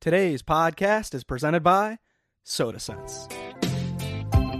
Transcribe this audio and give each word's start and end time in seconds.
Today's 0.00 0.42
podcast 0.42 1.14
is 1.14 1.24
presented 1.24 1.62
by 1.62 1.98
Sota 2.42 2.80
Scents. 2.80 3.28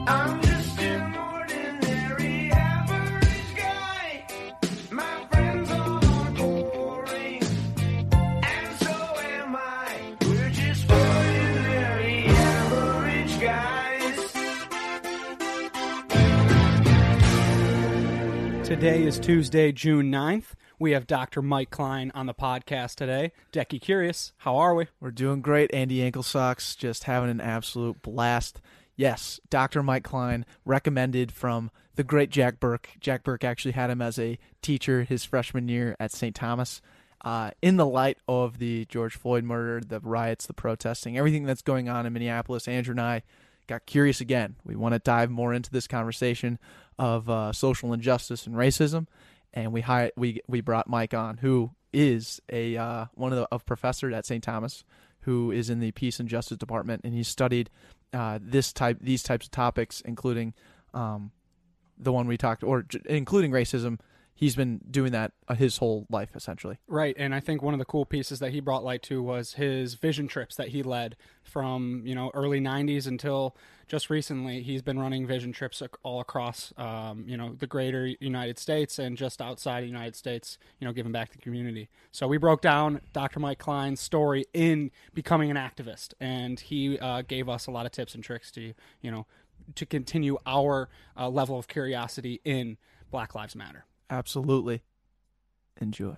I'm 0.06 0.42
just 0.42 0.78
an 0.78 1.16
ordinary 1.16 2.50
average 2.52 3.56
guy. 3.56 4.26
My 4.90 5.26
friends 5.30 5.70
are 5.70 6.30
boring, 6.32 7.42
and 8.12 8.78
so 8.80 8.90
am 8.90 9.56
I. 9.56 10.14
We're 10.26 10.50
just 10.50 10.90
ordinary 10.90 12.26
average 12.26 13.40
guys. 13.40 14.32
Today 18.68 19.04
is 19.04 19.18
Tuesday, 19.18 19.72
June 19.72 20.12
9th. 20.12 20.52
We 20.80 20.92
have 20.92 21.06
Dr. 21.06 21.42
Mike 21.42 21.68
Klein 21.68 22.10
on 22.14 22.24
the 22.24 22.32
podcast 22.32 22.94
today. 22.94 23.32
Decky 23.52 23.78
Curious, 23.78 24.32
how 24.38 24.56
are 24.56 24.74
we? 24.74 24.86
We're 24.98 25.10
doing 25.10 25.42
great. 25.42 25.74
Andy 25.74 26.02
Ankle 26.02 26.22
Socks 26.22 26.74
just 26.74 27.04
having 27.04 27.28
an 27.28 27.38
absolute 27.38 28.00
blast. 28.00 28.62
Yes, 28.96 29.40
Dr. 29.50 29.82
Mike 29.82 30.04
Klein 30.04 30.46
recommended 30.64 31.32
from 31.32 31.70
the 31.96 32.02
great 32.02 32.30
Jack 32.30 32.60
Burke. 32.60 32.88
Jack 32.98 33.24
Burke 33.24 33.44
actually 33.44 33.72
had 33.72 33.90
him 33.90 34.00
as 34.00 34.18
a 34.18 34.38
teacher 34.62 35.02
his 35.02 35.22
freshman 35.22 35.68
year 35.68 35.96
at 36.00 36.12
St. 36.12 36.34
Thomas. 36.34 36.80
Uh, 37.22 37.50
in 37.60 37.76
the 37.76 37.84
light 37.84 38.16
of 38.26 38.56
the 38.56 38.86
George 38.86 39.14
Floyd 39.14 39.44
murder, 39.44 39.84
the 39.86 40.00
riots, 40.00 40.46
the 40.46 40.54
protesting, 40.54 41.18
everything 41.18 41.44
that's 41.44 41.60
going 41.60 41.90
on 41.90 42.06
in 42.06 42.14
Minneapolis, 42.14 42.66
Andrew 42.66 42.92
and 42.92 43.02
I 43.02 43.22
got 43.66 43.84
curious 43.84 44.22
again. 44.22 44.56
We 44.64 44.76
want 44.76 44.94
to 44.94 44.98
dive 44.98 45.30
more 45.30 45.52
into 45.52 45.70
this 45.70 45.86
conversation 45.86 46.58
of 46.98 47.28
uh, 47.28 47.52
social 47.52 47.92
injustice 47.92 48.46
and 48.46 48.56
racism, 48.56 49.06
and 49.52 49.72
we 49.72 49.80
hired 49.80 50.12
we 50.16 50.40
we 50.46 50.60
brought 50.60 50.88
Mike 50.88 51.14
on, 51.14 51.38
who 51.38 51.70
is 51.92 52.40
a 52.50 52.76
uh, 52.76 53.06
one 53.14 53.32
of 53.32 53.38
the 53.38 53.48
of 53.50 53.66
professor 53.66 54.10
at 54.12 54.26
St. 54.26 54.42
Thomas, 54.42 54.84
who 55.20 55.50
is 55.50 55.70
in 55.70 55.80
the 55.80 55.92
Peace 55.92 56.20
and 56.20 56.28
Justice 56.28 56.58
Department, 56.58 57.02
and 57.04 57.14
he 57.14 57.22
studied 57.22 57.70
uh, 58.12 58.38
this 58.42 58.72
type 58.72 58.98
these 59.00 59.22
types 59.22 59.46
of 59.46 59.50
topics, 59.50 60.00
including 60.02 60.54
um, 60.94 61.32
the 61.98 62.12
one 62.12 62.26
we 62.26 62.36
talked, 62.36 62.62
or 62.62 62.86
including 63.06 63.50
racism. 63.50 63.98
He's 64.40 64.56
been 64.56 64.80
doing 64.90 65.12
that 65.12 65.32
uh, 65.48 65.54
his 65.54 65.76
whole 65.76 66.06
life, 66.08 66.30
essentially. 66.34 66.78
Right, 66.88 67.14
and 67.18 67.34
I 67.34 67.40
think 67.40 67.60
one 67.60 67.74
of 67.74 67.78
the 67.78 67.84
cool 67.84 68.06
pieces 68.06 68.38
that 68.38 68.52
he 68.52 68.60
brought 68.60 68.82
light 68.82 69.02
to 69.02 69.22
was 69.22 69.52
his 69.52 69.96
vision 69.96 70.28
trips 70.28 70.56
that 70.56 70.68
he 70.68 70.82
led 70.82 71.14
from 71.42 72.00
you 72.06 72.14
know 72.14 72.30
early 72.32 72.58
'90s 72.58 73.06
until 73.06 73.54
just 73.86 74.08
recently. 74.08 74.62
He's 74.62 74.80
been 74.80 74.98
running 74.98 75.26
vision 75.26 75.52
trips 75.52 75.82
all 76.02 76.20
across 76.20 76.72
um, 76.78 77.24
you 77.26 77.36
know 77.36 77.52
the 77.52 77.66
greater 77.66 78.06
United 78.18 78.58
States 78.58 78.98
and 78.98 79.14
just 79.14 79.42
outside 79.42 79.82
the 79.82 79.88
United 79.88 80.16
States. 80.16 80.56
You 80.78 80.86
know, 80.86 80.94
giving 80.94 81.12
back 81.12 81.32
to 81.32 81.36
the 81.36 81.42
community. 81.42 81.90
So 82.10 82.26
we 82.26 82.38
broke 82.38 82.62
down 82.62 83.02
Dr. 83.12 83.40
Mike 83.40 83.58
Klein's 83.58 84.00
story 84.00 84.46
in 84.54 84.90
becoming 85.12 85.50
an 85.50 85.58
activist, 85.58 86.14
and 86.18 86.58
he 86.58 86.98
uh, 86.98 87.20
gave 87.28 87.50
us 87.50 87.66
a 87.66 87.70
lot 87.70 87.84
of 87.84 87.92
tips 87.92 88.14
and 88.14 88.24
tricks 88.24 88.50
to 88.52 88.72
you 89.02 89.10
know 89.10 89.26
to 89.74 89.84
continue 89.84 90.38
our 90.46 90.88
uh, 91.14 91.28
level 91.28 91.58
of 91.58 91.68
curiosity 91.68 92.40
in 92.42 92.78
Black 93.10 93.34
Lives 93.34 93.54
Matter. 93.54 93.84
Absolutely. 94.10 94.82
Enjoy. 95.80 96.16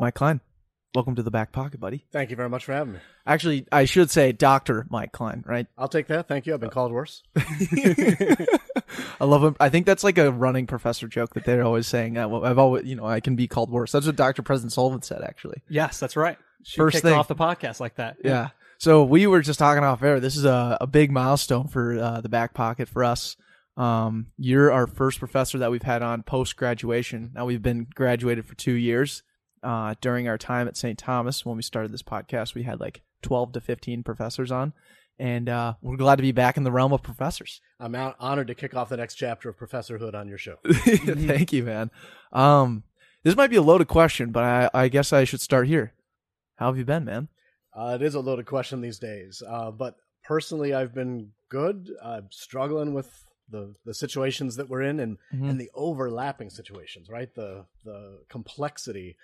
Mike 0.00 0.14
Klein, 0.14 0.40
welcome 0.94 1.16
to 1.16 1.22
the 1.24 1.30
back 1.30 1.50
pocket, 1.50 1.80
buddy. 1.80 2.04
Thank 2.12 2.30
you 2.30 2.36
very 2.36 2.48
much 2.48 2.64
for 2.64 2.72
having 2.72 2.92
me. 2.94 2.98
Actually, 3.26 3.66
I 3.72 3.84
should 3.84 4.10
say 4.10 4.30
Dr. 4.30 4.86
Mike 4.90 5.10
Klein, 5.10 5.42
right? 5.44 5.66
I'll 5.76 5.88
take 5.88 6.06
that. 6.08 6.28
Thank 6.28 6.46
you. 6.46 6.54
I've 6.54 6.60
been 6.60 6.70
called 6.70 6.92
worse. 6.92 7.24
I 9.20 9.24
love 9.24 9.42
him. 9.42 9.56
I 9.58 9.70
think 9.70 9.86
that's 9.86 10.04
like 10.04 10.18
a 10.18 10.30
running 10.30 10.68
professor 10.68 11.08
joke 11.08 11.34
that 11.34 11.44
they're 11.44 11.64
always 11.64 11.88
saying. 11.88 12.16
Uh, 12.16 12.28
I've 12.40 12.58
always, 12.58 12.84
you 12.84 12.94
know, 12.94 13.06
I 13.06 13.18
can 13.18 13.34
be 13.34 13.48
called 13.48 13.70
worse. 13.70 13.90
That's 13.90 14.06
what 14.06 14.14
Dr. 14.14 14.42
President 14.42 14.72
Sullivan 14.72 15.02
said, 15.02 15.22
actually. 15.22 15.62
Yes, 15.68 15.98
that's 15.98 16.14
right. 16.14 16.38
She 16.62 16.76
First 16.76 17.02
thing- 17.02 17.14
off 17.14 17.26
the 17.26 17.34
podcast 17.34 17.80
like 17.80 17.96
that. 17.96 18.18
Yeah. 18.22 18.50
So 18.78 19.02
we 19.02 19.26
were 19.26 19.40
just 19.40 19.58
talking 19.58 19.82
off 19.82 20.04
air. 20.04 20.20
This 20.20 20.36
is 20.36 20.44
a, 20.44 20.78
a 20.80 20.86
big 20.86 21.10
milestone 21.10 21.66
for 21.66 21.98
uh, 21.98 22.20
the 22.20 22.28
back 22.28 22.54
pocket 22.54 22.88
for 22.88 23.02
us. 23.02 23.36
Um, 23.78 24.26
you're 24.36 24.72
our 24.72 24.88
first 24.88 25.20
professor 25.20 25.56
that 25.58 25.70
we've 25.70 25.82
had 25.82 26.02
on 26.02 26.24
post 26.24 26.56
graduation. 26.56 27.30
Now 27.34 27.46
we've 27.46 27.62
been 27.62 27.86
graduated 27.94 28.44
for 28.44 28.54
two 28.56 28.72
years. 28.72 29.22
Uh, 29.62 29.94
during 30.00 30.28
our 30.28 30.38
time 30.38 30.68
at 30.68 30.76
St. 30.76 30.98
Thomas, 30.98 31.46
when 31.46 31.56
we 31.56 31.62
started 31.62 31.92
this 31.92 32.02
podcast, 32.02 32.54
we 32.54 32.64
had 32.64 32.80
like 32.80 33.02
12 33.22 33.52
to 33.52 33.60
15 33.60 34.02
professors 34.04 34.52
on, 34.52 34.72
and 35.18 35.48
uh, 35.48 35.74
we're 35.82 35.96
glad 35.96 36.16
to 36.16 36.22
be 36.22 36.30
back 36.30 36.56
in 36.56 36.62
the 36.62 36.70
realm 36.70 36.92
of 36.92 37.02
professors. 37.02 37.60
I'm 37.80 37.94
out, 37.94 38.14
honored 38.20 38.48
to 38.48 38.54
kick 38.54 38.76
off 38.76 38.88
the 38.88 38.96
next 38.96 39.16
chapter 39.16 39.48
of 39.48 39.56
Professorhood 39.56 40.14
on 40.14 40.28
your 40.28 40.38
show. 40.38 40.56
Thank 40.64 41.52
you, 41.52 41.64
man. 41.64 41.90
Um, 42.32 42.84
this 43.24 43.34
might 43.34 43.50
be 43.50 43.56
a 43.56 43.62
loaded 43.62 43.88
question, 43.88 44.30
but 44.30 44.44
I, 44.44 44.70
I 44.74 44.88
guess 44.88 45.12
I 45.12 45.24
should 45.24 45.40
start 45.40 45.66
here. 45.66 45.92
How 46.56 46.66
have 46.66 46.78
you 46.78 46.84
been, 46.84 47.04
man? 47.04 47.28
Uh, 47.76 47.98
it 48.00 48.02
is 48.02 48.14
a 48.14 48.20
loaded 48.20 48.46
question 48.46 48.80
these 48.80 48.98
days, 48.98 49.42
uh, 49.48 49.72
but 49.72 49.96
personally, 50.24 50.72
I've 50.72 50.94
been 50.94 51.30
good. 51.48 51.90
I'm 52.02 52.28
struggling 52.30 52.94
with 52.94 53.24
the 53.50 53.74
the 53.84 53.94
situations 53.94 54.56
that 54.56 54.68
we're 54.68 54.82
in 54.82 55.00
and 55.00 55.18
Mhm. 55.32 55.50
and 55.50 55.60
the 55.60 55.70
overlapping 55.74 56.50
situations, 56.50 57.08
right? 57.08 57.32
The 57.34 57.66
the 57.84 58.24
complexity 58.28 59.16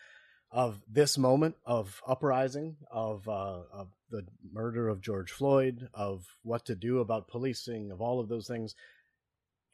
of 0.51 0.81
this 0.89 1.19
moment 1.19 1.57
of 1.67 2.01
uprising, 2.07 2.77
of 2.91 3.29
uh, 3.29 3.63
of 3.73 3.89
the 4.11 4.25
murder 4.53 4.89
of 4.89 5.01
George 5.01 5.33
Floyd, 5.33 5.89
of 5.93 6.27
what 6.43 6.65
to 6.67 6.75
do 6.77 7.01
about 7.01 7.27
policing, 7.29 7.91
of 7.91 8.01
all 8.01 8.21
of 8.21 8.29
those 8.29 8.47
things, 8.47 8.75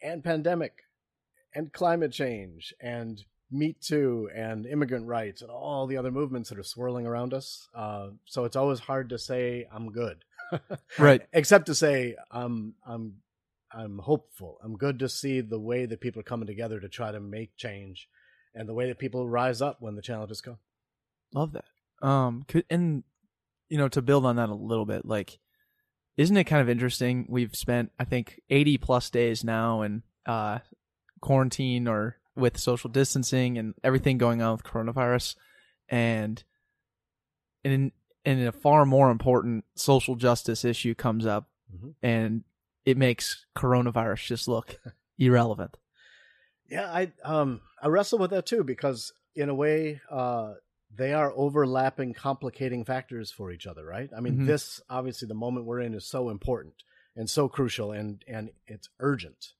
and 0.02 0.24
pandemic, 0.24 0.82
and 1.54 1.72
climate 1.72 2.12
change, 2.12 2.72
and 2.80 3.22
Me 3.50 3.74
Too, 3.78 4.30
and 4.34 4.64
immigrant 4.66 5.06
rights, 5.06 5.42
and 5.42 5.50
all 5.50 5.86
the 5.86 5.96
other 5.96 6.10
movements 6.12 6.48
that 6.48 6.58
are 6.58 6.62
swirling 6.62 7.06
around 7.06 7.34
us. 7.34 7.68
Uh, 7.74 8.10
so 8.24 8.44
it's 8.44 8.56
always 8.56 8.78
hard 8.78 9.08
to 9.10 9.18
say 9.18 9.66
I'm 9.72 9.90
good, 9.92 10.24
Right. 10.98 11.26
except 11.32 11.66
to 11.66 11.74
say 11.74 12.16
I'm 12.30 12.74
I'm 12.86 13.16
I'm 13.72 13.98
hopeful. 13.98 14.58
I'm 14.62 14.76
good 14.76 14.98
to 15.00 15.08
see 15.08 15.40
the 15.40 15.60
way 15.60 15.86
that 15.86 16.00
people 16.00 16.20
are 16.20 16.24
coming 16.24 16.46
together 16.46 16.80
to 16.80 16.88
try 16.88 17.12
to 17.12 17.20
make 17.20 17.56
change, 17.56 18.08
and 18.54 18.68
the 18.68 18.74
way 18.74 18.88
that 18.88 18.98
people 18.98 19.28
rise 19.28 19.62
up 19.62 19.76
when 19.80 19.94
the 19.94 20.02
challenges 20.02 20.40
come. 20.40 20.58
Love 21.32 21.52
that. 21.52 21.64
Um, 22.06 22.44
could 22.48 22.64
and 22.70 23.04
you 23.68 23.78
know 23.78 23.88
to 23.88 24.02
build 24.02 24.26
on 24.26 24.36
that 24.36 24.48
a 24.48 24.54
little 24.54 24.86
bit, 24.86 25.04
like, 25.04 25.38
isn't 26.16 26.36
it 26.36 26.44
kind 26.44 26.60
of 26.62 26.68
interesting? 26.68 27.26
We've 27.28 27.54
spent 27.54 27.92
I 27.98 28.04
think 28.04 28.40
eighty 28.50 28.76
plus 28.78 29.10
days 29.10 29.44
now 29.44 29.82
in 29.82 30.02
uh 30.26 30.58
quarantine 31.20 31.86
or 31.86 32.16
with 32.34 32.58
social 32.58 32.88
distancing 32.90 33.58
and 33.58 33.74
everything 33.84 34.16
going 34.18 34.40
on 34.42 34.52
with 34.52 34.64
coronavirus, 34.64 35.36
and 35.88 36.42
in 37.62 37.92
and 38.24 38.40
a 38.48 38.52
far 38.52 38.84
more 38.84 39.10
important 39.10 39.64
social 39.76 40.16
justice 40.16 40.64
issue 40.64 40.94
comes 40.94 41.24
up, 41.26 41.48
Mhm. 41.74 41.94
and 42.02 42.44
it 42.84 42.96
makes 42.96 43.46
coronavirus 43.56 44.26
just 44.26 44.48
look 44.48 44.78
irrelevant. 45.18 45.76
Yeah, 46.68 46.86
I 46.90 47.12
um 47.24 47.60
I 47.82 47.88
wrestle 47.88 48.18
with 48.18 48.30
that 48.30 48.46
too 48.46 48.64
because 48.64 49.12
in 49.34 49.48
a 49.48 49.54
way 49.54 50.00
uh 50.10 50.54
they 50.94 51.12
are 51.12 51.32
overlapping 51.36 52.14
complicating 52.14 52.84
factors 52.84 53.30
for 53.30 53.52
each 53.52 53.66
other, 53.66 53.84
right? 53.84 54.10
I 54.16 54.20
mean, 54.20 54.38
Mhm. 54.38 54.46
this 54.46 54.80
obviously 54.90 55.28
the 55.28 55.34
moment 55.34 55.66
we're 55.66 55.80
in 55.80 55.94
is 55.94 56.04
so 56.06 56.30
important 56.30 56.74
and 57.16 57.28
so 57.30 57.48
crucial 57.48 57.92
and 57.92 58.24
and 58.26 58.50
it's 58.66 58.88
urgent. 58.98 59.54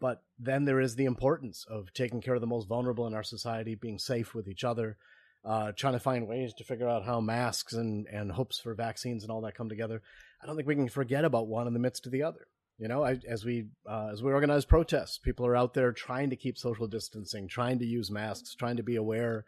But 0.00 0.22
then 0.38 0.64
there 0.64 0.80
is 0.80 0.96
the 0.96 1.04
importance 1.04 1.66
of 1.68 1.92
taking 1.92 2.20
care 2.22 2.34
of 2.34 2.40
the 2.40 2.46
most 2.46 2.66
vulnerable 2.66 3.06
in 3.06 3.14
our 3.14 3.22
society, 3.22 3.74
being 3.74 3.98
safe 3.98 4.34
with 4.34 4.48
each 4.48 4.64
other, 4.64 4.96
uh, 5.44 5.72
trying 5.72 5.94
to 5.94 6.00
find 6.00 6.26
ways 6.28 6.52
to 6.54 6.64
figure 6.64 6.88
out 6.88 7.04
how 7.04 7.20
masks 7.20 7.72
and, 7.72 8.06
and 8.08 8.32
hopes 8.32 8.58
for 8.58 8.74
vaccines 8.74 9.22
and 9.22 9.30
all 9.32 9.40
that 9.40 9.54
come 9.54 9.68
together. 9.68 10.02
I 10.42 10.46
don't 10.46 10.56
think 10.56 10.68
we 10.68 10.74
can 10.74 10.88
forget 10.88 11.24
about 11.24 11.48
one 11.48 11.66
in 11.66 11.72
the 11.72 11.78
midst 11.80 12.06
of 12.06 12.12
the 12.12 12.22
other. 12.22 12.46
You 12.78 12.88
know, 12.88 13.04
I, 13.04 13.18
as 13.28 13.44
we 13.44 13.66
uh, 13.86 14.08
as 14.12 14.22
we 14.22 14.32
organize 14.32 14.64
protests, 14.64 15.18
people 15.18 15.46
are 15.46 15.56
out 15.56 15.74
there 15.74 15.92
trying 15.92 16.30
to 16.30 16.36
keep 16.36 16.56
social 16.56 16.86
distancing, 16.86 17.46
trying 17.46 17.78
to 17.78 17.84
use 17.84 18.10
masks, 18.10 18.54
trying 18.54 18.76
to 18.78 18.82
be 18.82 18.96
aware 18.96 19.44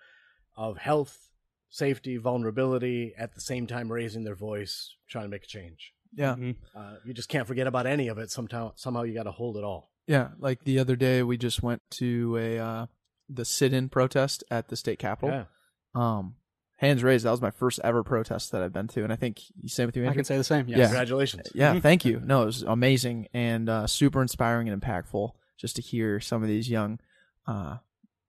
of 0.55 0.77
health, 0.77 1.31
safety, 1.71 2.19
vulnerability, 2.19 3.15
at 3.17 3.35
the 3.35 3.41
same 3.41 3.67
time 3.67 3.91
raising 3.91 4.25
their 4.25 4.35
voice, 4.35 4.97
trying 5.09 5.25
to 5.25 5.31
make 5.31 5.45
a 5.45 5.47
change. 5.47 5.95
Yeah. 6.15 6.35
Mhm. 6.35 6.57
Uh, 6.75 6.97
you 7.07 7.15
just 7.15 7.31
can't 7.31 7.47
forget 7.49 7.67
about 7.67 7.87
any 7.87 8.09
of 8.09 8.19
it. 8.19 8.31
Somehow, 8.31 8.73
somehow 8.77 9.03
you 9.05 9.15
got 9.15 9.23
to 9.23 9.31
hold 9.33 9.57
it 9.57 9.65
all. 9.65 9.91
Yeah, 10.07 10.33
like 10.39 10.65
the 10.65 10.79
other 10.79 10.95
day 10.97 11.23
we 11.23 11.39
just 11.39 11.63
went 11.63 11.81
to 11.93 12.37
a 12.37 12.59
uh 12.59 12.87
the 13.31 13.47
sit-in 13.47 13.89
protest 13.89 14.45
at 14.51 14.69
the 14.69 14.77
state 14.77 14.99
capitol. 14.99 15.31
Yeah. 15.31 15.45
Um 15.95 16.37
hands 16.77 17.05
raised, 17.05 17.25
that 17.25 17.31
was 17.31 17.41
my 17.41 17.51
first 17.53 17.79
ever 17.85 18.03
protest 18.03 18.51
that 18.53 18.63
I've 18.63 18.73
been 18.73 18.89
to 18.89 19.05
and 19.05 19.13
I 19.13 19.17
think 19.17 19.41
you 19.61 19.69
same 19.69 19.87
with 19.87 19.97
you 19.97 20.09
I 20.09 20.15
can 20.15 20.25
say 20.25 20.37
the 20.37 20.45
same. 20.45 20.69
Yes. 20.69 20.79
Yeah. 20.79 20.87
Congratulations. 20.87 21.49
Yeah, 21.55 21.79
thank 21.81 22.05
you. 22.05 22.21
No, 22.25 22.43
it 22.43 22.47
was 22.47 22.63
amazing 22.63 23.29
and 23.33 23.69
uh 23.69 23.87
super 23.87 24.21
inspiring 24.23 24.69
and 24.69 24.81
impactful 24.83 25.31
just 25.59 25.77
to 25.77 25.83
hear 25.83 26.19
some 26.21 26.43
of 26.43 26.49
these 26.49 26.69
young 26.69 26.99
uh 27.47 27.77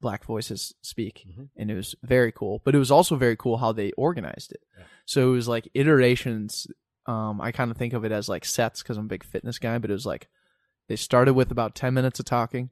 black 0.01 0.25
voices 0.25 0.73
speak 0.81 1.25
Mhm. 1.27 1.47
and 1.55 1.71
it 1.71 1.75
was 1.75 1.95
very 2.03 2.31
cool. 2.31 2.61
But 2.65 2.75
it 2.75 2.77
was 2.79 2.91
also 2.91 3.15
very 3.15 3.35
cool 3.37 3.57
how 3.57 3.71
they 3.71 3.91
organized 3.93 4.51
it. 4.51 4.61
Yeah. 4.77 4.83
So 5.05 5.29
it 5.29 5.35
was 5.35 5.47
like 5.47 5.69
iterations 5.73 6.67
um 7.07 7.41
I 7.41 7.51
kind 7.51 7.71
of 7.71 7.77
think 7.77 7.93
of 7.93 8.05
it 8.05 8.11
as 8.11 8.29
like 8.29 8.45
sets 8.45 8.83
cuz 8.83 8.97
I'm 8.97 9.05
a 9.05 9.07
big 9.07 9.23
fitness 9.23 9.57
guy, 9.59 9.77
but 9.79 9.89
it 9.89 9.93
was 9.93 10.05
like 10.05 10.27
they 10.89 10.95
started 10.97 11.33
with 11.33 11.49
about 11.49 11.73
10 11.75 11.93
minutes 11.93 12.19
of 12.19 12.25
talking. 12.25 12.69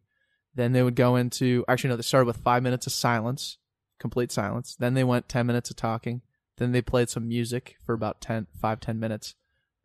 Then 0.54 0.74
they 0.74 0.84
would 0.84 0.96
go 0.98 1.16
into, 1.16 1.64
actually, 1.70 1.92
no, 1.92 1.96
they 1.96 2.02
started 2.02 2.26
with 2.28 2.36
five 2.38 2.62
minutes 2.62 2.86
of 2.86 2.92
silence, 2.92 3.58
complete 4.02 4.32
silence. 4.32 4.76
Then 4.78 4.96
they 4.96 5.04
went 5.04 5.30
10 5.30 5.46
minutes 5.46 5.70
of 5.70 5.78
talking. 5.78 6.22
Then 6.58 6.74
they 6.74 6.82
played 6.82 7.10
some 7.10 7.28
music 7.28 7.78
for 7.86 7.94
about 7.94 8.20
10, 8.20 8.48
5, 8.60 8.80
10 8.80 9.00
minutes. 9.00 9.36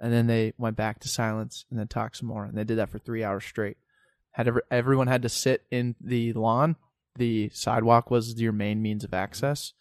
And 0.01 0.13
then 0.13 0.27
they 0.27 0.53
went 0.59 0.77
back 0.77 0.99
to 1.01 1.09
silence 1.09 1.65
and 1.71 1.79
then 1.79 1.87
talked 1.87 2.17
some 2.17 2.29
more. 2.29 2.45
And 2.45 2.57
they 2.57 2.65
did 2.65 2.79
that 2.79 2.91
for 2.91 2.99
three 2.99 3.23
hours 3.23 3.45
straight. 3.45 3.77
Had 4.33 4.49
ever, 4.49 4.63
everyone 4.71 5.07
had 5.07 5.23
to 5.23 5.29
sit 5.29 5.65
in 5.71 5.95
the 6.01 6.33
lawn. 6.33 6.77
The 7.15 7.51
sidewalk 7.51 8.11
was 8.11 8.39
your 8.39 8.53
main 8.53 8.83
means 8.83 9.05
of 9.05 9.15
access. 9.15 9.73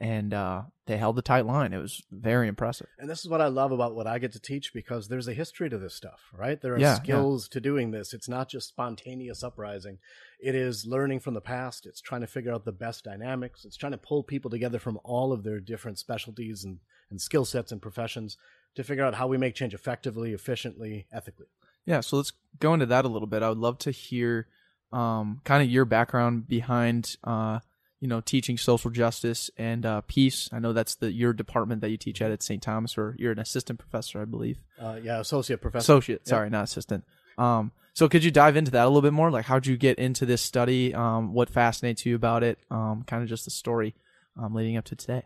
And 0.00 0.32
uh, 0.32 0.62
they 0.86 0.96
held 0.96 1.18
a 1.18 1.22
tight 1.22 1.46
line. 1.46 1.72
It 1.72 1.78
was 1.78 2.02
very 2.10 2.48
impressive. 2.48 2.88
And 2.98 3.08
this 3.08 3.20
is 3.20 3.28
what 3.28 3.42
I 3.42 3.46
love 3.46 3.70
about 3.70 3.94
what 3.94 4.06
I 4.06 4.18
get 4.18 4.32
to 4.32 4.40
teach 4.40 4.72
because 4.72 5.06
there's 5.06 5.28
a 5.28 5.34
history 5.34 5.68
to 5.70 5.78
this 5.78 5.94
stuff, 5.94 6.20
right? 6.32 6.60
There 6.60 6.74
are 6.74 6.80
Yeah, 6.80 6.96
skills 6.96 7.48
to 7.50 7.60
doing 7.60 7.90
this. 7.90 8.12
It's 8.12 8.28
not 8.28 8.48
just 8.48 8.68
spontaneous 8.68 9.44
uprising. 9.44 9.98
It 10.42 10.54
is 10.54 10.86
learning 10.86 11.20
from 11.20 11.34
the 11.34 11.40
past. 11.40 11.86
It's 11.86 12.00
trying 12.00 12.22
to 12.22 12.26
figure 12.26 12.52
out 12.52 12.64
the 12.64 12.72
best 12.72 13.04
dynamics. 13.04 13.64
It's 13.64 13.76
trying 13.76 13.92
to 13.92 13.98
pull 13.98 14.22
people 14.22 14.50
together 14.50 14.78
from 14.78 14.98
all 15.04 15.32
of 15.32 15.42
their 15.42 15.60
different 15.60 15.98
specialties 15.98 16.64
and, 16.64 16.78
and 17.10 17.20
skill 17.20 17.44
sets 17.44 17.72
and 17.72 17.82
professions 17.82 18.36
to 18.76 18.84
figure 18.84 19.04
out 19.04 19.14
how 19.14 19.26
we 19.26 19.36
make 19.36 19.54
change 19.54 19.74
effectively, 19.74 20.32
efficiently, 20.32 21.06
ethically. 21.12 21.46
Yeah, 21.86 22.00
so 22.00 22.16
let's 22.16 22.32
go 22.58 22.74
into 22.74 22.86
that 22.86 23.04
a 23.04 23.08
little 23.08 23.26
bit. 23.26 23.42
I 23.42 23.48
would 23.48 23.58
love 23.58 23.78
to 23.78 23.90
hear 23.90 24.46
um, 24.92 25.40
kind 25.44 25.62
of 25.62 25.70
your 25.70 25.84
background 25.84 26.48
behind, 26.48 27.16
uh, 27.24 27.60
you 28.00 28.08
know, 28.08 28.20
teaching 28.20 28.56
social 28.56 28.90
justice 28.90 29.50
and 29.56 29.84
uh, 29.84 30.00
peace. 30.02 30.48
I 30.52 30.58
know 30.58 30.72
that's 30.72 30.94
the 30.96 31.12
your 31.12 31.32
department 31.32 31.80
that 31.80 31.90
you 31.90 31.96
teach 31.96 32.22
at 32.22 32.30
at 32.30 32.42
St. 32.42 32.62
Thomas, 32.62 32.96
or 32.96 33.14
you're 33.18 33.32
an 33.32 33.38
assistant 33.38 33.78
professor, 33.78 34.20
I 34.20 34.24
believe. 34.24 34.58
Uh, 34.80 34.98
yeah, 35.02 35.20
associate 35.20 35.60
professor. 35.60 35.82
Associate, 35.82 36.26
sorry, 36.26 36.50
not 36.50 36.64
assistant. 36.64 37.04
Um, 37.38 37.72
so 37.94 38.08
could 38.08 38.24
you 38.24 38.30
dive 38.30 38.56
into 38.56 38.70
that 38.72 38.84
a 38.84 38.88
little 38.88 39.02
bit 39.02 39.12
more? 39.12 39.30
Like, 39.30 39.46
how'd 39.46 39.66
you 39.66 39.76
get 39.76 39.98
into 39.98 40.26
this 40.26 40.42
study? 40.42 40.94
Um, 40.94 41.32
what 41.32 41.50
fascinates 41.50 42.06
you 42.06 42.14
about 42.14 42.42
it? 42.42 42.58
Um, 42.70 43.04
kind 43.06 43.22
of 43.22 43.28
just 43.28 43.44
the 43.44 43.50
story 43.50 43.94
um, 44.40 44.54
leading 44.54 44.76
up 44.76 44.84
to 44.86 44.96
today. 44.96 45.24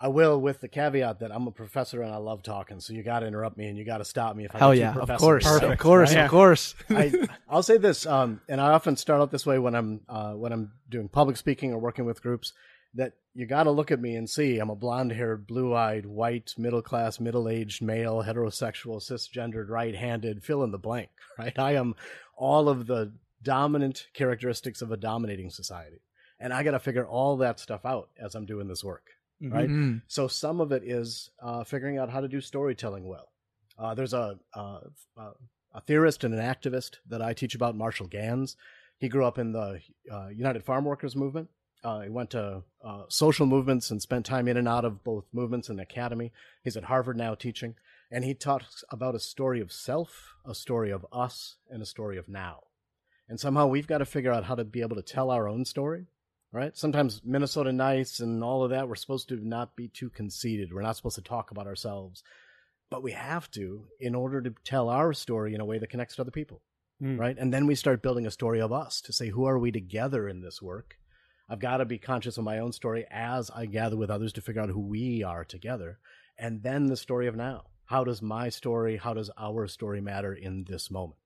I 0.00 0.06
will, 0.08 0.40
with 0.40 0.60
the 0.60 0.68
caveat 0.68 1.18
that 1.20 1.32
I'm 1.32 1.48
a 1.48 1.50
professor 1.50 2.02
and 2.02 2.12
I 2.14 2.18
love 2.18 2.44
talking, 2.44 2.78
so 2.78 2.92
you 2.92 3.02
got 3.02 3.20
to 3.20 3.26
interrupt 3.26 3.56
me 3.56 3.66
and 3.66 3.76
you 3.76 3.84
got 3.84 3.98
to 3.98 4.04
stop 4.04 4.36
me 4.36 4.44
if 4.44 4.54
I 4.54 4.58
Hell 4.58 4.72
get 4.72 4.92
too 4.92 4.98
yeah, 4.98 5.02
of 5.14 5.18
course, 5.18 5.44
myself, 5.44 5.72
of 5.72 5.78
course, 5.78 6.14
right? 6.14 6.24
of 6.24 6.30
course. 6.30 6.74
I, 6.88 7.28
I'll 7.48 7.64
say 7.64 7.78
this, 7.78 8.06
um, 8.06 8.40
and 8.48 8.60
I 8.60 8.70
often 8.70 8.96
start 8.96 9.20
out 9.20 9.32
this 9.32 9.44
way 9.44 9.58
when 9.58 9.74
I'm 9.74 10.00
uh, 10.08 10.34
when 10.34 10.52
I'm 10.52 10.70
doing 10.88 11.08
public 11.08 11.36
speaking 11.36 11.72
or 11.72 11.78
working 11.78 12.04
with 12.04 12.22
groups. 12.22 12.52
That 12.94 13.12
you 13.34 13.46
got 13.46 13.64
to 13.64 13.70
look 13.70 13.90
at 13.90 14.00
me 14.00 14.16
and 14.16 14.28
see 14.28 14.58
I'm 14.58 14.70
a 14.70 14.74
blonde-haired, 14.74 15.46
blue-eyed, 15.46 16.06
white, 16.06 16.54
middle-class, 16.56 17.20
middle-aged 17.20 17.82
male, 17.82 18.24
heterosexual, 18.24 19.00
cisgendered, 19.00 19.68
right-handed, 19.68 20.42
fill 20.42 20.64
in 20.64 20.70
the 20.72 20.78
blank. 20.78 21.10
Right? 21.38 21.56
I 21.56 21.74
am 21.74 21.94
all 22.36 22.68
of 22.68 22.86
the 22.88 23.12
dominant 23.44 24.08
characteristics 24.12 24.82
of 24.82 24.90
a 24.90 24.96
dominating 24.96 25.50
society, 25.50 26.00
and 26.40 26.52
I 26.52 26.64
got 26.64 26.72
to 26.72 26.80
figure 26.80 27.06
all 27.06 27.36
that 27.36 27.60
stuff 27.60 27.84
out 27.86 28.08
as 28.20 28.34
I'm 28.34 28.44
doing 28.46 28.66
this 28.66 28.82
work. 28.82 29.04
Right? 29.40 29.68
Mhm. 29.68 30.02
So 30.08 30.26
some 30.26 30.60
of 30.60 30.72
it 30.72 30.82
is 30.84 31.30
uh, 31.40 31.62
figuring 31.62 31.96
out 31.96 32.10
how 32.10 32.20
to 32.20 32.26
do 32.26 32.40
storytelling 32.40 33.06
well. 33.06 33.28
Uh, 33.78 33.94
there's 33.94 34.14
a, 34.14 34.40
uh, 34.52 34.80
uh, 35.16 35.30
a 35.72 35.80
theorist 35.82 36.24
and 36.24 36.34
an 36.34 36.40
activist 36.40 36.96
that 37.06 37.22
I 37.22 37.34
teach 37.34 37.54
about, 37.54 37.76
Marshall 37.76 38.08
Ganz. 38.08 38.56
He 38.98 39.08
grew 39.08 39.24
up 39.24 39.38
in 39.38 39.52
the 39.52 39.80
uh, 40.10 40.26
United 40.34 40.64
Farm 40.64 40.84
Workers 40.84 41.14
movement. 41.14 41.48
Uh, 41.84 42.00
he 42.00 42.08
went 42.08 42.30
to 42.30 42.62
uh, 42.84 43.02
social 43.08 43.46
movements 43.46 43.90
and 43.90 44.02
spent 44.02 44.26
time 44.26 44.48
in 44.48 44.56
and 44.56 44.68
out 44.68 44.84
of 44.84 45.04
both 45.04 45.24
movements 45.32 45.68
and 45.68 45.80
academy. 45.80 46.32
He's 46.64 46.76
at 46.76 46.84
Harvard 46.84 47.16
now 47.16 47.34
teaching, 47.34 47.76
and 48.10 48.24
he 48.24 48.34
talks 48.34 48.82
about 48.90 49.14
a 49.14 49.20
story 49.20 49.60
of 49.60 49.72
self, 49.72 50.34
a 50.44 50.54
story 50.54 50.90
of 50.90 51.06
us, 51.12 51.56
and 51.70 51.82
a 51.82 51.86
story 51.86 52.18
of 52.18 52.28
now. 52.28 52.64
And 53.28 53.38
somehow 53.38 53.66
we've 53.66 53.86
got 53.86 53.98
to 53.98 54.04
figure 54.06 54.32
out 54.32 54.44
how 54.44 54.54
to 54.54 54.64
be 54.64 54.80
able 54.80 54.96
to 54.96 55.02
tell 55.02 55.30
our 55.30 55.48
own 55.48 55.64
story 55.64 56.06
right? 56.52 56.76
Sometimes 56.76 57.20
Minnesota 57.24 57.72
nice 57.72 58.20
and 58.20 58.42
all 58.42 58.64
of 58.64 58.70
that, 58.70 58.88
we're 58.88 58.94
supposed 58.94 59.28
to 59.28 59.36
not 59.36 59.76
be 59.76 59.88
too 59.88 60.10
conceited. 60.10 60.72
We're 60.72 60.82
not 60.82 60.96
supposed 60.96 61.16
to 61.16 61.22
talk 61.22 61.50
about 61.50 61.66
ourselves, 61.66 62.22
but 62.90 63.02
we 63.02 63.12
have 63.12 63.50
to 63.52 63.84
in 64.00 64.14
order 64.14 64.40
to 64.40 64.54
tell 64.64 64.88
our 64.88 65.12
story 65.12 65.54
in 65.54 65.60
a 65.60 65.64
way 65.66 65.78
that 65.78 65.90
connects 65.90 66.16
to 66.16 66.22
other 66.22 66.30
people, 66.30 66.62
Mm. 67.02 67.18
right? 67.18 67.36
And 67.38 67.52
then 67.52 67.66
we 67.66 67.74
start 67.74 68.02
building 68.02 68.26
a 68.26 68.30
story 68.30 68.60
of 68.60 68.72
us 68.72 69.00
to 69.02 69.12
say, 69.12 69.28
who 69.28 69.44
are 69.44 69.58
we 69.58 69.70
together 69.70 70.28
in 70.28 70.40
this 70.40 70.60
work? 70.62 70.97
I've 71.48 71.60
got 71.60 71.78
to 71.78 71.84
be 71.84 71.98
conscious 71.98 72.36
of 72.36 72.44
my 72.44 72.58
own 72.58 72.72
story 72.72 73.06
as 73.10 73.50
I 73.50 73.66
gather 73.66 73.96
with 73.96 74.10
others 74.10 74.32
to 74.34 74.40
figure 74.40 74.60
out 74.60 74.68
who 74.68 74.80
we 74.80 75.22
are 75.22 75.44
together. 75.44 75.98
And 76.38 76.62
then 76.62 76.86
the 76.86 76.96
story 76.96 77.26
of 77.26 77.36
now. 77.36 77.64
How 77.86 78.04
does 78.04 78.20
my 78.20 78.50
story, 78.50 78.98
how 78.98 79.14
does 79.14 79.30
our 79.38 79.66
story 79.66 80.02
matter 80.02 80.34
in 80.34 80.64
this 80.64 80.90
moment? 80.90 81.18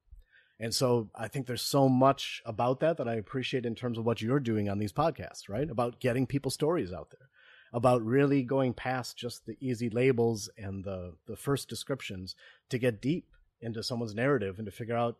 And 0.60 0.72
so 0.72 1.10
I 1.12 1.26
think 1.26 1.46
there's 1.46 1.60
so 1.60 1.88
much 1.88 2.40
about 2.46 2.78
that 2.80 2.98
that 2.98 3.08
I 3.08 3.14
appreciate 3.14 3.66
in 3.66 3.74
terms 3.74 3.98
of 3.98 4.06
what 4.06 4.22
you're 4.22 4.38
doing 4.38 4.68
on 4.68 4.78
these 4.78 4.92
podcasts, 4.92 5.48
right? 5.48 5.68
About 5.68 5.98
getting 5.98 6.24
people's 6.24 6.54
stories 6.54 6.92
out 6.92 7.10
there, 7.10 7.28
about 7.72 8.06
really 8.06 8.44
going 8.44 8.74
past 8.74 9.16
just 9.16 9.44
the 9.44 9.56
easy 9.58 9.90
labels 9.90 10.48
and 10.56 10.84
the, 10.84 11.14
the 11.26 11.36
first 11.36 11.68
descriptions 11.68 12.36
to 12.68 12.78
get 12.78 13.02
deep 13.02 13.26
into 13.60 13.82
someone's 13.82 14.14
narrative 14.14 14.58
and 14.58 14.66
to 14.66 14.72
figure 14.72 14.96
out 14.96 15.18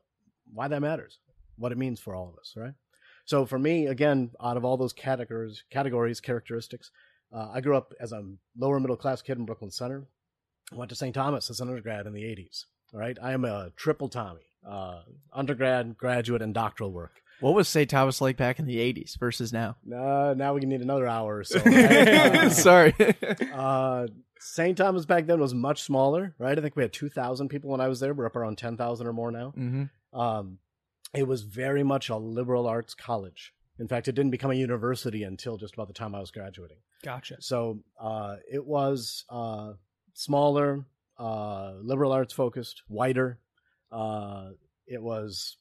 why 0.54 0.68
that 0.68 0.80
matters, 0.80 1.18
what 1.56 1.72
it 1.72 1.78
means 1.78 1.98
for 1.98 2.14
all 2.14 2.28
of 2.28 2.38
us, 2.38 2.54
right? 2.56 2.74
So 3.32 3.46
for 3.46 3.58
me, 3.58 3.86
again, 3.86 4.32
out 4.42 4.58
of 4.58 4.64
all 4.66 4.76
those 4.76 4.92
categories, 4.92 5.64
categories, 5.70 6.20
characteristics, 6.20 6.90
uh, 7.34 7.48
I 7.50 7.62
grew 7.62 7.74
up 7.74 7.94
as 7.98 8.12
a 8.12 8.22
lower 8.58 8.78
middle 8.78 8.94
class 8.94 9.22
kid 9.22 9.38
in 9.38 9.46
Brooklyn 9.46 9.70
Center. 9.70 10.04
I 10.70 10.76
went 10.76 10.90
to 10.90 10.94
St. 10.94 11.14
Thomas 11.14 11.48
as 11.48 11.58
an 11.58 11.70
undergrad 11.70 12.04
in 12.06 12.12
the 12.12 12.24
80s. 12.24 12.66
All 12.92 13.00
right. 13.00 13.16
I 13.22 13.32
am 13.32 13.46
a 13.46 13.70
triple 13.74 14.10
Tommy, 14.10 14.42
uh, 14.68 15.00
undergrad, 15.32 15.96
graduate, 15.96 16.42
and 16.42 16.52
doctoral 16.52 16.92
work. 16.92 17.22
What 17.40 17.54
was 17.54 17.68
St. 17.68 17.88
Thomas 17.88 18.20
like 18.20 18.36
back 18.36 18.58
in 18.58 18.66
the 18.66 18.76
80s 18.76 19.18
versus 19.18 19.50
now? 19.50 19.76
Uh, 19.90 20.34
now 20.36 20.52
we 20.52 20.60
need 20.60 20.82
another 20.82 21.06
hour 21.06 21.38
or 21.38 21.44
so. 21.44 21.58
right? 21.64 22.08
Uh, 22.08 22.50
Sorry. 22.50 22.94
uh, 23.54 24.08
St. 24.40 24.76
Thomas 24.76 25.06
back 25.06 25.24
then 25.24 25.40
was 25.40 25.54
much 25.54 25.80
smaller, 25.84 26.34
right? 26.38 26.58
I 26.58 26.60
think 26.60 26.76
we 26.76 26.82
had 26.82 26.92
2,000 26.92 27.48
people 27.48 27.70
when 27.70 27.80
I 27.80 27.88
was 27.88 27.98
there. 27.98 28.12
We're 28.12 28.26
up 28.26 28.36
around 28.36 28.58
10,000 28.58 29.06
or 29.06 29.12
more 29.14 29.30
now. 29.30 29.52
hmm 29.52 29.84
Um, 30.12 30.58
it 31.14 31.26
was 31.26 31.42
very 31.42 31.82
much 31.82 32.08
a 32.08 32.16
liberal 32.16 32.66
arts 32.66 32.94
college. 32.94 33.52
In 33.78 33.88
fact, 33.88 34.08
it 34.08 34.14
didn't 34.14 34.30
become 34.30 34.50
a 34.50 34.54
university 34.54 35.22
until 35.22 35.56
just 35.56 35.74
about 35.74 35.88
the 35.88 35.94
time 35.94 36.14
I 36.14 36.20
was 36.20 36.30
graduating. 36.30 36.78
Gotcha. 37.02 37.36
So 37.40 37.80
uh, 38.00 38.36
it 38.50 38.64
was 38.64 39.24
uh, 39.28 39.72
smaller, 40.14 40.86
uh, 41.18 41.74
liberal 41.82 42.12
arts 42.12 42.32
focused, 42.32 42.82
whiter. 42.86 43.40
Uh, 43.90 44.50
it 44.86 45.02
was 45.02 45.56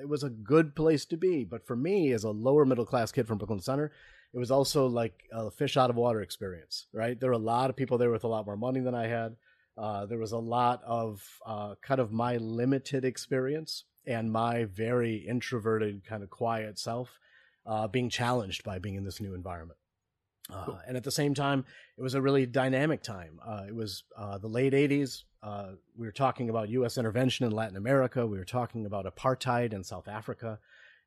it 0.00 0.08
was 0.08 0.22
a 0.22 0.30
good 0.30 0.74
place 0.74 1.04
to 1.06 1.16
be, 1.16 1.44
but 1.44 1.66
for 1.66 1.76
me, 1.76 2.12
as 2.12 2.24
a 2.24 2.30
lower 2.30 2.64
middle 2.64 2.86
class 2.86 3.12
kid 3.12 3.28
from 3.28 3.38
Brooklyn 3.38 3.60
Center, 3.60 3.92
it 4.32 4.38
was 4.38 4.50
also 4.50 4.86
like 4.86 5.14
a 5.32 5.50
fish 5.50 5.76
out 5.76 5.90
of 5.90 5.96
water 5.96 6.22
experience. 6.22 6.86
Right? 6.92 7.18
There 7.18 7.30
were 7.30 7.34
a 7.34 7.38
lot 7.38 7.70
of 7.70 7.76
people 7.76 7.98
there 7.98 8.10
with 8.10 8.24
a 8.24 8.28
lot 8.28 8.46
more 8.46 8.56
money 8.56 8.80
than 8.80 8.94
I 8.94 9.06
had. 9.06 9.36
Uh, 9.76 10.06
there 10.06 10.18
was 10.18 10.32
a 10.32 10.38
lot 10.38 10.82
of 10.86 11.22
uh, 11.46 11.74
kind 11.82 12.00
of 12.00 12.12
my 12.12 12.36
limited 12.36 13.04
experience 13.04 13.84
and 14.06 14.32
my 14.32 14.64
very 14.64 15.16
introverted, 15.16 16.04
kind 16.04 16.22
of 16.22 16.30
quiet 16.30 16.78
self 16.78 17.18
uh, 17.66 17.86
being 17.88 18.08
challenged 18.08 18.64
by 18.64 18.78
being 18.78 18.96
in 18.96 19.04
this 19.04 19.20
new 19.20 19.34
environment. 19.34 19.78
Uh, 20.52 20.76
and 20.86 20.96
at 20.96 21.04
the 21.04 21.10
same 21.10 21.34
time, 21.34 21.64
it 21.96 22.02
was 22.02 22.14
a 22.14 22.20
really 22.20 22.46
dynamic 22.46 23.02
time. 23.02 23.38
Uh, 23.46 23.62
it 23.68 23.74
was 23.74 24.04
uh, 24.16 24.38
the 24.38 24.48
late 24.48 24.72
80s. 24.72 25.22
Uh, 25.42 25.72
we 25.96 26.06
were 26.06 26.12
talking 26.12 26.50
about 26.50 26.68
U.S. 26.70 26.98
intervention 26.98 27.46
in 27.46 27.52
Latin 27.52 27.76
America. 27.76 28.26
We 28.26 28.38
were 28.38 28.44
talking 28.44 28.84
about 28.84 29.06
apartheid 29.06 29.72
in 29.72 29.84
South 29.84 30.08
Africa. 30.08 30.58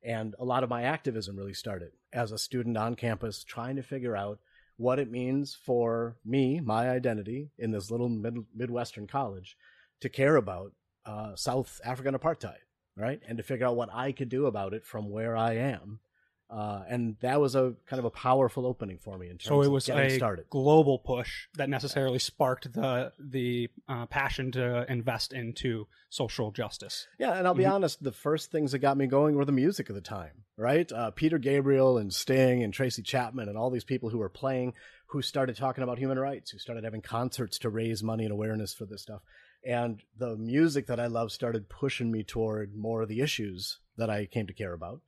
And 0.02 0.34
a 0.38 0.44
lot 0.44 0.62
of 0.62 0.70
my 0.70 0.82
activism 0.84 1.36
really 1.36 1.54
started 1.54 1.90
as 2.12 2.32
a 2.32 2.38
student 2.38 2.76
on 2.76 2.94
campus 2.94 3.44
trying 3.44 3.76
to 3.76 3.82
figure 3.82 4.16
out 4.16 4.38
what 4.76 4.98
it 4.98 5.10
means 5.10 5.54
for 5.54 6.16
me, 6.24 6.60
my 6.60 6.90
identity 6.90 7.50
in 7.58 7.70
this 7.70 7.90
little 7.90 8.08
mid- 8.08 8.44
Midwestern 8.54 9.06
college, 9.06 9.56
to 10.00 10.08
care 10.08 10.36
about 10.36 10.72
uh, 11.06 11.34
South 11.34 11.80
African 11.84 12.14
apartheid, 12.14 12.65
right? 12.96 13.20
And 13.28 13.38
to 13.38 13.44
figure 13.44 13.66
out 13.66 13.76
what 13.76 13.90
I 13.92 14.12
could 14.12 14.28
do 14.28 14.46
about 14.46 14.74
it 14.74 14.84
from 14.84 15.10
where 15.10 15.36
I 15.36 15.54
am. 15.54 16.00
Uh, 16.48 16.84
and 16.88 17.16
that 17.22 17.40
was 17.40 17.56
a 17.56 17.74
kind 17.88 17.98
of 17.98 18.04
a 18.04 18.10
powerful 18.10 18.66
opening 18.66 18.98
for 18.98 19.18
me 19.18 19.26
in 19.26 19.32
terms 19.32 19.48
So 19.48 19.62
it 19.62 19.66
of 19.66 19.72
was 19.72 19.86
getting 19.86 20.04
a 20.04 20.10
started. 20.10 20.44
global 20.48 20.96
push 21.00 21.48
that 21.54 21.68
necessarily 21.68 22.20
sparked 22.20 22.72
the 22.72 23.12
the 23.18 23.68
uh, 23.88 24.06
passion 24.06 24.52
to 24.52 24.88
invest 24.88 25.32
into 25.32 25.88
social 26.08 26.52
justice. 26.52 27.08
Yeah, 27.18 27.32
and 27.36 27.48
I'll 27.48 27.54
be 27.54 27.64
Mhm. 27.64 27.72
honest, 27.72 28.00
the 28.00 28.12
first 28.12 28.52
things 28.52 28.70
that 28.70 28.78
got 28.78 28.96
me 28.96 29.08
going 29.08 29.34
were 29.34 29.44
the 29.44 29.50
music 29.50 29.88
of 29.88 29.96
the 29.96 30.00
time, 30.00 30.44
right? 30.56 30.90
Uh, 30.92 31.10
Peter 31.10 31.38
Gabriel 31.38 31.98
and 31.98 32.14
Sting 32.14 32.62
and 32.62 32.72
Tracy 32.72 33.02
Chapman 33.02 33.48
and 33.48 33.58
all 33.58 33.70
these 33.70 33.82
people 33.82 34.10
who 34.10 34.18
were 34.18 34.28
playing, 34.28 34.72
who 35.08 35.22
started 35.22 35.56
talking 35.56 35.82
about 35.82 35.98
human 35.98 36.16
rights, 36.18 36.52
who 36.52 36.58
started 36.58 36.84
having 36.84 37.02
concerts 37.02 37.58
to 37.58 37.70
raise 37.70 38.04
money 38.04 38.22
and 38.22 38.32
awareness 38.32 38.72
for 38.72 38.86
this 38.86 39.02
stuff. 39.02 39.22
And 39.66 40.00
the 40.16 40.36
music 40.36 40.86
that 40.86 41.00
I 41.00 41.08
love 41.08 41.32
started 41.32 41.68
pushing 41.68 42.12
me 42.12 42.22
toward 42.22 42.76
more 42.76 43.02
of 43.02 43.08
the 43.08 43.20
issues 43.20 43.80
that 43.96 44.08
I 44.08 44.26
came 44.26 44.46
to 44.46 44.54
care 44.54 44.72
about. 44.72 45.00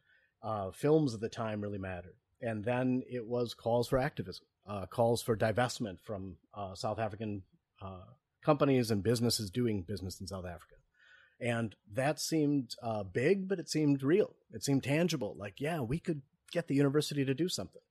Uh, 0.43 0.73
films 0.73 1.15
at 1.15 1.21
the 1.21 1.29
time 1.29 1.61
really 1.61 1.79
mattered. 1.79 2.17
And 2.41 2.65
then 2.65 3.03
it 3.09 3.27
was 3.27 3.55
calls 3.55 3.89
for 3.89 3.99
activism, 3.99 4.47
uh, 4.69 4.87
calls 4.87 5.23
for 5.23 5.37
divestment 5.37 6.01
from 6.01 6.37
uh, 6.55 6.75
South 6.75 6.99
African 6.99 7.43
uh, 7.81 8.05
companies 8.45 8.91
and 8.91 9.03
businesses 9.03 9.51
doing 9.51 9.83
business 9.83 10.21
in 10.21 10.27
South 10.27 10.45
Africa. 10.45 10.75
And 11.41 11.77
that 11.93 12.21
seemed 12.21 12.75
uh, 12.83 13.05
big, 13.05 13.49
but 13.49 13.61
it 13.61 13.71
seemed 13.71 14.03
real. 14.03 14.35
It 14.53 14.65
seemed 14.65 14.83
tangible. 14.83 15.37
Like, 15.39 15.61
yeah, 15.61 15.81
we 15.81 16.01
could 16.01 16.23
get 16.51 16.67
the 16.67 16.75
university 16.75 17.25
to 17.25 17.35
do 17.35 17.49
something. 17.49 17.83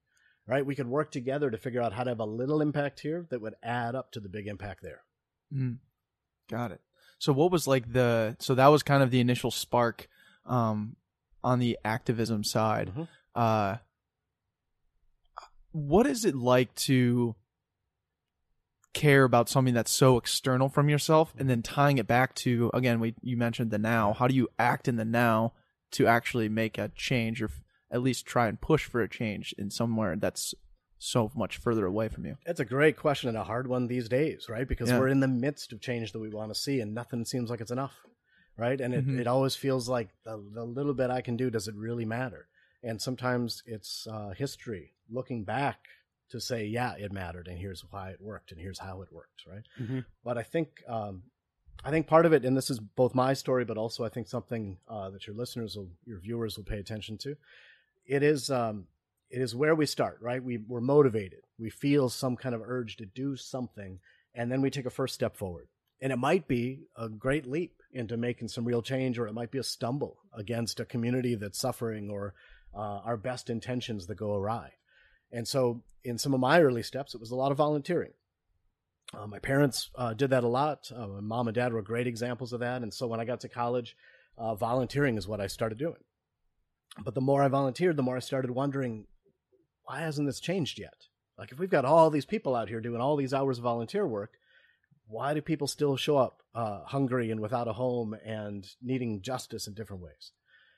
right? 0.47 0.65
We 0.65 0.75
could 0.75 0.87
work 0.87 1.11
together 1.11 1.51
to 1.51 1.57
figure 1.57 1.81
out 1.81 1.93
how 1.93 2.03
to 2.03 2.11
have 2.11 2.19
a 2.19 2.25
little 2.25 2.61
impact 2.61 3.01
here 3.01 3.27
that 3.29 3.41
would 3.41 3.55
add 3.61 3.95
up 3.95 4.11
to 4.13 4.19
the 4.19 4.29
big 4.29 4.47
impact 4.47 4.81
there. 4.81 5.03
Mm. 5.53 5.77
Got 6.49 6.71
it. 6.71 6.81
So 7.19 7.33
what 7.33 7.51
was 7.51 7.67
like 7.67 7.91
the 7.91 8.35
so 8.39 8.55
that 8.55 8.67
was 8.67 8.83
kind 8.83 9.01
of 9.03 9.11
the 9.11 9.19
initial 9.19 9.51
spark 9.51 10.07
um 10.45 10.95
on 11.43 11.59
the 11.59 11.77
activism 11.83 12.43
side. 12.43 12.91
Mhm. 12.95 13.07
Uh 13.35 13.77
what 15.71 16.07
is 16.07 16.25
it 16.25 16.35
like 16.35 16.73
to 16.75 17.35
care 18.93 19.23
about 19.25 19.47
something 19.49 19.73
that's 19.75 19.91
so 19.91 20.17
external 20.17 20.69
from 20.69 20.89
yourself 20.89 21.33
and 21.37 21.47
then 21.49 21.61
tying 21.61 21.99
it 21.99 22.07
back 22.07 22.33
to 22.33 22.71
again 22.73 22.99
we 22.99 23.13
you 23.21 23.37
mentioned 23.37 23.69
the 23.71 23.77
now. 23.77 24.13
How 24.13 24.27
do 24.27 24.35
you 24.35 24.47
act 24.57 24.87
in 24.87 24.95
the 24.95 25.05
now 25.05 25.53
to 25.91 26.07
actually 26.07 26.49
make 26.49 26.77
a 26.77 26.89
change 26.95 27.41
or 27.41 27.45
f- 27.45 27.61
at 27.91 28.01
least 28.01 28.25
try 28.25 28.47
and 28.47 28.59
push 28.59 28.85
for 28.85 29.01
a 29.01 29.09
change 29.09 29.53
in 29.57 29.69
somewhere 29.69 30.15
that's 30.15 30.53
so 30.99 31.31
much 31.35 31.57
further 31.57 31.85
away 31.85 32.07
from 32.09 32.25
you? 32.25 32.37
It's 32.45 32.59
a 32.59 32.65
great 32.65 32.97
question 32.97 33.29
and 33.29 33.37
a 33.37 33.43
hard 33.43 33.67
one 33.67 33.87
these 33.87 34.09
days, 34.09 34.47
right? 34.49 34.67
Because 34.67 34.89
Yeah. 34.89 34.99
we're 34.99 35.07
in 35.09 35.19
the 35.19 35.27
midst 35.27 35.71
of 35.73 35.81
change 35.81 36.11
that 36.11 36.19
we 36.19 36.29
want 36.29 36.53
to 36.53 36.59
see 36.59 36.79
and 36.81 36.93
nothing 36.93 37.23
seems 37.25 37.49
like 37.49 37.61
it's 37.61 37.71
enough, 37.71 37.95
right? 38.57 38.79
And 38.81 38.93
it, 38.93 39.05
Mhm. 39.05 39.19
it 39.19 39.27
always 39.27 39.55
feels 39.55 39.87
like 39.87 40.09
the, 40.23 40.37
the 40.53 40.65
little 40.65 40.93
bit 40.93 41.09
I 41.09 41.21
can 41.21 41.37
do, 41.37 41.49
does 41.49 41.67
it 41.67 41.75
really 41.75 42.05
matter? 42.05 42.47
And 42.83 43.01
sometimes 43.01 43.63
it's 43.65 44.07
uh, 44.07 44.29
history 44.31 44.93
looking 45.09 45.43
back 45.43 45.79
to 46.29 46.39
say, 46.41 46.65
yeah, 46.65 46.93
it 46.95 47.11
mattered 47.11 47.47
and 47.47 47.57
here's 47.57 47.85
why 47.89 48.09
it 48.09 48.21
worked 48.21 48.51
and 48.51 48.59
here's 48.59 48.79
how 48.79 49.01
it 49.01 49.11
worked, 49.11 49.45
right? 49.47 49.63
Mhm. 49.79 50.03
But 50.23 50.37
I 50.37 50.43
think, 50.43 50.83
um, 50.87 51.23
I 51.85 51.91
think 51.91 52.07
part 52.07 52.25
of 52.25 52.33
it, 52.33 52.43
and 52.43 52.57
this 52.57 52.69
is 52.69 52.79
both 52.79 53.13
my 53.15 53.33
story, 53.33 53.63
but 53.63 53.77
also 53.77 54.03
I 54.03 54.09
think 54.09 54.27
something 54.27 54.79
uh, 54.87 55.11
that 55.11 55.27
your 55.27 55.35
listeners 55.35 55.77
will, 55.77 55.89
your 56.05 56.19
viewers 56.19 56.57
will 56.57 56.65
pay 56.65 56.79
attention 56.79 57.17
to. 57.19 57.37
It 58.05 58.23
is, 58.23 58.49
um, 58.49 58.87
it 59.29 59.41
is 59.41 59.55
where 59.55 59.75
we 59.75 59.85
start, 59.85 60.19
right? 60.21 60.43
We, 60.43 60.57
we're 60.57 60.81
motivated. 60.81 61.41
We 61.59 61.69
feel 61.69 62.09
some 62.09 62.35
kind 62.35 62.55
of 62.55 62.61
urge 62.63 62.97
to 62.97 63.05
do 63.05 63.35
something, 63.35 63.99
and 64.33 64.51
then 64.51 64.61
we 64.61 64.69
take 64.69 64.85
a 64.85 64.91
first 64.91 65.13
step 65.13 65.35
forward. 65.35 65.67
And 66.01 66.13
it 66.13 66.17
might 66.17 66.47
be 66.47 66.83
a 66.95 67.09
great 67.09 67.47
leap 67.47 67.73
into 67.91 68.17
making 68.17 68.49
some 68.49 68.65
real 68.65 68.81
change, 68.81 69.17
or 69.17 69.27
it 69.27 69.33
might 69.33 69.51
be 69.51 69.57
a 69.57 69.63
stumble 69.63 70.17
against 70.33 70.79
a 70.79 70.85
community 70.85 71.35
that's 71.35 71.59
suffering, 71.59 72.09
or 72.09 72.33
uh, 72.75 72.99
our 73.03 73.17
best 73.17 73.49
intentions 73.49 74.07
that 74.07 74.15
go 74.15 74.35
awry. 74.35 74.73
And 75.31 75.47
so, 75.47 75.83
in 76.03 76.17
some 76.17 76.33
of 76.33 76.39
my 76.39 76.61
early 76.61 76.83
steps, 76.83 77.13
it 77.13 77.19
was 77.19 77.31
a 77.31 77.35
lot 77.35 77.51
of 77.51 77.57
volunteering. 77.57 78.11
Uh, 79.13 79.27
my 79.27 79.39
parents 79.39 79.89
uh, 79.95 80.13
did 80.13 80.29
that 80.29 80.43
a 80.43 80.47
lot. 80.47 80.89
Uh, 80.95 81.07
my 81.07 81.21
mom 81.21 81.47
and 81.47 81.55
dad 81.55 81.73
were 81.73 81.81
great 81.81 82.07
examples 82.07 82.53
of 82.53 82.59
that. 82.61 82.81
And 82.81 82.93
so, 82.93 83.07
when 83.07 83.19
I 83.19 83.25
got 83.25 83.41
to 83.41 83.49
college, 83.49 83.97
uh, 84.37 84.55
volunteering 84.55 85.17
is 85.17 85.27
what 85.27 85.41
I 85.41 85.47
started 85.47 85.77
doing. 85.77 86.03
But 87.03 87.13
the 87.13 87.21
more 87.21 87.43
I 87.43 87.47
volunteered, 87.47 87.97
the 87.97 88.03
more 88.03 88.15
I 88.15 88.21
started 88.21 88.51
wondering, 88.51 89.05
why 89.87 90.01
hasn't 90.01 90.27
this 90.27 90.41
changed 90.41 90.79
yet? 90.79 91.07
Like, 91.37 91.51
if 91.51 91.59
we've 91.59 91.69
got 91.69 91.85
all 91.85 92.09
these 92.09 92.25
people 92.25 92.55
out 92.55 92.67
here 92.67 92.81
doing 92.81 92.99
all 92.99 93.15
these 93.15 93.33
hours 93.33 93.57
of 93.57 93.63
volunteer 93.63 94.05
work, 94.05 94.33
why 95.07 95.33
do 95.33 95.41
people 95.41 95.67
still 95.67 95.95
show 95.95 96.17
up 96.17 96.43
uh, 96.53 96.83
hungry 96.83 97.31
and 97.31 97.39
without 97.39 97.69
a 97.69 97.73
home 97.73 98.13
and 98.25 98.67
needing 98.81 99.21
justice 99.21 99.65
in 99.65 99.73
different 99.73 100.03
ways? 100.03 100.31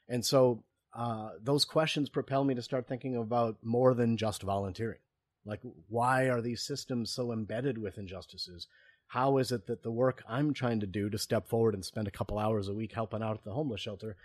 And 0.07 0.23
so, 0.23 0.63
uh, 0.93 1.29
those 1.41 1.65
questions 1.65 2.09
propel 2.09 2.43
me 2.43 2.53
to 2.53 2.61
start 2.61 2.87
thinking 2.87 3.15
about 3.15 3.57
more 3.63 3.95
than 3.95 4.15
just 4.15 4.43
volunteering. 4.43 4.99
Like, 5.43 5.61
why 5.87 6.29
are 6.29 6.41
these 6.41 6.61
systems 6.61 7.11
so 7.11 7.31
embedded 7.31 7.79
with 7.79 7.97
injustices? 7.97 8.67
How 9.07 9.39
is 9.39 9.51
it 9.51 9.65
that 9.65 9.81
the 9.81 9.91
work 9.91 10.23
I'm 10.27 10.53
trying 10.53 10.81
to 10.81 10.87
do 10.87 11.09
to 11.09 11.17
step 11.17 11.49
forward 11.49 11.73
and 11.73 11.83
spend 11.83 12.07
a 12.07 12.11
couple 12.11 12.37
hours 12.37 12.67
a 12.67 12.75
week 12.75 12.93
helping 12.93 13.23
out 13.23 13.37
at 13.37 13.43
the 13.43 13.53
homeless 13.53 13.81
shelter, 13.81 14.17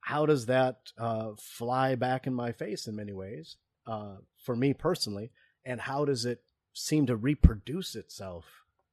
how 0.00 0.26
does 0.26 0.46
that 0.46 0.92
uh, 0.96 1.30
fly 1.38 1.96
back 1.96 2.28
in 2.28 2.34
my 2.34 2.52
face 2.52 2.86
in 2.86 2.94
many 2.94 3.12
ways 3.12 3.56
uh, 3.88 4.16
for 4.36 4.54
me 4.54 4.74
personally? 4.74 5.32
And 5.64 5.80
how 5.80 6.04
does 6.04 6.24
it 6.24 6.42
seem 6.72 7.06
to 7.06 7.16
reproduce 7.16 7.96
itself 7.96 8.44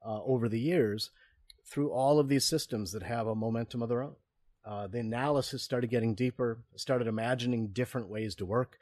uh, 0.03 0.23
over 0.23 0.49
the 0.49 0.59
years 0.59 1.11
through 1.63 1.91
all 1.91 2.19
of 2.19 2.29
these 2.29 2.45
systems 2.45 2.91
that 2.93 3.03
have 3.03 3.27
a 3.27 3.35
momentum 3.35 3.83
of 3.83 3.89
their 3.89 4.01
own? 4.01 4.15
Uh, 4.65 4.87
the 4.87 4.99
analysis 4.99 5.61
started 5.61 5.91
getting 5.91 6.15
deeper, 6.15 6.59
started 6.75 7.07
imagining 7.07 7.67
different 7.67 8.07
ways 8.07 8.33
to 8.33 8.45
work, 8.45 8.79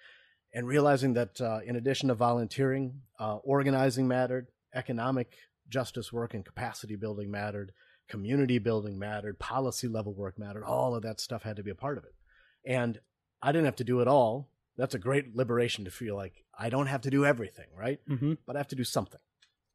and 0.53 0.67
realizing 0.67 1.13
that 1.13 1.41
uh, 1.41 1.59
in 1.65 1.75
addition 1.75 2.07
to 2.07 2.13
volunteering, 2.13 3.01
uh, 3.19 3.35
organizing 3.37 4.07
mattered, 4.07 4.47
economic 4.73 5.33
justice 5.67 6.13
work 6.13 6.33
and 6.33 6.45
capacity 6.45 6.95
building 6.95 7.29
mattered, 7.29 7.73
community 8.07 8.59
building 8.59 8.97
mattered, 8.97 9.39
policy 9.39 9.87
level 9.87 10.13
work 10.13 10.37
mattered. 10.37 10.63
All 10.63 10.95
of 10.95 11.03
that 11.03 11.19
stuff 11.19 11.43
had 11.43 11.57
to 11.57 11.63
be 11.63 11.71
a 11.71 11.75
part 11.75 11.97
of 11.97 12.05
it. 12.05 12.13
And 12.65 12.99
I 13.41 13.51
didn't 13.51 13.65
have 13.65 13.75
to 13.77 13.83
do 13.83 13.99
it 13.99 14.07
all. 14.07 14.47
That's 14.77 14.95
a 14.95 14.99
great 14.99 15.35
liberation 15.35 15.85
to 15.85 15.91
feel 15.91 16.15
like 16.15 16.45
I 16.57 16.69
don't 16.69 16.87
have 16.87 17.01
to 17.01 17.09
do 17.09 17.25
everything, 17.25 17.67
right? 17.77 17.99
Mhm. 18.07 18.37
But 18.45 18.55
I 18.55 18.59
have 18.59 18.67
to 18.69 18.75
do 18.75 18.83
something. 18.83 19.19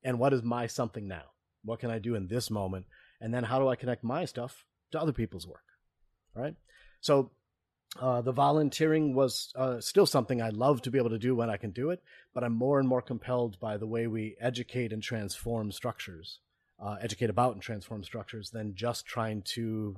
And 0.02 0.19
what 0.19 0.33
is 0.33 0.43
my 0.43 0.67
something 0.67 1.07
now? 1.07 1.33
What 1.62 1.81
can 1.81 1.90
I 1.90 1.99
do 1.99 2.14
in 2.14 2.28
this 2.28 2.50
moment? 2.50 2.87
And 3.21 3.33
then 3.33 3.45
how 3.45 3.59
do 3.59 3.69
I 3.69 3.76
connect 3.76 4.05
my 4.05 4.25
stuff 4.25 4.64
to 4.93 5.00
other 5.00 5.12
people's 5.12 5.47
work? 5.47 5.64
Right? 6.35 6.57
So 7.00 7.31
uh, 8.00 8.21
the 8.21 8.33
volunteering 8.33 9.14
was 9.14 9.52
uh, 9.57 9.81
still 9.81 10.07
something 10.07 10.43
I 10.43 10.50
love 10.50 10.83
to 10.83 10.90
be 10.90 10.99
able 10.99 11.11
to 11.11 11.19
do 11.19 11.35
when 11.35 11.50
I 11.50 11.57
can 11.57 11.71
do 11.71 11.90
it, 11.90 12.02
but 12.35 12.45
I'm 12.45 12.52
more 12.52 12.78
and 12.78 12.88
more 12.88 13.02
compelled 13.02 13.59
by 13.59 13.76
the 13.76 13.87
way 13.87 14.07
we 14.07 14.37
educate 14.40 14.93
and 14.93 15.02
transform 15.02 15.73
structures, 15.73 16.40
uh, 16.78 16.97
educate 17.00 17.31
about 17.31 17.55
and 17.55 17.62
transform 17.62 18.05
structures, 18.05 18.50
than 18.50 18.75
just 18.75 19.07
trying 19.07 19.43
to 19.55 19.97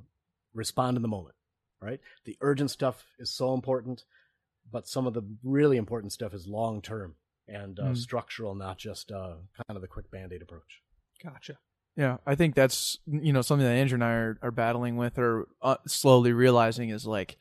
respond 0.55 0.97
in 0.97 1.03
the 1.03 1.09
moment. 1.09 1.35
Right? 1.81 2.01
The 2.25 2.37
urgent 2.41 2.71
stuff 2.71 3.07
is 3.19 3.31
so 3.31 3.55
important, 3.55 4.05
but 4.71 4.89
some 4.89 5.07
of 5.07 5.15
the 5.15 5.23
really 5.43 5.77
important 5.77 6.13
stuff 6.13 6.35
is 6.35 6.47
long 6.47 6.83
term 6.83 7.15
and 7.49 7.79
uh, 7.81 7.85
Mm. 7.91 7.97
structural, 7.97 8.55
not 8.55 8.79
just 8.79 9.11
uh, 9.11 9.35
kind 9.57 9.77
of 9.77 9.81
the 9.83 9.89
quick 9.89 10.11
band 10.11 10.33
aid 10.33 10.43
approach. 10.43 10.83
Gotcha. 11.23 11.59
Yeah, 11.97 12.19
I 12.27 12.35
think 12.37 12.55
that's 12.55 12.99
you 13.07 13.33
know 13.33 13.43
something 13.43 13.67
that 13.67 13.73
Andrew 13.75 13.97
and 13.97 14.05
I 14.05 14.13
are, 14.13 14.39
are 14.43 14.51
battling 14.53 14.97
with 14.97 15.19
or 15.19 15.49
uh, 15.61 15.77
slowly 15.87 16.33
realizing 16.33 16.91
is 16.91 17.05
like, 17.07 17.37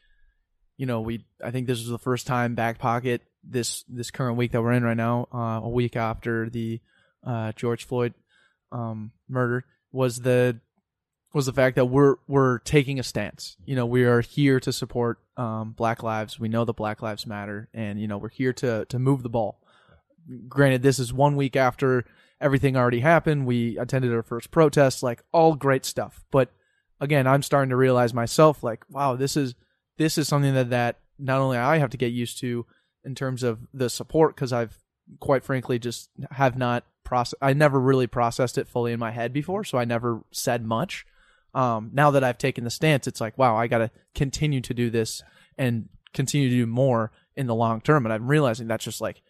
you 0.78 0.86
know, 0.86 1.02
we 1.02 1.26
I 1.44 1.52
think 1.52 1.68
this 1.68 1.80
was 1.80 1.90
the 1.90 2.00
first 2.00 2.26
time 2.28 2.56
back 2.56 2.80
pocket 2.80 3.22
this 3.44 3.84
this 3.88 4.12
current 4.12 4.38
week 4.38 4.52
that 4.52 4.62
we're 4.62 4.74
in 4.74 4.84
right 4.84 4.98
now, 4.98 5.28
uh, 5.34 5.62
a 5.64 5.70
week 5.70 5.96
after 5.96 6.50
the 6.50 6.82
uh, 7.24 7.52
George 7.54 7.86
Floyd 7.86 8.14
um, 8.72 9.12
murder 9.30 9.66
was 9.92 10.18
the 10.18 10.60
was 11.32 11.46
the 11.46 11.54
fact 11.54 11.76
that 11.76 11.86
we're 11.86 12.16
we're 12.28 12.58
taking 12.60 13.00
a 13.00 13.04
stance. 13.04 13.56
You 13.66 13.76
know, 13.76 13.86
we 13.86 14.04
are 14.04 14.22
here 14.22 14.60
to 14.62 14.74
support 14.74 15.20
um, 15.40 15.72
Black 15.72 16.04
lives. 16.04 16.40
We 16.40 16.50
know 16.50 16.66
that 16.66 16.74
Black 16.74 17.02
lives 17.02 17.26
matter, 17.26 17.70
and 17.74 18.00
you 18.00 18.08
know 18.08 18.18
we're 18.18 18.30
here 18.30 18.54
to 18.54 18.86
to 18.86 19.00
move 19.00 19.24
the 19.24 19.30
ball. 19.30 19.62
Granted, 20.48 20.84
this 20.84 21.00
is 21.00 21.14
one 21.14 21.36
week 21.38 21.56
after 21.56 22.06
everything 22.42 22.76
already 22.76 23.00
happened. 23.00 23.46
We 23.46 23.78
attended 23.78 24.14
our 24.14 24.22
first 24.22 24.52
protest, 24.52 25.02
like 25.02 25.24
all 25.32 25.56
great 25.56 25.86
stuff. 25.86 26.26
But 26.30 26.52
again, 27.00 27.26
I'm 27.26 27.42
starting 27.42 27.70
to 27.70 27.78
realize 27.78 28.14
myself, 28.14 28.64
like, 28.64 28.84
wow, 28.90 29.16
this 29.16 29.38
is 29.38 29.56
this 29.98 30.18
is 30.18 30.28
something 30.28 30.54
that 30.54 30.70
that 30.72 31.00
not 31.18 31.40
only 31.40 31.58
I 31.58 31.78
have 31.78 31.90
to 31.92 31.98
get 31.98 32.12
used 32.12 32.40
to 32.42 32.66
in 33.06 33.16
terms 33.16 33.42
of 33.42 33.60
the 33.74 33.90
support 33.90 34.36
because 34.36 34.52
I've 34.52 34.78
quite 35.22 35.44
frankly 35.44 35.80
just 35.80 36.10
have 36.32 36.58
not 36.58 36.84
process. 37.06 37.38
I 37.42 37.54
never 37.54 37.80
really 37.80 38.08
processed 38.08 38.58
it 38.58 38.68
fully 38.68 38.92
in 38.92 39.00
my 39.00 39.12
head 39.12 39.32
before, 39.32 39.64
so 39.64 39.78
I 39.78 39.86
never 39.86 40.22
said 40.32 40.66
much. 40.66 41.06
Um, 41.54 41.90
now 41.94 42.12
that 42.12 42.24
I've 42.24 42.38
taken 42.38 42.64
the 42.64 42.70
stance, 42.70 43.08
it's 43.08 43.22
like, 43.22 43.38
wow, 43.38 43.56
I 43.56 43.68
got 43.68 43.80
to 43.80 43.92
continue 44.14 44.62
to 44.62 44.74
do 44.74 44.90
this 44.90 45.22
and 45.58 45.90
continue 46.14 46.50
to 46.50 46.56
do 46.56 46.66
more 46.66 47.12
in 47.36 47.48
the 47.48 47.56
long 47.56 47.82
term. 47.82 48.06
And 48.06 48.14
I'm 48.14 48.28
realizing 48.28 48.68
that's 48.68 48.86
just 48.86 49.02
like 49.02 49.22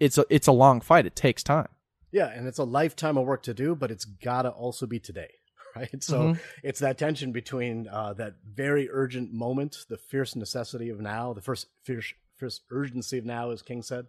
it's 0.00 0.18
a 0.18 0.24
it's 0.28 0.48
a 0.48 0.52
long 0.52 0.80
fight. 0.80 1.06
It 1.06 1.14
takes 1.16 1.42
time. 1.42 1.68
Yeah, 2.10 2.26
and 2.26 2.46
it's 2.46 2.58
a 2.58 2.64
lifetime 2.64 3.16
of 3.16 3.26
work 3.26 3.42
to 3.44 3.54
do, 3.54 3.74
but 3.74 3.90
it's 3.90 4.04
got 4.04 4.42
to 4.42 4.50
also 4.50 4.86
be 4.86 4.98
today, 4.98 5.30
right? 5.76 6.02
So 6.02 6.18
Mhm. 6.28 6.38
it's 6.62 6.80
that 6.80 6.98
tension 6.98 7.32
between 7.32 7.88
uh, 7.88 8.12
that 8.14 8.34
very 8.44 8.88
urgent 8.90 9.32
moment, 9.32 9.78
the 9.88 9.96
fierce 9.96 10.36
necessity 10.36 10.90
of 10.90 11.00
now, 11.00 11.32
the 11.32 11.40
first 11.40 11.68
fierce, 11.84 12.12
fierce 12.38 12.60
urgency 12.70 13.18
of 13.18 13.24
now, 13.24 13.50
as 13.50 13.62
King 13.62 13.82
said, 13.82 14.06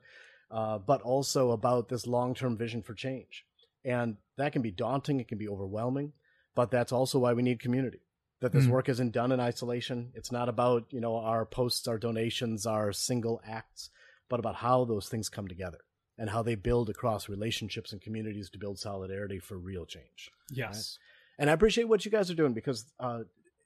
uh, 0.52 0.80
but 0.80 1.02
also 1.02 1.52
about 1.52 1.88
this 1.90 2.06
long 2.08 2.34
term 2.34 2.58
vision 2.58 2.82
for 2.82 2.94
change. 2.94 3.46
And 3.86 4.18
that 4.38 4.52
can 4.54 4.62
be 4.62 4.72
daunting, 4.72 5.20
it 5.20 5.28
can 5.28 5.38
be 5.38 5.48
overwhelming, 5.48 6.14
but 6.56 6.72
that's 6.72 6.92
also 6.92 7.20
why 7.20 7.34
we 7.34 7.42
need 7.44 7.60
community. 7.60 8.00
That 8.40 8.52
this 8.52 8.66
Mm. 8.66 8.72
work 8.72 8.90
isn't 8.90 9.12
done 9.12 9.32
in 9.32 9.40
isolation. 9.40 10.12
It's 10.16 10.32
not 10.32 10.50
about, 10.50 10.92
you 10.92 11.00
know, 11.00 11.16
our 11.16 11.46
posts, 11.46 11.88
our 11.88 11.98
donations, 11.98 12.66
our 12.66 12.92
single 12.92 13.40
acts, 13.46 13.90
but 14.28 14.40
about 14.40 14.56
how 14.56 14.84
those 14.84 15.08
things 15.08 15.30
come 15.30 15.48
together 15.48 15.80
and 16.18 16.30
how 16.30 16.44
they 16.44 16.56
build 16.56 16.90
across 16.90 17.30
relationships 17.30 17.94
and 17.94 18.02
communities 18.02 18.50
to 18.50 18.60
build 18.60 18.80
solidarity 18.80 19.40
for 19.40 19.58
real 19.58 19.86
change. 19.86 20.30
Yes. 20.52 21.00
And 21.38 21.50
I 21.50 21.54
appreciate 21.54 21.86
what 21.88 22.04
you 22.04 22.12
guys 22.12 22.30
are 22.30 22.36
doing 22.36 22.54
because 22.54 22.86
uh, 23.00 23.24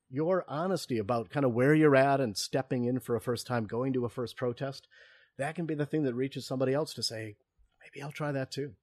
your 0.09 0.45
honesty 0.47 0.99
about 0.99 1.29
kind 1.31 1.45
of 1.45 1.53
where 1.53 1.73
you're 1.73 1.95
at 1.95 2.21
and 2.21 2.37
stepping 2.37 2.85
in 2.85 2.99
for 2.99 3.15
a 3.15 3.21
first 3.21 3.47
time, 3.47 3.65
going 3.65 3.93
to 3.93 4.05
a 4.05 4.09
first 4.09 4.37
protest, 4.37 4.87
that 5.37 5.55
can 5.55 5.65
be 5.65 5.73
the 5.75 5.85
thing 5.87 6.03
that 6.03 6.13
reaches 6.13 6.45
somebody 6.45 6.73
else 6.73 6.93
to 6.93 7.03
say, 7.03 7.35
maybe 7.81 8.03
I'll 8.03 8.11
try 8.11 8.31
that 8.31 8.51
too. 8.51 8.73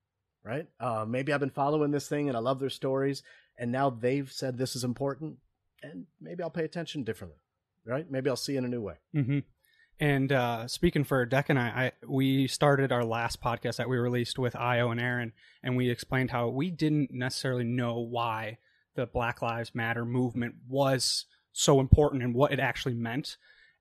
Right? 0.43 0.69
Uh, 0.79 1.07
maybe 1.09 1.33
I've 1.33 1.41
been 1.41 1.49
following 1.51 1.91
this 1.93 2.07
thing 2.09 2.29
and 2.29 2.37
I 2.37 2.41
love 2.41 2.61
their 2.61 2.69
stories, 2.69 3.23
and 3.59 3.73
now 3.73 3.91
they've 3.91 4.31
said 4.31 4.59
this 4.59 4.77
is 4.77 4.85
important, 4.85 5.39
and 5.83 6.07
maybe 6.21 6.43
I'll 6.43 6.51
pay 6.51 6.65
attention 6.65 7.05
differently. 7.05 7.39
Right? 7.87 8.11
Maybe 8.11 8.31
I'll 8.31 8.37
see 8.37 8.57
in 8.57 8.65
a 8.65 8.69
new 8.69 8.81
way. 8.81 8.95
hmm 9.13 9.41
And 10.01 10.33
uh, 10.33 10.67
speaking 10.69 11.05
for 11.05 11.27
Deck 11.27 11.51
and 11.51 11.59
I, 11.59 11.67
I, 11.67 11.93
we 12.07 12.47
started 12.49 12.93
our 12.93 13.05
last 13.05 13.43
podcast 13.43 13.77
that 13.77 13.91
we 13.91 13.99
released 13.99 14.39
with 14.39 14.57
Io 14.57 14.91
and 14.91 15.01
Aaron, 15.01 15.33
and 15.63 15.77
we 15.77 15.91
explained 15.91 16.31
how 16.31 16.49
we 16.49 16.71
didn't 16.71 17.11
necessarily 17.13 17.65
know 17.65 17.99
why 17.99 18.57
the 18.95 19.07
Black 19.07 19.43
Lives 19.43 19.75
Matter 19.75 20.05
movement 20.05 20.55
was 20.67 21.27
so 21.53 21.79
important 21.79 22.23
and 22.23 22.35
what 22.35 22.53
it 22.53 22.61
actually 22.61 22.95
meant. 22.95 23.37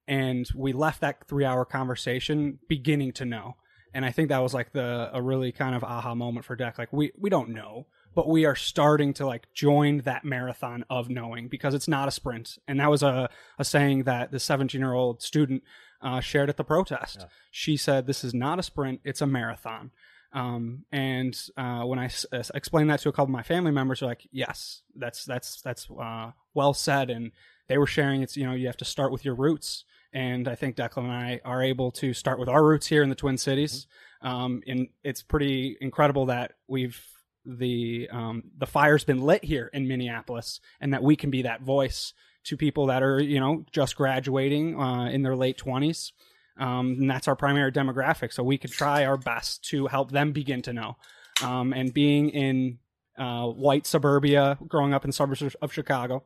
And 0.07 0.49
we 0.53 0.73
left 0.73 1.01
that 1.01 1.27
three 1.27 1.45
hour 1.45 1.65
conversation 1.65 2.59
beginning 2.67 3.13
to 3.13 3.25
know. 3.25 3.55
And 3.93 4.05
I 4.05 4.11
think 4.11 4.29
that 4.29 4.39
was 4.39 4.53
like 4.53 4.73
the 4.73 5.09
a 5.13 5.21
really 5.21 5.51
kind 5.51 5.75
of 5.75 5.83
aha 5.83 6.13
moment 6.15 6.45
for 6.45 6.55
Deck. 6.55 6.77
Like 6.77 6.91
we 6.91 7.11
we 7.17 7.29
don't 7.29 7.49
know, 7.49 7.87
but 8.15 8.27
we 8.27 8.45
are 8.45 8.55
starting 8.55 9.13
to 9.15 9.25
like 9.25 9.47
join 9.53 9.99
that 10.01 10.23
marathon 10.25 10.85
of 10.89 11.09
knowing 11.09 11.47
because 11.47 11.73
it's 11.73 11.87
not 11.87 12.07
a 12.07 12.11
sprint. 12.11 12.57
And 12.67 12.79
that 12.79 12.89
was 12.89 13.03
a, 13.03 13.29
a 13.57 13.65
saying 13.65 14.03
that 14.03 14.31
the 14.31 14.39
17 14.39 14.79
year 14.79 14.93
old 14.93 15.21
student 15.21 15.63
uh, 16.01 16.19
shared 16.19 16.49
at 16.49 16.57
the 16.57 16.63
protest. 16.63 17.17
Yeah. 17.21 17.25
She 17.51 17.77
said, 17.77 18.07
"This 18.07 18.23
is 18.23 18.33
not 18.33 18.59
a 18.59 18.63
sprint; 18.63 18.99
it's 19.03 19.21
a 19.21 19.27
marathon." 19.27 19.91
Um, 20.33 20.85
and 20.91 21.39
uh, 21.55 21.83
when 21.83 21.99
I 21.99 22.05
s- 22.05 22.25
s- 22.33 22.51
explained 22.55 22.89
that 22.89 22.99
to 23.01 23.09
a 23.09 23.11
couple 23.11 23.25
of 23.25 23.29
my 23.29 23.43
family 23.43 23.71
members, 23.71 23.99
they're 23.99 24.09
like, 24.09 24.27
"Yes, 24.31 24.81
that's 24.95 25.25
that's 25.25 25.61
that's 25.61 25.87
uh, 25.89 26.31
well 26.53 26.73
said." 26.73 27.09
And 27.09 27.31
they 27.69 27.77
were 27.77 27.87
sharing 27.87 28.21
it's 28.21 28.35
you 28.35 28.45
know 28.45 28.53
you 28.53 28.67
have 28.67 28.77
to 28.77 28.85
start 28.85 29.11
with 29.11 29.23
your 29.23 29.35
roots. 29.35 29.85
And 30.11 30.47
I 30.47 30.53
think 30.55 30.75
Declan 30.75 31.05
and 31.05 31.11
I 31.11 31.41
are 31.43 31.63
able 31.63 31.89
to 31.93 32.13
start 32.13 32.37
with 32.37 32.47
our 32.49 32.63
roots 32.63 32.85
here 32.87 33.01
in 33.01 33.09
the 33.09 33.15
Twin 33.15 33.37
Cities. 33.37 33.87
Um, 34.21 34.61
and 34.67 34.89
it's 35.03 35.23
pretty 35.23 35.75
incredible 35.81 36.27
that 36.27 36.53
we've 36.67 37.01
the 37.45 38.09
um, 38.11 38.43
the 38.57 38.65
fire's 38.65 39.03
been 39.03 39.21
lit 39.21 39.43
here 39.43 39.69
in 39.73 39.87
Minneapolis, 39.87 40.59
and 40.79 40.93
that 40.93 41.03
we 41.03 41.15
can 41.15 41.29
be 41.29 41.41
that 41.43 41.61
voice 41.61 42.13
to 42.45 42.57
people 42.57 42.87
that 42.87 43.03
are 43.03 43.21
you 43.21 43.39
know 43.39 43.65
just 43.71 43.95
graduating 43.95 44.79
uh, 44.79 45.05
in 45.05 45.21
their 45.21 45.35
late 45.35 45.57
twenties. 45.57 46.11
Um, 46.57 46.97
and 46.99 47.09
that's 47.09 47.27
our 47.27 47.35
primary 47.35 47.71
demographic. 47.71 48.31
So 48.31 48.43
we 48.43 48.57
could 48.57 48.71
try 48.71 49.05
our 49.05 49.17
best 49.17 49.63
to 49.69 49.87
help 49.87 50.11
them 50.11 50.31
begin 50.31 50.61
to 50.63 50.73
know. 50.73 50.97
Um, 51.41 51.73
and 51.73 51.91
being 51.91 52.29
in 52.29 52.77
uh, 53.17 53.47
white 53.47 53.87
suburbia, 53.87 54.57
growing 54.67 54.93
up 54.93 55.05
in 55.05 55.11
suburbs 55.11 55.55
of- 55.61 55.73
Chicago, 55.73 56.23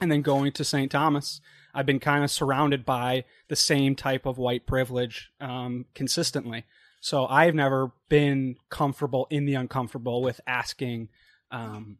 and 0.00 0.10
then 0.10 0.22
going 0.22 0.52
to 0.52 0.64
St. 0.64 0.90
Thomas, 0.90 1.40
I've 1.74 1.86
been 1.86 2.00
kind 2.00 2.24
of 2.24 2.30
surrounded 2.30 2.84
by 2.84 3.24
the 3.48 3.56
same 3.56 3.94
type 3.94 4.26
of 4.26 4.38
white 4.38 4.66
privilege 4.66 5.30
um, 5.40 5.86
consistently. 5.94 6.64
So 7.00 7.26
I've 7.26 7.54
never 7.54 7.92
been 8.08 8.56
comfortable 8.68 9.26
in 9.30 9.46
the 9.46 9.54
uncomfortable 9.54 10.22
with 10.22 10.40
asking 10.46 11.08
um, 11.50 11.98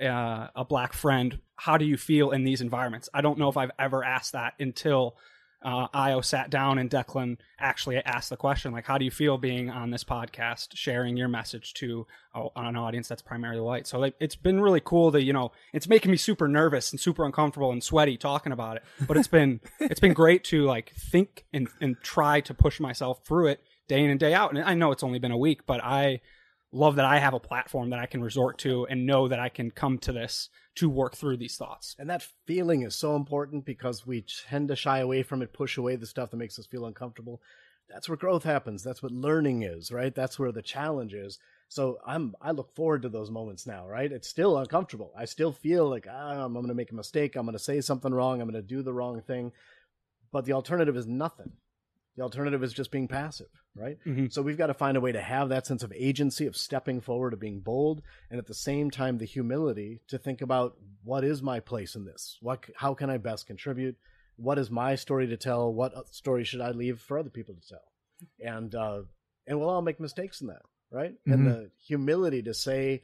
uh, 0.00 0.48
a 0.56 0.64
black 0.64 0.92
friend, 0.94 1.38
"How 1.56 1.76
do 1.76 1.84
you 1.84 1.96
feel 1.96 2.30
in 2.30 2.44
these 2.44 2.60
environments?" 2.62 3.08
I 3.12 3.20
don't 3.20 3.38
know 3.38 3.48
if 3.48 3.56
I've 3.56 3.70
ever 3.78 4.02
asked 4.02 4.32
that 4.32 4.54
until 4.58 5.16
uh, 5.62 5.88
Io 5.92 6.22
sat 6.22 6.48
down 6.48 6.78
and 6.78 6.88
Declan 6.88 7.36
actually 7.58 7.98
asked 7.98 8.30
the 8.30 8.38
question, 8.38 8.72
like, 8.72 8.86
"How 8.86 8.96
do 8.96 9.04
you 9.04 9.10
feel 9.10 9.36
being 9.36 9.68
on 9.68 9.90
this 9.90 10.02
podcast, 10.02 10.68
sharing 10.74 11.18
your 11.18 11.28
message 11.28 11.74
to 11.74 12.06
an 12.56 12.76
audience 12.76 13.06
that's 13.08 13.20
primarily 13.20 13.60
white?" 13.60 13.86
So 13.86 13.98
like, 13.98 14.14
it's 14.18 14.36
been 14.36 14.62
really 14.62 14.80
cool 14.82 15.12
to 15.12 15.22
you 15.22 15.34
know, 15.34 15.52
it's 15.74 15.88
making 15.88 16.10
me 16.10 16.16
super 16.16 16.48
nervous 16.48 16.90
and 16.90 16.98
super 16.98 17.26
uncomfortable 17.26 17.70
and 17.70 17.84
sweaty 17.84 18.16
talking 18.16 18.52
about 18.52 18.78
it, 18.78 18.84
but 19.06 19.18
it's 19.18 19.28
been 19.28 19.60
it's 19.78 20.00
been 20.00 20.14
great 20.14 20.42
to 20.44 20.64
like 20.64 20.94
think 20.94 21.44
and 21.52 21.68
and 21.82 21.96
try 22.02 22.40
to 22.40 22.54
push 22.54 22.80
myself 22.80 23.20
through 23.26 23.48
it 23.48 23.60
day 23.90 24.04
in 24.04 24.10
and 24.10 24.20
day 24.20 24.32
out. 24.32 24.54
And 24.54 24.62
I 24.62 24.74
know 24.74 24.92
it's 24.92 25.02
only 25.02 25.18
been 25.18 25.32
a 25.32 25.36
week, 25.36 25.66
but 25.66 25.82
I 25.82 26.20
love 26.72 26.94
that 26.96 27.04
I 27.04 27.18
have 27.18 27.34
a 27.34 27.40
platform 27.40 27.90
that 27.90 27.98
I 27.98 28.06
can 28.06 28.22
resort 28.22 28.58
to 28.58 28.86
and 28.86 29.04
know 29.04 29.26
that 29.26 29.40
I 29.40 29.48
can 29.48 29.72
come 29.72 29.98
to 29.98 30.12
this 30.12 30.48
to 30.76 30.88
work 30.88 31.16
through 31.16 31.38
these 31.38 31.56
thoughts. 31.56 31.96
And 31.98 32.08
that 32.08 32.26
feeling 32.46 32.82
is 32.82 32.94
so 32.94 33.16
important 33.16 33.64
because 33.64 34.06
we 34.06 34.24
tend 34.48 34.68
to 34.68 34.76
shy 34.76 35.00
away 35.00 35.24
from 35.24 35.42
it, 35.42 35.52
push 35.52 35.76
away 35.76 35.96
the 35.96 36.06
stuff 36.06 36.30
that 36.30 36.36
makes 36.36 36.56
us 36.56 36.66
feel 36.66 36.86
uncomfortable. 36.86 37.42
That's 37.88 38.08
where 38.08 38.16
growth 38.16 38.44
happens. 38.44 38.84
That's 38.84 39.02
what 39.02 39.10
learning 39.10 39.64
is, 39.64 39.90
right? 39.90 40.14
That's 40.14 40.38
where 40.38 40.52
the 40.52 40.62
challenge 40.62 41.12
is. 41.12 41.40
So 41.68 41.98
I'm 42.06 42.36
I 42.40 42.52
look 42.52 42.72
forward 42.76 43.02
to 43.02 43.08
those 43.08 43.30
moments 43.32 43.66
now, 43.66 43.88
right? 43.88 44.10
It's 44.10 44.28
still 44.28 44.56
uncomfortable. 44.56 45.12
I 45.18 45.24
still 45.24 45.50
feel 45.50 45.90
like 45.90 46.06
ah, 46.08 46.44
I'm 46.44 46.52
going 46.52 46.68
to 46.68 46.74
make 46.74 46.92
a 46.92 46.96
mistake. 46.96 47.34
I'm 47.34 47.46
going 47.46 47.58
to 47.58 47.62
say 47.62 47.80
something 47.80 48.14
wrong. 48.14 48.40
I'm 48.40 48.48
going 48.48 48.62
to 48.62 48.74
do 48.74 48.82
the 48.82 48.92
wrong 48.92 49.20
thing. 49.20 49.50
But 50.30 50.44
the 50.44 50.52
alternative 50.52 50.96
is 50.96 51.08
nothing. 51.08 51.50
The 52.16 52.22
alternative 52.22 52.62
is 52.62 52.72
just 52.72 52.90
being 52.90 53.08
passive, 53.08 53.59
right? 53.80 53.98
Mhm. 54.04 54.32
So 54.32 54.42
we've 54.42 54.58
got 54.58 54.66
to 54.68 54.74
find 54.74 54.96
a 54.96 55.00
way 55.00 55.12
to 55.12 55.20
have 55.20 55.48
that 55.48 55.66
sense 55.66 55.82
of 55.82 55.92
agency, 55.96 56.46
of 56.46 56.56
stepping 56.56 57.00
forward, 57.00 57.32
of 57.32 57.40
being 57.40 57.60
bold, 57.60 58.02
and 58.30 58.38
at 58.38 58.46
the 58.46 58.54
same 58.54 58.90
time 58.90 59.18
the 59.18 59.24
humility 59.24 60.00
to 60.08 60.18
think 60.18 60.42
about 60.42 60.76
what 61.02 61.24
is 61.24 61.42
my 61.42 61.60
place 61.60 61.96
in 61.96 62.04
this? 62.04 62.36
What 62.40 62.64
how 62.76 62.94
can 62.94 63.08
I 63.10 63.16
best 63.16 63.46
contribute? 63.46 63.96
What 64.36 64.58
is 64.58 64.70
my 64.70 64.94
story 64.94 65.26
to 65.28 65.36
tell? 65.36 65.72
What 65.72 65.92
story 66.14 66.44
should 66.44 66.60
I 66.60 66.70
leave 66.70 67.00
for 67.00 67.18
other 67.18 67.30
people 67.30 67.54
to 67.54 67.68
tell? 67.68 67.92
And 68.44 68.74
uh, 68.74 69.02
and 69.46 69.58
we'll 69.58 69.70
all 69.70 69.82
make 69.82 69.98
mistakes 69.98 70.40
in 70.40 70.46
that, 70.48 70.62
right? 70.90 71.14
And 71.26 71.46
the 71.46 71.70
humility 71.78 72.42
to 72.42 72.54
say, 72.54 73.02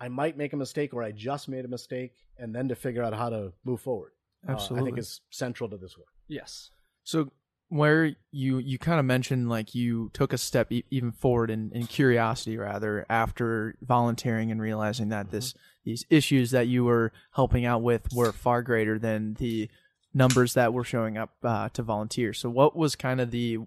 I 0.00 0.08
might 0.08 0.36
make 0.36 0.52
a 0.52 0.56
mistake 0.56 0.92
or 0.94 1.02
I 1.02 1.12
just 1.12 1.48
made 1.48 1.64
a 1.64 1.68
mistake, 1.68 2.14
and 2.38 2.54
then 2.54 2.68
to 2.68 2.74
figure 2.74 3.02
out 3.02 3.14
how 3.14 3.28
to 3.30 3.52
move 3.64 3.80
forward. 3.80 4.12
uh, 4.46 4.52
I 4.74 4.82
think 4.84 4.98
is 4.98 5.20
central 5.30 5.70
to 5.70 5.76
this 5.78 5.96
work. 5.96 6.08
Yes. 6.28 6.70
So 7.04 7.30
where 7.68 8.14
you 8.30 8.58
you 8.58 8.78
kind 8.78 9.00
of 9.00 9.06
mentioned 9.06 9.48
like 9.48 9.74
you 9.74 10.10
took 10.12 10.32
a 10.32 10.38
step 10.38 10.70
e- 10.70 10.84
even 10.90 11.12
forward 11.12 11.50
in, 11.50 11.72
in 11.72 11.86
curiosity 11.86 12.56
rather 12.56 13.04
after 13.08 13.74
volunteering 13.82 14.50
and 14.50 14.60
realizing 14.60 15.08
that 15.08 15.30
this 15.30 15.54
these 15.84 16.04
issues 16.10 16.50
that 16.50 16.66
you 16.68 16.84
were 16.84 17.12
helping 17.32 17.64
out 17.64 17.82
with 17.82 18.06
were 18.14 18.32
far 18.32 18.62
greater 18.62 18.98
than 18.98 19.34
the 19.34 19.68
numbers 20.12 20.54
that 20.54 20.72
were 20.72 20.84
showing 20.84 21.18
up 21.18 21.30
uh, 21.42 21.68
to 21.70 21.82
volunteer. 21.82 22.32
So 22.32 22.48
what 22.48 22.76
was 22.76 22.94
kind 22.94 23.20
of 23.20 23.30
the 23.30 23.58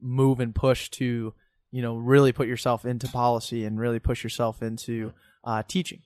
move 0.00 0.40
and 0.40 0.54
push 0.54 0.88
to 0.90 1.32
you 1.70 1.82
know 1.82 1.96
really 1.96 2.32
put 2.32 2.48
yourself 2.48 2.84
into 2.84 3.08
policy 3.08 3.64
and 3.64 3.78
really 3.78 3.98
push 3.98 4.24
yourself 4.24 4.62
into 4.62 5.12
uh, 5.44 5.62
teaching? 5.66 6.00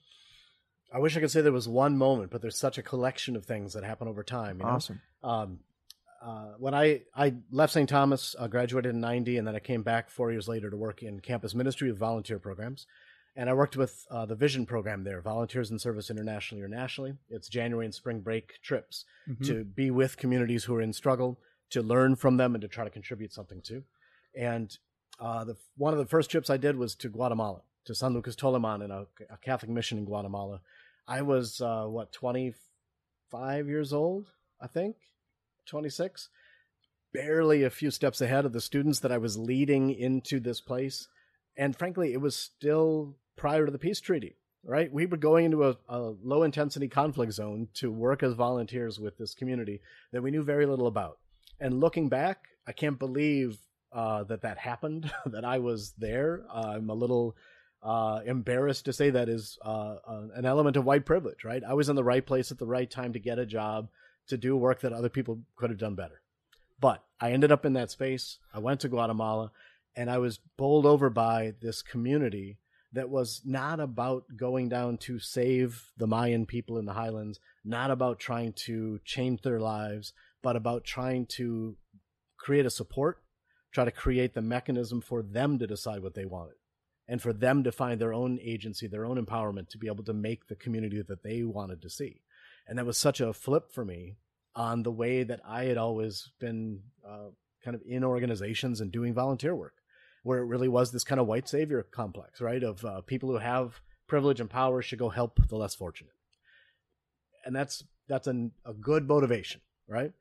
I 0.92 0.98
wish 0.98 1.16
I 1.16 1.20
could 1.20 1.30
say 1.30 1.40
there 1.40 1.52
was 1.52 1.68
one 1.68 1.96
moment, 1.96 2.32
but 2.32 2.42
there's 2.42 2.58
such 2.58 2.76
a 2.76 2.82
collection 2.82 3.36
of 3.36 3.44
things 3.46 3.74
that 3.74 3.84
happen 3.84 4.08
over 4.08 4.24
time. 4.24 4.58
You 4.58 4.64
know? 4.64 4.70
Awesome. 4.70 5.00
um, 5.22 5.60
uh, 6.20 6.52
when 6.58 6.74
I, 6.74 7.02
I 7.14 7.34
left 7.50 7.72
St. 7.72 7.88
Thomas, 7.88 8.36
uh, 8.38 8.46
graduated 8.46 8.94
in 8.94 9.00
90, 9.00 9.38
and 9.38 9.46
then 9.46 9.56
I 9.56 9.58
came 9.58 9.82
back 9.82 10.10
four 10.10 10.30
years 10.30 10.48
later 10.48 10.70
to 10.70 10.76
work 10.76 11.02
in 11.02 11.20
campus 11.20 11.54
ministry 11.54 11.90
with 11.90 11.98
volunteer 11.98 12.38
programs. 12.38 12.86
And 13.36 13.48
I 13.48 13.54
worked 13.54 13.76
with 13.76 14.04
uh, 14.10 14.26
the 14.26 14.34
Vision 14.34 14.66
program 14.66 15.04
there, 15.04 15.20
Volunteers 15.22 15.70
in 15.70 15.78
Service 15.78 16.10
internationally 16.10 16.62
or 16.62 16.68
nationally. 16.68 17.14
It's 17.30 17.48
January 17.48 17.86
and 17.86 17.94
spring 17.94 18.20
break 18.20 18.60
trips 18.62 19.04
to 19.44 19.64
be 19.64 19.90
with 19.90 20.16
communities 20.18 20.64
who 20.64 20.74
are 20.74 20.82
in 20.82 20.92
struggle, 20.92 21.38
to 21.70 21.80
learn 21.80 22.16
from 22.16 22.36
them, 22.36 22.54
and 22.54 22.60
to 22.62 22.68
try 22.68 22.84
to 22.84 22.90
contribute 22.90 23.32
something 23.32 23.62
to. 23.62 23.84
And 24.36 24.76
uh, 25.20 25.44
the, 25.44 25.56
one 25.76 25.92
of 25.92 25.98
the 26.00 26.06
first 26.06 26.30
trips 26.30 26.50
I 26.50 26.56
did 26.56 26.76
was 26.76 26.94
to 26.96 27.08
Guatemala, 27.08 27.62
to 27.84 27.94
San 27.94 28.12
Lucas 28.12 28.34
Tolimán 28.34 28.84
in 28.84 28.90
a, 28.90 29.06
a 29.32 29.38
Catholic 29.38 29.70
mission 29.70 29.96
in 29.98 30.04
Guatemala. 30.04 30.60
I 31.06 31.22
was, 31.22 31.60
uh, 31.60 31.84
what, 31.84 32.12
25 32.12 33.68
years 33.68 33.92
old, 33.92 34.26
I 34.60 34.66
think? 34.66 34.96
26 35.66 36.28
barely 37.12 37.62
a 37.62 37.70
few 37.70 37.90
steps 37.90 38.20
ahead 38.20 38.44
of 38.44 38.52
the 38.52 38.60
students 38.60 39.00
that 39.00 39.12
I 39.12 39.18
was 39.18 39.38
leading 39.38 39.90
into 39.90 40.40
this 40.40 40.60
place. 40.60 41.08
And 41.56 41.76
frankly, 41.76 42.12
it 42.12 42.20
was 42.20 42.36
still 42.36 43.16
prior 43.36 43.66
to 43.66 43.72
the 43.72 43.78
peace 43.78 44.00
treaty, 44.00 44.36
right? 44.64 44.92
We 44.92 45.06
were 45.06 45.16
going 45.16 45.46
into 45.46 45.64
a, 45.64 45.76
a 45.88 46.14
low 46.22 46.42
intensity 46.42 46.88
conflict 46.88 47.32
zone 47.32 47.68
to 47.74 47.90
work 47.90 48.22
as 48.22 48.34
volunteers 48.34 49.00
with 49.00 49.18
this 49.18 49.34
community 49.34 49.80
that 50.12 50.22
we 50.22 50.30
knew 50.30 50.42
very 50.42 50.66
little 50.66 50.86
about. 50.86 51.18
And 51.58 51.80
looking 51.80 52.08
back, 52.08 52.44
I 52.66 52.72
can't 52.72 52.98
believe 52.98 53.58
uh, 53.92 54.24
that 54.24 54.42
that 54.42 54.58
happened, 54.58 55.10
that 55.26 55.44
I 55.44 55.58
was 55.58 55.92
there. 55.98 56.44
Uh, 56.48 56.74
I'm 56.76 56.90
a 56.90 56.94
little 56.94 57.36
uh, 57.82 58.20
embarrassed 58.24 58.84
to 58.84 58.92
say 58.92 59.10
that 59.10 59.28
is 59.28 59.58
uh, 59.64 59.96
an 60.34 60.44
element 60.44 60.76
of 60.76 60.84
white 60.84 61.06
privilege, 61.06 61.44
right? 61.44 61.62
I 61.66 61.74
was 61.74 61.88
in 61.88 61.96
the 61.96 62.04
right 62.04 62.24
place 62.24 62.52
at 62.52 62.58
the 62.58 62.66
right 62.66 62.90
time 62.90 63.14
to 63.14 63.18
get 63.18 63.38
a 63.38 63.46
job 63.46 63.88
to 64.28 64.36
do 64.36 64.56
work 64.56 64.80
that 64.80 64.92
other 64.92 65.08
people 65.08 65.40
could 65.56 65.70
have 65.70 65.78
done 65.78 65.94
better. 65.94 66.20
But 66.80 67.02
I 67.20 67.32
ended 67.32 67.52
up 67.52 67.64
in 67.64 67.74
that 67.74 67.90
space. 67.90 68.38
I 68.54 68.58
went 68.58 68.80
to 68.80 68.88
Guatemala 68.88 69.50
and 69.96 70.10
I 70.10 70.18
was 70.18 70.38
bowled 70.56 70.86
over 70.86 71.10
by 71.10 71.54
this 71.60 71.82
community 71.82 72.58
that 72.92 73.08
was 73.08 73.42
not 73.44 73.80
about 73.80 74.24
going 74.36 74.68
down 74.68 74.98
to 74.98 75.18
save 75.18 75.92
the 75.96 76.06
Mayan 76.06 76.46
people 76.46 76.78
in 76.78 76.86
the 76.86 76.94
highlands, 76.94 77.38
not 77.64 77.90
about 77.90 78.18
trying 78.18 78.52
to 78.52 79.00
change 79.04 79.42
their 79.42 79.60
lives, 79.60 80.12
but 80.42 80.56
about 80.56 80.84
trying 80.84 81.26
to 81.26 81.76
create 82.36 82.66
a 82.66 82.70
support, 82.70 83.22
try 83.72 83.84
to 83.84 83.90
create 83.90 84.34
the 84.34 84.42
mechanism 84.42 85.00
for 85.00 85.22
them 85.22 85.58
to 85.58 85.66
decide 85.66 86.02
what 86.02 86.14
they 86.14 86.24
wanted 86.24 86.54
and 87.06 87.20
for 87.20 87.32
them 87.32 87.64
to 87.64 87.72
find 87.72 88.00
their 88.00 88.14
own 88.14 88.38
agency, 88.42 88.86
their 88.86 89.04
own 89.04 89.24
empowerment 89.24 89.68
to 89.68 89.78
be 89.78 89.88
able 89.88 90.04
to 90.04 90.12
make 90.12 90.46
the 90.46 90.54
community 90.54 91.02
that 91.02 91.22
they 91.22 91.42
wanted 91.42 91.82
to 91.82 91.90
see. 91.90 92.20
And 92.70 92.78
that 92.78 92.86
was 92.86 92.96
such 92.96 93.20
a 93.20 93.32
flip 93.32 93.72
for 93.72 93.84
me 93.84 94.14
on 94.54 94.84
the 94.84 94.92
way 94.92 95.24
that 95.24 95.40
I 95.44 95.64
had 95.64 95.76
always 95.76 96.30
been 96.38 96.82
uh, 97.04 97.30
kind 97.64 97.74
of 97.74 97.82
in 97.84 98.04
organizations 98.04 98.80
and 98.80 98.92
doing 98.92 99.12
volunteer 99.12 99.56
work, 99.56 99.74
where 100.22 100.38
it 100.38 100.46
really 100.46 100.68
was 100.68 100.92
this 100.92 101.02
kind 101.02 101.20
of 101.20 101.26
white 101.26 101.48
savior 101.48 101.82
complex, 101.82 102.40
right? 102.40 102.62
Of 102.62 102.84
uh, 102.84 103.00
people 103.00 103.28
who 103.28 103.38
have 103.38 103.80
privilege 104.06 104.38
and 104.40 104.48
power 104.48 104.82
should 104.82 105.00
go 105.00 105.08
help 105.08 105.40
the 105.48 105.56
less 105.56 105.74
fortunate. 105.74 106.14
And 107.44 107.56
that's 107.56 107.82
that's 108.08 108.28
an, 108.28 108.52
a 108.64 108.72
good 108.72 109.08
motivation, 109.08 109.62
right? 109.88 110.12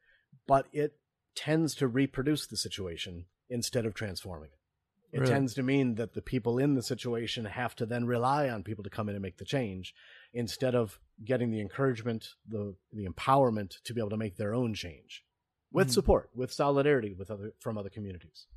But 0.48 0.66
it 0.74 0.94
tends 1.36 1.76
to 1.76 1.88
reproduce 1.88 2.48
the 2.48 2.58
situation 2.58 3.26
instead 3.48 3.86
of 3.86 3.94
transforming 3.94 4.50
it. 4.50 5.16
It 5.16 5.20
Really? 5.22 5.32
tends 5.32 5.54
to 5.56 5.64
mean 5.64 5.96
that 5.96 6.14
the 6.14 6.22
people 6.22 6.58
in 6.58 6.74
the 6.74 6.84
situation 6.84 7.46
have 7.46 7.76
to 7.76 7.86
then 7.86 8.06
rely 8.06 8.50
on 8.50 8.64
people 8.64 8.84
to 8.84 8.90
come 8.90 9.08
in 9.08 9.16
and 9.16 9.22
make 9.22 9.38
the 9.38 9.46
change 9.46 9.94
instead 10.34 10.76
of 10.76 11.00
getting 11.24 11.52
the 11.52 11.62
encouragement, 11.62 12.36
the 12.48 12.76
the 12.94 13.08
empowerment 13.08 13.82
to 13.84 13.94
be 13.94 14.02
able 14.02 14.10
to 14.10 14.18
make 14.18 14.38
their 14.38 14.54
own 14.54 14.74
change 14.74 15.26
with 15.72 15.88
Mhm. 15.88 15.94
support, 15.94 16.30
with 16.34 16.52
solidarity 16.52 17.14
with 17.14 17.30
other 17.30 17.54
from 17.60 17.78
other 17.78 17.90
communities. 17.90 18.48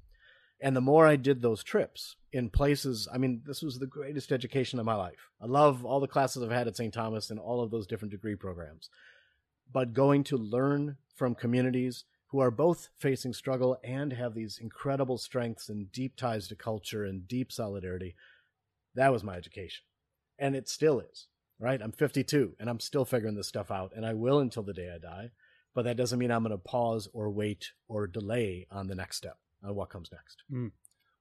And 0.61 0.76
the 0.76 0.80
more 0.80 1.06
I 1.06 1.16
did 1.16 1.42
those 1.42 1.64
trips 1.64 2.16
in 2.30 2.48
places, 2.48 3.08
I 3.12 3.18
mean, 3.18 3.42
this 3.44 3.62
was 3.62 3.78
the 3.80 3.87
greatest 3.87 4.30
education 4.30 4.78
of 4.78 4.87
my 4.87 4.94
life. 4.94 5.28
I 5.40 5.46
love 5.46 5.85
all 5.85 5.98
the 5.98 6.06
classes 6.06 6.42
I've 6.42 6.52
had 6.52 6.68
at 6.68 6.76
St. 6.76 6.94
Thomas 6.94 7.30
and 7.30 7.40
all 7.40 7.61
of 7.61 7.72
those 7.72 7.87
different 7.87 8.12
degree 8.12 8.37
programs. 8.37 8.88
But 9.70 9.92
going 9.92 10.22
to 10.24 10.37
learn 10.37 10.98
from 11.16 11.35
communities 11.35 12.04
who 12.26 12.38
are 12.38 12.50
both 12.52 12.90
facing 12.96 13.32
struggle 13.32 13.76
and 13.82 14.12
have 14.12 14.35
these 14.35 14.58
incredible 14.58 15.18
strengths 15.18 15.68
and 15.68 15.90
deep 15.90 16.16
ties 16.16 16.46
to 16.48 16.54
culture 16.54 17.04
and 17.04 17.26
deep 17.26 17.50
solidarity, 17.50 18.14
that 18.94 19.12
was 19.12 19.24
my 19.24 19.37
education. 19.37 19.85
And 20.38 20.54
it 20.54 20.68
still 20.68 21.00
is, 21.00 21.26
right? 21.62 21.81
I'm 21.81 21.92
52 21.92 22.57
and 22.59 22.68
I'm 22.68 22.81
still 22.81 23.05
figuring 23.05 23.37
this 23.37 23.48
stuff 23.48 23.70
out, 23.70 23.92
and 23.94 24.05
I 24.05 24.12
will 24.14 24.40
until 24.40 24.64
the 24.64 24.75
day 24.75 24.90
I 24.94 24.98
die. 24.98 25.31
But 25.75 25.85
that 25.85 25.96
doesn't 25.96 26.18
mean 26.18 26.31
I'm 26.31 26.42
going 26.42 26.51
to 26.51 26.59
pause 26.59 27.09
or 27.14 27.31
wait 27.31 27.70
or 27.88 28.07
delay 28.07 28.66
on 28.70 28.88
the 28.88 28.94
next 28.94 29.16
step, 29.16 29.38
on 29.64 29.75
what 29.75 29.88
comes 29.88 30.11
next. 30.12 30.42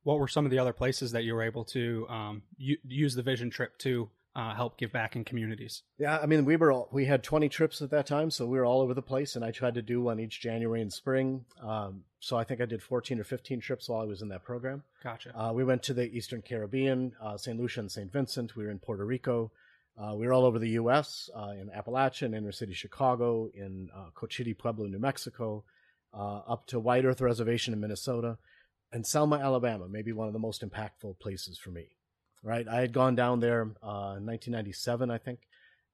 What 0.03 0.19
were 0.19 0.27
some 0.27 0.43
of 0.45 0.51
the 0.51 0.59
other 0.59 0.73
places 0.73 1.13
that 1.13 1.23
you 1.23 1.35
were 1.35 1.43
able 1.43 1.63
to 1.65 2.05
um, 2.09 2.41
u- 2.57 2.79
use 2.83 3.15
the 3.15 3.21
vision 3.21 3.49
trip 3.49 3.77
to 3.79 4.09
uh, 4.35 4.53
help 4.55 4.77
give 4.77 4.91
back 4.91 5.15
in 5.15 5.23
communities? 5.23 5.83
Yeah, 5.97 6.17
I 6.17 6.25
mean, 6.25 6.43
we 6.43 6.57
were 6.57 6.71
all, 6.71 6.89
we 6.91 7.05
had 7.05 7.23
20 7.23 7.47
trips 7.47 7.81
at 7.81 7.91
that 7.91 8.07
time, 8.07 8.29
so 8.29 8.45
we 8.45 8.57
were 8.57 8.65
all 8.65 8.81
over 8.81 8.93
the 8.93 9.01
place, 9.01 9.35
and 9.37 9.45
I 9.45 9.51
tried 9.51 9.75
to 9.75 9.81
do 9.81 10.01
one 10.01 10.19
each 10.19 10.41
January 10.41 10.81
and 10.81 10.91
spring. 10.91 11.45
Um, 11.63 12.03
so 12.19 12.35
I 12.35 12.43
think 12.43 12.59
I 12.59 12.65
did 12.65 12.83
14 12.83 13.19
or 13.19 13.23
15 13.23 13.61
trips 13.61 13.87
while 13.87 14.01
I 14.01 14.05
was 14.05 14.21
in 14.21 14.29
that 14.29 14.43
program. 14.43 14.83
Gotcha. 15.03 15.37
Uh, 15.39 15.53
we 15.53 15.63
went 15.63 15.83
to 15.83 15.93
the 15.93 16.11
Eastern 16.11 16.41
Caribbean, 16.41 17.13
uh, 17.23 17.37
St. 17.37 17.57
Lucia 17.57 17.79
and 17.79 17.91
St. 17.91 18.11
Vincent. 18.11 18.55
We 18.55 18.65
were 18.65 18.71
in 18.71 18.79
Puerto 18.79 19.05
Rico. 19.05 19.51
Uh, 19.97 20.15
we 20.15 20.25
were 20.25 20.33
all 20.33 20.45
over 20.45 20.59
the 20.59 20.69
U.S., 20.69 21.29
uh, 21.35 21.49
in 21.49 21.69
Appalachia, 21.69 22.23
in 22.23 22.33
inner 22.33 22.51
city 22.51 22.73
Chicago, 22.73 23.49
in 23.53 23.89
uh, 23.95 24.09
Cochiti 24.15 24.57
Pueblo, 24.57 24.87
New 24.87 24.99
Mexico, 24.99 25.63
uh, 26.13 26.37
up 26.47 26.65
to 26.67 26.79
White 26.79 27.05
Earth 27.05 27.21
Reservation 27.21 27.73
in 27.73 27.79
Minnesota, 27.79 28.37
and 28.91 29.05
Selma, 29.05 29.37
Alabama, 29.37 29.87
maybe 29.87 30.11
one 30.11 30.27
of 30.27 30.33
the 30.33 30.39
most 30.39 30.63
impactful 30.67 31.19
places 31.19 31.57
for 31.57 31.71
me. 31.71 31.89
Right, 32.43 32.67
I 32.67 32.81
had 32.81 32.91
gone 32.91 33.15
down 33.15 33.39
there 33.39 33.61
uh, 33.83 34.17
in 34.17 34.25
1997, 34.25 35.11
I 35.11 35.19
think, 35.19 35.41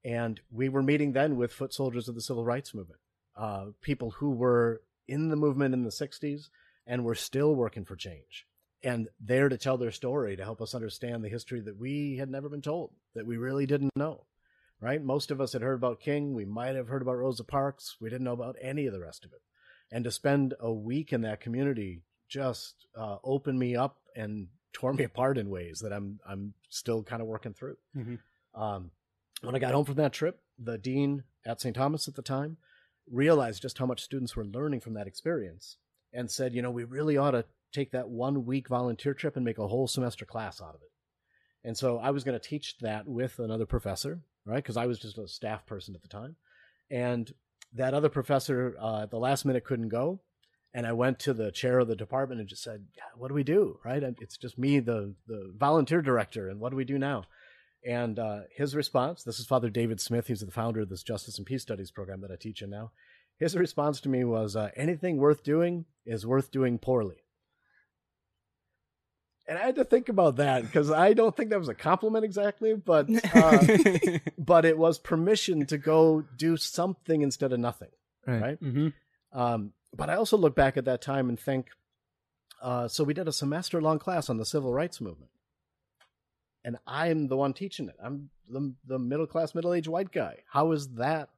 and 0.02 0.40
we 0.50 0.70
were 0.70 0.82
meeting 0.82 1.12
then 1.12 1.36
with 1.36 1.52
foot 1.52 1.74
soldiers 1.74 2.08
of 2.08 2.14
the 2.14 2.22
civil 2.22 2.44
rights 2.44 2.72
movement, 2.72 3.00
uh, 3.36 3.66
people 3.82 4.12
who 4.12 4.30
were 4.30 4.80
in 5.06 5.28
the 5.28 5.36
movement 5.36 5.74
in 5.74 5.84
the 5.84 5.90
60s 5.90 6.48
and 6.86 7.04
were 7.04 7.14
still 7.14 7.54
working 7.54 7.84
for 7.84 7.96
change 7.96 8.46
and 8.82 9.08
there 9.20 9.48
to 9.48 9.58
tell 9.58 9.76
their 9.76 9.90
story 9.90 10.36
to 10.36 10.44
help 10.44 10.60
us 10.60 10.74
understand 10.74 11.24
the 11.24 11.28
history 11.28 11.60
that 11.60 11.78
we 11.78 12.16
had 12.16 12.30
never 12.30 12.48
been 12.48 12.62
told, 12.62 12.92
that 13.14 13.26
we 13.26 13.36
really 13.36 13.66
didn't 13.66 13.96
know. 13.96 14.24
Right? 14.80 15.02
Most 15.02 15.32
of 15.32 15.40
us 15.40 15.52
had 15.54 15.62
heard 15.62 15.74
about 15.74 15.98
King. 16.00 16.34
We 16.34 16.44
might 16.44 16.76
have 16.76 16.86
heard 16.86 17.02
about 17.02 17.16
Rosa 17.16 17.42
Parks. 17.42 17.96
We 18.00 18.10
didn't 18.10 18.24
know 18.24 18.32
about 18.32 18.54
any 18.60 18.86
of 18.86 18.92
the 18.92 19.00
rest 19.00 19.24
of 19.24 19.32
it. 19.32 19.42
And 19.90 20.04
to 20.04 20.12
spend 20.12 20.54
a 20.60 20.72
week 20.72 21.12
in 21.12 21.22
that 21.22 21.40
community 21.40 22.02
just 22.28 22.86
uh, 22.96 23.16
opened 23.24 23.58
me 23.58 23.74
up 23.74 23.98
and 24.14 24.46
tore 24.72 24.92
me 24.92 25.02
apart 25.12 25.36
in 25.36 25.50
ways 25.50 25.80
that 25.80 25.92
I'm 25.92 26.20
I'm 26.28 26.54
still 26.68 27.02
kind 27.02 27.20
of 27.20 27.26
working 27.26 27.54
through. 27.54 27.76
Mhm. 27.96 28.18
Um, 28.54 28.90
when 29.42 29.56
I 29.56 29.58
got 29.58 29.74
home 29.74 29.84
from 29.84 29.96
that 29.96 30.12
trip, 30.12 30.40
the 30.58 30.78
dean 30.78 31.24
at 31.44 31.60
St. 31.60 31.74
Thomas 31.74 32.06
at 32.06 32.14
the 32.14 32.22
time 32.22 32.56
realized 33.10 33.62
just 33.62 33.78
how 33.78 33.86
much 33.86 34.02
students 34.02 34.36
were 34.36 34.44
learning 34.44 34.80
from 34.80 34.94
that 34.94 35.06
experience 35.06 35.76
and 36.12 36.30
said, 36.30 36.54
you 36.54 36.62
know, 36.62 36.70
we 36.70 36.84
really 36.84 37.16
ought 37.16 37.30
to 37.32 37.44
take 37.72 37.92
that 37.92 38.08
one 38.08 38.44
week 38.44 38.68
volunteer 38.68 39.14
trip 39.14 39.36
and 39.36 39.44
make 39.44 39.58
a 39.58 39.68
whole 39.68 39.88
semester 39.88 40.24
class 40.24 40.60
out 40.60 40.74
of 40.74 40.82
it. 40.82 40.90
And 41.64 41.76
so 41.76 41.98
I 41.98 42.10
was 42.10 42.24
going 42.24 42.38
to 42.38 42.48
teach 42.48 42.78
that 42.78 43.06
with 43.06 43.38
another 43.38 43.66
professor, 43.66 44.20
right? 44.46 44.62
Because 44.62 44.76
I 44.76 44.86
was 44.86 44.98
just 44.98 45.18
a 45.18 45.28
staff 45.28 45.66
person 45.66 45.94
at 45.94 46.02
the 46.02 46.08
time. 46.08 46.36
And 46.90 47.32
that 47.74 47.94
other 47.94 48.08
professor 48.08 48.76
uh, 48.80 49.02
at 49.02 49.10
the 49.10 49.18
last 49.18 49.44
minute 49.44 49.64
couldn't 49.64 49.88
go. 49.88 50.20
And 50.74 50.86
I 50.86 50.92
went 50.92 51.18
to 51.20 51.32
the 51.32 51.50
chair 51.50 51.78
of 51.78 51.88
the 51.88 51.96
department 51.96 52.40
and 52.40 52.48
just 52.48 52.62
said, 52.62 52.86
What 53.16 53.28
do 53.28 53.34
we 53.34 53.42
do? 53.42 53.78
Right? 53.84 54.02
It's 54.20 54.36
just 54.36 54.58
me, 54.58 54.80
the, 54.80 55.14
the 55.26 55.52
volunteer 55.56 56.02
director. 56.02 56.48
And 56.48 56.60
what 56.60 56.70
do 56.70 56.76
we 56.76 56.84
do 56.84 56.98
now? 56.98 57.24
And 57.86 58.18
uh, 58.18 58.40
his 58.54 58.74
response 58.74 59.22
this 59.22 59.38
is 59.38 59.46
Father 59.46 59.70
David 59.70 60.00
Smith. 60.00 60.26
He's 60.26 60.40
the 60.40 60.50
founder 60.50 60.80
of 60.80 60.88
this 60.88 61.02
Justice 61.02 61.38
and 61.38 61.46
Peace 61.46 61.62
Studies 61.62 61.90
program 61.90 62.20
that 62.20 62.30
I 62.30 62.36
teach 62.36 62.62
in 62.62 62.70
now. 62.70 62.92
His 63.38 63.56
response 63.56 64.00
to 64.00 64.08
me 64.08 64.24
was, 64.24 64.56
uh, 64.56 64.70
Anything 64.76 65.16
worth 65.16 65.42
doing 65.42 65.86
is 66.04 66.26
worth 66.26 66.50
doing 66.50 66.78
poorly. 66.78 67.24
And 69.48 69.56
I 69.58 69.62
had 69.62 69.76
to 69.76 69.84
think 69.84 70.10
about 70.10 70.36
that 70.36 70.62
because 70.62 70.90
I 70.90 71.14
don't 71.14 71.34
think 71.34 71.48
that 71.50 71.58
was 71.58 71.70
a 71.70 71.74
compliment 71.74 72.22
exactly, 72.24 72.74
but 72.74 73.08
uh, 73.34 73.64
but 74.38 74.64
it 74.66 74.76
was 74.76 74.98
permission 74.98 75.64
to 75.66 75.78
go 75.78 76.20
do 76.36 76.56
something 76.58 77.22
instead 77.22 77.52
of 77.54 77.58
nothing, 77.60 77.88
Right. 78.26 78.40
right? 78.42 78.58
hmm 78.58 78.88
Um, 79.32 79.72
but 79.96 80.10
I 80.10 80.14
also 80.16 80.36
look 80.36 80.54
back 80.54 80.76
at 80.76 80.84
that 80.84 81.00
time 81.00 81.30
and 81.30 81.40
think, 81.40 81.68
uh, 82.60 82.88
so 82.88 83.04
we 83.04 83.14
did 83.14 83.26
a 83.26 83.32
semester 83.32 83.80
long 83.80 83.98
class 83.98 84.28
on 84.28 84.36
the 84.36 84.44
civil 84.44 84.72
rights 84.74 85.00
movement, 85.00 85.30
and 86.64 86.76
I'm 86.86 87.28
the 87.28 87.36
one 87.36 87.54
teaching 87.54 87.88
it. 87.88 87.96
I'm 88.02 88.28
the 88.48 88.74
the 88.86 88.98
middle 88.98 89.26
class, 89.26 89.54
middle 89.54 89.72
aged 89.72 89.88
white 89.88 90.12
guy. 90.12 90.38
How 90.52 90.72
is 90.72 90.88
that 90.96 91.30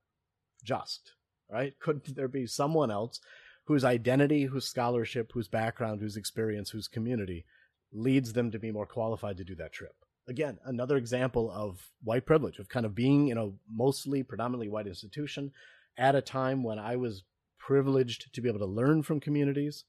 just? 0.65 1.13
Right? 1.49 1.79
Couldn't 1.79 2.15
there 2.17 2.29
be 2.29 2.47
someone 2.47 2.91
else 2.91 3.21
whose 3.67 3.85
identity, 3.85 4.45
whose 4.45 4.67
scholarship, 4.67 5.31
whose 5.33 5.47
background, 5.49 6.01
whose 6.01 6.17
experience, 6.17 6.71
whose 6.71 6.89
community 6.89 7.45
leads 7.93 8.33
them 8.33 8.51
to 8.51 8.59
be 8.59 8.71
more 8.71 8.87
qualified 8.87 9.37
to 9.39 9.45
do 9.45 9.55
that 9.57 9.73
trip? 9.73 9.95
Again, 10.29 10.59
another 10.65 10.97
example 10.97 11.51
of 11.51 11.91
white 12.05 12.27
privilege, 12.27 12.59
of 12.59 12.69
kind 12.69 12.87
of 12.87 12.95
being 12.95 13.29
in 13.29 13.39
a 13.39 13.51
mostly 13.71 14.23
predominantly 14.23 14.69
white 14.69 14.87
institution 14.87 15.53
at 15.97 16.15
a 16.15 16.21
time 16.21 16.63
when 16.63 16.79
I 16.79 16.97
was 16.97 17.25
privileged 17.59 18.33
to 18.33 18.41
be 18.41 18.49
able 18.49 18.61
to 18.61 18.67
learn 18.67 19.03
from 19.03 19.21
communities 19.21 19.85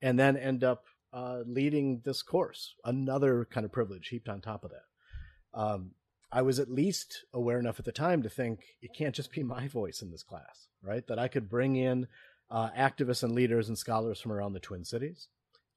and 0.00 0.18
then 0.18 0.36
end 0.36 0.64
up 0.64 0.84
uh, 1.12 1.42
leading 1.46 2.00
this 2.04 2.22
course. 2.22 2.74
Another 2.84 3.46
kind 3.50 3.64
of 3.64 3.72
privilege 3.72 4.08
heaped 4.08 4.28
on 4.28 4.40
top 4.40 4.64
of 4.64 4.70
that. 4.70 5.58
Um, 5.60 5.90
I 6.32 6.42
was 6.42 6.58
at 6.58 6.70
least 6.70 7.24
aware 7.34 7.58
enough 7.58 7.78
at 7.78 7.84
the 7.84 7.92
time 7.92 8.22
to 8.22 8.30
think 8.30 8.60
it 8.80 8.94
can't 8.96 9.14
just 9.14 9.30
be 9.32 9.42
my 9.42 9.68
voice 9.68 10.00
in 10.00 10.10
this 10.10 10.22
class, 10.22 10.68
right? 10.82 11.06
That 11.06 11.18
I 11.18 11.28
could 11.28 11.50
bring 11.50 11.76
in 11.76 12.06
uh, 12.50 12.70
activists 12.70 13.22
and 13.22 13.34
leaders 13.34 13.68
and 13.68 13.76
scholars 13.76 14.18
from 14.20 14.32
around 14.32 14.54
the 14.54 14.60
Twin 14.60 14.84
Cities. 14.84 15.28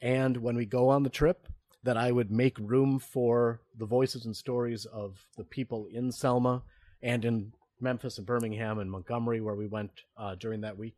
And 0.01 0.37
when 0.37 0.55
we 0.55 0.65
go 0.65 0.89
on 0.89 1.03
the 1.03 1.09
trip, 1.09 1.47
that 1.83 1.97
I 1.97 2.11
would 2.11 2.31
make 2.31 2.57
room 2.57 2.97
for 2.97 3.61
the 3.77 3.85
voices 3.85 4.25
and 4.25 4.35
stories 4.35 4.85
of 4.85 5.19
the 5.37 5.43
people 5.43 5.87
in 5.91 6.11
Selma 6.11 6.63
and 7.03 7.23
in 7.23 7.53
Memphis 7.79 8.17
and 8.17 8.25
Birmingham 8.25 8.79
and 8.79 8.89
Montgomery, 8.89 9.39
where 9.39 9.55
we 9.55 9.67
went 9.67 9.91
uh, 10.17 10.33
during 10.33 10.61
that 10.61 10.79
week. 10.79 10.95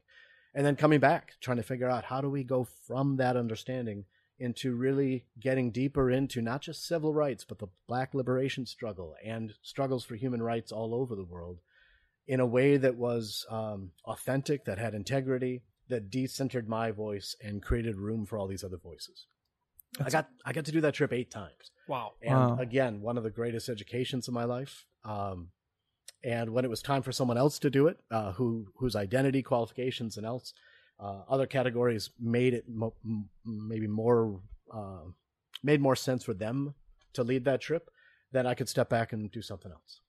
And 0.55 0.65
then 0.65 0.77
coming 0.77 1.01
back, 1.01 1.33
trying 1.41 1.57
to 1.57 1.63
figure 1.63 1.89
out 1.89 2.05
how 2.05 2.21
do 2.21 2.29
we 2.29 2.43
go 2.43 2.67
from 2.87 3.17
that 3.17 3.35
understanding 3.35 4.05
into 4.39 4.75
really 4.75 5.25
getting 5.39 5.71
deeper 5.71 6.09
into 6.09 6.41
not 6.41 6.61
just 6.61 6.87
civil 6.87 7.13
rights, 7.13 7.43
but 7.43 7.59
the 7.59 7.67
black 7.87 8.13
liberation 8.13 8.65
struggle 8.65 9.13
and 9.25 9.53
struggles 9.61 10.05
for 10.05 10.15
human 10.15 10.41
rights 10.41 10.71
all 10.71 10.95
over 10.95 11.15
the 11.15 11.23
world 11.23 11.59
in 12.27 12.39
a 12.39 12.45
way 12.45 12.77
that 12.77 12.95
was 12.95 13.45
um, 13.49 13.91
authentic, 14.05 14.65
that 14.65 14.77
had 14.77 14.93
integrity, 14.93 15.63
that 15.89 16.09
decentered 16.09 16.67
my 16.67 16.91
voice 16.91 17.35
and 17.41 17.61
created 17.63 17.95
room 17.97 18.25
for 18.25 18.37
all 18.37 18.47
these 18.47 18.63
other 18.63 18.77
voices. 18.77 19.25
I 20.03 20.09
got 20.09 20.29
I 20.45 20.53
got 20.53 20.65
to 20.65 20.71
do 20.71 20.81
that 20.81 20.93
trip 20.93 21.13
eight 21.13 21.31
times. 21.31 21.71
Wow. 21.87 22.13
And 22.21 22.35
Wow. 22.37 22.57
again, 22.59 23.01
one 23.01 23.17
of 23.17 23.23
the 23.23 23.29
greatest 23.31 23.69
educations 23.69 24.27
of 24.27 24.33
my 24.33 24.43
life. 24.43 24.85
Um, 25.03 25.51
and 26.23 26.51
when 26.51 26.65
it 26.65 26.69
was 26.69 26.81
time 26.81 27.01
for 27.03 27.11
someone 27.11 27.37
else 27.37 27.57
to 27.59 27.69
do 27.69 27.87
it, 27.87 27.99
uh, 28.11 28.33
who 28.33 28.67
whose 28.77 28.95
identity, 28.95 29.41
qualifications, 29.41 30.17
and 30.17 30.25
else, 30.25 30.53
uh, 30.99 31.23
other 31.29 31.47
categories 31.47 32.09
made 32.19 32.53
it 32.53 32.65
mo- 32.67 32.95
m- 33.05 33.29
maybe 33.45 33.87
more 33.87 34.41
uh, 34.73 35.03
made 35.63 35.79
more 35.81 35.95
sense 35.95 36.23
for 36.23 36.33
them 36.33 36.75
to 37.13 37.23
lead 37.23 37.45
that 37.45 37.61
trip, 37.61 37.89
then 38.31 38.45
I 38.45 38.53
could 38.53 38.67
step 38.69 38.89
back 38.89 39.13
and 39.13 39.31
do 39.31 39.41
something 39.41 39.71
else. 39.71 40.01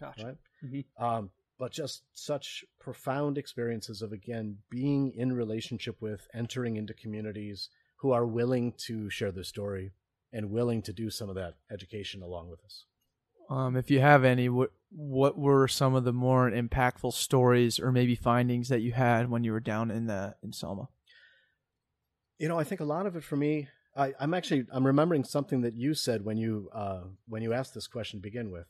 Gotcha. 0.00 0.26
Right. 0.26 0.36
Mhm. 0.64 0.84
Um, 0.98 1.30
but 1.60 1.72
just 1.72 2.02
such 2.14 2.64
profound 2.80 3.36
experiences 3.36 4.00
of 4.00 4.12
again 4.12 4.56
being 4.70 5.12
in 5.14 5.30
relationship 5.34 5.96
with, 6.00 6.26
entering 6.34 6.76
into 6.76 6.94
communities 6.94 7.68
who 7.96 8.12
are 8.12 8.26
willing 8.26 8.72
to 8.86 9.10
share 9.10 9.30
their 9.30 9.44
story 9.44 9.92
and 10.32 10.50
willing 10.50 10.80
to 10.80 10.92
do 10.92 11.10
some 11.10 11.28
of 11.28 11.34
that 11.34 11.56
education 11.70 12.22
along 12.22 12.48
with 12.48 12.64
us. 12.64 12.86
Um, 13.50 13.76
if 13.76 13.90
you 13.90 14.00
have 14.00 14.24
any, 14.24 14.48
what 14.48 14.70
what 14.90 15.36
were 15.36 15.68
some 15.68 15.94
of 15.94 16.04
the 16.04 16.12
more 16.14 16.50
impactful 16.50 17.12
stories 17.12 17.78
or 17.78 17.92
maybe 17.92 18.14
findings 18.14 18.68
that 18.70 18.80
you 18.80 18.92
had 18.92 19.28
when 19.28 19.44
you 19.44 19.52
were 19.52 19.60
down 19.60 19.90
in 19.90 20.06
the 20.06 20.34
in 20.42 20.52
Selma? 20.52 20.88
You 22.38 22.48
know, 22.48 22.58
I 22.58 22.64
think 22.64 22.80
a 22.80 22.84
lot 22.84 23.06
of 23.06 23.16
it 23.16 23.22
for 23.22 23.36
me. 23.36 23.68
I, 23.94 24.14
I'm 24.18 24.32
actually 24.32 24.64
I'm 24.72 24.86
remembering 24.86 25.24
something 25.24 25.60
that 25.60 25.74
you 25.74 25.92
said 25.92 26.24
when 26.24 26.38
you 26.38 26.70
uh, 26.72 27.02
when 27.28 27.42
you 27.42 27.52
asked 27.52 27.74
this 27.74 27.86
question 27.86 28.20
to 28.20 28.22
begin 28.22 28.50
with. 28.50 28.66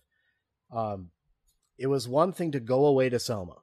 Um, 0.73 1.11
it 1.81 1.87
was 1.89 2.07
one 2.07 2.33
thing 2.33 2.53
to 2.53 2.61
go 2.61 2.85
away 2.87 3.09
to 3.09 3.19
Selma 3.19 3.57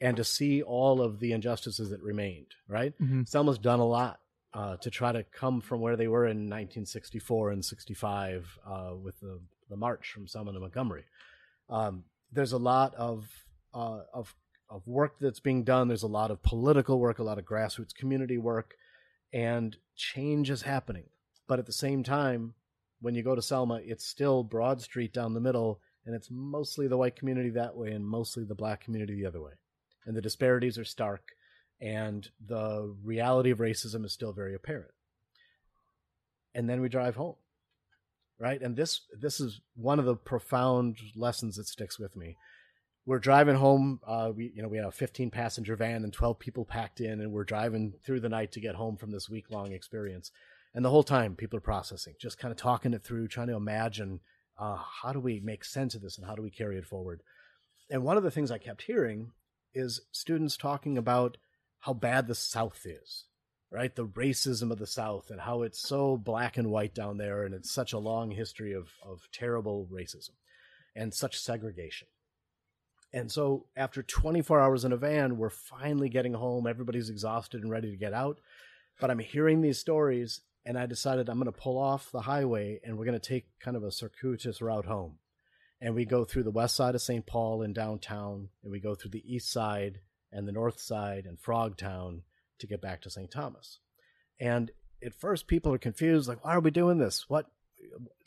and 0.00 0.16
to 0.16 0.24
see 0.24 0.62
all 0.62 1.00
of 1.00 1.18
the 1.18 1.32
injustices 1.32 1.90
that 1.90 2.02
remained. 2.02 2.54
Right, 2.68 2.94
Mhm. 2.98 3.26
Selma's 3.28 3.58
done 3.58 3.80
a 3.80 3.86
lot 3.86 4.20
uh, 4.52 4.76
to 4.76 4.90
try 4.90 5.10
to 5.12 5.24
come 5.24 5.60
from 5.60 5.80
where 5.80 5.96
they 5.96 6.06
were 6.08 6.26
in 6.26 6.48
1964 6.48 7.50
and 7.50 7.64
65 7.64 8.58
uh, 8.66 8.94
with 9.02 9.18
the 9.20 9.40
the 9.70 9.76
march 9.76 10.10
from 10.12 10.26
Selma 10.28 10.52
to 10.52 10.60
Montgomery. 10.60 11.04
Um, 11.70 12.04
there's 12.30 12.52
a 12.52 12.58
lot 12.58 12.94
of 12.96 13.46
uh, 13.72 14.02
of 14.12 14.34
of 14.68 14.86
work 14.86 15.14
that's 15.20 15.40
being 15.40 15.64
done. 15.64 15.88
There's 15.88 16.02
a 16.02 16.06
lot 16.20 16.30
of 16.30 16.42
political 16.42 16.98
work, 17.00 17.18
a 17.18 17.22
lot 17.24 17.38
of 17.38 17.44
grassroots 17.44 17.94
community 17.94 18.38
work, 18.38 18.76
and 19.32 19.76
change 19.96 20.50
is 20.50 20.62
happening. 20.62 21.04
But 21.46 21.58
at 21.58 21.66
the 21.66 21.72
same 21.72 22.02
time, 22.02 22.54
when 23.00 23.14
you 23.14 23.22
go 23.22 23.34
to 23.34 23.42
Selma, 23.42 23.80
it's 23.84 24.06
still 24.06 24.42
Broad 24.42 24.80
Street 24.82 25.12
down 25.12 25.34
the 25.34 25.40
middle, 25.40 25.80
and 26.06 26.14
it's 26.14 26.30
mostly 26.30 26.86
the 26.86 26.96
white 26.96 27.16
community 27.16 27.50
that 27.50 27.76
way 27.76 27.90
and 27.90 28.06
mostly 28.06 28.44
the 28.44 28.54
black 28.54 28.82
community 28.82 29.14
the 29.14 29.26
other 29.26 29.40
way. 29.40 29.52
And 30.06 30.16
the 30.16 30.22
disparities 30.22 30.78
are 30.78 30.84
stark, 30.84 31.30
and 31.80 32.28
the 32.46 32.94
reality 33.02 33.50
of 33.50 33.58
racism 33.58 34.04
is 34.04 34.12
still 34.12 34.32
very 34.32 34.54
apparent. 34.54 34.92
And 36.54 36.68
then 36.68 36.80
we 36.80 36.88
drive 36.88 37.16
home, 37.16 37.36
right? 38.38 38.60
And 38.60 38.76
this 38.76 39.00
this 39.18 39.40
is 39.40 39.60
one 39.74 39.98
of 39.98 40.04
the 40.04 40.14
profound 40.14 40.98
lessons 41.16 41.56
that 41.56 41.66
sticks 41.66 41.98
with 41.98 42.16
me. 42.16 42.36
We're 43.06 43.18
driving 43.18 43.56
home. 43.56 44.00
Uh, 44.06 44.30
we 44.34 44.52
you 44.54 44.62
know 44.62 44.68
we 44.68 44.76
had 44.76 44.86
a 44.86 44.92
15 44.92 45.30
passenger 45.30 45.74
van 45.74 46.04
and 46.04 46.12
12 46.12 46.38
people 46.38 46.64
packed 46.64 47.00
in, 47.00 47.20
and 47.20 47.32
we're 47.32 47.44
driving 47.44 47.94
through 48.04 48.20
the 48.20 48.28
night 48.28 48.52
to 48.52 48.60
get 48.60 48.74
home 48.74 48.96
from 48.96 49.10
this 49.10 49.28
week 49.28 49.50
long 49.50 49.72
experience. 49.72 50.30
And 50.74 50.84
the 50.84 50.90
whole 50.90 51.04
time, 51.04 51.36
people 51.36 51.56
are 51.56 51.60
processing, 51.60 52.14
just 52.20 52.38
kind 52.38 52.50
of 52.50 52.58
talking 52.58 52.94
it 52.94 53.04
through, 53.04 53.28
trying 53.28 53.46
to 53.46 53.54
imagine 53.54 54.20
uh, 54.58 54.76
how 55.02 55.12
do 55.12 55.20
we 55.20 55.40
make 55.40 55.64
sense 55.64 55.94
of 55.94 56.02
this 56.02 56.16
and 56.16 56.26
how 56.26 56.34
do 56.34 56.42
we 56.42 56.50
carry 56.50 56.78
it 56.78 56.86
forward. 56.86 57.22
And 57.90 58.02
one 58.02 58.16
of 58.16 58.22
the 58.22 58.30
things 58.30 58.50
I 58.50 58.58
kept 58.58 58.82
hearing 58.82 59.32
is 59.74 60.00
students 60.12 60.56
talking 60.56 60.96
about 60.96 61.36
how 61.80 61.92
bad 61.92 62.26
the 62.26 62.34
South 62.34 62.86
is, 62.86 63.24
right? 63.70 63.94
The 63.94 64.06
racism 64.06 64.70
of 64.70 64.78
the 64.78 64.86
South 64.86 65.30
and 65.30 65.40
how 65.40 65.62
it's 65.62 65.86
so 65.86 66.16
black 66.16 66.56
and 66.56 66.70
white 66.70 66.94
down 66.94 67.18
there, 67.18 67.44
and 67.44 67.54
it's 67.54 67.72
such 67.72 67.92
a 67.92 67.98
long 67.98 68.30
history 68.30 68.72
of 68.72 68.88
of 69.04 69.28
terrible 69.32 69.88
racism 69.92 70.30
and 70.96 71.12
such 71.12 71.38
segregation. 71.38 72.08
And 73.12 73.30
so, 73.30 73.66
after 73.76 74.02
24 74.02 74.60
hours 74.60 74.84
in 74.84 74.92
a 74.92 74.96
van, 74.96 75.36
we're 75.36 75.50
finally 75.50 76.08
getting 76.08 76.34
home. 76.34 76.66
Everybody's 76.66 77.10
exhausted 77.10 77.62
and 77.62 77.70
ready 77.70 77.90
to 77.90 77.96
get 77.96 78.12
out. 78.12 78.40
But 79.00 79.10
I'm 79.10 79.20
hearing 79.20 79.60
these 79.60 79.78
stories, 79.78 80.40
and 80.64 80.78
I 80.78 80.86
decided 80.86 81.28
I'm 81.28 81.38
going 81.38 81.52
to 81.52 81.58
pull 81.58 81.78
off 81.78 82.10
the 82.10 82.22
highway 82.22 82.80
and 82.84 82.96
we're 82.96 83.04
going 83.04 83.18
to 83.18 83.28
take 83.28 83.46
kind 83.60 83.76
of 83.76 83.84
a 83.84 83.92
circuitous 83.92 84.62
route 84.62 84.86
home. 84.86 85.18
And 85.80 85.94
we 85.94 86.04
go 86.06 86.24
through 86.24 86.44
the 86.44 86.50
west 86.50 86.76
side 86.76 86.94
of 86.94 87.02
St. 87.02 87.26
Paul 87.26 87.60
and 87.60 87.74
downtown, 87.74 88.48
and 88.62 88.72
we 88.72 88.80
go 88.80 88.94
through 88.94 89.10
the 89.10 89.24
east 89.26 89.52
side 89.52 89.98
and 90.32 90.48
the 90.48 90.52
north 90.52 90.80
side 90.80 91.26
and 91.26 91.38
Frogtown 91.38 92.20
to 92.58 92.66
get 92.66 92.80
back 92.80 93.02
to 93.02 93.10
St. 93.10 93.30
Thomas. 93.30 93.80
And 94.40 94.70
at 95.04 95.14
first, 95.14 95.46
people 95.46 95.74
are 95.74 95.78
confused 95.78 96.28
like, 96.28 96.44
why 96.44 96.54
are 96.54 96.60
we 96.60 96.70
doing 96.70 96.98
this? 96.98 97.28
What? 97.28 97.46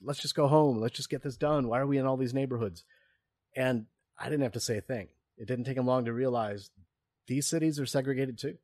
Let's 0.02 0.21
just 0.21 0.36
go 0.36 0.47
home. 0.47 0.80
Let's 0.80 0.95
just 0.95 1.10
get 1.10 1.23
this 1.23 1.38
done. 1.38 1.67
Why 1.67 1.80
are 1.80 1.88
we 1.88 1.97
in 1.97 2.06
all 2.06 2.17
these 2.17 2.34
neighborhoods? 2.34 2.84
And 3.56 3.88
I 4.19 4.26
didn't 4.26 4.43
have 4.43 4.52
to 4.52 4.60
say 4.60 4.78
a 4.78 4.82
thing. 4.82 5.08
It 5.38 5.47
didn't 5.47 5.65
take 5.65 5.78
them 5.78 5.88
long 5.88 6.06
to 6.06 6.13
realize 6.13 6.69
these 7.26 7.47
cities 7.47 7.80
are 7.80 7.86
segregated 7.86 8.38
too. 8.38 8.58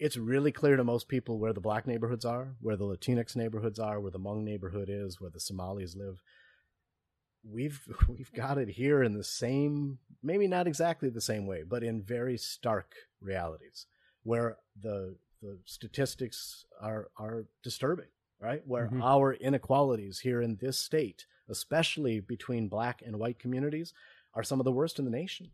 It's 0.00 0.16
really 0.16 0.50
clear 0.50 0.76
to 0.76 0.82
most 0.82 1.08
people 1.08 1.38
where 1.38 1.52
the 1.52 1.60
black 1.60 1.86
neighborhoods 1.86 2.24
are, 2.24 2.54
where 2.62 2.74
the 2.76 2.86
Latinx 2.86 3.36
neighborhoods 3.36 3.78
are, 3.78 4.00
where 4.00 4.10
the 4.10 4.18
Hmong 4.18 4.42
neighborhood 4.42 4.88
is, 4.90 5.20
where 5.20 5.30
the 5.30 5.38
Somalis 5.38 5.94
live. 5.94 6.22
We've 7.44 7.80
we've 8.08 8.32
got 8.32 8.56
it 8.56 8.70
here 8.70 9.02
in 9.02 9.12
the 9.12 9.22
same, 9.22 9.98
maybe 10.22 10.48
not 10.48 10.66
exactly 10.66 11.10
the 11.10 11.20
same 11.20 11.46
way, 11.46 11.62
but 11.62 11.84
in 11.84 12.02
very 12.02 12.38
stark 12.38 12.94
realities 13.20 13.86
where 14.22 14.56
the 14.80 15.16
the 15.42 15.58
statistics 15.66 16.64
are 16.80 17.10
are 17.18 17.44
disturbing, 17.62 18.08
right? 18.40 18.66
Where 18.66 18.88
Mhm. 18.88 19.02
our 19.02 19.34
inequalities 19.34 20.20
here 20.20 20.40
in 20.40 20.56
this 20.56 20.78
state, 20.78 21.26
especially 21.46 22.20
between 22.20 22.68
black 22.68 23.02
and 23.04 23.18
white 23.18 23.38
communities, 23.38 23.92
are 24.32 24.42
some 24.42 24.60
of 24.60 24.64
the 24.64 24.72
worst 24.72 24.98
in 24.98 25.04
the 25.04 25.10
nation. 25.10 25.50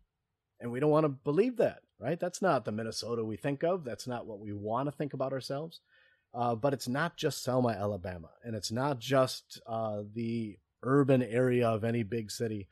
And 0.59 0.71
we 0.71 0.79
don't 0.79 0.89
want 0.91 1.03
to 1.05 1.09
believe 1.09 1.57
that, 1.57 1.81
right? 1.99 2.19
That's 2.19 2.41
not 2.41 2.65
the 2.65 2.71
Minnesota 2.71 3.23
we 3.23 3.37
think 3.37 3.63
of. 3.63 3.83
That's 3.83 4.07
not 4.07 4.25
what 4.25 4.39
we 4.39 4.53
want 4.53 4.87
to 4.87 4.91
think 4.91 5.13
about 5.13 5.33
ourselves. 5.33 5.81
Uh, 6.33 6.55
but 6.55 6.73
it's 6.73 6.87
not 6.87 7.15
just 7.17 7.43
Selma, 7.43 7.69
Alabama, 7.69 8.29
and 8.43 8.55
it's 8.55 8.71
not 8.71 8.99
just 8.99 9.61
uh, 9.65 10.03
the 10.13 10.57
urban 10.83 11.23
area 11.23 11.67
of 11.67 11.83
any 11.83 12.03
big 12.03 12.31
city. 12.31 12.67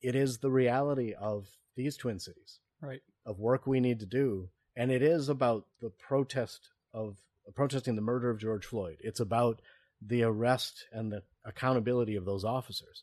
It 0.00 0.14
is 0.14 0.38
the 0.38 0.50
reality 0.50 1.12
of 1.12 1.48
these 1.76 1.96
twin 1.96 2.18
cities 2.18 2.60
Right. 2.80 3.02
of 3.26 3.40
work 3.40 3.66
we 3.66 3.80
need 3.80 4.00
to 4.00 4.06
do, 4.06 4.50
and 4.76 4.90
it 4.90 5.02
is 5.02 5.28
about 5.28 5.66
the 5.80 5.90
protest 5.90 6.70
of 6.94 7.16
protesting 7.54 7.96
the 7.96 8.02
murder 8.02 8.30
of 8.30 8.38
George 8.38 8.64
Floyd. 8.64 8.98
It's 9.00 9.20
about 9.20 9.60
the 10.00 10.22
arrest 10.22 10.86
and 10.92 11.10
the 11.12 11.24
accountability 11.44 12.14
of 12.14 12.24
those 12.24 12.44
officers. 12.44 13.02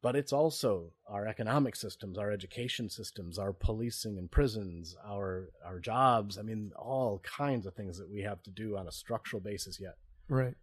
But 0.00 0.14
it's 0.14 0.32
also 0.32 0.92
our 1.08 1.26
economic 1.26 1.74
systems, 1.74 2.18
our 2.18 2.30
education 2.30 2.88
systems, 2.88 3.38
our 3.38 3.52
policing 3.52 4.16
and 4.16 4.30
prisons, 4.30 4.96
our 5.04 5.50
our 5.66 5.80
jobs. 5.80 6.38
I 6.38 6.42
mean, 6.42 6.72
all 6.76 7.20
kinds 7.24 7.66
of 7.66 7.74
things 7.74 7.98
that 7.98 8.08
we 8.08 8.22
have 8.22 8.42
to 8.44 8.50
do 8.50 8.76
on 8.76 8.86
a 8.86 8.92
structural 8.92 9.40
basis 9.40 9.80
yet. 9.80 9.96
Right. 10.28 10.54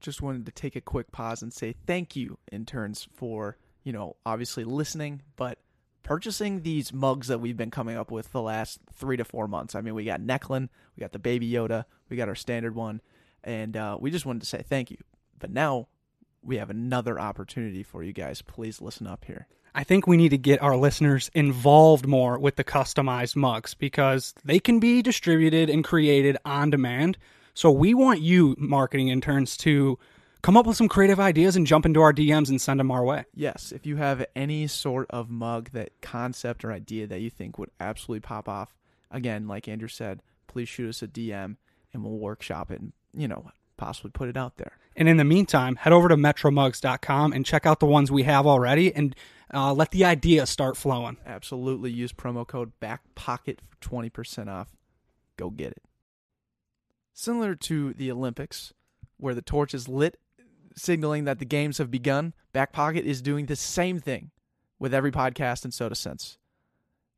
Just 0.00 0.20
wanted 0.20 0.44
to 0.46 0.52
take 0.52 0.76
a 0.76 0.80
quick 0.80 1.10
pause 1.10 1.42
and 1.42 1.52
say 1.52 1.74
thank 1.86 2.16
you, 2.16 2.38
interns, 2.50 3.08
for, 3.14 3.56
you 3.82 3.92
know, 3.92 4.16
obviously 4.26 4.64
listening, 4.64 5.22
but 5.36 5.58
purchasing 6.02 6.62
these 6.62 6.92
mugs 6.92 7.28
that 7.28 7.38
we've 7.38 7.56
been 7.56 7.70
coming 7.70 7.96
up 7.96 8.10
with 8.10 8.32
the 8.32 8.42
last 8.42 8.80
three 8.92 9.16
to 9.16 9.24
four 9.24 9.46
months. 9.46 9.74
I 9.74 9.80
mean, 9.80 9.94
we 9.94 10.04
got 10.04 10.20
Necklin, 10.20 10.68
we 10.96 11.00
got 11.00 11.12
the 11.12 11.18
Baby 11.18 11.50
Yoda, 11.50 11.84
we 12.08 12.16
got 12.16 12.28
our 12.28 12.34
standard 12.34 12.74
one, 12.74 13.00
and 13.44 13.76
uh, 13.76 13.96
we 14.00 14.10
just 14.10 14.26
wanted 14.26 14.40
to 14.40 14.46
say 14.46 14.62
thank 14.62 14.90
you. 14.90 14.98
But 15.38 15.50
now 15.50 15.88
we 16.42 16.56
have 16.56 16.70
another 16.70 17.18
opportunity 17.18 17.82
for 17.82 18.02
you 18.02 18.12
guys. 18.12 18.42
Please 18.42 18.80
listen 18.80 19.06
up 19.06 19.24
here. 19.24 19.46
I 19.74 19.84
think 19.84 20.06
we 20.06 20.16
need 20.18 20.30
to 20.30 20.38
get 20.38 20.60
our 20.62 20.76
listeners 20.76 21.30
involved 21.34 22.06
more 22.06 22.38
with 22.38 22.56
the 22.56 22.64
customized 22.64 23.36
mugs 23.36 23.74
because 23.74 24.34
they 24.44 24.58
can 24.58 24.80
be 24.80 25.00
distributed 25.00 25.70
and 25.70 25.82
created 25.82 26.36
on 26.44 26.70
demand. 26.70 27.16
So 27.54 27.70
we 27.70 27.94
want 27.94 28.20
you, 28.20 28.54
marketing 28.58 29.08
interns, 29.08 29.56
to 29.58 29.98
come 30.42 30.56
up 30.56 30.66
with 30.66 30.76
some 30.76 30.88
creative 30.88 31.20
ideas 31.20 31.56
and 31.56 31.66
jump 31.66 31.86
into 31.86 32.02
our 32.02 32.12
DMs 32.12 32.50
and 32.50 32.60
send 32.60 32.80
them 32.80 32.90
our 32.90 33.04
way. 33.04 33.24
Yes, 33.34 33.72
if 33.72 33.86
you 33.86 33.96
have 33.96 34.26
any 34.36 34.66
sort 34.66 35.06
of 35.10 35.30
mug 35.30 35.70
that 35.72 36.00
concept 36.02 36.64
or 36.64 36.72
idea 36.72 37.06
that 37.06 37.20
you 37.20 37.30
think 37.30 37.58
would 37.58 37.70
absolutely 37.80 38.20
pop 38.20 38.48
off, 38.48 38.74
again, 39.10 39.48
like 39.48 39.68
Andrew 39.68 39.88
said, 39.88 40.22
please 40.48 40.68
shoot 40.68 40.88
us 40.88 41.02
a 41.02 41.08
DM 41.08 41.56
and 41.94 42.04
we'll 42.04 42.18
workshop 42.18 42.70
it 42.70 42.80
and, 42.80 42.92
you 43.14 43.28
know, 43.28 43.50
possibly 43.82 44.12
put 44.12 44.28
it 44.28 44.36
out 44.36 44.58
there. 44.58 44.78
And 44.94 45.08
in 45.08 45.16
the 45.16 45.24
meantime, 45.24 45.74
head 45.74 45.92
over 45.92 46.08
to 46.08 46.16
metromugs.com 46.16 47.32
and 47.32 47.44
check 47.44 47.66
out 47.66 47.80
the 47.80 47.86
ones 47.86 48.12
we 48.12 48.22
have 48.22 48.46
already 48.46 48.94
and 48.94 49.16
uh, 49.52 49.74
let 49.74 49.90
the 49.90 50.04
idea 50.04 50.46
start 50.46 50.76
flowing. 50.76 51.16
Absolutely 51.26 51.90
use 51.90 52.12
promo 52.12 52.46
code 52.46 52.70
BACKPOCKET 52.80 53.58
for 53.68 53.76
20% 53.80 54.48
off. 54.48 54.68
Go 55.36 55.50
get 55.50 55.72
it. 55.72 55.82
Similar 57.12 57.56
to 57.56 57.92
the 57.94 58.12
Olympics, 58.12 58.72
where 59.16 59.34
the 59.34 59.42
torch 59.42 59.74
is 59.74 59.88
lit, 59.88 60.16
signaling 60.76 61.24
that 61.24 61.40
the 61.40 61.44
games 61.44 61.78
have 61.78 61.90
begun, 61.90 62.34
Back 62.52 62.72
Pocket 62.72 63.04
is 63.04 63.20
doing 63.20 63.46
the 63.46 63.56
same 63.56 63.98
thing 63.98 64.30
with 64.78 64.94
every 64.94 65.10
podcast 65.10 65.64
in 65.64 65.72
Sota 65.72 65.96
Scents. 65.96 66.38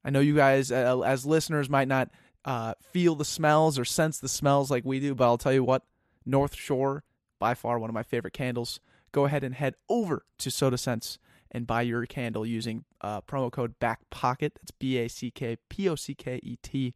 I 0.02 0.08
know 0.08 0.20
you 0.20 0.34
guys, 0.34 0.72
uh, 0.72 1.00
as 1.00 1.26
listeners, 1.26 1.68
might 1.68 1.88
not 1.88 2.10
uh, 2.46 2.72
feel 2.90 3.14
the 3.14 3.24
smells 3.24 3.78
or 3.78 3.84
sense 3.84 4.18
the 4.18 4.28
smells 4.28 4.70
like 4.70 4.84
we 4.84 4.98
do, 4.98 5.14
but 5.14 5.24
I'll 5.24 5.38
tell 5.38 5.52
you 5.52 5.64
what, 5.64 5.82
North 6.26 6.54
Shore, 6.54 7.04
by 7.38 7.54
far 7.54 7.78
one 7.78 7.90
of 7.90 7.94
my 7.94 8.02
favorite 8.02 8.32
candles. 8.32 8.80
Go 9.12 9.26
ahead 9.26 9.44
and 9.44 9.54
head 9.54 9.74
over 9.88 10.24
to 10.38 10.50
Sota 10.50 10.78
Scents 10.78 11.18
and 11.50 11.66
buy 11.66 11.82
your 11.82 12.04
candle 12.06 12.44
using 12.44 12.84
uh, 13.00 13.20
promo 13.20 13.50
code 13.50 13.78
BACKPOCKET. 13.78 14.54
That's 14.54 14.72
B 14.78 14.98
A 14.98 15.08
C 15.08 15.30
K 15.30 15.56
P 15.68 15.88
O 15.88 15.94
C 15.94 16.14
K 16.14 16.40
E 16.42 16.56
T 16.62 16.94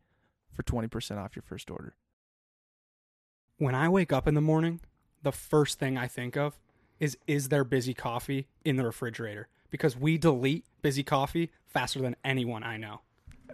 for 0.53 0.63
20% 0.63 1.19
off 1.19 1.37
your 1.37 1.45
first 1.45 1.71
order. 1.71 1.95
When 3.59 3.75
I 3.75 3.89
wake 3.89 4.13
up 4.13 4.27
in 4.27 4.35
the 4.35 4.41
morning, 4.41 4.81
the 5.23 5.33
first 5.33 5.79
thing 5.79 5.97
I 5.97 6.09
think 6.09 6.37
of 6.37 6.59
is 6.99 7.17
is 7.27 7.49
there 7.49 7.65
Bizzy 7.65 7.97
coffee 7.97 8.49
in 8.65 8.77
the 8.77 8.85
refrigerator? 8.85 9.49
Because 9.71 9.97
we 9.97 10.19
delete 10.19 10.65
Bizzy 10.83 11.05
coffee 11.05 11.51
faster 11.67 12.01
than 12.01 12.17
anyone 12.25 12.63
I 12.65 12.77
know. 12.77 13.03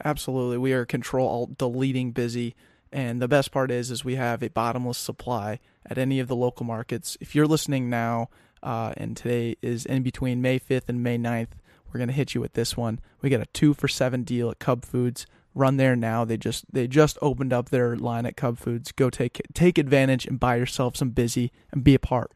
Absolutely. 0.05 0.59
We 0.59 0.73
are 0.73 0.87
control 0.87 1.29
alt 1.29 1.59
deleting 1.59 2.13
Bizzy. 2.13 2.55
And 2.95 3.21
the 3.21 3.27
best 3.27 3.51
part 3.51 3.73
is 3.73 3.91
is 3.91 4.05
we 4.05 4.15
have 4.15 4.41
a 4.41 4.49
bottomless 4.49 4.99
supply 4.99 5.59
at 5.85 5.99
any 5.99 6.21
of 6.21 6.29
the 6.29 6.37
local 6.37 6.65
markets. 6.65 7.19
If 7.21 7.35
you're 7.35 7.45
listening 7.45 7.91
now, 7.91 8.31
uh, 8.63 8.95
and 8.97 9.17
today 9.17 9.57
is 9.61 9.85
in 9.85 10.05
between 10.05 10.41
May 10.41 10.61
5th 10.61 10.89
and 10.89 11.03
May 11.03 11.19
9th, 11.19 11.49
we're 11.93 11.99
gonna 11.99 12.13
hit 12.13 12.37
you 12.37 12.41
with 12.41 12.53
this 12.53 12.77
one. 12.77 13.01
We 13.21 13.31
got 13.31 13.41
a 13.41 13.47
two 13.47 13.75
for 13.75 13.89
seven 13.89 14.23
deal 14.23 14.49
at 14.49 14.61
Cub 14.61 14.85
Foods. 14.85 15.27
Run 15.57 15.77
there 15.77 15.97
now. 15.97 16.25
They 16.25 16.37
just 16.37 16.73
they 16.73 16.87
just 16.87 17.19
opened 17.21 17.53
up 17.53 17.71
their 17.71 17.97
line 17.97 18.27
at 18.27 18.37
Cub 18.37 18.59
Foods. 18.59 18.93
Go 18.93 19.11
take 19.11 19.43
take 19.55 19.77
advantage 19.77 20.25
and 20.25 20.39
buy 20.39 20.55
yourself 20.55 20.97
some 20.97 21.11
Bizzy 21.11 21.51
and 21.73 21.83
be 21.83 21.97
a 21.97 21.99
part 21.99 22.31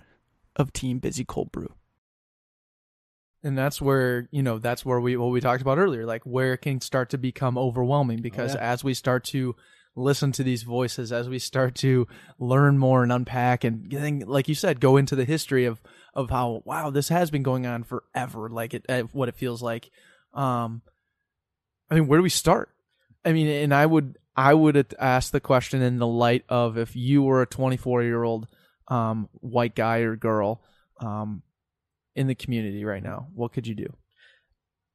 of 0.56 0.72
Team 0.72 1.00
Bizzy 1.00 1.24
Cold 1.24 1.52
Brew. 1.52 1.72
And 3.44 3.56
that's 3.56 3.80
where, 3.80 4.26
you 4.32 4.42
know, 4.42 4.58
that's 4.58 4.84
where 4.84 4.98
we 4.98 5.16
what 5.16 5.30
we 5.30 5.40
talked 5.40 5.62
about 5.62 5.78
earlier, 5.78 6.04
like 6.04 6.24
where 6.24 6.54
it 6.54 6.62
can 6.62 6.80
start 6.80 7.10
to 7.10 7.18
become 7.18 7.56
overwhelming 7.56 8.22
because 8.22 8.56
yeah. 8.56 8.72
as 8.72 8.82
we 8.82 8.92
start 8.92 9.22
to 9.26 9.54
listen 9.98 10.32
to 10.32 10.42
these 10.42 10.62
voices, 10.62 11.12
as 11.12 11.28
we 11.28 11.38
start 11.38 11.74
to 11.76 12.06
learn 12.38 12.78
more 12.78 13.02
and 13.02 13.12
unpack 13.12 13.64
and 13.64 13.88
getting, 13.88 14.20
like 14.20 14.48
you 14.48 14.54
said, 14.54 14.80
go 14.80 14.96
into 14.96 15.16
the 15.16 15.24
history 15.24 15.64
of 15.64 15.80
of 16.14 16.30
how 16.30 16.62
wow, 16.64 16.90
this 16.90 17.08
has 17.08 17.30
been 17.30 17.42
going 17.42 17.66
on 17.66 17.84
forever, 17.84 18.48
like 18.48 18.74
it 18.74 18.86
what 19.12 19.28
it 19.28 19.36
feels 19.36 19.62
like. 19.62 19.90
Um 20.32 20.82
I 21.90 21.94
mean, 21.94 22.06
where 22.06 22.18
do 22.18 22.22
we 22.22 22.30
start? 22.30 22.70
I 23.24 23.32
mean, 23.32 23.46
and 23.46 23.74
I 23.74 23.86
would 23.86 24.16
I 24.36 24.54
would 24.54 24.94
ask 24.98 25.32
the 25.32 25.40
question 25.40 25.82
in 25.82 25.98
the 25.98 26.06
light 26.06 26.44
of 26.48 26.78
if 26.78 26.94
you 26.94 27.22
were 27.22 27.42
a 27.42 27.46
24 27.46 28.04
year 28.04 28.22
old 28.22 28.46
um, 28.86 29.28
white 29.32 29.74
guy 29.74 29.98
or 29.98 30.16
girl 30.16 30.62
um, 31.00 31.42
in 32.14 32.26
the 32.26 32.34
community 32.34 32.84
right 32.84 33.02
now, 33.02 33.28
what 33.34 33.52
could 33.52 33.66
you 33.66 33.74
do? 33.74 33.92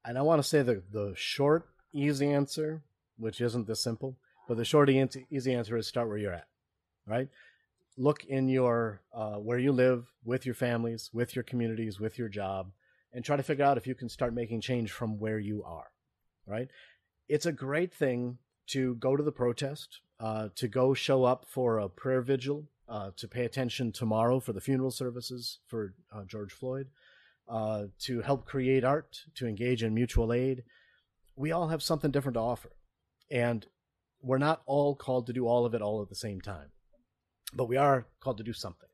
And 0.05 0.17
I 0.17 0.21
want 0.21 0.41
to 0.41 0.47
say 0.47 0.61
the 0.61 0.83
the 0.91 1.13
short, 1.15 1.67
easy 1.93 2.31
answer, 2.31 2.83
which 3.17 3.41
isn't 3.41 3.67
this 3.67 3.83
simple, 3.83 4.17
but 4.47 4.57
the 4.57 4.65
short, 4.65 4.89
easy 4.89 5.53
answer 5.53 5.77
is 5.77 5.87
start 5.87 6.07
where 6.07 6.17
you're 6.17 6.33
at, 6.33 6.47
right? 7.07 7.29
Look 7.97 8.25
in 8.25 8.49
your 8.49 9.01
uh, 9.13 9.35
where 9.35 9.59
you 9.59 9.71
live 9.71 10.11
with 10.25 10.45
your 10.45 10.55
families, 10.55 11.09
with 11.13 11.35
your 11.35 11.43
communities, 11.43 11.99
with 11.99 12.17
your 12.17 12.29
job, 12.29 12.71
and 13.13 13.23
try 13.23 13.37
to 13.37 13.43
figure 13.43 13.65
out 13.65 13.77
if 13.77 13.87
you 13.87 13.95
can 13.95 14.09
start 14.09 14.33
making 14.33 14.61
change 14.61 14.91
from 14.91 15.19
where 15.19 15.39
you 15.39 15.63
are, 15.63 15.91
right? 16.45 16.69
It's 17.29 17.45
a 17.45 17.51
great 17.51 17.93
thing 17.93 18.39
to 18.67 18.95
go 18.95 19.15
to 19.15 19.23
the 19.23 19.31
protest, 19.31 19.99
uh, 20.19 20.49
to 20.55 20.67
go 20.67 20.93
show 20.93 21.23
up 21.23 21.45
for 21.47 21.77
a 21.77 21.89
prayer 21.89 22.21
vigil, 22.21 22.65
uh, 22.89 23.11
to 23.17 23.27
pay 23.27 23.45
attention 23.45 23.91
tomorrow 23.91 24.39
for 24.39 24.53
the 24.53 24.61
funeral 24.61 24.91
services 24.91 25.59
for 25.67 25.93
uh, 26.11 26.23
George 26.25 26.51
Floyd, 26.51 26.87
uh, 27.47 27.85
to 27.99 28.21
help 28.21 28.45
create 28.45 28.83
art, 28.83 29.21
to 29.35 29.47
engage 29.47 29.83
in 29.83 29.93
mutual 29.93 30.33
aid. 30.33 30.63
We 31.35 31.51
all 31.51 31.69
have 31.69 31.83
something 31.83 32.11
different 32.11 32.35
to 32.35 32.41
offer. 32.41 32.71
And 33.31 33.65
we're 34.23 34.37
not 34.37 34.61
all 34.65 34.95
called 34.95 35.27
to 35.27 35.33
do 35.33 35.47
all 35.47 35.65
of 35.65 35.75
it 35.75 35.81
all 35.81 36.01
at 36.01 36.09
the 36.09 36.15
same 36.15 36.41
time, 36.41 36.71
but 37.53 37.67
we 37.67 37.77
are 37.77 38.07
called 38.19 38.37
to 38.37 38.43
do 38.43 38.53
something. 38.53 38.89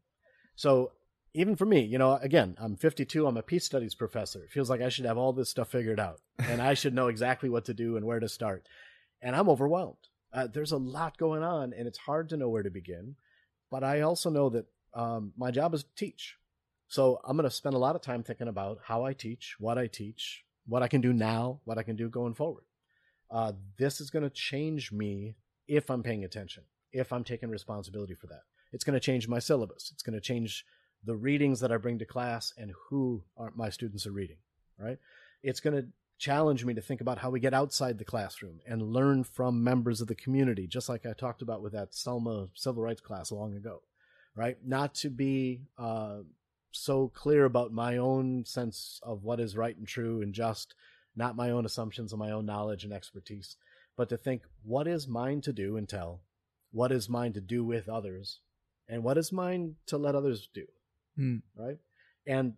So 0.56 0.92
even 1.34 1.56
for 1.56 1.66
me, 1.66 1.82
you 1.82 1.98
know, 1.98 2.16
again, 2.16 2.58
I'm 2.60 2.76
52. 2.76 3.28
I'm 3.28 3.38
a 3.38 3.44
peace 3.44 3.64
studies 3.64 3.96
professor. 3.96 4.44
It 4.44 4.52
feels 4.52 4.70
like 4.70 4.82
I 4.82 4.90
should 4.90 5.06
have 5.06 5.18
all 5.18 5.32
this 5.32 5.50
stuff 5.50 5.72
figured 5.72 6.00
out, 6.00 6.20
and 6.40 6.62
I 6.62 6.74
should 6.74 6.96
know 6.96 7.08
exactly 7.08 7.50
what 7.50 7.66
to 7.66 7.74
do 7.74 7.96
and 7.96 8.06
where 8.06 8.20
to 8.20 8.28
start. 8.28 8.68
And 9.22 9.36
I'm 9.36 9.50
overwhelmed. 9.50 9.98
Uh, 10.34 10.48
there's 10.48 10.72
a 10.72 10.78
lot 10.78 11.18
going 11.18 11.44
on, 11.44 11.74
and 11.74 11.88
it's 11.88 11.98
hard 12.00 12.30
to 12.30 12.38
know 12.38 12.50
where 12.50 12.64
to 12.64 12.70
begin. 12.70 13.16
But 13.70 13.84
I 13.84 14.02
also 14.02 14.30
know 14.30 14.50
that 14.50 14.66
um, 14.94 15.34
my 15.38 15.52
job 15.52 15.74
is 15.74 15.84
to 15.84 15.96
teach. 15.96 16.36
So 16.88 17.20
I'm 17.24 17.38
going 17.38 17.48
to 17.48 17.56
spend 17.56 17.76
a 17.76 17.80
lot 17.80 17.96
of 17.96 18.02
time 18.02 18.24
thinking 18.24 18.48
about 18.48 18.80
how 18.84 19.06
I 19.06 19.14
teach, 19.14 19.56
what 19.60 19.78
I 19.78 19.86
teach, 19.86 20.44
what 20.66 20.82
I 20.82 20.88
can 20.88 21.02
do 21.02 21.14
now, 21.14 21.60
what 21.66 21.78
I 21.78 21.84
can 21.84 21.96
do 21.96 22.10
going 22.10 22.34
forward. 22.34 22.64
Uh, 23.32 23.54
this 23.78 24.02
is 24.02 24.10
going 24.10 24.24
to 24.24 24.30
change 24.30 24.92
me 24.92 25.36
if 25.68 25.90
I'm 25.90 26.04
paying 26.04 26.24
attention, 26.24 26.64
if 26.92 27.14
I'm 27.14 27.24
taking 27.24 27.50
responsibility 27.50 28.16
for 28.16 28.28
that. 28.28 28.42
It's 28.72 28.84
going 28.84 28.96
to 28.96 29.00
change 29.00 29.28
my 29.28 29.40
syllabus. 29.40 29.92
It's 29.94 30.04
going 30.04 30.16
to 30.16 30.22
change 30.22 30.66
the 31.04 31.16
readings 31.16 31.60
that 31.60 31.72
I 31.72 31.78
bring 31.78 32.00
to 32.00 32.06
class 32.06 32.54
and 32.58 32.74
who 32.90 33.24
are, 33.38 33.52
my 33.56 33.70
students 33.70 34.06
are 34.06 34.12
reading, 34.12 34.38
right? 34.78 34.98
It's 35.44 35.60
going 35.60 35.76
to 35.76 35.88
challenge 36.18 36.66
me 36.66 36.74
to 36.74 36.82
think 36.82 37.02
about 37.02 37.18
how 37.20 37.30
we 37.30 37.40
get 37.40 37.54
outside 37.54 37.98
the 37.98 38.04
classroom 38.04 38.60
and 38.68 38.82
learn 38.82 39.24
from 39.24 39.64
members 39.64 40.02
of 40.02 40.08
the 40.08 40.16
community, 40.16 40.68
just 40.68 40.90
like 40.90 41.06
I 41.06 41.14
talked 41.14 41.42
about 41.42 41.62
with 41.62 41.72
that 41.74 41.94
Selma 41.94 42.50
civil 42.56 42.84
rights 42.84 43.00
class 43.00 43.32
long 43.32 43.56
ago, 43.56 43.82
right? 44.36 44.58
Not 44.66 44.94
to 44.96 45.10
be 45.10 45.62
uh, 45.78 46.18
so 46.72 47.08
clear 47.10 47.46
about 47.46 47.72
my 47.72 47.98
own 47.98 48.44
sense 48.46 49.00
of 49.04 49.24
what 49.24 49.40
is 49.40 49.56
right 49.56 49.78
and 49.78 49.88
true 49.88 50.22
and 50.22 50.34
just, 50.34 50.76
not 51.16 51.36
my 51.36 51.50
own 51.50 51.66
assumptions 51.66 52.12
and 52.12 52.20
my 52.20 52.32
own 52.32 52.46
knowledge 52.46 52.84
and 52.84 52.94
expertise, 52.94 53.56
but 53.98 54.10
to 54.10 54.18
think 54.18 54.44
what 54.64 54.88
is 54.88 55.08
mine 55.08 55.42
to 55.42 55.54
do 55.54 55.76
and 55.78 55.88
tell, 55.90 56.22
what 56.72 56.92
is 56.92 57.10
mine 57.10 57.34
to 57.34 57.42
do 57.42 57.64
with 57.64 57.90
others, 57.90 58.40
and 58.88 59.04
what 59.04 59.18
is 59.18 59.32
mine 59.32 59.76
to 59.88 59.98
let 59.98 60.16
others 60.16 60.48
do, 60.54 60.66
Hmm. 61.16 61.38
right? 61.56 61.78
And 62.26 62.54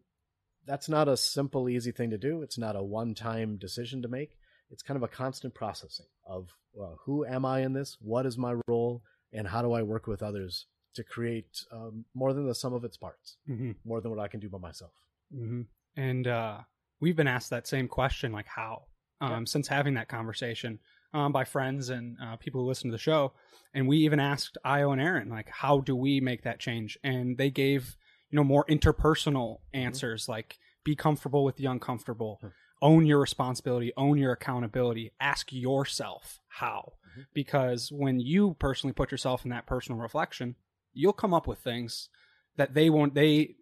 that's 0.66 0.88
not 0.90 1.08
a 1.08 1.18
simple, 1.18 1.68
easy 1.70 1.92
thing 1.92 2.10
to 2.12 2.18
do. 2.18 2.42
It's 2.42 2.58
not 2.58 2.76
a 2.76 2.84
one 2.84 3.16
time 3.16 3.58
decision 3.58 4.02
to 4.04 4.08
make. 4.08 4.38
It's 4.70 4.84
kind 4.84 4.96
of 4.98 5.04
a 5.04 5.08
constant 5.08 5.54
processing 5.54 6.06
of 6.26 6.50
well, 6.74 7.00
who 7.06 7.26
am 7.26 7.46
I 7.46 7.62
in 7.62 7.74
this? 7.74 7.98
What 8.00 8.26
is 8.26 8.38
my 8.38 8.56
role? 8.68 9.04
And 9.34 9.48
how 9.48 9.62
do 9.62 9.74
I 9.74 9.82
work 9.82 10.08
with 10.08 10.22
others 10.24 10.68
to 10.96 11.04
create 11.04 11.66
um, 11.72 12.06
more 12.14 12.34
than 12.34 12.48
the 12.48 12.56
sum 12.56 12.74
of 12.74 12.84
its 12.86 12.98
parts, 12.98 13.38
Mm-hmm. 13.50 13.72
more 13.84 14.00
than 14.02 14.12
what 14.12 14.20
I 14.20 14.28
can 14.28 14.40
do 14.40 14.50
by 14.50 14.58
myself? 14.60 14.92
hmm 15.34 15.64
And 15.96 16.28
uh, 16.28 16.60
we've 17.02 17.16
been 17.16 17.28
asked 17.28 17.50
that 17.50 17.68
same 17.68 17.88
question, 17.88 18.32
like 18.32 18.48
how, 18.48 18.84
um, 19.20 19.32
Yeah. 19.32 19.44
since 19.46 19.68
having 19.68 19.96
that 19.96 20.08
conversation 20.08 20.80
um, 21.14 21.34
by 21.34 21.44
friends 21.44 21.90
and 21.90 22.16
uh, 22.24 22.38
people 22.38 22.62
who 22.62 22.68
listen 22.68 22.90
to 22.90 22.94
the 22.94 22.98
show. 23.02 23.34
And 23.74 23.86
we 23.88 23.98
even 23.98 24.20
asked 24.22 24.58
Io 24.64 24.92
and 24.92 25.02
Aaron, 25.02 25.28
like, 25.28 25.50
how 25.50 25.82
do 25.82 25.94
we 25.96 26.22
make 26.22 26.44
that 26.44 26.60
change? 26.60 26.98
And 27.04 27.38
they 27.38 27.50
gave, 27.52 27.98
you 28.30 28.38
know, 28.38 28.44
more 28.46 28.64
interpersonal 28.68 29.58
answers, 29.74 30.30
like 30.30 30.58
be 30.86 30.96
comfortable 30.96 31.44
with 31.44 31.58
the 31.58 31.66
uncomfortable, 31.66 32.38
Hmm. 32.42 32.48
own 32.82 33.06
your 33.06 33.20
responsibility, 33.20 33.92
own 33.98 34.18
your 34.18 34.32
accountability, 34.32 35.12
ask 35.20 35.52
yourself 35.52 36.40
how. 36.48 36.94
Mhm. 37.18 37.26
Because 37.34 37.92
when 37.92 38.20
you 38.20 38.56
personally 38.60 38.94
put 38.94 39.12
yourself 39.12 39.44
in 39.44 39.50
that 39.52 39.66
personal 39.66 40.00
reflection, 40.00 40.56
you'll 40.94 41.14
come 41.14 41.34
up 41.34 41.46
with 41.48 41.60
things 41.60 42.10
that 42.58 42.74
they 42.74 42.90
won't 42.90 43.14
they 43.14 43.56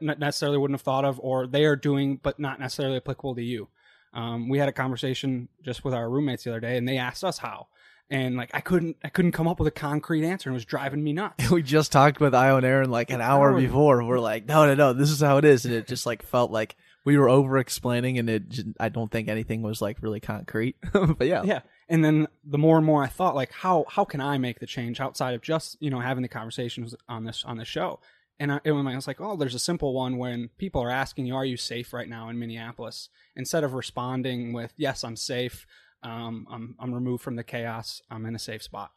necessarily 0.00 0.58
wouldn't 0.58 0.78
have 0.78 0.84
thought 0.84 1.04
of 1.04 1.20
or 1.20 1.46
they 1.46 1.64
are 1.64 1.76
doing 1.76 2.18
but 2.22 2.38
not 2.38 2.60
necessarily 2.60 2.96
applicable 2.96 3.34
to 3.34 3.42
you 3.42 3.68
um, 4.14 4.48
we 4.48 4.58
had 4.58 4.68
a 4.68 4.72
conversation 4.72 5.48
just 5.62 5.84
with 5.84 5.92
our 5.92 6.08
roommates 6.08 6.44
the 6.44 6.50
other 6.50 6.60
day 6.60 6.76
and 6.76 6.88
they 6.88 6.98
asked 6.98 7.24
us 7.24 7.38
how 7.38 7.66
and 8.08 8.36
like 8.36 8.50
i 8.54 8.60
couldn't 8.60 8.96
i 9.02 9.08
couldn't 9.08 9.32
come 9.32 9.48
up 9.48 9.58
with 9.58 9.66
a 9.66 9.72
concrete 9.72 10.24
answer 10.24 10.48
and 10.48 10.54
it 10.54 10.58
was 10.58 10.64
driving 10.64 11.02
me 11.02 11.12
nuts 11.12 11.50
we 11.50 11.62
just 11.62 11.90
talked 11.92 12.20
with 12.20 12.34
Io 12.34 12.56
and 12.56 12.66
Aaron 12.66 12.90
like 12.90 13.10
an 13.10 13.20
hour 13.20 13.58
before. 13.58 14.04
We're 14.04 14.20
like, 14.20 14.46
no, 14.46 14.64
no, 14.66 14.74
no, 14.74 14.92
this 14.92 15.10
is 15.10 15.20
how 15.20 15.38
it 15.38 15.44
is, 15.44 15.64
and 15.64 15.74
it 15.74 15.88
just 15.88 16.06
like 16.06 16.22
felt 16.22 16.52
like 16.52 16.76
we 17.04 17.18
were 17.18 17.28
over 17.28 17.58
explaining, 17.58 18.18
and 18.18 18.30
it. 18.30 18.42
I 18.78 18.88
don't 18.88 19.10
think 19.10 19.28
anything 19.28 19.62
was 19.62 19.82
like 19.82 19.98
really 20.02 20.20
concrete. 20.20 20.76
but 20.92 21.26
yeah, 21.26 21.42
yeah 21.44 21.60
and 21.88 22.04
then 22.04 22.26
the 22.44 22.58
more 22.58 22.76
and 22.76 22.86
more 22.86 23.02
i 23.02 23.06
thought 23.06 23.34
like 23.34 23.52
how 23.52 23.84
how 23.88 24.04
can 24.04 24.20
i 24.20 24.38
make 24.38 24.60
the 24.60 24.66
change 24.66 25.00
outside 25.00 25.34
of 25.34 25.42
just 25.42 25.76
you 25.80 25.90
know 25.90 26.00
having 26.00 26.22
the 26.22 26.28
conversations 26.28 26.94
on 27.08 27.24
this 27.24 27.44
on 27.44 27.56
the 27.56 27.64
show 27.64 27.98
and 28.38 28.52
I, 28.52 28.60
and 28.64 28.88
I 28.88 28.94
was 28.94 29.06
like, 29.06 29.20
oh, 29.20 29.36
there's 29.36 29.54
a 29.54 29.60
simple 29.60 29.94
one 29.94 30.18
when 30.18 30.50
people 30.58 30.82
are 30.82 30.90
asking 30.90 31.26
you, 31.26 31.34
are 31.34 31.44
you 31.44 31.56
safe 31.56 31.92
right 31.92 32.08
now 32.08 32.28
in 32.28 32.38
Minneapolis? 32.38 33.08
Instead 33.34 33.64
of 33.64 33.72
responding 33.72 34.52
with, 34.52 34.74
yes, 34.76 35.04
I'm 35.04 35.16
safe, 35.16 35.66
um, 36.02 36.46
I'm, 36.50 36.74
I'm 36.78 36.92
removed 36.92 37.22
from 37.22 37.36
the 37.36 37.44
chaos, 37.44 38.02
I'm 38.10 38.26
in 38.26 38.34
a 38.34 38.38
safe 38.38 38.62
spot. 38.62 38.90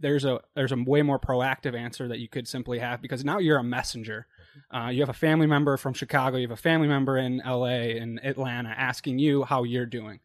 There's 0.00 0.24
a 0.24 0.40
there's 0.56 0.72
a 0.72 0.82
way 0.84 1.02
more 1.02 1.20
proactive 1.20 1.78
answer 1.78 2.08
that 2.08 2.18
you 2.18 2.28
could 2.28 2.48
simply 2.48 2.78
have 2.80 3.02
because 3.02 3.24
now 3.24 3.38
you're 3.38 3.58
a 3.58 3.62
messenger. 3.62 4.26
Uh, 4.74 4.88
you 4.88 5.00
have 5.00 5.10
a 5.10 5.12
family 5.12 5.46
member 5.46 5.76
from 5.76 5.92
Chicago, 5.92 6.38
you 6.38 6.48
have 6.48 6.58
a 6.58 6.60
family 6.60 6.88
member 6.88 7.18
in 7.18 7.40
L.A. 7.42 7.98
and 7.98 8.18
Atlanta 8.24 8.70
asking 8.70 9.18
you 9.18 9.44
how 9.44 9.62
you're 9.62 9.86
doing. 9.86 10.20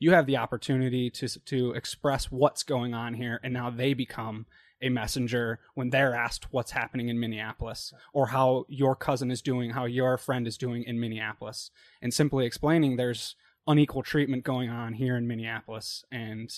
You 0.00 0.12
have 0.12 0.26
the 0.26 0.38
opportunity 0.38 1.10
to 1.10 1.28
to 1.28 1.72
express 1.72 2.30
what's 2.30 2.62
going 2.62 2.94
on 2.94 3.14
here, 3.14 3.38
and 3.44 3.52
now 3.52 3.70
they 3.70 3.94
become 3.94 4.46
a 4.82 4.88
messenger 4.88 5.60
when 5.74 5.90
they're 5.90 6.14
asked 6.14 6.52
what's 6.52 6.70
happening 6.70 7.08
in 7.08 7.20
Minneapolis 7.20 7.92
or 8.12 8.28
how 8.28 8.64
your 8.68 8.96
cousin 8.96 9.30
is 9.30 9.42
doing, 9.42 9.70
how 9.70 9.84
your 9.84 10.16
friend 10.16 10.46
is 10.46 10.56
doing 10.56 10.84
in 10.84 10.98
Minneapolis, 10.98 11.70
and 12.00 12.14
simply 12.14 12.46
explaining 12.46 12.96
there's 12.96 13.36
unequal 13.66 14.02
treatment 14.02 14.44
going 14.44 14.70
on 14.70 14.94
here 14.94 15.16
in 15.16 15.28
Minneapolis, 15.28 16.04
and 16.10 16.52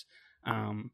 um, 0.44 0.90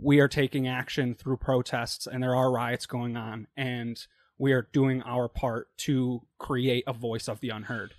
we 0.00 0.20
are 0.20 0.28
taking 0.28 0.68
action 0.68 1.14
through 1.14 1.36
protests, 1.38 2.06
and 2.06 2.22
there 2.22 2.34
are 2.34 2.50
riots 2.50 2.86
going 2.86 3.16
on, 3.16 3.46
and 3.56 4.06
we 4.38 4.52
are 4.52 4.68
doing 4.72 5.02
our 5.02 5.28
part 5.28 5.68
to 5.76 6.22
create 6.38 6.84
a 6.86 6.92
voice 6.92 7.28
of 7.28 7.40
the 7.40 7.50
unheard. 7.50 7.94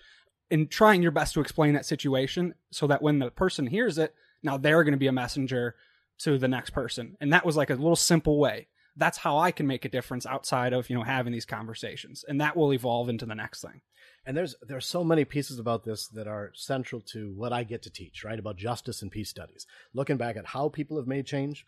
And 0.49 0.69
trying 0.69 1.01
your 1.01 1.11
best 1.11 1.33
to 1.35 1.41
explain 1.41 1.73
that 1.73 1.85
situation 1.85 2.55
so 2.71 2.87
that 2.87 3.01
when 3.01 3.19
the 3.19 3.31
person 3.31 3.67
hears 3.67 3.97
it, 3.97 4.13
now 4.43 4.57
they're 4.57 4.83
going 4.83 4.93
to 4.93 4.97
be 4.97 5.07
a 5.07 5.13
messenger 5.13 5.75
to 6.23 6.37
the 6.37 6.47
next 6.47 6.71
person. 6.71 7.17
And 7.19 7.33
that 7.33 7.45
was 7.45 7.57
like 7.57 7.69
a 7.69 7.75
little 7.75 7.95
simple 7.95 8.39
way. 8.39 8.67
That's 8.97 9.19
how 9.19 9.37
I 9.37 9.51
can 9.51 9.67
make 9.67 9.85
a 9.85 9.89
difference 9.89 10.25
outside 10.25 10.73
of, 10.73 10.89
you 10.89 10.95
know, 10.97 11.03
having 11.03 11.31
these 11.31 11.45
conversations. 11.45 12.25
And 12.27 12.41
that 12.41 12.57
will 12.57 12.73
evolve 12.73 13.07
into 13.09 13.25
the 13.25 13.35
next 13.35 13.61
thing. 13.61 13.81
And 14.25 14.35
there's 14.37 14.55
there's 14.61 14.85
so 14.85 15.03
many 15.03 15.25
pieces 15.25 15.57
about 15.59 15.83
this 15.83 16.07
that 16.09 16.27
are 16.27 16.51
central 16.53 17.01
to 17.13 17.31
what 17.35 17.53
I 17.53 17.63
get 17.63 17.81
to 17.83 17.89
teach, 17.89 18.23
right? 18.23 18.37
About 18.37 18.57
justice 18.57 19.01
and 19.01 19.09
peace 19.09 19.29
studies. 19.29 19.65
Looking 19.93 20.17
back 20.17 20.35
at 20.37 20.45
how 20.47 20.69
people 20.69 20.97
have 20.97 21.07
made 21.07 21.25
change, 21.25 21.65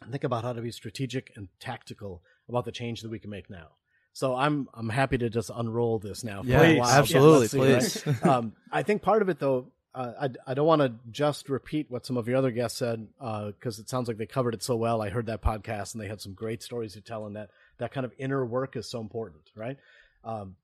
and 0.00 0.10
think 0.10 0.24
about 0.24 0.44
how 0.44 0.54
to 0.54 0.62
be 0.62 0.70
strategic 0.70 1.30
and 1.36 1.48
tactical 1.60 2.22
about 2.48 2.64
the 2.64 2.72
change 2.72 3.02
that 3.02 3.10
we 3.10 3.18
can 3.18 3.30
make 3.30 3.50
now. 3.50 3.68
So 4.14 4.34
I'm 4.34 4.68
I'm 4.72 4.88
happy 4.88 5.18
to 5.18 5.28
just 5.28 5.50
unroll 5.54 5.98
this 5.98 6.24
now. 6.24 6.42
For 6.42 6.48
Yeah, 6.48 6.62
a 6.62 6.78
while. 6.78 6.88
absolutely, 6.88 7.60
Let's 7.60 7.92
see, 7.92 8.02
please. 8.02 8.22
right? 8.22 8.24
um, 8.36 8.52
I 8.72 8.82
think 8.82 9.02
part 9.02 9.20
of 9.22 9.28
it 9.28 9.38
though, 9.38 9.66
uh, 9.94 10.12
I 10.20 10.28
I 10.50 10.54
don't 10.54 10.66
want 10.66 10.82
to 10.82 10.94
just 11.10 11.48
repeat 11.48 11.90
what 11.90 12.06
some 12.06 12.16
of 12.16 12.28
your 12.28 12.36
other 12.36 12.50
guests 12.50 12.78
said 12.78 13.08
because 13.18 13.78
it 13.78 13.88
sounds 13.88 14.08
like 14.08 14.18
they 14.18 14.26
covered 14.26 14.54
it 14.54 14.62
so 14.62 14.76
well. 14.76 15.02
I 15.02 15.10
heard 15.10 15.26
that 15.26 15.42
podcast 15.42 15.94
and 15.94 16.02
they 16.02 16.08
had 16.08 16.20
some 16.20 16.34
great 16.34 16.62
stories 16.62 16.94
to 16.94 17.00
tell, 17.00 17.26
and 17.26 17.36
that 17.36 17.50
that 17.78 17.92
kind 17.92 18.04
of 18.04 18.12
inner 18.18 18.44
work 18.44 18.76
is 18.76 18.90
so 18.90 19.00
important, 19.00 19.50
right? 19.56 19.78
Um, 20.24 20.56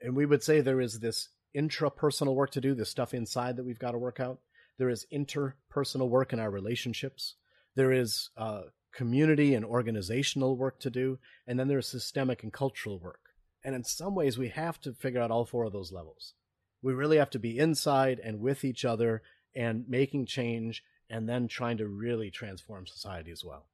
and 0.00 0.16
we 0.16 0.26
would 0.26 0.42
say 0.42 0.60
there 0.60 0.80
is 0.80 1.00
this 1.00 1.28
intrapersonal 1.54 2.34
work 2.34 2.52
to 2.52 2.60
do, 2.60 2.74
this 2.74 2.90
stuff 2.90 3.12
inside 3.12 3.56
that 3.56 3.64
we've 3.64 3.78
got 3.78 3.92
to 3.92 3.98
work 3.98 4.20
out. 4.20 4.38
There 4.78 4.88
is 4.88 5.06
interpersonal 5.12 6.08
work 6.08 6.32
in 6.32 6.40
our 6.40 6.50
relationships. 6.50 7.34
There 7.74 7.92
is 7.92 8.30
uh, 8.36 8.62
community 8.92 9.54
and 9.54 9.64
organizational 9.64 10.56
work 10.56 10.80
to 10.80 10.90
do. 10.90 11.18
And 11.46 11.58
then 11.58 11.68
there's 11.68 11.88
systemic 11.88 12.42
and 12.42 12.52
cultural 12.52 12.98
work. 12.98 13.20
And 13.62 13.74
in 13.74 13.84
some 13.84 14.14
ways, 14.14 14.38
we 14.38 14.48
have 14.48 14.80
to 14.82 14.94
figure 14.94 15.20
out 15.20 15.30
all 15.30 15.44
four 15.44 15.64
of 15.64 15.72
those 15.72 15.92
levels. 15.92 16.34
We 16.82 16.92
really 16.92 17.18
have 17.18 17.30
to 17.30 17.38
be 17.38 17.58
inside 17.58 18.20
and 18.22 18.40
with 18.40 18.64
each 18.64 18.84
other 18.84 19.22
and 19.54 19.88
making 19.88 20.26
change 20.26 20.82
and 21.08 21.28
then 21.28 21.48
trying 21.48 21.76
to 21.78 21.88
really 21.88 22.30
transform 22.30 22.86
society 22.86 23.30
as 23.30 23.44
well. 23.44 23.66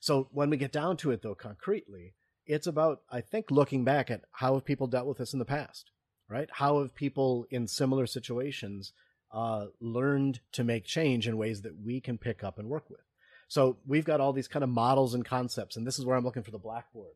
So 0.00 0.28
when 0.32 0.50
we 0.50 0.56
get 0.56 0.72
down 0.72 0.96
to 0.98 1.10
it, 1.10 1.22
though, 1.22 1.34
concretely, 1.34 2.14
it's 2.46 2.66
about, 2.66 3.02
I 3.10 3.20
think, 3.20 3.50
looking 3.50 3.84
back 3.84 4.10
at 4.10 4.22
how 4.32 4.54
have 4.54 4.64
people 4.64 4.86
dealt 4.86 5.06
with 5.06 5.18
this 5.18 5.32
in 5.32 5.38
the 5.38 5.44
past, 5.44 5.90
right? 6.28 6.48
How 6.52 6.80
have 6.80 6.94
people 6.94 7.46
in 7.50 7.66
similar 7.68 8.06
situations 8.06 8.92
uh, 9.32 9.66
learned 9.80 10.40
to 10.52 10.64
make 10.64 10.84
change 10.84 11.26
in 11.26 11.36
ways 11.36 11.62
that 11.62 11.80
we 11.82 12.00
can 12.00 12.18
pick 12.18 12.44
up 12.44 12.58
and 12.58 12.68
work 12.68 12.90
with? 12.90 13.00
So 13.48 13.78
we've 13.86 14.04
got 14.04 14.20
all 14.20 14.32
these 14.32 14.48
kind 14.48 14.62
of 14.62 14.70
models 14.70 15.14
and 15.14 15.24
concepts, 15.24 15.76
and 15.76 15.86
this 15.86 15.98
is 15.98 16.04
where 16.04 16.16
I'm 16.16 16.24
looking 16.24 16.42
for 16.42 16.50
the 16.50 16.58
blackboard. 16.58 17.12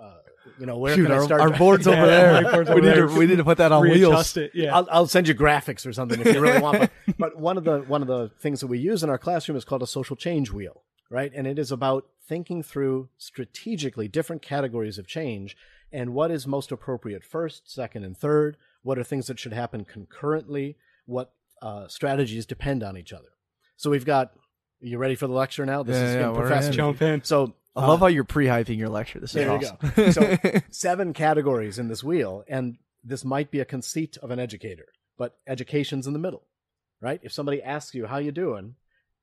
Uh, 0.00 0.14
you 0.58 0.66
know, 0.66 0.78
where 0.78 0.94
Shoot, 0.94 1.04
can 1.04 1.12
I 1.12 1.16
our, 1.16 1.24
start? 1.24 1.40
our 1.40 1.50
board's 1.58 1.86
Yeah, 1.86 1.92
over 1.94 2.06
there. 2.06 2.42
whiteboard's 2.42 2.68
we 2.68 2.72
over 2.74 2.80
need 2.80 2.86
there. 2.88 3.06
to 3.06 3.14
we 3.18 3.26
need 3.26 3.36
to 3.36 3.44
put 3.44 3.58
that 3.58 3.72
on 3.72 3.82
Readjust 3.82 4.36
wheels. 4.36 4.36
it. 4.36 4.50
Yeah. 4.54 4.74
I'll, 4.76 4.88
I'll 4.90 5.06
send 5.06 5.28
you 5.28 5.34
graphics 5.34 5.86
or 5.86 5.92
something 5.92 6.20
if 6.20 6.34
you 6.34 6.40
really 6.40 6.60
want. 6.60 6.78
But, 6.80 6.90
but 7.18 7.38
one 7.38 7.56
of 7.56 7.64
the 7.64 7.80
one 7.80 8.02
of 8.02 8.08
the 8.08 8.30
things 8.40 8.60
that 8.60 8.66
we 8.66 8.78
use 8.78 9.02
in 9.04 9.10
our 9.10 9.18
classroom 9.18 9.56
is 9.56 9.64
called 9.64 9.82
a 9.82 9.86
social 9.86 10.16
change 10.16 10.50
wheel, 10.50 10.82
right? 11.10 11.30
And 11.34 11.46
it 11.46 11.58
is 11.58 11.70
about 11.70 12.06
thinking 12.28 12.62
through 12.62 13.08
strategically 13.18 14.08
different 14.08 14.42
categories 14.42 14.98
of 14.98 15.06
change 15.06 15.56
and 15.92 16.14
what 16.14 16.30
is 16.30 16.46
most 16.46 16.72
appropriate 16.72 17.22
first, 17.24 17.70
second, 17.70 18.04
and 18.04 18.16
third. 18.16 18.56
What 18.82 18.98
are 18.98 19.04
things 19.04 19.26
that 19.28 19.38
should 19.38 19.52
happen 19.52 19.84
concurrently? 19.84 20.76
What 21.06 21.32
uh, 21.60 21.86
strategies 21.88 22.46
depend 22.46 22.82
on 22.82 22.96
each 22.96 23.12
other? 23.12 23.28
So 23.76 23.90
we've 23.90 24.04
got. 24.06 24.32
You 24.84 24.98
ready 24.98 25.14
for 25.14 25.28
the 25.28 25.32
lecture 25.32 25.64
now? 25.64 25.84
This 25.84 25.94
Yeah, 25.96 26.02
is 26.02 26.14
yeah, 26.14 26.20
getting 26.22 26.34
we're 26.34 26.52
in. 26.52 26.72
Jump 26.72 27.02
in. 27.02 27.22
So 27.22 27.54
I 27.74 27.84
uh, 27.84 27.88
love 27.88 28.00
how 28.00 28.06
you're 28.06 28.24
pre-hyping 28.24 28.76
your 28.76 28.88
lecture. 28.88 29.20
This 29.20 29.34
is 29.34 29.48
awesome. 29.48 30.12
So 30.12 30.36
seven 30.70 31.12
categories 31.12 31.78
in 31.78 31.88
this 31.88 32.04
wheel, 32.04 32.44
and 32.48 32.76
this 33.02 33.24
might 33.24 33.50
be 33.50 33.60
a 33.60 33.64
conceit 33.64 34.16
of 34.18 34.30
an 34.30 34.38
educator, 34.38 34.86
but 35.16 35.36
education's 35.46 36.06
in 36.06 36.12
the 36.12 36.18
middle, 36.18 36.42
right? 37.00 37.20
If 37.22 37.32
somebody 37.32 37.62
asks 37.62 37.94
you 37.94 38.06
how 38.06 38.18
you 38.18 38.30
doing, 38.30 38.74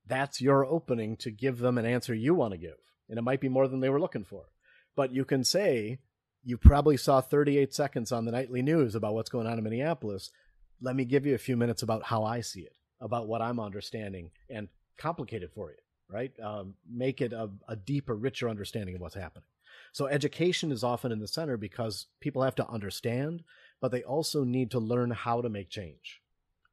that's 0.06 0.40
your 0.40 0.66
opening 0.66 1.16
to 1.18 1.30
give 1.30 1.58
them 1.58 1.78
an 1.78 1.86
answer 1.86 2.14
you 2.14 2.34
want 2.34 2.52
to 2.52 2.58
give, 2.58 2.78
and 3.08 3.18
it 3.18 3.22
might 3.22 3.40
be 3.40 3.48
more 3.48 3.68
than 3.68 3.80
they 3.80 3.88
were 3.88 4.00
looking 4.00 4.24
for. 4.24 4.46
But 4.96 5.12
you 5.14 5.24
can 5.24 5.44
say 5.44 5.98
you 6.42 6.58
probably 6.58 6.96
saw 6.96 7.20
38 7.20 7.72
seconds 7.74 8.12
on 8.12 8.24
the 8.24 8.32
nightly 8.32 8.62
news 8.62 8.94
about 8.94 9.14
what's 9.14 9.30
going 9.30 9.46
on 9.46 9.58
in 9.58 9.64
Minneapolis. 9.64 10.30
Let 10.80 10.96
me 10.96 11.04
give 11.04 11.26
you 11.26 11.34
a 11.34 11.38
few 11.38 11.56
minutes 11.56 11.82
about 11.82 12.04
how 12.04 12.24
I 12.24 12.40
see 12.40 12.62
it, 12.62 12.74
about 13.00 13.28
what 13.28 13.42
I'm 13.42 13.60
understanding, 13.60 14.30
and 14.48 14.68
complicate 14.98 15.42
it 15.42 15.52
for 15.54 15.70
you, 15.70 15.76
right? 16.12 16.32
Um, 16.40 16.74
make 16.90 17.20
it 17.20 17.32
a, 17.32 17.50
a 17.68 17.76
deeper, 17.76 18.14
richer 18.14 18.48
understanding 18.48 18.94
of 18.94 19.00
what's 19.00 19.14
happening. 19.14 19.44
So 19.92 20.06
education 20.06 20.72
is 20.72 20.84
often 20.84 21.12
in 21.12 21.18
the 21.18 21.28
center 21.28 21.56
because 21.56 22.06
people 22.20 22.42
have 22.42 22.54
to 22.56 22.68
understand, 22.68 23.42
but 23.80 23.90
they 23.90 24.02
also 24.02 24.44
need 24.44 24.70
to 24.72 24.78
learn 24.78 25.10
how 25.10 25.40
to 25.40 25.48
make 25.48 25.68
change. 25.68 26.20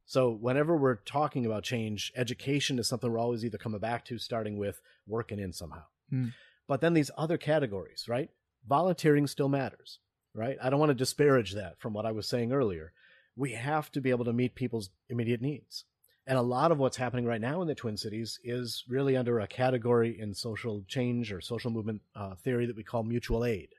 So 0.05 0.31
whenever 0.31 0.75
we're 0.75 0.95
talking 0.95 1.45
about 1.45 1.63
change, 1.63 2.13
education 2.15 2.79
is 2.79 2.87
something 2.87 3.11
we're 3.11 3.19
always 3.19 3.43
either 3.43 3.57
coming 3.57 3.79
back 3.79 4.05
to, 4.05 4.17
starting 4.17 4.57
with 4.57 4.81
working 5.05 5.39
in 5.39 5.51
somehow. 5.51 5.83
Hmm. 6.09 6.27
But 6.67 6.81
then 6.81 6.93
these 6.93 7.11
other 7.17 7.37
categories, 7.37 8.05
right? 8.07 8.29
Volunteering 8.67 9.27
still 9.27 9.49
matters, 9.49 9.99
right? 10.33 10.57
I 10.61 10.69
don't 10.69 10.79
want 10.79 10.91
to 10.91 10.95
disparage 10.95 11.53
that 11.53 11.79
from 11.79 11.93
what 11.93 12.05
I 12.05 12.11
was 12.11 12.27
saying 12.27 12.53
earlier. 12.53 12.93
We 13.35 13.51
have 13.51 13.91
to 13.93 14.01
be 14.01 14.09
able 14.09 14.25
to 14.25 14.33
meet 14.33 14.55
people's 14.55 14.89
immediate 15.09 15.41
needs. 15.41 15.85
And 16.27 16.37
a 16.37 16.41
lot 16.41 16.73
of 16.73 16.77
what's 16.77 16.97
happening 16.97 17.25
right 17.25 17.39
now 17.39 17.61
in 17.61 17.69
the 17.69 17.73
Twin 17.73 17.95
Cities 17.95 18.37
is 18.43 18.83
really 18.89 19.15
under 19.15 19.39
a 19.39 19.47
category 19.47 20.19
in 20.19 20.33
social 20.33 20.83
change 20.85 21.31
or 21.31 21.39
social 21.39 21.71
movement 21.71 22.01
uh, 22.15 22.35
theory 22.35 22.65
that 22.65 22.75
we 22.75 22.83
call 22.83 23.03
mutual 23.03 23.45
aid. 23.45 23.69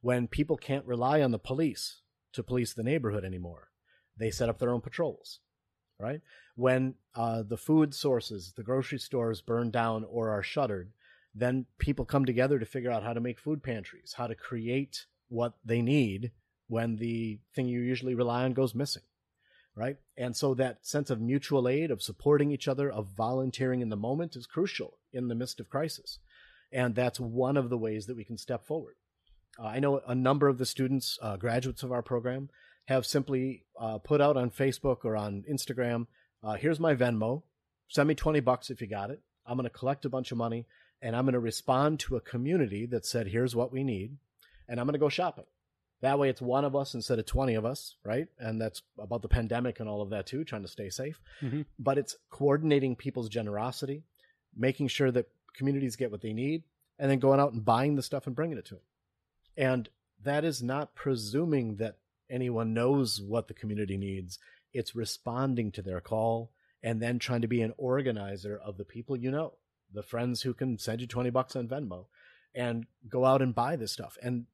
When 0.00 0.26
people 0.26 0.56
can't 0.56 0.86
rely 0.86 1.20
on 1.20 1.32
the 1.32 1.38
police 1.38 2.00
to 2.32 2.42
police 2.42 2.72
the 2.72 2.82
neighborhood 2.82 3.26
anymore, 3.26 3.68
they 4.16 4.30
set 4.30 4.48
up 4.48 4.58
their 4.58 4.72
own 4.72 4.80
patrols, 4.80 5.40
right? 6.00 6.22
When 6.56 6.94
uh, 7.14 7.42
the 7.42 7.58
food 7.58 7.94
sources, 7.94 8.54
the 8.56 8.62
grocery 8.62 8.98
stores 8.98 9.42
burn 9.42 9.70
down 9.70 10.04
or 10.08 10.30
are 10.30 10.42
shuttered, 10.42 10.92
then 11.34 11.66
people 11.78 12.06
come 12.06 12.24
together 12.24 12.58
to 12.58 12.64
figure 12.64 12.90
out 12.90 13.02
how 13.02 13.12
to 13.12 13.20
make 13.20 13.38
food 13.38 13.62
pantries, 13.62 14.14
how 14.16 14.26
to 14.28 14.34
create 14.34 15.04
what 15.28 15.56
they 15.62 15.82
need 15.82 16.32
when 16.68 16.96
the 16.96 17.38
thing 17.54 17.68
you 17.68 17.80
usually 17.80 18.14
rely 18.14 18.44
on 18.44 18.54
goes 18.54 18.74
missing 18.74 19.02
right? 19.74 19.96
And 20.16 20.36
so 20.36 20.54
that 20.54 20.86
sense 20.86 21.10
of 21.10 21.20
mutual 21.20 21.68
aid, 21.68 21.90
of 21.90 22.02
supporting 22.02 22.50
each 22.50 22.68
other, 22.68 22.90
of 22.90 23.08
volunteering 23.16 23.80
in 23.80 23.88
the 23.88 23.96
moment 23.96 24.36
is 24.36 24.46
crucial 24.46 24.98
in 25.12 25.28
the 25.28 25.34
midst 25.34 25.60
of 25.60 25.70
crisis. 25.70 26.18
And 26.70 26.94
that's 26.94 27.20
one 27.20 27.56
of 27.56 27.70
the 27.70 27.78
ways 27.78 28.06
that 28.06 28.16
we 28.16 28.24
can 28.24 28.38
step 28.38 28.66
forward. 28.66 28.94
Uh, 29.58 29.66
I 29.66 29.80
know 29.80 30.00
a 30.06 30.14
number 30.14 30.48
of 30.48 30.58
the 30.58 30.66
students, 30.66 31.18
uh, 31.20 31.36
graduates 31.36 31.82
of 31.82 31.92
our 31.92 32.02
program, 32.02 32.48
have 32.86 33.06
simply 33.06 33.64
uh, 33.78 33.98
put 33.98 34.20
out 34.20 34.36
on 34.36 34.50
Facebook 34.50 35.04
or 35.04 35.16
on 35.16 35.44
Instagram, 35.50 36.06
uh, 36.42 36.54
here's 36.54 36.80
my 36.80 36.94
Venmo. 36.94 37.42
Send 37.88 38.08
me 38.08 38.14
20 38.14 38.40
bucks 38.40 38.70
if 38.70 38.80
you 38.80 38.86
got 38.86 39.10
it. 39.10 39.20
I'm 39.46 39.56
going 39.56 39.68
to 39.68 39.70
collect 39.70 40.04
a 40.04 40.10
bunch 40.10 40.32
of 40.32 40.38
money 40.38 40.66
and 41.00 41.14
I'm 41.14 41.24
going 41.24 41.34
to 41.34 41.40
respond 41.40 42.00
to 42.00 42.16
a 42.16 42.20
community 42.20 42.86
that 42.86 43.06
said, 43.06 43.28
here's 43.28 43.54
what 43.54 43.72
we 43.72 43.84
need. 43.84 44.16
And 44.68 44.80
I'm 44.80 44.86
going 44.86 44.94
to 44.94 44.98
go 44.98 45.08
shopping. 45.08 45.44
That 46.02 46.18
way, 46.18 46.28
it's 46.28 46.42
one 46.42 46.64
of 46.64 46.76
us 46.76 46.94
instead 46.94 47.20
of 47.20 47.26
20 47.26 47.54
of 47.54 47.64
us, 47.64 47.94
right? 48.04 48.26
And 48.38 48.60
that's 48.60 48.82
about 48.98 49.22
the 49.22 49.28
pandemic 49.28 49.80
and 49.80 49.88
all 49.88 50.02
of 50.02 50.10
that 50.10 50.26
too, 50.26 50.44
trying 50.44 50.62
to 50.62 50.68
stay 50.68 50.90
safe. 50.90 51.20
Mhm. 51.40 51.64
But 51.78 51.96
it's 51.96 52.16
coordinating 52.28 52.96
people's 52.96 53.28
generosity, 53.28 54.02
making 54.54 54.88
sure 54.88 55.12
that 55.12 55.28
communities 55.54 55.96
get 55.96 56.10
what 56.10 56.20
they 56.20 56.32
need, 56.32 56.64
and 56.98 57.10
then 57.10 57.20
going 57.20 57.38
out 57.38 57.52
and 57.52 57.64
buying 57.64 57.94
the 57.94 58.02
stuff 58.02 58.26
and 58.26 58.34
bringing 58.34 58.58
it 58.58 58.64
to 58.66 58.74
them. 58.74 58.84
And 59.56 59.88
that 60.22 60.44
is 60.44 60.62
not 60.62 60.94
presuming 60.94 61.76
that 61.76 61.98
anyone 62.28 62.74
knows 62.74 63.20
what 63.20 63.46
the 63.46 63.54
community 63.54 63.96
needs. 63.96 64.38
It's 64.72 64.96
responding 64.96 65.70
to 65.72 65.82
their 65.82 66.00
call 66.00 66.52
and 66.82 67.00
then 67.00 67.18
trying 67.18 67.42
to 67.42 67.48
be 67.48 67.62
an 67.62 67.74
organizer 67.76 68.58
of 68.58 68.76
the 68.76 68.84
people 68.84 69.16
you 69.16 69.30
know, 69.30 69.54
the 69.92 70.02
friends 70.02 70.42
who 70.42 70.54
can 70.54 70.78
send 70.78 71.00
you 71.00 71.06
20 71.06 71.30
bucks 71.30 71.54
on 71.54 71.68
Venmo 71.68 72.06
and 72.54 72.86
go 73.08 73.24
out 73.24 73.42
and 73.42 73.54
buy 73.54 73.76
this 73.76 73.92
stuff. 73.92 74.18
And 74.20 74.46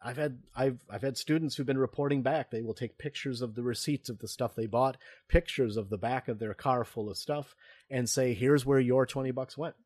I've 0.00 0.16
had 0.16 0.42
I've 0.54 0.84
I've 0.90 1.02
had 1.02 1.16
students 1.16 1.56
who've 1.56 1.66
been 1.66 1.78
reporting 1.78 2.22
back. 2.22 2.50
They 2.50 2.62
will 2.62 2.74
take 2.74 2.98
pictures 2.98 3.40
of 3.40 3.54
the 3.54 3.62
receipts 3.62 4.08
of 4.08 4.18
the 4.18 4.28
stuff 4.28 4.54
they 4.54 4.66
bought, 4.66 4.98
pictures 5.28 5.76
of 5.76 5.88
the 5.88 5.98
back 5.98 6.28
of 6.28 6.38
their 6.38 6.54
car 6.54 6.84
full 6.84 7.08
of 7.08 7.16
stuff, 7.16 7.54
and 7.90 8.08
say, 8.08 8.34
"Here's 8.34 8.66
where 8.66 8.80
your 8.80 9.06
twenty 9.06 9.30
bucks 9.30 9.56
went." 9.56 9.76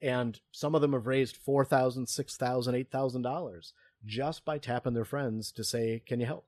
And 0.00 0.40
some 0.52 0.74
of 0.74 0.80
them 0.80 0.92
have 0.94 1.06
raised 1.06 1.36
four 1.36 1.64
thousand, 1.64 2.08
six 2.08 2.36
thousand, 2.36 2.74
eight 2.74 2.90
thousand 2.90 3.22
dollars 3.22 3.72
just 4.04 4.44
by 4.44 4.58
tapping 4.58 4.94
their 4.94 5.04
friends 5.04 5.52
to 5.52 5.64
say, 5.64 6.02
"Can 6.06 6.20
you 6.20 6.26
help?" 6.26 6.46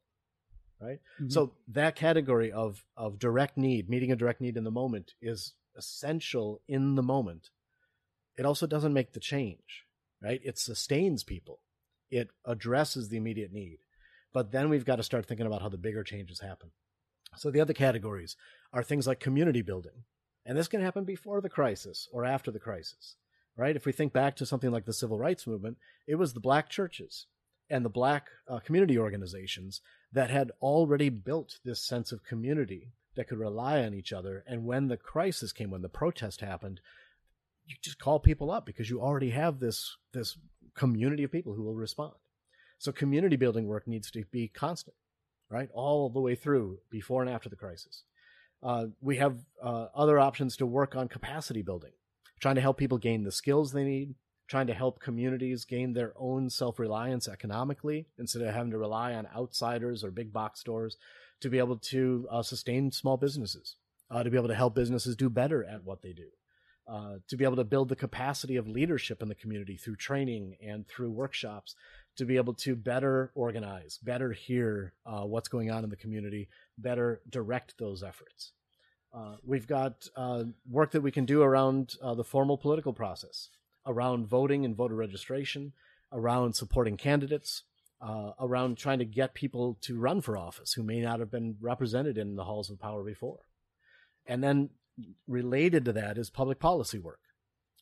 Right. 0.81 1.01
Mhm. 1.21 1.33
So 1.33 1.55
that 1.69 1.95
category 1.97 2.53
of 2.53 2.85
of 2.97 3.19
direct 3.19 3.57
need, 3.57 3.91
meeting 3.91 4.13
a 4.13 4.17
direct 4.17 4.41
need 4.41 4.57
in 4.57 4.65
the 4.65 4.71
moment, 4.71 5.15
is 5.21 5.55
essential 5.77 6.63
in 6.67 6.95
the 6.95 7.03
moment. 7.03 7.51
It 8.37 8.47
also 8.47 8.67
doesn't 8.67 8.93
make 8.93 9.13
the 9.13 9.21
change, 9.21 9.85
right? 10.23 10.41
It 10.45 10.59
sustains 10.59 11.25
people 11.25 11.61
it 12.11 12.31
addresses 12.45 13.09
the 13.09 13.17
immediate 13.17 13.53
need. 13.53 13.79
But 14.33 14.53
then 14.53 14.69
we've 14.69 14.85
got 14.85 14.97
to 14.97 15.03
start 15.03 15.27
thinking 15.27 15.47
about 15.47 15.63
how 15.63 15.69
the 15.69 15.79
bigger 15.79 16.05
changes 16.05 16.41
happen. 16.41 16.71
So 17.37 17.51
the 17.51 17.61
other 17.61 17.73
categories 17.73 18.37
are 18.73 18.83
things 18.83 19.07
like 19.07 19.21
community 19.21 19.63
building. 19.63 20.05
And 20.45 20.57
this 20.57 20.69
can 20.69 20.81
happen 20.81 21.05
before 21.05 21.41
the 21.41 21.49
crisis 21.49 22.09
or 22.13 22.25
after 22.25 22.51
the 22.51 22.59
crisis, 22.59 23.17
right? 23.57 23.77
If 23.77 23.85
we 23.85 23.93
think 23.93 24.13
back 24.13 24.37
to 24.37 24.47
something 24.47 24.71
like 24.71 24.87
the 24.87 24.93
civil 24.93 25.19
rights 25.19 25.47
movement, 25.47 25.77
it 26.07 26.15
was 26.15 26.33
the 26.33 26.41
black 26.41 26.71
churches 26.71 27.27
and 27.69 27.85
the 27.85 27.91
black 27.91 28.29
uh, 28.49 28.59
community 28.61 28.99
organizations 28.99 29.83
that 30.13 30.31
had 30.31 30.51
already 30.63 31.11
built 31.11 31.59
this 31.65 31.81
sense 31.81 32.13
of 32.13 32.25
community 32.25 32.93
that 33.15 33.29
could 33.29 33.39
rely 33.39 33.83
on 33.83 33.93
each 33.93 34.13
other. 34.13 34.43
And 34.47 34.65
when 34.65 34.89
the 34.89 34.97
crisis 34.97 35.53
came, 35.53 35.71
when 35.71 35.83
the 35.83 35.89
protest 35.89 36.41
happened, 36.41 36.81
you 37.67 37.77
just 37.83 37.99
call 37.99 38.19
people 38.21 38.51
up 38.51 38.65
because 38.65 38.89
you 38.89 39.03
already 39.03 39.31
have 39.31 39.61
this 39.61 39.97
this 40.15 40.39
community 40.79 41.25
of 41.25 41.33
people 41.33 41.55
who 41.55 41.65
will 41.65 41.75
respond. 41.75 42.15
So 42.79 42.93
community 42.93 43.37
building 43.37 43.67
work 43.67 43.89
needs 43.89 44.11
to 44.13 44.25
be 44.31 44.47
constant, 44.49 44.97
right? 45.51 45.69
All 45.75 46.09
the 46.09 46.21
way 46.21 46.37
through, 46.37 46.79
before 46.89 47.21
and 47.23 47.31
after 47.31 47.49
the 47.49 47.57
crisis. 47.57 48.05
Uh, 48.63 48.87
we 49.01 49.17
have 49.17 49.37
uh, 49.63 49.87
other 49.95 50.19
options 50.19 50.57
to 50.57 50.67
work 50.67 50.95
on 50.95 51.09
capacity 51.09 51.63
building, 51.63 51.93
trying 52.41 52.55
to 52.55 52.61
help 52.61 52.79
people 52.79 52.99
gain 52.99 53.25
the 53.25 53.33
skills 53.33 53.73
they 53.73 53.85
need, 53.85 54.15
trying 54.47 54.69
to 54.69 54.75
help 54.75 55.01
communities 55.01 55.65
gain 55.65 55.93
their 55.93 56.13
own 56.17 56.49
self 56.49 56.79
reliance 56.79 57.29
economically 57.29 58.07
instead 58.19 58.43
of 58.43 58.55
having 58.55 58.71
to 58.71 58.79
rely 58.79 59.13
on 59.15 59.27
outsiders 59.37 60.05
or 60.05 60.11
big 60.13 60.33
box 60.33 60.61
stores 60.61 60.97
to 61.41 61.51
be 61.51 61.59
able 61.59 61.77
to 61.77 62.27
uh, 62.31 62.43
sustain 62.43 62.91
small 62.93 63.17
businesses, 63.17 63.77
uh, 64.11 64.23
to 64.23 64.31
be 64.31 64.37
able 64.37 64.49
to 64.49 64.55
help 64.55 64.75
businesses 64.75 65.17
do 65.17 65.29
better 65.29 65.65
at 65.65 65.85
what 65.85 66.03
they 66.03 66.13
do 66.13 66.29
uh, 66.89 67.17
to 67.29 67.37
be 67.37 67.45
able 67.45 67.57
to 67.57 67.65
build 67.65 67.89
the 67.89 67.97
capacity 67.97 68.57
of 68.57 68.67
leadership 68.67 69.23
in 69.23 69.29
the 69.29 69.35
community 69.35 69.77
through 69.77 69.97
training 69.97 70.57
and 70.67 70.89
through 70.89 71.11
workshops 71.11 71.75
to 72.17 72.25
be 72.25 72.37
able 72.37 72.55
to 72.55 72.75
better 72.75 73.31
organize, 73.35 73.99
better 74.03 74.33
hear 74.33 74.95
uh, 75.07 75.21
what's 75.21 75.49
going 75.49 75.71
on 75.71 75.85
in 75.85 75.91
the 75.91 75.97
community, 75.97 76.49
better 76.77 77.21
direct 77.29 77.79
those 77.79 78.03
efforts. 78.03 78.53
Uh, 79.13 79.37
we've 79.45 79.67
got 79.67 80.09
uh, 80.17 80.45
work 80.69 80.91
that 80.93 81.01
we 81.01 81.11
can 81.11 81.25
do 81.25 81.43
around 81.43 81.95
uh, 82.03 82.15
the 82.15 82.25
formal 82.25 82.59
political 82.59 82.93
process, 82.93 83.51
around 83.87 84.27
voting 84.27 84.65
and 84.65 84.77
voter 84.77 84.95
registration, 84.95 85.73
around 86.13 86.55
supporting 86.55 86.97
candidates, 86.97 87.63
uh, 88.01 88.33
around 88.41 88.77
trying 88.77 88.99
to 88.99 89.05
get 89.05 89.35
people 89.35 89.79
to 89.81 89.99
run 89.99 90.21
for 90.21 90.37
office 90.37 90.73
who 90.73 90.83
may 90.83 91.01
not 91.01 91.21
have 91.21 91.31
been 91.31 91.57
represented 91.61 92.17
in 92.19 92.37
the 92.37 92.45
halls 92.45 92.71
of 92.71 92.81
power 92.81 93.03
before. 93.03 93.41
And 94.27 94.43
then 94.43 94.71
related 95.27 95.85
to 95.85 95.93
that 95.93 96.19
is 96.19 96.31
public 96.31 96.59
policy 96.59 96.99
work. 96.99 97.21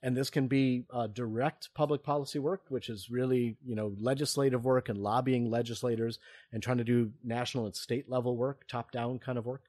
And 0.02 0.16
this 0.16 0.30
can 0.30 0.46
be 0.46 0.84
uh, 0.90 1.06
direct 1.06 1.70
public 1.74 2.02
policy 2.02 2.38
work, 2.38 2.62
which 2.68 2.88
is 2.88 3.10
really, 3.10 3.56
you 3.64 3.74
know, 3.74 3.94
legislative 3.98 4.64
work 4.64 4.88
and 4.88 4.98
lobbying 4.98 5.50
legislators 5.50 6.18
and 6.52 6.62
trying 6.62 6.78
to 6.78 6.84
do 6.84 7.12
national 7.24 7.64
and 7.64 7.74
state 7.74 8.08
level 8.08 8.36
work, 8.36 8.66
top 8.68 8.92
down 8.92 9.18
kind 9.18 9.38
of 9.38 9.46
work. 9.46 9.62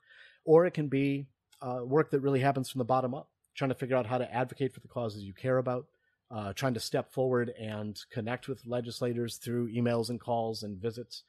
Or 0.43 0.65
it 0.65 0.73
can 0.73 0.89
be 0.89 1.27
uh, 1.61 1.79
work 1.83 2.11
that 2.11 2.19
really 2.19 2.41
happens 2.41 2.69
from 2.69 2.79
the 2.79 2.85
bottom 2.85 3.13
up, 3.13 3.29
trying 3.55 3.69
to 3.69 3.75
figure 3.75 3.95
out 3.95 4.05
how 4.05 4.17
to 4.17 4.33
advocate 4.33 4.73
for 4.73 4.81
the 4.81 4.87
causes 4.87 5.23
you 5.23 5.33
care 5.33 5.57
about, 5.57 5.85
uh, 6.29 6.53
trying 6.53 6.73
to 6.73 6.79
step 6.79 7.11
forward 7.11 7.53
and 7.59 7.99
connect 8.11 8.47
with 8.47 8.65
legislators 8.65 9.37
through 9.37 9.71
emails 9.71 10.09
and 10.09 10.19
calls 10.19 10.61
and 10.61 10.77
visits. 10.77 11.23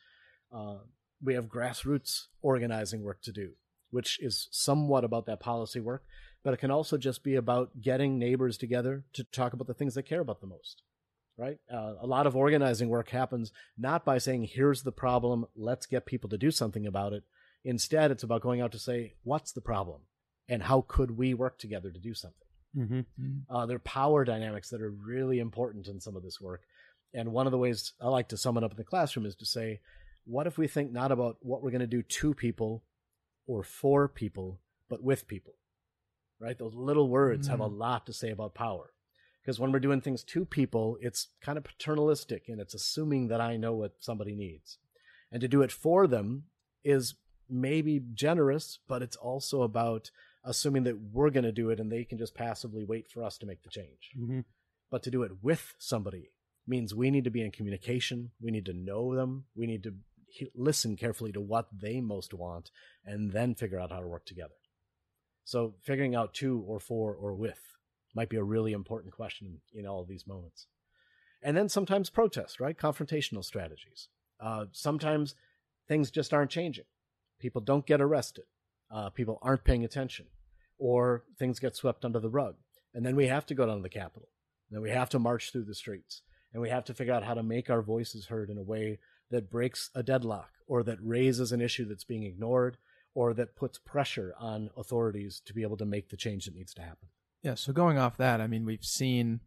Uh, 0.53 0.79
we 1.23 1.35
have 1.35 1.47
grassroots 1.47 2.27
organizing 2.43 3.03
work 3.03 3.23
to 3.23 3.33
do, 3.33 3.53
which 3.91 4.18
is 4.20 4.49
somewhat 4.51 5.05
about 5.05 5.26
that 5.26 5.41
policy 5.41 5.80
work, 5.80 6.05
but 6.45 6.55
it 6.55 6.59
can 6.59 6.70
also 6.70 6.97
just 6.97 7.22
be 7.22 7.34
about 7.34 7.80
getting 7.80 8.18
neighbors 8.18 8.57
together 8.57 9.05
to 9.12 9.24
talk 9.24 9.53
about 9.53 9.66
the 9.66 9.74
things 9.74 9.95
they 9.95 10.03
care 10.03 10.20
about 10.20 10.41
the 10.41 10.47
most. 10.47 10.82
Right? 11.36 11.59
Uh, 11.72 11.95
a 12.01 12.07
lot 12.07 12.26
of 12.26 12.34
organizing 12.34 12.89
work 12.89 13.11
happens 13.11 13.53
not 13.78 14.05
by 14.05 14.18
saying, 14.18 14.49
here's 14.51 14.82
the 14.82 14.91
problem, 14.91 15.47
let's 15.55 15.86
get 15.86 16.05
people 16.05 16.28
to 16.30 16.36
do 16.36 16.51
something 16.51 16.84
about 16.84 17.12
it. 17.12 17.22
Instead, 17.64 18.11
it's 18.11 18.24
about 18.24 18.43
going 18.43 18.61
out 18.61 18.72
to 18.72 18.78
say, 18.78 19.14
what's 19.22 19.53
the 19.53 19.61
problem? 19.61 20.01
And 20.49 20.64
how 20.64 20.84
could 20.89 21.16
we 21.16 21.34
work 21.34 21.59
together 21.59 21.93
to 21.93 22.01
do 22.01 22.12
something? 22.12 22.47
Mm-hmm. 22.76 23.55
Uh, 23.55 23.66
there 23.66 23.76
are 23.76 23.80
power 23.80 24.24
dynamics 24.24 24.70
that 24.70 24.82
are 24.82 24.91
really 24.91 25.39
important 25.39 25.86
in 25.86 26.01
some 26.01 26.16
of 26.16 26.24
this 26.24 26.41
work. 26.41 26.62
And 27.14 27.32
one 27.32 27.47
of 27.47 27.53
the 27.53 27.59
ways 27.59 27.93
I 28.01 28.09
like 28.09 28.28
to 28.28 28.36
sum 28.36 28.57
it 28.57 28.64
up 28.64 28.72
in 28.72 28.76
the 28.76 28.84
classroom 28.84 29.24
is 29.24 29.36
to 29.36 29.47
say, 29.47 29.80
what 30.24 30.47
if 30.47 30.59
we 30.59 30.66
think 30.66 30.93
not 30.93 31.12
about 31.12 31.36
what 31.41 31.62
we're 31.62 31.70
going 31.70 31.80
to 31.80 31.86
do 31.86 32.03
to 32.03 32.34
people 32.34 32.82
or 33.49 33.64
for 33.64 34.07
people, 34.07 34.61
but 34.88 35.03
with 35.03 35.26
people? 35.26 35.55
Right? 36.38 36.57
Those 36.57 36.74
little 36.74 37.09
words 37.09 37.49
have 37.49 37.61
a 37.61 37.68
Mm. 37.68 37.78
lot 37.78 38.07
to 38.07 38.12
say 38.12 38.30
about 38.30 38.55
power. 38.55 38.92
Because 39.42 39.59
when 39.59 39.72
we're 39.72 39.80
doing 39.80 40.01
things 40.01 40.22
to 40.24 40.44
people, 40.44 40.99
it's 41.01 41.28
kind 41.40 41.59
of 41.59 41.64
paternalistic 41.64 42.49
and 42.49 42.61
it's 42.61 42.74
assuming 42.74 43.26
that 43.28 43.40
I 43.40 43.57
know 43.57 43.74
what 43.74 43.96
somebody 44.01 44.36
needs. 44.36 44.78
And 45.32 45.40
to 45.40 45.49
do 45.49 45.62
it 45.62 45.72
for 45.72 46.07
them 46.07 46.44
is 46.84 47.14
maybe 47.49 47.99
generous, 48.12 48.78
but 48.86 49.03
it's 49.03 49.16
also 49.16 49.62
about 49.62 50.11
assuming 50.44 50.84
that 50.84 51.01
we're 51.12 51.30
going 51.30 51.44
to 51.44 51.53
do 51.53 51.70
it 51.70 51.80
and 51.80 51.90
they 51.90 52.05
can 52.05 52.18
just 52.18 52.34
passively 52.34 52.84
wait 52.84 53.09
for 53.11 53.24
us 53.24 53.38
to 53.38 53.46
make 53.46 53.62
the 53.62 53.70
change. 53.70 54.11
Mm-hmm. 54.16 54.40
But 54.90 55.03
to 55.05 55.11
do 55.11 55.22
it 55.22 55.42
with 55.42 55.74
somebody 55.78 56.30
means 56.66 56.94
we 56.94 57.11
need 57.11 57.24
to 57.24 57.30
be 57.30 57.42
in 57.42 57.51
communication. 57.51 58.30
We 58.40 58.51
need 58.51 58.66
to 58.66 58.72
know 58.74 59.14
them. 59.14 59.46
We 59.57 59.66
need 59.66 59.82
to 59.84 59.94
listen 60.55 60.97
carefully 60.97 61.33
to 61.33 61.41
what 61.41 61.68
they 61.72 62.01
most 62.01 62.35
want 62.35 62.70
and 63.05 63.33
then 63.33 63.55
figure 63.55 63.81
out 63.81 63.93
how 63.93 64.01
to 64.01 64.07
work 64.07 64.26
together. 64.26 64.55
So 65.45 65.74
figuring 65.83 66.14
out 66.14 66.35
to 66.35 66.62
or 66.66 66.79
for 66.79 67.14
or 67.14 67.35
with 67.35 67.61
might 68.14 68.29
be 68.29 68.37
a 68.37 68.43
really 68.43 68.72
important 68.72 69.14
question 69.14 69.61
in 69.74 69.87
all 69.87 70.03
of 70.03 70.09
these 70.09 70.26
moments. 70.26 70.66
And 71.43 71.57
then 71.57 71.68
sometimes 71.68 72.11
protest, 72.11 72.61
right? 72.61 72.76
Confrontational 72.76 73.45
strategies. 73.45 74.09
Uh, 74.41 74.66
sometimes 74.72 75.35
things 75.87 76.11
just 76.11 76.35
aren't 76.35 76.51
changing. 76.51 76.85
People 77.39 77.61
don't 77.61 77.87
get 77.87 78.01
arrested. 78.01 78.45
Uh, 78.91 79.11
people 79.11 79.39
aren't 79.43 79.64
paying 79.64 79.85
attention, 79.85 80.26
or 80.79 81.24
things 81.39 81.61
get 81.61 81.76
swept 81.76 82.05
under 82.05 82.18
the 82.18 82.31
rug. 82.31 82.57
And 82.95 83.05
then 83.05 83.16
we 83.16 83.26
have 83.26 83.47
to 83.47 83.55
go 83.55 83.66
down 83.66 83.76
to 83.76 83.83
the 83.83 83.89
Capitol. 83.89 84.29
Then 84.70 84.81
we 84.81 84.91
have 84.91 85.11
to 85.11 85.18
march 85.18 85.53
through 85.53 85.64
the 85.64 85.74
streets. 85.74 86.22
And 86.53 86.62
we 86.62 86.70
have 86.70 86.85
to 86.87 86.95
figure 86.95 87.12
out 87.12 87.24
how 87.24 87.35
to 87.35 87.43
make 87.43 87.70
our 87.70 87.83
voices 87.83 88.26
heard 88.26 88.51
in 88.51 88.59
a 88.59 88.62
way 88.62 88.99
that 89.31 89.51
breaks 89.51 89.91
a 89.95 90.03
deadlock, 90.03 90.51
or 90.66 90.83
that 90.83 90.99
raises 91.03 91.53
an 91.53 91.61
issue 91.61 91.85
that's 91.85 92.05
being 92.05 92.22
ignored, 92.24 92.76
or 93.14 93.35
that 93.35 93.57
puts 93.57 93.79
pressure 93.79 94.35
on 94.39 94.70
authorities 94.76 95.41
to 95.47 95.53
be 95.55 95.62
able 95.62 95.76
to 95.76 95.85
make 95.87 96.09
the 96.11 96.16
change 96.16 96.45
that 96.45 96.55
needs 96.55 96.74
to 96.74 96.83
happen. 96.83 97.09
Yeah, 97.43 97.55
so 97.55 97.72
going 97.72 97.99
off 97.99 98.16
that, 98.18 98.41
I 98.41 98.47
mean, 98.47 98.64
we've 98.64 98.85
seen, 98.85 99.41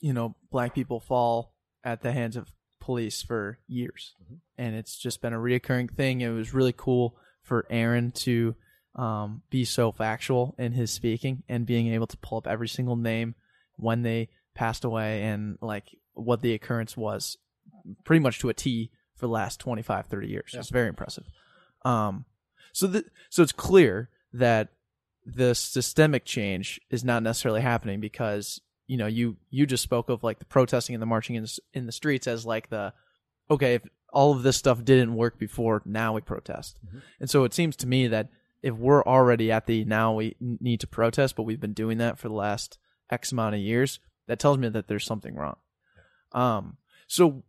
you 0.00 0.12
know, 0.12 0.36
black 0.50 0.74
people 0.74 1.00
fall 1.00 1.54
at 1.82 2.02
the 2.02 2.12
hands 2.12 2.36
of 2.36 2.52
police 2.80 3.22
for 3.22 3.58
years, 3.66 4.14
Mhm. 4.22 4.40
and 4.58 4.74
it's 4.76 4.98
just 4.98 5.20
been 5.22 5.32
a 5.32 5.38
reoccurring 5.38 5.90
thing. 5.90 6.20
It 6.20 6.28
was 6.30 6.52
really 6.54 6.72
cool 6.72 7.16
for 7.42 7.66
Aaron 7.70 8.10
to 8.12 8.56
um, 8.96 9.42
be 9.50 9.64
so 9.64 9.90
factual 9.90 10.54
in 10.56 10.70
his 10.70 10.92
speaking 10.92 11.42
and 11.48 11.66
being 11.66 11.88
able 11.88 12.06
to 12.06 12.16
pull 12.18 12.38
up 12.38 12.46
every 12.46 12.68
single 12.68 12.94
name 12.94 13.34
when 13.74 14.02
they 14.02 14.28
passed 14.54 14.84
away 14.84 15.24
and 15.24 15.58
like 15.60 15.98
what 16.12 16.42
the 16.42 16.52
occurrence 16.54 16.96
was, 16.96 17.36
pretty 18.04 18.20
much 18.20 18.38
to 18.40 18.48
a 18.48 18.54
T 18.54 18.90
for 19.16 19.26
the 19.26 19.32
last 19.32 19.60
25, 19.60 20.06
30 20.06 20.28
years. 20.28 20.50
Yeah. 20.52 20.60
It's 20.60 20.70
very 20.70 20.88
impressive. 20.88 21.24
Um, 21.84 22.24
so 22.72 22.86
the, 22.86 23.04
so 23.30 23.42
it's 23.42 23.52
clear 23.52 24.08
that 24.32 24.68
the 25.26 25.54
systemic 25.54 26.24
change 26.24 26.80
is 26.90 27.04
not 27.04 27.22
necessarily 27.22 27.60
happening 27.60 28.00
because 28.00 28.60
you 28.86 28.96
know 28.98 29.06
you 29.06 29.36
you 29.50 29.64
just 29.66 29.82
spoke 29.82 30.08
of 30.10 30.22
like 30.22 30.38
the 30.38 30.44
protesting 30.44 30.94
and 30.94 31.00
the 31.00 31.06
marching 31.06 31.36
in 31.36 31.44
the, 31.44 31.58
in 31.72 31.86
the 31.86 31.92
streets 31.92 32.26
as 32.26 32.44
like 32.44 32.68
the 32.68 32.92
okay 33.50 33.74
if 33.76 33.82
all 34.12 34.32
of 34.32 34.42
this 34.42 34.56
stuff 34.58 34.84
didn't 34.84 35.14
work 35.14 35.38
before 35.38 35.80
now 35.86 36.12
we 36.12 36.20
protest 36.20 36.78
Mhm. 36.86 37.00
and 37.20 37.30
so 37.30 37.44
it 37.44 37.54
seems 37.54 37.74
to 37.76 37.86
me 37.86 38.06
that 38.08 38.28
if 38.62 38.74
we're 38.74 39.02
already 39.04 39.50
at 39.50 39.64
the 39.66 39.84
now 39.86 40.12
we 40.14 40.36
need 40.40 40.80
to 40.80 40.86
protest 40.86 41.36
but 41.36 41.44
we've 41.44 41.60
been 41.60 41.72
doing 41.72 41.96
that 41.98 42.18
for 42.18 42.28
the 42.28 42.34
last 42.34 42.76
x 43.10 43.32
amount 43.32 43.54
of 43.54 43.60
years 43.62 44.00
that 44.26 44.38
tells 44.38 44.58
me 44.58 44.68
that 44.68 44.88
there's 44.88 45.06
something 45.06 45.34
wrong 45.36 45.56
um 46.32 46.76
so 47.06 47.44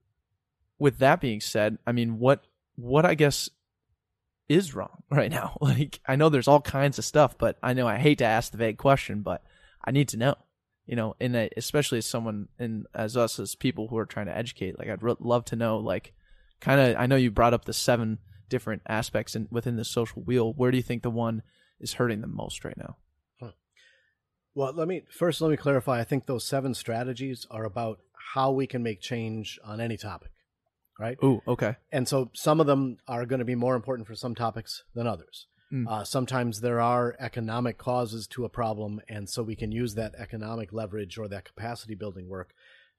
with 0.85 0.99
that 0.99 1.19
being 1.19 1.41
said 1.41 1.77
i 1.85 1.91
mean 1.91 2.19
what 2.19 2.45
what 2.75 3.05
i 3.05 3.13
guess 3.13 3.49
is 4.47 4.75
wrong 4.75 5.03
right 5.11 5.31
now. 5.31 5.57
Like 5.61 5.99
I 6.07 6.15
know 6.15 6.29
there's 6.29 6.47
all 6.47 6.61
kinds 6.61 6.99
of 6.99 7.05
stuff, 7.05 7.37
but 7.37 7.57
I 7.63 7.73
know 7.73 7.87
I 7.87 7.97
hate 7.97 8.19
to 8.19 8.25
ask 8.25 8.51
the 8.51 8.57
vague 8.57 8.77
question, 8.77 9.21
but 9.21 9.43
I 9.83 9.91
need 9.91 10.07
to 10.09 10.17
know. 10.17 10.35
You 10.85 10.95
know, 10.95 11.15
and 11.19 11.35
especially 11.57 11.97
as 11.97 12.05
someone 12.05 12.47
and 12.59 12.85
as 12.93 13.17
us 13.17 13.39
as 13.39 13.55
people 13.55 13.87
who 13.87 13.97
are 13.97 14.05
trying 14.05 14.27
to 14.27 14.37
educate, 14.37 14.77
like 14.77 14.87
I'd 14.87 15.01
re- 15.01 15.15
love 15.19 15.43
to 15.45 15.55
know, 15.55 15.77
like, 15.77 16.13
kind 16.61 16.79
of. 16.79 16.95
I 16.97 17.07
know 17.07 17.15
you 17.15 17.31
brought 17.31 17.55
up 17.55 17.65
the 17.65 17.73
seven 17.73 18.19
different 18.49 18.83
aspects 18.87 19.35
in, 19.35 19.47
within 19.49 19.77
the 19.77 19.83
social 19.83 20.21
wheel. 20.21 20.53
Where 20.53 20.69
do 20.69 20.77
you 20.77 20.83
think 20.83 21.01
the 21.01 21.09
one 21.09 21.41
is 21.79 21.93
hurting 21.93 22.21
the 22.21 22.27
most 22.27 22.63
right 22.63 22.77
now? 22.77 22.97
Well, 24.53 24.73
let 24.73 24.87
me 24.87 25.01
first 25.09 25.41
let 25.41 25.49
me 25.49 25.57
clarify. 25.57 25.99
I 25.99 26.03
think 26.03 26.27
those 26.27 26.45
seven 26.45 26.75
strategies 26.75 27.47
are 27.49 27.65
about 27.65 28.01
how 28.35 28.51
we 28.51 28.67
can 28.67 28.83
make 28.83 29.01
change 29.01 29.59
on 29.65 29.81
any 29.81 29.97
topic, 29.97 30.29
right? 30.99 31.17
Ooh, 31.23 31.41
okay. 31.47 31.75
And 31.91 32.07
so 32.07 32.31
some 32.33 32.59
of 32.59 32.67
them 32.67 32.97
are 33.07 33.25
going 33.25 33.39
to 33.39 33.45
be 33.45 33.55
more 33.55 33.75
important 33.75 34.07
for 34.07 34.15
some 34.15 34.35
topics 34.35 34.83
than 34.93 35.07
others. 35.07 35.47
Mm. 35.73 35.87
Uh, 35.87 36.03
sometimes 36.03 36.61
there 36.61 36.79
are 36.79 37.15
economic 37.19 37.77
causes 37.77 38.27
to 38.27 38.45
a 38.45 38.49
problem, 38.49 39.01
and 39.09 39.29
so 39.29 39.41
we 39.43 39.55
can 39.55 39.71
use 39.71 39.95
that 39.95 40.13
economic 40.17 40.71
leverage 40.71 41.17
or 41.17 41.27
that 41.27 41.45
capacity 41.45 41.95
building 41.95 42.29
work. 42.29 42.53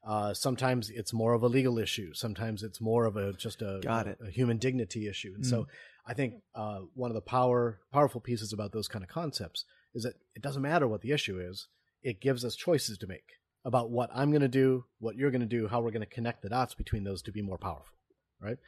Uh, 0.06 0.32
sometimes 0.34 0.90
it's 0.90 1.12
more 1.12 1.32
of 1.32 1.42
a 1.42 1.48
legal 1.48 1.78
issue. 1.78 2.12
Sometimes 2.14 2.62
it's 2.62 2.80
more 2.80 3.06
of 3.06 3.16
a 3.16 3.32
just 3.32 3.60
a, 3.62 3.80
Got 3.82 4.06
it. 4.06 4.18
a 4.24 4.30
human 4.30 4.58
dignity 4.58 5.08
issue. 5.08 5.32
And 5.34 5.44
so 5.44 5.66
I 6.06 6.14
think 6.14 6.34
uh, 6.54 6.80
one 6.94 7.10
of 7.10 7.16
the 7.16 7.20
power 7.20 7.80
powerful 7.92 8.20
pieces 8.20 8.52
about 8.52 8.72
those 8.72 8.86
kind 8.86 9.02
of 9.02 9.08
concepts 9.08 9.64
is 9.94 10.04
that 10.04 10.14
it 10.36 10.42
doesn't 10.42 10.62
matter 10.62 10.86
what 10.86 11.00
the 11.00 11.10
issue 11.10 11.40
is. 11.40 11.66
It 12.02 12.20
gives 12.20 12.44
us 12.44 12.54
choices 12.54 12.98
to 12.98 13.06
make 13.08 13.24
about 13.66 13.90
what 13.90 14.08
I'm 14.14 14.30
going 14.30 14.42
to 14.42 14.48
do, 14.48 14.84
what 15.00 15.16
you're 15.16 15.32
going 15.32 15.40
to 15.40 15.46
do, 15.46 15.66
how 15.66 15.80
we're 15.80 15.90
going 15.90 16.00
to 16.00 16.06
connect 16.06 16.40
the 16.40 16.48
dots 16.48 16.74
between 16.74 17.02
those 17.02 17.20
to 17.22 17.32
be 17.32 17.42
more 17.42 17.58
powerful, 17.58 17.92
right? 18.40 18.58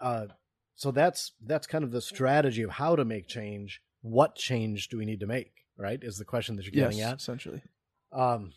Uh, 0.00 0.26
so 0.74 0.90
that's 0.90 1.32
that's 1.44 1.66
kind 1.66 1.84
of 1.84 1.92
the 1.92 2.00
strategy 2.00 2.62
of 2.62 2.70
how 2.70 2.96
to 2.96 3.04
make 3.04 3.28
change. 3.28 3.82
What 4.00 4.34
change 4.34 4.88
do 4.88 4.96
we 4.96 5.04
need 5.04 5.20
to 5.20 5.26
make? 5.26 5.52
Right, 5.76 5.98
is 6.02 6.16
the 6.16 6.24
question 6.24 6.56
that 6.56 6.64
you're 6.64 6.74
Yes, 6.74 6.94
getting 6.94 7.10
at. 7.12 7.18
essentially. 7.18 7.62
Um, 8.12 8.52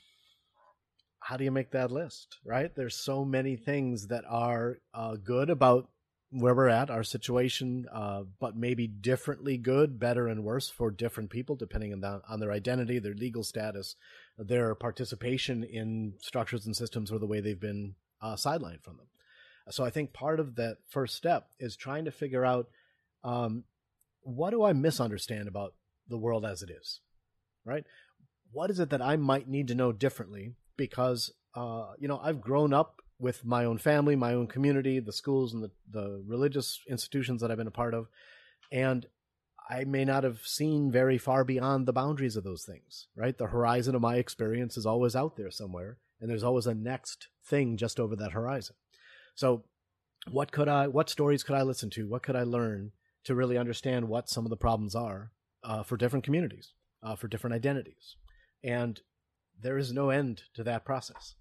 how 1.19 1.37
do 1.37 1.43
you 1.43 1.51
make 1.51 1.71
that 1.71 1.91
list? 1.91 2.37
Right, 2.45 2.73
there's 2.75 2.95
so 3.03 3.25
many 3.25 3.57
things 3.57 4.07
that 4.07 4.23
are 4.29 4.77
uh, 4.93 5.15
good 5.15 5.49
about 5.49 5.89
where 6.31 6.55
we're 6.55 6.67
at, 6.67 6.89
our 6.89 7.03
situation, 7.03 7.85
uh, 7.93 8.23
but 8.39 8.57
maybe 8.57 8.87
differently 8.87 9.57
good, 9.57 9.99
better, 9.99 10.27
and 10.27 10.43
worse 10.43 10.69
for 10.69 10.91
different 10.91 11.29
people 11.29 11.55
depending 11.55 11.93
on, 11.93 12.01
the, 12.01 12.21
on 12.27 12.39
their 12.39 12.51
identity, 12.51 12.99
their 12.99 13.13
legal 13.13 13.43
status, 13.43 13.95
their 14.37 14.75
participation 14.75 15.63
in 15.63 16.13
structures 16.19 16.65
and 16.65 16.75
systems, 16.75 17.11
or 17.11 17.19
the 17.19 17.27
way 17.27 17.39
they've 17.39 17.59
been 17.59 17.95
uh, 18.21 18.35
sidelined 18.35 18.81
from 18.83 18.97
them. 18.97 19.07
So 19.69 19.83
I 19.83 19.89
think 19.89 20.13
part 20.13 20.39
of 20.39 20.55
that 20.55 20.77
first 20.89 21.15
step 21.15 21.49
is 21.59 21.75
trying 21.75 22.05
to 22.05 22.11
figure 22.11 22.45
out 22.45 22.67
um, 23.23 23.63
what 24.21 24.51
do 24.51 24.63
I 24.63 24.73
misunderstand 24.73 25.47
about 25.47 25.73
the 26.07 26.17
world 26.17 26.45
as 26.45 26.61
it 26.61 26.69
is, 26.69 26.99
right? 27.63 27.83
What 28.51 28.69
is 28.69 28.79
it 28.79 28.89
that 28.91 29.01
I 29.01 29.15
might 29.15 29.47
need 29.47 29.67
to 29.69 29.75
know 29.75 29.91
differently? 29.91 30.53
Because 30.77 31.31
uh, 31.55 31.93
you 31.97 32.07
know 32.07 32.19
I've 32.21 32.41
grown 32.41 32.73
up 32.73 33.01
with 33.19 33.45
my 33.45 33.65
own 33.65 33.77
family, 33.77 34.15
my 34.15 34.33
own 34.33 34.47
community, 34.47 34.99
the 34.99 35.13
schools 35.13 35.53
and 35.53 35.63
the, 35.63 35.71
the 35.89 36.23
religious 36.27 36.79
institutions 36.89 37.41
that 37.41 37.51
I've 37.51 37.57
been 37.57 37.67
a 37.67 37.71
part 37.71 37.93
of. 37.93 38.07
And 38.71 39.05
I 39.69 39.83
may 39.85 40.05
not 40.05 40.23
have 40.23 40.39
seen 40.45 40.91
very 40.91 41.17
far 41.17 41.43
beyond 41.43 41.85
the 41.85 41.93
boundaries 41.93 42.35
of 42.35 42.43
those 42.43 42.63
things, 42.63 43.07
right? 43.15 43.37
The 43.37 43.47
horizon 43.47 43.95
of 43.95 44.01
my 44.01 44.15
experience 44.15 44.77
is 44.77 44.85
always 44.85 45.15
out 45.15 45.37
there 45.37 45.49
somewhere, 45.49 45.97
and 46.19 46.29
there's 46.29 46.43
always 46.43 46.67
a 46.67 46.75
next 46.75 47.29
thing 47.43 47.77
just 47.77 47.99
over 47.99 48.15
that 48.15 48.33
horizon. 48.33 48.75
So, 49.33 49.63
what 50.29 50.51
could 50.51 50.67
I, 50.67 50.87
what 50.87 51.09
stories 51.09 51.43
could 51.43 51.55
I 51.55 51.61
listen 51.61 51.89
to? 51.91 52.07
What 52.07 52.23
could 52.23 52.35
I 52.35 52.43
learn 52.43 52.91
to 53.25 53.35
really 53.35 53.57
understand 53.57 54.07
what 54.07 54.29
some 54.29 54.45
of 54.45 54.49
the 54.49 54.57
problems 54.57 54.95
are 54.95 55.31
uh, 55.63 55.83
for 55.83 55.97
different 55.97 56.25
communities, 56.25 56.73
uh, 57.03 57.15
for 57.15 57.27
different 57.27 57.55
identities? 57.55 58.15
And 58.63 58.99
there 59.61 59.77
is 59.77 59.93
no 59.93 60.09
end 60.09 60.43
to 60.55 60.63
that 60.63 60.85
process, 60.85 61.35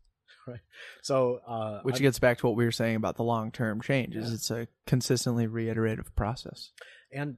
right? 0.48 0.60
So, 1.02 1.40
uh, 1.46 1.80
Which 1.82 1.96
I- 1.96 2.00
gets 2.00 2.18
back 2.18 2.38
to 2.38 2.46
what 2.46 2.56
we 2.56 2.64
were 2.64 2.72
saying 2.72 2.96
about 2.96 3.16
the 3.16 3.24
long 3.24 3.50
term 3.52 3.80
change. 3.80 4.16
Is 4.16 4.28
Yeah. 4.28 4.34
it's 4.34 4.50
a 4.50 4.68
consistently 4.86 5.46
reiterative 5.46 6.14
process. 6.16 6.70
and 7.12 7.36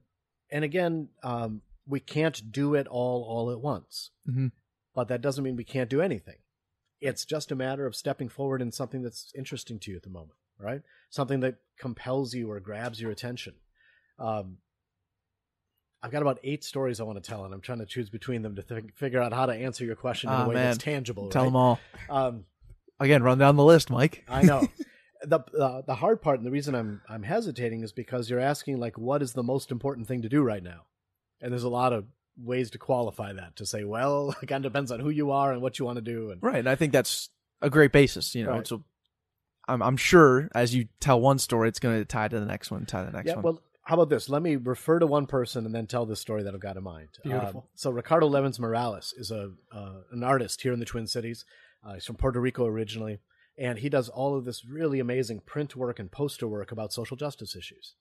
and 0.50 0.64
again 0.64 1.08
um, 1.22 1.60
we 1.86 2.00
can't 2.00 2.50
do 2.52 2.74
it 2.74 2.86
all 2.86 3.24
all 3.24 3.50
at 3.50 3.60
once 3.60 4.10
Mhm. 4.28 4.52
but 4.94 5.08
that 5.08 5.20
doesn't 5.20 5.42
mean 5.44 5.56
we 5.56 5.64
can't 5.64 5.90
do 5.90 6.00
anything 6.00 6.36
it's 7.00 7.24
just 7.24 7.50
a 7.52 7.56
matter 7.56 7.84
of 7.84 7.94
stepping 7.96 8.28
forward 8.28 8.62
in 8.62 8.70
something 8.72 9.02
that's 9.02 9.32
interesting 9.34 9.78
to 9.80 9.90
you 9.90 9.96
at 9.96 10.02
the 10.04 10.08
moment 10.08 10.38
right 10.58 10.82
something 11.10 11.40
that 11.40 11.56
compels 11.78 12.32
you 12.32 12.48
or 12.50 12.58
grabs 12.60 13.00
your 13.00 13.10
attention 13.10 13.54
um, 14.20 14.58
i've 16.02 16.10
got 16.12 16.22
about 16.22 16.38
eight 16.44 16.62
stories 16.64 17.00
i 17.00 17.02
want 17.04 17.22
to 17.22 17.28
tell 17.28 17.44
and 17.44 17.52
i'm 17.52 17.60
trying 17.60 17.80
to 17.80 17.86
choose 17.86 18.08
between 18.08 18.42
them 18.42 18.54
to 18.56 18.62
th- 18.62 18.84
figure 18.94 19.20
out 19.20 19.32
how 19.32 19.46
to 19.46 19.52
answer 19.52 19.84
your 19.84 19.96
question 19.96 20.30
in 20.30 20.36
Ah, 20.36 20.44
a 20.44 20.48
way 20.48 20.54
man. 20.54 20.64
that's 20.66 20.78
tangible 20.78 21.28
Tell 21.28 21.42
right? 21.42 21.48
them 21.48 21.56
all. 21.56 21.80
um, 22.08 22.44
Again, 22.98 23.22
run 23.22 23.38
down 23.38 23.56
the 23.56 23.64
list, 23.64 23.90
Mike. 23.90 24.24
I 24.28 24.42
know. 24.42 24.66
the 25.22 25.40
uh, 25.58 25.82
the 25.86 25.94
hard 25.94 26.22
part 26.22 26.38
and 26.38 26.46
the 26.46 26.50
reason 26.50 26.74
I'm 26.74 27.00
I'm 27.08 27.22
hesitating 27.22 27.82
is 27.82 27.92
because 27.92 28.30
you're 28.30 28.40
asking 28.40 28.78
like 28.78 28.96
what 28.98 29.22
is 29.22 29.32
the 29.32 29.42
most 29.42 29.70
important 29.70 30.06
thing 30.06 30.22
to 30.22 30.28
do 30.28 30.42
right 30.42 30.62
now, 30.62 30.82
and 31.40 31.52
there's 31.52 31.62
a 31.62 31.68
lot 31.68 31.92
of 31.92 32.04
ways 32.38 32.70
to 32.70 32.78
qualify 32.78 33.32
that 33.32 33.56
to 33.56 33.64
say 33.64 33.82
well 33.82 34.34
it 34.42 34.46
kind 34.46 34.66
of 34.66 34.70
depends 34.72 34.92
on 34.92 35.00
who 35.00 35.08
you 35.08 35.30
are 35.30 35.52
and 35.52 35.62
what 35.62 35.78
you 35.78 35.86
want 35.86 35.96
to 35.96 36.02
do 36.02 36.30
and 36.30 36.42
Right. 36.42 36.58
And 36.58 36.68
I 36.68 36.74
think 36.74 36.92
that's 36.92 37.30
a 37.62 37.70
great 37.70 37.92
basis. 37.92 38.34
You 38.34 38.44
know, 38.44 38.50
Right. 38.52 38.66
so 38.66 38.84
I'm, 39.66 39.82
I'm 39.82 39.96
sure 39.96 40.50
as 40.54 40.74
you 40.74 40.88
tell 41.00 41.18
one 41.18 41.38
story, 41.38 41.68
it's 41.70 41.78
going 41.78 41.98
to 41.98 42.04
tie 42.04 42.28
to 42.28 42.38
the 42.38 42.44
next 42.44 42.70
one, 42.70 42.84
tie 42.84 43.04
to 43.04 43.10
the 43.10 43.16
next 43.16 43.28
yeah 43.28 43.36
one. 43.36 43.42
well 43.42 43.62
how 43.84 43.94
about 43.94 44.10
this 44.10 44.28
let 44.28 44.42
me 44.42 44.56
refer 44.56 44.98
to 44.98 45.06
one 45.06 45.26
person 45.26 45.64
and 45.64 45.74
then 45.74 45.86
tell 45.86 46.04
the 46.04 46.14
story 46.16 46.42
that 46.42 46.52
I've 46.54 46.60
got 46.60 46.76
in 46.76 46.82
mind. 46.82 47.08
Beautiful. 47.22 47.60
Um, 47.62 47.68
so 47.74 47.90
Ricardo 47.90 48.26
Levins 48.26 48.60
Morales 48.60 49.14
is 49.16 49.30
a 49.30 49.52
uh, 49.72 50.00
an 50.12 50.22
artist 50.22 50.60
here 50.60 50.74
in 50.74 50.78
the 50.78 50.86
Twin 50.86 51.06
Cities. 51.06 51.46
Uh, 51.86 51.94
he's 51.94 52.04
from 52.04 52.16
Puerto 52.16 52.40
Rico 52.40 52.66
originally, 52.66 53.18
and 53.56 53.78
he 53.78 53.88
does 53.88 54.08
all 54.08 54.36
of 54.36 54.44
this 54.44 54.64
really 54.64 54.98
amazing 54.98 55.40
print 55.40 55.76
work 55.76 55.98
and 55.98 56.10
poster 56.10 56.48
work 56.48 56.72
about 56.72 56.92
social 56.92 57.16
justice 57.16 57.54
issues. 57.54 57.94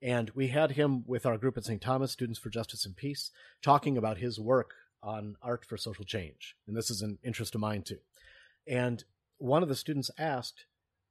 And 0.00 0.30
we 0.30 0.48
had 0.48 0.72
him 0.72 1.04
with 1.06 1.26
our 1.26 1.38
group 1.38 1.56
at 1.56 1.64
St. 1.64 1.80
Thomas, 1.80 2.12
Students 2.12 2.38
for 2.38 2.50
Justice 2.50 2.86
and 2.86 2.96
Peace, 2.96 3.30
talking 3.60 3.96
about 3.96 4.18
his 4.18 4.38
work 4.38 4.74
on 5.02 5.36
art 5.42 5.64
for 5.64 5.76
social 5.76 6.04
change. 6.04 6.56
And 6.66 6.76
this 6.76 6.90
is 6.90 7.02
an 7.02 7.18
interest 7.24 7.54
of 7.54 7.60
mine 7.60 7.82
too. 7.82 7.98
And 8.66 9.02
one 9.38 9.62
of 9.62 9.68
the 9.68 9.74
students 9.74 10.10
asked, 10.18 10.66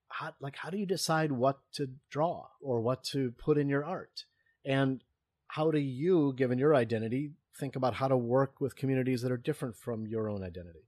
how, 0.08 0.34
like, 0.40 0.58
how 0.58 0.70
do 0.70 0.78
you 0.78 0.86
decide 0.86 1.32
what 1.32 1.60
to 1.74 1.90
draw 2.10 2.48
or 2.62 2.82
what 2.82 3.04
to 3.06 3.32
put 3.32 3.58
in 3.58 3.70
your 3.70 3.86
art? 3.86 4.26
And 4.66 5.04
how 5.48 5.72
do 5.72 5.80
you, 5.80 6.34
given 6.38 6.60
your 6.60 6.76
identity, 6.76 7.32
think 7.58 7.76
about 7.76 7.96
how 7.96 8.08
to 8.08 8.18
work 8.18 8.62
with 8.62 8.76
communities 8.76 9.22
that 9.22 9.32
are 9.32 9.38
different 9.38 9.76
from 9.76 10.06
your 10.06 10.30
own 10.30 10.44
identity? 10.44 10.88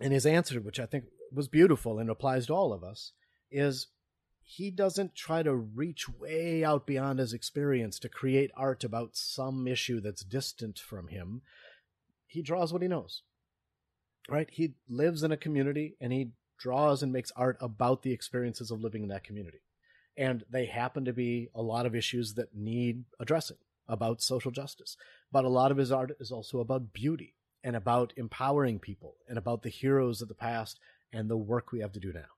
And 0.00 0.12
his 0.12 0.26
answer, 0.26 0.60
which 0.60 0.80
I 0.80 0.86
think 0.86 1.04
was 1.32 1.48
beautiful 1.48 1.98
and 1.98 2.10
applies 2.10 2.46
to 2.46 2.54
all 2.54 2.72
of 2.72 2.82
us, 2.82 3.12
is 3.50 3.88
he 4.42 4.70
doesn't 4.70 5.14
try 5.14 5.42
to 5.42 5.54
reach 5.54 6.08
way 6.08 6.64
out 6.64 6.86
beyond 6.86 7.18
his 7.18 7.32
experience 7.32 7.98
to 7.98 8.08
create 8.08 8.50
art 8.56 8.84
about 8.84 9.16
some 9.16 9.66
issue 9.66 10.00
that's 10.00 10.22
distant 10.22 10.78
from 10.78 11.08
him. 11.08 11.42
He 12.26 12.42
draws 12.42 12.72
what 12.72 12.82
he 12.82 12.88
knows. 12.88 13.22
Right? 14.28 14.48
He 14.50 14.74
lives 14.88 15.22
in 15.22 15.32
a 15.32 15.36
community 15.36 15.96
and 16.00 16.12
he 16.12 16.30
draws 16.58 17.02
and 17.02 17.12
makes 17.12 17.32
art 17.36 17.56
about 17.60 18.02
the 18.02 18.12
experiences 18.12 18.70
of 18.70 18.80
living 18.80 19.02
in 19.02 19.08
that 19.08 19.24
community. 19.24 19.60
And 20.16 20.44
they 20.50 20.66
happen 20.66 21.04
to 21.04 21.12
be 21.12 21.48
a 21.54 21.62
lot 21.62 21.86
of 21.86 21.94
issues 21.94 22.34
that 22.34 22.54
need 22.54 23.04
addressing 23.20 23.58
about 23.88 24.22
social 24.22 24.50
justice. 24.50 24.96
But 25.30 25.44
a 25.44 25.48
lot 25.48 25.70
of 25.70 25.76
his 25.76 25.92
art 25.92 26.12
is 26.20 26.30
also 26.30 26.60
about 26.60 26.92
beauty 26.92 27.34
and 27.64 27.74
about 27.74 28.12
empowering 28.16 28.78
people 28.78 29.16
and 29.26 29.38
about 29.38 29.62
the 29.62 29.70
heroes 29.70 30.20
of 30.20 30.28
the 30.28 30.34
past 30.34 30.78
and 31.12 31.28
the 31.28 31.36
work 31.36 31.72
we 31.72 31.80
have 31.80 31.92
to 31.92 32.00
do 32.00 32.12
now. 32.12 32.28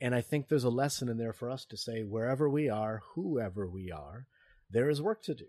And 0.00 0.14
I 0.14 0.20
think 0.20 0.46
there's 0.46 0.64
a 0.64 0.68
lesson 0.68 1.08
in 1.08 1.16
there 1.16 1.32
for 1.32 1.50
us 1.50 1.64
to 1.64 1.76
say 1.76 2.02
wherever 2.02 2.48
we 2.48 2.68
are, 2.68 3.02
whoever 3.14 3.66
we 3.66 3.90
are, 3.90 4.26
there 4.70 4.90
is 4.90 5.02
work 5.02 5.22
to 5.22 5.34
do, 5.34 5.46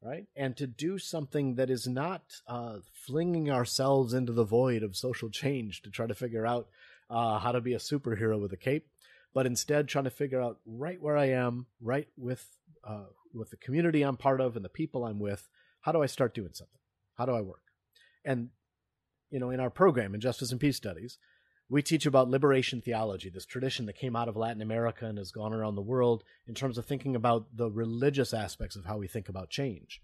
right? 0.00 0.26
And 0.36 0.56
to 0.56 0.66
do 0.66 0.98
something 0.98 1.56
that 1.56 1.68
is 1.68 1.86
not 1.86 2.22
uh, 2.46 2.78
flinging 2.92 3.50
ourselves 3.50 4.14
into 4.14 4.32
the 4.32 4.44
void 4.44 4.82
of 4.82 4.96
social 4.96 5.28
change 5.28 5.82
to 5.82 5.90
try 5.90 6.06
to 6.06 6.14
figure 6.14 6.46
out 6.46 6.68
uh, 7.10 7.40
how 7.40 7.52
to 7.52 7.60
be 7.60 7.74
a 7.74 7.78
superhero 7.78 8.40
with 8.40 8.52
a 8.52 8.56
cape, 8.56 8.86
but 9.34 9.44
instead 9.44 9.88
trying 9.88 10.04
to 10.04 10.10
figure 10.10 10.40
out 10.40 10.58
right 10.64 11.02
where 11.02 11.16
I 11.16 11.30
am, 11.30 11.66
right 11.80 12.08
with 12.16 12.46
uh, 12.84 13.06
with 13.34 13.50
the 13.50 13.56
community 13.56 14.02
I'm 14.02 14.16
part 14.16 14.40
of 14.40 14.56
and 14.56 14.64
the 14.64 14.68
people 14.68 15.04
I'm 15.04 15.18
with, 15.18 15.48
how 15.80 15.92
do 15.92 16.02
I 16.02 16.06
start 16.06 16.34
doing 16.34 16.52
something? 16.52 16.80
How 17.14 17.26
do 17.26 17.32
I 17.32 17.40
work? 17.40 17.61
And 18.24 18.50
you 19.30 19.38
know, 19.38 19.50
in 19.50 19.60
our 19.60 19.70
program 19.70 20.14
in 20.14 20.20
Justice 20.20 20.52
and 20.52 20.60
Peace 20.60 20.76
Studies, 20.76 21.18
we 21.68 21.82
teach 21.82 22.04
about 22.04 22.28
liberation 22.28 22.82
theology, 22.82 23.30
this 23.30 23.46
tradition 23.46 23.86
that 23.86 23.96
came 23.96 24.14
out 24.14 24.28
of 24.28 24.36
Latin 24.36 24.60
America 24.60 25.06
and 25.06 25.16
has 25.16 25.32
gone 25.32 25.54
around 25.54 25.74
the 25.74 25.80
world 25.80 26.22
in 26.46 26.54
terms 26.54 26.76
of 26.76 26.84
thinking 26.84 27.16
about 27.16 27.56
the 27.56 27.70
religious 27.70 28.34
aspects 28.34 28.76
of 28.76 28.84
how 28.84 28.98
we 28.98 29.08
think 29.08 29.28
about 29.28 29.48
change. 29.48 30.02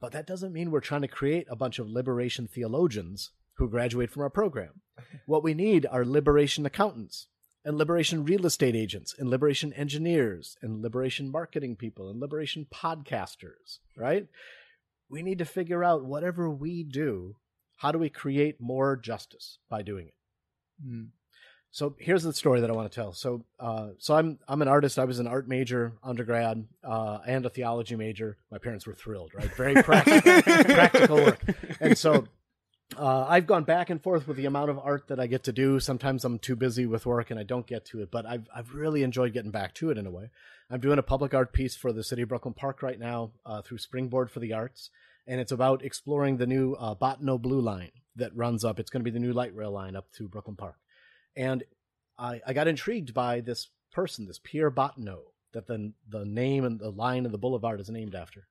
But 0.00 0.10
that 0.12 0.26
doesn't 0.26 0.52
mean 0.52 0.70
we're 0.70 0.80
trying 0.80 1.02
to 1.02 1.08
create 1.08 1.46
a 1.48 1.56
bunch 1.56 1.78
of 1.78 1.88
liberation 1.88 2.48
theologians 2.48 3.30
who 3.54 3.68
graduate 3.68 4.10
from 4.10 4.22
our 4.22 4.30
program. 4.30 4.80
What 5.26 5.44
we 5.44 5.54
need 5.54 5.86
are 5.90 6.04
liberation 6.04 6.66
accountants 6.66 7.28
and 7.64 7.76
liberation 7.76 8.24
real 8.24 8.46
estate 8.46 8.74
agents 8.74 9.14
and 9.18 9.28
liberation 9.28 9.72
engineers 9.72 10.56
and 10.62 10.82
liberation 10.82 11.30
marketing 11.30 11.76
people 11.76 12.08
and 12.08 12.20
liberation 12.20 12.66
podcasters, 12.72 13.78
right? 13.96 14.26
We 15.08 15.22
need 15.22 15.38
to 15.38 15.44
figure 15.44 15.84
out 15.84 16.04
whatever 16.04 16.48
we 16.50 16.82
do, 16.82 17.36
how 17.76 17.92
do 17.92 17.98
we 17.98 18.08
create 18.08 18.60
more 18.60 18.96
justice 18.96 19.58
by 19.68 19.82
doing 19.82 20.08
it? 20.08 20.14
Mm. 20.86 21.08
So 21.70 21.94
here's 21.98 22.22
the 22.22 22.32
story 22.32 22.62
that 22.62 22.70
I 22.70 22.72
want 22.72 22.90
to 22.90 22.94
tell. 22.94 23.12
So, 23.12 23.44
uh, 23.60 23.88
so 23.98 24.16
I'm 24.16 24.38
I'm 24.48 24.62
an 24.62 24.68
artist. 24.68 24.98
I 24.98 25.04
was 25.04 25.18
an 25.18 25.26
art 25.26 25.46
major 25.46 25.92
undergrad 26.02 26.66
uh, 26.82 27.18
and 27.26 27.44
a 27.44 27.50
theology 27.50 27.96
major. 27.96 28.38
My 28.50 28.56
parents 28.56 28.86
were 28.86 28.94
thrilled, 28.94 29.32
right? 29.34 29.54
Very 29.56 29.74
practical, 29.82 30.42
practical 30.42 31.16
work. 31.16 31.42
And 31.78 31.98
so, 31.98 32.26
uh, 32.96 33.26
I've 33.28 33.46
gone 33.46 33.64
back 33.64 33.90
and 33.90 34.02
forth 34.02 34.26
with 34.26 34.36
the 34.36 34.46
amount 34.46 34.70
of 34.70 34.78
art 34.78 35.08
that 35.08 35.20
I 35.20 35.26
get 35.26 35.42
to 35.44 35.52
do. 35.52 35.78
Sometimes 35.78 36.24
I'm 36.24 36.38
too 36.38 36.56
busy 36.56 36.86
with 36.86 37.04
work 37.04 37.30
and 37.30 37.38
I 37.38 37.42
don't 37.42 37.66
get 37.66 37.84
to 37.86 38.00
it, 38.00 38.10
but 38.10 38.24
I've 38.24 38.48
I've 38.54 38.74
really 38.74 39.02
enjoyed 39.02 39.32
getting 39.32 39.50
back 39.50 39.74
to 39.74 39.90
it 39.90 39.98
in 39.98 40.06
a 40.06 40.10
way. 40.10 40.30
I'm 40.70 40.80
doing 40.80 40.98
a 40.98 41.02
public 41.02 41.34
art 41.34 41.52
piece 41.52 41.76
for 41.76 41.92
the 41.92 42.04
city 42.04 42.22
of 42.22 42.28
Brooklyn 42.28 42.54
Park 42.54 42.82
right 42.82 42.98
now 42.98 43.32
uh, 43.44 43.60
through 43.60 43.78
Springboard 43.78 44.30
for 44.30 44.40
the 44.40 44.52
Arts, 44.52 44.90
and 45.26 45.40
it's 45.40 45.52
about 45.52 45.84
exploring 45.84 46.36
the 46.36 46.46
new 46.46 46.74
uh, 46.74 46.94
Bottineau 46.94 47.40
Blue 47.40 47.60
Line 47.60 47.92
that 48.16 48.34
runs 48.36 48.64
up. 48.64 48.78
It's 48.78 48.90
going 48.90 49.00
to 49.00 49.10
be 49.10 49.10
the 49.10 49.24
new 49.24 49.32
light 49.32 49.54
rail 49.54 49.70
line 49.70 49.96
up 49.96 50.10
to 50.12 50.28
Brooklyn 50.28 50.56
Park 50.56 50.76
and 51.36 51.62
I, 52.18 52.40
I 52.46 52.52
got 52.54 52.66
intrigued 52.66 53.12
by 53.12 53.40
this 53.40 53.68
person, 53.92 54.26
this 54.26 54.40
Pierre 54.42 54.70
Bottineau, 54.70 55.20
that 55.52 55.66
the 55.66 55.92
the 56.08 56.24
name 56.24 56.64
and 56.64 56.80
the 56.80 56.90
line 56.90 57.26
of 57.26 57.32
the 57.32 57.38
boulevard 57.38 57.80
is 57.80 57.90
named 57.90 58.14
after. 58.14 58.46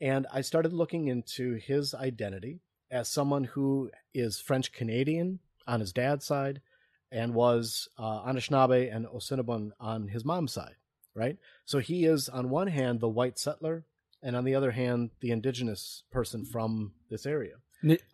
And 0.00 0.26
I 0.32 0.42
started 0.42 0.72
looking 0.72 1.08
into 1.08 1.54
his 1.54 1.94
identity 1.94 2.60
as 2.90 3.08
someone 3.08 3.44
who 3.44 3.90
is 4.14 4.38
French 4.38 4.72
Canadian 4.72 5.40
on 5.66 5.80
his 5.80 5.92
dad's 5.92 6.26
side, 6.26 6.60
and 7.10 7.34
was 7.34 7.88
uh, 7.98 8.22
Anishinaabe 8.24 8.94
and 8.94 9.06
Assiniboine 9.06 9.72
on 9.80 10.08
his 10.08 10.24
mom's 10.24 10.52
side. 10.52 10.76
Right, 11.14 11.38
so 11.64 11.78
he 11.78 12.04
is 12.04 12.28
on 12.28 12.50
one 12.50 12.66
hand 12.66 13.00
the 13.00 13.08
white 13.08 13.38
settler, 13.38 13.86
and 14.26 14.36
on 14.36 14.44
the 14.44 14.54
other 14.54 14.72
hand 14.72 15.10
the 15.20 15.30
indigenous 15.30 16.02
person 16.10 16.44
from 16.44 16.92
this 17.08 17.24
area. 17.24 17.54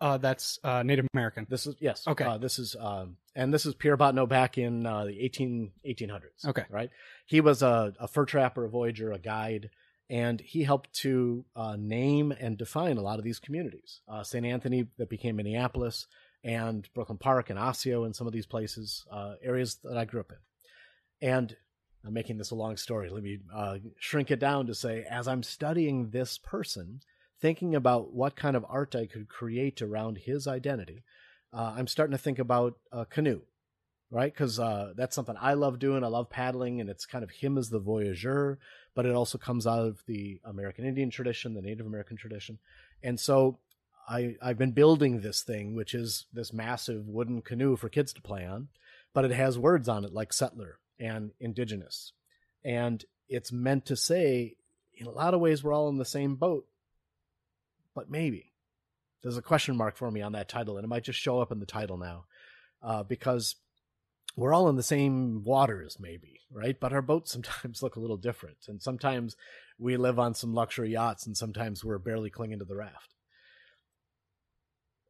Uh, 0.00 0.18
that's 0.18 0.58
uh, 0.64 0.82
Native 0.82 1.06
American. 1.14 1.46
This 1.48 1.66
is 1.66 1.76
yes. 1.80 2.06
Okay. 2.06 2.24
Uh, 2.24 2.36
this 2.36 2.58
is 2.58 2.76
um, 2.78 3.16
and 3.34 3.54
this 3.54 3.64
is 3.64 3.74
Pierre 3.74 3.96
Bottineau 3.96 4.28
back 4.28 4.58
in 4.58 4.84
uh, 4.84 5.04
the 5.06 5.18
18, 5.18 5.72
1800s. 5.86 6.44
Okay. 6.46 6.64
Right. 6.68 6.90
He 7.26 7.40
was 7.40 7.62
a, 7.62 7.94
a 7.98 8.06
fur 8.06 8.26
trapper, 8.26 8.64
a 8.64 8.68
voyager, 8.68 9.12
a 9.12 9.18
guide, 9.18 9.70
and 10.10 10.40
he 10.40 10.64
helped 10.64 10.92
to 11.00 11.46
uh, 11.56 11.76
name 11.78 12.32
and 12.32 12.58
define 12.58 12.98
a 12.98 13.02
lot 13.02 13.18
of 13.18 13.24
these 13.24 13.38
communities. 13.38 14.00
Uh, 14.06 14.22
St. 14.22 14.44
Anthony, 14.44 14.88
that 14.98 15.08
became 15.08 15.36
Minneapolis, 15.36 16.06
and 16.44 16.86
Brooklyn 16.94 17.18
Park 17.18 17.48
and 17.48 17.58
Osseo, 17.58 18.04
and 18.04 18.14
some 18.14 18.26
of 18.26 18.32
these 18.34 18.46
places, 18.46 19.06
uh, 19.10 19.34
areas 19.42 19.78
that 19.84 19.96
I 19.96 20.04
grew 20.04 20.20
up 20.20 20.32
in. 20.32 21.28
And 21.28 21.56
I'm 22.04 22.14
making 22.14 22.38
this 22.38 22.50
a 22.50 22.56
long 22.56 22.76
story. 22.76 23.10
Let 23.10 23.22
me 23.22 23.38
uh, 23.54 23.78
shrink 23.98 24.30
it 24.30 24.40
down 24.40 24.66
to 24.66 24.74
say, 24.74 25.04
as 25.08 25.28
I'm 25.28 25.42
studying 25.42 26.10
this 26.10 26.36
person, 26.38 27.00
thinking 27.40 27.74
about 27.74 28.12
what 28.12 28.36
kind 28.36 28.56
of 28.56 28.66
art 28.68 28.94
I 28.94 29.06
could 29.06 29.28
create 29.28 29.80
around 29.80 30.18
his 30.18 30.46
identity, 30.46 31.04
uh, 31.52 31.74
I'm 31.76 31.86
starting 31.86 32.16
to 32.16 32.22
think 32.22 32.38
about 32.38 32.74
a 32.90 33.04
canoe, 33.04 33.42
right? 34.10 34.32
Because 34.32 34.58
uh, 34.58 34.94
that's 34.96 35.14
something 35.14 35.36
I 35.40 35.54
love 35.54 35.78
doing. 35.78 36.02
I 36.02 36.08
love 36.08 36.30
paddling, 36.30 36.80
and 36.80 36.90
it's 36.90 37.06
kind 37.06 37.22
of 37.22 37.30
him 37.30 37.56
as 37.56 37.68
the 37.68 37.80
voyageur, 37.80 38.58
but 38.94 39.06
it 39.06 39.14
also 39.14 39.38
comes 39.38 39.66
out 39.66 39.80
of 39.80 40.02
the 40.06 40.40
American 40.44 40.84
Indian 40.84 41.10
tradition, 41.10 41.54
the 41.54 41.62
Native 41.62 41.86
American 41.86 42.16
tradition, 42.16 42.58
and 43.02 43.20
so 43.20 43.58
I 44.08 44.36
I've 44.42 44.58
been 44.58 44.72
building 44.72 45.20
this 45.20 45.42
thing, 45.42 45.74
which 45.76 45.94
is 45.94 46.26
this 46.32 46.52
massive 46.52 47.06
wooden 47.06 47.42
canoe 47.42 47.76
for 47.76 47.88
kids 47.88 48.12
to 48.14 48.22
play 48.22 48.44
on, 48.46 48.68
but 49.12 49.24
it 49.24 49.32
has 49.32 49.58
words 49.58 49.88
on 49.88 50.04
it 50.04 50.12
like 50.12 50.32
settler 50.32 50.78
and 51.02 51.32
indigenous, 51.40 52.12
and 52.64 53.04
it's 53.28 53.50
meant 53.50 53.86
to 53.86 53.96
say, 53.96 54.54
in 54.94 55.06
a 55.06 55.10
lot 55.10 55.34
of 55.34 55.40
ways, 55.40 55.64
we're 55.64 55.72
all 55.72 55.88
in 55.88 55.98
the 55.98 56.04
same 56.04 56.36
boat, 56.36 56.66
but 57.94 58.10
maybe 58.10 58.52
there's 59.22 59.36
a 59.36 59.42
question 59.42 59.76
mark 59.76 59.96
for 59.96 60.10
me 60.10 60.22
on 60.22 60.32
that 60.32 60.48
title, 60.48 60.76
and 60.76 60.84
it 60.84 60.88
might 60.88 61.04
just 61.04 61.18
show 61.18 61.40
up 61.40 61.50
in 61.50 61.58
the 61.58 61.66
title 61.66 61.96
now, 61.96 62.24
uh, 62.82 63.02
because 63.02 63.56
we're 64.36 64.54
all 64.54 64.68
in 64.68 64.76
the 64.76 64.82
same 64.82 65.42
waters, 65.44 65.98
maybe, 66.00 66.40
right? 66.50 66.78
But 66.78 66.92
our 66.92 67.02
boats 67.02 67.32
sometimes 67.32 67.82
look 67.82 67.96
a 67.96 68.00
little 68.00 68.16
different, 68.16 68.58
and 68.68 68.82
sometimes 68.82 69.36
we 69.78 69.96
live 69.96 70.18
on 70.18 70.34
some 70.34 70.54
luxury 70.54 70.90
yachts, 70.90 71.26
and 71.26 71.36
sometimes 71.36 71.84
we're 71.84 71.98
barely 71.98 72.30
clinging 72.30 72.60
to 72.60 72.64
the 72.64 72.76
raft. 72.76 73.14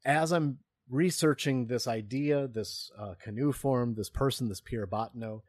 As 0.05 0.33
I'm 0.33 0.59
researching 0.91 1.67
this 1.67 1.87
idea, 1.87 2.49
this 2.49 2.91
uh, 2.99 3.15
canoe 3.23 3.53
form, 3.53 3.95
this 3.95 4.11
person, 4.11 4.49
this 4.49 4.61
Pierre 4.61 4.87
Bottineau, 4.87 5.43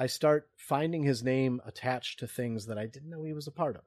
I 0.00 0.06
start 0.06 0.48
finding 0.56 1.02
his 1.02 1.24
name 1.24 1.60
attached 1.66 2.20
to 2.20 2.28
things 2.28 2.66
that 2.66 2.78
I 2.78 2.86
didn't 2.86 3.10
know 3.10 3.24
he 3.24 3.32
was 3.32 3.48
a 3.48 3.52
part 3.52 3.74
of. 3.74 3.82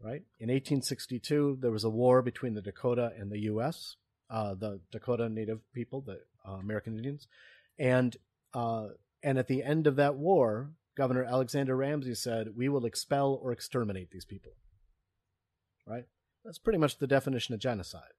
Right 0.00 0.22
in 0.38 0.48
1862, 0.48 1.58
there 1.60 1.72
was 1.72 1.82
a 1.82 1.90
war 1.90 2.22
between 2.22 2.54
the 2.54 2.62
Dakota 2.62 3.12
and 3.18 3.32
the 3.32 3.40
U.S. 3.40 3.96
Uh, 4.30 4.54
the 4.54 4.80
Dakota 4.92 5.28
Native 5.28 5.60
people, 5.72 6.00
the 6.00 6.20
uh, 6.48 6.52
American 6.52 6.94
Indians, 6.96 7.26
and 7.80 8.16
uh, 8.54 8.88
and 9.24 9.38
at 9.38 9.48
the 9.48 9.64
end 9.64 9.88
of 9.88 9.96
that 9.96 10.14
war, 10.14 10.70
Governor 10.96 11.24
Alexander 11.24 11.74
Ramsey 11.74 12.14
said, 12.14 12.56
"We 12.56 12.68
will 12.68 12.86
expel 12.86 13.40
or 13.42 13.50
exterminate 13.50 14.12
these 14.12 14.24
people." 14.24 14.52
Right? 15.84 16.04
That's 16.44 16.58
pretty 16.58 16.78
much 16.78 16.98
the 16.98 17.08
definition 17.08 17.54
of 17.54 17.60
genocide, 17.60 18.14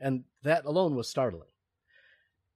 and 0.00 0.24
that 0.42 0.64
alone 0.64 0.96
was 0.96 1.08
startling. 1.08 1.50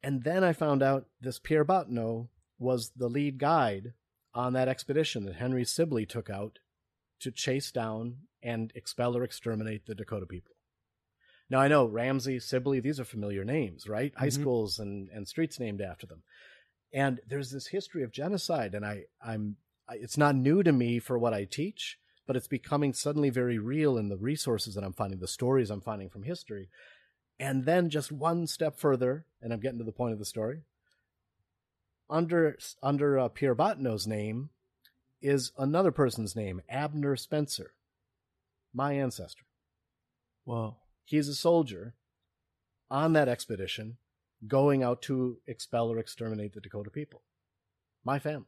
And 0.02 0.24
then 0.24 0.42
I 0.42 0.52
found 0.52 0.82
out 0.82 1.06
this 1.20 1.38
Pierre 1.38 1.64
Bottineau 1.64 2.28
was 2.64 2.90
the 2.96 3.08
lead 3.08 3.38
guide 3.38 3.92
on 4.34 4.52
that 4.54 4.68
expedition 4.68 5.24
that 5.26 5.36
Henry 5.36 5.64
Sibley 5.64 6.06
took 6.06 6.28
out 6.28 6.58
to 7.20 7.30
chase 7.30 7.70
down 7.70 8.16
and 8.42 8.72
expel 8.74 9.16
or 9.16 9.22
exterminate 9.22 9.86
the 9.86 9.94
Dakota 9.94 10.26
people. 10.26 10.52
Now 11.48 11.60
I 11.60 11.68
know 11.68 11.84
Ramsey, 11.86 12.40
Sibley, 12.40 12.80
these 12.80 12.98
are 12.98 13.04
familiar 13.04 13.44
names, 13.44 13.86
right? 13.88 14.12
High 14.16 14.28
Mhm. 14.28 14.40
schools 14.40 14.78
and, 14.78 15.08
and 15.10 15.28
streets 15.28 15.60
named 15.60 15.80
after 15.80 16.06
them. 16.06 16.22
And 16.92 17.20
there's 17.26 17.50
this 17.50 17.68
history 17.68 18.02
of 18.02 18.12
genocide, 18.12 18.74
and 18.74 18.84
I, 18.84 19.04
I'm 19.20 19.56
it's 19.90 20.16
not 20.16 20.34
new 20.34 20.62
to 20.62 20.72
me 20.72 20.98
for 20.98 21.18
what 21.18 21.34
I 21.34 21.44
teach, 21.44 21.98
but 22.26 22.36
it's 22.36 22.48
becoming 22.48 22.94
suddenly 22.94 23.28
very 23.28 23.58
real 23.58 23.98
in 23.98 24.08
the 24.08 24.16
resources 24.16 24.74
that 24.74 24.84
I'm 24.84 24.94
finding, 24.94 25.20
the 25.20 25.28
stories 25.28 25.70
I'm 25.70 25.82
finding 25.82 26.08
from 26.08 26.22
history. 26.22 26.70
And 27.38 27.66
then 27.66 27.90
just 27.90 28.10
one 28.10 28.46
step 28.46 28.78
further, 28.78 29.26
and 29.42 29.52
I'm 29.52 29.60
getting 29.60 29.78
to 29.78 29.84
the 29.84 29.92
point 29.92 30.14
of 30.14 30.18
the 30.18 30.24
story. 30.24 30.62
Under 32.14 32.56
under 32.80 33.18
uh, 33.18 33.28
Pierre 33.28 33.56
Bottineau's 33.56 34.06
name 34.06 34.50
is 35.20 35.50
another 35.58 35.90
person's 35.90 36.36
name, 36.36 36.62
Abner 36.68 37.16
Spencer, 37.16 37.72
my 38.72 38.92
ancestor. 38.92 39.46
Whoa. 40.44 40.76
He's 41.04 41.26
a 41.26 41.34
soldier 41.34 41.94
on 42.88 43.14
that 43.14 43.26
expedition 43.26 43.96
going 44.46 44.84
out 44.84 45.02
to 45.02 45.38
expel 45.48 45.90
or 45.90 45.98
exterminate 45.98 46.52
the 46.52 46.60
Dakota 46.60 46.88
people. 46.88 47.22
My 48.04 48.20
family. 48.20 48.46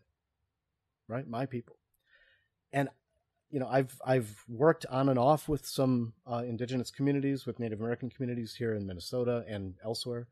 Right? 1.08 1.26
My 1.26 1.44
people. 1.44 1.76
And 2.72 2.88
you 3.50 3.58
know, 3.58 3.66
I've 3.68 4.00
I've 4.06 4.44
worked 4.46 4.86
on 4.86 5.08
and 5.08 5.18
off 5.18 5.48
with 5.48 5.66
some 5.66 6.12
uh, 6.24 6.44
indigenous 6.46 6.92
communities, 6.92 7.46
with 7.46 7.58
Native 7.58 7.80
American 7.80 8.10
communities 8.10 8.54
here 8.54 8.74
in 8.74 8.86
Minnesota 8.86 9.44
and 9.48 9.74
elsewhere, 9.84 10.28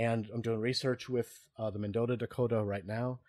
and 0.00 0.26
I'm 0.32 0.40
doing 0.40 0.60
research 0.60 1.10
with 1.10 1.28
uh, 1.58 1.68
the 1.70 1.78
Mendota 1.78 2.16
Dakota 2.16 2.62
right 2.64 2.86
now, 2.86 3.20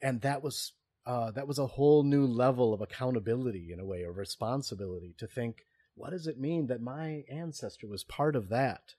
and 0.00 0.20
that 0.20 0.42
was 0.42 0.72
uh, 1.04 1.32
that 1.32 1.48
was 1.48 1.58
a 1.58 1.66
whole 1.66 2.04
new 2.04 2.26
level 2.26 2.72
of 2.72 2.80
accountability 2.80 3.72
in 3.72 3.80
a 3.80 3.84
way, 3.84 4.04
or 4.04 4.12
responsibility 4.12 5.14
to 5.18 5.26
think, 5.26 5.66
what 5.96 6.10
does 6.10 6.26
it 6.26 6.38
mean 6.38 6.68
that 6.68 6.80
my 6.80 7.24
ancestor 7.28 7.88
was 7.88 8.04
part 8.04 8.36
of 8.36 8.48
that, 8.50 8.94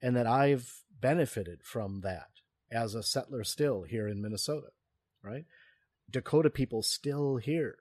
and 0.00 0.16
that 0.16 0.26
I've 0.26 0.82
benefited 1.00 1.62
from 1.64 2.02
that 2.02 2.28
as 2.70 2.94
a 2.94 3.02
settler 3.02 3.42
still 3.42 3.82
here 3.82 4.06
in 4.06 4.22
Minnesota, 4.22 4.68
right? 5.22 5.46
Dakota 6.08 6.50
people 6.50 6.82
still 6.82 7.36
here 7.38 7.78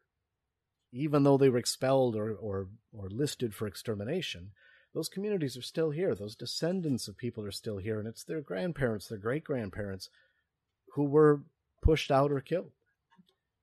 even 0.91 1.23
though 1.23 1.37
they 1.37 1.49
were 1.49 1.57
expelled 1.57 2.15
or, 2.15 2.33
or, 2.33 2.67
or 2.91 3.09
listed 3.09 3.53
for 3.53 3.67
extermination, 3.67 4.51
those 4.93 5.09
communities 5.09 5.55
are 5.55 5.61
still 5.61 5.91
here. 5.91 6.15
Those 6.15 6.35
descendants 6.35 7.07
of 7.07 7.17
people 7.17 7.45
are 7.45 7.51
still 7.51 7.77
here, 7.77 7.99
and 7.99 8.07
it's 8.07 8.23
their 8.23 8.41
grandparents, 8.41 9.07
their 9.07 9.17
great 9.17 9.43
grandparents 9.43 10.09
who 10.93 11.03
were 11.03 11.41
pushed 11.81 12.11
out 12.11 12.31
or 12.31 12.41
killed. 12.41 12.71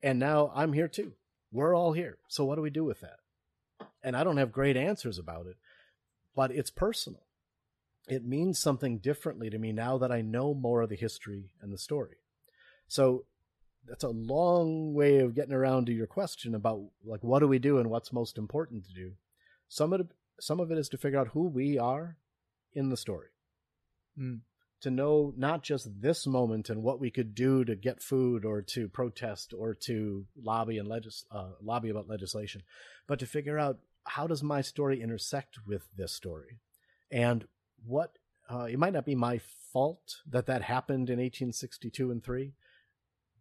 And 0.02 0.18
now 0.18 0.52
I'm 0.54 0.72
here 0.72 0.88
too. 0.88 1.12
We're 1.50 1.74
all 1.74 1.92
here. 1.92 2.18
So 2.28 2.44
what 2.44 2.56
do 2.56 2.62
we 2.62 2.70
do 2.70 2.84
with 2.84 3.00
that? 3.00 3.18
And 4.02 4.16
I 4.16 4.22
don't 4.22 4.36
have 4.36 4.52
great 4.52 4.76
answers 4.76 5.18
about 5.18 5.46
it, 5.46 5.56
but 6.34 6.52
it's 6.52 6.70
personal. 6.70 7.22
It 8.06 8.24
means 8.24 8.58
something 8.60 8.98
differently 8.98 9.50
to 9.50 9.58
me 9.58 9.72
now 9.72 9.98
that 9.98 10.12
I 10.12 10.20
know 10.20 10.54
more 10.54 10.82
of 10.82 10.90
the 10.90 10.96
history 10.96 11.50
and 11.60 11.72
the 11.72 11.78
story. 11.78 12.18
So 12.86 13.24
that's 13.88 14.04
a 14.04 14.08
long 14.08 14.94
way 14.94 15.18
of 15.18 15.34
getting 15.34 15.54
around 15.54 15.86
to 15.86 15.92
your 15.92 16.06
question 16.06 16.54
about 16.54 16.82
like 17.04 17.24
what 17.24 17.40
do 17.40 17.48
we 17.48 17.58
do 17.58 17.78
and 17.78 17.90
what's 17.90 18.12
most 18.12 18.38
important 18.38 18.84
to 18.86 18.94
do. 18.94 19.12
Some 19.68 19.92
of 19.92 20.08
some 20.40 20.60
of 20.60 20.70
it 20.70 20.78
is 20.78 20.88
to 20.90 20.98
figure 20.98 21.18
out 21.18 21.28
who 21.28 21.48
we 21.48 21.78
are 21.78 22.16
in 22.72 22.90
the 22.90 22.96
story. 22.96 23.28
Mm. 24.18 24.40
To 24.82 24.90
know 24.90 25.32
not 25.36 25.62
just 25.62 26.02
this 26.02 26.26
moment 26.26 26.68
and 26.68 26.82
what 26.82 27.00
we 27.00 27.10
could 27.10 27.34
do 27.34 27.64
to 27.64 27.74
get 27.74 28.02
food 28.02 28.44
or 28.44 28.62
to 28.62 28.88
protest 28.88 29.54
or 29.56 29.74
to 29.86 30.26
lobby 30.40 30.78
and 30.78 30.86
legis- 30.86 31.24
uh, 31.30 31.52
lobby 31.62 31.88
about 31.88 32.08
legislation, 32.08 32.62
but 33.06 33.18
to 33.20 33.26
figure 33.26 33.58
out 33.58 33.78
how 34.04 34.26
does 34.26 34.42
my 34.42 34.60
story 34.60 35.02
intersect 35.02 35.58
with 35.66 35.88
this 35.96 36.12
story, 36.12 36.60
and 37.10 37.46
what 37.84 38.18
uh, 38.48 38.64
it 38.64 38.78
might 38.78 38.92
not 38.92 39.04
be 39.04 39.14
my 39.14 39.40
fault 39.72 40.16
that 40.30 40.46
that 40.46 40.62
happened 40.62 41.10
in 41.10 41.18
1862 41.18 42.10
and 42.10 42.22
three, 42.22 42.52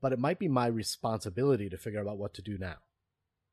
but 0.02 0.14
it 0.14 0.20
might 0.20 0.40
be 0.40 0.48
my 0.48 0.68
responsibility 0.68 1.70
to 1.70 1.78
figure 1.78 2.08
out 2.08 2.18
what 2.18 2.34
to 2.34 2.42
do 2.42 2.58
now, 2.58 2.78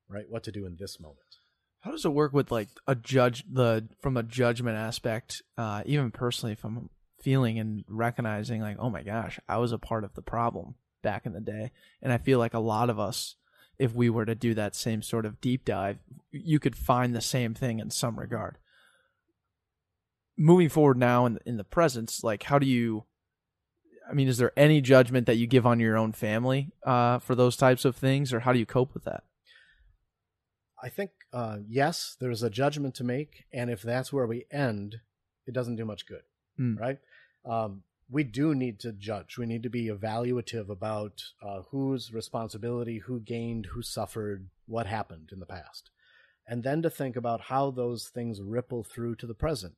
right? 0.09 0.29
What 0.29 0.45
to 0.45 0.53
do 0.53 0.67
in 0.67 0.77
this 0.77 0.99
moment. 1.01 1.42
How 1.83 1.91
does 1.91 2.05
it 2.05 2.13
work 2.13 2.33
with 2.33 2.51
like 2.51 2.69
a 2.87 2.95
judge 2.95 3.45
the 3.51 3.89
from 4.01 4.17
a 4.17 4.23
judgment 4.23 4.77
aspect, 4.77 5.43
uh, 5.59 5.83
even 5.85 6.11
personally 6.11 6.57
I'm 6.63 6.89
feeling 7.21 7.59
and 7.59 7.85
recognizing 7.89 8.61
like, 8.61 8.77
oh 8.79 8.91
my 8.91 9.03
gosh, 9.03 9.39
I 9.49 9.59
was 9.59 9.73
a 9.73 9.79
part 9.79 10.05
of 10.05 10.15
the 10.15 10.23
problem 10.23 10.77
back 11.03 11.27
in 11.27 11.33
the 11.33 11.41
day. 11.41 11.73
And 12.01 12.13
I 12.13 12.19
feel 12.19 12.39
like 12.39 12.55
a 12.55 12.61
lot 12.61 12.89
of 12.89 13.01
us, 13.01 13.35
if 13.79 13.95
we 13.95 14.09
were 14.09 14.25
to 14.25 14.35
do 14.37 14.55
that 14.55 14.77
same 14.77 15.03
sort 15.03 15.27
of 15.27 15.41
deep 15.41 15.65
dive, 15.65 15.99
you 16.31 16.61
could 16.61 16.77
find 16.77 17.15
the 17.15 17.21
same 17.21 17.53
thing 17.53 17.81
in 17.81 17.91
some 17.91 18.19
regard. 18.19 18.59
Moving 20.37 20.69
forward 20.69 20.99
now 20.99 21.27
in 21.27 21.41
in 21.45 21.57
the 21.57 21.65
presence, 21.65 22.23
like 22.23 22.45
how 22.45 22.61
do 22.61 22.67
you 22.67 23.05
I 24.09 24.15
mean, 24.15 24.29
is 24.29 24.39
there 24.39 24.53
any 24.57 24.81
judgment 24.81 25.27
that 25.27 25.37
you 25.37 25.47
give 25.49 25.67
on 25.67 25.81
your 25.81 25.97
own 25.97 26.13
family 26.13 26.71
uh, 26.85 27.19
for 27.19 27.35
those 27.35 27.57
types 27.57 27.85
of 27.85 27.97
things, 27.97 28.33
or 28.33 28.41
how 28.41 28.53
do 28.53 28.59
you 28.59 28.67
cope 28.67 28.95
with 28.95 29.05
that? 29.05 29.25
I 30.83 30.89
think 30.89 31.11
uh, 31.33 31.59
yes, 31.69 32.17
there's 32.21 32.43
a 32.43 32.51
judgment 32.51 32.95
to 32.97 33.05
make, 33.05 33.45
and 33.53 33.71
if 33.71 33.83
that's 33.83 34.13
where 34.13 34.27
we 34.27 34.47
end, 34.51 34.97
it 35.47 35.55
doesn't 35.55 35.77
do 35.77 35.85
much 35.85 36.07
good, 36.07 36.23
Hmm. 36.57 36.77
right? 36.77 36.99
Um, 37.45 37.85
we 38.11 38.25
do 38.25 38.55
need 38.55 38.81
to 38.81 38.93
judge. 38.93 39.39
We 39.39 39.47
need 39.47 39.63
to 39.63 39.71
be 39.71 39.87
evaluative 39.87 40.69
about 40.69 41.23
uh, 41.41 41.63
whose 41.71 42.13
responsibility, 42.13 42.99
who 42.99 43.21
gained, 43.21 43.67
who 43.67 43.83
suffered, 43.83 44.51
what 44.67 44.87
happened 44.87 45.31
in 45.33 45.41
the 45.41 45.47
past, 45.47 45.91
and 46.47 46.63
then 46.63 46.83
to 46.83 46.91
think 46.91 47.17
about 47.17 47.43
how 47.43 47.71
those 47.71 48.09
things 48.09 48.43
ripple 48.43 48.85
through 48.85 49.17
to 49.17 49.27
the 49.27 49.35
present. 49.35 49.75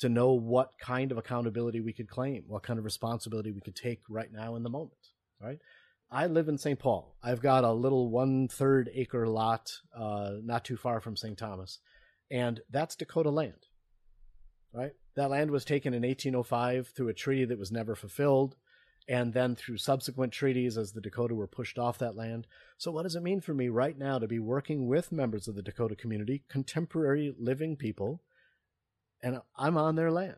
To 0.00 0.08
know 0.08 0.32
what 0.32 0.78
kind 0.78 1.10
of 1.10 1.18
accountability 1.18 1.80
we 1.80 1.92
could 1.92 2.08
claim, 2.08 2.44
what 2.46 2.62
kind 2.62 2.78
of 2.78 2.84
responsibility 2.84 3.50
we 3.50 3.60
could 3.60 3.74
take 3.74 4.02
right 4.08 4.32
now 4.32 4.54
in 4.54 4.62
the 4.62 4.70
moment, 4.70 5.08
right? 5.42 5.58
I 6.10 6.26
live 6.26 6.48
in 6.48 6.56
St. 6.56 6.78
Paul. 6.78 7.14
I've 7.22 7.42
got 7.42 7.64
a 7.64 7.72
little 7.72 8.08
one 8.08 8.48
third 8.48 8.90
acre 8.94 9.26
lot 9.26 9.70
uh, 9.94 10.36
not 10.42 10.64
too 10.64 10.76
far 10.76 11.00
from 11.00 11.16
St. 11.16 11.36
Thomas, 11.36 11.80
and 12.30 12.60
that's 12.70 12.96
Dakota 12.96 13.30
land. 13.30 13.66
Right? 14.72 14.92
That 15.16 15.30
land 15.30 15.50
was 15.50 15.64
taken 15.64 15.92
in 15.92 16.02
1805 16.02 16.88
through 16.88 17.08
a 17.08 17.14
treaty 17.14 17.44
that 17.44 17.58
was 17.58 17.70
never 17.70 17.94
fulfilled, 17.94 18.56
and 19.06 19.34
then 19.34 19.54
through 19.54 19.78
subsequent 19.78 20.32
treaties 20.32 20.78
as 20.78 20.92
the 20.92 21.00
Dakota 21.00 21.34
were 21.34 21.46
pushed 21.46 21.78
off 21.78 21.98
that 21.98 22.16
land. 22.16 22.46
So, 22.78 22.90
what 22.90 23.02
does 23.02 23.16
it 23.16 23.22
mean 23.22 23.42
for 23.42 23.52
me 23.52 23.68
right 23.68 23.98
now 23.98 24.18
to 24.18 24.26
be 24.26 24.38
working 24.38 24.86
with 24.86 25.12
members 25.12 25.46
of 25.46 25.56
the 25.56 25.62
Dakota 25.62 25.94
community, 25.94 26.42
contemporary 26.48 27.34
living 27.38 27.76
people, 27.76 28.22
and 29.22 29.40
I'm 29.56 29.76
on 29.76 29.96
their 29.96 30.10
land? 30.10 30.36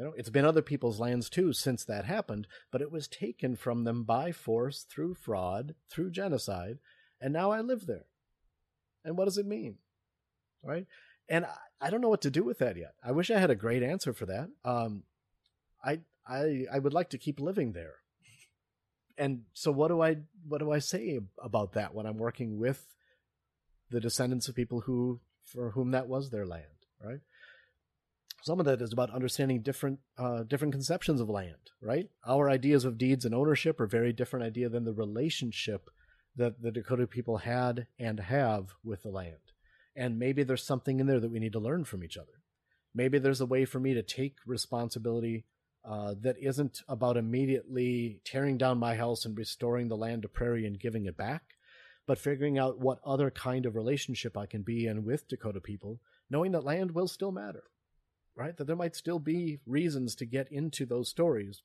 You 0.00 0.06
know, 0.06 0.14
it's 0.16 0.30
been 0.30 0.46
other 0.46 0.62
people's 0.62 0.98
lands 0.98 1.28
too 1.28 1.52
since 1.52 1.84
that 1.84 2.06
happened, 2.06 2.46
but 2.70 2.80
it 2.80 2.90
was 2.90 3.06
taken 3.06 3.54
from 3.54 3.84
them 3.84 4.04
by 4.04 4.32
force 4.32 4.86
through 4.88 5.12
fraud, 5.12 5.74
through 5.90 6.12
genocide, 6.12 6.78
and 7.20 7.34
now 7.34 7.50
I 7.50 7.60
live 7.60 7.84
there. 7.84 8.06
And 9.04 9.18
what 9.18 9.26
does 9.26 9.36
it 9.36 9.44
mean? 9.44 9.76
Right? 10.64 10.86
And 11.28 11.44
I, 11.44 11.54
I 11.82 11.90
don't 11.90 12.00
know 12.00 12.08
what 12.08 12.22
to 12.22 12.30
do 12.30 12.42
with 12.42 12.60
that 12.60 12.78
yet. 12.78 12.94
I 13.04 13.12
wish 13.12 13.30
I 13.30 13.38
had 13.38 13.50
a 13.50 13.54
great 13.54 13.82
answer 13.82 14.14
for 14.14 14.24
that. 14.24 14.48
Um, 14.64 15.02
I 15.84 16.00
I 16.26 16.64
I 16.72 16.78
would 16.78 16.94
like 16.94 17.10
to 17.10 17.18
keep 17.18 17.38
living 17.38 17.72
there. 17.72 17.96
And 19.18 19.42
so 19.52 19.70
what 19.70 19.88
do 19.88 20.00
I 20.00 20.16
what 20.48 20.60
do 20.60 20.72
I 20.72 20.78
say 20.78 21.20
about 21.42 21.74
that 21.74 21.94
when 21.94 22.06
I'm 22.06 22.16
working 22.16 22.58
with 22.58 22.86
the 23.90 24.00
descendants 24.00 24.48
of 24.48 24.54
people 24.54 24.80
who 24.80 25.20
for 25.44 25.72
whom 25.72 25.90
that 25.90 26.08
was 26.08 26.30
their 26.30 26.46
land, 26.46 26.86
right? 27.04 27.20
Some 28.42 28.58
of 28.58 28.66
that 28.66 28.80
is 28.80 28.92
about 28.92 29.10
understanding 29.10 29.60
different 29.60 29.98
uh, 30.16 30.44
different 30.44 30.72
conceptions 30.72 31.20
of 31.20 31.28
land, 31.28 31.70
right? 31.82 32.08
Our 32.26 32.50
ideas 32.50 32.84
of 32.84 32.96
deeds 32.96 33.24
and 33.24 33.34
ownership 33.34 33.80
are 33.80 33.86
very 33.86 34.12
different 34.12 34.46
idea 34.46 34.68
than 34.68 34.84
the 34.84 34.94
relationship 34.94 35.90
that 36.36 36.62
the 36.62 36.70
Dakota 36.70 37.06
people 37.06 37.38
had 37.38 37.86
and 37.98 38.18
have 38.18 38.74
with 38.82 39.02
the 39.02 39.10
land. 39.10 39.52
And 39.94 40.18
maybe 40.18 40.42
there's 40.42 40.62
something 40.62 41.00
in 41.00 41.06
there 41.06 41.20
that 41.20 41.30
we 41.30 41.38
need 41.38 41.52
to 41.52 41.60
learn 41.60 41.84
from 41.84 42.02
each 42.02 42.16
other. 42.16 42.42
Maybe 42.94 43.18
there's 43.18 43.40
a 43.40 43.46
way 43.46 43.64
for 43.64 43.78
me 43.78 43.94
to 43.94 44.02
take 44.02 44.36
responsibility 44.46 45.44
uh, 45.84 46.14
that 46.20 46.36
isn't 46.38 46.82
about 46.88 47.16
immediately 47.16 48.20
tearing 48.24 48.58
down 48.58 48.78
my 48.78 48.94
house 48.94 49.24
and 49.24 49.36
restoring 49.36 49.88
the 49.88 49.96
land 49.96 50.22
to 50.22 50.28
prairie 50.28 50.66
and 50.66 50.78
giving 50.78 51.06
it 51.06 51.16
back, 51.16 51.42
but 52.06 52.18
figuring 52.18 52.58
out 52.58 52.78
what 52.78 53.00
other 53.04 53.30
kind 53.30 53.66
of 53.66 53.76
relationship 53.76 54.36
I 54.36 54.46
can 54.46 54.62
be 54.62 54.86
in 54.86 55.04
with 55.04 55.28
Dakota 55.28 55.60
people, 55.60 56.00
knowing 56.28 56.52
that 56.52 56.64
land 56.64 56.90
will 56.92 57.08
still 57.08 57.32
matter, 57.32 57.64
right? 58.40 58.56
That 58.56 58.66
there 58.66 58.76
might 58.76 58.96
still 58.96 59.18
be 59.18 59.60
reasons 59.66 60.14
to 60.16 60.24
get 60.24 60.50
into 60.50 60.86
those 60.86 61.10
stories 61.10 61.62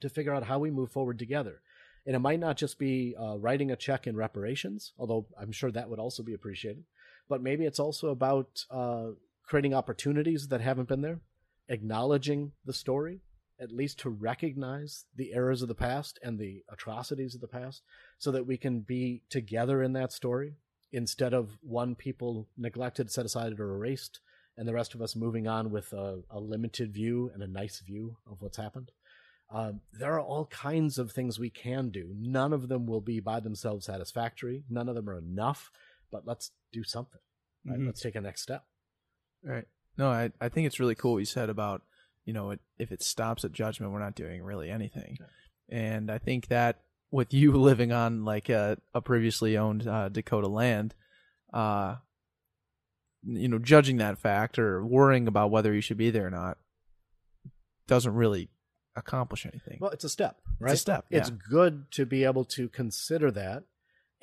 to 0.00 0.08
figure 0.08 0.32
out 0.32 0.44
how 0.44 0.60
we 0.60 0.70
move 0.70 0.92
forward 0.92 1.18
together. 1.18 1.60
And 2.06 2.14
it 2.14 2.20
might 2.20 2.40
not 2.40 2.56
just 2.56 2.78
be 2.78 3.16
uh, 3.18 3.36
writing 3.38 3.70
a 3.70 3.76
check 3.76 4.06
in 4.06 4.14
reparations, 4.14 4.92
although 4.98 5.26
I'm 5.40 5.52
sure 5.52 5.72
that 5.72 5.88
would 5.88 5.98
also 5.98 6.22
be 6.22 6.34
appreciated, 6.34 6.84
but 7.28 7.42
maybe 7.42 7.64
it's 7.64 7.80
also 7.80 8.10
about 8.10 8.64
uh, 8.70 9.08
creating 9.42 9.74
opportunities 9.74 10.48
that 10.48 10.60
haven't 10.60 10.88
been 10.88 11.00
there, 11.00 11.20
acknowledging 11.68 12.52
the 12.64 12.72
story, 12.72 13.20
at 13.58 13.72
least 13.72 13.98
to 14.00 14.10
recognize 14.10 15.06
the 15.16 15.32
errors 15.32 15.62
of 15.62 15.68
the 15.68 15.74
past 15.74 16.18
and 16.22 16.38
the 16.38 16.62
atrocities 16.70 17.34
of 17.34 17.40
the 17.40 17.48
past 17.48 17.82
so 18.18 18.30
that 18.30 18.46
we 18.46 18.56
can 18.56 18.80
be 18.80 19.22
together 19.30 19.82
in 19.82 19.94
that 19.94 20.12
story 20.12 20.54
instead 20.92 21.34
of 21.34 21.56
one 21.62 21.94
people 21.94 22.48
neglected, 22.56 23.10
set 23.10 23.24
aside, 23.24 23.58
or 23.58 23.74
erased, 23.74 24.20
and 24.56 24.68
the 24.68 24.72
rest 24.74 24.94
of 24.94 25.02
us 25.02 25.16
moving 25.16 25.46
on 25.48 25.70
with 25.70 25.92
a, 25.92 26.20
a 26.30 26.38
limited 26.40 26.92
view 26.92 27.30
and 27.34 27.42
a 27.42 27.46
nice 27.46 27.80
view 27.80 28.16
of 28.30 28.40
what's 28.40 28.56
happened. 28.56 28.90
Um, 29.50 29.80
there 29.92 30.14
are 30.14 30.20
all 30.20 30.46
kinds 30.46 30.98
of 30.98 31.12
things 31.12 31.38
we 31.38 31.50
can 31.50 31.90
do. 31.90 32.12
None 32.16 32.52
of 32.52 32.68
them 32.68 32.86
will 32.86 33.00
be 33.00 33.20
by 33.20 33.40
themselves 33.40 33.86
satisfactory. 33.86 34.64
None 34.70 34.88
of 34.88 34.94
them 34.94 35.08
are 35.08 35.18
enough, 35.18 35.70
but 36.10 36.26
let's 36.26 36.52
do 36.72 36.82
something. 36.82 37.20
Right? 37.66 37.78
Mhm. 37.78 37.86
Let's 37.86 38.00
take 38.00 38.14
a 38.14 38.20
next 38.20 38.42
step. 38.42 38.64
Right. 39.42 39.66
No, 39.96 40.08
I, 40.10 40.32
I 40.40 40.48
think 40.48 40.66
it's 40.66 40.80
really 40.80 40.94
cool 40.94 41.12
what 41.12 41.18
you 41.18 41.24
said 41.24 41.50
about, 41.50 41.82
you 42.24 42.32
know, 42.32 42.50
it, 42.50 42.60
if 42.78 42.90
it 42.90 43.02
stops 43.02 43.44
at 43.44 43.52
judgment, 43.52 43.92
we're 43.92 44.00
not 44.00 44.14
doing 44.14 44.42
really 44.42 44.70
anything. 44.70 45.18
And 45.68 46.10
I 46.10 46.18
think 46.18 46.48
that 46.48 46.80
with 47.10 47.32
you 47.32 47.52
living 47.60 47.92
on 47.92 48.24
like 48.24 48.48
a, 48.48 48.78
a 48.94 49.00
previously 49.00 49.56
owned 49.56 49.86
uh, 49.86 50.08
Dakota 50.08 50.48
land, 50.48 50.94
uh, 51.52 51.96
you 53.26 53.48
know, 53.48 53.58
judging 53.58 53.96
that 53.98 54.18
fact 54.18 54.58
or 54.58 54.84
worrying 54.84 55.26
about 55.26 55.50
whether 55.50 55.72
you 55.72 55.80
should 55.80 55.96
be 55.96 56.10
there 56.10 56.26
or 56.26 56.30
not 56.30 56.58
doesn't 57.86 58.14
really 58.14 58.48
accomplish 58.96 59.46
anything. 59.46 59.78
Well, 59.80 59.90
it's 59.90 60.04
a 60.04 60.08
step, 60.08 60.40
right? 60.58 60.72
It's 60.72 60.80
a 60.80 60.82
step. 60.82 61.06
It's 61.10 61.30
good 61.30 61.90
to 61.92 62.06
be 62.06 62.24
able 62.24 62.44
to 62.46 62.68
consider 62.68 63.30
that 63.32 63.64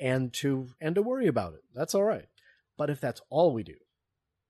and 0.00 0.32
to 0.34 0.68
and 0.80 0.94
to 0.94 1.02
worry 1.02 1.26
about 1.26 1.54
it. 1.54 1.62
That's 1.74 1.94
all 1.94 2.04
right. 2.04 2.26
But 2.76 2.90
if 2.90 3.00
that's 3.00 3.20
all 3.30 3.52
we 3.52 3.62
do, 3.62 3.76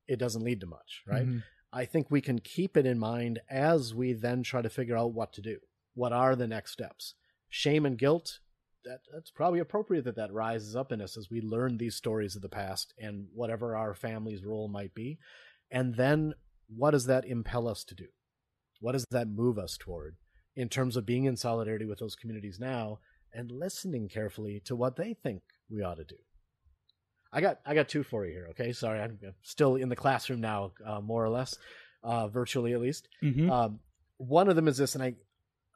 it 0.07 0.19
doesn't 0.19 0.45
lead 0.45 0.61
to 0.61 0.67
much, 0.67 1.03
right? 1.07 1.27
Mhm. 1.27 1.43
I 1.73 1.85
think 1.87 2.11
we 2.11 2.21
can 2.21 2.39
keep 2.39 2.77
it 2.77 2.87
in 2.87 2.99
mind 2.99 3.41
as 3.51 3.95
we 3.95 4.13
then 4.13 4.43
try 4.43 4.63
to 4.63 4.69
figure 4.71 4.97
out 4.97 5.15
what 5.15 5.33
to 5.35 5.41
do. 5.43 5.59
What 5.95 6.13
are 6.13 6.37
the 6.37 6.47
next 6.47 6.73
steps? 6.73 7.15
Shame 7.49 7.85
and 7.85 7.99
guilt, 7.99 8.41
that, 8.85 9.01
that's 9.13 9.31
probably 9.31 9.61
appropriate 9.61 10.05
that 10.05 10.17
that 10.17 10.33
rises 10.33 10.77
up 10.77 10.93
in 10.93 11.01
us 11.01 11.17
as 11.17 11.31
we 11.31 11.41
learn 11.41 11.77
these 11.77 11.97
stories 11.97 12.37
of 12.37 12.43
the 12.43 12.49
past 12.49 12.95
and 12.99 13.27
whatever 13.35 13.77
our 13.77 13.95
family's 13.95 14.45
role 14.45 14.69
might 14.69 14.95
be. 14.95 15.19
And 15.71 15.95
then 15.97 16.35
what 16.69 16.93
does 16.93 17.07
that 17.07 17.25
impel 17.25 17.69
us 17.69 17.85
to 17.85 17.95
do? 17.95 18.07
What 18.81 18.93
does 18.93 19.07
that 19.11 19.29
move 19.29 19.59
us 19.59 19.77
toward 19.79 20.17
in 20.57 20.69
terms 20.69 20.97
of 20.97 21.07
being 21.07 21.25
in 21.25 21.37
solidarity 21.37 21.87
with 21.87 21.99
those 21.99 22.17
communities 22.17 22.59
now 22.61 22.99
and 23.33 23.51
listening 23.51 24.09
carefully 24.09 24.61
to 24.65 24.77
what 24.77 24.97
they 24.97 25.15
think 25.15 25.43
we 25.71 25.83
ought 25.83 25.97
to 25.97 26.05
do? 26.05 26.17
I 27.33 27.41
got 27.41 27.61
I 27.65 27.75
got 27.75 27.89
two 27.89 28.03
for 28.03 28.27
you 28.27 28.33
here. 28.33 28.49
Okay, 28.51 28.73
sorry, 28.73 29.01
I'm 29.01 29.19
still 29.43 29.77
in 29.77 29.89
the 29.89 29.97
classroom 29.97 30.41
now, 30.41 30.73
uh, 30.85 31.01
more 31.01 31.25
or 31.25 31.31
less, 31.31 31.57
uh, 32.03 32.29
virtually 32.29 32.75
at 32.75 32.81
least. 32.81 33.09
Mhm. 33.23 33.51
Um, 33.51 33.81
one 34.19 34.49
of 34.51 34.57
them 34.57 34.69
is 34.69 34.77
this, 34.77 34.95
and 34.95 35.03
I 35.03 35.15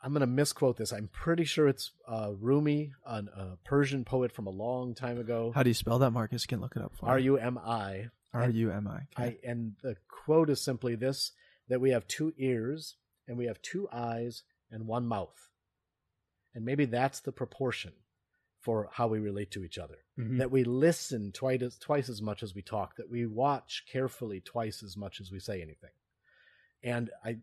I'm 0.03 0.13
going 0.13 0.21
to 0.21 0.27
misquote 0.27 0.77
this. 0.77 0.93
I'm 0.93 1.09
pretty 1.09 1.45
sure 1.45 1.69
it's 1.69 1.91
uh, 2.07 2.33
Rumi, 2.39 2.93
an, 3.07 3.29
a 3.37 3.57
Persian 3.65 4.05
poet 4.05 4.31
from 4.33 4.47
a 4.47 4.51
long 4.51 4.95
time 4.95 5.19
ago. 5.19 5.53
How 5.55 5.63
do 5.63 5.71
you 5.71 5.75
spell 5.75 5.99
that, 6.01 6.11
Marcus? 6.11 6.45
You 6.45 6.49
can 6.49 6.61
look 6.61 6.77
it 6.77 6.83
up 6.83 6.93
for 6.97 7.09
R 7.09 7.17
me. 7.17 7.25
U 7.25 7.39
M 7.39 7.59
I. 7.59 8.09
R 8.33 8.49
U 8.51 8.71
M 8.71 8.87
I. 9.17 9.37
And 9.45 9.73
the 9.83 9.97
quote 10.09 10.51
is 10.51 10.61
simply 10.63 10.95
this: 10.95 11.33
that 11.69 11.81
we 11.81 11.91
have 11.91 12.07
two 12.07 12.35
ears 12.37 12.97
and 13.27 13.37
we 13.39 13.47
have 13.47 13.61
two 13.63 13.89
eyes 13.93 14.43
and 14.71 14.87
one 14.87 15.07
mouth, 15.07 15.51
and 16.55 16.65
maybe 16.65 16.85
that's 16.85 17.21
the 17.21 17.33
proportion 17.33 17.93
for 18.61 18.89
how 18.93 19.07
we 19.07 19.19
relate 19.19 19.51
to 19.53 19.65
each 19.65 19.79
other. 19.79 19.99
Mhm. 20.19 20.39
That 20.39 20.51
we 20.51 20.65
listen 20.65 21.31
twice 21.33 21.63
as, 21.63 21.79
twice 21.79 22.09
as 22.09 22.21
much 22.21 22.43
as 22.43 22.55
we 22.55 22.63
talk. 22.63 22.97
That 22.97 23.09
we 23.11 23.25
watch 23.27 23.85
carefully 23.91 24.41
twice 24.41 24.83
as 24.83 24.97
much 24.97 25.21
as 25.21 25.31
we 25.33 25.39
say 25.41 25.63
anything. 25.63 25.91
And 26.83 27.11
I, 27.25 27.39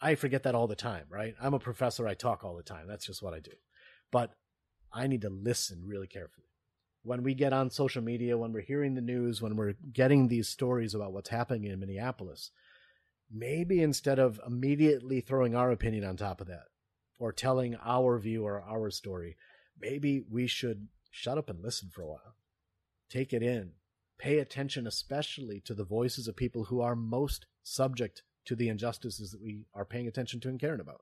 I 0.00 0.14
forget 0.14 0.42
that 0.44 0.54
all 0.54 0.66
the 0.66 0.76
time. 0.76 1.04
Right? 1.08 1.34
I'm 1.40 1.54
a 1.54 1.58
professor. 1.58 2.06
I 2.06 2.14
talk 2.14 2.44
all 2.44 2.56
the 2.56 2.62
time. 2.62 2.86
That's 2.88 3.06
just 3.06 3.22
what 3.22 3.34
I 3.34 3.40
do. 3.40 3.52
But 4.10 4.34
I 4.92 5.06
need 5.06 5.22
to 5.22 5.30
listen 5.30 5.82
really 5.86 6.08
carefully 6.08 6.50
when 7.02 7.22
we 7.22 7.34
get 7.34 7.52
on 7.52 7.70
social 7.70 8.02
media, 8.02 8.36
when 8.36 8.52
we're 8.52 8.60
hearing 8.60 8.94
the 8.94 9.00
news, 9.00 9.40
when 9.40 9.56
we're 9.56 9.74
getting 9.92 10.28
these 10.28 10.48
stories 10.48 10.94
about 10.94 11.12
what's 11.12 11.30
happening 11.30 11.64
in 11.64 11.80
Minneapolis, 11.80 12.50
maybe 13.30 13.82
instead 13.82 14.18
of 14.18 14.40
immediately 14.46 15.20
throwing 15.20 15.54
our 15.54 15.70
opinion 15.70 16.04
on 16.04 16.16
top 16.16 16.40
of 16.40 16.46
that 16.48 16.64
or 17.18 17.32
telling 17.32 17.76
our 17.84 18.18
view 18.18 18.44
or 18.44 18.62
our 18.62 18.90
story, 18.90 19.36
maybe 19.78 20.22
we 20.30 20.46
should 20.46 20.88
shut 21.10 21.38
up 21.38 21.48
and 21.48 21.62
listen 21.62 21.88
for 21.90 22.02
a 22.02 22.08
while. 22.08 22.36
Take 23.08 23.32
it 23.32 23.42
in. 23.42 23.72
Pay 24.18 24.38
attention, 24.38 24.86
especially 24.86 25.60
to 25.60 25.72
the 25.72 25.84
voices 25.84 26.28
of 26.28 26.36
people 26.36 26.64
who 26.64 26.82
are 26.82 26.94
most 26.94 27.46
subject 27.62 28.22
to 28.50 28.56
the 28.56 28.68
injustices 28.68 29.30
that 29.30 29.42
we 29.42 29.64
are 29.74 29.86
paying 29.86 30.06
attention 30.06 30.40
to 30.40 30.48
and 30.48 30.60
caring 30.60 30.80
about. 30.80 31.00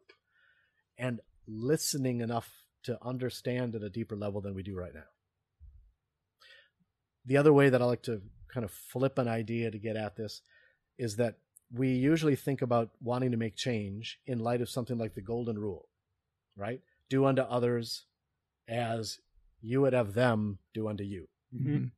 And 0.96 1.20
listening 1.46 2.20
enough 2.20 2.49
to 2.84 2.99
understand 3.03 3.74
at 3.74 3.82
a 3.82 3.90
deeper 3.90 4.16
level 4.16 4.40
than 4.40 4.55
we 4.55 4.62
do 4.62 4.76
right 4.76 4.94
now 4.94 5.09
the 7.28 7.36
other 7.36 7.53
way 7.53 7.68
that 7.68 7.82
I 7.82 7.84
like 7.84 8.03
to 8.05 8.22
kind 8.53 8.64
of 8.64 8.70
flip 8.70 9.18
an 9.18 9.28
idea 9.28 9.70
to 9.70 9.78
get 9.78 9.96
at 9.96 10.16
this 10.16 10.40
is 10.96 11.16
that 11.16 11.36
we 11.70 11.90
usually 11.90 12.34
think 12.34 12.62
about 12.62 12.90
wanting 13.03 13.30
to 13.32 13.36
make 13.36 13.55
change 13.55 14.18
in 14.26 14.38
light 14.38 14.62
of 14.62 14.70
something 14.70 14.96
like 14.96 15.14
the 15.14 15.20
golden 15.20 15.59
rule, 15.59 15.88
right? 16.57 16.80
Do 17.11 17.26
unto 17.26 17.42
others 17.42 18.07
as 18.66 19.18
you 19.61 19.82
would 19.82 19.92
have 19.92 20.14
them 20.14 20.59
do 20.72 20.88
unto 20.88 21.05
you. 21.05 21.28
Mhm. 21.55 21.90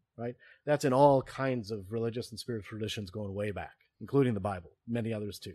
That's 0.64 0.84
in 0.84 0.92
all 0.92 1.22
kinds 1.22 1.70
of 1.70 1.92
religious 1.92 2.30
and 2.30 2.38
spiritual 2.38 2.78
traditions 2.78 3.10
going 3.10 3.32
way 3.32 3.52
back, 3.52 3.79
including 4.00 4.34
the 4.34 4.40
Bible, 4.40 4.70
many 4.88 5.12
others 5.12 5.38
too. 5.38 5.54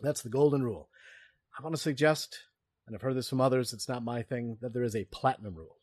That's 0.00 0.22
the 0.22 0.28
golden 0.28 0.62
rule. 0.62 0.88
I 1.58 1.62
want 1.62 1.74
to 1.74 1.80
suggest, 1.80 2.38
and 2.86 2.94
I've 2.94 3.02
heard 3.02 3.16
this 3.16 3.30
from 3.30 3.40
others, 3.40 3.72
it's 3.72 3.88
not 3.88 4.04
my 4.04 4.22
thing, 4.22 4.58
that 4.60 4.74
there 4.74 4.82
is 4.82 4.94
a 4.94 5.04
platinum 5.04 5.54
rule, 5.54 5.78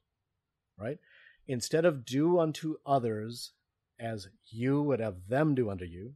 right? 0.78 1.00
Instead 1.48 1.86
of 1.86 2.06
do 2.06 2.40
unto 2.40 2.78
others 2.86 3.52
as 4.00 4.28
you 4.48 4.82
would 4.82 5.00
have 5.00 5.28
them 5.28 5.56
do 5.56 5.70
unto 5.70 5.86
you, 5.86 6.14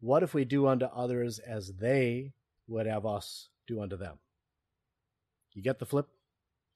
what 0.00 0.22
if 0.22 0.34
we 0.34 0.44
do 0.44 0.66
unto 0.66 0.86
others 0.86 1.38
as 1.38 1.74
they 1.74 2.32
would 2.66 2.86
have 2.86 3.06
us 3.06 3.48
do 3.66 3.80
unto 3.80 3.96
them? 3.96 4.18
You 5.52 5.62
get 5.62 5.78
the 5.78 5.86
flip, 5.86 6.08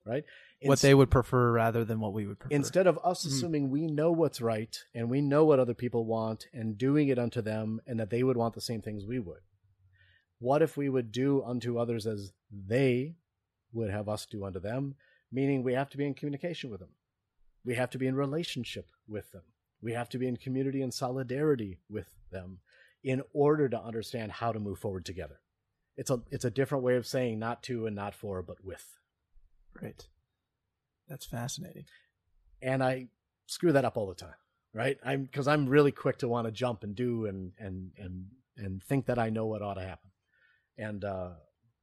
right? 0.07 0.24
What 0.62 0.80
they 0.80 0.94
would 0.94 1.11
prefer 1.11 1.52
rather 1.52 1.84
than 1.84 2.00
what 2.00 2.12
we 2.12 2.26
would 2.26 2.38
prefer. 2.38 2.54
Instead 2.54 2.86
of 2.86 2.98
us 3.04 3.24
Mhm. 3.24 3.28
assuming 3.28 3.70
we 3.70 3.86
know 3.86 4.11
what's 4.12 4.40
right 4.40 4.74
and 4.94 5.11
we 5.11 5.20
know 5.20 5.44
what 5.44 5.59
other 5.59 5.74
people 5.74 6.07
want 6.07 6.46
and 6.52 6.78
doing 6.78 7.09
it 7.09 7.18
unto 7.18 7.42
them 7.42 7.80
and 7.86 8.00
that 8.00 8.11
they 8.11 8.22
would 8.22 8.36
want 8.36 8.54
the 8.54 8.61
same 8.61 8.80
things 8.80 9.04
we 9.04 9.18
would, 9.18 9.42
what 10.38 10.62
if 10.62 10.76
we 10.76 10.88
would 10.88 11.12
do 11.12 11.42
unto 11.42 11.78
others 11.78 12.07
as 12.07 12.32
they 12.50 13.16
would 13.72 13.90
have 13.90 14.09
us 14.09 14.24
do 14.26 14.44
unto 14.44 14.61
them? 14.61 14.94
Meaning 15.30 15.62
we 15.62 15.74
have 15.74 15.90
to 15.90 15.96
be 15.98 16.07
in 16.07 16.14
communication 16.14 16.70
with 16.70 16.80
them. 16.80 16.94
We 17.64 17.74
have 17.74 17.90
to 17.90 17.98
be 17.98 18.07
in 18.07 18.14
relationship 18.14 18.90
with 19.09 19.32
them. 19.32 19.42
We 19.82 19.92
have 19.92 20.09
to 20.11 20.18
be 20.18 20.26
in 20.28 20.36
community 20.36 20.80
and 20.80 20.94
solidarity 20.94 21.80
with 21.88 22.09
them 22.30 22.61
in 23.02 23.22
order 23.32 23.68
to 23.68 23.80
understand 23.80 24.32
how 24.32 24.52
to 24.52 24.61
move 24.61 24.78
forward 24.78 25.04
together. 25.04 25.40
It's 25.96 26.11
a 26.11 26.22
it's 26.30 26.44
a 26.44 26.50
different 26.50 26.84
way 26.84 26.96
of 26.96 27.07
saying 27.07 27.38
not 27.38 27.62
to 27.64 27.86
and 27.86 27.94
not 27.96 28.14
for, 28.14 28.42
but 28.42 28.64
with. 28.64 28.98
Right. 29.83 30.07
That's 31.09 31.27
fascinating. 31.27 31.85
And 32.62 32.83
I 32.83 33.09
screw 33.47 33.72
that 33.72 33.85
up 33.85 33.97
all 33.97 34.09
the 34.09 34.14
time, 34.14 34.35
right? 34.72 34.99
I'm 35.05 35.24
because 35.24 35.47
I'm 35.47 35.68
really 35.68 35.93
quick 35.93 36.18
to 36.18 36.29
want 36.29 36.47
to 36.47 36.53
jump 36.53 36.83
and 36.83 36.95
do 36.95 37.27
and 37.27 37.53
and 37.59 37.93
and 37.99 38.27
and 38.57 38.83
think 38.83 39.07
that 39.07 39.18
I 39.18 39.31
know 39.31 39.47
what 39.47 39.62
ought 39.62 39.74
to 39.74 39.83
happen, 39.83 40.11
and 40.79 41.05
uh, 41.05 41.31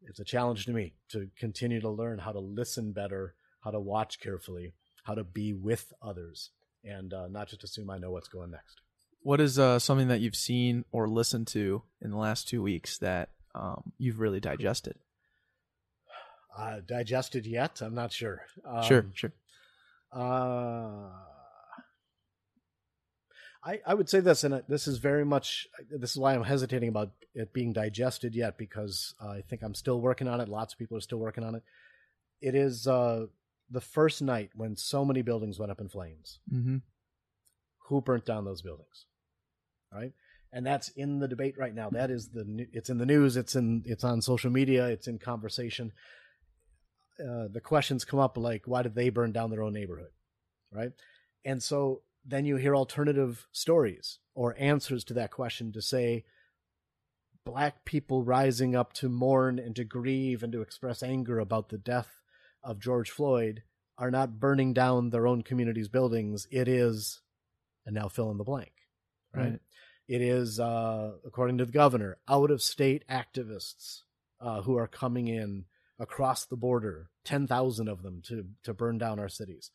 it's 0.01 0.19
a 0.19 0.25
challenge 0.25 0.65
to 0.65 0.71
me 0.71 0.93
to 1.09 1.29
continue 1.37 1.79
to 1.81 1.89
learn 1.89 2.19
how 2.19 2.31
to 2.31 2.39
listen 2.39 2.91
better, 2.91 3.35
how 3.61 3.71
to 3.71 3.79
watch 3.79 4.19
carefully, 4.19 4.73
how 5.03 5.15
to 5.15 5.23
be 5.23 5.53
with 5.53 5.93
others, 6.01 6.49
and 6.83 7.13
uh, 7.13 7.27
not 7.27 7.47
just 7.47 7.63
assume 7.63 7.89
I 7.89 7.97
know 7.99 8.11
what's 8.11 8.27
going 8.27 8.51
next. 8.51 8.81
What 9.21 9.39
is 9.39 9.57
uh, 9.57 9.79
something 9.79 10.09
that 10.09 10.19
you've 10.19 10.35
seen 10.35 10.83
or 10.91 11.07
listened 11.07 11.47
to 11.47 11.83
in 12.01 12.11
the 12.11 12.17
last 12.17 12.49
two 12.49 12.61
weeks 12.61 12.97
that 12.97 13.29
um, 13.55 13.93
you've 13.97 14.19
really 14.19 14.41
digested? 14.41 14.95
Uh, 16.55 16.81
digested 16.85 17.45
yet? 17.45 17.81
I'm 17.81 17.95
not 17.95 18.11
sure. 18.11 18.41
Um, 18.65 18.83
sure, 18.83 19.05
sure. 19.13 19.31
Uh, 20.11 21.09
I 23.63 23.79
I 23.85 23.93
would 23.93 24.09
say 24.09 24.19
this, 24.19 24.43
and 24.43 24.61
this 24.67 24.87
is 24.87 24.97
very 24.97 25.25
much 25.25 25.67
this 25.89 26.11
is 26.11 26.17
why 26.17 26.35
I'm 26.35 26.43
hesitating 26.43 26.89
about 26.89 27.11
it 27.33 27.53
being 27.53 27.73
digested 27.73 28.35
yet 28.35 28.57
because 28.57 29.15
I 29.19 29.41
think 29.41 29.63
I'm 29.63 29.73
still 29.73 29.99
working 29.99 30.27
on 30.27 30.41
it. 30.41 30.49
Lots 30.49 30.73
of 30.73 30.79
people 30.79 30.97
are 30.97 31.01
still 31.01 31.17
working 31.17 31.43
on 31.43 31.55
it. 31.55 31.63
It 32.41 32.55
is 32.55 32.85
uh, 32.87 33.27
the 33.71 33.81
first 33.81 34.21
night 34.21 34.51
when 34.53 34.75
so 34.75 35.05
many 35.05 35.21
buildings 35.21 35.57
went 35.57 35.71
up 35.71 35.79
in 35.79 35.89
flames. 35.89 36.39
Mm-hmm. 36.53 36.77
Who 37.87 38.01
burnt 38.01 38.25
down 38.25 38.45
those 38.45 38.61
buildings? 38.61 39.05
Right, 39.91 40.13
and 40.51 40.65
that's 40.65 40.89
in 40.89 41.19
the 41.19 41.27
debate 41.27 41.55
right 41.57 41.73
now. 41.73 41.89
That 41.89 42.11
is 42.11 42.29
the 42.29 42.67
it's 42.73 42.89
in 42.89 42.97
the 42.97 43.05
news. 43.05 43.37
It's 43.37 43.55
in 43.55 43.83
it's 43.85 44.03
on 44.03 44.21
social 44.21 44.51
media. 44.51 44.87
It's 44.87 45.07
in 45.07 45.19
conversation. 45.19 45.93
Uh, 47.19 47.47
the 47.51 47.61
questions 47.61 48.05
come 48.05 48.19
up 48.19 48.37
like, 48.37 48.63
why 48.65 48.81
did 48.81 48.95
they 48.95 49.09
burn 49.09 49.31
down 49.31 49.51
their 49.51 49.63
own 49.63 49.73
neighborhood? 49.73 50.11
Right. 50.71 50.91
And 51.45 51.61
so 51.61 52.01
then 52.25 52.45
you 52.45 52.55
hear 52.55 52.75
alternative 52.75 53.47
stories 53.51 54.19
or 54.33 54.55
answers 54.57 55.03
to 55.05 55.13
that 55.13 55.31
question 55.31 55.71
to 55.73 55.81
say, 55.81 56.23
black 57.45 57.85
people 57.85 58.23
rising 58.23 58.75
up 58.75 58.93
to 58.93 59.09
mourn 59.09 59.59
and 59.59 59.75
to 59.75 59.83
grieve 59.83 60.43
and 60.43 60.53
to 60.53 60.61
express 60.61 61.03
anger 61.03 61.39
about 61.39 61.69
the 61.69 61.77
death 61.77 62.21
of 62.63 62.79
George 62.79 63.11
Floyd 63.11 63.63
are 63.97 64.09
not 64.09 64.39
burning 64.39 64.73
down 64.73 65.09
their 65.09 65.27
own 65.27 65.43
community's 65.43 65.89
buildings. 65.89 66.47
It 66.49 66.67
is, 66.67 67.21
and 67.85 67.93
now 67.93 68.07
fill 68.07 68.31
in 68.31 68.37
the 68.37 68.43
blank. 68.43 68.71
Right. 69.33 69.43
Right. 69.43 69.59
It 70.07 70.21
is, 70.21 70.59
uh, 70.59 71.11
according 71.25 71.59
to 71.59 71.65
the 71.65 71.71
governor, 71.71 72.17
out 72.27 72.49
of 72.49 72.61
state 72.61 73.03
activists 73.09 74.01
uh, 74.41 74.61
who 74.61 74.77
are 74.77 74.87
coming 74.87 75.27
in 75.27 75.65
across 75.99 76.45
the 76.45 76.55
border, 76.55 77.09
10,000 77.25 77.87
of 77.87 78.01
them 78.01 78.21
to, 78.25 78.45
to 78.63 78.73
burn 78.73 78.97
down 78.97 79.19
our 79.19 79.29
cities. 79.29 79.71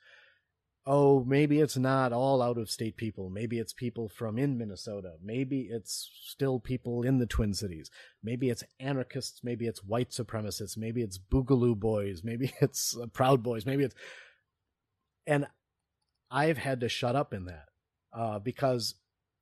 Oh, 0.90 1.22
maybe 1.22 1.60
it's 1.60 1.76
not 1.76 2.14
all 2.14 2.40
out 2.40 2.56
of 2.56 2.70
state 2.70 2.96
people. 2.96 3.28
Maybe 3.28 3.58
it's 3.58 3.74
people 3.74 4.08
from 4.08 4.38
in 4.38 4.56
Minnesota. 4.56 5.14
Maybe 5.22 5.68
it's 5.70 6.10
still 6.24 6.60
people 6.60 7.02
in 7.02 7.18
the 7.18 7.26
Twin 7.26 7.52
Cities. 7.52 7.90
Maybe 8.22 8.48
it's 8.48 8.64
anarchists. 8.80 9.40
Maybe 9.44 9.66
it's 9.66 9.84
white 9.84 10.10
supremacists. 10.10 10.78
Maybe 10.78 11.02
it's 11.02 11.18
Boogaloo 11.18 11.78
Boys. 11.78 12.22
Maybe 12.24 12.54
it's 12.62 12.96
uh, 12.96 13.06
Proud 13.06 13.42
Boys. 13.42 13.66
Maybe 13.66 13.84
it's. 13.84 13.94
And 15.26 15.46
I've 16.30 16.58
had 16.58 16.80
to 16.80 16.88
shut 16.88 17.14
up 17.14 17.34
in 17.34 17.44
that 17.44 17.68
uh, 18.12 18.38
because 18.38 18.94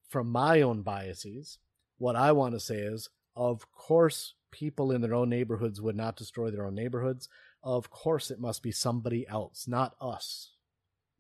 from 0.09 0.29
my 0.29 0.63
own 0.63 0.83
biases, 0.83 1.59
what 1.99 2.17
I 2.17 2.33
want 2.33 2.55
to 2.55 2.61
say 2.61 2.79
is, 2.79 3.09
of 3.37 3.71
course, 3.71 4.35
people 4.57 4.91
in 4.91 5.03
their 5.03 5.15
own 5.15 5.29
neighborhoods 5.29 5.83
would 5.83 5.97
not 5.97 6.17
destroy 6.17 6.51
their 6.51 6.65
own 6.65 6.75
neighborhoods. 6.75 7.29
Of 7.63 7.91
course, 7.91 8.31
it 8.31 8.41
must 8.41 8.63
be 8.63 8.73
somebody 8.73 9.27
else, 9.29 9.69
not 9.69 9.95
us, 10.01 10.53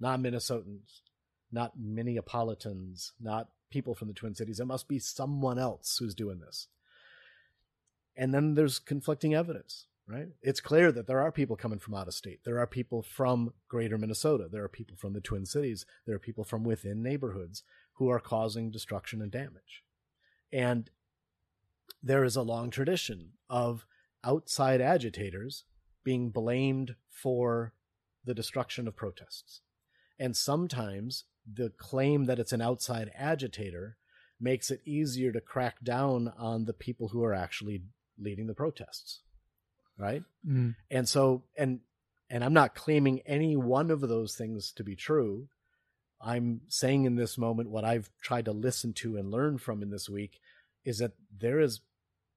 not 0.01 0.21
Minnesotans, 0.21 1.01
not 1.53 1.73
Minneapolitans, 1.79 3.13
not 3.21 3.51
people 3.71 3.95
from 3.95 4.09
the 4.09 4.15
Twin 4.15 4.35
Cities. 4.35 4.59
It 4.59 4.67
must 4.67 4.89
be 4.89 4.99
someone 4.99 5.59
else 5.59 5.99
who's 5.99 6.15
doing 6.15 6.41
this. 6.41 6.69
And 8.17 8.33
then 8.33 8.55
there's 8.55 8.79
conflicting 8.79 9.35
evidence, 9.35 9.87
right? 10.09 10.29
It's 10.41 10.61
clear 10.61 10.91
that 10.93 11.07
there 11.07 11.21
are 11.21 11.31
people 11.31 11.57
coming 11.57 11.79
from 11.79 11.95
out 11.95 12.09
of 12.09 12.15
state. 12.15 12.41
There 12.45 12.59
are 12.59 12.67
people 12.67 13.03
from 13.03 13.53
greater 13.69 13.99
Minnesota. 13.99 14.49
There 14.51 14.65
are 14.65 14.69
people 14.69 14.97
from 14.97 15.13
the 15.13 15.21
Twin 15.21 15.45
Cities. 15.45 15.85
There 16.07 16.17
are 16.17 16.21
people 16.21 16.45
from 16.45 16.65
within 16.65 17.03
neighborhoods 17.03 17.63
who 17.95 18.09
are 18.09 18.21
causing 18.21 18.71
destruction 18.71 19.21
and 19.21 19.31
damage. 19.31 19.83
And 20.51 20.89
there 22.07 22.25
is 22.25 22.37
a 22.37 22.43
long 22.43 22.71
tradition 22.71 23.33
of 23.51 23.85
outside 24.23 24.81
agitators 24.81 25.65
being 26.05 26.31
blamed 26.31 26.95
for 27.11 27.73
the 28.25 28.35
destruction 28.35 28.87
of 28.87 28.95
protests. 28.95 29.61
And 30.19 30.37
sometimes 30.37 31.25
the 31.53 31.71
claim 31.71 32.27
that 32.27 32.39
it's 32.39 32.53
an 32.53 32.63
outside 32.63 33.11
agitator 33.17 33.97
makes 34.41 34.71
it 34.71 34.83
easier 34.85 35.33
to 35.33 35.41
crack 35.41 35.83
down 35.83 36.33
on 36.39 36.65
the 36.65 36.73
people 36.73 37.09
who 37.09 37.25
are 37.25 37.35
actually 37.35 37.83
leading 38.19 38.47
the 38.47 38.55
protests. 38.55 39.23
Right? 39.99 40.23
Mm. 40.47 40.77
And 40.91 41.09
so 41.09 41.43
and 41.57 41.81
and 42.31 42.45
I'm 42.45 42.53
not 42.53 42.75
claiming 42.75 43.21
any 43.27 43.57
one 43.57 43.91
of 43.91 44.01
those 44.01 44.37
things 44.37 44.71
to 44.73 44.85
be 44.85 44.95
true. 44.95 45.49
I'm 46.21 46.61
saying 46.69 47.05
in 47.05 47.17
this 47.17 47.37
moment 47.37 47.71
what 47.71 47.85
I've 47.85 48.11
tried 48.21 48.45
to 48.45 48.53
listen 48.53 48.93
to 48.95 49.17
and 49.17 49.31
learn 49.31 49.59
from 49.59 49.83
in 49.83 49.91
this 49.91 50.09
week 50.09 50.39
is 50.85 50.99
that 50.99 51.13
there 51.37 51.61
is 51.61 51.81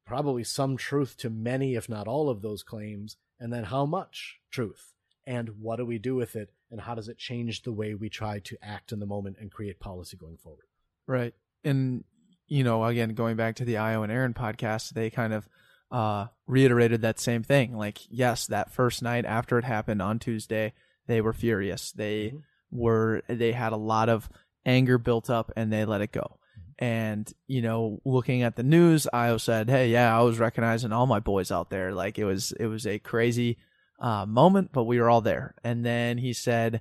probably 0.09 0.43
some 0.43 0.75
truth 0.75 1.15
to 1.17 1.29
many, 1.29 1.75
if 1.75 1.87
not 1.87 2.07
all, 2.07 2.29
of 2.29 2.41
those 2.41 2.63
claims, 2.63 3.15
and 3.39 3.53
then 3.53 3.63
how 3.65 3.85
much 3.85 4.39
truth, 4.51 4.93
and 5.25 5.49
what 5.61 5.75
do 5.77 5.85
we 5.85 5.99
do 5.99 6.15
with 6.15 6.35
it, 6.35 6.51
and 6.71 6.81
how 6.81 6.95
does 6.95 7.07
it 7.07 7.17
change 7.17 7.61
the 7.61 7.71
way 7.71 7.93
we 7.93 8.09
try 8.09 8.39
to 8.39 8.57
act 8.61 8.91
in 8.91 8.99
the 8.99 9.05
moment 9.05 9.37
and 9.39 9.51
create 9.51 9.79
policy 9.79 10.17
going 10.17 10.37
forward? 10.37 10.65
Right. 11.07 11.33
And, 11.63 12.03
you 12.47 12.63
know, 12.63 12.83
again, 12.83 13.13
going 13.13 13.35
back 13.37 13.55
to 13.57 13.65
the 13.65 13.77
Io 13.77 14.01
and 14.03 14.11
Aaron 14.11 14.33
podcast, 14.33 14.91
they 14.91 15.09
kind 15.11 15.31
of 15.33 15.47
uh, 15.91 16.27
reiterated 16.47 17.01
that 17.01 17.19
same 17.19 17.43
thing. 17.43 17.75
Like, 17.77 17.99
yes, 18.09 18.47
that 18.47 18.71
first 18.71 19.01
night 19.01 19.25
after 19.25 19.57
it 19.59 19.65
happened 19.65 20.01
on 20.01 20.19
Tuesday, 20.19 20.73
they 21.07 21.21
were 21.21 21.33
furious. 21.33 21.91
They 21.91 22.29
Mhm. 22.31 22.41
were, 22.71 23.21
they 23.27 23.51
had 23.53 23.73
a 23.73 23.77
lot 23.77 24.09
of 24.09 24.29
anger 24.65 24.97
built 24.97 25.29
up 25.29 25.51
and 25.55 25.71
they 25.73 25.85
let 25.85 26.01
it 26.01 26.11
go. 26.11 26.39
And, 26.81 27.31
you 27.45 27.61
know, 27.61 28.01
looking 28.05 28.41
at 28.41 28.55
the 28.55 28.63
news, 28.63 29.05
Io 29.11 29.37
said, 29.37 29.69
Hey, 29.69 29.89
yeah, 29.89 30.17
I 30.17 30.23
was 30.23 30.39
recognizing 30.39 30.93
all 30.93 31.05
my 31.05 31.19
boys 31.19 31.51
out 31.51 31.69
there. 31.69 31.93
Like, 31.93 32.17
it 32.17 32.23
was, 32.23 32.53
it 32.53 32.67
was 32.67 32.87
a 32.87 32.99
crazy 32.99 33.57
uh, 33.99 34.25
moment, 34.25 34.71
but 34.71 34.85
we 34.85 34.99
were 34.99 35.09
all 35.09 35.19
there. 35.19 35.55
And 35.61 35.85
then 35.85 36.17
he 36.17 36.31
said, 36.31 36.79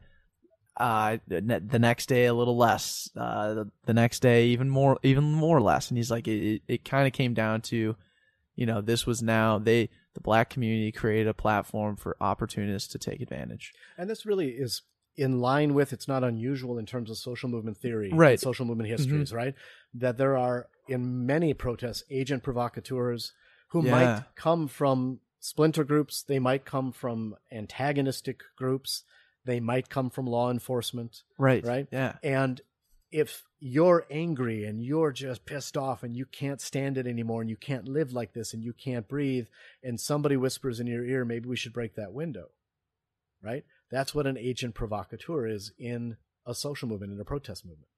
uh, 0.76 1.18
the 1.26 1.78
next 1.80 2.06
day 2.06 2.26
a 2.26 2.34
little 2.34 2.56
less, 2.56 3.10
uh, 3.16 3.64
the, 3.84 3.94
next 3.94 4.20
day 4.20 4.46
even 4.46 4.70
more, 4.70 4.96
even 5.02 5.24
more 5.24 5.60
less. 5.60 5.90
And 5.90 5.98
he's 5.98 6.10
like, 6.10 6.28
it, 6.28 6.54
it, 6.54 6.62
it 6.68 6.84
kind 6.84 7.08
of 7.08 7.12
came 7.12 7.34
down 7.34 7.62
to, 7.62 7.96
you 8.54 8.66
know, 8.66 8.80
this 8.80 9.04
was 9.04 9.20
now 9.20 9.58
they, 9.58 9.88
the 10.14 10.20
black 10.20 10.50
community 10.50 10.92
created 10.92 11.26
a 11.26 11.34
platform 11.34 11.96
for 11.96 12.16
opportunists 12.20 12.92
to 12.92 12.98
take 12.98 13.20
advantage. 13.20 13.72
And 13.96 14.08
this 14.08 14.24
really 14.24 14.50
is 14.50 14.82
in 15.18 15.40
line 15.40 15.74
with 15.74 15.92
it's 15.92 16.08
not 16.08 16.22
unusual 16.24 16.78
in 16.78 16.86
terms 16.86 17.10
of 17.10 17.18
social 17.18 17.48
movement 17.48 17.76
theory, 17.76 18.10
and 18.10 18.18
Right. 18.18 18.38
Social 18.40 18.64
movement 18.64 18.88
mm-hmm. 18.88 18.96
histories, 18.96 19.32
right? 19.32 19.54
That 19.94 20.16
there 20.16 20.36
are 20.36 20.68
in 20.86 21.26
many 21.26 21.52
protests 21.54 22.04
agent 22.08 22.42
provocateurs 22.42 23.32
who 23.68 23.84
Yeah. 23.84 23.90
might 23.90 24.24
come 24.36 24.68
from 24.68 25.20
splinter 25.40 25.84
groups, 25.84 26.22
they 26.22 26.38
might 26.38 26.64
come 26.64 26.92
from 26.92 27.36
antagonistic 27.52 28.40
groups, 28.56 29.04
they 29.44 29.60
might 29.60 29.88
come 29.88 30.08
from 30.10 30.26
law 30.26 30.50
enforcement, 30.50 31.22
Right. 31.36 31.64
Right. 31.64 31.88
Yeah. 31.90 32.16
and 32.22 32.60
if 33.10 33.44
you're 33.58 34.04
angry 34.10 34.64
and 34.64 34.82
you're 34.84 35.12
just 35.12 35.46
pissed 35.46 35.76
off 35.76 36.02
and 36.02 36.14
you 36.16 36.26
can't 36.26 36.60
stand 36.60 36.98
it 36.98 37.06
anymore 37.06 37.40
and 37.40 37.48
you 37.50 37.56
can't 37.56 37.88
live 37.88 38.12
like 38.12 38.34
this 38.34 38.52
and 38.52 38.62
you 38.62 38.72
can't 38.72 39.08
breathe 39.08 39.46
and 39.82 39.98
somebody 39.98 40.36
whispers 40.36 40.78
in 40.78 40.86
your 40.86 41.04
ear 41.04 41.24
maybe 41.24 41.48
we 41.48 41.56
should 41.56 41.72
break 41.72 41.94
that 41.94 42.12
window 42.12 42.50
right 43.42 43.64
that's 43.90 44.14
what 44.14 44.26
an 44.26 44.36
agent 44.38 44.74
provocateur 44.74 45.46
is 45.46 45.72
in 45.78 46.16
a 46.46 46.54
social 46.54 46.88
movement 46.88 47.12
in 47.12 47.20
a 47.20 47.24
protest 47.24 47.64
movement 47.64 47.88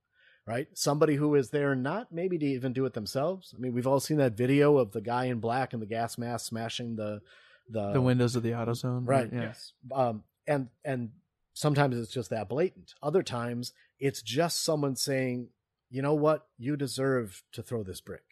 right 0.46 0.68
somebody 0.74 1.16
who 1.16 1.34
is 1.34 1.50
there 1.50 1.74
not 1.74 2.10
maybe 2.12 2.38
to 2.38 2.46
even 2.46 2.72
do 2.72 2.84
it 2.86 2.94
themselves 2.94 3.54
i 3.56 3.60
mean 3.60 3.72
we've 3.72 3.86
all 3.86 4.00
seen 4.00 4.16
that 4.16 4.36
video 4.36 4.78
of 4.78 4.92
the 4.92 5.00
guy 5.00 5.24
in 5.26 5.38
black 5.40 5.72
and 5.72 5.82
the 5.82 5.86
gas 5.86 6.16
mask 6.18 6.46
smashing 6.46 6.96
the 6.96 7.20
the, 7.68 7.92
The 7.92 8.00
windows 8.00 8.34
of 8.34 8.42
the 8.42 8.50
AutoZone. 8.50 9.06
right 9.06 9.30
Yeah. 9.32 9.52
um, 9.94 10.24
and 10.48 10.68
and 10.84 11.10
sometimes 11.52 11.96
it's 11.96 12.10
just 12.12 12.30
that 12.30 12.48
blatant. 12.48 12.94
Other 13.00 13.22
times 13.22 13.72
it's 14.00 14.22
just 14.22 14.64
someone 14.64 14.96
saying, 14.96 15.50
"You 15.88 16.02
know 16.02 16.14
what? 16.14 16.48
You 16.58 16.76
deserve 16.76 17.44
to 17.52 17.62
throw 17.62 17.84
this 17.84 18.00
brick. 18.00 18.24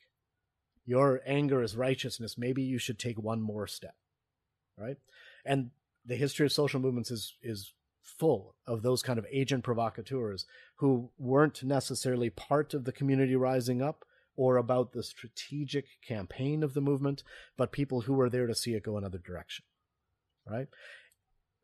Your 0.86 1.20
anger 1.24 1.62
is 1.62 1.76
righteousness. 1.76 2.36
Maybe 2.36 2.62
you 2.62 2.78
should 2.78 2.98
take 2.98 3.16
one 3.18 3.40
more 3.40 3.68
step." 3.68 3.94
Right? 4.76 4.96
And 5.44 5.70
the 6.08 6.16
history 6.16 6.46
of 6.46 6.52
social 6.52 6.80
movements 6.80 7.10
is 7.10 7.34
is 7.42 7.72
full 8.02 8.56
of 8.66 8.82
those 8.82 9.02
kind 9.02 9.18
of 9.18 9.26
agent 9.30 9.62
provocateurs 9.62 10.46
who 10.76 11.10
weren't 11.18 11.62
necessarily 11.62 12.30
part 12.30 12.74
of 12.74 12.84
the 12.84 12.92
community 12.92 13.36
rising 13.36 13.80
up 13.82 14.04
or 14.34 14.56
about 14.56 14.92
the 14.92 15.02
strategic 15.02 15.84
campaign 16.06 16.62
of 16.62 16.72
the 16.72 16.80
movement, 16.80 17.22
but 17.56 17.72
people 17.72 18.02
who 18.02 18.14
were 18.14 18.30
there 18.30 18.46
to 18.46 18.54
see 18.54 18.74
it 18.74 18.84
go 18.84 18.96
another 18.96 19.18
direction. 19.18 19.64
Right? 20.48 20.68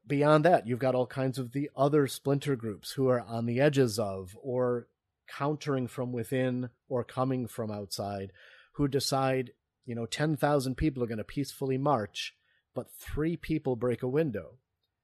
Beyond 0.07 0.45
that, 0.45 0.67
you've 0.67 0.79
got 0.79 0.95
all 0.95 1.07
kinds 1.07 1.39
of 1.39 1.53
the 1.53 1.71
other 1.75 2.07
splinter 2.07 2.57
groups 2.57 2.93
who 2.93 3.09
are 3.09 3.21
on 3.21 3.47
the 3.47 3.61
edges 3.61 3.99
of 3.99 4.37
or 4.43 4.89
countering 5.27 5.87
from 5.87 6.13
within 6.13 6.69
or 6.89 7.05
coming 7.05 7.47
from 7.47 7.71
outside 7.71 8.31
who 8.75 8.87
decide, 8.87 9.53
you 9.87 9.95
know, 9.95 10.05
10,000 10.05 10.77
people 10.77 11.03
are 11.03 11.07
going 11.07 11.19
to 11.19 11.25
peacefully 11.25 11.79
march, 11.79 12.35
but 12.75 12.91
three 12.91 13.37
people 13.37 13.77
break 13.77 14.03
a 14.03 14.09
window. 14.09 14.55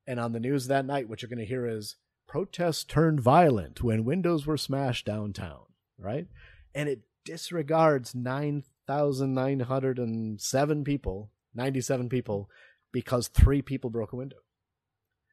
And 0.07 0.19
on 0.19 0.33
the 0.33 0.41
news 0.41 0.67
that 0.67 0.87
night, 0.87 1.09
what 1.09 1.23
you're 1.23 1.29
going 1.29 1.39
to 1.39 1.45
hear 1.45 1.67
is 1.67 1.97
protests 2.27 2.85
turned 2.85 3.21
violent 3.21 3.83
when 3.83 4.05
windows 4.05 4.47
were 4.47 4.57
smashed 4.57 5.07
downtown, 5.07 5.67
right? 5.99 6.27
And 6.75 6.89
it 6.89 7.03
disregards 7.25 8.15
9,907 8.15 10.85
people, 10.85 11.31
97 11.55 12.09
people, 12.09 12.49
because 12.93 13.29
three 13.29 13.63
people 13.63 13.91
broke 13.91 14.13
a 14.13 14.17
window. 14.17 14.39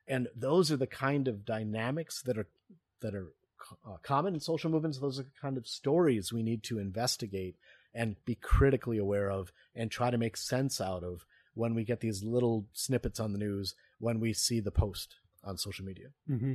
And 0.07 0.27
those 0.35 0.71
are 0.71 0.77
the 0.77 0.87
kind 0.87 1.27
of 1.27 1.45
dynamics 1.45 2.23
that 2.23 2.37
are 2.37 2.47
that 3.01 3.13
are 3.13 3.33
uh, 3.85 3.97
common 4.01 4.35
in 4.35 4.39
social 4.39 4.71
movements. 4.71 4.99
Those 4.99 5.19
are 5.19 5.23
the 5.23 5.29
kind 5.41 5.57
of 5.57 5.67
stories 5.67 6.31
we 6.31 6.43
need 6.43 6.63
to 6.63 6.79
investigate 6.79 7.57
and 7.93 8.15
be 8.25 8.35
critically 8.35 8.97
aware 8.97 9.29
of 9.29 9.51
and 9.75 9.91
try 9.91 10.11
to 10.11 10.17
make 10.17 10.37
sense 10.37 10.79
out 10.79 11.03
of 11.03 11.25
when 11.57 11.73
we 11.75 11.83
get 11.83 11.99
these 11.99 12.23
little 12.23 12.65
snippets 12.73 13.19
on 13.19 13.33
the 13.33 13.39
news, 13.39 13.75
when 13.99 14.19
we 14.19 14.33
see 14.33 14.59
the 14.59 14.71
post 14.71 15.15
on 15.43 15.57
social 15.57 15.85
media. 15.85 16.07
hmm 16.27 16.53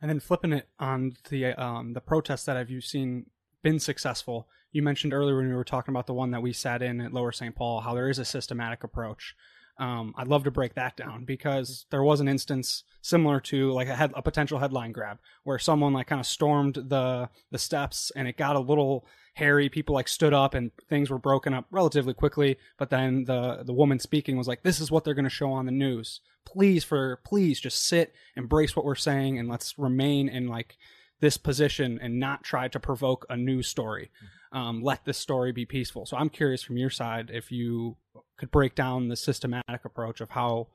And 0.00 0.10
then 0.10 0.20
flipping 0.20 0.52
it 0.52 0.68
on 0.78 1.14
the 1.30 1.46
um, 1.54 1.94
the 1.94 2.00
protests 2.00 2.44
that 2.44 2.56
have 2.56 2.70
you 2.70 2.80
seen 2.80 3.26
been 3.62 3.78
successful? 3.78 4.48
You 4.70 4.82
mentioned 4.82 5.14
earlier 5.14 5.36
when 5.36 5.48
we 5.48 5.54
were 5.54 5.64
talking 5.64 5.92
about 5.92 6.06
the 6.06 6.14
one 6.14 6.30
that 6.32 6.42
we 6.42 6.52
sat 6.52 6.82
in 6.82 7.00
at 7.00 7.12
Lower 7.12 7.32
St. 7.32 7.54
Paul, 7.54 7.80
how 7.80 7.94
there 7.94 8.10
is 8.10 8.18
a 8.18 8.24
systematic 8.24 8.84
approach. 8.84 9.34
Um, 9.78 10.12
I'd 10.16 10.28
love 10.28 10.44
to 10.44 10.50
break 10.50 10.74
that 10.74 10.96
down 10.96 11.24
because 11.24 11.86
there 11.90 12.02
was 12.02 12.20
an 12.20 12.28
instance 12.28 12.82
similar 13.00 13.40
to 13.42 13.72
like 13.72 13.88
a 13.88 13.94
head, 13.94 14.12
a 14.14 14.22
potential 14.22 14.58
headline 14.58 14.92
grab 14.92 15.18
where 15.44 15.58
someone 15.58 15.92
like 15.92 16.08
kind 16.08 16.20
of 16.20 16.26
stormed 16.26 16.74
the 16.74 17.30
the 17.52 17.58
steps 17.58 18.10
and 18.16 18.26
it 18.26 18.36
got 18.36 18.56
a 18.56 18.60
little 18.60 19.06
hairy. 19.38 19.68
People 19.68 19.94
like 19.94 20.08
stood 20.08 20.34
up 20.34 20.54
and 20.54 20.70
things 20.88 21.10
were 21.10 21.18
broken 21.18 21.54
up 21.54 21.66
relatively 21.70 22.12
quickly. 22.12 22.58
But 22.76 22.90
then 22.90 23.24
the 23.24 23.62
the 23.64 23.72
woman 23.72 23.98
speaking 23.98 24.36
was 24.36 24.48
like, 24.48 24.62
"This 24.62 24.80
is 24.80 24.90
what 24.90 25.04
they're 25.04 25.14
going 25.14 25.24
to 25.24 25.30
show 25.30 25.52
on 25.52 25.66
the 25.66 25.72
news. 25.72 26.20
Please, 26.44 26.84
for 26.84 27.20
please, 27.24 27.60
just 27.60 27.86
sit, 27.86 28.14
embrace 28.36 28.74
what 28.74 28.84
we're 28.84 28.94
saying, 28.94 29.38
and 29.38 29.48
let's 29.48 29.78
remain 29.78 30.28
in 30.28 30.48
like 30.48 30.76
this 31.20 31.36
position 31.36 31.98
and 32.02 32.18
not 32.20 32.44
try 32.44 32.68
to 32.68 32.80
provoke 32.80 33.26
a 33.28 33.36
news 33.36 33.68
story. 33.68 34.10
Um, 34.52 34.82
let 34.82 35.04
this 35.04 35.18
story 35.18 35.52
be 35.52 35.64
peaceful." 35.66 36.04
So 36.06 36.16
I'm 36.16 36.30
curious 36.30 36.62
from 36.62 36.76
your 36.76 36.90
side 36.90 37.30
if 37.32 37.52
you 37.52 37.96
could 38.36 38.50
break 38.50 38.74
down 38.74 39.08
the 39.08 39.16
systematic 39.16 39.84
approach 39.84 40.20
of 40.20 40.30
how 40.30 40.68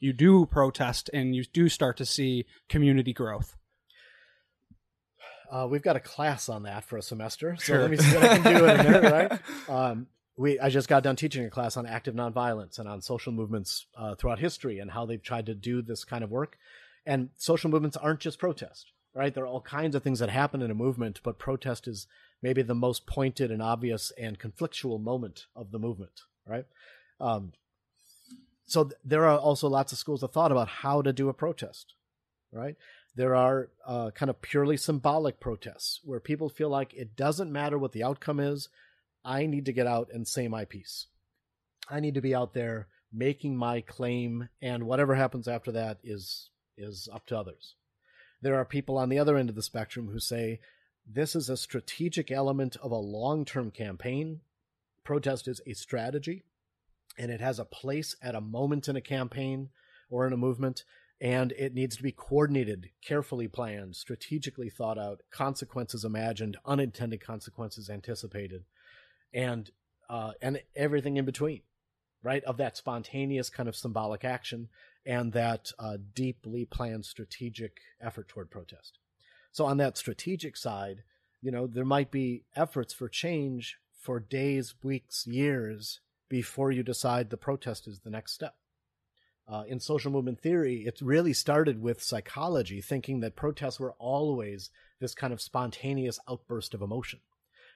you 0.00 0.12
do 0.12 0.46
protest 0.46 1.10
and 1.12 1.34
you 1.34 1.44
do 1.44 1.68
start 1.68 1.96
to 1.96 2.06
see 2.06 2.46
community 2.68 3.12
growth. 3.12 3.57
Uh, 5.50 5.66
we've 5.70 5.82
got 5.82 5.96
a 5.96 6.00
class 6.00 6.48
on 6.48 6.64
that 6.64 6.84
for 6.84 6.96
a 6.98 7.02
semester, 7.02 7.56
so 7.56 7.62
Sure. 7.62 7.80
let 7.82 7.90
me 7.90 7.96
see 7.96 8.14
what 8.14 8.24
I 8.24 8.38
can 8.38 8.56
do 8.56 8.64
in 8.66 8.80
a 8.80 8.82
minute, 8.82 9.12
right? 9.12 9.40
Um, 9.68 10.06
we 10.36 10.58
I 10.60 10.68
just 10.70 10.88
got 10.88 11.02
done 11.02 11.16
teaching 11.16 11.44
a 11.44 11.50
class 11.50 11.76
on 11.76 11.84
active 11.86 12.14
nonviolence 12.14 12.78
and 12.78 12.88
on 12.88 13.00
social 13.02 13.32
movements 13.32 13.86
uh, 13.96 14.14
throughout 14.14 14.38
history 14.38 14.78
and 14.78 14.90
how 14.90 15.04
they've 15.04 15.22
tried 15.22 15.46
to 15.46 15.54
do 15.54 15.82
this 15.82 16.04
kind 16.04 16.22
of 16.22 16.30
work. 16.30 16.56
And 17.04 17.30
social 17.36 17.70
movements 17.70 17.96
aren't 17.96 18.20
just 18.20 18.38
protest, 18.38 18.92
right? 19.14 19.34
There 19.34 19.44
are 19.44 19.48
all 19.48 19.60
kinds 19.60 19.94
of 19.96 20.02
things 20.02 20.20
that 20.20 20.30
happen 20.30 20.62
in 20.62 20.70
a 20.70 20.74
movement, 20.74 21.20
but 21.24 21.38
protest 21.38 21.88
is 21.88 22.06
maybe 22.40 22.62
the 22.62 22.74
most 22.74 23.04
pointed 23.06 23.50
and 23.50 23.60
obvious 23.62 24.12
and 24.18 24.38
conflictual 24.38 25.00
moment 25.02 25.46
of 25.56 25.70
the 25.72 25.78
movement, 25.78 26.22
right? 26.46 26.66
Um, 27.20 27.52
so 28.66 28.84
th- 28.84 28.94
there 29.04 29.26
are 29.26 29.38
also 29.38 29.66
lots 29.68 29.92
of 29.92 29.98
schools 29.98 30.22
of 30.22 30.30
thought 30.32 30.52
about 30.52 30.68
how 30.68 31.02
to 31.02 31.12
do 31.12 31.28
a 31.28 31.34
protest, 31.34 31.94
right? 32.52 32.76
There 33.18 33.34
are 33.34 33.70
uh, 33.84 34.12
kind 34.12 34.30
of 34.30 34.40
purely 34.40 34.76
symbolic 34.76 35.40
protests 35.40 35.98
where 36.04 36.20
people 36.20 36.48
feel 36.48 36.68
like 36.68 36.94
it 36.94 37.16
doesn't 37.16 37.50
matter 37.50 37.76
what 37.76 37.90
the 37.90 38.04
outcome 38.04 38.38
is. 38.38 38.68
I 39.24 39.46
need 39.46 39.64
to 39.64 39.72
get 39.72 39.88
out 39.88 40.08
and 40.12 40.28
say 40.28 40.46
my 40.46 40.64
piece. 40.64 41.08
I 41.90 41.98
need 41.98 42.14
to 42.14 42.20
be 42.20 42.32
out 42.32 42.54
there 42.54 42.86
making 43.12 43.56
my 43.56 43.80
claim, 43.80 44.50
and 44.62 44.84
whatever 44.84 45.16
happens 45.16 45.48
after 45.48 45.72
that 45.72 45.98
is 46.04 46.50
is 46.76 47.08
up 47.12 47.26
to 47.26 47.36
others. 47.36 47.74
There 48.40 48.54
are 48.54 48.64
people 48.64 48.96
on 48.96 49.08
the 49.08 49.18
other 49.18 49.36
end 49.36 49.48
of 49.48 49.56
the 49.56 49.62
spectrum 49.62 50.10
who 50.12 50.20
say 50.20 50.60
this 51.04 51.34
is 51.34 51.50
a 51.50 51.56
strategic 51.56 52.30
element 52.30 52.76
of 52.76 52.92
a 52.92 52.96
long-term 52.96 53.72
campaign. 53.72 54.42
Protest 55.02 55.48
is 55.48 55.60
a 55.66 55.72
strategy, 55.72 56.44
and 57.18 57.32
it 57.32 57.40
has 57.40 57.58
a 57.58 57.64
place 57.64 58.14
at 58.22 58.36
a 58.36 58.40
moment 58.40 58.86
in 58.86 58.94
a 58.94 59.00
campaign 59.00 59.70
or 60.08 60.24
in 60.24 60.32
a 60.32 60.36
movement 60.36 60.84
and 61.20 61.52
it 61.52 61.74
needs 61.74 61.96
to 61.96 62.02
be 62.02 62.12
coordinated, 62.12 62.90
carefully 63.02 63.48
planned, 63.48 63.96
strategically 63.96 64.70
thought 64.70 64.98
out, 64.98 65.22
consequences 65.30 66.04
imagined, 66.04 66.56
unintended 66.64 67.20
consequences 67.20 67.90
anticipated, 67.90 68.64
and 69.32 69.70
uh, 70.08 70.32
and 70.40 70.62
everything 70.74 71.16
in 71.16 71.24
between, 71.24 71.60
right? 72.22 72.42
Of 72.44 72.56
that 72.58 72.76
spontaneous 72.76 73.50
kind 73.50 73.68
of 73.68 73.76
symbolic 73.76 74.24
action 74.24 74.68
and 75.04 75.32
that 75.32 75.72
uh, 75.78 75.98
deeply 76.14 76.64
planned 76.64 77.04
strategic 77.04 77.78
effort 78.00 78.28
toward 78.28 78.50
protest. 78.50 78.98
So 79.52 79.66
on 79.66 79.76
that 79.78 79.98
strategic 79.98 80.56
side, 80.56 81.02
you 81.42 81.50
know, 81.50 81.66
there 81.66 81.84
might 81.84 82.10
be 82.10 82.44
efforts 82.56 82.94
for 82.94 83.08
change 83.08 83.76
for 84.00 84.18
days, 84.20 84.74
weeks, 84.82 85.26
years 85.26 86.00
before 86.28 86.70
you 86.70 86.82
decide 86.82 87.28
the 87.28 87.36
protest 87.36 87.86
is 87.86 88.00
the 88.00 88.10
next 88.10 88.32
step 88.32 88.54
uh, 89.48 89.64
in 89.66 89.80
social 89.80 90.12
movement 90.12 90.40
theory, 90.40 90.84
it 90.86 91.00
really 91.00 91.32
started 91.32 91.80
with 91.80 92.02
psychology, 92.02 92.80
thinking 92.80 93.20
that 93.20 93.36
protests 93.36 93.80
were 93.80 93.94
always 93.98 94.70
this 95.00 95.14
kind 95.14 95.32
of 95.32 95.40
spontaneous 95.40 96.20
outburst 96.28 96.74
of 96.74 96.82
emotion. 96.82 97.20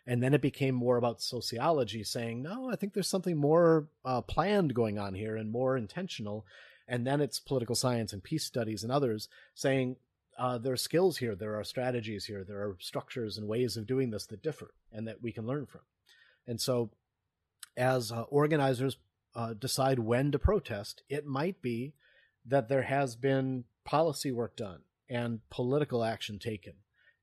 And 0.06 0.22
then 0.22 0.34
it 0.34 0.42
became 0.42 0.74
more 0.74 0.96
about 0.96 1.22
sociology, 1.22 2.02
saying, 2.02 2.42
no, 2.42 2.70
I 2.70 2.76
think 2.76 2.92
there's 2.92 3.08
something 3.08 3.36
more 3.36 3.86
uh, 4.04 4.20
planned 4.20 4.74
going 4.74 4.98
on 4.98 5.14
here 5.14 5.36
and 5.36 5.50
more 5.50 5.76
intentional. 5.76 6.44
And 6.88 7.06
then 7.06 7.20
it's 7.20 7.38
political 7.38 7.76
science 7.76 8.12
and 8.12 8.22
peace 8.22 8.44
studies 8.44 8.82
and 8.82 8.92
others 8.92 9.28
saying, 9.54 9.96
uh, 10.38 10.58
there 10.58 10.72
are 10.72 10.78
skills 10.78 11.18
here, 11.18 11.34
there 11.34 11.58
are 11.58 11.64
strategies 11.64 12.24
here, 12.24 12.42
there 12.42 12.60
are 12.62 12.76
structures 12.80 13.38
and 13.38 13.46
ways 13.46 13.76
of 13.76 13.86
doing 13.86 14.10
this 14.10 14.26
that 14.26 14.42
differ 14.42 14.74
and 14.92 15.06
that 15.06 15.22
we 15.22 15.30
can 15.30 15.46
learn 15.46 15.66
from. 15.66 15.82
And 16.46 16.60
so, 16.60 16.90
as 17.76 18.10
uh, 18.10 18.22
organizers 18.22 18.96
uh, 19.34 19.54
decide 19.54 19.98
when 19.98 20.32
to 20.32 20.38
protest, 20.38 21.02
it 21.08 21.26
might 21.26 21.62
be 21.62 21.94
that 22.44 22.68
there 22.68 22.82
has 22.82 23.16
been 23.16 23.64
policy 23.84 24.32
work 24.32 24.56
done 24.56 24.80
and 25.08 25.40
political 25.50 26.04
action 26.04 26.38
taken 26.38 26.74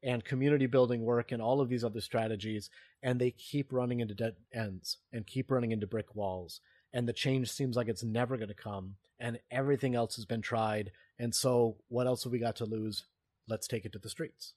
and 0.01 0.24
community 0.24 0.66
building 0.66 1.03
work 1.03 1.32
and 1.32 1.41
all 1.41 1.60
of 1.60 1.70
these 1.70 1.84
other 1.84 2.01
strategies, 2.01 2.70
and 3.03 3.20
they 3.20 3.32
keep 3.32 3.74
running 3.74 3.99
into 3.99 4.14
dead 4.14 4.36
ends 4.53 4.97
and 5.12 5.28
keep 5.28 5.51
running 5.51 5.72
into 5.72 5.88
brick 5.88 6.16
walls. 6.16 6.62
And 6.93 7.08
the 7.08 7.13
change 7.13 7.51
seems 7.51 7.75
like 7.75 7.88
it's 7.88 8.04
never 8.04 8.38
going 8.38 8.47
to 8.47 8.54
come, 8.54 8.96
and 9.20 9.39
everything 9.51 9.96
else 9.96 10.16
has 10.16 10.25
been 10.25 10.42
tried. 10.42 10.92
And 11.20 11.36
so, 11.36 11.78
what 11.89 12.08
else 12.08 12.24
have 12.24 12.32
we 12.32 12.39
got 12.39 12.55
to 12.58 12.66
lose? 12.66 13.05
Let's 13.47 13.67
take 13.67 13.86
it 13.86 13.92
to 13.92 14.00
the 14.00 14.09
streets. 14.09 14.54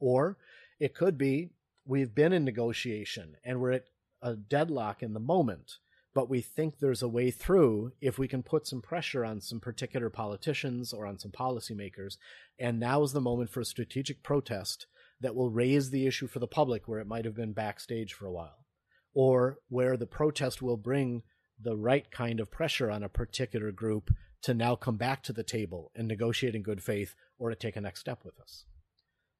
Or 0.00 0.36
it 0.80 0.94
could 0.94 1.16
be 1.16 1.50
we've 1.86 2.14
been 2.14 2.32
in 2.32 2.44
negotiation 2.44 3.36
and 3.44 3.60
we're 3.60 3.72
at 3.72 3.84
a 4.22 4.34
deadlock 4.34 5.02
in 5.02 5.12
the 5.12 5.20
moment 5.20 5.78
but 6.14 6.30
we 6.30 6.40
think 6.40 6.78
there's 6.78 7.02
a 7.02 7.08
way 7.08 7.30
through 7.30 7.92
if 8.00 8.18
we 8.18 8.28
can 8.28 8.42
put 8.42 8.66
some 8.66 8.80
pressure 8.80 9.24
on 9.24 9.40
some 9.40 9.58
particular 9.58 10.08
politicians 10.08 10.92
or 10.92 11.06
on 11.06 11.18
some 11.18 11.32
policymakers. 11.32 12.16
And 12.58 12.78
now 12.78 13.02
is 13.02 13.12
the 13.12 13.20
moment 13.20 13.50
for 13.50 13.60
a 13.60 13.64
strategic 13.64 14.22
protest 14.22 14.86
that 15.20 15.34
will 15.34 15.50
raise 15.50 15.90
the 15.90 16.06
issue 16.06 16.28
for 16.28 16.38
the 16.38 16.46
public 16.46 16.86
where 16.86 17.00
it 17.00 17.08
might 17.08 17.24
have 17.24 17.34
been 17.34 17.52
backstage 17.52 18.12
for 18.12 18.26
a 18.26 18.32
while, 18.32 18.64
or 19.12 19.58
where 19.68 19.96
the 19.96 20.06
protest 20.06 20.62
will 20.62 20.76
bring 20.76 21.22
the 21.60 21.76
right 21.76 22.10
kind 22.10 22.38
of 22.38 22.50
pressure 22.50 22.90
on 22.90 23.02
a 23.02 23.08
particular 23.08 23.72
group 23.72 24.10
to 24.42 24.54
now 24.54 24.76
come 24.76 24.96
back 24.96 25.22
to 25.22 25.32
the 25.32 25.42
table 25.42 25.90
and 25.96 26.06
negotiate 26.06 26.54
in 26.54 26.62
good 26.62 26.82
faith 26.82 27.14
or 27.38 27.50
to 27.50 27.56
take 27.56 27.76
a 27.76 27.80
next 27.80 28.00
step 28.00 28.24
with 28.24 28.38
us. 28.40 28.64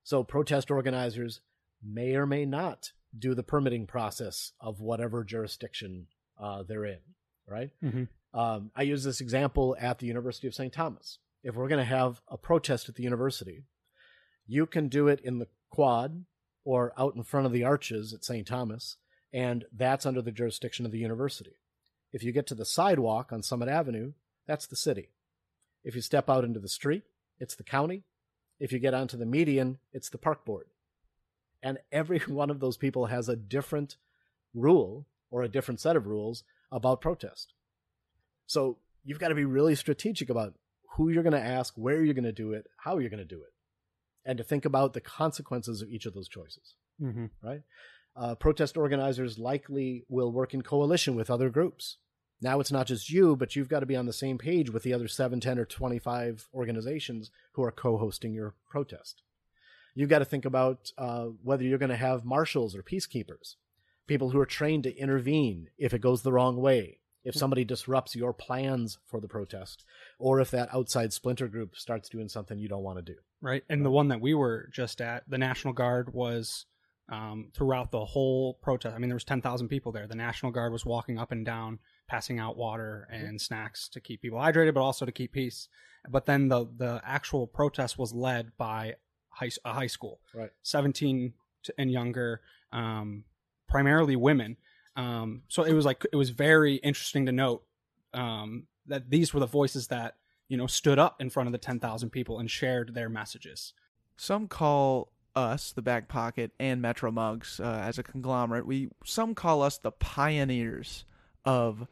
So, 0.02 0.24
protest 0.24 0.70
organizers 0.70 1.40
may 1.82 2.14
or 2.14 2.26
may 2.26 2.44
not 2.46 2.92
do 3.16 3.34
the 3.34 3.42
permitting 3.42 3.86
process 3.86 4.52
of 4.60 4.80
whatever 4.80 5.22
jurisdiction 5.22 6.06
uh, 6.38 6.62
they're 6.62 6.84
in, 6.84 6.98
right? 7.46 7.70
Mhm. 7.82 8.08
Um, 8.32 8.70
I 8.74 8.82
use 8.82 9.04
this 9.04 9.20
example 9.20 9.76
at 9.78 9.98
the 9.98 10.06
University 10.06 10.46
of 10.46 10.54
St. 10.54 10.72
Thomas. 10.72 11.18
If 11.42 11.54
we're 11.54 11.68
going 11.68 11.78
to 11.78 11.84
have 11.84 12.20
a 12.28 12.36
protest 12.36 12.88
at 12.88 12.96
the 12.96 13.02
university, 13.02 13.64
you 14.46 14.66
can 14.66 14.88
do 14.88 15.08
it 15.08 15.20
in 15.20 15.38
the 15.38 15.48
quad 15.70 16.24
or 16.64 16.92
out 16.98 17.14
in 17.14 17.22
front 17.22 17.46
of 17.46 17.52
the 17.52 17.64
arches 17.64 18.12
at 18.12 18.24
St. 18.24 18.46
Thomas, 18.46 18.96
and 19.32 19.64
that's 19.72 20.06
under 20.06 20.22
the 20.22 20.32
jurisdiction 20.32 20.84
of 20.86 20.92
the 20.92 20.98
university. 20.98 21.56
If 22.12 22.22
you 22.22 22.32
get 22.32 22.46
to 22.48 22.54
the 22.54 22.64
sidewalk 22.64 23.32
on 23.32 23.42
Summit 23.42 23.68
Avenue, 23.68 24.12
that's 24.46 24.66
the 24.66 24.76
city. 24.76 25.10
If 25.84 25.94
you 25.94 26.00
step 26.00 26.30
out 26.30 26.44
into 26.44 26.60
the 26.60 26.68
street, 26.68 27.02
it's 27.38 27.54
the 27.54 27.64
county. 27.64 28.04
If 28.58 28.72
you 28.72 28.78
get 28.78 28.94
onto 28.94 29.16
the 29.16 29.26
median, 29.26 29.78
it's 29.92 30.08
the 30.08 30.18
park 30.18 30.44
board. 30.44 30.66
And 31.62 31.78
every 31.92 32.18
one 32.26 32.50
of 32.50 32.60
those 32.60 32.76
people 32.76 33.06
has 33.06 33.28
a 33.28 33.36
different 33.36 33.96
rule 34.54 35.06
or 35.30 35.42
a 35.42 35.48
different 35.48 35.80
set 35.80 35.96
of 35.96 36.06
rules 36.06 36.44
about 36.70 37.00
protest. 37.00 37.52
So 38.46 38.78
you've 39.04 39.18
got 39.18 39.28
to 39.28 39.34
be 39.34 39.44
really 39.44 39.74
strategic 39.74 40.30
about 40.30 40.54
who 40.96 41.08
you're 41.08 41.22
going 41.22 41.32
to 41.32 41.40
ask, 41.40 41.74
where 41.76 42.02
you're 42.02 42.14
going 42.14 42.24
to 42.24 42.32
do 42.32 42.52
it, 42.52 42.66
how 42.78 42.98
you're 42.98 43.10
going 43.10 43.18
to 43.18 43.24
do 43.24 43.42
it, 43.42 43.52
and 44.24 44.38
to 44.38 44.44
think 44.44 44.64
about 44.64 44.92
the 44.92 45.00
consequences 45.00 45.82
of 45.82 45.88
each 45.88 46.06
of 46.06 46.14
those 46.14 46.28
choices. 46.28 46.74
Mm-hmm. 47.02 47.26
Right? 47.42 47.62
Uh, 48.16 48.34
protest 48.34 48.76
organizers 48.76 49.38
likely 49.38 50.04
will 50.08 50.30
work 50.30 50.54
in 50.54 50.62
coalition 50.62 51.16
with 51.16 51.30
other 51.30 51.50
groups. 51.50 51.98
Now 52.40 52.60
it's 52.60 52.72
not 52.72 52.86
just 52.86 53.10
you, 53.10 53.36
but 53.36 53.56
you've 53.56 53.68
got 53.68 53.80
to 53.80 53.86
be 53.86 53.96
on 53.96 54.06
the 54.06 54.12
same 54.12 54.38
page 54.38 54.70
with 54.70 54.82
the 54.82 54.92
other 54.92 55.08
7, 55.08 55.40
10, 55.40 55.58
or 55.58 55.64
25 55.64 56.48
organizations 56.54 57.30
who 57.52 57.62
are 57.64 57.72
co 57.72 57.96
hosting 57.96 58.34
your 58.34 58.54
protest. 58.68 59.22
You've 59.94 60.10
got 60.10 60.18
to 60.20 60.24
think 60.24 60.44
about 60.44 60.90
uh, 60.98 61.26
whether 61.42 61.64
you're 61.64 61.78
going 61.78 61.90
to 61.90 61.96
have 61.96 62.24
marshals 62.24 62.74
or 62.74 62.82
peacekeepers, 62.82 63.54
people 64.06 64.30
who 64.30 64.40
are 64.40 64.46
trained 64.46 64.82
to 64.84 64.96
intervene 64.96 65.70
if 65.78 65.94
it 65.94 66.00
goes 66.00 66.22
the 66.22 66.32
wrong 66.32 66.56
way, 66.56 66.98
if 67.24 67.34
somebody 67.34 67.64
disrupts 67.64 68.14
your 68.14 68.32
plans 68.34 68.98
for 69.06 69.20
the 69.20 69.28
protest, 69.28 69.84
or 70.18 70.40
if 70.40 70.50
that 70.50 70.68
outside 70.74 71.12
splinter 71.12 71.48
group 71.48 71.74
starts 71.76 72.08
doing 72.08 72.28
something 72.28 72.58
you 72.58 72.68
don't 72.68 72.82
want 72.82 72.98
to 72.98 73.12
do. 73.12 73.18
right? 73.40 73.64
And 73.68 73.84
the 73.84 73.90
one 73.90 74.08
that 74.08 74.20
we 74.20 74.34
were 74.34 74.68
just 74.72 75.00
at, 75.00 75.28
the 75.28 75.38
National 75.38 75.72
Guard 75.74 76.12
was 76.12 76.66
um, 77.10 77.50
throughout 77.54 77.90
the 77.92 78.04
whole 78.04 78.54
protest. 78.62 78.94
I 78.94 78.98
mean, 78.98 79.08
there 79.10 79.16
was 79.16 79.24
ten 79.24 79.42
thousand 79.42 79.68
people 79.68 79.92
there. 79.92 80.06
The 80.06 80.14
National 80.14 80.52
Guard 80.52 80.72
was 80.72 80.86
walking 80.86 81.18
up 81.18 81.32
and 81.32 81.44
down, 81.44 81.78
passing 82.08 82.38
out 82.38 82.56
water 82.56 83.06
and 83.10 83.38
snacks 83.40 83.88
to 83.90 84.00
keep 84.00 84.22
people 84.22 84.38
hydrated, 84.38 84.72
but 84.74 84.80
also 84.80 85.04
to 85.04 85.12
keep 85.12 85.32
peace. 85.32 85.68
But 86.08 86.24
then 86.26 86.48
the 86.48 86.66
the 86.76 87.00
actual 87.04 87.46
protest 87.46 87.98
was 87.98 88.12
led 88.14 88.52
by 88.56 88.94
high, 89.28 89.50
a 89.66 89.72
high 89.74 89.86
school, 89.86 90.20
Right. 90.34 90.50
seventeen 90.62 91.34
to, 91.64 91.74
and 91.78 91.90
younger, 91.90 92.40
um, 92.72 93.24
primarily 93.68 94.16
women. 94.16 94.56
Um, 94.96 95.42
so 95.48 95.62
it 95.64 95.72
was 95.72 95.84
like 95.84 96.04
it 96.12 96.16
was 96.16 96.30
very 96.30 96.76
interesting 96.76 97.26
to 97.26 97.32
note 97.32 97.64
um, 98.12 98.66
that 98.86 99.10
these 99.10 99.34
were 99.34 99.40
the 99.40 99.46
voices 99.46 99.88
that 99.88 100.16
you 100.48 100.56
know 100.56 100.66
stood 100.66 100.98
up 100.98 101.20
in 101.20 101.30
front 101.30 101.48
of 101.48 101.52
the 101.52 101.58
ten 101.58 101.80
thousand 101.80 102.10
people 102.10 102.38
and 102.38 102.50
shared 102.50 102.94
their 102.94 103.08
messages. 103.08 103.72
Some 104.16 104.46
call 104.46 105.12
us 105.34 105.72
the 105.72 105.82
back 105.82 106.08
pocket 106.08 106.52
and 106.60 106.80
Metro 106.80 107.10
Mugs 107.10 107.58
uh, 107.58 107.82
as 107.84 107.98
a 107.98 108.02
conglomerate. 108.02 108.66
We 108.66 108.90
some 109.04 109.34
call 109.34 109.62
us 109.62 109.78
the 109.78 109.90
pioneers 109.90 111.04
of 111.44 111.88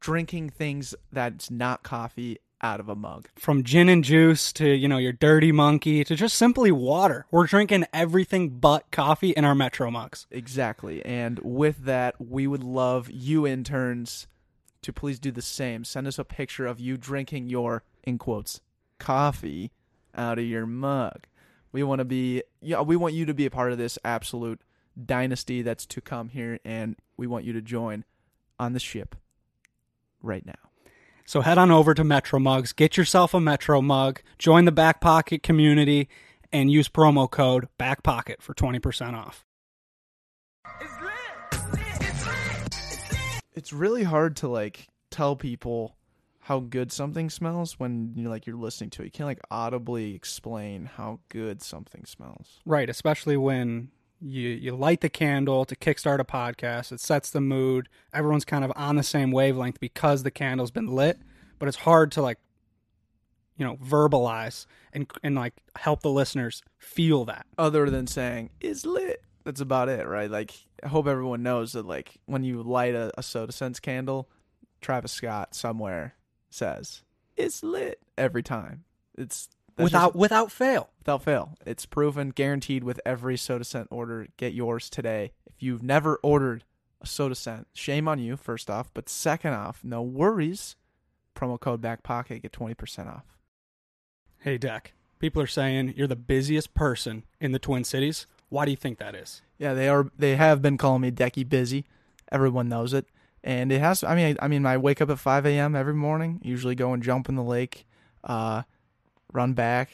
drinking 0.00 0.50
things 0.50 0.94
that's 1.12 1.50
not 1.50 1.82
coffee 1.82 2.38
out 2.60 2.80
of 2.80 2.88
a 2.88 2.94
mug. 2.94 3.28
From 3.36 3.62
gin 3.62 3.88
and 3.88 4.02
juice 4.02 4.52
to 4.54 4.68
you 4.68 4.88
know 4.88 4.98
your 4.98 5.12
dirty 5.12 5.52
monkey 5.52 6.04
to 6.04 6.14
just 6.14 6.36
simply 6.36 6.72
water. 6.72 7.26
We're 7.30 7.46
drinking 7.46 7.86
everything 7.92 8.50
but 8.58 8.90
coffee 8.90 9.30
in 9.30 9.44
our 9.44 9.54
Metro 9.54 9.90
mugs. 9.90 10.26
Exactly. 10.30 11.04
And 11.04 11.38
with 11.40 11.84
that, 11.84 12.16
we 12.20 12.46
would 12.46 12.62
love 12.62 13.10
you 13.10 13.46
interns 13.46 14.26
to 14.82 14.92
please 14.92 15.18
do 15.18 15.30
the 15.30 15.42
same. 15.42 15.84
Send 15.84 16.06
us 16.06 16.18
a 16.18 16.24
picture 16.24 16.66
of 16.66 16.80
you 16.80 16.96
drinking 16.96 17.48
your 17.48 17.82
in 18.04 18.18
quotes 18.18 18.60
coffee 18.98 19.72
out 20.14 20.38
of 20.38 20.44
your 20.44 20.66
mug. 20.66 21.26
We 21.72 21.82
want 21.82 22.00
to 22.00 22.04
be 22.04 22.42
yeah, 22.60 22.80
we 22.80 22.96
want 22.96 23.14
you 23.14 23.26
to 23.26 23.34
be 23.34 23.46
a 23.46 23.50
part 23.50 23.72
of 23.72 23.78
this 23.78 23.98
absolute 24.04 24.60
dynasty 25.04 25.62
that's 25.62 25.86
to 25.86 26.00
come 26.00 26.30
here 26.30 26.58
and 26.64 26.96
we 27.16 27.26
want 27.26 27.44
you 27.44 27.52
to 27.52 27.62
join 27.62 28.04
on 28.58 28.72
the 28.72 28.80
ship 28.80 29.14
right 30.22 30.44
now. 30.44 30.67
So 31.28 31.42
head 31.42 31.58
on 31.58 31.70
over 31.70 31.92
to 31.92 32.04
Metro 32.04 32.38
Mugs, 32.38 32.72
get 32.72 32.96
yourself 32.96 33.34
a 33.34 33.40
Metro 33.40 33.82
mug, 33.82 34.22
join 34.38 34.64
the 34.64 34.72
Back 34.72 34.98
Pocket 34.98 35.42
community, 35.42 36.08
and 36.50 36.70
use 36.70 36.88
promo 36.88 37.30
code 37.30 37.68
Back 37.76 38.02
Pocket 38.02 38.40
for 38.40 38.54
twenty 38.54 38.78
percent 38.78 39.14
off. 39.14 39.44
It's 43.52 43.74
really 43.74 44.04
hard 44.04 44.36
to 44.36 44.48
like 44.48 44.86
tell 45.10 45.36
people 45.36 45.98
how 46.40 46.60
good 46.60 46.90
something 46.90 47.28
smells 47.28 47.78
when 47.78 48.14
you 48.16 48.30
like 48.30 48.46
you're 48.46 48.56
listening 48.56 48.88
to 48.88 49.02
it. 49.02 49.04
You 49.04 49.10
can't 49.10 49.26
like 49.26 49.40
audibly 49.50 50.14
explain 50.14 50.86
how 50.86 51.20
good 51.28 51.60
something 51.60 52.06
smells. 52.06 52.60
Right, 52.64 52.88
especially 52.88 53.36
when 53.36 53.90
you 54.20 54.48
you 54.48 54.74
light 54.74 55.00
the 55.00 55.08
candle 55.08 55.64
to 55.64 55.76
kickstart 55.76 56.18
a 56.18 56.24
podcast. 56.24 56.92
It 56.92 57.00
sets 57.00 57.30
the 57.30 57.40
mood. 57.40 57.88
Everyone's 58.12 58.44
kind 58.44 58.64
of 58.64 58.72
on 58.76 58.96
the 58.96 59.02
same 59.02 59.30
wavelength 59.30 59.80
because 59.80 60.22
the 60.22 60.30
candle's 60.30 60.70
been 60.70 60.88
lit. 60.88 61.18
But 61.58 61.68
it's 61.68 61.78
hard 61.78 62.12
to 62.12 62.22
like, 62.22 62.38
you 63.56 63.64
know, 63.64 63.76
verbalize 63.76 64.66
and 64.92 65.10
and 65.22 65.34
like 65.34 65.54
help 65.76 66.02
the 66.02 66.10
listeners 66.10 66.62
feel 66.78 67.24
that. 67.26 67.46
other 67.56 67.90
than 67.90 68.06
saying 68.06 68.50
is 68.60 68.84
lit. 68.86 69.22
That's 69.44 69.60
about 69.60 69.88
it, 69.88 70.06
right? 70.06 70.30
Like 70.30 70.52
I 70.82 70.88
hope 70.88 71.06
everyone 71.06 71.42
knows 71.42 71.72
that 71.72 71.86
like 71.86 72.18
when 72.26 72.44
you 72.44 72.62
light 72.62 72.94
a, 72.94 73.10
a 73.18 73.22
Sota 73.22 73.52
Scents 73.52 73.80
candle, 73.80 74.28
Travis 74.80 75.12
Scott 75.12 75.54
somewhere 75.54 76.14
says 76.50 77.02
it's 77.36 77.62
lit 77.62 78.00
every 78.16 78.42
time. 78.42 78.84
It's 79.16 79.48
that's 79.78 79.84
without 79.84 80.06
just- 80.08 80.16
without 80.16 80.52
fail. 80.52 80.90
without 80.98 81.22
fail. 81.22 81.54
It's 81.64 81.86
proven, 81.86 82.30
guaranteed 82.30 82.84
with 82.84 83.00
every 83.06 83.36
Sota 83.36 83.64
Scent 83.64 83.88
order. 83.90 84.28
Get 84.36 84.52
yours 84.52 84.90
today. 84.90 85.32
If 85.46 85.62
you've 85.62 85.82
never 85.82 86.16
ordered 86.22 86.64
a 87.00 87.06
Sota 87.06 87.34
Scent, 87.36 87.66
shame 87.72 88.06
on 88.08 88.18
you, 88.18 88.36
first 88.36 88.68
off. 88.68 88.90
But 88.92 89.08
second 89.08 89.54
off, 89.54 89.80
no 89.82 90.02
worries. 90.02 90.76
Promo 91.34 91.58
code 91.58 91.80
back 91.80 92.02
pocket 92.02 92.42
get 92.42 92.52
twenty 92.52 92.74
percent 92.74 93.08
off. 93.08 93.24
Hey, 94.40 94.58
Deck. 94.58 94.92
People 95.18 95.42
are 95.42 95.46
saying 95.48 95.94
you're 95.96 96.06
the 96.06 96.14
busiest 96.16 96.74
person 96.74 97.24
in 97.40 97.50
the 97.52 97.58
Twin 97.58 97.82
Cities. 97.84 98.26
Why 98.50 98.64
do 98.64 98.70
you 98.70 98.76
think 98.76 98.98
that 98.98 99.14
is? 99.14 99.42
Yeah, 99.58 99.74
they 99.74 99.88
are. 99.88 100.10
They 100.16 100.36
have 100.36 100.62
been 100.62 100.78
calling 100.78 101.02
me 101.02 101.10
Decky 101.10 101.48
Busy. 101.48 101.84
Everyone 102.30 102.68
knows 102.68 102.92
it, 102.94 103.06
and 103.42 103.72
it 103.72 103.80
has. 103.80 104.04
I 104.04 104.14
mean, 104.14 104.36
I, 104.40 104.44
I 104.44 104.48
mean, 104.48 104.64
I 104.64 104.76
wake 104.76 105.00
up 105.00 105.10
at 105.10 105.18
5 105.18 105.46
a.m. 105.46 105.74
every 105.74 105.94
morning. 105.94 106.40
Usually 106.42 106.74
go 106.76 106.92
and 106.92 107.02
jump 107.02 107.28
in 107.28 107.34
the 107.34 107.42
lake, 107.42 107.86
uh, 108.24 108.62
run 109.32 109.52
back, 109.52 109.90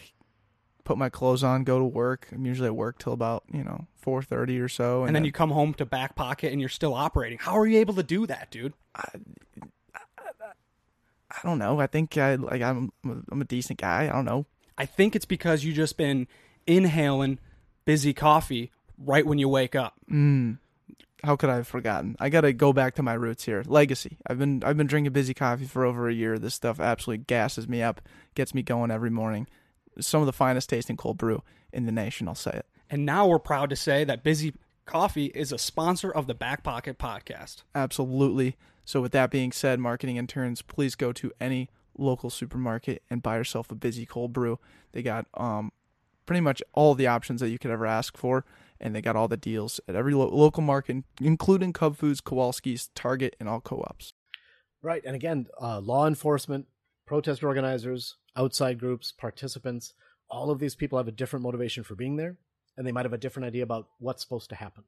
put 0.85 0.99
my 0.99 1.09
clothes 1.09 1.43
on, 1.43 1.65
go 1.65 1.79
to 1.79 1.85
work. 1.85 2.29
I'm 2.33 2.47
usually 2.47 2.69
at 2.69 2.77
work 2.77 2.99
till 2.99 3.13
about 3.13 3.45
you 3.53 3.65
know 3.65 3.87
4:30 4.05 4.61
or 4.61 4.69
so, 4.69 5.05
And, 5.05 5.15
then 5.15 5.25
you 5.25 5.33
come 5.33 5.51
home 5.51 5.75
to 5.75 5.87
Back 5.87 6.15
Pocket 6.15 6.53
and 6.53 6.61
you're 6.61 6.69
still 6.69 6.95
operating. 6.95 7.39
How 7.39 7.59
are 7.59 7.67
you 7.67 7.79
able 7.79 7.95
to 7.95 8.03
do 8.03 8.27
that, 8.27 8.51
dude? 8.51 8.75
I 8.95 9.09
don't 11.43 11.59
know. 11.59 11.81
I 11.81 11.87
think 11.87 12.17
I 12.17 12.37
like 12.37 12.63
I'm 12.63 12.93
I'm 13.05 13.41
a 13.41 13.45
decent 13.45 13.81
guy. 13.81 14.05
I 14.05 14.13
don't 14.13 14.25
know. 14.25 14.47
I 14.79 14.87
think 14.87 15.17
it's 15.17 15.25
because 15.25 15.65
you 15.65 15.73
just 15.73 15.97
been 15.97 16.27
inhaling 16.67 17.39
Bizzy 17.87 18.15
coffee 18.15 18.71
right 18.99 19.27
when 19.27 19.39
you 19.39 19.49
wake 19.49 19.75
up. 19.75 19.95
Mm, 20.11 20.59
how 21.25 21.37
could 21.37 21.51
I 21.51 21.57
have 21.57 21.67
forgotten? 21.67 22.17
I 22.21 22.29
got 22.29 22.43
to 22.43 22.53
go 22.53 22.73
back 22.73 22.95
to 22.97 23.03
my 23.03 23.15
roots 23.15 23.45
here. 23.45 23.63
Legacy. 23.67 24.19
I've 24.27 24.39
been 24.39 24.63
I've 24.65 24.77
been 24.77 24.87
drinking 24.87 25.13
Bizzy 25.13 25.35
coffee 25.35 25.65
for 25.65 25.85
over 25.85 26.09
a 26.09 26.15
year. 26.15 26.39
This 26.39 26.55
stuff 26.55 26.81
absolutely 26.81 27.25
gasses 27.25 27.69
me 27.69 27.83
up, 27.83 28.01
gets 28.35 28.55
me 28.55 28.63
going 28.63 28.91
every 28.91 29.11
morning. 29.11 29.47
Some 30.01 30.21
of 30.21 30.27
the 30.27 30.33
finest 30.33 30.69
tasting 30.69 30.97
cold 30.97 31.19
brew 31.19 31.43
in 31.73 31.87
the 31.87 31.93
nation. 31.93 32.29
I'll 32.29 32.35
say 32.35 32.53
it. 32.53 32.67
And 32.91 33.07
now 33.07 33.27
we're 33.27 33.39
proud 33.39 33.71
to 33.71 33.77
say 33.77 34.05
that 34.05 34.23
Bizzy 34.23 34.55
Coffee 34.87 35.27
is 35.27 35.51
a 35.51 35.59
sponsor 35.59 36.11
of 36.11 36.27
the 36.27 36.35
Back 36.35 36.63
Pocket 36.63 36.99
podcast. 36.99 37.63
Absolutely. 37.75 38.57
So 38.85 39.01
with 39.01 39.13
that 39.13 39.31
being 39.31 39.51
said, 39.51 39.81
marketing 39.81 40.17
interns, 40.17 40.61
please 40.61 40.95
go 40.95 41.13
to 41.13 41.33
any 41.41 41.71
local 41.97 42.29
supermarket 42.29 43.03
and 43.09 43.23
buy 43.23 43.37
yourself 43.39 43.71
a 43.71 43.75
Bizzy 43.75 44.07
cold 44.07 44.33
brew. 44.33 44.59
They 44.93 45.03
got 45.03 45.27
um 45.35 45.73
pretty 46.27 46.41
much 46.41 46.63
all 46.73 46.95
the 46.95 47.07
options 47.07 47.41
that 47.41 47.51
you 47.51 47.59
could 47.59 47.71
ever 47.71 47.87
ask 47.87 48.17
for, 48.17 48.45
and 48.85 48.95
they 48.95 49.01
got 49.01 49.17
all 49.17 49.27
the 49.27 49.37
deals 49.37 49.81
at 49.89 49.97
every 49.97 50.15
lo- 50.15 50.29
local 50.29 50.63
market, 50.63 51.03
including 51.21 51.73
Cub 51.73 51.97
Foods, 51.97 52.21
Kowalski's, 52.21 52.91
Target, 52.95 53.35
and 53.41 53.49
all 53.49 53.61
co-ops. 53.61 54.13
Right. 54.83 55.03
And 55.05 55.17
again, 55.17 55.47
uh, 55.61 55.81
law 55.81 56.07
enforcement, 56.07 56.67
protest 57.07 57.43
organizers, 57.43 58.17
outside 58.37 58.79
groups, 58.79 59.11
participants, 59.11 59.95
all 60.29 60.51
of 60.51 60.59
these 60.59 60.75
people 60.75 60.99
have 60.99 61.09
a 61.09 61.13
different 61.13 61.43
motivation 61.43 61.83
for 61.83 61.95
being 61.95 62.17
there, 62.17 62.37
and 62.77 62.87
they 62.87 62.93
might 62.93 63.07
have 63.07 63.13
a 63.15 63.19
different 63.19 63.47
idea 63.47 63.63
about 63.63 63.89
what's 63.99 64.23
supposed 64.23 64.51
to 64.51 64.57
happen. 64.57 64.85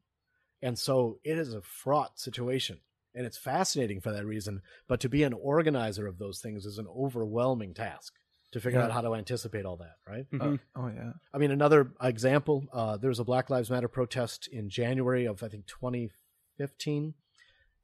And 0.60 0.78
so 0.78 1.18
it 1.24 1.38
is 1.38 1.54
a 1.54 1.62
fraught 1.62 2.18
situation. 2.20 2.80
And 3.14 3.24
it's 3.24 3.38
fascinating 3.38 4.00
for 4.02 4.12
that 4.12 4.26
reason. 4.26 4.60
But 4.88 5.00
to 5.00 5.08
be 5.08 5.22
an 5.22 5.32
organizer 5.32 6.06
of 6.06 6.18
those 6.18 6.40
things 6.40 6.66
is 6.66 6.76
an 6.76 6.86
overwhelming 6.86 7.72
task 7.72 8.12
to 8.56 8.60
figure 8.62 8.78
Yeah. 8.78 8.86
out 8.86 8.92
how 8.92 9.02
to 9.02 9.14
anticipate 9.14 9.66
all 9.66 9.76
that, 9.76 9.96
right? 10.08 10.26
Mhm. 10.30 10.58
Oh 10.74 10.88
yeah. 10.88 11.12
I 11.34 11.36
mean, 11.38 11.50
another 11.50 11.92
example, 12.00 12.64
uh, 12.72 12.96
there 12.96 13.08
was 13.10 13.18
a 13.18 13.24
Black 13.24 13.50
Lives 13.50 13.70
Matter 13.70 13.86
protest 13.88 14.48
in 14.48 14.70
January 14.70 15.26
of, 15.26 15.42
I 15.42 15.48
think, 15.48 15.66
2015 15.66 17.14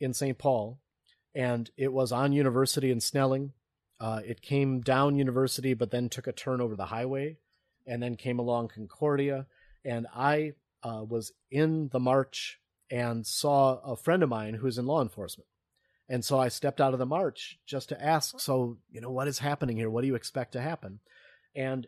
in 0.01 0.15
St. 0.15 0.39
Paul, 0.39 0.81
and 1.35 1.71
it 1.77 1.93
was 1.93 2.11
on 2.11 2.33
University 2.33 2.91
in 2.91 3.01
Snelling. 3.01 3.53
Uh, 4.01 4.23
it 4.25 4.41
came 4.41 4.81
down 4.81 5.17
University, 5.19 5.75
but 5.75 5.91
then 5.91 6.09
took 6.09 6.27
a 6.27 6.33
turn 6.33 6.61
over 6.63 6.75
the 6.75 6.87
highway, 6.87 7.37
and 7.87 8.03
then 8.03 8.17
came 8.17 8.39
along 8.39 8.69
Concordia. 8.69 9.47
And 9.85 10.07
I 10.15 10.55
uh, 10.83 11.05
was 11.07 11.33
in 11.51 11.89
the 11.89 12.01
march 12.01 12.61
and 12.91 13.27
saw 13.27 13.79
a 13.81 13.95
friend 13.97 14.23
of 14.23 14.29
mine 14.29 14.55
who's 14.55 14.79
in 14.79 14.87
law 14.87 15.03
enforcement. 15.03 15.49
And 16.13 16.23
so 16.23 16.39
I 16.39 16.49
stepped 16.49 16.79
out 16.79 16.93
of 16.93 16.99
the 16.99 17.07
march 17.07 17.59
just 17.65 17.89
to 17.89 18.05
ask, 18.05 18.39
so, 18.39 18.77
you 18.91 19.01
know, 19.01 19.11
what 19.11 19.29
is 19.29 19.39
happening 19.39 19.79
here? 19.79 19.89
What 19.89 20.03
do 20.03 20.09
you 20.09 20.15
expect 20.15 20.53
to 20.53 20.61
happen? 20.61 21.01
And 21.57 21.87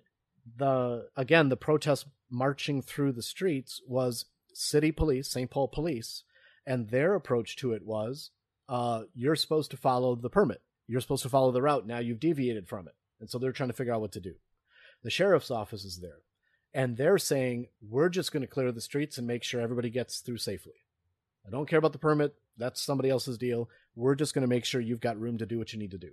the 0.57 1.09
again 1.15 1.51
the 1.51 1.59
protest 1.59 2.07
marching 2.31 2.81
through 2.81 3.13
the 3.13 3.23
streets 3.23 3.83
was 3.87 4.25
city 4.53 4.93
police 4.93 5.31
st 5.31 5.51
paul 5.51 5.69
police 5.69 6.23
And 6.67 6.89
their 6.89 7.15
approach 7.15 7.57
to 7.57 7.73
it 7.73 7.85
was 7.85 8.31
uh, 8.67 9.03
you're 9.15 9.37
supposed 9.37 9.71
to 9.73 9.77
follow 9.77 10.15
the 10.15 10.31
permit. 10.31 10.63
You're 10.87 11.03
supposed 11.03 11.25
to 11.25 11.29
follow 11.29 11.53
the 11.53 11.61
route. 11.61 11.87
Now 11.87 11.99
you've 11.99 12.21
deviated 12.21 12.67
from 12.67 12.89
it. 12.89 12.95
And 13.21 13.29
so 13.29 13.39
they're 13.39 13.53
trying 13.53 13.69
to 13.69 13.77
figure 13.77 13.93
out 13.93 14.01
what 14.01 14.13
to 14.13 14.21
do. 14.21 14.37
The 15.03 15.11
sheriff's 15.11 15.51
office 15.51 15.85
is 15.85 16.01
there. 16.01 16.21
And 16.73 16.97
they're 16.97 17.19
saying, 17.19 17.69
we're 17.87 18.09
just 18.09 18.33
going 18.33 18.41
to 18.41 18.47
clear 18.47 18.73
the 18.73 18.81
streets 18.81 19.19
and 19.19 19.27
make 19.27 19.45
sure 19.45 19.61
everybody 19.61 19.91
gets 19.91 20.21
through 20.21 20.39
safely. 20.39 20.81
I 21.47 21.51
don't 21.51 21.69
care 21.69 21.79
about 21.79 21.93
the 21.93 21.99
permit. 21.99 22.35
That's 22.57 22.81
somebody 22.81 23.11
else's 23.11 23.37
deal. 23.37 23.69
We're 23.97 24.15
just 24.15 24.35
going 24.35 24.43
to 24.43 24.49
make 24.49 24.65
sure 24.65 24.81
you've 24.81 25.01
got 25.01 25.19
room 25.21 25.39
to 25.39 25.47
do 25.47 25.59
what 25.59 25.73
you 25.73 25.79
need 25.79 25.93
to 25.93 25.99
do. 25.99 26.11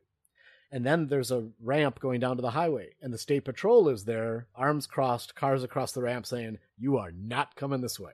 And 0.71 0.85
then 0.85 1.07
there's 1.07 1.31
a 1.31 1.49
ramp 1.59 1.99
going 1.99 2.21
down 2.21 2.37
to 2.37 2.41
the 2.41 2.51
highway, 2.51 2.91
and 3.01 3.13
the 3.13 3.17
state 3.17 3.43
patrol 3.43 3.89
is 3.89 4.05
there, 4.05 4.47
arms 4.55 4.87
crossed, 4.87 5.35
cars 5.35 5.63
across 5.63 5.91
the 5.91 6.01
ramp 6.01 6.25
saying, 6.25 6.59
You 6.77 6.97
are 6.97 7.11
not 7.11 7.55
coming 7.55 7.81
this 7.81 7.99
way. 7.99 8.13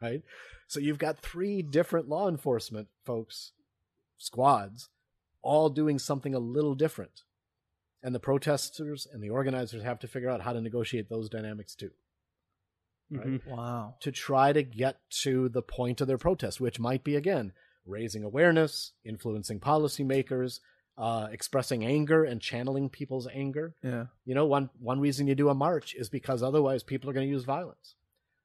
Right? 0.00 0.22
So 0.68 0.78
you've 0.80 0.98
got 0.98 1.18
three 1.18 1.62
different 1.62 2.08
law 2.08 2.28
enforcement 2.28 2.88
folks, 3.04 3.52
squads, 4.18 4.88
all 5.42 5.68
doing 5.68 5.98
something 5.98 6.34
a 6.34 6.38
little 6.38 6.74
different. 6.74 7.22
And 8.02 8.14
the 8.14 8.20
protesters 8.20 9.06
and 9.12 9.22
the 9.22 9.30
organizers 9.30 9.82
have 9.82 9.98
to 9.98 10.08
figure 10.08 10.30
out 10.30 10.42
how 10.42 10.52
to 10.52 10.60
negotiate 10.60 11.08
those 11.10 11.28
dynamics 11.28 11.74
too 11.74 11.90
Mhm. 13.12 13.44
Wow. 13.46 13.96
to 14.00 14.12
try 14.12 14.52
to 14.52 14.62
get 14.62 14.98
to 15.22 15.48
the 15.48 15.62
point 15.62 16.00
of 16.00 16.06
their 16.06 16.16
protest, 16.18 16.60
which 16.60 16.78
might 16.78 17.02
be 17.02 17.16
again 17.16 17.52
raising 17.90 18.24
awareness, 18.24 18.92
influencing 19.04 19.60
policymakers, 19.60 20.60
uh, 20.96 21.28
expressing 21.32 21.84
anger 21.84 22.24
and 22.24 22.40
channeling 22.40 22.88
people's 22.88 23.26
anger. 23.32 23.74
Yeah. 23.82 24.06
You 24.24 24.34
know, 24.34 24.46
one 24.46 24.70
one 24.78 25.00
reason 25.00 25.26
you 25.26 25.34
do 25.34 25.48
a 25.48 25.54
march 25.54 25.94
is 25.94 26.08
because 26.08 26.42
otherwise 26.42 26.82
people 26.82 27.08
are 27.08 27.14
going 27.14 27.26
to 27.26 27.32
use 27.32 27.44
violence, 27.44 27.94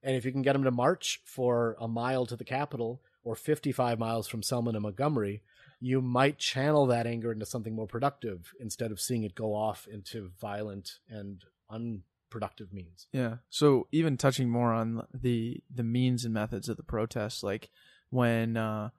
and 0.03 0.15
if 0.15 0.25
you 0.25 0.31
can 0.31 0.41
get 0.41 0.53
them 0.53 0.63
to 0.63 0.71
march 0.71 1.21
for 1.25 1.75
a 1.79 1.87
mile 1.87 2.25
to 2.25 2.35
the 2.35 2.45
Capitol 2.45 3.01
or 3.23 3.35
55 3.35 3.99
miles 3.99 4.27
from 4.27 4.43
Selma 4.43 4.71
to 4.71 4.79
Montgomery, 4.79 5.41
you 5.79 6.01
might 6.01 6.37
channel 6.37 6.85
that 6.87 7.07
anger 7.07 7.31
into 7.31 7.45
something 7.45 7.75
more 7.75 7.87
productive 7.87 8.53
instead 8.59 8.91
of 8.91 9.01
seeing 9.01 9.23
it 9.23 9.35
go 9.35 9.53
off 9.53 9.87
into 9.91 10.31
violent 10.39 10.99
and 11.09 11.43
unproductive 11.69 12.71
means. 12.71 13.07
Yeah. 13.11 13.37
So 13.49 13.87
even 13.91 14.15
touching 14.15 14.49
more 14.49 14.71
on 14.71 15.05
the 15.13 15.61
the 15.73 15.83
means 15.83 16.23
and 16.23 16.33
methods 16.33 16.69
of 16.69 16.77
the 16.77 16.83
protests, 16.83 17.43
like 17.43 17.69
when 18.09 18.57
uh, 18.57 18.91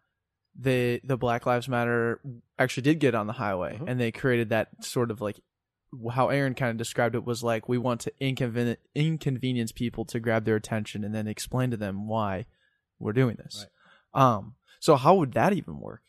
the 0.59 1.01
the 1.05 1.17
Black 1.17 1.45
Lives 1.47 1.69
Matter 1.69 2.21
actually 2.59 2.83
did 2.85 2.99
get 3.01 3.15
on 3.15 3.27
the 3.27 3.35
highway, 3.35 3.79
Mhm. 3.79 3.89
and 3.89 4.01
they 4.01 4.11
created 4.13 4.49
that 4.51 4.85
sort 4.85 5.11
of 5.11 5.21
like 5.21 5.41
how 6.13 6.29
Aaron 6.29 6.55
kind 6.55 6.71
of 6.71 6.77
described 6.77 7.15
it 7.15 7.25
was 7.25 7.43
like 7.43 7.69
we 7.69 7.79
want 7.79 8.01
to 8.03 8.13
inconven- 8.21 8.77
inconvenience 8.95 9.73
people 9.73 10.05
to 10.07 10.21
grab 10.21 10.45
their 10.45 10.57
attention 10.57 11.05
and 11.05 11.15
then 11.15 11.27
explain 11.27 11.71
to 11.71 11.77
them 11.77 12.07
why 12.09 12.47
we're 12.99 13.13
doing 13.13 13.37
this. 13.37 13.67
Um. 14.15 14.55
So 14.81 14.97
how 14.97 15.15
would 15.17 15.33
that 15.33 15.53
even 15.53 15.81
work? 15.81 16.03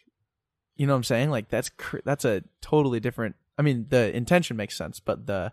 You 0.75 0.87
know 0.87 0.93
what 0.93 0.97
I'm 0.97 1.03
saying? 1.03 1.29
Like 1.29 1.49
that's 1.49 1.69
cr- 1.69 1.99
that's 2.05 2.25
a 2.25 2.43
totally 2.61 2.99
different. 2.99 3.35
I 3.57 3.61
mean, 3.63 3.87
the 3.89 4.15
intention 4.15 4.55
makes 4.57 4.77
sense, 4.77 4.99
but 4.99 5.25
the 5.25 5.51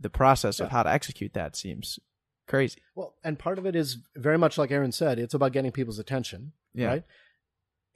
the 0.00 0.10
process 0.10 0.60
of 0.60 0.70
how 0.70 0.82
to 0.82 0.90
execute 0.90 1.32
that 1.34 1.56
seems 1.56 1.98
crazy. 2.46 2.80
Well, 2.94 3.14
and 3.24 3.38
part 3.38 3.58
of 3.58 3.66
it 3.66 3.74
is 3.76 3.98
very 4.16 4.38
much 4.38 4.56
like 4.58 4.70
Aaron 4.70 4.92
said, 4.92 5.18
it's 5.18 5.34
about 5.34 5.52
getting 5.52 5.72
people's 5.72 5.98
attention, 5.98 6.52
Yeah. 6.74 6.86
right? 6.86 7.04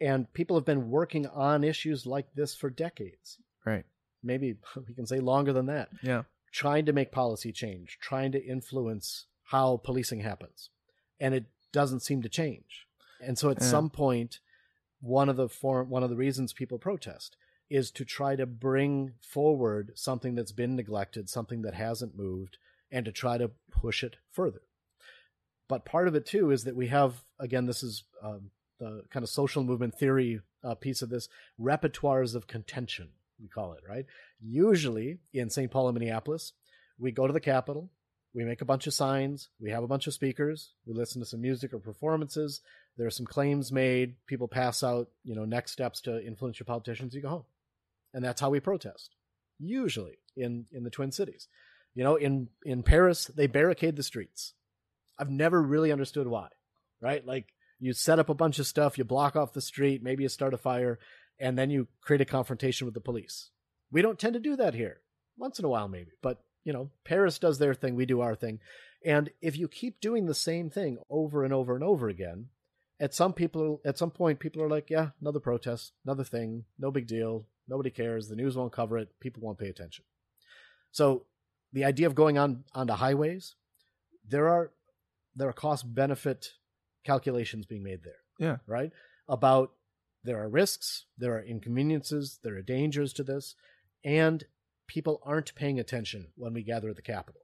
And 0.03 0.31
people 0.35 0.57
have 0.57 0.65
been 0.65 0.91
working 0.91 1.27
on 1.29 1.62
issues 1.62 2.07
like 2.07 2.35
this 2.35 2.57
for 2.57 2.69
decades. 2.69 3.39
Right. 3.65 3.85
Maybe 4.23 4.57
we 4.89 4.95
can 4.95 5.07
say 5.07 5.20
longer 5.20 5.53
than 5.53 5.66
that. 5.66 5.91
Yeah. 6.03 6.24
Trying 6.51 6.87
to 6.87 6.93
make 6.93 7.12
policy 7.12 7.53
change, 7.53 7.99
trying 8.01 8.33
to 8.33 8.45
influence 8.45 9.27
how 9.45 9.79
policing 9.79 10.20
happens. 10.20 10.70
And 11.20 11.35
it 11.35 11.45
doesn't 11.73 12.01
seem 12.01 12.20
to 12.23 12.29
change. 12.29 12.87
And 13.23 13.39
so 13.39 13.51
at 13.51 13.61
Yeah. 13.61 13.69
some 13.69 13.91
point, 13.91 14.41
one 15.01 15.29
of 15.29 15.37
the 15.37 15.49
form 15.49 15.89
one 15.89 16.03
of 16.03 16.11
the 16.11 16.16
reasons 16.16 16.53
people 16.53 16.79
protest 16.79 17.37
is 17.70 17.91
to 17.93 18.05
try 18.05 18.37
to 18.37 18.45
bring 18.45 19.15
forward 19.20 19.93
something 19.95 20.35
that's 20.35 20.53
been 20.53 20.77
neglected, 20.77 21.29
something 21.31 21.62
that 21.62 21.74
hasn't 21.74 22.16
moved, 22.16 22.59
and 22.91 23.05
to 23.05 23.12
try 23.12 23.39
to 23.39 23.51
push 23.70 24.03
it 24.05 24.16
further. 24.31 24.62
But 25.69 25.85
part 25.85 26.07
of 26.09 26.15
it 26.15 26.27
too 26.27 26.51
is 26.51 26.65
that 26.65 26.77
we 26.77 26.89
have 26.89 27.23
again, 27.39 27.66
this 27.66 27.83
is 27.83 28.05
um, 28.23 28.51
the 28.82 29.04
kind 29.10 29.22
of 29.22 29.30
social 29.30 29.62
movement 29.62 29.94
theory 29.94 30.40
uh, 30.64 30.74
piece 30.74 31.02
of 31.02 31.09
this 31.09 31.28
repertoires 31.60 32.34
of 32.34 32.48
contention. 32.48 33.10
We 33.40 33.48
call 33.48 33.74
it 33.74 33.84
right. 33.88 34.06
Usually 34.40 35.18
in 35.32 35.50
St. 35.50 35.70
Paul 35.70 35.88
and 35.88 35.98
Minneapolis, 35.98 36.52
we 36.98 37.12
go 37.12 37.26
to 37.26 37.32
the 37.32 37.40
Capitol, 37.40 37.90
we 38.34 38.44
make 38.44 38.60
a 38.60 38.66
bunch 38.66 38.88
of 38.88 38.94
signs, 38.94 39.50
we 39.60 39.70
have 39.70 39.84
a 39.84 39.88
bunch 39.88 40.09
of 40.09 40.14
speakers, 40.14 40.72
we 40.84 40.94
listen 40.94 41.20
to 41.20 41.26
some 41.26 41.40
music 41.40 41.72
or 41.72 41.78
performances. 41.78 42.60
There 42.96 43.06
are 43.06 43.10
some 43.10 43.26
claims 43.26 43.70
made. 43.70 44.16
People 44.26 44.48
pass 44.48 44.82
out, 44.82 45.09
you 45.24 45.34
know, 45.34 45.44
next 45.44 45.72
steps 45.72 46.00
to 46.02 46.24
influence 46.24 46.59
your 46.59 46.66
politicians. 46.66 47.14
You 47.14 47.22
go 47.22 47.28
home, 47.28 47.44
and 48.12 48.24
that's 48.24 48.40
how 48.40 48.50
we 48.50 48.60
protest. 48.60 49.14
Usually 49.59 50.18
in 50.36 50.66
in 50.72 50.82
the 50.82 50.90
Twin 50.90 51.12
Cities, 51.12 51.48
you 51.94 52.04
know, 52.04 52.16
in 52.16 52.48
in 52.64 52.82
Paris 52.82 53.26
they 53.26 53.46
barricade 53.46 53.96
the 53.96 54.02
streets. 54.02 54.54
I've 55.18 55.30
never 55.30 55.62
really 55.62 55.92
understood 55.92 56.26
why. 56.26 56.48
Right, 57.00 57.26
like 57.26 57.46
you 57.82 57.92
set 57.92 58.20
up 58.20 58.28
a 58.28 58.34
bunch 58.34 58.60
of 58.60 58.66
stuff, 58.66 58.96
you 58.96 59.02
block 59.02 59.34
off 59.34 59.52
the 59.52 59.60
street, 59.60 60.04
maybe 60.04 60.22
you 60.22 60.28
start 60.28 60.54
a 60.54 60.59
fire, 60.59 61.00
and 61.40 61.59
then 61.59 61.68
you 61.68 61.88
create 62.00 62.20
a 62.20 62.24
confrontation 62.24 62.86
with 62.86 62.94
the 62.94 63.00
police. 63.00 63.50
We 63.90 64.02
don't 64.02 64.20
tend 64.20 64.34
to 64.34 64.40
do 64.40 64.54
that 64.54 64.74
here. 64.74 65.00
Once 65.36 65.59
in 65.59 65.64
a 65.64 65.68
while, 65.68 65.88
maybe, 65.88 66.12
but 66.22 66.44
you 66.62 66.72
know, 66.72 66.90
Paris 67.04 67.40
does 67.40 67.59
their 67.59 67.74
thing, 67.74 67.96
we 67.96 68.06
do 68.06 68.20
our 68.20 68.36
thing. 68.36 68.60
And 69.04 69.30
if 69.40 69.59
you 69.59 69.66
keep 69.66 70.00
doing 70.00 70.26
the 70.26 70.34
same 70.34 70.70
thing 70.70 70.98
over 71.10 71.44
and 71.44 71.52
over 71.52 71.74
and 71.74 71.82
over 71.82 72.09
again, 72.09 72.50
at 73.00 73.12
some 73.14 73.32
people 73.32 73.80
at 73.84 73.98
some 73.98 74.12
point 74.12 74.38
people 74.38 74.62
are 74.62 74.68
like, 74.68 74.88
yeah, 74.88 75.09
another 75.20 75.40
protest, 75.40 75.92
another 76.04 76.22
thing, 76.22 76.64
no 76.78 76.92
big 76.92 77.09
deal. 77.09 77.46
Nobody 77.66 77.90
cares. 77.90 78.28
The 78.28 78.36
news 78.36 78.56
won't 78.56 78.72
cover 78.72 78.96
it. 78.96 79.09
People 79.18 79.42
won't 79.42 79.59
pay 79.59 79.68
attention. 79.68 80.04
So 80.92 81.24
the 81.72 81.84
idea 81.84 82.06
of 82.06 82.14
going 82.14 82.38
on 82.38 82.62
onto 82.74 82.92
highways, 82.92 83.56
there 84.28 84.48
are 84.48 84.70
there 85.34 85.48
are 85.48 85.52
cost 85.52 85.92
benefit 85.92 86.52
calculations 87.05 87.66
being 87.66 87.83
made 87.83 88.03
there 88.05 88.20
Yeah. 88.39 88.59
right? 88.66 88.93
About 89.29 89.73
there 90.24 90.41
are 90.43 90.49
risks, 90.49 91.07
there 91.19 91.35
are 91.37 91.43
inconveniences, 91.43 92.39
there 92.43 92.57
are 92.57 92.62
dangers 92.62 93.12
to 93.15 93.24
this, 93.24 93.55
and 94.05 94.45
people 94.87 95.20
aren't 95.24 95.55
paying 95.55 95.81
attention 95.81 96.29
when 96.37 96.53
we 96.53 96.62
gather 96.62 96.91
at 96.91 96.97
the 96.97 97.03
Capitol. 97.03 97.43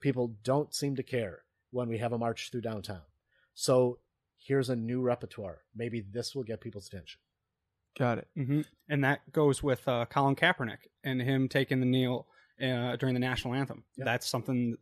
People 0.00 0.34
don't 0.42 0.74
seem 0.74 0.96
to 0.96 1.02
care 1.02 1.42
when 1.70 1.88
we 1.88 1.98
have 1.98 2.12
a 2.12 2.18
march 2.18 2.50
through 2.50 2.60
downtown. 2.62 3.02
So 3.54 3.98
here's 4.38 4.68
a 4.70 4.76
new 4.76 5.00
repertoire. 5.02 5.62
Maybe 5.74 6.00
this 6.00 6.34
will 6.34 6.42
get 6.44 6.60
people's 6.60 6.88
attention. 6.88 7.20
Got 7.98 8.18
it. 8.18 8.28
hmm 8.34 8.60
And 8.88 9.02
that 9.04 9.30
goes 9.32 9.62
with 9.62 9.86
uh, 9.88 10.06
Colin 10.06 10.36
Kaepernick 10.36 10.88
and 11.04 11.20
him 11.22 11.48
taking 11.48 11.80
the 11.80 11.86
kneel 11.86 12.26
uh, 12.62 12.96
during 12.96 13.14
the 13.14 13.20
national 13.20 13.54
anthem. 13.54 13.84
Yeah. 13.96 14.04
That's 14.04 14.28
something, 14.28 14.76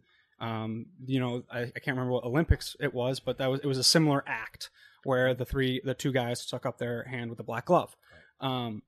um, 0.44 0.86
you 1.06 1.20
know, 1.20 1.42
I, 1.50 1.60
I 1.60 1.78
can't 1.80 1.96
remember 1.96 2.12
what 2.12 2.24
Olympics 2.24 2.76
it 2.78 2.92
was, 2.92 3.18
but 3.18 3.38
that 3.38 3.50
was 3.50 3.60
it 3.60 3.66
was 3.66 3.78
a 3.78 3.84
similar 3.84 4.22
act 4.26 4.68
where 5.04 5.32
the 5.34 5.44
three, 5.44 5.80
the 5.84 5.94
two 5.94 6.12
guys 6.12 6.44
took 6.44 6.66
up 6.66 6.78
their 6.78 7.04
hand 7.04 7.30
with 7.30 7.40
a 7.40 7.42
black 7.42 7.66
glove. 7.66 7.96
Um, 8.40 8.82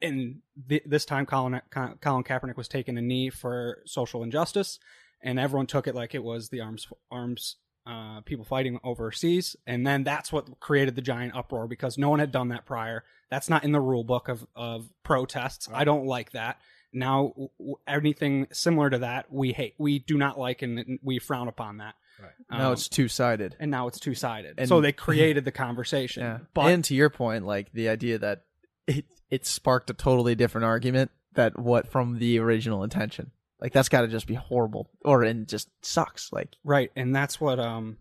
and 0.00 0.40
th- 0.68 0.84
this 0.86 1.04
time, 1.04 1.26
Colin 1.26 1.60
Colin 1.70 2.24
Kaepernick 2.24 2.56
was 2.56 2.68
taking 2.68 2.96
a 2.96 3.02
knee 3.02 3.28
for 3.28 3.82
social 3.84 4.22
injustice, 4.22 4.78
and 5.22 5.38
everyone 5.38 5.66
took 5.66 5.86
it 5.86 5.94
like 5.94 6.14
it 6.14 6.24
was 6.24 6.48
the 6.48 6.60
arms 6.60 6.86
arms 7.10 7.56
uh, 7.86 8.22
people 8.22 8.44
fighting 8.44 8.80
overseas, 8.82 9.54
and 9.66 9.86
then 9.86 10.02
that's 10.02 10.32
what 10.32 10.60
created 10.60 10.96
the 10.96 11.02
giant 11.02 11.36
uproar 11.36 11.66
because 11.66 11.98
no 11.98 12.08
one 12.08 12.20
had 12.20 12.32
done 12.32 12.48
that 12.48 12.64
prior. 12.64 13.04
That's 13.30 13.50
not 13.50 13.64
in 13.64 13.72
the 13.72 13.80
rule 13.80 14.04
book 14.04 14.28
of 14.28 14.46
of 14.54 14.88
protests. 15.02 15.68
I 15.72 15.84
don't 15.84 16.06
like 16.06 16.32
that. 16.32 16.58
Now, 16.92 17.32
w- 17.58 17.76
anything 17.86 18.46
similar 18.52 18.90
to 18.90 18.98
that, 18.98 19.26
we 19.32 19.52
hate. 19.52 19.74
We 19.78 19.98
do 19.98 20.16
not 20.16 20.38
like, 20.38 20.62
and 20.62 20.98
we 21.02 21.18
frown 21.18 21.48
upon 21.48 21.78
that. 21.78 21.94
Right. 22.20 22.30
now 22.50 22.66
Um, 22.68 22.72
it's 22.72 22.88
two 22.88 23.08
sided. 23.08 23.56
and 23.60 23.70
now 23.70 23.88
it's 23.88 24.00
two 24.00 24.14
sided. 24.14 24.54
And- 24.58 24.68
So 24.68 24.80
they 24.80 24.92
created 25.06 25.44
the 25.44 25.52
conversation. 25.52 26.22
Yeah. 26.22 26.38
But 26.54 26.72
and 26.72 26.82
to 26.84 26.94
your 26.94 27.10
point, 27.10 27.44
like 27.44 27.72
the 27.72 27.88
idea 27.90 28.18
that 28.18 28.44
it 28.86 29.04
it 29.30 29.44
sparked 29.44 29.90
a 29.90 29.94
totally 29.94 30.34
different 30.34 30.64
argument 30.64 31.10
that 31.34 31.58
what 31.58 31.88
from 31.88 32.18
the 32.18 32.38
original 32.38 32.82
intention. 32.84 33.32
Like 33.60 33.72
that's 33.72 33.88
got 33.90 34.02
to 34.02 34.08
just 34.08 34.26
be 34.26 34.34
horrible, 34.34 34.88
or 35.04 35.24
and 35.24 35.46
just 35.48 35.68
sucks. 35.84 36.32
Like 36.32 36.54
Right, 36.64 36.90
and 36.96 37.14
that's 37.14 37.38
what 37.40 37.58
um 37.58 37.98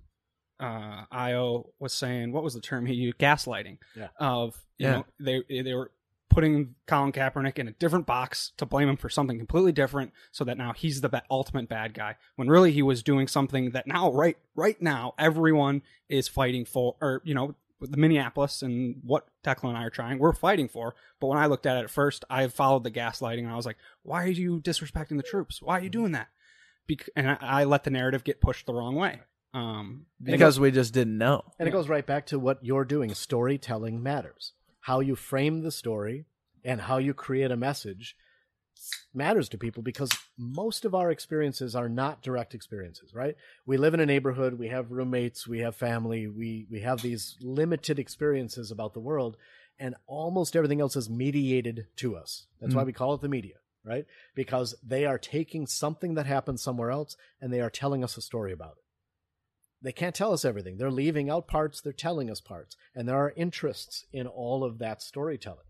uh 0.59 1.03
Io 1.11 1.71
was 1.79 1.93
saying. 1.93 2.31
What 2.31 2.43
was 2.43 2.53
the 2.53 2.61
term 2.61 2.85
he 2.85 2.93
used? 2.93 3.17
Gaslighting. 3.17 3.79
Yeah. 3.97 4.07
Of 4.19 4.55
you 4.77 4.87
Yeah. 4.87 4.91
know 4.91 5.05
they 5.19 5.43
they 5.63 5.73
were 5.73 5.91
putting 6.35 6.75
Colin 6.85 7.11
Kaepernick 7.11 7.57
in 7.57 7.67
a 7.67 7.71
different 7.71 8.05
box 8.05 8.51
to 8.57 8.65
blame 8.65 8.89
him 8.89 8.97
for 8.97 9.09
something 9.09 9.37
completely 9.37 9.71
different, 9.71 10.11
so 10.31 10.43
that 10.43 10.57
now 10.57 10.73
he's 10.73 11.01
the 11.01 11.23
ultimate 11.31 11.67
bad 11.69 11.93
guy. 11.93 12.17
When 12.35 12.49
really 12.49 12.71
he 12.71 12.81
was 12.81 13.01
doing 13.01 13.27
something 13.27 13.71
that 13.71 13.87
now 13.87 14.11
right 14.11 14.37
right 14.53 14.79
now 14.81 15.13
everyone 15.17 15.81
is 16.09 16.27
fighting 16.27 16.65
for, 16.65 16.95
or 17.01 17.21
you 17.23 17.33
know 17.33 17.55
the 17.81 17.97
Minneapolis 17.97 18.61
and 18.61 19.01
what 19.03 19.27
Declan 19.43 19.69
and 19.69 19.77
I 19.77 19.83
are 19.83 19.89
trying, 19.89 20.19
we're 20.19 20.33
fighting 20.33 20.67
for. 20.67 20.95
But 21.19 21.27
when 21.27 21.37
I 21.37 21.45
looked 21.47 21.65
at 21.65 21.77
it 21.77 21.83
at 21.85 21.89
first, 21.89 22.25
I 22.29 22.47
followed 22.47 22.83
the 22.83 22.91
gaslighting 22.91 23.39
and 23.39 23.49
I 23.49 23.55
was 23.55 23.65
like, 23.65 23.77
why 24.03 24.23
are 24.23 24.27
you 24.27 24.59
disrespecting 24.59 25.17
the 25.17 25.23
troops? 25.23 25.61
Why 25.61 25.79
are 25.79 25.83
you 25.83 25.89
doing 25.89 26.11
that? 26.13 26.27
Bec- 26.87 27.09
and 27.15 27.31
I, 27.31 27.37
I 27.41 27.63
let 27.63 27.83
the 27.83 27.89
narrative 27.89 28.23
get 28.23 28.41
pushed 28.41 28.65
the 28.65 28.73
wrong 28.73 28.95
way. 28.95 29.21
Um, 29.53 30.05
because 30.21 30.59
we 30.59 30.71
just 30.71 30.93
didn't 30.93 31.17
know. 31.17 31.43
And 31.59 31.67
it 31.67 31.71
goes 31.71 31.87
right 31.87 32.05
back 32.05 32.25
to 32.27 32.39
what 32.39 32.59
you're 32.61 32.85
doing. 32.85 33.13
Storytelling 33.13 34.03
matters. 34.03 34.51
How 34.85 34.99
you 34.99 35.15
frame 35.15 35.61
the 35.61 35.71
story 35.71 36.25
and 36.63 36.81
how 36.81 36.97
you 36.97 37.15
create 37.15 37.49
a 37.49 37.57
message 37.57 38.15
matters 39.15 39.49
to 39.49 39.57
people 39.57 39.81
because 39.81 40.11
most 40.37 40.85
of 40.85 40.93
our 40.93 41.09
experiences 41.09 41.75
are 41.75 41.89
not 41.89 42.21
direct 42.21 42.53
experiences, 42.53 43.11
right? 43.11 43.35
We 43.65 43.77
live 43.77 43.95
in 43.95 43.99
a 43.99 44.05
neighborhood, 44.05 44.59
we 44.59 44.67
have 44.67 44.91
roommates, 44.91 45.47
we 45.47 45.59
have 45.61 45.75
family, 45.75 46.27
we 46.27 46.67
we 46.69 46.81
have 46.81 47.01
these 47.01 47.35
limited 47.41 47.97
experiences 47.97 48.69
about 48.69 48.93
the 48.93 48.99
world 48.99 49.37
and 49.79 49.95
almost 50.05 50.55
everything 50.55 50.81
else 50.81 50.95
is 50.95 51.09
mediated 51.09 51.87
to 51.95 52.15
us. 52.15 52.45
That's 52.61 52.75
why 52.75 52.83
mm. 52.83 52.87
we 52.87 52.93
call 52.93 53.15
it 53.15 53.21
the 53.21 53.27
media, 53.27 53.55
right? 53.83 54.05
Because 54.35 54.75
they 54.83 55.05
are 55.05 55.17
taking 55.17 55.65
something 55.65 56.13
that 56.13 56.27
happened 56.27 56.59
somewhere 56.59 56.91
else 56.91 57.17
and 57.41 57.51
they 57.51 57.61
are 57.61 57.71
telling 57.71 58.03
us 58.03 58.17
a 58.17 58.21
story 58.21 58.53
about 58.53 58.75
it 58.77 58.84
they 59.85 59.91
can't 59.91 60.15
tell 60.15 60.33
us 60.33 60.43
everything. 60.43 60.77
They're 60.77 60.89
leaving 60.89 61.29
out 61.29 61.47
parts, 61.47 61.79
they're 61.79 61.93
telling 61.93 62.31
us 62.31 62.41
parts. 62.41 62.75
And 62.95 63.07
there 63.07 63.17
are 63.17 63.33
interests 63.35 64.05
in 64.11 64.25
all 64.25 64.63
of 64.63 64.79
that 64.79 65.01
storytelling, 65.01 65.67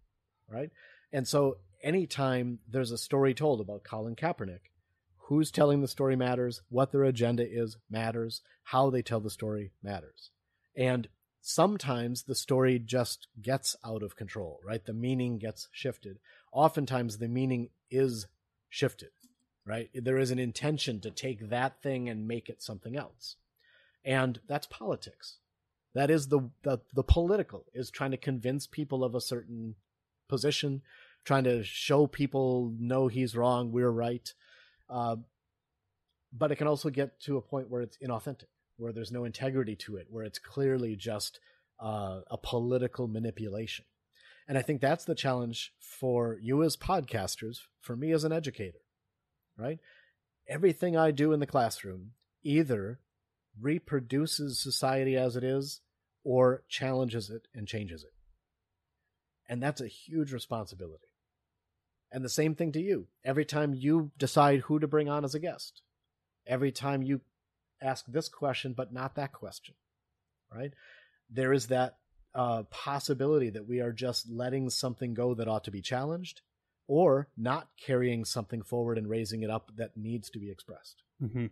right? 0.50 0.70
And 1.12 1.28
so 1.28 1.58
anytime 1.84 2.60
there's 2.66 2.92
a 2.92 2.98
story 2.98 3.34
told 3.34 3.60
about 3.60 3.84
Colin 3.84 4.16
Kaepernick, 4.16 4.72
who's 5.28 5.52
telling 5.52 5.82
the 5.82 5.88
story 5.90 6.16
matters, 6.16 6.62
what 6.70 6.94
their 6.94 7.04
agenda 7.04 7.46
is 7.46 7.76
matters, 7.90 8.42
how 8.64 8.90
they 8.90 9.02
tell 9.02 9.20
the 9.20 9.30
story 9.30 9.72
matters. 9.84 10.32
And 10.78 11.10
sometimes 11.42 12.24
the 12.24 12.36
story 12.36 12.80
just 12.80 13.28
gets 13.42 13.76
out 13.84 14.02
of 14.02 14.16
control, 14.16 14.62
right? 14.66 14.86
The 14.86 14.94
meaning 14.94 15.40
gets 15.40 15.68
shifted. 15.74 16.20
Oftentimes 16.54 17.18
the 17.18 17.28
meaning 17.28 17.70
is 17.92 18.28
shifted, 18.70 19.10
right? 19.66 19.90
There 19.94 20.18
is 20.18 20.32
an 20.32 20.40
intention 20.40 21.02
to 21.02 21.12
take 21.12 21.50
that 21.50 21.82
thing 21.84 22.08
and 22.08 22.30
make 22.30 22.48
it 22.48 22.64
something 22.64 22.96
else 22.96 23.36
and 24.06 24.40
that's 24.48 24.68
politics. 24.68 25.40
That 25.96 26.12
is 26.12 26.28
the, 26.28 26.50
the 26.64 26.80
the 26.94 27.04
political 27.04 27.66
is 27.74 27.90
trying 27.90 28.12
to 28.12 28.18
convince 28.18 28.68
people 28.68 29.04
of 29.04 29.16
a 29.16 29.22
certain 29.22 29.76
position 30.28 30.82
trying 31.24 31.44
to 31.44 31.64
show 31.64 32.06
people 32.06 32.74
no 32.80 33.08
he's 33.08 33.36
wrong 33.36 33.72
we're 33.72 33.90
right. 33.90 34.34
Uh, 34.90 35.18
but 36.32 36.52
it 36.52 36.58
can 36.58 36.68
also 36.68 36.90
get 36.90 37.20
to 37.22 37.38
a 37.38 37.42
point 37.42 37.70
where 37.70 37.82
it's 37.82 37.98
inauthentic 37.98 38.50
where 38.78 38.92
there's 38.92 39.12
no 39.12 39.24
integrity 39.24 39.76
to 39.76 39.96
it 39.96 40.08
where 40.10 40.26
it's 40.26 40.38
clearly 40.40 40.96
just 40.96 41.40
uh, 41.80 42.20
a 42.30 42.38
political 42.38 43.08
manipulation. 43.08 43.86
And 44.48 44.58
i 44.58 44.62
think 44.62 44.82
that's 44.82 45.06
the 45.06 45.16
challenge 45.16 45.74
for 45.80 46.38
you 46.42 46.62
as 46.62 46.78
podcasters 46.78 47.62
for 47.82 47.96
me 47.96 48.12
as 48.12 48.24
an 48.24 48.32
educator 48.32 48.80
right? 49.58 49.80
Everything 50.48 50.98
i 50.98 51.12
do 51.12 51.32
in 51.32 51.40
the 51.40 51.48
classroom 51.48 52.12
either 52.44 53.00
reproduces 53.60 54.60
society 54.60 55.16
as 55.16 55.36
it 55.36 55.44
is 55.44 55.82
or 56.24 56.64
challenges 56.68 57.30
it 57.30 57.48
and 57.54 57.68
changes 57.68 58.04
it. 58.04 58.14
And 59.48 59.62
that's 59.62 59.82
a 59.82 59.88
huge 59.88 60.34
responsibility. 60.34 61.08
And 62.12 62.24
the 62.24 62.30
same 62.30 62.56
thing 62.56 62.72
to 62.74 62.82
you. 62.82 63.08
Every 63.24 63.46
time 63.46 63.74
you 63.74 64.12
decide 64.18 64.62
who 64.62 64.80
to 64.80 64.88
bring 64.88 65.10
on 65.10 65.24
as 65.24 65.36
a 65.36 65.40
guest, 65.40 65.82
every 66.48 66.72
time 66.72 67.02
you 67.02 67.22
ask 67.82 68.06
this 68.08 68.30
question 68.30 68.74
but 68.74 68.94
not 68.94 69.16
that 69.16 69.34
question, 69.34 69.76
right? 70.54 70.74
There 71.30 71.54
is 71.54 71.68
that 71.68 71.98
uh, 72.34 72.64
possibility 72.64 73.50
that 73.50 73.68
we 73.68 73.82
are 73.82 73.92
just 73.92 74.30
letting 74.30 74.70
something 74.70 75.14
go 75.14 75.34
that 75.36 75.48
ought 75.48 75.64
to 75.66 75.72
be 75.72 75.82
challenged 75.82 76.42
or 76.88 77.30
not 77.38 77.70
carrying 77.78 78.26
something 78.26 78.62
forward 78.62 78.98
and 78.98 79.10
raising 79.10 79.42
it 79.42 79.50
up 79.50 79.72
that 79.76 79.98
needs 79.98 80.30
to 80.30 80.40
be 80.40 80.52
expressed. 80.52 81.04
mhm. 81.22 81.50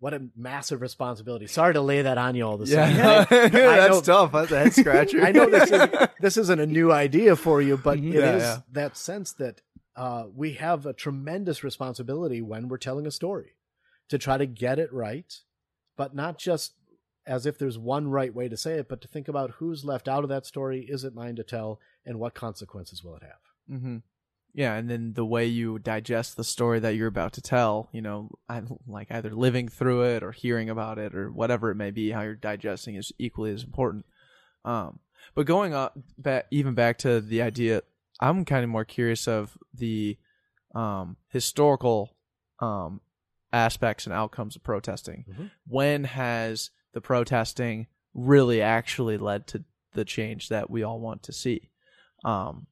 What 0.00 0.14
a 0.14 0.22
massive 0.36 0.80
responsibility. 0.80 1.48
Sorry 1.48 1.74
to 1.74 1.80
lay 1.80 2.02
that 2.02 2.18
on 2.18 2.34
you 2.36 2.44
all 2.46 2.56
the 2.56 2.66
Yeah, 2.66 3.24
sudden. 3.24 3.38
I- 3.60 3.72
I 3.72 3.76
that's 3.76 3.94
know- 3.96 4.00
tough. 4.00 4.32
That's 4.32 4.52
a 4.52 4.58
head 4.58 4.72
scratcher. 4.72 5.22
I 5.22 5.32
know 5.32 5.50
this, 5.50 5.70
is, 5.72 6.08
this 6.20 6.36
isn't 6.36 6.60
a 6.60 6.66
new 6.66 6.92
idea 6.92 7.34
for 7.34 7.60
you, 7.60 7.76
but 7.76 7.98
it 7.98 8.04
is 8.04 8.12
Mhm. 8.14 8.14
Yeah, 8.14 8.36
yeah. 8.36 8.58
that 8.72 8.96
sense 8.96 9.32
that 9.32 9.60
uh, 9.96 10.26
we 10.32 10.52
have 10.54 10.86
a 10.86 10.92
tremendous 10.92 11.64
responsibility 11.64 12.40
when 12.40 12.68
we're 12.68 12.76
telling 12.78 13.06
a 13.06 13.10
story 13.10 13.56
to 14.08 14.18
try 14.18 14.38
to 14.38 14.46
get 14.46 14.78
it 14.78 14.92
right, 14.92 15.34
but 15.96 16.14
not 16.14 16.38
just 16.38 16.74
as 17.26 17.44
if 17.44 17.58
there's 17.58 17.76
one 17.76 18.08
right 18.08 18.32
way 18.32 18.48
to 18.48 18.56
say 18.56 18.74
it, 18.78 18.88
but 18.88 19.00
to 19.00 19.08
think 19.08 19.26
about 19.28 19.50
who's 19.58 19.84
left 19.84 20.06
out 20.08 20.22
of 20.22 20.30
that 20.30 20.46
story, 20.46 20.86
is 20.88 21.02
it 21.04 21.14
mine 21.14 21.34
to 21.36 21.42
tell, 21.42 21.80
and 22.06 22.18
what 22.20 22.34
consequences 22.34 23.02
will 23.02 23.16
it 23.16 23.22
have? 23.22 23.80
hmm 23.80 23.96
Yeah, 24.54 24.74
and 24.74 24.90
then 24.90 25.12
the 25.12 25.24
way 25.24 25.46
you 25.46 25.78
digest 25.78 26.36
the 26.36 26.42
story 26.44 26.80
that 26.80 26.96
you're 26.96 27.06
about 27.06 27.32
to 27.34 27.40
tell, 27.42 27.88
you 27.92 28.02
know, 28.02 28.30
I, 28.48 28.62
like 28.86 29.08
either 29.10 29.30
living 29.30 29.68
through 29.68 30.02
it 30.02 30.22
or 30.22 30.32
hearing 30.32 30.68
about 30.68 30.98
it 30.98 31.14
or 31.14 31.30
whatever 31.30 31.70
it 31.70 31.76
may 31.76 31.90
be, 31.90 32.10
how 32.10 32.22
you're 32.22 32.34
digesting 32.34 32.96
is 32.96 33.12
equally 33.18 33.52
as 33.52 33.62
important. 33.62 34.04
Um, 34.64 34.98
but 35.34 35.46
going 35.46 35.74
up 35.74 35.96
back, 36.16 36.46
even 36.50 36.74
back 36.74 36.98
to 36.98 37.20
the 37.20 37.42
idea, 37.42 37.82
I'm 38.20 38.44
kind 38.44 38.64
of 38.64 38.70
more 38.70 38.84
curious 38.84 39.28
of 39.28 39.56
the 39.72 40.18
um, 40.74 41.16
historical 41.28 42.16
um, 42.58 43.00
aspects 43.52 44.06
and 44.06 44.12
outcomes 44.12 44.56
of 44.56 44.64
protesting. 44.64 45.24
Mhm. 45.28 45.50
When 45.66 46.04
has 46.04 46.70
the 46.94 47.00
protesting 47.00 47.86
really 48.14 48.60
actually 48.60 49.18
led 49.18 49.46
to 49.48 49.64
the 49.92 50.04
change 50.04 50.48
that 50.48 50.68
we 50.68 50.82
all 50.82 50.98
want 51.00 51.22
to 51.24 51.32
see? 51.32 51.70
Um, 52.24 52.66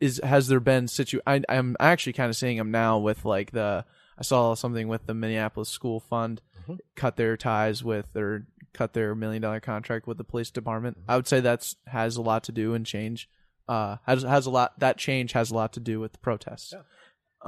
is 0.00 0.20
has 0.24 0.48
there 0.48 0.60
been 0.60 0.88
situ? 0.88 1.20
I, 1.26 1.42
I'm 1.48 1.76
actually 1.78 2.14
kind 2.14 2.30
of 2.30 2.36
seeing 2.36 2.56
them 2.56 2.70
now 2.70 2.98
with 2.98 3.24
like 3.24 3.52
the 3.52 3.84
I 4.18 4.22
saw 4.22 4.54
something 4.54 4.88
with 4.88 5.06
the 5.06 5.14
Minneapolis 5.14 5.68
School 5.68 6.00
Fund 6.00 6.42
Mhm. 6.68 6.78
cut 6.94 7.16
their 7.16 7.36
ties 7.38 7.82
with 7.82 8.14
or 8.14 8.46
cut 8.74 8.92
their 8.92 9.14
million 9.14 9.40
dollar 9.42 9.60
contract 9.60 10.06
with 10.06 10.18
the 10.18 10.24
police 10.24 10.50
department. 10.50 10.98
I 11.08 11.16
would 11.16 11.26
say 11.26 11.40
that's 11.40 11.76
has 11.86 12.16
a 12.16 12.22
lot 12.22 12.44
to 12.44 12.52
do 12.52 12.74
and 12.74 12.84
change. 12.84 13.28
Uh, 13.68 13.96
has 14.06 14.22
has 14.22 14.46
a 14.46 14.50
lot 14.50 14.78
that 14.80 14.98
change 14.98 15.32
has 15.32 15.50
a 15.50 15.54
lot 15.54 15.72
to 15.74 15.80
do 15.80 16.00
with 16.00 16.12
the 16.12 16.18
protests. 16.18 16.72
Yeah. 16.72 16.82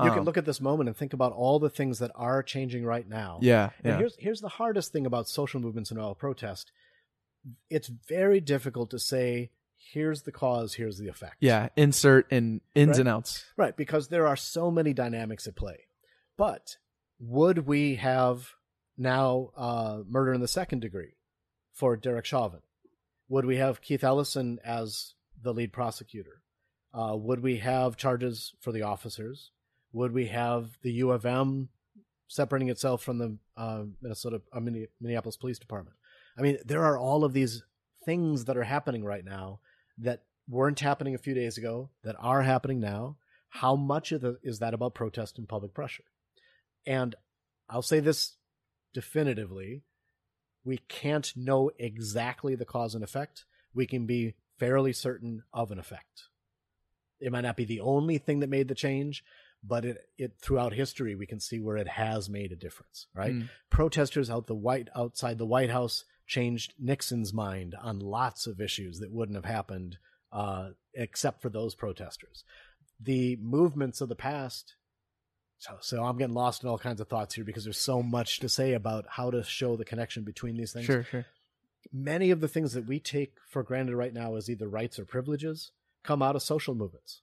You 0.04 0.08
can 0.10 0.20
Um, 0.20 0.24
look 0.24 0.38
at 0.38 0.46
this 0.46 0.60
moment 0.62 0.88
and 0.88 0.96
think 0.96 1.12
about 1.12 1.32
all 1.32 1.58
the 1.58 1.68
things 1.68 1.98
that 1.98 2.10
are 2.14 2.42
changing 2.42 2.82
right 2.86 3.06
now. 3.06 3.38
Yeah, 3.42 3.70
And 3.84 3.92
yeah, 3.92 3.98
here's 3.98 4.16
here's 4.18 4.40
the 4.40 4.48
hardest 4.48 4.90
thing 4.92 5.04
about 5.04 5.28
social 5.28 5.60
movements 5.60 5.90
and 5.90 6.00
all 6.00 6.14
protest. 6.14 6.72
It's 7.68 7.88
very 7.88 8.40
difficult 8.40 8.88
to 8.90 8.98
say 8.98 9.50
here's 9.92 10.22
the 10.22 10.32
cause, 10.32 10.74
here's 10.74 10.98
the 10.98 11.08
effect. 11.08 11.36
yeah. 11.40 11.68
Insert 11.76 12.30
and 12.30 12.60
ins 12.74 12.90
Right. 12.90 13.00
and 13.00 13.08
outs. 13.08 13.44
Right, 13.56 13.76
because 13.76 14.08
there 14.08 14.26
are 14.26 14.36
so 14.36 14.70
many 14.70 14.92
dynamics 14.92 15.46
at 15.46 15.56
play. 15.56 15.80
But 16.36 16.76
would 17.18 17.66
we 17.66 17.96
have 17.96 18.50
now 18.96 19.50
uh, 19.56 20.02
murder 20.08 20.32
in 20.32 20.40
the 20.40 20.48
second 20.48 20.80
degree 20.80 21.14
for 21.72 21.96
Derek 21.96 22.24
Chauvin? 22.24 22.60
Would 23.28 23.44
we 23.44 23.56
have 23.56 23.80
Keith 23.80 24.04
Ellison 24.04 24.58
as 24.64 25.14
the 25.40 25.52
lead 25.54 25.72
prosecutor? 25.72 26.42
Uh, 26.94 27.16
would 27.16 27.40
we 27.40 27.58
have 27.58 27.96
charges 27.96 28.52
for 28.60 28.72
the 28.72 28.82
officers? 28.82 29.50
Would 29.92 30.12
we 30.12 30.26
have 30.26 30.78
the 30.82 30.92
U 30.92 31.10
of 31.10 31.24
M 31.26 31.68
separating 32.28 32.68
itself 32.68 33.02
from 33.02 33.18
the 33.18 33.38
uh, 33.56 33.84
Minnesota 34.00 34.42
uh, 34.52 34.60
Minneapolis 35.00 35.36
Police 35.36 35.58
Department? 35.58 35.96
I 36.38 36.42
mean, 36.42 36.58
there 36.64 36.84
are 36.84 36.98
all 36.98 37.24
of 37.24 37.32
these 37.32 37.62
things 38.04 38.46
that 38.46 38.56
are 38.56 38.64
happening 38.64 39.04
right 39.04 39.24
now 39.24 39.60
that 40.02 40.22
weren't 40.48 40.80
happening 40.80 41.14
a 41.14 41.18
few 41.18 41.34
days 41.34 41.58
ago 41.58 41.90
that 42.04 42.16
are 42.18 42.42
happening 42.42 42.80
now. 42.80 43.16
How 43.48 43.76
much 43.76 44.12
of 44.12 44.20
the, 44.20 44.38
is 44.42 44.60
that 44.60 44.74
about 44.74 44.94
protest 44.94 45.38
and 45.38 45.48
public 45.48 45.74
pressure? 45.74 46.04
And 46.86 47.14
I'll 47.68 47.82
say 47.82 48.00
this 48.00 48.36
definitively 48.92 49.82
we 50.64 50.78
can't 50.88 51.32
know 51.36 51.70
exactly 51.78 52.54
the 52.54 52.64
cause 52.64 52.94
and 52.94 53.02
effect. 53.02 53.44
We 53.74 53.86
can 53.86 54.06
be 54.06 54.34
fairly 54.58 54.92
certain 54.92 55.42
of 55.52 55.70
an 55.70 55.78
effect. 55.78 56.28
It 57.20 57.32
might 57.32 57.40
not 57.40 57.56
be 57.56 57.64
the 57.64 57.80
only 57.80 58.18
thing 58.18 58.40
that 58.40 58.48
made 58.48 58.68
the 58.68 58.74
change, 58.74 59.24
but 59.64 59.84
it, 59.84 59.98
it 60.18 60.32
throughout 60.40 60.72
history 60.72 61.14
we 61.14 61.26
can 61.26 61.40
see 61.40 61.60
where 61.60 61.76
it 61.76 61.88
has 61.88 62.28
made 62.28 62.52
a 62.52 62.56
difference, 62.56 63.06
right? 63.14 63.32
Mm. 63.32 63.48
Protesters 63.70 64.30
out 64.30 64.46
the 64.46 64.54
white 64.54 64.88
outside 64.94 65.38
the 65.38 65.46
White 65.46 65.70
House 65.70 66.04
changed 66.32 66.72
Nixon's 66.78 67.32
mind 67.34 67.74
on 67.80 67.98
lots 68.00 68.46
of 68.46 68.60
issues 68.60 68.98
that 69.00 69.12
wouldn't 69.12 69.36
have 69.36 69.44
happened 69.44 69.98
uh, 70.32 70.70
except 70.94 71.42
for 71.42 71.50
those 71.50 71.74
protesters. 71.74 72.42
The 72.98 73.36
movements 73.42 74.00
of 74.00 74.08
the 74.08 74.16
past. 74.16 74.74
So, 75.58 75.76
so 75.80 76.02
I'm 76.02 76.16
getting 76.16 76.34
lost 76.34 76.62
in 76.62 76.70
all 76.70 76.78
kinds 76.78 77.00
of 77.02 77.08
thoughts 77.08 77.34
here 77.34 77.44
because 77.44 77.64
there's 77.64 77.76
so 77.76 78.02
much 78.02 78.40
to 78.40 78.48
say 78.48 78.72
about 78.72 79.04
how 79.10 79.30
to 79.30 79.44
show 79.44 79.76
the 79.76 79.84
connection 79.84 80.24
between 80.24 80.56
these 80.56 80.72
things 80.72 80.86
Sure, 80.86 81.04
sure. 81.04 81.26
many 81.92 82.30
of 82.30 82.40
the 82.40 82.48
things 82.48 82.72
that 82.72 82.86
we 82.86 82.98
take 82.98 83.34
for 83.48 83.62
granted 83.62 83.94
right 83.94 84.14
now 84.14 84.34
as 84.34 84.48
either 84.48 84.68
rights 84.68 84.98
or 84.98 85.04
privileges 85.04 85.70
come 86.02 86.22
out 86.22 86.34
of 86.34 86.42
social 86.42 86.74
movements. 86.74 87.20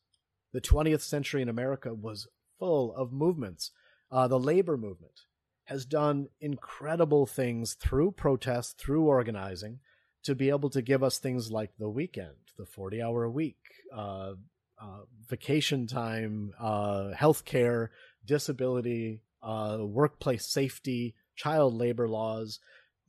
The 0.53 0.61
20th 0.61 1.01
century 1.01 1.41
in 1.41 1.49
America 1.49 1.93
was 1.93 2.27
full 2.59 2.95
of 2.95 3.11
movements. 3.11 3.71
Uh, 4.11 4.27
the 4.27 4.39
labor 4.39 4.77
movement 4.77 5.21
has 5.69 5.85
done 5.85 6.27
incredible 6.41 7.25
things 7.25 7.73
through 7.73 8.11
protest, 8.11 8.77
through 8.77 9.05
organizing, 9.05 9.79
to 10.23 10.35
be 10.35 10.49
able 10.49 10.69
to 10.71 10.81
give 10.81 11.03
us 11.03 11.17
things 11.17 11.51
like 11.51 11.71
the 11.77 11.89
weekend, 11.89 12.35
the 12.57 12.65
40 12.65 13.01
hour 13.01 13.23
a 13.23 13.31
week, 13.31 13.57
uh, 13.95 14.33
uh, 14.81 15.01
vacation 15.27 15.87
time, 15.87 16.51
uh, 16.59 17.11
health 17.13 17.45
care, 17.45 17.91
disability, 18.25 19.23
uh, 19.41 19.77
workplace 19.79 20.45
safety, 20.45 21.15
child 21.35 21.73
labor 21.73 22.07
laws 22.07 22.59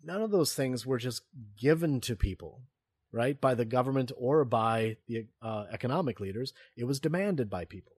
none 0.03 0.23
of 0.23 0.31
those 0.31 0.55
things 0.55 0.87
were 0.87 0.99
just 0.99 1.23
given 1.59 2.01
to 2.03 2.16
people, 2.16 2.62
right, 3.12 3.41
by 3.41 3.55
the 3.55 3.65
government 3.65 4.12
or 4.16 4.45
by 4.45 4.97
the 5.07 5.27
uh, 5.43 5.65
economic 5.73 6.20
leaders. 6.20 6.53
It 6.77 6.85
was 6.85 7.01
demanded 7.01 7.51
by 7.51 7.65
people. 7.65 7.93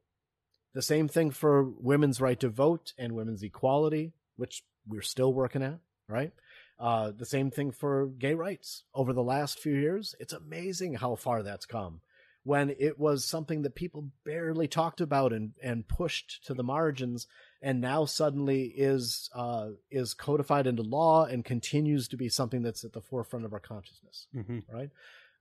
The 0.75 0.83
same 0.83 1.09
thing 1.09 1.31
for 1.31 1.63
women's 1.63 2.21
right 2.21 2.41
to 2.41 2.49
vote 2.49 2.93
and 2.99 3.13
women's 3.13 3.43
equality, 3.43 4.13
which 4.37 4.63
we're 4.87 5.03
still 5.03 5.33
working 5.33 5.63
at, 5.63 5.79
right? 6.09 6.33
Uh, 6.79 7.13
the 7.17 7.27
same 7.27 7.51
thing 7.51 7.71
for 7.71 8.07
gay 8.07 8.35
rights. 8.35 8.85
Over 8.95 9.13
the 9.13 9.23
last 9.23 9.59
few 9.59 9.75
years, 9.75 10.15
it's 10.19 10.33
amazing 10.33 10.95
how 10.95 11.15
far 11.15 11.43
that's 11.43 11.67
come. 11.67 12.01
When 12.45 12.75
it 12.77 12.99
was 12.99 13.25
something 13.25 13.63
that 13.63 13.77
people 13.77 14.11
barely 14.25 14.67
talked 14.67 15.01
about 15.01 15.33
and, 15.33 15.53
and 15.63 15.87
pushed 15.87 16.45
to 16.47 16.55
the 16.55 16.65
margins, 16.65 17.29
and 17.63 17.81
now 17.81 18.05
suddenly 18.05 18.65
is 18.65 19.31
uh, 19.33 19.69
is 19.93 20.13
codified 20.13 20.67
into 20.67 20.83
law 20.83 21.25
and 21.25 21.45
continues 21.45 22.09
to 22.09 22.17
be 22.17 22.29
something 22.29 22.63
that's 22.63 22.83
at 22.83 22.95
the 22.95 23.01
forefront 23.01 23.45
of 23.45 23.53
our 23.53 23.61
consciousness 23.61 24.27
hmm 24.35 24.59
right? 24.69 24.91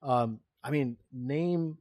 Um, 0.04 0.42
I 0.64 0.70
mean, 0.70 0.98
name 1.12 1.80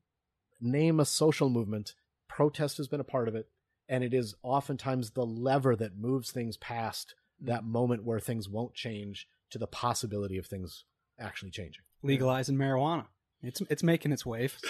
name 0.59 1.01
a 1.01 1.05
social 1.05 1.51
movement. 1.51 1.95
Protest 2.29 2.79
has 2.79 2.89
been 2.89 3.01
a 3.01 3.05
part 3.05 3.29
of 3.29 3.35
it, 3.35 3.49
and 3.91 4.03
it 4.03 4.15
is 4.15 4.35
oftentimes 4.43 5.11
the 5.11 5.27
lever 5.27 5.77
that 5.77 5.99
moves 5.99 6.31
things 6.31 6.57
past 6.57 7.15
that 7.43 7.65
moment 7.65 8.05
where 8.05 8.21
things 8.21 8.49
won't 8.49 8.73
change 8.75 9.27
to 9.51 9.59
the 9.59 9.67
possibility 9.67 10.39
of 10.39 10.47
things 10.47 10.85
actually 11.19 11.51
changing. 11.51 11.83
Legalizing 12.03 12.57
marijuana. 12.57 13.07
It's 13.43 13.61
it's 13.69 13.83
making 13.83 14.13
its 14.13 14.25
wave. 14.25 14.57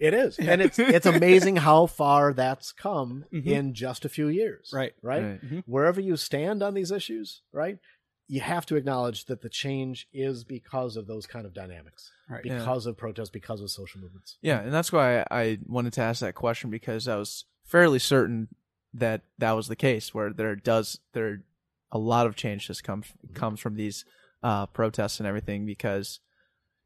It 0.00 0.12
is, 0.12 0.38
and 0.40 0.60
it's 0.60 0.76
it's 0.80 1.06
amazing 1.06 1.54
how 1.54 1.86
far 1.86 2.32
that's 2.32 2.72
come 2.72 3.26
Mhm. 3.32 3.46
in 3.46 3.74
just 3.74 4.04
a 4.04 4.08
few 4.08 4.26
years. 4.26 4.70
Right. 4.74 4.92
right. 5.02 5.22
Right. 5.40 5.62
Wherever 5.66 6.00
you 6.00 6.16
stand 6.16 6.64
on 6.64 6.74
these 6.74 6.90
issues, 6.90 7.42
right, 7.52 7.78
you 8.26 8.40
have 8.40 8.66
to 8.66 8.74
acknowledge 8.76 9.26
that 9.26 9.40
the 9.42 9.48
change 9.48 10.08
is 10.12 10.42
because 10.42 10.96
of 10.96 11.06
those 11.06 11.28
kind 11.28 11.46
of 11.46 11.54
dynamics, 11.54 12.10
Right. 12.28 12.44
Yeah. 12.44 12.58
because 12.58 12.86
of 12.86 12.96
protests, 12.96 13.30
because 13.30 13.60
of 13.60 13.70
social 13.70 14.00
movements. 14.00 14.36
Yeah, 14.42 14.60
and 14.62 14.72
that's 14.74 14.90
why 14.90 15.20
I, 15.20 15.24
I 15.30 15.58
wanted 15.64 15.92
to 15.94 16.00
ask 16.00 16.20
that 16.22 16.34
question 16.34 16.70
because 16.70 17.06
I 17.06 17.14
was 17.16 17.44
fairly 17.64 17.98
certain 17.98 18.48
that 18.92 19.22
that 19.38 19.52
was 19.52 19.68
the 19.68 19.76
case, 19.76 20.14
where 20.14 20.32
there 20.32 20.54
does 20.54 21.00
there 21.12 21.42
a 21.90 21.98
lot 21.98 22.26
of 22.26 22.36
change 22.36 22.66
just 22.66 22.84
comes 22.84 23.06
comes 23.34 23.60
from 23.60 23.76
these 23.76 24.04
uh, 24.42 24.66
protests 24.66 25.18
and 25.18 25.26
everything. 25.26 25.66
Because 25.66 26.20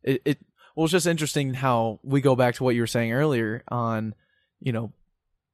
it, 0.02 0.22
it 0.24 0.38
well, 0.74 0.84
it's 0.84 0.92
just 0.92 1.06
interesting 1.06 1.54
how 1.54 2.00
we 2.02 2.20
go 2.20 2.36
back 2.36 2.54
to 2.56 2.64
what 2.64 2.74
you 2.74 2.82
were 2.82 2.86
saying 2.86 3.12
earlier 3.12 3.64
on, 3.68 4.14
you 4.60 4.72
know, 4.72 4.92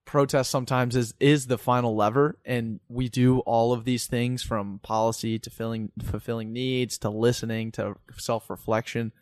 protest 0.04 0.50
sometimes 0.50 0.96
is 0.96 1.14
is 1.18 1.46
the 1.46 1.58
final 1.58 1.96
lever, 1.96 2.38
and 2.44 2.80
we 2.88 3.08
do 3.08 3.40
all 3.40 3.72
of 3.72 3.84
these 3.84 4.06
things 4.06 4.42
from 4.42 4.80
policy 4.82 5.38
to 5.38 5.50
filling 5.50 5.92
fulfilling 6.02 6.52
needs 6.52 6.98
to 6.98 7.10
listening 7.10 7.72
to 7.72 7.96
self 8.18 8.50
reflection. 8.50 9.12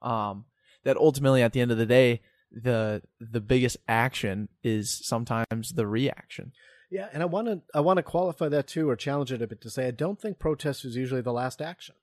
Um, 0.00 0.46
that 0.84 0.96
ultimately 0.96 1.42
at 1.42 1.52
the 1.52 1.60
end 1.60 1.70
of 1.70 1.78
the 1.78 1.86
day 1.86 2.20
the 2.52 3.02
the 3.20 3.40
biggest 3.40 3.76
action 3.88 4.48
is 4.62 4.90
sometimes 4.90 5.72
the 5.72 5.86
reaction 5.86 6.52
Yeah, 6.90 7.08
and 7.12 7.22
I 7.22 7.26
want 7.26 7.48
to 7.48 7.62
I 7.74 7.80
want 7.80 7.96
to 7.96 8.02
qualify 8.02 8.48
that 8.50 8.66
too, 8.66 8.90
or 8.90 8.96
challenge 8.96 9.32
it 9.32 9.40
a 9.40 9.46
bit 9.46 9.62
to 9.62 9.70
say 9.70 9.88
I 9.88 9.92
don't 9.92 10.20
think 10.20 10.38
protest 10.38 10.84
is 10.84 10.94
usually 10.94 11.22
the 11.22 11.32
last 11.32 11.62
action. 11.62 11.94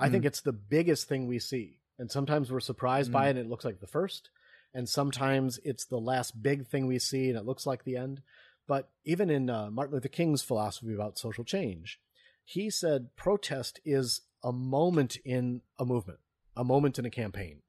I 0.00 0.08
think 0.08 0.24
it's 0.24 0.40
the 0.40 0.52
biggest 0.52 1.08
thing 1.08 1.26
we 1.26 1.40
see, 1.40 1.80
and 1.98 2.08
sometimes 2.08 2.52
we're 2.52 2.60
surprised 2.60 3.10
by 3.10 3.26
it, 3.26 3.30
and 3.30 3.40
it 3.40 3.48
looks 3.48 3.64
like 3.64 3.80
the 3.80 3.88
first, 3.88 4.30
and 4.72 4.88
sometimes 4.88 5.58
it's 5.64 5.84
the 5.86 5.98
last 5.98 6.40
big 6.40 6.68
thing 6.68 6.86
we 6.86 7.00
see, 7.00 7.28
and 7.28 7.36
it 7.36 7.44
looks 7.44 7.66
like 7.66 7.82
the 7.82 7.96
end. 7.96 8.22
But 8.68 8.90
even 9.04 9.28
in 9.28 9.50
uh, 9.50 9.70
Martin 9.72 9.94
Luther 9.94 10.08
King's 10.08 10.42
philosophy 10.42 10.94
about 10.94 11.18
social 11.18 11.42
change, 11.42 11.98
he 12.44 12.70
said 12.70 13.16
protest 13.16 13.80
is 13.84 14.20
a 14.44 14.52
moment 14.52 15.16
in 15.24 15.62
a 15.80 15.84
movement, 15.84 16.20
a 16.56 16.62
moment 16.62 16.98
in 16.98 17.04
a 17.04 17.10
campaign. 17.10 17.62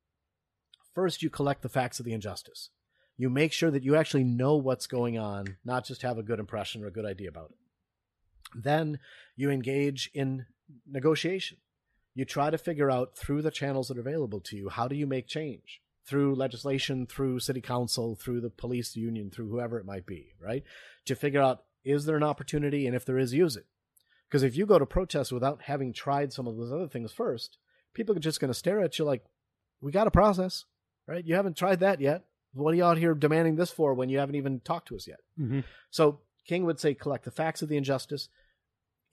First, 0.99 1.23
you 1.23 1.29
collect 1.29 1.61
the 1.61 1.69
facts 1.69 1.99
of 1.99 2.05
the 2.05 2.13
injustice 2.13 2.69
you 3.19 3.29
make 3.29 3.51
sure 3.51 3.69
that 3.69 3.83
you 3.83 3.97
actually 3.97 4.23
know 4.23 4.55
what's 4.55 4.87
going 4.87 5.17
on, 5.17 5.57
not 5.65 5.85
just 5.85 6.03
have 6.03 6.17
a 6.17 6.23
good 6.23 6.39
impression 6.39 6.81
or 6.81 6.87
a 6.87 6.91
good 6.91 7.05
idea 7.05 7.27
about 7.27 7.51
it. 7.51 7.57
Then 8.55 8.99
you 9.35 9.51
engage 9.51 10.09
in 10.13 10.45
negotiation. 10.89 11.57
You 12.15 12.23
try 12.23 12.49
to 12.49 12.57
figure 12.57 12.89
out 12.89 13.17
through 13.17 13.41
the 13.41 13.51
channels 13.51 13.89
that 13.89 13.97
are 13.97 14.01
available 14.01 14.39
to 14.45 14.55
you 14.55 14.69
how 14.69 14.87
do 14.87 14.95
you 14.95 15.05
make 15.05 15.27
change 15.27 15.81
through 16.05 16.33
legislation, 16.33 17.05
through 17.05 17.41
city 17.41 17.59
council, 17.59 18.15
through 18.15 18.39
the 18.39 18.49
police 18.49 18.95
union, 18.95 19.29
through 19.29 19.49
whoever 19.49 19.77
it 19.77 19.85
might 19.85 20.05
be, 20.05 20.31
right? 20.41 20.63
To 21.03 21.13
figure 21.13 21.41
out 21.41 21.63
is 21.83 22.05
there 22.05 22.15
an 22.15 22.23
opportunity 22.23 22.87
and 22.87 22.95
if 22.95 23.03
there 23.03 23.19
is, 23.19 23.33
use 23.33 23.57
it. 23.57 23.65
Because 24.29 24.43
if 24.43 24.55
you 24.55 24.65
go 24.65 24.79
to 24.79 24.85
protest 24.85 25.33
without 25.33 25.63
having 25.63 25.91
tried 25.91 26.31
some 26.31 26.47
of 26.47 26.55
those 26.55 26.71
other 26.71 26.87
things 26.87 27.11
first, 27.11 27.57
people 27.93 28.15
are 28.15 28.21
just 28.21 28.39
going 28.39 28.51
to 28.51 28.57
stare 28.57 28.79
at 28.79 28.97
you 28.97 29.03
like, 29.03 29.25
we 29.81 29.91
got 29.91 30.07
a 30.07 30.11
process, 30.11 30.63
right? 31.09 31.25
You 31.25 31.35
haven't 31.35 31.57
tried 31.57 31.79
that 31.79 31.99
yet. 31.99 32.25
What 32.53 32.73
are 32.73 32.77
you 32.77 32.85
out 32.85 32.97
here 32.97 33.13
demanding 33.13 33.55
this 33.55 33.71
for 33.71 33.93
when 33.93 34.09
you 34.09 34.19
haven't 34.19 34.35
even 34.35 34.59
talked 34.59 34.87
to 34.89 34.95
us 34.95 35.07
yet? 35.07 35.19
hmm 35.37 35.61
So 35.89 36.19
King 36.45 36.65
would 36.65 36.79
say 36.79 36.93
collect 36.93 37.25
the 37.25 37.31
facts 37.31 37.61
of 37.61 37.69
the 37.69 37.77
injustice, 37.77 38.29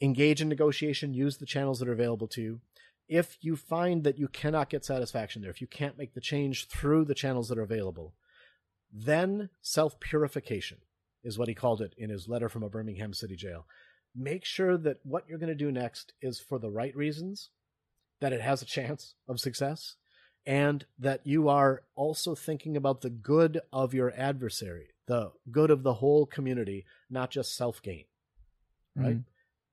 engage 0.01 0.41
in 0.41 0.49
negotiation, 0.49 1.15
use 1.15 1.37
the 1.39 1.47
channels 1.47 1.79
that 1.79 1.89
are 1.89 1.93
available 1.93 2.29
to 2.29 2.43
you. 2.43 2.61
If 3.09 3.39
you 3.41 3.57
find 3.57 4.05
that 4.05 4.19
you 4.19 4.29
cannot 4.29 4.71
get 4.71 4.85
satisfaction 4.85 5.43
there, 5.43 5.51
if 5.51 5.61
you 5.61 5.67
can't 5.67 5.99
make 5.99 6.15
the 6.15 6.21
change 6.21 6.67
through 6.69 7.05
the 7.05 7.15
channels 7.15 7.49
that 7.49 7.59
are 7.59 7.63
available, 7.63 8.15
then 8.93 9.51
self 9.63 10.01
purification 10.01 10.79
is 11.23 11.39
what 11.39 11.49
he 11.49 11.55
called 11.55 11.81
it 11.81 11.95
in 11.97 12.11
his 12.11 12.29
letter 12.29 12.49
from 12.49 12.63
a 12.63 12.69
Birmingham 12.69 13.13
city 13.13 13.37
jail. 13.37 13.67
Make 14.15 14.45
sure 14.45 14.77
that 14.79 14.99
what 15.03 15.25
you're 15.29 15.39
going 15.39 15.49
to 15.49 15.55
do 15.55 15.71
next 15.71 16.15
is 16.23 16.41
for 16.41 16.59
the 16.59 16.71
right 16.71 16.97
reasons, 16.97 17.51
that 18.21 18.33
it 18.33 18.41
has 18.41 18.63
a 18.63 18.67
chance 18.67 19.15
of 19.29 19.41
success, 19.41 19.97
and 20.47 20.87
that 20.99 21.21
you 21.25 21.49
are 21.49 21.83
also 21.97 22.35
thinking 22.35 22.77
about 22.77 23.01
the 23.01 23.11
good 23.11 23.61
of 23.73 23.93
your 23.93 24.13
adversary, 24.17 24.89
the 25.07 25.33
good 25.51 25.71
of 25.71 25.83
the 25.83 25.95
whole 25.95 26.25
community, 26.25 26.85
not 27.11 27.31
just 27.31 27.57
self 27.57 27.83
gain. 27.83 28.05
Mm-hmm. 28.97 29.07
Right? 29.07 29.19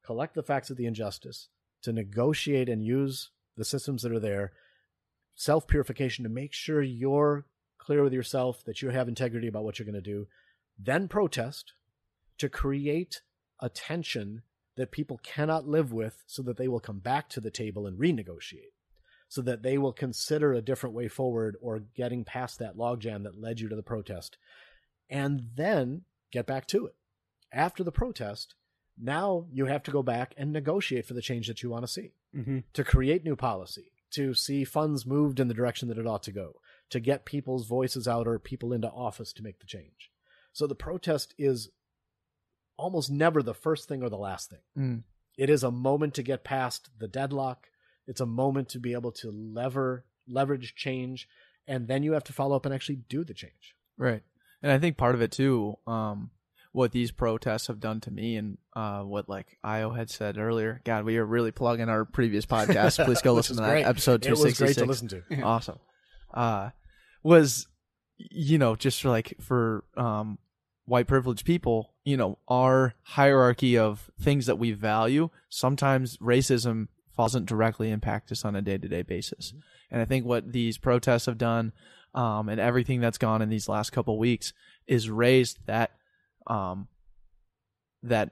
Collect 0.03 0.33
the 0.33 0.43
facts 0.43 0.69
of 0.69 0.77
the 0.77 0.87
injustice 0.87 1.49
to 1.83 1.93
negotiate 1.93 2.69
and 2.69 2.83
use 2.83 3.29
the 3.55 3.63
systems 3.63 4.01
that 4.01 4.11
are 4.11 4.19
there, 4.19 4.51
self 5.35 5.67
purification 5.67 6.23
to 6.23 6.29
make 6.29 6.53
sure 6.53 6.81
you're 6.81 7.45
clear 7.77 8.03
with 8.03 8.13
yourself, 8.13 8.63
that 8.65 8.81
you 8.81 8.89
have 8.89 9.07
integrity 9.07 9.47
about 9.47 9.63
what 9.63 9.77
you're 9.77 9.85
going 9.85 9.93
to 9.93 10.01
do, 10.01 10.27
then 10.79 11.07
protest 11.07 11.73
to 12.39 12.49
create 12.49 13.21
a 13.59 13.69
tension 13.69 14.41
that 14.75 14.91
people 14.91 15.19
cannot 15.21 15.67
live 15.67 15.93
with 15.93 16.23
so 16.25 16.41
that 16.41 16.57
they 16.57 16.67
will 16.67 16.79
come 16.79 16.97
back 16.97 17.29
to 17.29 17.39
the 17.39 17.51
table 17.51 17.85
and 17.85 17.99
renegotiate 17.99 18.72
so 19.34 19.41
that 19.41 19.64
they 19.64 19.80
will 19.80 19.93
consider 19.93 20.53
a 20.53 20.61
different 20.61 20.93
way 20.93 21.07
forward 21.07 21.57
or 21.60 21.80
getting 21.95 22.23
past 22.23 22.60
that 22.60 22.77
logjam 22.77 23.23
that 23.23 23.41
led 23.41 23.60
you 23.60 23.68
to 23.68 23.76
the 23.76 23.81
protest. 23.81 24.38
And 25.10 25.49
then 25.55 26.03
get 26.31 26.45
back 26.45 26.68
to 26.68 26.85
it. 26.85 26.95
After 27.51 27.84
the 27.84 27.91
protest 27.91 28.53
now 28.95 29.47
you 29.51 29.65
have 29.65 29.81
to 29.81 29.89
go 29.89 30.03
back 30.03 30.35
and 30.38 30.51
negotiate 30.51 31.07
for 31.07 31.15
the 31.15 31.22
change 31.22 31.47
that 31.47 31.64
you 31.64 31.69
want 31.72 31.84
to 31.84 31.91
see. 31.91 32.11
Hmm 32.31 32.60
to 32.73 32.84
create 32.84 33.23
new 33.23 33.35
policy 33.35 33.91
to 34.11 34.35
see 34.35 34.64
funds 34.64 35.03
moved 35.03 35.39
in 35.39 35.47
the 35.47 35.53
direction 35.55 35.88
that 35.88 35.97
it 35.97 36.05
ought 36.05 36.22
to 36.23 36.31
go 36.31 36.60
to 36.91 36.99
get 36.99 37.26
people's 37.26 37.65
voices 37.65 38.07
out 38.07 38.27
or 38.27 38.38
people 38.38 38.72
into 38.72 38.88
office 38.89 39.34
to 39.34 39.41
make 39.41 39.60
the 39.60 39.65
change. 39.65 40.11
So 40.51 40.68
the 40.68 40.76
protest 40.76 41.34
is 41.39 41.69
almost 42.77 43.10
never 43.10 43.41
the 43.41 43.55
first 43.55 43.88
thing 43.88 44.03
or 44.03 44.10
the 44.10 44.18
last 44.18 44.51
thing. 44.51 44.60
Mm. 44.77 45.03
it 45.39 45.49
is 45.49 45.64
a 45.64 45.72
moment 45.72 46.14
to 46.14 46.22
get 46.22 46.43
past 46.43 46.91
the 46.99 47.07
deadlock 47.07 47.69
it's 48.07 48.21
a 48.21 48.25
moment 48.25 48.69
to 48.69 48.80
be 48.80 48.93
able 48.93 49.11
to 49.11 49.31
lever 49.31 50.05
leverage 50.27 50.73
change 50.75 51.27
and 51.67 51.88
then 51.88 52.03
you 52.03 52.13
have 52.13 52.23
to 52.23 52.34
follow 52.34 52.55
up 52.55 52.65
and 52.65 52.73
actually 52.73 52.95
do 53.09 53.23
the 53.23 53.34
change 53.34 53.75
Right. 53.97 54.23
And 54.61 54.71
I 54.71 54.80
think 54.80 54.97
part 54.97 55.15
of 55.15 55.21
it 55.21 55.31
too, 55.31 55.75
um, 55.85 56.31
what 56.71 56.91
these 56.91 57.11
protests 57.11 57.67
have 57.67 57.80
done 57.80 57.99
to 58.01 58.11
me 58.11 58.35
and 58.35 58.57
uh, 58.75 59.01
what 59.01 59.30
like 59.30 59.57
Io 59.63 59.91
had 59.91 60.09
said 60.09 60.38
earlier. 60.38 60.81
God, 60.85 61.05
we 61.05 61.17
are 61.17 61.25
really 61.25 61.51
plugging 61.51 61.89
our 61.89 62.05
previous 62.05 62.45
podcast. 62.45 63.03
Please 63.05 63.21
go 63.21 63.34
listen 63.35 63.53
is 63.53 63.57
to 63.57 63.63
that 63.63 63.69
great. 63.69 63.85
episode 63.85 64.25
it 64.25 64.31
was 64.31 64.57
great 64.57 64.77
to 64.77 64.85
listen 64.85 65.07
to 65.09 65.23
Awesome. 65.43 65.80
Uh, 66.34 66.71
was 67.21 67.67
you 68.17 68.57
know 68.57 68.75
just 68.75 69.01
for 69.01 69.09
like 69.09 69.35
for 69.39 69.84
um 69.95 70.39
white 70.85 71.07
privileged 71.07 71.45
people, 71.45 71.93
you 72.03 72.17
know, 72.17 72.39
our 72.47 72.95
hierarchy 73.03 73.77
of 73.77 74.09
things 74.19 74.47
that 74.47 74.57
we 74.57 74.71
value. 74.71 75.30
Sometimes 75.49 76.17
racism 76.17 76.88
doesn't 77.18 77.45
directly 77.45 77.91
impact 77.91 78.31
us 78.31 78.45
on 78.45 78.56
a 78.56 78.61
day 78.61 78.77
to 78.77 78.88
day 78.88 79.02
basis. 79.02 79.53
And 79.91 80.02
I 80.02 80.06
think 80.06 80.26
what 80.26 80.52
these 80.52 80.77
protests 80.77 81.26
have 81.27 81.38
done, 81.38 81.73
um, 82.14 82.49
and 82.49 82.60
everything 82.60 83.02
that's 83.02 83.18
gone 83.18 83.41
in 83.41 83.49
these 83.49 83.69
last 83.69 83.91
couple 83.91 84.18
weeks 84.18 84.53
is 84.88 85.10
raised 85.10 85.60
that, 85.68 85.91
um, 86.48 86.88
that 88.02 88.31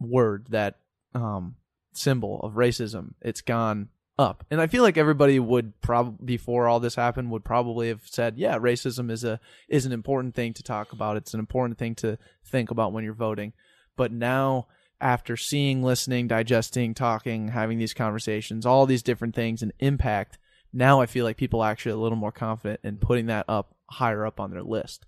word, 0.00 0.46
that, 0.50 0.76
um, 1.14 1.56
symbol 1.92 2.40
of 2.40 2.54
racism. 2.54 3.14
It's 3.20 3.42
gone 3.42 3.88
up. 4.18 4.44
And 4.50 4.60
I 4.60 4.66
feel 4.66 4.82
like 4.82 4.96
everybody 4.96 5.38
would 5.38 5.80
probably, 5.80 6.24
before 6.24 6.68
all 6.68 6.80
this 6.80 6.94
happened, 6.94 7.30
would 7.30 7.44
probably 7.44 7.88
have 7.88 8.02
said, 8.04 8.38
yeah, 8.38 8.58
racism 8.58 9.10
is 9.10 9.24
a, 9.24 9.40
is 9.68 9.86
an 9.86 9.92
important 9.92 10.34
thing 10.34 10.54
to 10.54 10.62
talk 10.62 10.92
about. 10.92 11.16
It's 11.16 11.34
an 11.34 11.40
important 11.40 11.78
thing 11.78 11.94
to 11.96 12.18
think 12.44 12.70
about 12.70 12.92
when 12.92 13.04
you're 13.04 13.14
voting. 13.14 13.52
But 13.96 14.12
now, 14.12 14.68
after 15.02 15.36
seeing, 15.36 15.82
listening, 15.82 16.28
digesting, 16.28 16.94
talking, 16.94 17.48
having 17.48 17.78
these 17.78 17.92
conversations, 17.94 18.64
all 18.64 18.86
these 18.86 19.02
different 19.02 19.34
things 19.34 19.62
and 19.62 19.72
impact, 19.80 20.38
now 20.72 21.00
I 21.00 21.06
feel 21.06 21.24
like 21.24 21.36
people 21.36 21.60
are 21.60 21.70
actually 21.70 21.92
a 21.92 21.96
little 21.96 22.16
more 22.16 22.32
confident 22.32 22.80
in 22.84 22.96
putting 22.96 23.26
that 23.26 23.44
up 23.48 23.74
higher 23.90 24.24
up 24.24 24.40
on 24.40 24.50
their 24.50 24.62
list. 24.62 25.04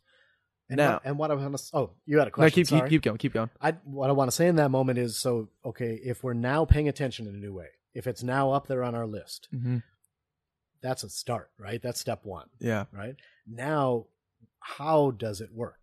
And 0.68 0.78
Now- 0.78 0.94
what, 0.94 1.02
and 1.04 1.18
what 1.18 1.30
I 1.30 1.34
want 1.34 1.56
to 1.56 1.64
oh, 1.76 1.90
you 2.06 2.18
had 2.18 2.26
a 2.28 2.30
No, 2.30 2.34
question. 2.34 2.64
keep, 2.64 2.68
keep 2.80 2.88
keep 2.88 3.02
going, 3.02 3.18
keep 3.18 3.32
going. 3.34 3.50
I 3.60 3.72
what 3.84 4.08
I 4.10 4.12
want 4.12 4.30
to 4.30 4.34
say 4.36 4.48
in 4.48 4.56
that 4.56 4.70
moment 4.70 4.98
is 4.98 5.16
so 5.16 5.48
okay. 5.64 6.00
If 6.02 6.24
we're 6.24 6.32
now 6.34 6.64
paying 6.64 6.88
attention 6.88 7.26
in 7.26 7.34
a 7.34 7.38
new 7.38 7.52
way, 7.52 7.68
if 7.94 8.06
it's 8.06 8.22
now 8.22 8.50
up 8.50 8.66
there 8.66 8.82
on 8.82 8.94
our 8.94 9.06
list, 9.06 9.48
hmm 9.50 9.78
that's 10.82 11.02
a 11.02 11.08
start, 11.08 11.50
right? 11.58 11.80
That's 11.82 11.98
step 11.98 12.26
one, 12.26 12.48
Yeah. 12.60 12.84
right? 12.92 13.14
Now, 13.46 14.06
how 14.60 15.12
does 15.12 15.40
it 15.40 15.50
work, 15.52 15.80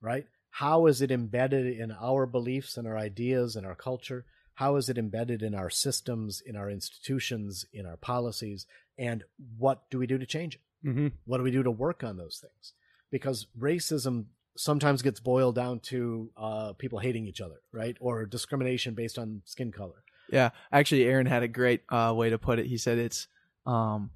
right? 0.00 0.26
How 0.50 0.86
is 0.86 1.00
it 1.00 1.10
embedded 1.10 1.66
in 1.78 1.92
our 1.92 2.26
beliefs 2.26 2.76
and 2.76 2.86
our 2.86 2.98
ideas 2.98 3.56
and 3.56 3.66
our 3.66 3.74
culture? 3.74 4.24
How 4.54 4.76
is 4.76 4.88
it 4.88 4.98
embedded 4.98 5.42
in 5.42 5.54
our 5.54 5.70
systems, 5.70 6.42
in 6.44 6.56
our 6.56 6.68
institutions, 6.68 7.64
in 7.72 7.86
our 7.86 7.96
policies? 7.96 8.66
And 8.98 9.24
what 9.56 9.88
do 9.90 9.98
we 9.98 10.06
do 10.06 10.18
to 10.18 10.26
change 10.26 10.56
it? 10.56 10.86
Mm-hmm. 10.86 11.08
What 11.24 11.38
do 11.38 11.44
we 11.44 11.50
do 11.50 11.62
to 11.62 11.70
work 11.70 12.04
on 12.04 12.16
those 12.16 12.42
things? 12.42 12.74
Because 13.10 13.46
racism 13.58 14.26
sometimes 14.56 15.02
gets 15.02 15.20
boiled 15.20 15.54
down 15.54 15.80
to 15.80 16.30
uh, 16.36 16.72
people 16.74 16.98
hating 16.98 17.26
each 17.26 17.40
other, 17.40 17.60
right? 17.72 17.96
Or 18.00 18.26
discrimination 18.26 18.94
based 18.94 19.18
on 19.18 19.42
skin 19.44 19.72
color. 19.72 20.04
Yeah, 20.30 20.50
actually, 20.70 21.04
Aaron 21.04 21.26
had 21.26 21.42
a 21.42 21.48
great 21.48 21.82
uh, 21.88 22.12
way 22.14 22.30
to 22.30 22.38
put 22.38 22.58
it. 22.58 22.66
He 22.66 22.76
said 22.76 22.98
it's 22.98 23.26
um, 23.66 24.10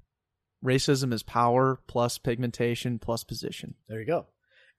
racism 0.63 1.13
is 1.13 1.23
power 1.23 1.79
plus 1.87 2.17
pigmentation 2.17 2.99
plus 2.99 3.23
position. 3.23 3.75
There 3.89 3.99
you 3.99 4.05
go. 4.05 4.27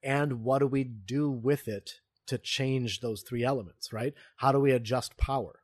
And 0.03 0.43
what 0.43 0.59
do 0.59 0.67
we 0.67 0.83
do 0.83 1.29
with 1.29 1.67
it 1.67 1.99
to 2.27 2.37
change 2.37 2.99
those 2.99 3.21
three 3.21 3.43
elements, 3.43 3.91
right? 3.93 4.13
How 4.37 4.51
do 4.51 4.59
we 4.59 4.71
adjust 4.71 5.17
power? 5.17 5.59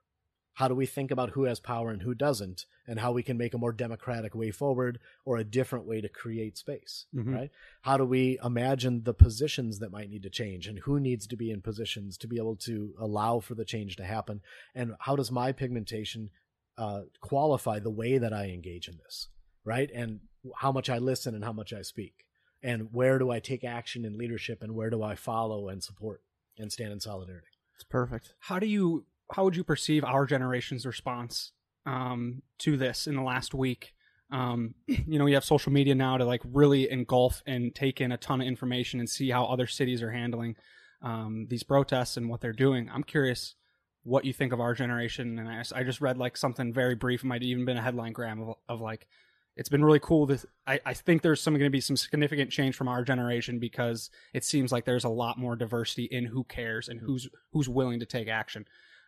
How 0.57 0.67
do 0.67 0.75
we 0.75 0.85
think 0.85 1.09
about 1.09 1.31
who 1.31 1.45
has 1.45 1.59
power 1.59 1.89
and 1.89 2.03
who 2.03 2.13
doesn't, 2.13 2.65
and 2.87 2.99
how 2.99 3.11
we 3.11 3.23
can 3.23 3.37
make 3.37 3.53
a 3.55 3.57
more 3.57 3.71
democratic 3.71 4.35
way 4.35 4.51
forward 4.51 4.99
or 5.25 5.37
a 5.37 5.43
different 5.43 5.85
way 5.85 5.99
to 5.99 6.07
create 6.07 6.57
space, 6.57 7.05
Mhm. 7.13 7.33
right? 7.33 7.51
How 7.81 7.97
do 7.97 8.05
we 8.05 8.37
imagine 8.43 9.03
the 9.03 9.15
positions 9.15 9.79
that 9.79 9.91
might 9.91 10.09
need 10.11 10.21
to 10.23 10.29
change 10.29 10.67
and 10.67 10.79
who 10.79 10.99
needs 10.99 11.25
to 11.27 11.35
be 11.35 11.49
in 11.49 11.61
positions 11.61 12.17
to 12.19 12.27
be 12.27 12.37
able 12.37 12.55
to 12.57 12.93
allow 12.99 13.39
for 13.39 13.55
the 13.55 13.65
change 13.65 13.95
to 13.95 14.05
happen? 14.05 14.41
And 14.75 14.95
how 14.99 15.15
does 15.15 15.31
my 15.31 15.51
pigmentation 15.53 16.29
uh, 16.77 17.03
qualify 17.21 17.79
the 17.79 17.91
way 17.91 18.17
that 18.17 18.33
I 18.33 18.45
engage 18.49 18.87
in 18.87 18.97
this, 18.97 19.29
right? 19.63 19.91
And 19.91 20.21
how 20.57 20.71
much 20.71 20.89
I 20.89 20.97
listen 20.97 21.35
and 21.35 21.43
how 21.43 21.53
much 21.53 21.71
I 21.73 21.81
speak 21.83 22.25
and 22.63 22.93
where 22.93 23.19
do 23.19 23.29
I 23.29 23.39
take 23.39 23.63
action 23.63 24.05
in 24.05 24.17
leadership 24.17 24.63
and 24.63 24.73
where 24.73 24.89
do 24.89 25.03
I 25.03 25.15
follow 25.15 25.67
and 25.67 25.83
support 25.83 26.21
and 26.57 26.71
stand 26.71 26.93
in 26.93 26.99
solidarity? 26.99 27.47
It's 27.75 27.83
perfect. 27.83 28.33
How 28.39 28.59
do 28.59 28.65
you 28.65 29.05
how 29.31 29.43
would 29.43 29.55
you 29.55 29.63
perceive 29.63 30.03
our 30.03 30.25
generation's 30.25 30.85
response 30.85 31.51
um, 31.85 32.41
to 32.59 32.77
this 32.77 33.07
in 33.07 33.15
the 33.15 33.21
last 33.21 33.53
week? 33.53 33.93
Um, 34.31 34.75
you 34.87 35.19
know, 35.19 35.25
you 35.25 35.33
have 35.35 35.45
social 35.45 35.71
media 35.71 35.95
now 35.95 36.17
to 36.17 36.25
like 36.25 36.41
really 36.45 36.89
engulf 36.89 37.43
and 37.45 37.73
take 37.75 37.99
in 37.99 38.11
a 38.11 38.17
ton 38.17 38.41
of 38.41 38.47
information 38.47 38.99
and 38.99 39.09
see 39.09 39.29
how 39.29 39.45
other 39.45 39.67
cities 39.67 40.01
are 40.01 40.11
handling 40.11 40.55
um, 41.01 41.47
these 41.49 41.63
protests 41.63 42.15
and 42.15 42.29
what 42.29 42.41
they're 42.41 42.53
doing. 42.53 42.89
I'm 42.93 43.03
curious 43.03 43.55
what 44.03 44.25
you 44.25 44.33
think 44.33 44.53
of 44.53 44.59
our 44.59 44.73
generation. 44.73 45.39
And 45.39 45.49
I, 45.49 45.63
I 45.75 45.83
just 45.83 46.01
read 46.01 46.17
like 46.17 46.37
something 46.37 46.73
very 46.73 46.95
brief. 46.95 47.23
It 47.23 47.27
might 47.27 47.41
have 47.41 47.47
even 47.47 47.65
been 47.65 47.77
a 47.77 47.81
headline 47.81 48.13
gram 48.13 48.41
of, 48.41 48.55
of 48.67 48.81
like, 48.81 49.07
it's 49.55 49.69
been 49.69 49.83
really 49.85 49.99
cool. 49.99 50.25
That 50.25 50.43
I, 50.65 50.79
I 50.85 50.93
think 50.93 51.21
there's 51.21 51.41
some 51.41 51.53
going 51.53 51.65
to 51.65 51.69
be 51.69 51.81
some 51.81 51.97
significant 51.97 52.49
change 52.51 52.75
from 52.75 52.87
our 52.87 53.03
generation 53.03 53.59
because 53.59 54.09
it 54.33 54.43
seems 54.43 54.71
like 54.71 54.85
there's 54.85 55.03
a 55.03 55.09
lot 55.09 55.37
more 55.37 55.55
diversity 55.55 56.05
in 56.05 56.25
who 56.25 56.43
cares 56.43 56.89
and 56.89 56.99
who's 56.99 57.29
who's 57.51 57.69
willing 57.69 57.99
to 57.99 58.05
take 58.05 58.27
action. 58.27 58.65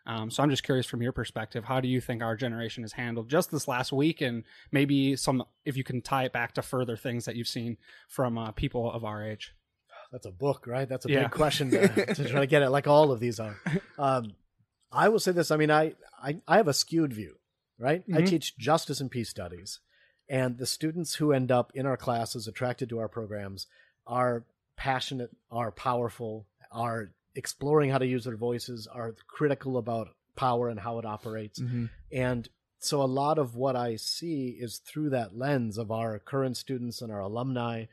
Um, 0.08 0.30
so 0.30 0.40
I'm 0.40 0.50
just 0.50 0.62
curious 0.62 0.86
from 0.86 1.02
your 1.02 1.10
perspective, 1.10 1.64
how 1.64 1.80
do 1.80 1.88
you 1.88 2.00
think 2.00 2.22
our 2.22 2.36
generation 2.36 2.84
has 2.84 2.92
handled 2.92 3.28
just 3.28 3.50
this 3.50 3.66
last 3.66 3.92
week, 3.92 4.20
and 4.20 4.44
maybe 4.70 5.16
some 5.16 5.42
if 5.64 5.76
you 5.76 5.82
can 5.82 6.00
tie 6.00 6.24
it 6.26 6.32
back 6.32 6.52
to 6.54 6.62
further 6.62 6.96
things 6.96 7.24
that 7.24 7.34
you've 7.34 7.48
seen 7.48 7.76
from 8.08 8.38
uh, 8.38 8.52
people 8.52 8.88
of 8.92 9.04
our 9.04 9.24
age. 9.26 9.52
That's 10.12 10.26
a 10.26 10.30
book, 10.30 10.68
right? 10.68 10.88
That's 10.88 11.06
a 11.06 11.10
Yeah. 11.10 11.22
big 11.24 11.32
question 11.32 11.70
to, 11.70 11.88
to 12.14 12.28
try 12.28 12.38
to 12.38 12.46
get 12.46 12.62
at, 12.62 12.70
like 12.70 12.86
all 12.86 13.10
of 13.10 13.18
these 13.18 13.40
are. 13.40 13.56
Um, 13.98 14.34
I 14.92 15.08
will 15.08 15.18
say 15.18 15.32
this. 15.32 15.50
I 15.50 15.56
mean, 15.56 15.72
I, 15.72 15.94
I, 16.22 16.36
I 16.46 16.58
have 16.58 16.68
a 16.68 16.72
skewed 16.72 17.12
view, 17.12 17.34
right? 17.76 18.04
I 18.14 18.18
Mhm. 18.22 18.28
teach 18.28 18.56
justice 18.56 19.00
and 19.00 19.10
peace 19.10 19.28
studies, 19.28 19.80
and 20.28 20.58
the 20.58 20.66
students 20.66 21.14
who 21.14 21.32
end 21.32 21.50
up 21.52 21.72
in 21.74 21.86
our 21.86 21.96
classes, 21.96 22.46
attracted 22.48 22.88
to 22.90 22.98
our 22.98 23.08
programs, 23.08 23.66
are 24.06 24.44
passionate, 24.76 25.30
are 25.50 25.70
powerful, 25.70 26.46
are 26.72 27.10
exploring 27.34 27.90
how 27.90 27.98
to 27.98 28.06
use 28.06 28.24
their 28.24 28.36
voices, 28.36 28.86
are 28.86 29.14
critical 29.28 29.76
about 29.76 30.08
power 30.36 30.68
and 30.68 30.80
how 30.80 30.98
it 30.98 31.04
operates. 31.06 31.60
Mm-hmm. 31.60 31.86
And 32.12 32.48
so 32.78 33.02
a 33.02 33.04
lot 33.04 33.38
of 33.38 33.56
what 33.56 33.76
I 33.76 33.96
see 33.96 34.56
is 34.58 34.78
through 34.78 35.10
that 35.10 35.36
lens 35.36 35.78
of 35.78 35.90
our 35.90 36.18
current 36.18 36.56
students 36.56 37.00
and 37.00 37.10
our 37.10 37.20
alumni. 37.20 37.86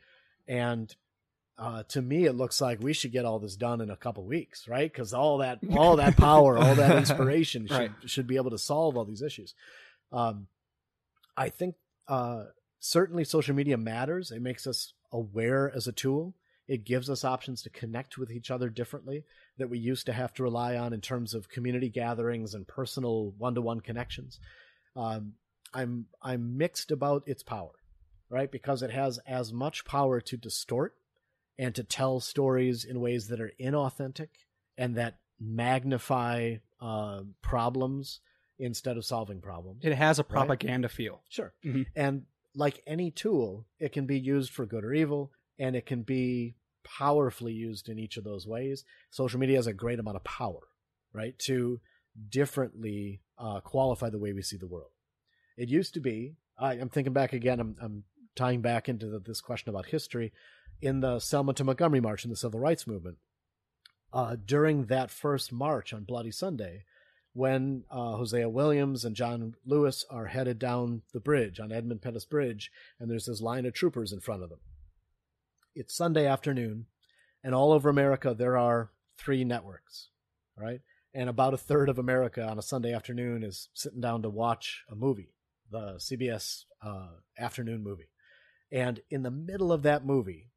And 0.46 0.94
uh, 1.56 1.84
to 1.84 2.02
me, 2.02 2.24
it 2.26 2.34
looks 2.34 2.60
like 2.60 2.80
we 2.82 2.92
should 2.92 3.12
get 3.12 3.24
all 3.24 3.38
this 3.38 3.56
done 3.56 3.80
in 3.80 3.90
a 3.90 3.96
couple 3.96 4.24
weeks, 4.24 4.66
right? 4.68 4.90
Because 4.92 5.14
all 5.14 5.38
that, 5.38 5.60
all 5.76 5.96
that 5.96 6.16
power, 6.16 6.58
all 6.58 6.74
that 6.74 6.96
inspiration 6.98 7.66
should 7.66 7.76
Right. 7.76 7.90
should 8.06 8.26
be 8.26 8.36
able 8.36 8.50
to 8.50 8.58
solve 8.58 8.96
all 8.96 9.04
these 9.04 9.22
issues. 9.22 9.54
Um, 10.12 10.48
I 11.36 11.48
think 11.48 11.76
uh, 12.08 12.44
certainly 12.78 13.24
social 13.24 13.54
media 13.54 13.76
matters. 13.76 14.30
It 14.30 14.42
makes 14.42 14.66
us 14.66 14.92
aware 15.12 15.72
as 15.74 15.86
a 15.86 15.92
tool. 15.92 16.34
It 16.66 16.84
gives 16.84 17.10
us 17.10 17.24
options 17.24 17.62
to 17.62 17.70
connect 17.70 18.16
with 18.16 18.30
each 18.30 18.50
other 18.50 18.68
differently 18.68 19.24
that 19.58 19.68
we 19.68 19.78
used 19.78 20.06
to 20.06 20.12
have 20.12 20.32
to 20.34 20.42
rely 20.42 20.76
on 20.76 20.92
in 20.92 21.00
terms 21.00 21.34
of 21.34 21.48
community 21.48 21.90
gatherings 21.90 22.54
and 22.54 22.66
personal 22.66 23.34
one-to-one 23.36 23.80
connections. 23.80 24.40
Um, 24.96 25.34
I'm 25.74 26.06
I'm 26.22 26.56
mixed 26.56 26.90
about 26.90 27.24
its 27.26 27.42
power, 27.42 27.72
right? 28.30 28.50
Because 28.50 28.82
it 28.82 28.90
has 28.90 29.18
as 29.26 29.52
much 29.52 29.84
power 29.84 30.20
to 30.22 30.36
distort 30.36 30.94
and 31.58 31.74
to 31.74 31.84
tell 31.84 32.20
stories 32.20 32.84
in 32.84 33.00
ways 33.00 33.28
that 33.28 33.40
are 33.40 33.52
inauthentic 33.60 34.28
and 34.78 34.96
that 34.96 35.18
magnify 35.40 36.56
uh, 36.80 37.20
problems 37.42 38.20
instead 38.58 38.96
of 38.96 39.04
solving 39.04 39.40
problems. 39.40 39.84
It 39.84 39.94
has 39.94 40.18
a 40.18 40.22
Right. 40.22 40.28
propaganda 40.30 40.88
feel. 40.88 41.22
Sure. 41.28 41.52
Mhm. 41.64 41.86
And 41.96 42.26
like 42.54 42.82
any 42.86 43.10
tool, 43.10 43.66
it 43.78 43.90
can 43.92 44.06
be 44.06 44.18
used 44.18 44.52
for 44.52 44.64
good 44.64 44.84
or 44.84 44.92
evil, 44.94 45.32
and 45.58 45.74
it 45.74 45.86
can 45.86 46.02
be 46.02 46.54
powerfully 46.84 47.52
used 47.52 47.88
in 47.88 47.98
each 47.98 48.16
of 48.16 48.24
those 48.24 48.46
ways. 48.46 48.84
Social 49.10 49.40
media 49.40 49.56
has 49.56 49.66
a 49.66 49.72
great 49.72 49.98
amount 49.98 50.16
of 50.16 50.24
power, 50.24 50.60
right, 51.12 51.36
to 51.40 51.80
differently 52.28 53.20
uh, 53.38 53.60
qualify 53.60 54.08
the 54.10 54.18
way 54.18 54.32
we 54.32 54.42
see 54.42 54.56
the 54.56 54.66
world. 54.68 54.90
It 55.56 55.68
used 55.68 55.94
to 55.94 56.00
be, 56.00 56.36
I, 56.58 56.74
I'm 56.74 56.88
thinking 56.88 57.12
back 57.12 57.32
again, 57.32 57.58
I'm, 57.58 57.76
I'm 57.80 58.04
tying 58.36 58.60
back 58.60 58.88
into 58.88 59.06
the, 59.08 59.18
this 59.18 59.40
question 59.40 59.70
about 59.70 59.86
history. 59.86 60.32
In 60.80 61.00
the 61.00 61.18
Selma 61.18 61.54
to 61.54 61.64
Montgomery 61.64 62.00
March 62.00 62.24
in 62.24 62.30
the 62.30 62.36
Civil 62.36 62.60
Rights 62.60 62.86
Movement, 62.86 63.18
uh, 64.12 64.36
during 64.44 64.86
that 64.86 65.10
first 65.10 65.52
march 65.52 65.92
on 65.92 66.04
Bloody 66.04 66.30
Sunday, 66.30 66.84
when 67.34 67.82
uh, 67.90 68.16
Hosea 68.16 68.48
Williams 68.48 69.04
and 69.04 69.16
John 69.16 69.54
Lewis 69.66 70.04
are 70.08 70.26
headed 70.26 70.58
down 70.58 71.02
the 71.12 71.20
bridge 71.20 71.58
on 71.58 71.72
Edmund 71.72 72.00
Pettus 72.00 72.24
Bridge, 72.24 72.70
and 72.98 73.10
there's 73.10 73.26
this 73.26 73.40
line 73.40 73.66
of 73.66 73.74
troopers 73.74 74.12
in 74.12 74.20
front 74.20 74.44
of 74.44 74.48
them. 74.48 74.60
It's 75.74 75.96
Sunday 75.96 76.26
afternoon, 76.26 76.86
and 77.42 77.52
all 77.52 77.72
over 77.72 77.88
America 77.88 78.34
there 78.38 78.56
are 78.56 78.92
three 79.18 79.44
networks, 79.44 80.10
right? 80.56 80.80
And 81.12 81.28
about 81.28 81.54
a 81.54 81.58
third 81.58 81.88
of 81.88 81.98
America 81.98 82.46
on 82.46 82.58
a 82.58 82.62
Sunday 82.62 82.94
afternoon 82.94 83.42
is 83.42 83.68
sitting 83.74 84.00
down 84.00 84.22
to 84.22 84.30
watch 84.30 84.84
a 84.88 84.94
movie, 84.94 85.34
the 85.70 85.96
CBS 85.98 86.64
uh, 86.82 87.08
afternoon 87.36 87.82
movie. 87.82 88.10
And 88.70 89.00
in 89.10 89.24
the 89.24 89.30
middle 89.30 89.72
of 89.72 89.82
that 89.82 90.06
movie, 90.06 90.50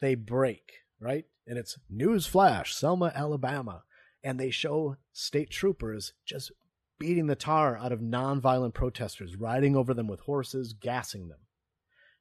they 0.00 0.14
break, 0.14 0.72
right? 1.00 1.24
And 1.46 1.58
it's 1.58 1.78
news 1.88 2.26
flash, 2.26 2.74
Selma, 2.74 3.12
Alabama 3.14 3.84
and 4.24 4.40
they 4.40 4.50
show 4.50 4.96
state 5.12 5.50
troopers 5.50 6.14
just 6.24 6.50
beating 6.98 7.26
the 7.26 7.36
tar 7.36 7.76
out 7.76 7.92
of 7.92 8.00
nonviolent 8.00 8.72
protesters, 8.72 9.36
riding 9.36 9.76
over 9.76 9.92
them 9.92 10.08
with 10.08 10.20
horses, 10.20 10.72
gassing 10.72 11.28
them. 11.28 11.40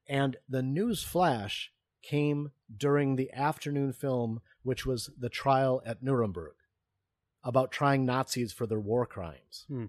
And 0.08 0.36
the 0.50 0.62
news 0.62 1.02
flash 1.02 1.72
came 2.02 2.52
during 2.76 3.16
the 3.16 3.32
afternoon 3.32 3.94
film, 3.94 4.42
which 4.64 4.86
was 4.86 5.10
the 5.18 5.30
trial 5.30 5.82
at 5.86 6.04
Nuremberg, 6.04 6.56
about 7.44 7.72
trying 7.72 8.06
Nazis 8.06 8.52
for 8.52 8.68
their 8.68 8.80
war 8.80 9.06
crimes. 9.06 9.66
Hmm. 9.70 9.86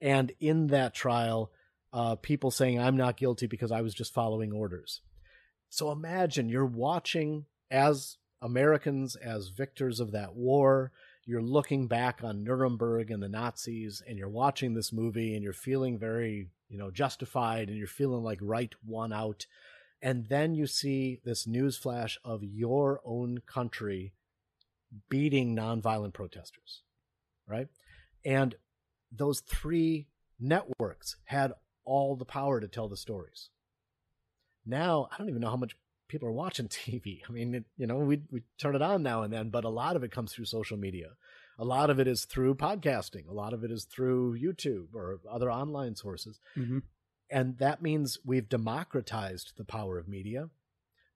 And 0.00 0.32
in 0.38 0.66
that 0.66 0.92
trial, 0.92 1.50
uh, 1.92 2.16
people 2.16 2.50
saying, 2.50 2.78
I'm 2.78 2.98
not 2.98 3.16
guilty 3.16 3.46
because 3.46 3.72
I 3.72 3.80
was 3.80 3.94
just 3.94 4.12
following 4.12 4.52
orders. 4.52 5.00
So 5.70 5.90
imagine 5.90 6.50
you're 6.50 6.66
watching 6.66 7.46
as 7.70 8.18
Americans, 8.42 9.16
as 9.16 9.48
victors 9.48 9.98
of 9.98 10.12
that 10.12 10.34
war, 10.34 10.92
you're 11.26 11.42
looking 11.42 11.88
back 11.88 12.20
on 12.22 12.44
Nuremberg 12.44 13.10
and 13.10 13.22
the 13.22 13.28
Nazis, 13.28 14.02
and 14.06 14.16
you're 14.16 14.28
watching 14.28 14.74
this 14.74 14.92
movie, 14.92 15.34
and 15.34 15.42
you're 15.42 15.52
feeling 15.52 15.98
very, 15.98 16.48
you 16.68 16.78
know, 16.78 16.90
justified, 16.90 17.68
and 17.68 17.76
you're 17.76 17.88
feeling 17.88 18.22
like 18.22 18.38
right 18.40 18.72
won 18.86 19.12
out. 19.12 19.46
And 20.00 20.28
then 20.28 20.54
you 20.54 20.66
see 20.66 21.20
this 21.24 21.46
news 21.46 21.76
flash 21.76 22.16
of 22.24 22.44
your 22.44 23.00
own 23.04 23.38
country 23.46 24.12
beating 25.08 25.56
nonviolent 25.56 26.12
protesters. 26.12 26.82
right? 27.46 27.68
And 28.24 28.54
those 29.10 29.40
three 29.40 30.08
networks 30.38 31.16
had 31.24 31.52
all 31.84 32.16
the 32.16 32.24
power 32.24 32.60
to 32.60 32.68
tell 32.68 32.88
the 32.88 32.96
stories. 32.96 33.50
Now, 34.64 35.08
I 35.12 35.18
don't 35.18 35.28
even 35.28 35.40
know 35.40 35.50
how 35.50 35.56
much 35.56 35.76
people 36.08 36.28
are 36.28 36.32
watching 36.32 36.68
TV. 36.68 37.20
I 37.28 37.32
mean, 37.32 37.54
it, 37.54 37.64
you 37.76 37.86
know, 37.86 37.96
we 37.96 38.22
we 38.30 38.42
turn 38.58 38.74
it 38.74 38.82
on 38.82 39.02
now 39.02 39.22
and 39.22 39.32
then, 39.32 39.50
but 39.50 39.64
a 39.64 39.68
lot 39.70 39.96
of 39.96 40.04
it 40.04 40.12
comes 40.12 40.32
through 40.32 40.46
social 40.46 40.76
media. 40.76 41.10
A 41.58 41.64
lot 41.64 41.88
of 41.88 41.98
it 41.98 42.06
is 42.06 42.26
through 42.26 42.56
podcasting. 42.56 43.28
A 43.28 43.32
lot 43.32 43.54
of 43.54 43.64
it 43.64 43.70
is 43.70 43.84
through 43.84 44.38
YouTube 44.38 44.88
or 44.94 45.20
other 45.30 45.50
online 45.50 45.94
sources. 45.96 46.38
hmm 46.54 46.78
And 47.30 47.58
that 47.58 47.82
means 47.82 48.18
we've 48.24 48.48
democratized 48.48 49.54
the 49.56 49.64
power 49.64 49.98
of 49.98 50.06
media, 50.06 50.50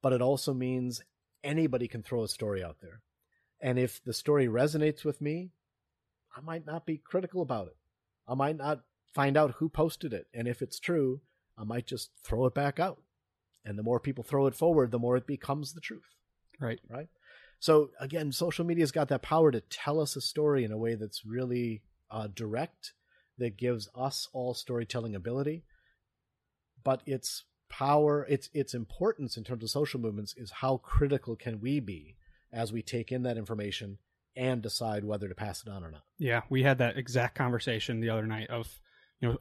but 0.03 0.13
it 0.13 0.23
also 0.23 0.55
means 0.55 1.03
anybody 1.45 1.89
can 1.89 2.03
throw 2.03 2.23
a 2.23 2.29
story 2.29 2.65
out 2.65 2.79
there. 2.81 3.03
And 3.61 3.79
if 3.79 4.03
the 4.03 4.15
story 4.15 4.47
resonates 4.47 5.05
with 5.05 5.21
me, 5.21 5.51
I 6.35 6.41
might 6.41 6.65
not 6.67 6.87
be 6.87 6.97
critical 6.97 7.43
about 7.43 7.67
it. 7.67 7.77
I 8.27 8.35
might 8.35 8.57
not 8.57 8.81
find 9.15 9.37
out 9.37 9.57
who 9.59 9.69
posted 9.69 10.13
it. 10.13 10.27
And 10.33 10.49
if 10.49 10.63
it's 10.63 10.81
true, 10.81 11.21
I 11.59 11.65
might 11.65 11.87
just 11.87 12.11
throw 12.25 12.47
it 12.47 12.55
back 12.55 12.79
out. 12.81 13.03
And 13.65 13.79
the 13.79 13.83
more 13.83 14.01
people 14.01 14.25
throw 14.25 14.47
it 14.47 14.55
forward, 14.55 14.91
the 14.91 14.99
more 14.99 15.17
it 15.17 15.27
becomes 15.27 15.73
the 15.73 15.81
truth. 15.81 16.17
Right. 16.59 16.81
Right. 16.89 17.09
So 17.59 17.91
again, 18.01 18.33
social 18.33 18.65
media's 18.65 18.93
got 18.93 19.09
that 19.09 19.23
power 19.23 19.51
to 19.51 19.61
tell 19.61 20.01
us 20.01 20.17
a 20.17 20.21
story 20.21 20.65
in 20.65 20.73
a 20.73 20.79
way 20.79 20.95
that's 20.95 21.27
really 21.27 21.83
uh, 22.11 22.29
direct, 22.35 22.95
that 23.39 23.57
gives 23.57 23.89
us 23.95 24.29
all 24.33 24.55
storytelling 24.55 25.15
ability. 25.15 25.65
But 26.83 27.03
its 27.05 27.45
power, 27.69 28.27
its 28.29 28.49
its 28.53 28.75
importance 28.75 29.37
in 29.37 29.45
terms 29.45 29.63
of 29.63 29.71
social 29.71 30.01
movements 30.01 30.35
is 30.37 30.51
how 30.51 30.79
critical 30.79 31.37
can 31.37 31.61
we 31.61 31.81
be 31.81 32.17
as 32.53 32.73
we 32.73 32.83
take 32.83 33.13
in 33.13 33.23
that 33.23 33.37
information 33.37 33.99
and 34.37 34.63
decide 34.63 35.05
whether 35.05 35.29
to 35.29 35.35
pass 35.35 35.63
it 35.63 35.69
on 35.69 35.85
or 35.85 35.91
not. 35.91 36.03
Yeah, 36.19 36.43
we 36.49 36.63
had 36.63 36.79
that 36.79 36.97
exact 36.97 37.35
conversation 37.35 38.01
the 38.01 38.11
other 38.11 38.27
night 38.27 38.49
of, 38.49 38.81
you 39.21 39.29
know, 39.29 39.39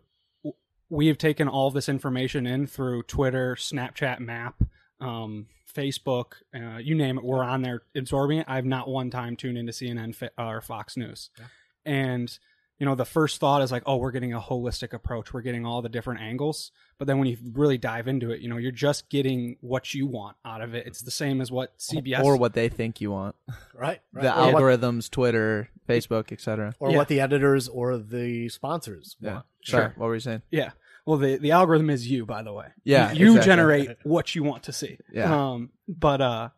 we 0.89 1.07
have 1.07 1.17
taken 1.17 1.47
all 1.47 1.69
this 1.71 1.87
information 1.89 2.45
in 2.47 2.65
through 2.67 3.03
Twitter, 3.03 3.55
Snapchat, 3.55 4.19
Map, 4.19 4.55
um, 4.99 5.47
Facebook, 5.73 6.33
uh, 6.55 6.77
you 6.77 6.95
name 6.95 7.17
it. 7.17 7.23
We're 7.23 7.43
on 7.43 7.61
there 7.61 7.83
absorbing 7.95 8.39
it. 8.39 8.45
I've 8.49 8.65
not 8.65 8.87
one 8.87 9.09
time 9.11 9.35
tuned 9.35 9.57
into 9.57 9.71
CNN 9.71 10.29
or 10.37 10.61
Fox 10.61 10.97
News, 10.97 11.29
Yeah. 11.37 11.45
and 11.85 12.39
you 12.79 12.85
know, 12.85 12.95
the 12.95 13.05
first 13.05 13.39
thought 13.39 13.61
is 13.61 13.71
like, 13.71 13.83
oh, 13.85 13.97
we're 13.97 14.11
getting 14.11 14.33
a 14.33 14.39
holistic 14.39 14.93
approach. 14.93 15.33
We're 15.33 15.41
getting 15.41 15.65
all 15.65 15.81
the 15.81 15.89
different 15.89 16.21
angles. 16.21 16.71
But 16.97 17.07
then 17.07 17.19
when 17.19 17.27
you 17.27 17.37
really 17.53 17.77
dive 17.77 18.07
into 18.07 18.31
it, 18.31 18.39
you 18.39 18.47
know, 18.49 18.55
you're 18.57 18.71
just 18.71 19.09
getting 19.09 19.57
what 19.61 19.93
you 19.93 20.07
want 20.07 20.37
out 20.45 20.61
of 20.61 20.73
it. 20.73 20.87
It's 20.87 21.01
the 21.01 21.11
same 21.11 21.41
as 21.41 21.51
what 21.51 21.77
CBS 21.77 22.23
or 22.23 22.37
what 22.37 22.53
they 22.53 22.69
think 22.69 23.01
you 23.01 23.11
want. 23.11 23.35
Right. 23.73 24.01
right. 24.11 24.23
The 24.23 24.37
or 24.37 24.53
what, 24.53 24.61
algorithms, 24.63 25.09
Twitter, 25.09 25.69
Facebook, 25.87 26.31
etc. 26.33 26.73
or 26.79 26.91
Yeah. 26.91 26.97
what 26.97 27.07
the 27.07 27.21
editors 27.21 27.67
or 27.69 27.97
the 27.97 28.49
sponsors 28.49 29.15
Yeah. 29.21 29.33
want. 29.35 29.45
Sorry, 29.63 29.83
Sure. 29.85 29.93
what 29.95 30.07
were 30.07 30.13
you 30.15 30.19
saying? 30.19 30.41
Yeah. 30.51 30.71
Well, 31.05 31.17
the 31.17 31.37
the 31.37 31.51
algorithm 31.51 31.89
is 31.89 32.09
you, 32.11 32.25
by 32.25 32.43
the 32.43 32.51
way. 32.53 32.67
Yeah, 32.83 33.11
You, 33.13 33.19
you 33.19 33.27
exactly. 33.31 33.45
generate 33.51 33.97
what 34.03 34.35
you 34.35 34.43
want 34.43 34.63
to 34.63 34.73
see. 34.73 34.97
Yeah. 35.13 35.33
Um. 35.33 35.69
But 35.87 36.19
uh, 36.21 36.49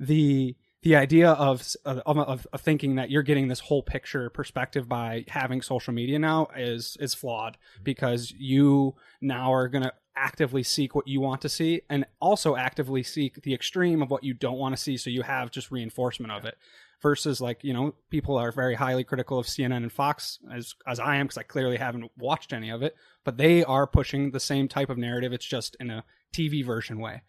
the 0.00 0.56
the 0.84 0.96
idea 0.96 1.30
of, 1.30 1.66
of 1.86 1.98
of 2.06 2.46
of 2.52 2.60
thinking 2.60 2.96
that 2.96 3.10
you're 3.10 3.22
getting 3.22 3.48
this 3.48 3.60
whole 3.60 3.82
picture 3.82 4.28
perspective 4.28 4.86
by 4.86 5.24
having 5.28 5.62
social 5.62 5.94
media 5.94 6.18
now 6.18 6.46
is 6.54 6.96
is 7.00 7.14
flawed 7.14 7.54
mm-hmm. 7.54 7.84
because 7.84 8.32
you 8.36 8.94
now 9.20 9.52
are 9.52 9.66
gonna 9.66 9.92
actively 10.14 10.62
seek 10.62 10.94
what 10.94 11.08
you 11.08 11.20
want 11.20 11.40
to 11.40 11.48
see 11.48 11.80
and 11.88 12.04
also 12.20 12.54
actively 12.54 13.02
seek 13.02 13.42
the 13.42 13.54
extreme 13.54 14.00
of 14.02 14.10
what 14.10 14.22
you 14.22 14.32
don't 14.32 14.58
want 14.58 14.76
to 14.76 14.80
see 14.80 14.96
so 14.96 15.10
you 15.10 15.22
have 15.22 15.50
just 15.50 15.72
reinforcement 15.72 16.30
of 16.30 16.44
it 16.44 16.56
versus 17.02 17.40
like 17.40 17.64
you 17.64 17.72
know 17.72 17.94
people 18.10 18.36
are 18.36 18.52
very 18.52 18.74
highly 18.74 19.02
critical 19.02 19.38
of 19.38 19.46
CNN 19.46 19.78
and 19.78 19.92
Fox 19.92 20.38
as 20.52 20.74
as 20.86 21.00
I 21.00 21.16
am 21.16 21.26
because 21.26 21.38
I 21.38 21.42
clearly 21.44 21.78
haven't 21.78 22.12
watched 22.18 22.52
any 22.52 22.70
of 22.70 22.82
it 22.82 22.94
but 23.24 23.38
they 23.38 23.64
are 23.64 23.86
pushing 23.86 24.30
the 24.30 24.38
same 24.38 24.68
type 24.68 24.90
of 24.90 24.98
narrative. 24.98 25.32
It's 25.32 25.46
just 25.46 25.76
in 25.80 25.90
a 25.90 26.04
TV 26.32 26.64
version 26.64 27.00
way 27.00 27.22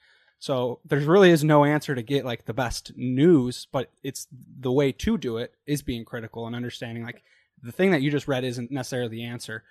so 0.46 0.80
there's 0.86 1.06
really 1.06 1.32
is 1.32 1.44
no 1.44 1.66
answer 1.66 1.96
to 1.96 2.04
get 2.04 2.24
like 2.24 2.46
the 2.46 2.54
best 2.54 2.92
news 2.96 3.68
but 3.72 3.90
it's 4.04 4.28
the 4.60 4.72
way 4.72 4.92
to 4.92 5.18
do 5.18 5.38
it 5.38 5.56
is 5.66 5.82
being 5.82 6.06
critical 6.06 6.46
and 6.46 6.56
understanding 6.56 7.04
like 7.04 7.24
the 7.64 7.72
thing 7.72 7.90
that 7.90 8.04
you 8.04 8.12
just 8.12 8.28
read 8.28 8.44
isn't 8.44 8.70
necessarily 8.70 9.10
the 9.10 9.24
answer 9.24 9.64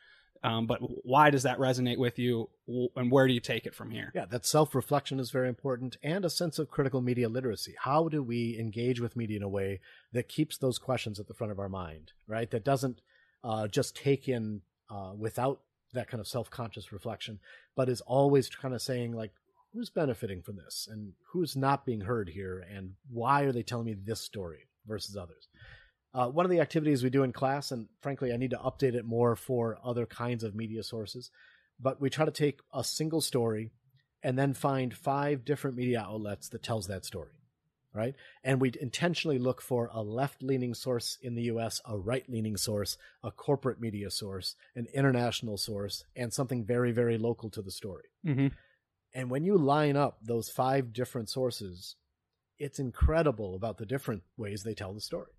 um, 0.43 0.67
but 0.67 0.79
why 1.07 1.31
does 1.31 1.45
that 1.45 1.59
resonate 1.59 1.97
with 1.97 2.19
you 2.19 2.51
and 2.97 3.11
where 3.11 3.29
do 3.29 3.33
you 3.33 3.41
take 3.41 3.67
it 3.67 3.75
from 3.75 3.91
here 3.93 4.11
Yeah, 4.15 4.27
that 4.27 4.45
self 4.45 4.75
reflection 4.75 5.21
is 5.21 5.31
very 5.31 5.49
important 5.49 5.97
and 6.03 6.25
a 6.25 6.31
sense 6.31 6.59
of 6.59 6.71
critical 6.71 7.01
media 7.01 7.31
literacy. 7.31 7.75
How 7.79 8.09
do 8.09 8.23
we 8.23 8.59
engage 8.59 9.01
with 9.01 9.17
media 9.17 9.39
in 9.39 9.43
a 9.43 9.49
way 9.49 9.81
that 10.13 10.29
keeps 10.29 10.59
those 10.59 10.79
questions 10.79 11.19
at 11.19 11.29
the 11.29 11.35
front 11.35 11.51
of 11.51 11.59
our 11.59 11.71
mind, 11.71 12.13
right? 12.27 12.51
That 12.51 12.63
doesn't 12.63 13.01
uh, 13.43 13.69
just 13.69 13.97
take 13.97 14.29
in 14.29 14.61
uh, 14.91 15.13
without 15.17 15.61
that 15.95 16.09
kind 16.09 16.21
of 16.21 16.29
self 16.29 16.51
conscious 16.51 16.93
reflection, 16.93 17.41
but 17.75 17.89
is 17.89 18.03
always 18.03 18.51
kind 18.51 18.75
of 18.75 18.83
saying, 18.83 19.15
like, 19.15 19.33
who's 19.75 19.91
benefiting 19.91 20.41
from 20.41 20.57
this 20.57 20.89
and 20.91 21.13
who's 21.33 21.57
not 21.57 21.85
being 21.85 22.01
heard 22.01 22.29
here 22.29 22.65
and 22.73 22.93
why 23.11 23.43
are 23.43 23.53
they 23.53 23.63
telling 23.63 23.87
me 23.87 23.95
this 23.95 24.21
story 24.21 24.69
versus 24.87 25.17
others? 25.17 25.49
Uh, 26.15 26.29
one 26.29 26.47
of 26.47 26.51
the 26.51 26.61
activities 26.61 27.03
we 27.03 27.11
do 27.11 27.25
in 27.25 27.33
class, 27.33 27.73
and 27.73 27.89
frankly, 28.01 28.33
I 28.33 28.37
need 28.37 28.51
to 28.51 28.57
update 28.59 28.95
it 28.95 29.05
more 29.05 29.35
for 29.35 29.79
other 29.85 30.07
kinds 30.07 30.45
of 30.45 30.55
media 30.55 30.85
sources, 30.85 31.31
but 31.81 32.01
we 32.01 32.09
try 32.09 32.25
to 32.25 32.31
take 32.31 32.61
a 32.73 32.85
single 32.85 33.21
story 33.21 33.73
and 34.23 34.39
then 34.39 34.55
find 34.55 34.95
five 34.95 35.45
different 35.45 35.77
media 35.77 36.01
outlets 36.01 36.49
that 36.51 36.63
tells 36.63 36.87
that 36.87 37.05
story 37.05 37.33
right 37.95 38.15
and 38.43 38.61
we 38.61 38.73
intentionally 38.81 39.39
look 39.39 39.63
for 39.63 39.89
a 39.93 40.03
left-leaning 40.03 40.75
source 40.75 41.17
in 41.23 41.35
the 41.35 41.43
us 41.43 41.81
a 41.87 41.97
right-leaning 41.97 42.57
source 42.57 42.99
a 43.23 43.31
corporate 43.31 43.81
media 43.81 44.11
source 44.11 44.57
an 44.75 44.87
international 44.93 45.57
source 45.57 46.05
and 46.17 46.33
something 46.33 46.65
very 46.65 46.91
very 46.91 47.17
local 47.17 47.49
to 47.49 47.63
the 47.63 47.71
story 47.71 48.05
mm-hmm. 48.27 48.49
And 49.15 49.31
when 49.31 49.45
you 49.45 49.57
line 49.57 49.97
up 49.97 50.19
those 50.23 50.49
five 50.49 50.93
different 50.93 51.29
sources 51.29 51.97
it's 52.59 52.79
incredible 52.79 53.55
about 53.57 53.79
the 53.79 53.87
different 53.87 54.23
ways 54.37 54.63
they 54.63 54.75
tell 54.75 54.95
the 54.95 55.01
story. 55.01 55.33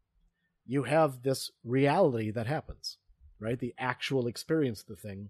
You 0.65 0.83
have 0.83 1.23
this 1.23 1.49
reality 1.63 2.29
that 2.31 2.45
happens 2.45 2.97
right? 3.39 3.59
The 3.59 3.73
actual 3.77 4.27
experience 4.27 4.81
of 4.81 4.87
the 4.87 4.95
thing. 4.95 5.29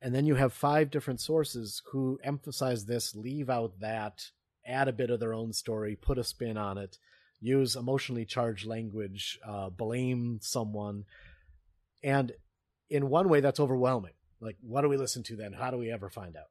And 0.00 0.14
then 0.14 0.26
you 0.26 0.34
have 0.34 0.52
five 0.52 0.90
different 0.90 1.20
sources 1.20 1.82
who 1.90 2.18
emphasize 2.22 2.84
this 2.84 3.14
leave 3.14 3.48
out 3.48 3.80
that 3.80 4.30
add 4.66 4.88
a 4.88 4.92
bit 4.92 5.10
of 5.10 5.20
their 5.20 5.32
own 5.32 5.52
story 5.52 5.96
put 5.96 6.18
a 6.18 6.24
spin 6.24 6.56
on 6.56 6.76
it 6.76 6.98
use 7.40 7.76
emotionally 7.76 8.24
charged 8.24 8.66
language 8.66 9.38
uh, 9.46 9.70
blame 9.70 10.38
someone. 10.42 11.04
And 12.02 12.32
in 12.90 13.08
one 13.08 13.28
way 13.28 13.40
that's 13.40 13.60
overwhelming. 13.60 14.14
Like 14.40 14.56
what 14.60 14.82
do 14.82 14.88
we 14.88 14.96
listen 14.96 15.22
to 15.24 15.36
then? 15.36 15.52
How 15.52 15.70
do 15.70 15.78
we 15.78 15.90
ever 15.90 16.10
find 16.10 16.36
out 16.36 16.48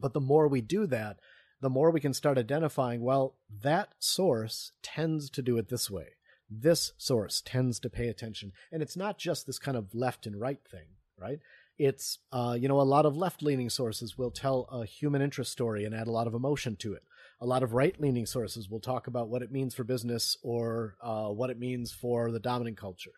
but 0.00 0.12
the 0.12 0.20
more 0.20 0.48
we 0.48 0.60
do 0.60 0.86
that 0.86 1.18
the 1.60 1.70
more 1.70 1.90
we 1.90 2.00
can 2.00 2.12
start 2.12 2.38
identifying 2.38 3.00
well 3.00 3.34
that 3.62 3.94
source 3.98 4.72
tends 4.82 5.30
to 5.30 5.42
do 5.42 5.56
it 5.56 5.68
this 5.68 5.90
way. 5.90 6.08
This 6.50 6.92
source 6.98 7.42
tends 7.44 7.80
to 7.80 7.90
pay 7.90 8.08
attention. 8.08 8.52
And 8.70 8.82
it's 8.82 8.96
not 8.96 9.18
just 9.18 9.46
this 9.46 9.58
kind 9.58 9.76
of 9.76 9.94
left 9.94 10.26
and 10.26 10.38
right 10.38 10.60
thing 10.70 10.88
right? 11.20 11.40
It's 11.78 12.18
uh, 12.32 12.56
you 12.58 12.68
know 12.68 12.80
a 12.80 12.82
lot 12.82 13.06
of 13.06 13.16
left-leaning 13.16 13.70
sources 13.70 14.16
will 14.16 14.30
tell 14.30 14.66
a 14.70 14.84
human 14.84 15.22
interest 15.22 15.52
story 15.52 15.84
and 15.84 15.94
add 15.94 16.06
a 16.06 16.12
lot 16.12 16.26
of 16.26 16.34
emotion 16.34 16.76
to 16.76 16.94
it. 16.94 17.02
A 17.40 17.46
lot 17.46 17.62
of 17.62 17.74
right-leaning 17.74 18.26
sources 18.26 18.70
will 18.70 18.80
talk 18.80 19.06
about 19.06 19.28
what 19.28 19.42
it 19.42 19.52
means 19.52 19.74
for 19.74 19.84
business 19.84 20.38
or 20.42 20.96
uh, 21.02 21.28
what 21.28 21.50
it 21.50 21.58
means 21.58 21.92
for 21.92 22.30
the 22.30 22.40
dominant 22.40 22.78
culture. 22.78 23.12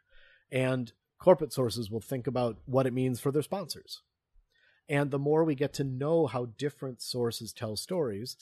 And 0.50 0.92
corporate 1.20 1.52
sources 1.52 1.90
will 1.90 2.00
think 2.00 2.26
about 2.26 2.58
what 2.64 2.86
it 2.86 2.92
means 2.92 3.20
for 3.20 3.30
their 3.30 3.42
sponsors 3.42 4.02
and 4.88 5.10
the 5.10 5.18
more 5.18 5.44
we 5.44 5.54
get 5.54 5.72
to 5.74 5.84
know 5.84 6.26
how 6.26 6.46
different 6.56 7.02
sources 7.02 7.52
tell 7.52 7.76
stories 7.76 8.36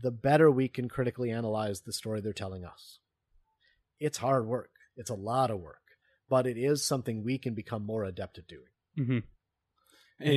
the 0.00 0.10
better 0.10 0.50
we 0.50 0.68
can 0.68 0.88
critically 0.88 1.30
analyze 1.30 1.82
the 1.82 1.92
story 1.92 2.20
they're 2.20 2.32
telling 2.32 2.64
us 2.64 2.98
it's 4.00 4.18
hard 4.18 4.46
work 4.46 4.70
it's 4.96 5.10
a 5.10 5.14
lot 5.14 5.50
of 5.50 5.60
work 5.60 5.78
but 6.28 6.46
it 6.46 6.56
is 6.56 6.84
something 6.84 7.22
we 7.22 7.38
can 7.38 7.54
become 7.54 7.84
more 7.84 8.04
adept 8.04 8.38
at 8.38 8.46
doing 8.48 8.68
Mm-hmm. 8.98 9.18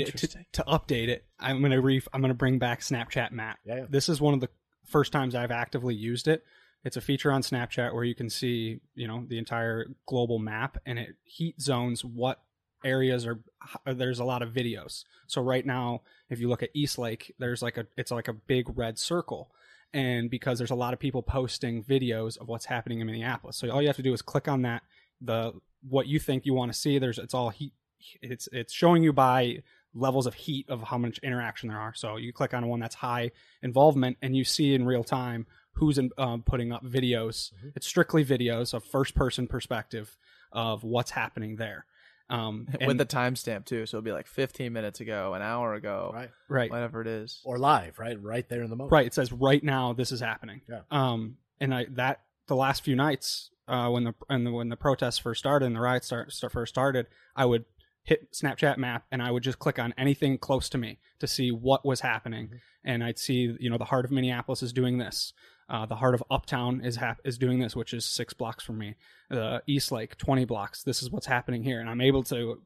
to, 0.03 0.45
to 0.53 0.63
update 0.63 1.09
it, 1.09 1.25
I'm 1.39 1.61
gonna 1.61 1.79
re- 1.79 2.01
I'm 2.13 2.21
gonna 2.21 2.33
bring 2.33 2.59
back 2.59 2.81
Snapchat 2.81 3.31
Map. 3.31 3.59
Yeah, 3.63 3.75
yeah. 3.75 3.85
This 3.89 4.09
is 4.09 4.19
one 4.19 4.33
of 4.33 4.39
the 4.41 4.49
first 4.85 5.11
times 5.11 5.35
I've 5.35 5.51
actively 5.51 5.93
used 5.95 6.27
it. 6.27 6.43
It's 6.83 6.97
a 6.97 7.01
feature 7.01 7.31
on 7.31 7.41
Snapchat 7.41 7.93
where 7.93 8.03
you 8.03 8.15
can 8.15 8.29
see, 8.29 8.79
you 8.95 9.07
know, 9.07 9.25
the 9.27 9.37
entire 9.37 9.87
global 10.07 10.39
map, 10.39 10.77
and 10.85 10.97
it 10.97 11.15
heat 11.23 11.61
zones 11.61 12.03
what 12.03 12.41
areas 12.87 13.25
are. 13.25 13.39
There's 13.85 14.19
a 14.19 14.23
lot 14.23 14.41
of 14.41 14.53
videos. 14.53 15.03
So 15.27 15.41
right 15.41 15.65
now, 15.65 16.01
if 16.29 16.39
you 16.39 16.47
look 16.47 16.63
at 16.63 16.69
East 16.73 16.97
Lake, 16.97 17.35
there's 17.37 17.61
like 17.61 17.77
a 17.77 17.85
it's 17.97 18.11
like 18.11 18.27
a 18.27 18.33
big 18.33 18.77
red 18.77 18.97
circle, 18.97 19.51
and 19.93 20.29
because 20.29 20.57
there's 20.57 20.71
a 20.71 20.75
lot 20.75 20.93
of 20.93 20.99
people 20.99 21.21
posting 21.21 21.83
videos 21.83 22.37
of 22.37 22.47
what's 22.47 22.65
happening 22.65 22.99
in 23.01 23.07
Minneapolis, 23.07 23.57
so 23.57 23.69
all 23.69 23.81
you 23.81 23.87
have 23.87 23.97
to 23.97 24.03
do 24.03 24.13
is 24.13 24.21
click 24.21 24.47
on 24.47 24.61
that 24.63 24.83
the 25.21 25.53
what 25.87 26.07
you 26.07 26.19
think 26.19 26.45
you 26.45 26.53
want 26.53 26.71
to 26.71 26.77
see. 26.77 26.99
There's 26.99 27.17
it's 27.17 27.33
all 27.33 27.49
heat. 27.49 27.73
It's 28.21 28.47
it's 28.51 28.73
showing 28.73 29.03
you 29.03 29.13
by 29.13 29.63
levels 29.93 30.27
of 30.27 30.33
heat 30.35 30.69
of 30.69 30.83
how 30.83 30.97
much 30.97 31.17
interaction 31.19 31.69
there 31.69 31.79
are. 31.79 31.93
So 31.93 32.17
you 32.17 32.31
click 32.31 32.53
on 32.53 32.67
one 32.67 32.79
that's 32.79 32.95
high 32.95 33.31
involvement, 33.61 34.17
and 34.21 34.35
you 34.35 34.43
see 34.43 34.73
in 34.73 34.85
real 34.85 35.03
time 35.03 35.47
who's 35.73 35.97
in, 35.97 36.09
um, 36.17 36.41
putting 36.41 36.71
up 36.71 36.83
videos. 36.83 37.51
It's 37.75 37.87
strictly 37.87 38.25
videos 38.25 38.73
of 38.73 38.83
first 38.83 39.15
person 39.15 39.47
perspective 39.47 40.17
of 40.51 40.83
what's 40.83 41.11
happening 41.11 41.57
there. 41.57 41.85
Um, 42.29 42.67
with 42.85 42.97
the 42.97 43.05
timestamp 43.05 43.65
too, 43.65 43.85
so 43.85 43.97
it'll 43.97 44.05
be 44.05 44.11
like 44.11 44.27
15 44.27 44.73
minutes 44.73 44.99
ago, 44.99 45.33
an 45.33 45.41
hour 45.41 45.73
ago, 45.73 46.11
right 46.13 46.29
right, 46.49 46.69
whatever 46.69 47.01
it 47.01 47.07
is. 47.07 47.41
or 47.45 47.57
live 47.57 47.99
right 47.99 48.21
right 48.21 48.47
there 48.49 48.63
in 48.63 48.69
the 48.69 48.75
moment 48.75 48.91
right. 48.91 49.05
It 49.05 49.13
says 49.13 49.31
right 49.31 49.63
now 49.63 49.93
this 49.93 50.11
is 50.11 50.19
happening. 50.19 50.61
Yeah. 50.69 50.81
Um, 50.91 51.37
and 51.59 51.73
I 51.73 51.85
that 51.91 52.21
the 52.47 52.55
last 52.55 52.83
few 52.83 52.95
nights 52.95 53.51
uh, 53.67 53.89
when 53.89 54.03
the 54.05 54.13
and 54.29 54.45
the, 54.45 54.51
when 54.51 54.69
the 54.69 54.77
protests 54.77 55.19
first 55.19 55.39
started 55.39 55.65
and 55.65 55.75
the 55.75 55.79
riots 55.79 56.07
start, 56.07 56.31
start 56.31 56.53
first 56.53 56.73
started, 56.73 57.07
I 57.35 57.45
would 57.45 57.65
hit 58.03 58.31
Snapchat 58.33 58.77
map 58.77 59.05
and 59.11 59.21
I 59.21 59.31
would 59.31 59.43
just 59.43 59.59
click 59.59 59.77
on 59.77 59.93
anything 59.97 60.37
close 60.37 60.69
to 60.69 60.77
me 60.77 60.99
to 61.19 61.27
see 61.27 61.51
what 61.51 61.85
was 61.85 62.01
happening, 62.01 62.59
and 62.83 63.03
I'd 63.03 63.19
see 63.19 63.55
you 63.59 63.69
know 63.69 63.77
the 63.77 63.85
heart 63.85 64.05
of 64.05 64.11
Minneapolis 64.11 64.63
is 64.63 64.73
doing 64.73 64.97
this. 64.97 65.33
Uh, 65.69 65.85
the 65.85 65.95
heart 65.95 66.13
of 66.13 66.23
Uptown 66.31 66.81
is 66.81 66.95
hap- 66.95 67.21
is 67.25 67.37
doing 67.37 67.59
this, 67.59 67.75
which 67.75 67.93
is 67.93 68.05
six 68.05 68.33
blocks 68.33 68.63
from 68.63 68.77
me. 68.77 68.95
Uh, 69.29 69.59
East 69.67 69.91
Lake, 69.91 70.17
twenty 70.17 70.45
blocks. 70.45 70.83
This 70.83 71.03
is 71.03 71.11
what's 71.11 71.25
happening 71.25 71.63
here, 71.63 71.79
and 71.79 71.89
I'm 71.89 72.01
able 72.01 72.23
to. 72.23 72.61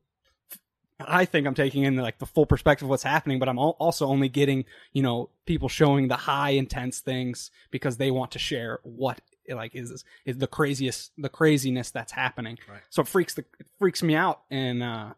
I 0.99 1.25
think 1.25 1.47
I'm 1.47 1.55
taking 1.55 1.83
in 1.83 1.95
like 1.95 2.19
the 2.19 2.27
full 2.27 2.45
perspective 2.45 2.85
of 2.85 2.89
what's 2.91 3.01
happening, 3.01 3.39
but 3.39 3.49
I'm 3.49 3.57
also 3.57 4.05
only 4.05 4.29
getting 4.29 4.65
you 4.93 5.01
know 5.01 5.29
people 5.45 5.67
showing 5.67 6.09
the 6.09 6.15
high 6.15 6.51
intense 6.51 6.99
things 6.99 7.49
because 7.71 7.97
they 7.97 8.11
want 8.11 8.31
to 8.31 8.39
share 8.39 8.79
what 8.83 9.19
like 9.49 9.75
is 9.75 10.03
is 10.25 10.37
the 10.37 10.47
craziest 10.47 11.11
the 11.17 11.29
craziness 11.29 11.91
that's 11.91 12.11
happening. 12.11 12.59
Right. 12.69 12.81
So 12.89 13.01
it 13.01 13.07
freaks 13.07 13.33
the 13.33 13.45
it 13.59 13.67
freaks 13.79 14.03
me 14.03 14.15
out, 14.15 14.41
and 14.51 14.83
uh, 14.83 15.13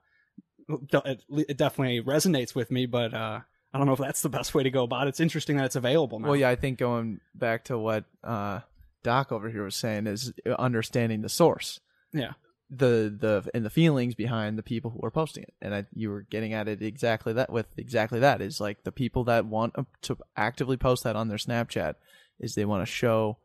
it, 0.69 1.23
it 1.29 1.57
definitely 1.57 2.01
resonates 2.01 2.55
with 2.55 2.71
me. 2.71 2.85
But 2.85 3.13
uh, 3.13 3.39
I 3.73 3.79
don't 3.79 3.87
know 3.87 3.93
if 3.93 3.99
that's 3.99 4.21
the 4.21 4.29
best 4.29 4.53
way 4.53 4.63
to 4.63 4.69
go 4.69 4.83
about 4.83 5.07
it. 5.07 5.09
It's 5.09 5.19
interesting 5.19 5.57
that 5.57 5.65
it's 5.65 5.75
available 5.75 6.19
now. 6.19 6.27
Well, 6.27 6.37
yeah, 6.37 6.49
I 6.49 6.55
think 6.55 6.77
going 6.77 7.19
back 7.33 7.65
to 7.65 7.77
what 7.77 8.05
uh, 8.23 8.59
Doc 9.01 9.31
over 9.31 9.49
here 9.49 9.63
was 9.63 9.75
saying 9.75 10.05
is 10.05 10.31
understanding 10.59 11.21
the 11.21 11.29
source, 11.29 11.79
yeah, 12.11 12.33
the 12.69 13.15
the 13.17 13.49
and 13.53 13.65
the 13.65 13.71
feelings 13.71 14.13
behind 14.13 14.57
the 14.57 14.63
people 14.63 14.91
who 14.91 14.99
are 15.05 15.11
posting 15.11 15.43
it. 15.43 15.53
And 15.59 15.73
I, 15.73 15.85
you 15.95 16.11
were 16.11 16.21
getting 16.21 16.53
at 16.53 16.67
it 16.67 16.83
exactly 16.83 17.33
that 17.33 17.51
with 17.51 17.67
exactly 17.77 18.19
that 18.19 18.41
is 18.41 18.61
like 18.61 18.83
the 18.83 18.91
people 18.91 19.23
that 19.25 19.45
want 19.45 19.73
to 20.03 20.17
actively 20.37 20.77
post 20.77 21.03
that 21.03 21.15
on 21.15 21.27
their 21.27 21.37
Snapchat 21.37 21.95
is 22.39 22.53
they 22.53 22.65
want 22.65 22.83
to 22.83 22.91
show 22.91 23.37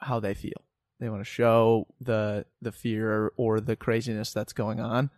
how 0.00 0.18
they 0.18 0.32
feel. 0.32 0.62
They 0.98 1.10
want 1.10 1.20
to 1.20 1.30
show 1.30 1.88
the 2.00 2.46
the 2.62 2.72
fear 2.72 3.32
or 3.36 3.60
the 3.60 3.76
craziness 3.76 4.32
that's 4.32 4.54
going 4.54 4.80
on. 4.80 5.10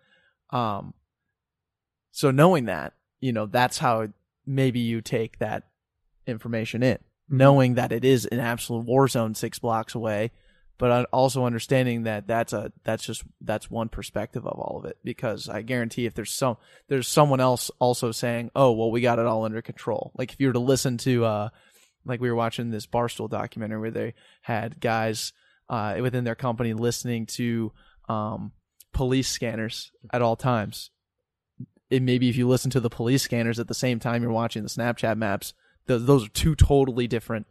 Um, 0.51 0.95
so 2.11 2.32
knowing 2.32 2.65
that, 2.65 2.95
you 3.20 3.32
know, 3.32 3.47
that's 3.47 3.78
how 3.78 4.09
maybe 4.47 4.81
you 4.81 5.01
take 5.01 5.39
that 5.39 5.65
information 6.27 6.82
in, 6.82 6.99
knowing 7.28 7.74
that 7.74 7.93
it 7.93 8.05
is 8.05 8.27
an 8.27 8.40
absolute 8.40 8.85
war 8.86 9.09
zone 9.09 9.35
six 9.35 9.59
blocks 9.59 9.95
away, 9.95 10.31
but 10.78 11.09
also 11.12 11.45
understanding 11.45 12.05
that 12.05 12.27
that's 12.27 12.53
a 12.53 12.73
that's 12.85 13.05
just 13.05 13.24
that's 13.40 13.70
one 13.70 13.89
perspective 13.89 14.47
of 14.47 14.59
all 14.59 14.78
of 14.78 14.85
it. 14.85 14.97
Because 15.05 15.49
I 15.49 15.62
guarantee 15.62 16.07
if 16.07 16.15
there's 16.15 16.32
some 16.32 16.57
there's 16.89 17.09
someone 17.09 17.40
else 17.40 17.70
also 17.78 18.12
saying, 18.12 18.51
oh 18.55 18.73
well, 18.73 18.90
we 18.90 19.01
got 19.01 19.19
it 19.19 19.27
all 19.27 19.45
under 19.45 19.62
control. 19.62 20.12
Like 20.16 20.32
if 20.32 20.40
you 20.40 20.47
were 20.47 20.53
to 20.53 20.59
listen 20.61 20.99
to 20.99 21.24
uh, 21.24 21.49
like 22.05 22.20
we 22.20 22.31
were 22.31 22.36
watching 22.36 22.70
this 22.70 22.86
Barstool 22.86 23.28
documentary 23.28 23.81
where 23.81 23.90
they 23.90 24.15
had 24.43 24.81
guys 24.81 25.32
uh, 25.69 25.97
within 26.01 26.24
their 26.24 26.35
company 26.35 26.73
listening 26.73 27.27
to 27.27 27.73
um, 28.09 28.53
police 28.93 29.28
scanners 29.28 29.93
at 30.12 30.23
all 30.23 30.36
times. 30.36 30.90
It 31.90 32.02
maybe 32.02 32.28
if 32.28 32.36
you 32.36 32.47
listen 32.47 32.70
to 32.73 32.81
the 32.81 32.90
police 32.90 33.23
scanners 33.23 33.59
at 33.59 33.69
the 33.69 33.74
same 33.74 33.98
time 33.98 34.23
you're 34.23 34.32
watching 34.32 34.62
the 34.62 34.69
Snapchat 34.69 35.16
maps, 35.16 35.55
th- 35.86 36.02
those 36.02 36.27
are 36.27 36.31
two 36.31 36.55
totally 36.55 37.06
different 37.06 37.47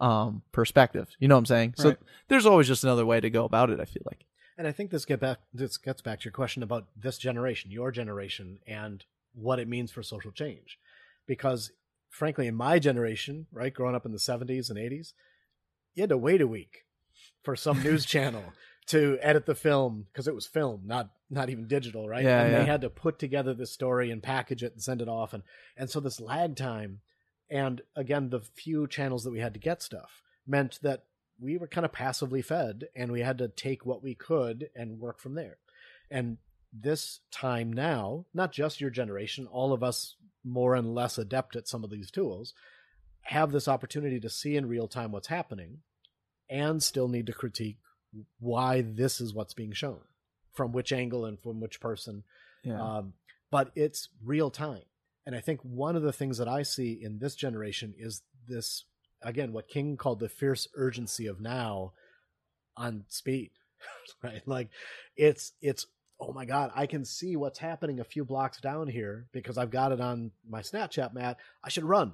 um, 0.00 0.42
perspectives. 0.52 1.16
You 1.18 1.28
know 1.28 1.34
what 1.34 1.40
I'm 1.40 1.46
saying? 1.46 1.74
So 1.76 1.96
there's 2.28 2.46
always 2.46 2.68
just 2.68 2.84
another 2.84 3.06
way 3.06 3.20
to 3.20 3.30
go 3.30 3.44
about 3.44 3.70
it. 3.70 3.80
I 3.80 3.84
feel 3.84 4.02
like. 4.06 4.24
And 4.56 4.66
I 4.66 4.72
think 4.72 4.90
this 4.90 5.04
get 5.04 5.20
back 5.20 5.38
this 5.52 5.76
gets 5.76 6.02
back 6.02 6.20
to 6.20 6.24
your 6.24 6.32
question 6.32 6.62
about 6.62 6.86
this 6.96 7.18
generation, 7.18 7.70
your 7.70 7.90
generation, 7.90 8.58
and 8.66 9.04
what 9.34 9.58
it 9.58 9.68
means 9.68 9.90
for 9.90 10.02
social 10.02 10.32
change. 10.32 10.78
Because 11.26 11.72
frankly, 12.10 12.46
in 12.46 12.54
my 12.54 12.78
generation, 12.78 13.46
right, 13.52 13.72
growing 13.72 13.94
up 13.94 14.04
in 14.04 14.12
the 14.12 14.18
seventies 14.18 14.68
and 14.68 14.78
eighties, 14.78 15.14
you 15.94 16.02
had 16.02 16.10
to 16.10 16.18
wait 16.18 16.40
a 16.40 16.46
week 16.46 16.84
for 17.42 17.56
some 17.56 17.82
news 17.82 18.04
channel 18.06 18.52
to 18.88 19.18
edit 19.20 19.46
the 19.46 19.54
film 19.54 20.06
because 20.10 20.26
it 20.26 20.34
was 20.34 20.46
film, 20.46 20.82
not 20.84 21.10
not 21.30 21.50
even 21.50 21.68
digital, 21.68 22.08
right? 22.08 22.24
Yeah, 22.24 22.42
and 22.42 22.52
yeah. 22.52 22.58
they 22.58 22.64
had 22.64 22.80
to 22.80 22.90
put 22.90 23.18
together 23.18 23.54
this 23.54 23.70
story 23.70 24.10
and 24.10 24.22
package 24.22 24.62
it 24.62 24.72
and 24.72 24.82
send 24.82 25.02
it 25.02 25.08
off, 25.08 25.32
and 25.32 25.42
and 25.76 25.88
so 25.88 26.00
this 26.00 26.20
lag 26.20 26.56
time, 26.56 27.00
and 27.50 27.82
again, 27.94 28.30
the 28.30 28.40
few 28.40 28.86
channels 28.86 29.24
that 29.24 29.30
we 29.30 29.40
had 29.40 29.54
to 29.54 29.60
get 29.60 29.82
stuff 29.82 30.22
meant 30.46 30.78
that 30.82 31.04
we 31.40 31.56
were 31.56 31.68
kind 31.68 31.84
of 31.84 31.92
passively 31.92 32.42
fed, 32.42 32.88
and 32.96 33.12
we 33.12 33.20
had 33.20 33.38
to 33.38 33.48
take 33.48 33.86
what 33.86 34.02
we 34.02 34.14
could 34.14 34.70
and 34.74 35.00
work 35.00 35.20
from 35.20 35.34
there. 35.34 35.58
And 36.10 36.38
this 36.72 37.20
time 37.30 37.72
now, 37.72 38.24
not 38.34 38.52
just 38.52 38.80
your 38.80 38.90
generation, 38.90 39.46
all 39.46 39.72
of 39.72 39.82
us 39.82 40.16
more 40.44 40.74
and 40.74 40.94
less 40.94 41.18
adept 41.18 41.56
at 41.56 41.68
some 41.68 41.84
of 41.84 41.90
these 41.90 42.10
tools, 42.10 42.54
have 43.22 43.52
this 43.52 43.68
opportunity 43.68 44.18
to 44.18 44.30
see 44.30 44.56
in 44.56 44.66
real 44.66 44.88
time 44.88 45.12
what's 45.12 45.28
happening 45.28 45.78
and 46.48 46.82
still 46.82 47.08
need 47.08 47.26
to 47.26 47.32
critique 47.32 47.76
why 48.40 48.82
this 48.82 49.20
is 49.20 49.34
what's 49.34 49.54
being 49.54 49.72
shown 49.72 50.00
from 50.52 50.72
which 50.72 50.92
angle 50.92 51.24
and 51.24 51.38
from 51.40 51.60
which 51.60 51.80
person. 51.80 52.24
Yeah. 52.64 52.80
um, 52.80 53.12
but 53.50 53.70
it's 53.74 54.08
real 54.24 54.50
time. 54.50 54.82
And 55.26 55.36
i 55.36 55.40
think 55.40 55.60
one 55.62 55.94
of 55.94 56.02
the 56.02 56.12
things 56.12 56.38
that 56.38 56.48
i 56.48 56.62
see 56.62 56.98
in 57.02 57.18
this 57.18 57.34
generation 57.34 57.94
is 57.98 58.22
this 58.46 58.84
again 59.22 59.52
what 59.52 59.68
king 59.68 59.98
called 59.98 60.20
the 60.20 60.28
fierce 60.28 60.66
urgency 60.74 61.26
of 61.26 61.38
now 61.38 61.92
on 62.78 63.04
speed 63.08 63.50
right? 64.22 64.42
Like 64.46 64.70
it's 65.16 65.52
it's 65.60 65.86
oh 66.20 66.32
my 66.32 66.44
god 66.44 66.72
i 66.74 66.86
can 66.86 67.04
see 67.04 67.36
what's 67.36 67.58
happening 67.58 68.00
a 68.00 68.04
few 68.04 68.24
blocks 68.24 68.60
down 68.60 68.88
here 68.88 69.26
because 69.32 69.56
i've 69.56 69.70
got 69.70 69.92
it 69.92 70.00
on 70.00 70.32
my 70.48 70.60
snapchat 70.60 71.12
map 71.14 71.38
i 71.62 71.68
should 71.68 71.84
run. 71.84 72.12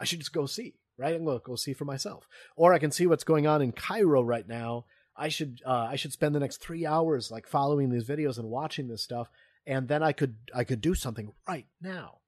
I 0.00 0.04
should 0.04 0.18
just 0.18 0.32
go 0.32 0.46
see 0.46 0.74
right? 0.98 1.14
I'm 1.14 1.24
going 1.24 1.38
to 1.38 1.44
go 1.44 1.56
see 1.56 1.72
for 1.72 1.84
myself. 1.84 2.26
Or 2.56 2.72
i 2.72 2.78
can 2.78 2.90
see 2.90 3.06
what's 3.06 3.24
going 3.24 3.46
on 3.46 3.62
in 3.62 3.72
cairo 3.72 4.22
right 4.22 4.48
now 4.48 4.84
i 5.20 5.28
should 5.28 5.60
uh, 5.64 5.88
i 5.90 5.96
should 5.96 6.12
spend 6.12 6.34
the 6.34 6.40
next 6.40 6.58
three 6.58 6.84
hours 6.84 7.30
like 7.30 7.46
following 7.46 7.90
these 7.90 8.04
videos 8.04 8.38
and 8.38 8.48
watching 8.48 8.88
this 8.88 9.02
stuff 9.02 9.28
and 9.66 9.88
then 9.88 10.02
i 10.02 10.12
could 10.12 10.36
i 10.54 10.64
could 10.64 10.80
do 10.80 10.94
something 10.94 11.32
right 11.48 11.66
now 11.80 12.18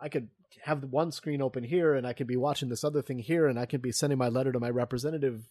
i 0.00 0.08
could 0.08 0.28
have 0.62 0.82
one 0.84 1.12
screen 1.12 1.40
open 1.40 1.62
here 1.62 1.94
and 1.94 2.06
i 2.06 2.12
could 2.12 2.26
be 2.26 2.36
watching 2.36 2.68
this 2.68 2.82
other 2.84 3.02
thing 3.02 3.18
here 3.18 3.46
and 3.46 3.58
i 3.58 3.66
could 3.66 3.82
be 3.82 3.92
sending 3.92 4.18
my 4.18 4.28
letter 4.28 4.52
to 4.52 4.60
my 4.60 4.70
representative 4.70 5.48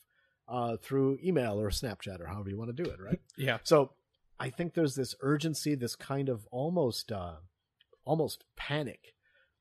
uh, 0.47 0.77
through 0.81 1.19
email 1.23 1.61
or 1.61 1.69
snapchat 1.69 2.19
or 2.19 2.25
however 2.25 2.49
you 2.49 2.57
want 2.57 2.75
to 2.75 2.83
do 2.83 2.89
it 2.89 2.99
right 2.99 3.21
yeah, 3.37 3.59
so 3.63 3.91
I 4.39 4.49
think 4.49 4.73
there's 4.73 4.95
this 4.95 5.15
urgency, 5.21 5.75
this 5.75 5.95
kind 5.95 6.29
of 6.29 6.47
almost 6.51 7.11
uh 7.11 7.35
almost 8.05 8.45
panic 8.55 9.13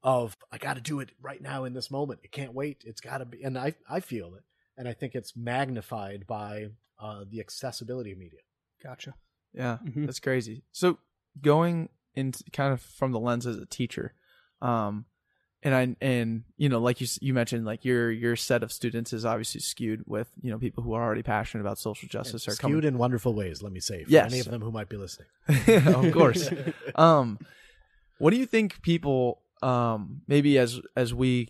of 0.03 0.37
I 0.53 0.59
got 0.59 0.75
to 0.75 0.81
do 0.81 1.01
it 1.01 1.11
right 1.21 1.43
now 1.43 1.65
in 1.65 1.75
this 1.75 1.91
moment. 1.91 2.21
It 2.23 2.31
can't 2.31 2.55
wait. 2.55 2.85
It's 2.87 3.01
got 3.01 3.19
to 3.19 3.25
be 3.25 3.43
and 3.43 3.59
I 3.59 3.75
I 3.91 4.01
feel 4.01 4.35
it. 4.35 4.45
And 4.79 4.89
I 4.89 4.95
think 4.95 5.15
it's 5.15 5.37
magnified 5.37 6.27
by 6.27 6.69
uh 6.99 7.25
the 7.31 7.41
accessibility 7.41 8.13
of 8.13 8.19
media. 8.19 8.41
gotcha. 8.83 9.15
Yeah, 9.53 9.79
Mhm. 9.85 10.07
that's 10.07 10.21
crazy. 10.21 10.63
So 10.73 10.99
going 11.41 11.89
into 12.15 12.43
kind 12.53 12.73
of 12.73 12.81
from 12.81 13.13
the 13.13 13.21
lens 13.21 13.47
as 13.47 13.57
a 13.59 13.67
teacher, 13.67 14.15
um, 14.63 15.05
and 15.63 15.75
I 15.75 15.97
and 16.01 16.45
you 16.57 16.69
know, 16.69 16.79
like 16.81 17.01
you 17.01 17.07
you 17.21 17.35
mentioned, 17.35 17.65
like 17.65 17.85
your 17.85 18.11
your 18.11 18.37
set 18.37 18.63
of 18.63 18.71
students 18.73 19.13
is 19.13 19.25
obviously 19.25 19.61
skewed 19.61 20.03
with 20.07 20.29
you 20.41 20.51
know 20.51 20.59
people 20.59 20.83
who 20.85 20.93
are 20.93 21.03
already 21.03 21.23
passionate 21.25 21.63
about 21.63 21.79
social 21.79 22.09
justice 22.09 22.47
And 22.47 22.53
are 22.53 22.57
skewed 22.57 22.71
coming. 22.85 22.85
in 22.95 22.99
wonderful 22.99 23.35
ways, 23.35 23.63
let 23.63 23.73
me 23.73 23.81
say, 23.81 24.05
for 24.05 24.11
Yes. 24.11 24.33
any 24.33 24.41
of 24.41 24.47
them 24.49 24.63
who 24.63 24.71
might 24.71 24.89
be 24.89 24.97
listening. 24.97 25.29
of 25.87 26.13
course. 26.13 26.49
um, 26.95 27.39
what 28.19 28.31
do 28.31 28.37
you 28.37 28.47
think 28.47 28.81
people, 28.83 29.43
um, 29.63 30.23
maybe 30.29 30.59
as 30.59 30.81
as 30.97 31.13
we 31.15 31.49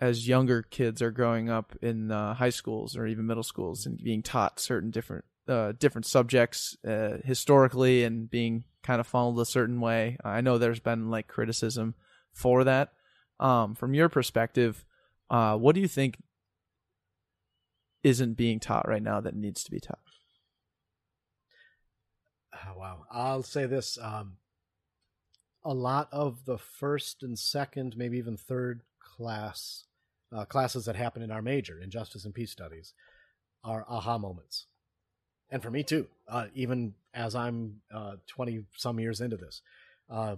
as 0.00 0.28
younger 0.28 0.62
kids 0.62 1.00
are 1.00 1.10
growing 1.10 1.48
up 1.48 1.74
in 1.80 2.10
uh, 2.10 2.34
high 2.34 2.50
schools 2.50 2.96
or 2.96 3.06
even 3.06 3.26
middle 3.26 3.42
schools 3.42 3.86
and 3.86 4.02
being 4.02 4.22
taught 4.22 4.60
certain 4.60 4.90
different 4.90 5.24
uh, 5.48 5.72
different 5.78 6.06
subjects 6.06 6.76
uh, 6.86 7.18
historically 7.24 8.02
and 8.02 8.28
being 8.28 8.64
kind 8.82 9.00
of 9.00 9.06
funneled 9.06 9.40
a 9.40 9.46
certain 9.46 9.80
way? 9.80 10.16
I 10.24 10.40
know 10.40 10.58
there's 10.58 10.80
been 10.80 11.10
like 11.10 11.28
criticism 11.28 11.94
for 12.32 12.64
that. 12.64 12.92
Um, 13.38 13.74
from 13.74 13.94
your 13.94 14.08
perspective, 14.08 14.84
uh, 15.30 15.56
what 15.56 15.74
do 15.74 15.80
you 15.80 15.88
think 15.88 16.16
isn't 18.02 18.34
being 18.34 18.60
taught 18.60 18.88
right 18.88 19.02
now 19.02 19.20
that 19.20 19.34
needs 19.34 19.64
to 19.64 19.70
be 19.70 19.80
taught? 19.80 19.98
Oh, 22.54 22.78
wow. 22.78 23.04
I'll 23.10 23.42
say 23.42 23.66
this. 23.66 23.98
Um, 24.00 24.38
a 25.64 25.74
lot 25.74 26.08
of 26.12 26.44
the 26.44 26.58
first 26.58 27.22
and 27.22 27.38
second, 27.38 27.96
maybe 27.96 28.18
even 28.18 28.36
third 28.36 28.82
class 29.16 29.84
uh, 30.32 30.44
classes 30.44 30.84
that 30.86 30.96
happen 30.96 31.22
in 31.22 31.30
our 31.30 31.42
major, 31.42 31.80
in 31.80 31.90
justice 31.90 32.24
and 32.24 32.34
peace 32.34 32.50
studies, 32.50 32.94
are 33.62 33.84
aha 33.88 34.18
moments. 34.18 34.66
And 35.50 35.62
for 35.62 35.70
me 35.70 35.82
too, 35.82 36.08
uh, 36.28 36.46
even 36.54 36.94
as 37.14 37.34
I'm 37.34 37.80
20 38.26 38.64
some 38.76 38.98
years 38.98 39.20
into 39.20 39.36
this, 39.36 39.62
uh, 40.10 40.36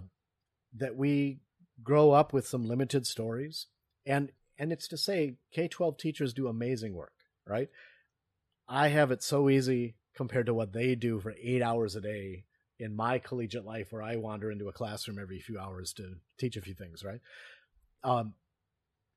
that 0.75 0.95
we 0.95 1.39
grow 1.83 2.11
up 2.11 2.33
with 2.33 2.47
some 2.47 2.67
limited 2.67 3.07
stories. 3.07 3.67
And, 4.05 4.31
and 4.57 4.71
it's 4.71 4.87
to 4.89 4.97
say 4.97 5.37
K 5.51 5.67
12 5.67 5.97
teachers 5.97 6.33
do 6.33 6.47
amazing 6.47 6.93
work, 6.93 7.13
right? 7.47 7.69
I 8.67 8.89
have 8.89 9.11
it 9.11 9.23
so 9.23 9.49
easy 9.49 9.95
compared 10.15 10.45
to 10.45 10.53
what 10.53 10.73
they 10.73 10.95
do 10.95 11.19
for 11.19 11.33
eight 11.41 11.61
hours 11.61 11.95
a 11.95 12.01
day 12.01 12.45
in 12.77 12.95
my 12.95 13.19
collegiate 13.19 13.65
life 13.65 13.87
where 13.91 14.03
I 14.03 14.15
wander 14.15 14.51
into 14.51 14.69
a 14.69 14.73
classroom 14.73 15.17
every 15.19 15.39
few 15.39 15.59
hours 15.59 15.91
to 15.93 16.15
teach 16.37 16.55
a 16.55 16.61
few 16.61 16.73
things, 16.73 17.03
right? 17.03 17.19
Um, 18.03 18.35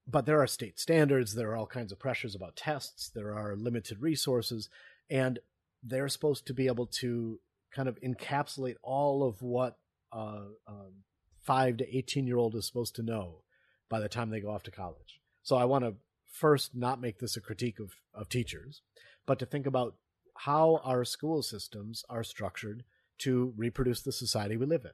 but 0.07 0.27
there 0.27 0.41
are 0.41 0.47
state 0.47 0.79
standards, 0.81 1.35
there 1.35 1.51
are 1.51 1.57
all 1.57 1.67
kinds 1.67 1.93
of 1.93 1.99
pressures 1.99 2.35
about 2.35 2.57
tests, 2.57 3.11
there 3.15 3.35
are 3.35 3.57
limited 3.57 4.01
resources, 4.01 4.69
and 5.09 5.39
they're 5.83 6.09
supposed 6.09 6.47
to 6.47 6.55
be 6.55 6.67
able 6.67 6.87
to 6.87 7.41
kind 7.75 7.89
of 7.89 7.99
encapsulate 8.01 8.77
all 8.83 9.23
of 9.27 9.43
what 9.43 9.79
a 10.13 10.47
um, 10.67 11.05
five 11.43 11.77
to 11.79 11.97
18 11.97 12.27
year 12.27 12.37
old 12.37 12.55
is 12.55 12.67
supposed 12.67 12.95
to 12.97 13.03
know 13.03 13.43
by 13.89 14.01
the 14.01 14.09
time 14.09 14.31
they 14.31 14.41
go 14.41 14.51
off 14.51 14.63
to 14.65 14.71
college. 14.71 15.21
So 15.43 15.57
I 15.57 15.65
want 15.65 15.85
to 15.85 15.95
first 16.33 16.75
not 16.75 17.01
make 17.01 17.19
this 17.19 17.37
a 17.37 17.41
critique 17.41 17.79
of, 17.79 17.93
of 18.15 18.29
teachers, 18.29 18.83
but 19.27 19.39
to 19.39 19.47
think 19.47 19.67
about 19.67 19.97
how 20.39 20.81
our 20.85 21.05
school 21.05 21.43
systems 21.43 22.05
are 22.09 22.25
structured 22.25 22.85
to 23.19 23.53
reproduce 23.57 24.03
the 24.03 24.13
society 24.13 24.57
we 24.57 24.67
live 24.67 24.85
in, 24.85 24.93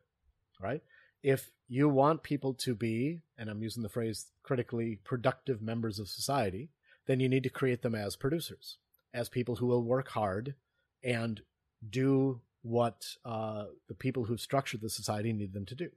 right? 0.61 0.83
If 1.23 1.51
you 1.69 1.89
want 1.89 2.23
people 2.23 2.55
to 2.55 2.75
be, 2.75 3.21
and 3.37 3.51
I'm 3.51 3.63
using 3.63 3.83
the 3.83 3.89
phrase 3.89 4.27
critically 4.43 4.99
productive 5.05 5.61
members 5.61 5.99
of 5.99 6.09
society, 6.09 6.71
then 7.07 7.21
you 7.21 7.29
need 7.29 7.43
to 7.43 7.51
create 7.51 7.83
them 7.83 7.95
as 7.95 8.17
producers, 8.17 8.79
as 9.13 9.29
people 9.29 9.57
who 9.57 9.67
will 9.67 9.83
work 9.83 10.09
hard 10.09 10.55
and 11.03 11.41
do 11.89 12.41
what 12.63 13.07
uh, 13.25 13.65
the 13.89 13.95
people 13.95 14.25
who've 14.25 14.41
structured 14.41 14.81
the 14.81 14.91
society 14.91 15.33
need 15.33 15.53
them 15.53 15.67
to 15.67 15.75
do, 15.75 15.91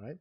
right? 0.00 0.18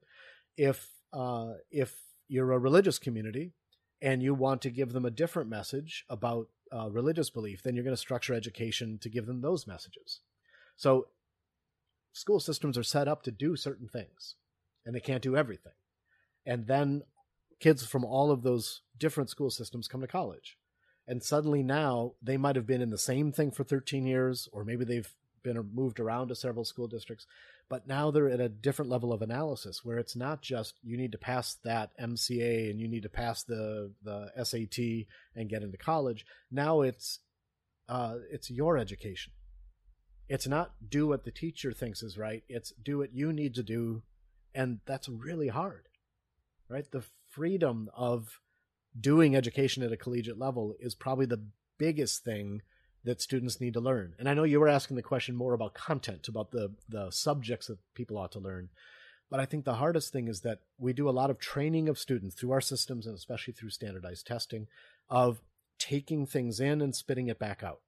If 0.58 0.90
uh, 1.14 1.54
if 1.72 1.96
you're 2.28 2.52
a 2.52 2.60
religious 2.60 3.00
community 3.00 3.54
and 4.02 4.22
you 4.22 4.34
want 4.34 4.62
to 4.62 4.70
give 4.70 4.94
them 4.94 5.06
a 5.06 5.12
different 5.12 5.50
message 5.50 6.06
about 6.10 6.50
uh, 6.74 6.90
religious 6.90 7.30
belief, 7.30 7.64
then 7.64 7.76
you're 7.76 7.84
going 7.84 7.96
to 7.96 7.98
structure 7.98 8.34
education 8.34 8.98
to 9.02 9.10
give 9.10 9.26
them 9.26 9.42
those 9.42 9.68
messages. 9.68 10.20
So 10.76 11.08
school 12.14 12.40
systems 12.40 12.78
are 12.78 12.84
set 12.84 13.08
up 13.08 13.24
to 13.24 13.32
do 13.32 13.56
certain 13.56 13.88
things, 13.88 14.36
and 14.86 14.96
they 14.96 15.00
can't 15.00 15.24
do 15.24 15.36
everything. 15.36 15.74
And 16.46 16.68
then 16.68 17.04
kids 17.60 17.86
from 17.86 18.06
all 18.06 18.32
of 18.32 18.44
those 18.44 18.82
different 18.98 19.30
school 19.30 19.50
systems 19.50 19.88
come 19.88 20.02
to 20.02 20.08
college. 20.08 20.58
And 21.08 21.24
suddenly 21.24 21.64
now 21.64 22.14
they 22.22 22.38
might 22.38 22.56
have 22.56 22.68
been 22.68 22.82
in 22.82 22.90
the 22.90 22.98
same 22.98 23.32
thing 23.32 23.52
for 23.52 23.64
13 23.64 24.06
years, 24.06 24.50
or 24.52 24.64
maybe 24.64 24.86
they've 24.86 25.14
been 25.44 25.70
moved 25.74 26.00
around 26.00 26.28
to 26.28 26.36
several 26.36 26.66
school 26.66 26.88
districts, 26.88 27.26
but 27.70 27.88
now 27.88 28.12
they're 28.12 28.30
at 28.30 28.40
a 28.40 28.50
different 28.50 28.92
level 28.92 29.14
of 29.14 29.22
analysis 29.22 29.84
where 29.84 29.98
it's 29.98 30.16
not 30.16 30.42
just 30.42 30.76
you 30.84 30.98
need 30.98 31.12
to 31.12 31.18
pass 31.18 31.56
that 31.64 31.92
MCA 32.00 32.70
and 32.70 32.80
you 32.80 32.88
need 32.88 33.04
to 33.04 33.10
pass 33.10 33.44
the 33.44 33.92
the 34.04 34.32
SAT 34.44 35.08
and 35.36 35.50
get 35.50 35.64
into 35.64 35.78
college. 35.78 36.26
Now 36.52 36.82
it's 36.82 37.20
uh, 37.90 38.16
it's 38.30 38.50
your 38.50 38.78
education. 38.78 39.34
It's 40.30 40.48
not 40.48 40.74
do 40.90 41.08
what 41.08 41.24
the 41.24 41.32
teacher 41.32 41.72
thinks 41.72 42.04
is 42.04 42.18
right. 42.18 42.44
It's 42.50 42.72
do 42.72 42.98
what 42.98 43.14
you 43.14 43.32
need 43.32 43.56
to 43.56 43.64
do, 43.64 44.04
and 44.54 44.80
that's 44.86 45.08
really 45.08 45.48
hard, 45.48 45.88
right? 46.70 46.90
The 46.90 47.04
freedom 47.30 47.90
of 47.96 48.40
doing 49.00 49.36
education 49.36 49.84
at 49.84 49.92
a 49.92 49.98
collegiate 49.98 50.40
level 50.40 50.76
is 50.80 50.96
probably 50.96 51.26
the 51.26 51.44
biggest 51.78 52.24
thing 52.24 52.62
that 53.04 53.22
students 53.22 53.62
need 53.62 53.74
to 53.74 53.80
learn. 53.80 54.16
And 54.20 54.28
I 54.28 54.34
know 54.34 54.44
you 54.44 54.60
were 54.60 54.68
asking 54.68 54.98
the 54.98 55.02
question 55.02 55.36
more 55.36 55.54
about 55.54 55.74
content, 55.74 56.28
about 56.28 56.52
the 56.52 56.74
the 56.90 57.10
subjects 57.10 57.68
that 57.68 57.80
people 57.94 58.18
ought 58.18 58.34
to 58.34 58.40
learn. 58.40 58.70
But 59.30 59.40
I 59.40 59.46
think 59.46 59.66
the 59.66 59.76
hardest 59.76 60.14
thing 60.14 60.28
is 60.28 60.42
that 60.42 60.60
we 60.78 60.94
do 60.94 61.10
a 61.10 61.12
lot 61.12 61.30
of 61.30 61.38
training 61.38 61.90
of 61.90 62.00
students 62.00 62.36
through 62.36 62.52
our 62.52 62.62
systems 62.62 63.06
and 63.06 63.16
especially 63.16 63.54
through 63.54 63.72
standardized 63.72 64.26
testing 64.26 64.68
of 65.10 65.42
taking 65.78 66.26
things 66.26 66.60
in 66.60 66.82
and 66.82 66.96
spitting 66.96 67.28
it 67.28 67.40
back 67.40 67.62
out. 67.62 67.82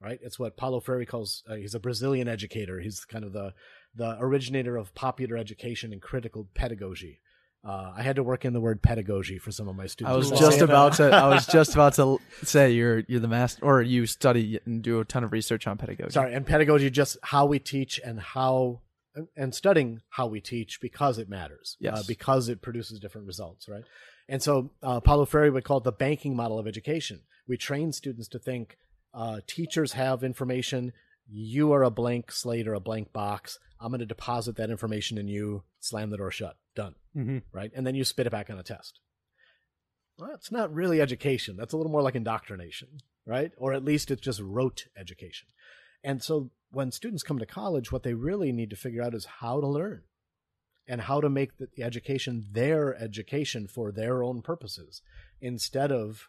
Right? 0.00 0.18
It's 0.22 0.38
what 0.38 0.56
Paulo 0.56 0.80
Freire 0.80 1.06
calls 1.06 1.42
uh, 1.48 1.54
he's 1.54 1.74
a 1.74 1.80
Brazilian 1.80 2.28
educator. 2.28 2.80
He's 2.80 3.04
kind 3.04 3.24
of 3.24 3.32
the 3.32 3.54
the 3.94 4.16
originator 4.20 4.76
of 4.76 4.94
popular 4.94 5.36
education 5.36 5.92
and 5.92 6.02
critical 6.02 6.48
pedagogy. 6.54 7.20
Uh, 7.66 7.92
I 7.96 8.02
had 8.02 8.16
to 8.16 8.22
work 8.22 8.44
in 8.44 8.52
the 8.52 8.60
word 8.60 8.80
pedagogy 8.80 9.38
for 9.38 9.50
some 9.50 9.66
of 9.66 9.74
my 9.74 9.86
students. 9.86 10.14
I 10.14 10.16
was 10.16 10.38
just 10.38 10.60
about 10.60 10.94
to. 10.94 11.10
I 11.10 11.28
was 11.28 11.46
just 11.52 11.74
about 11.74 11.94
to 11.94 12.20
say 12.44 12.72
you're 12.72 13.04
you're 13.08 13.20
the 13.20 13.28
master, 13.28 13.64
or 13.64 13.82
you 13.82 14.06
study 14.06 14.60
and 14.66 14.82
do 14.82 15.00
a 15.00 15.04
ton 15.04 15.24
of 15.24 15.32
research 15.32 15.66
on 15.66 15.76
pedagogy. 15.76 16.12
Sorry, 16.12 16.32
and 16.32 16.46
pedagogy 16.46 16.90
just 16.90 17.16
how 17.22 17.46
we 17.46 17.58
teach 17.58 17.98
and 18.04 18.20
how 18.20 18.82
and 19.36 19.54
studying 19.54 20.02
how 20.10 20.26
we 20.26 20.40
teach 20.40 20.80
because 20.80 21.18
it 21.18 21.28
matters. 21.28 21.76
Yes. 21.80 21.98
Uh, 21.98 22.02
because 22.06 22.48
it 22.48 22.62
produces 22.62 23.00
different 23.00 23.26
results, 23.26 23.68
right? 23.68 23.84
And 24.28 24.42
so 24.42 24.70
uh, 24.82 25.00
Paulo 25.00 25.24
Freire 25.24 25.52
would 25.52 25.64
call 25.64 25.78
it 25.78 25.84
the 25.84 25.92
banking 25.92 26.36
model 26.36 26.58
of 26.58 26.66
education. 26.66 27.22
We 27.48 27.56
train 27.56 27.92
students 27.92 28.28
to 28.28 28.38
think 28.38 28.76
uh, 29.16 29.40
teachers 29.46 29.92
have 29.92 30.22
information. 30.22 30.92
You 31.26 31.72
are 31.72 31.82
a 31.82 31.90
blank 31.90 32.30
slate 32.30 32.68
or 32.68 32.74
a 32.74 32.80
blank 32.80 33.12
box. 33.12 33.58
I'm 33.80 33.88
going 33.88 34.00
to 34.00 34.06
deposit 34.06 34.56
that 34.56 34.70
information 34.70 35.18
in 35.18 35.26
you. 35.26 35.64
Slam 35.80 36.10
the 36.10 36.18
door 36.18 36.30
shut. 36.30 36.56
Done. 36.76 36.94
Mm-hmm. 37.16 37.38
Right, 37.50 37.72
and 37.74 37.86
then 37.86 37.94
you 37.94 38.04
spit 38.04 38.26
it 38.26 38.30
back 38.30 38.50
on 38.50 38.58
a 38.58 38.62
test. 38.62 39.00
Well, 40.18 40.30
that's 40.30 40.52
not 40.52 40.72
really 40.72 41.00
education. 41.00 41.56
That's 41.56 41.72
a 41.72 41.76
little 41.76 41.92
more 41.92 42.02
like 42.02 42.14
indoctrination, 42.14 42.88
right? 43.26 43.52
Or 43.56 43.72
at 43.72 43.84
least 43.84 44.10
it's 44.10 44.22
just 44.22 44.40
rote 44.40 44.86
education. 44.96 45.48
And 46.04 46.22
so 46.22 46.50
when 46.70 46.92
students 46.92 47.22
come 47.22 47.38
to 47.38 47.46
college, 47.46 47.90
what 47.90 48.02
they 48.02 48.14
really 48.14 48.52
need 48.52 48.70
to 48.70 48.76
figure 48.76 49.02
out 49.02 49.14
is 49.14 49.26
how 49.40 49.60
to 49.60 49.66
learn 49.66 50.02
and 50.88 51.00
how 51.02 51.20
to 51.20 51.28
make 51.28 51.50
the 51.58 51.82
education 51.82 52.46
their 52.52 52.94
education 53.02 53.66
for 53.66 53.90
their 53.90 54.22
own 54.22 54.40
purposes 54.40 55.02
instead 55.40 55.90
of 55.90 56.28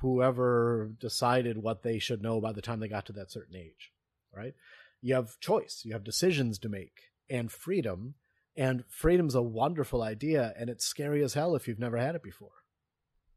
whoever 0.00 0.90
decided 0.98 1.58
what 1.58 1.82
they 1.82 1.98
should 1.98 2.22
know 2.22 2.40
by 2.40 2.52
the 2.52 2.62
time 2.62 2.80
they 2.80 2.88
got 2.88 3.06
to 3.06 3.12
that 3.12 3.30
certain 3.30 3.56
age, 3.56 3.92
right? 4.34 4.54
You 5.00 5.14
have 5.14 5.38
choice, 5.40 5.82
you 5.84 5.92
have 5.92 6.04
decisions 6.04 6.58
to 6.60 6.68
make 6.68 7.08
and 7.30 7.50
freedom. 7.50 8.14
And 8.56 8.84
freedom's 8.88 9.34
a 9.34 9.42
wonderful 9.42 10.02
idea 10.02 10.52
and 10.58 10.68
it's 10.68 10.84
scary 10.84 11.22
as 11.22 11.34
hell 11.34 11.54
if 11.54 11.68
you've 11.68 11.78
never 11.78 11.96
had 11.96 12.16
it 12.16 12.22
before, 12.22 12.64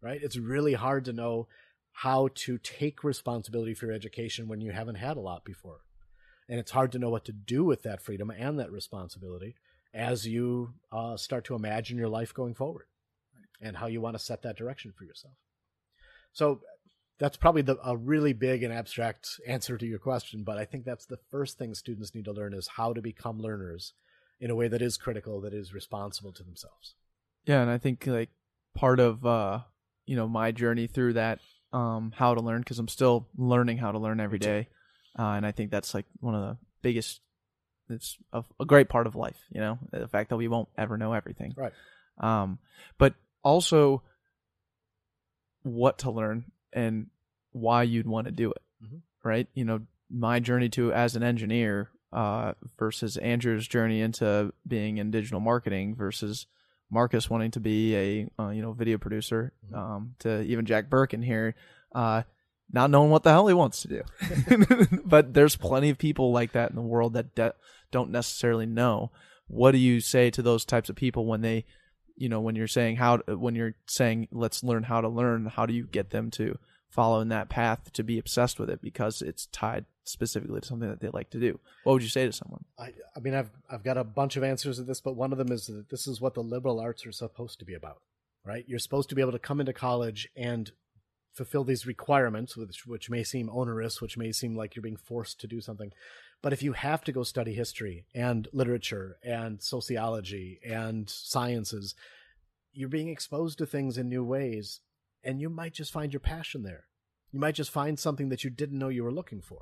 right? 0.02 0.20
It's 0.22 0.38
really 0.38 0.74
hard 0.74 1.06
to 1.06 1.14
know 1.14 1.48
how 1.92 2.30
to 2.34 2.58
take 2.58 3.04
responsibility 3.04 3.74
for 3.74 3.86
your 3.88 3.96
education 3.96 4.48
when 4.48 4.62
you 4.62 4.72
haven't 4.72 4.96
had 4.96 5.18
a 5.18 5.22
lot 5.22 5.46
before. 5.46 5.82
And 6.50 6.60
it's 6.60 6.72
hard 6.72 6.92
to 6.94 7.00
know 7.00 7.10
what 7.10 7.26
to 7.26 7.32
do 7.32 7.64
with 7.64 7.84
that 7.84 8.02
freedom 8.02 8.32
and 8.32 8.60
that 8.60 8.72
responsibility 8.72 9.56
as 9.94 10.26
you 10.26 10.74
uh, 10.92 11.18
start 11.18 11.46
to 11.46 11.56
imagine 11.56 11.98
your 11.98 12.10
life 12.10 12.34
going 12.34 12.56
forward 12.56 12.86
and 13.62 13.78
how 13.78 13.88
you 13.88 14.02
want 14.02 14.18
to 14.18 14.24
set 14.24 14.42
that 14.42 14.58
direction 14.58 14.92
for 14.98 15.04
yourself. 15.04 15.36
So 16.34 16.62
that's 17.20 17.38
probably 17.38 17.62
the, 17.62 17.78
a 17.86 17.96
really 17.96 18.34
big 18.34 18.64
and 18.64 18.74
abstract 18.74 19.40
answer 19.48 19.78
to 19.78 19.86
your 19.86 20.00
question, 20.00 20.44
but 20.44 20.58
I 20.58 20.66
think 20.66 20.86
that's 20.86 21.06
the 21.06 21.20
first 21.30 21.58
thing 21.58 21.76
students 21.76 22.16
need 22.16 22.26
to 22.26 22.32
learn 22.32 22.54
is 22.54 22.68
how 22.68 22.94
to 22.94 23.02
become 23.02 23.40
learners 23.40 23.94
in 24.40 24.50
a 24.50 24.56
way 24.56 24.68
that 24.68 24.82
is 24.82 24.98
critical, 24.98 25.40
that 25.42 25.54
is 25.54 25.72
responsible 25.72 26.34
to 26.34 26.44
themselves. 26.44 26.96
Yeah, 27.46 27.62
and 27.62 27.70
I 27.70 27.78
think 27.78 28.08
like 28.08 28.30
part 28.74 29.00
of 29.00 29.26
uh 29.26 29.60
you 30.06 30.16
know 30.16 30.28
my 30.28 30.52
journey 30.52 30.88
through 30.88 31.14
that 31.14 31.40
um 31.74 32.12
how 32.16 32.34
to 32.34 32.42
learn 32.42 32.62
because 32.62 32.80
I'm 32.80 32.88
still 32.88 33.28
learning 33.38 33.78
how 33.78 33.92
to 33.92 34.00
learn 34.00 34.20
every 34.20 34.40
day, 34.40 34.68
uh, 35.18 35.34
and 35.34 35.46
I 35.46 35.52
think 35.52 35.70
that's 35.70 35.94
like 35.94 36.06
one 36.20 36.36
of 36.36 36.42
the 36.42 36.58
biggest. 36.82 37.22
It's 37.90 38.18
a, 38.32 38.44
a 38.60 38.66
great 38.66 38.90
part 38.90 39.06
of 39.06 39.16
life, 39.16 39.38
you 39.52 39.60
know, 39.60 39.78
the 39.92 40.08
fact 40.08 40.30
that 40.30 40.38
we 40.38 40.48
won't 40.48 40.70
ever 40.78 40.98
know 40.98 41.14
everything. 41.14 41.54
Right. 41.58 41.74
Um, 42.18 42.58
but 42.98 43.16
also 43.44 44.02
what 45.64 45.98
to 46.00 46.12
learn 46.12 46.46
and 46.74 47.08
why 47.52 47.84
you'd 47.84 48.08
want 48.08 48.26
to 48.26 48.32
do 48.32 48.52
it. 48.52 48.62
Mhm. 48.84 49.02
Right. 49.24 49.48
You 49.54 49.66
know, 49.66 49.82
my 50.10 50.40
journey 50.40 50.70
to 50.70 50.92
as 50.94 51.16
an 51.16 51.24
engineer 51.24 51.90
uh, 52.14 52.54
versus 52.78 53.16
Andrew's 53.18 53.68
journey 53.68 54.02
into 54.02 54.54
being 54.68 54.98
in 54.98 55.12
digital 55.12 55.40
marketing 55.40 55.96
versus 55.96 56.46
Marcus 56.90 57.30
wanting 57.30 57.52
to 57.52 57.60
be 57.62 57.96
a 57.96 58.28
uh, 58.38 58.50
you 58.50 58.62
know 58.62 58.74
video 58.74 58.98
producer 58.98 59.54
Mhm. 59.72 59.78
um, 59.78 60.16
to 60.20 60.42
even 60.44 60.66
Jack 60.66 60.90
Birkin 60.90 61.22
here 61.22 61.56
uh, 61.96 62.24
not 62.74 62.90
knowing 62.90 63.10
what 63.12 63.24
the 63.24 63.32
hell 63.32 63.48
he 63.48 63.54
wants 63.54 63.82
to 63.84 63.88
do. 63.88 64.02
but 65.06 65.34
there's 65.34 65.56
plenty 65.56 65.90
of 65.90 65.98
people 65.98 66.32
like 66.32 66.52
that 66.54 66.70
in 66.70 66.76
the 66.76 66.82
world 66.82 67.14
that 67.14 67.34
de- 67.36 67.54
don't 67.92 68.12
necessarily 68.12 68.66
know. 68.66 69.12
What 69.48 69.72
do 69.72 69.78
you 69.78 70.00
say 70.00 70.30
to 70.32 70.42
those 70.42 70.64
types 70.66 70.90
of 70.90 70.96
people 70.96 71.26
when 71.26 71.42
they 71.42 71.66
you 72.22 72.30
know 72.30 72.40
when 72.40 72.56
you're 72.56 72.68
saying 72.68 72.98
how 72.98 73.18
when 73.28 73.56
you're 73.56 73.74
saying 73.88 74.28
let's 74.32 74.64
learn 74.64 74.84
how 74.84 75.02
to 75.02 75.10
learn 75.10 75.48
how 75.48 75.66
do 75.66 75.74
you 75.74 75.86
get 75.86 76.12
them 76.12 76.30
to 76.32 76.58
follow 76.92 77.22
in 77.22 77.30
that 77.30 77.50
path 77.50 77.92
to 77.94 78.04
be 78.04 78.20
obsessed 78.20 78.60
with 78.60 78.70
it? 78.70 78.82
Because 78.82 79.22
it's 79.22 79.48
tied 79.48 79.86
specifically 80.04 80.60
to 80.60 80.68
something 80.68 80.90
that 80.90 81.00
they 81.00 81.10
like 81.10 81.30
to 81.32 81.40
do. 81.40 81.60
What 81.84 81.94
would 81.94 82.04
you 82.04 82.10
say 82.10 82.26
to 82.26 82.34
someone? 82.34 82.66
I, 82.78 82.92
I 83.16 83.20
mean, 83.20 83.34
I've 83.34 83.50
I've 83.70 83.84
got 83.84 83.98
a 83.98 84.04
bunch 84.04 84.38
of 84.38 84.44
answers 84.44 84.78
to 84.78 84.84
this, 84.84 85.02
but 85.02 85.16
one 85.16 85.32
of 85.32 85.38
them 85.38 85.52
is 85.52 85.66
that 85.68 85.90
this 85.90 86.06
is 86.06 86.22
what 86.22 86.36
the 86.36 86.44
liberal 86.44 86.80
arts 86.80 87.06
are 87.06 87.12
supposed 87.12 87.60
to 87.60 87.66
be 87.66 87.74
about, 87.74 88.02
right? 88.46 88.66
You're 88.68 88.80
supposed 88.80 89.10
to 89.10 89.16
be 89.16 89.22
able 89.22 89.32
to 89.32 89.40
come 89.40 89.60
into 89.60 89.74
college 89.74 90.30
and 90.36 90.72
fulfill 91.34 91.64
these 91.64 91.88
requirements, 91.88 92.58
which 92.58 92.86
which 92.86 93.10
may 93.10 93.24
seem 93.24 93.50
onerous, 93.52 94.02
which 94.02 94.18
may 94.18 94.32
seem 94.32 94.56
like 94.56 94.76
you're 94.76 94.84
being 94.84 94.98
forced 94.98 95.40
to 95.40 95.48
do 95.48 95.62
something, 95.62 95.92
but 96.42 96.54
if 96.54 96.64
you 96.64 96.74
have 96.74 97.04
to 97.04 97.12
go 97.12 97.24
study 97.24 97.54
history 97.54 98.06
and 98.16 98.48
literature 98.52 99.18
and 99.24 99.62
sociology 99.62 100.60
and 100.68 101.10
sciences, 101.10 101.96
you're 102.74 102.90
being 102.90 103.10
exposed 103.10 103.58
to 103.60 103.66
things 103.66 103.98
in 103.98 104.10
new 104.10 104.24
ways, 104.24 104.80
and 105.24 105.40
you 105.40 105.50
might 105.50 105.74
just 105.74 105.92
find 105.92 106.14
your 106.14 106.20
passion 106.20 106.64
there. 106.64 106.86
You 107.32 107.40
might 107.40 107.56
just 107.56 107.72
find 107.72 108.00
something 108.00 108.30
that 108.30 108.44
you 108.44 108.50
didn't 108.50 108.80
know 108.80 108.90
you 108.90 109.04
were 109.04 109.12
looking 109.14 109.42
for. 109.42 109.62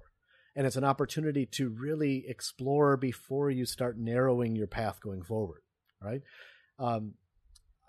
and 0.55 0.67
it's 0.67 0.75
an 0.75 0.83
opportunity 0.83 1.45
to 1.45 1.69
really 1.69 2.25
explore 2.27 2.97
before 2.97 3.49
you 3.49 3.65
start 3.65 3.97
narrowing 3.97 4.55
your 4.55 4.67
path 4.67 4.99
going 5.01 5.21
forward 5.21 5.61
right 6.01 6.21
um, 6.79 7.13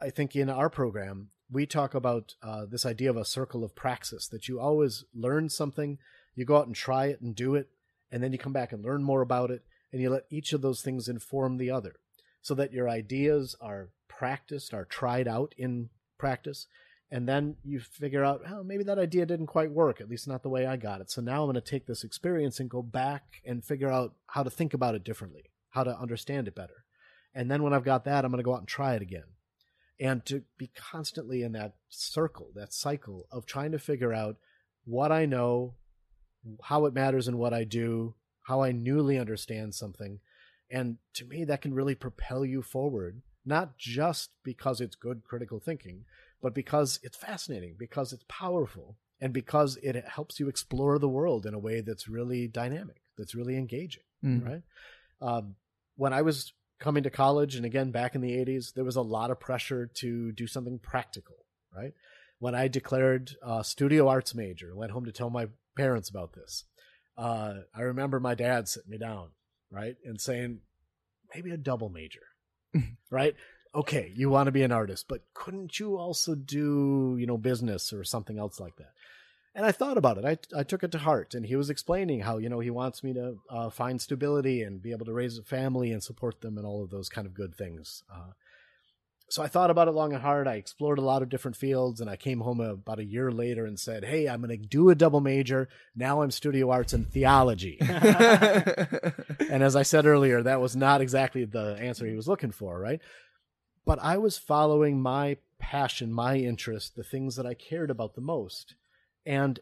i 0.00 0.10
think 0.10 0.36
in 0.36 0.48
our 0.48 0.70
program 0.70 1.30
we 1.50 1.66
talk 1.66 1.94
about 1.94 2.34
uh, 2.42 2.64
this 2.70 2.86
idea 2.86 3.10
of 3.10 3.16
a 3.16 3.24
circle 3.24 3.64
of 3.64 3.74
praxis 3.74 4.28
that 4.28 4.46
you 4.46 4.60
always 4.60 5.04
learn 5.14 5.48
something 5.48 5.98
you 6.34 6.44
go 6.44 6.56
out 6.56 6.66
and 6.66 6.76
try 6.76 7.06
it 7.06 7.20
and 7.20 7.34
do 7.34 7.54
it 7.54 7.68
and 8.10 8.22
then 8.22 8.32
you 8.32 8.38
come 8.38 8.52
back 8.52 8.72
and 8.72 8.84
learn 8.84 9.02
more 9.02 9.22
about 9.22 9.50
it 9.50 9.62
and 9.92 10.00
you 10.00 10.10
let 10.10 10.26
each 10.30 10.52
of 10.52 10.62
those 10.62 10.82
things 10.82 11.08
inform 11.08 11.56
the 11.56 11.70
other 11.70 11.96
so 12.42 12.54
that 12.54 12.72
your 12.72 12.88
ideas 12.88 13.56
are 13.60 13.90
practiced 14.08 14.74
are 14.74 14.84
tried 14.84 15.28
out 15.28 15.54
in 15.56 15.88
practice 16.18 16.66
and 17.10 17.28
then 17.28 17.56
you 17.64 17.80
figure 17.80 18.24
out 18.24 18.42
oh 18.48 18.62
maybe 18.62 18.84
that 18.84 18.98
idea 18.98 19.26
didn't 19.26 19.46
quite 19.46 19.70
work 19.70 20.00
at 20.00 20.08
least 20.08 20.28
not 20.28 20.42
the 20.42 20.48
way 20.48 20.66
i 20.66 20.76
got 20.76 21.00
it. 21.00 21.10
So 21.10 21.20
now 21.20 21.42
i'm 21.42 21.46
going 21.46 21.54
to 21.54 21.60
take 21.60 21.86
this 21.86 22.04
experience 22.04 22.60
and 22.60 22.68
go 22.68 22.82
back 22.82 23.40
and 23.44 23.64
figure 23.64 23.90
out 23.90 24.14
how 24.26 24.42
to 24.42 24.50
think 24.50 24.74
about 24.74 24.94
it 24.94 25.04
differently 25.04 25.44
how 25.70 25.84
to 25.84 25.96
understand 25.96 26.48
it 26.48 26.54
better. 26.54 26.84
And 27.34 27.50
then 27.50 27.62
when 27.62 27.72
i've 27.72 27.84
got 27.84 28.04
that 28.04 28.24
i'm 28.24 28.30
going 28.30 28.38
to 28.38 28.44
go 28.44 28.54
out 28.54 28.60
and 28.60 28.68
try 28.68 28.94
it 28.94 29.02
again. 29.02 29.24
And 29.98 30.24
to 30.26 30.42
be 30.56 30.70
constantly 30.74 31.42
in 31.42 31.52
that 31.52 31.74
circle 31.88 32.50
that 32.54 32.72
cycle 32.72 33.26
of 33.30 33.46
trying 33.46 33.72
to 33.72 33.78
figure 33.78 34.12
out 34.12 34.36
what 34.84 35.12
i 35.12 35.26
know 35.26 35.74
how 36.62 36.86
it 36.86 36.94
matters 36.94 37.28
in 37.28 37.38
what 37.38 37.52
i 37.52 37.64
do 37.64 38.14
how 38.44 38.62
i 38.62 38.72
newly 38.72 39.18
understand 39.18 39.74
something 39.74 40.20
and 40.70 40.96
to 41.14 41.24
me 41.24 41.44
that 41.44 41.60
can 41.62 41.74
really 41.74 41.94
propel 41.94 42.44
you 42.44 42.62
forward 42.62 43.22
not 43.44 43.76
just 43.76 44.30
because 44.44 44.80
it's 44.80 44.96
good 44.96 45.22
critical 45.24 45.60
thinking 45.60 46.04
but 46.42 46.54
because 46.54 46.98
it's 47.02 47.18
fascinating, 47.18 47.74
because 47.78 48.14
it's 48.14 48.24
powerful, 48.26 48.96
and 49.20 49.32
because 49.32 49.76
it 49.82 50.02
helps 50.08 50.40
you 50.40 50.48
explore 50.48 50.98
the 50.98 51.06
world 51.06 51.44
in 51.44 51.52
a 51.52 51.58
way 51.58 51.82
that's 51.82 52.08
really 52.08 52.48
dynamic, 52.48 53.02
that's 53.18 53.34
really 53.34 53.56
engaging, 53.56 54.04
Mm. 54.24 54.46
right? 54.46 54.62
Um, 55.20 55.56
when 55.96 56.14
I 56.14 56.22
was 56.22 56.54
coming 56.78 57.02
to 57.02 57.10
college, 57.10 57.56
and 57.56 57.66
again 57.66 57.90
back 57.90 58.14
in 58.14 58.22
the 58.22 58.32
80s, 58.32 58.72
there 58.72 58.84
was 58.84 58.96
a 58.96 59.02
lot 59.02 59.30
of 59.30 59.38
pressure 59.38 59.86
to 59.86 60.32
do 60.32 60.46
something 60.46 60.78
practical, 60.78 61.44
right? 61.76 61.92
When 62.38 62.54
I 62.54 62.68
declared 62.68 63.36
uh, 63.42 63.62
studio 63.62 64.08
arts 64.08 64.34
major, 64.34 64.74
went 64.74 64.92
home 64.92 65.04
to 65.04 65.12
tell 65.12 65.28
my 65.28 65.48
parents 65.80 66.08
about 66.08 66.32
this. 66.32 66.64
Uh, 67.16 67.60
I 67.74 67.82
remember 67.82 68.20
my 68.20 68.34
dad 68.34 68.68
sitting 68.68 68.90
me 68.90 68.98
down, 68.98 69.28
right, 69.70 69.96
and 70.04 70.20
saying, 70.20 70.60
maybe 71.34 71.50
a 71.50 71.56
double 71.56 71.88
major, 71.88 72.26
right? 73.10 73.34
okay, 73.74 74.12
you 74.14 74.28
want 74.28 74.46
to 74.46 74.52
be 74.52 74.62
an 74.62 74.72
artist, 74.72 75.06
but 75.08 75.22
couldn't 75.34 75.78
you 75.78 75.96
also 75.96 76.34
do, 76.34 77.16
you 77.18 77.26
know, 77.26 77.38
business 77.38 77.92
or 77.92 78.04
something 78.04 78.38
else 78.38 78.58
like 78.58 78.76
that? 78.76 78.92
And 79.54 79.66
I 79.66 79.72
thought 79.72 79.98
about 79.98 80.18
it. 80.18 80.24
I, 80.24 80.58
I 80.60 80.62
took 80.62 80.84
it 80.84 80.92
to 80.92 80.98
heart. 80.98 81.34
And 81.34 81.44
he 81.44 81.56
was 81.56 81.70
explaining 81.70 82.20
how, 82.20 82.38
you 82.38 82.48
know, 82.48 82.60
he 82.60 82.70
wants 82.70 83.02
me 83.02 83.12
to 83.14 83.36
uh, 83.48 83.70
find 83.70 84.00
stability 84.00 84.62
and 84.62 84.80
be 84.80 84.92
able 84.92 85.06
to 85.06 85.12
raise 85.12 85.38
a 85.38 85.42
family 85.42 85.90
and 85.90 86.02
support 86.02 86.40
them 86.40 86.56
and 86.56 86.66
all 86.66 86.84
of 86.84 86.90
those 86.90 87.08
kind 87.08 87.26
of 87.26 87.34
good 87.34 87.54
things. 87.54 88.04
Uh, 88.12 88.32
so 89.30 89.44
I 89.44 89.46
thought 89.46 89.70
about 89.70 89.86
it 89.86 89.92
long 89.92 90.12
and 90.12 90.22
hard. 90.22 90.48
I 90.48 90.54
explored 90.54 90.98
a 90.98 91.02
lot 91.02 91.22
of 91.22 91.28
different 91.28 91.56
fields 91.56 92.00
and 92.00 92.10
I 92.10 92.16
came 92.16 92.40
home 92.40 92.60
about 92.60 92.98
a 92.98 93.04
year 93.04 93.30
later 93.30 93.64
and 93.64 93.78
said, 93.78 94.04
Hey, 94.04 94.28
I'm 94.28 94.42
going 94.42 94.50
to 94.50 94.66
do 94.66 94.90
a 94.90 94.96
double 94.96 95.20
major. 95.20 95.68
Now 95.94 96.22
I'm 96.22 96.32
studio 96.32 96.70
arts 96.70 96.92
and 96.92 97.08
theology. 97.08 97.78
and 97.80 99.62
as 99.62 99.76
I 99.76 99.84
said 99.84 100.04
earlier, 100.04 100.42
that 100.42 100.60
was 100.60 100.74
not 100.74 101.00
exactly 101.00 101.44
the 101.44 101.76
answer 101.80 102.06
he 102.06 102.16
was 102.16 102.26
looking 102.26 102.50
for, 102.50 102.80
right? 102.80 103.00
But 103.86 104.00
I 104.02 104.18
was 104.18 104.36
following 104.36 105.00
my 105.00 105.36
passion, 105.60 106.12
my 106.12 106.36
interest, 106.36 106.96
the 106.96 107.04
things 107.04 107.36
that 107.36 107.46
I 107.46 107.54
cared 107.54 107.90
about 107.90 108.16
the 108.16 108.20
most. 108.20 108.74
And 109.24 109.60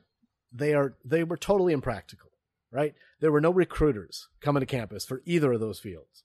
they 0.50 0.72
are 0.72 0.94
they 1.04 1.24
were 1.24 1.36
totally 1.36 1.74
impractical, 1.74 2.30
right? 2.72 2.94
There 3.20 3.32
were 3.32 3.40
no 3.42 3.50
recruiters 3.50 4.28
coming 4.40 4.60
to 4.60 4.66
campus 4.66 5.04
for 5.04 5.20
either 5.26 5.52
of 5.52 5.60
those 5.60 5.78
fields. 5.78 6.24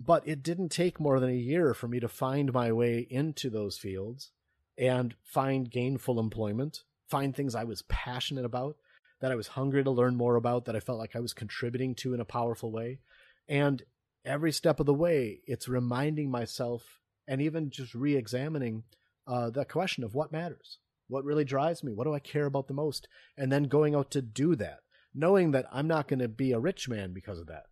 But 0.00 0.26
it 0.26 0.42
didn't 0.42 0.68
take 0.68 1.00
more 1.00 1.18
than 1.18 1.30
a 1.30 1.34
year 1.34 1.74
for 1.74 1.88
me 1.88 2.00
to 2.00 2.08
find 2.08 2.52
my 2.52 2.72
way 2.72 3.06
into 3.10 3.50
those 3.50 3.78
fields 3.78 4.30
and 4.76 5.14
find 5.24 5.70
gainful 5.70 6.20
employment, 6.20 6.84
find 7.08 7.34
things 7.34 7.54
I 7.54 7.64
was 7.64 7.82
passionate 7.82 8.44
about, 8.44 8.76
that 9.20 9.32
I 9.32 9.34
was 9.34 9.48
hungry 9.48 9.82
to 9.82 9.90
learn 9.90 10.16
more 10.16 10.36
about, 10.36 10.66
that 10.66 10.76
I 10.76 10.80
felt 10.80 10.98
like 10.98 11.16
I 11.16 11.20
was 11.20 11.34
contributing 11.34 11.94
to 11.96 12.14
in 12.14 12.20
a 12.20 12.24
powerful 12.24 12.70
way. 12.70 13.00
And 13.48 13.82
every 14.24 14.52
step 14.52 14.78
of 14.78 14.86
the 14.86 14.94
way, 14.94 15.40
it's 15.46 15.68
reminding 15.68 16.30
myself 16.30 17.00
and 17.26 17.42
even 17.42 17.70
just 17.70 17.94
re 17.94 18.16
examining 18.16 18.84
uh, 19.26 19.50
the 19.50 19.64
question 19.64 20.04
of 20.04 20.14
what 20.14 20.32
matters, 20.32 20.78
what 21.08 21.24
really 21.24 21.44
drives 21.44 21.82
me, 21.82 21.92
what 21.92 22.04
do 22.04 22.14
I 22.14 22.20
care 22.20 22.46
about 22.46 22.68
the 22.68 22.74
most, 22.74 23.08
and 23.36 23.52
then 23.52 23.64
going 23.64 23.94
out 23.94 24.10
to 24.12 24.22
do 24.22 24.54
that, 24.56 24.78
knowing 25.14 25.50
that 25.50 25.66
I'm 25.72 25.88
not 25.88 26.08
going 26.08 26.20
to 26.20 26.28
be 26.28 26.52
a 26.52 26.58
rich 26.58 26.88
man 26.88 27.12
because 27.12 27.38
of 27.38 27.46
that, 27.48 27.64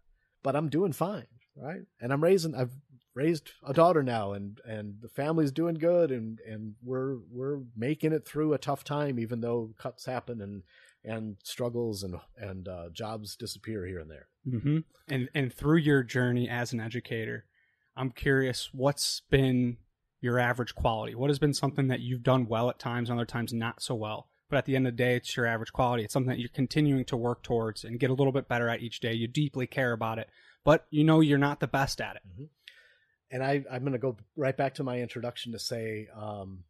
but 0.42 0.54
I'm 0.56 0.68
doing 0.68 0.92
fine, 0.92 1.26
right? 1.56 1.82
And 2.00 2.12
I'm 2.12 2.22
raising, 2.22 2.54
I've 2.54 2.72
raised 3.14 3.50
a 3.66 3.72
daughter 3.72 4.02
now, 4.02 4.32
and 4.32 4.60
and 4.64 4.96
the 5.00 5.08
family's 5.08 5.50
doing 5.50 5.74
good, 5.76 6.10
and 6.12 6.38
and 6.48 6.74
we're 6.84 7.16
we're 7.30 7.60
making 7.76 8.12
it 8.12 8.26
through 8.26 8.52
a 8.52 8.58
tough 8.58 8.84
time, 8.84 9.18
even 9.18 9.40
though 9.40 9.74
cuts 9.78 10.06
happen 10.06 10.40
and 10.40 10.62
and 11.04 11.36
struggles 11.42 12.02
and 12.02 12.16
and 12.36 12.68
uh, 12.68 12.88
jobs 12.92 13.36
disappear 13.36 13.86
here 13.86 13.98
and 13.98 14.10
there. 14.10 14.28
hmm 14.48 14.78
And 15.08 15.28
and 15.34 15.52
through 15.52 15.78
your 15.78 16.02
journey 16.02 16.48
as 16.48 16.72
an 16.72 16.80
educator, 16.80 17.46
I'm 17.96 18.10
curious 18.10 18.70
what's 18.72 19.22
been 19.30 19.78
your 20.20 20.38
average 20.38 20.74
quality. 20.74 21.14
What 21.14 21.30
has 21.30 21.38
been 21.38 21.54
something 21.54 21.88
that 21.88 22.00
you've 22.00 22.22
done 22.22 22.46
well 22.46 22.68
at 22.68 22.78
times, 22.78 23.08
and 23.08 23.18
other 23.18 23.26
times 23.26 23.52
not 23.52 23.82
so 23.82 23.94
well. 23.94 24.28
But 24.48 24.58
at 24.58 24.64
the 24.66 24.76
end 24.76 24.86
of 24.86 24.92
the 24.92 25.02
day, 25.02 25.16
it's 25.16 25.36
your 25.36 25.46
average 25.46 25.72
quality. 25.72 26.04
It's 26.04 26.12
something 26.12 26.30
that 26.30 26.38
you're 26.38 26.48
continuing 26.48 27.04
to 27.06 27.16
work 27.16 27.42
towards 27.42 27.82
and 27.82 27.98
get 27.98 28.10
a 28.10 28.14
little 28.14 28.32
bit 28.32 28.48
better 28.48 28.68
at 28.68 28.80
each 28.80 29.00
day. 29.00 29.12
You 29.12 29.26
deeply 29.26 29.66
care 29.66 29.92
about 29.92 30.20
it, 30.20 30.28
but 30.66 30.84
you 30.90 31.04
know 31.04 31.20
you're 31.20 31.38
not 31.38 31.60
the 31.60 31.68
best 31.68 32.00
at 32.00 32.16
it. 32.16 32.22
and 33.30 33.42
I, 33.42 33.64
I'm 33.70 33.82
going 33.82 33.92
to 33.92 33.98
go 33.98 34.16
right 34.36 34.56
back 34.56 34.74
to 34.74 34.84
my 34.84 35.00
introduction 35.00 35.52
to 35.52 35.58
say 35.60 36.08
um, 36.14 36.64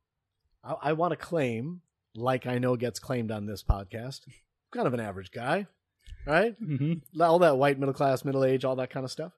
I, 0.62 0.74
I 0.82 0.92
want 0.92 1.12
to 1.12 1.16
claim, 1.16 1.80
like 2.14 2.46
I 2.46 2.58
know 2.58 2.76
gets 2.76 2.98
claimed 2.98 3.30
on 3.30 3.46
this 3.46 3.62
podcast, 3.64 4.20
I'm 4.26 4.34
kind 4.70 4.86
of 4.86 4.92
an 4.92 5.00
average 5.00 5.32
guy, 5.32 5.66
right? 6.26 6.54
Mm-hmm. 6.62 7.22
All 7.22 7.38
that 7.38 7.56
white 7.56 7.78
middle 7.78 7.94
class, 7.94 8.22
middle 8.22 8.44
age, 8.44 8.66
all 8.66 8.76
that 8.76 8.90
kind 8.90 9.04
of 9.04 9.10
stuff, 9.10 9.32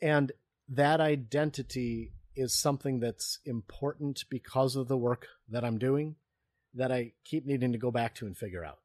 and 0.00 0.30
that 0.68 1.00
identity 1.00 2.12
is 2.36 2.54
something 2.54 3.00
that's 3.00 3.40
important 3.44 4.24
because 4.30 4.76
of 4.76 4.86
the 4.86 4.96
work 4.96 5.26
that 5.48 5.64
I'm 5.64 5.78
doing 5.78 6.14
that 6.74 6.92
I 6.92 7.12
keep 7.24 7.44
needing 7.44 7.72
to 7.72 7.78
go 7.78 7.90
back 7.90 8.14
to 8.16 8.26
and 8.26 8.36
figure 8.36 8.64
out, 8.64 8.78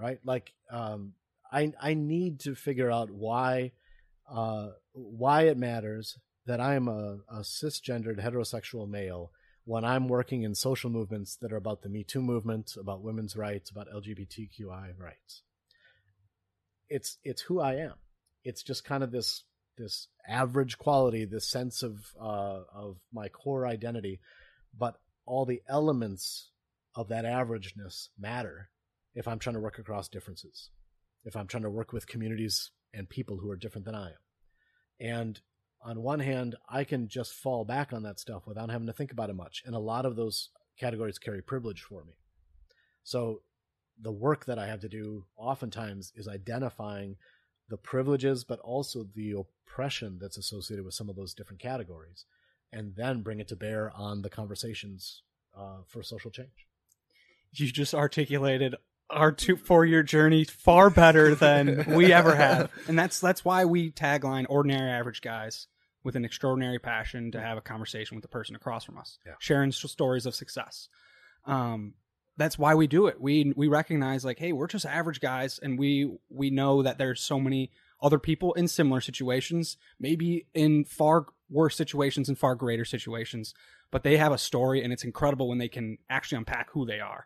right? 0.00 0.18
Like 0.24 0.52
um, 0.70 1.14
I 1.52 1.72
I 1.80 1.94
need 1.94 2.40
to 2.40 2.56
figure 2.56 2.90
out 2.90 3.10
why 3.10 3.70
uh, 4.30 4.68
why 4.92 5.42
it 5.42 5.56
matters 5.56 6.18
that 6.46 6.60
I'm 6.60 6.88
a, 6.88 7.18
a 7.28 7.40
cisgendered 7.40 8.20
heterosexual 8.20 8.88
male 8.88 9.32
when 9.64 9.84
I'm 9.84 10.08
working 10.08 10.42
in 10.42 10.54
social 10.54 10.90
movements 10.90 11.36
that 11.36 11.52
are 11.52 11.56
about 11.56 11.82
the 11.82 11.88
Me 11.88 12.04
Too 12.04 12.22
movement, 12.22 12.76
about 12.78 13.02
women's 13.02 13.36
rights, 13.36 13.70
about 13.70 13.88
LGBTQI 13.92 14.98
rights. 14.98 15.42
It's 16.88 17.18
it's 17.24 17.42
who 17.42 17.60
I 17.60 17.74
am. 17.74 17.94
It's 18.44 18.62
just 18.62 18.84
kind 18.84 19.02
of 19.02 19.10
this 19.10 19.42
this 19.76 20.06
average 20.26 20.78
quality, 20.78 21.24
this 21.24 21.48
sense 21.48 21.82
of 21.82 21.98
uh, 22.20 22.60
of 22.72 22.98
my 23.12 23.28
core 23.28 23.66
identity, 23.66 24.20
but 24.78 24.94
all 25.26 25.44
the 25.44 25.62
elements 25.68 26.50
of 26.94 27.08
that 27.08 27.24
averageness 27.24 28.08
matter 28.18 28.70
if 29.16 29.26
I'm 29.26 29.40
trying 29.40 29.54
to 29.54 29.60
work 29.60 29.78
across 29.78 30.08
differences, 30.08 30.70
if 31.24 31.36
I'm 31.36 31.48
trying 31.48 31.64
to 31.64 31.70
work 31.70 31.92
with 31.92 32.06
communities 32.06 32.70
and 32.96 33.08
people 33.08 33.36
who 33.36 33.50
are 33.50 33.56
different 33.56 33.84
than 33.84 33.94
I 33.94 34.08
am. 34.08 34.16
And 34.98 35.40
on 35.82 36.02
one 36.02 36.20
hand, 36.20 36.56
I 36.68 36.84
can 36.84 37.06
just 37.06 37.34
fall 37.34 37.64
back 37.64 37.92
on 37.92 38.02
that 38.02 38.18
stuff 38.18 38.46
without 38.46 38.70
having 38.70 38.86
to 38.86 38.92
think 38.92 39.12
about 39.12 39.30
it 39.30 39.36
much. 39.36 39.62
And 39.66 39.74
a 39.74 39.80
lot 39.80 40.06
of 40.06 40.16
those 40.16 40.48
categories 40.80 41.18
carry 41.18 41.42
privilege 41.42 41.82
for 41.82 42.04
me. 42.04 42.14
So 43.04 43.42
the 44.00 44.12
work 44.12 44.46
that 44.46 44.58
I 44.58 44.66
have 44.66 44.80
to 44.80 44.88
do 44.88 45.24
oftentimes 45.36 46.12
is 46.16 46.26
identifying 46.26 47.16
the 47.68 47.76
privileges, 47.76 48.44
but 48.44 48.58
also 48.60 49.06
the 49.14 49.32
oppression 49.32 50.18
that's 50.20 50.38
associated 50.38 50.84
with 50.84 50.94
some 50.94 51.08
of 51.08 51.16
those 51.16 51.34
different 51.34 51.60
categories, 51.60 52.24
and 52.72 52.94
then 52.96 53.22
bring 53.22 53.40
it 53.40 53.48
to 53.48 53.56
bear 53.56 53.92
on 53.94 54.22
the 54.22 54.30
conversations 54.30 55.22
uh, 55.56 55.78
for 55.86 56.02
social 56.02 56.30
change. 56.30 56.66
You 57.52 57.66
just 57.70 57.94
articulated 57.94 58.74
our 59.10 59.30
two 59.32 59.56
four 59.56 59.84
year 59.84 60.02
journey 60.02 60.44
far 60.44 60.90
better 60.90 61.34
than 61.34 61.84
we 61.94 62.12
ever 62.12 62.34
have, 62.34 62.70
and 62.88 62.98
that's 62.98 63.20
that's 63.20 63.44
why 63.44 63.64
we 63.64 63.90
tagline 63.90 64.46
"ordinary 64.48 64.90
average 64.90 65.20
guys" 65.20 65.68
with 66.04 66.16
an 66.16 66.24
extraordinary 66.24 66.78
passion 66.78 67.32
to 67.32 67.40
have 67.40 67.58
a 67.58 67.60
conversation 67.60 68.14
with 68.16 68.22
the 68.22 68.28
person 68.28 68.54
across 68.56 68.84
from 68.84 68.96
us, 68.98 69.18
Yeah. 69.26 69.32
sharing 69.40 69.68
s- 69.70 69.78
stories 69.90 70.24
of 70.26 70.34
success. 70.36 70.88
Um, 71.44 71.94
that's 72.36 72.58
why 72.58 72.74
we 72.74 72.86
do 72.86 73.06
it. 73.06 73.20
We 73.20 73.52
we 73.56 73.66
recognize 73.68 74.24
like, 74.24 74.38
hey, 74.38 74.52
we're 74.52 74.66
just 74.66 74.86
average 74.86 75.20
guys, 75.20 75.58
and 75.62 75.78
we 75.78 76.16
we 76.28 76.50
know 76.50 76.82
that 76.82 76.98
there's 76.98 77.20
so 77.20 77.40
many 77.40 77.70
other 78.02 78.18
people 78.18 78.52
in 78.54 78.68
similar 78.68 79.00
situations, 79.00 79.76
maybe 79.98 80.46
in 80.52 80.84
far 80.84 81.26
worse 81.48 81.76
situations 81.76 82.28
and 82.28 82.38
far 82.38 82.54
greater 82.54 82.84
situations, 82.84 83.54
but 83.90 84.02
they 84.02 84.16
have 84.16 84.32
a 84.32 84.38
story, 84.38 84.82
and 84.82 84.92
it's 84.92 85.04
incredible 85.04 85.48
when 85.48 85.58
they 85.58 85.68
can 85.68 85.96
actually 86.10 86.36
unpack 86.38 86.70
who 86.72 86.84
they 86.84 87.00
are. 87.00 87.24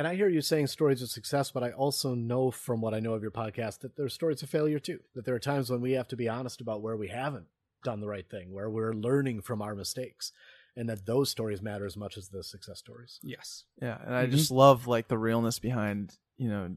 And 0.00 0.08
I 0.08 0.14
hear 0.14 0.30
you 0.30 0.40
saying 0.40 0.68
stories 0.68 1.02
of 1.02 1.10
success, 1.10 1.50
but 1.50 1.62
I 1.62 1.72
also 1.72 2.14
know 2.14 2.50
from 2.50 2.80
what 2.80 2.94
I 2.94 3.00
know 3.00 3.12
of 3.12 3.20
your 3.20 3.30
podcast 3.30 3.80
that 3.80 3.96
there 3.96 4.06
are 4.06 4.08
stories 4.08 4.42
of 4.42 4.48
failure 4.48 4.78
too. 4.78 5.00
That 5.14 5.26
there 5.26 5.34
are 5.34 5.38
times 5.38 5.68
when 5.68 5.82
we 5.82 5.92
have 5.92 6.08
to 6.08 6.16
be 6.16 6.26
honest 6.26 6.62
about 6.62 6.80
where 6.80 6.96
we 6.96 7.08
haven't 7.08 7.48
done 7.84 8.00
the 8.00 8.08
right 8.08 8.26
thing, 8.26 8.50
where 8.50 8.70
we're 8.70 8.94
learning 8.94 9.42
from 9.42 9.60
our 9.60 9.74
mistakes, 9.74 10.32
and 10.74 10.88
that 10.88 11.04
those 11.04 11.28
stories 11.28 11.60
matter 11.60 11.84
as 11.84 11.98
much 11.98 12.16
as 12.16 12.30
the 12.30 12.42
success 12.42 12.78
stories. 12.78 13.18
Yes. 13.22 13.64
Yeah, 13.82 13.98
and 14.02 14.14
I 14.14 14.24
Mhm. 14.24 14.30
just 14.30 14.50
love 14.50 14.86
like 14.86 15.08
the 15.08 15.18
realness 15.18 15.58
behind 15.58 16.16
you 16.38 16.48
know 16.48 16.74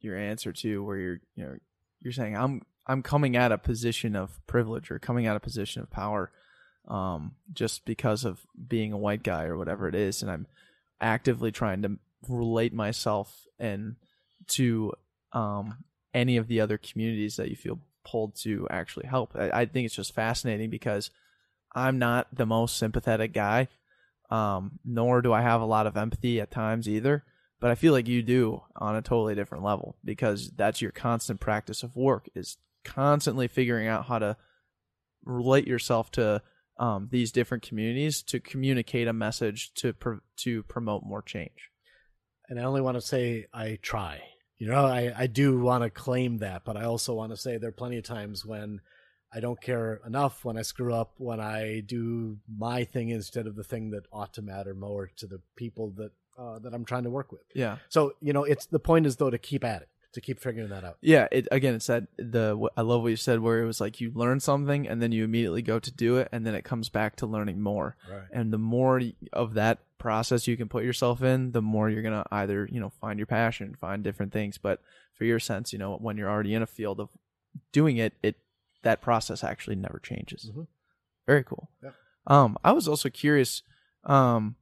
your 0.00 0.16
answer 0.16 0.52
too, 0.52 0.82
where 0.82 0.96
you're 0.96 1.20
you 1.36 1.44
know 1.44 1.56
you're 2.00 2.12
saying 2.12 2.36
I'm 2.36 2.62
I'm 2.88 3.04
coming 3.04 3.36
at 3.36 3.52
a 3.52 3.56
position 3.56 4.16
of 4.16 4.44
privilege 4.48 4.90
or 4.90 4.98
coming 4.98 5.28
at 5.28 5.36
a 5.36 5.40
position 5.40 5.80
of 5.80 5.90
power, 5.90 6.32
um, 6.88 7.36
just 7.52 7.84
because 7.84 8.24
of 8.24 8.44
being 8.66 8.92
a 8.92 8.98
white 8.98 9.22
guy 9.22 9.44
or 9.44 9.56
whatever 9.56 9.86
it 9.86 9.94
is, 9.94 10.22
and 10.22 10.28
I'm 10.28 10.48
actively 11.00 11.52
trying 11.52 11.82
to 11.82 11.98
relate 12.28 12.72
myself 12.72 13.46
and 13.58 13.96
to 14.46 14.92
um 15.32 15.84
any 16.12 16.36
of 16.36 16.48
the 16.48 16.60
other 16.60 16.78
communities 16.78 17.36
that 17.36 17.48
you 17.48 17.56
feel 17.56 17.80
pulled 18.04 18.36
to 18.36 18.66
actually 18.70 19.06
help. 19.06 19.34
I, 19.34 19.50
I 19.50 19.66
think 19.66 19.86
it's 19.86 19.96
just 19.96 20.14
fascinating 20.14 20.70
because 20.70 21.10
I'm 21.74 21.98
not 21.98 22.28
the 22.32 22.46
most 22.46 22.76
sympathetic 22.76 23.32
guy 23.32 23.68
um, 24.30 24.78
nor 24.84 25.22
do 25.22 25.32
I 25.32 25.42
have 25.42 25.60
a 25.60 25.66
lot 25.66 25.86
of 25.86 25.96
empathy 25.96 26.40
at 26.40 26.50
times 26.50 26.88
either. 26.88 27.24
But 27.60 27.70
I 27.70 27.76
feel 27.76 27.92
like 27.92 28.08
you 28.08 28.22
do 28.22 28.62
on 28.76 28.96
a 28.96 29.02
totally 29.02 29.34
different 29.34 29.64
level 29.64 29.96
because 30.04 30.50
that's 30.50 30.82
your 30.82 30.90
constant 30.90 31.40
practice 31.40 31.82
of 31.82 31.96
work 31.96 32.28
is 32.34 32.58
constantly 32.84 33.48
figuring 33.48 33.86
out 33.86 34.06
how 34.06 34.18
to 34.18 34.36
relate 35.24 35.66
yourself 35.66 36.10
to 36.12 36.42
um, 36.78 37.08
these 37.10 37.32
different 37.32 37.62
communities 37.62 38.22
to 38.24 38.40
communicate 38.40 39.08
a 39.08 39.12
message 39.12 39.72
to 39.74 39.94
to 40.38 40.62
promote 40.64 41.04
more 41.04 41.22
change. 41.22 41.70
And 42.48 42.60
I 42.60 42.64
only 42.64 42.80
want 42.80 42.96
to 42.96 43.00
say 43.00 43.46
I 43.52 43.78
try. 43.82 44.22
You 44.58 44.68
know, 44.68 44.84
I, 44.86 45.12
I 45.16 45.26
do 45.26 45.58
want 45.60 45.82
to 45.82 45.90
claim 45.90 46.38
that, 46.38 46.64
but 46.64 46.76
I 46.76 46.84
also 46.84 47.14
want 47.14 47.32
to 47.32 47.36
say 47.36 47.56
there 47.58 47.70
are 47.70 47.72
plenty 47.72 47.98
of 47.98 48.04
times 48.04 48.44
when 48.46 48.80
I 49.32 49.40
don't 49.40 49.60
care 49.60 50.00
enough, 50.06 50.44
when 50.44 50.56
I 50.56 50.62
screw 50.62 50.94
up, 50.94 51.14
when 51.16 51.40
I 51.40 51.80
do 51.80 52.38
my 52.48 52.84
thing 52.84 53.08
instead 53.08 53.46
of 53.46 53.56
the 53.56 53.64
thing 53.64 53.90
that 53.90 54.04
ought 54.12 54.32
to 54.34 54.42
matter 54.42 54.74
more 54.74 55.10
to 55.16 55.26
the 55.26 55.40
people 55.56 55.90
that 55.96 56.12
uh, 56.38 56.58
that 56.60 56.72
I'm 56.74 56.84
trying 56.84 57.04
to 57.04 57.10
work 57.10 57.30
with. 57.30 57.42
Yeah, 57.54 57.78
So 57.88 58.14
you 58.20 58.32
know, 58.32 58.44
it's 58.44 58.66
the 58.66 58.78
point 58.80 59.06
is 59.06 59.16
though 59.16 59.30
to 59.30 59.38
keep 59.38 59.64
at 59.64 59.82
it, 59.82 59.88
to 60.14 60.20
keep 60.20 60.40
figuring 60.40 60.68
that 60.70 60.84
out. 60.84 60.98
yeah. 61.00 61.26
It 61.32 61.48
again, 61.50 61.74
it's 61.74 61.86
that 61.88 62.04
the 62.16 62.68
I 62.76 62.82
love 62.82 63.02
what 63.02 63.08
you 63.08 63.16
said 63.16 63.40
where 63.40 63.60
it 63.60 63.66
was 63.66 63.80
like 63.80 64.00
you 64.00 64.12
learn 64.14 64.38
something 64.40 64.86
and 64.88 65.02
then 65.02 65.10
you 65.12 65.24
immediately 65.24 65.62
go 65.62 65.78
to 65.80 65.90
do 65.92 66.16
it 66.18 66.28
and 66.32 66.46
then 66.46 66.54
it 66.54 66.62
comes 66.64 66.88
back 66.88 67.16
to 67.16 67.26
learning 67.26 67.60
more. 67.60 67.96
Right. 68.10 68.28
and 68.32 68.52
the 68.52 68.58
more 68.58 69.00
of 69.32 69.54
that 69.54 69.78
process 70.04 70.46
you 70.46 70.56
can 70.56 70.68
put 70.68 70.84
yourself 70.84 71.22
in 71.22 71.52
the 71.52 71.62
more 71.62 71.88
you're 71.88 72.02
gonna 72.08 72.26
either 72.30 72.68
you 72.70 72.78
know 72.78 72.90
find 73.00 73.18
your 73.18 73.26
passion 73.26 73.74
find 73.80 74.04
different 74.04 74.32
things. 74.32 74.58
But 74.58 74.80
for 75.16 75.24
your 75.24 75.40
sense 75.40 75.72
you 75.72 75.78
know 75.78 75.96
when 75.96 76.16
you're 76.18 76.28
already 76.34 76.52
in 76.54 76.62
a 76.62 76.66
field 76.78 77.00
of 77.00 77.08
doing 77.72 77.96
it 77.96 78.12
it 78.22 78.36
that 78.82 79.00
process 79.00 79.42
actually 79.42 79.76
never 79.76 79.98
changes. 79.98 80.50
Mhm. 80.54 80.66
very 81.26 81.42
cool. 81.42 81.70
Yeah. 81.82 81.92
um 82.26 82.50
i 82.62 82.70
was 82.72 82.86
also 82.86 83.08
curious 83.08 83.62
um 84.04 84.56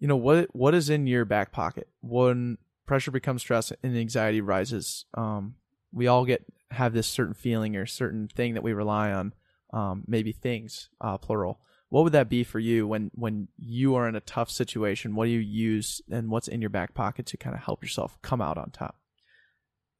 you 0.00 0.08
know 0.08 0.16
what 0.16 0.48
what 0.54 0.74
is 0.74 0.90
in 0.90 1.06
your 1.06 1.24
back 1.24 1.52
pocket? 1.52 1.88
When 2.00 2.58
pressure 2.86 3.12
becomes 3.12 3.42
stress 3.42 3.72
and 3.82 3.96
anxiety 3.96 4.40
rises 4.40 5.04
um 5.14 5.54
we 5.92 6.08
all 6.08 6.24
get 6.24 6.44
have 6.72 6.92
this 6.92 7.06
certain 7.06 7.34
feeling 7.34 7.76
or 7.76 7.86
certain 7.86 8.26
thing 8.28 8.54
that 8.54 8.62
we 8.64 8.72
rely 8.72 9.12
on 9.12 9.32
um 9.72 10.02
maybe 10.08 10.32
things 10.32 10.88
uh 11.00 11.16
plural 11.18 11.60
what 11.92 12.04
would 12.04 12.12
that 12.12 12.28
be 12.28 12.42
for 12.42 12.58
you 12.58 12.86
when 12.86 13.10
when 13.14 13.48
you 13.58 13.94
are 13.94 14.08
in 14.08 14.16
a 14.16 14.20
tough 14.20 14.50
situation 14.50 15.14
what 15.14 15.26
do 15.26 15.30
you 15.30 15.38
use 15.38 16.00
and 16.10 16.30
what's 16.30 16.48
in 16.48 16.60
your 16.60 16.70
back 16.70 16.94
pocket 16.94 17.26
to 17.26 17.36
kind 17.36 17.54
of 17.54 17.62
help 17.62 17.82
yourself 17.82 18.18
come 18.22 18.40
out 18.40 18.56
on 18.56 18.70
top 18.70 18.96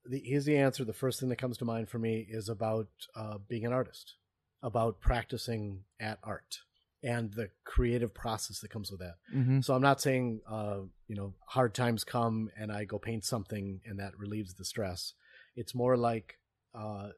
the, 0.04 0.20
here's 0.24 0.44
the 0.44 0.56
answer. 0.56 0.84
The 0.84 0.92
first 0.92 1.20
thing 1.20 1.28
that 1.28 1.36
comes 1.36 1.58
to 1.58 1.64
mind 1.64 1.88
for 1.88 1.98
me 1.98 2.26
is 2.28 2.48
about 2.48 2.88
uh, 3.14 3.38
being 3.48 3.64
an 3.64 3.72
artist, 3.72 4.14
about 4.62 5.00
practicing 5.00 5.84
at 6.00 6.18
art 6.22 6.58
and 7.04 7.32
the 7.32 7.50
creative 7.64 8.14
process 8.14 8.60
that 8.60 8.70
comes 8.70 8.90
with 8.90 9.00
that. 9.00 9.16
mm-hmm. 9.34 9.60
So 9.60 9.74
I'm 9.74 9.82
not 9.82 10.00
saying, 10.00 10.40
uh, 10.48 10.78
you 11.08 11.16
know, 11.16 11.34
hard 11.46 11.74
times 11.74 12.04
come 12.04 12.48
and 12.56 12.70
I 12.70 12.84
go 12.84 12.98
paint 12.98 13.24
something 13.24 13.80
and 13.84 13.98
that 13.98 14.16
relieves 14.16 14.54
the 14.54 14.64
stress. 14.64 15.14
It's 15.56 15.74
more 15.74 15.96
like 15.96 16.38
uh, 16.74 17.08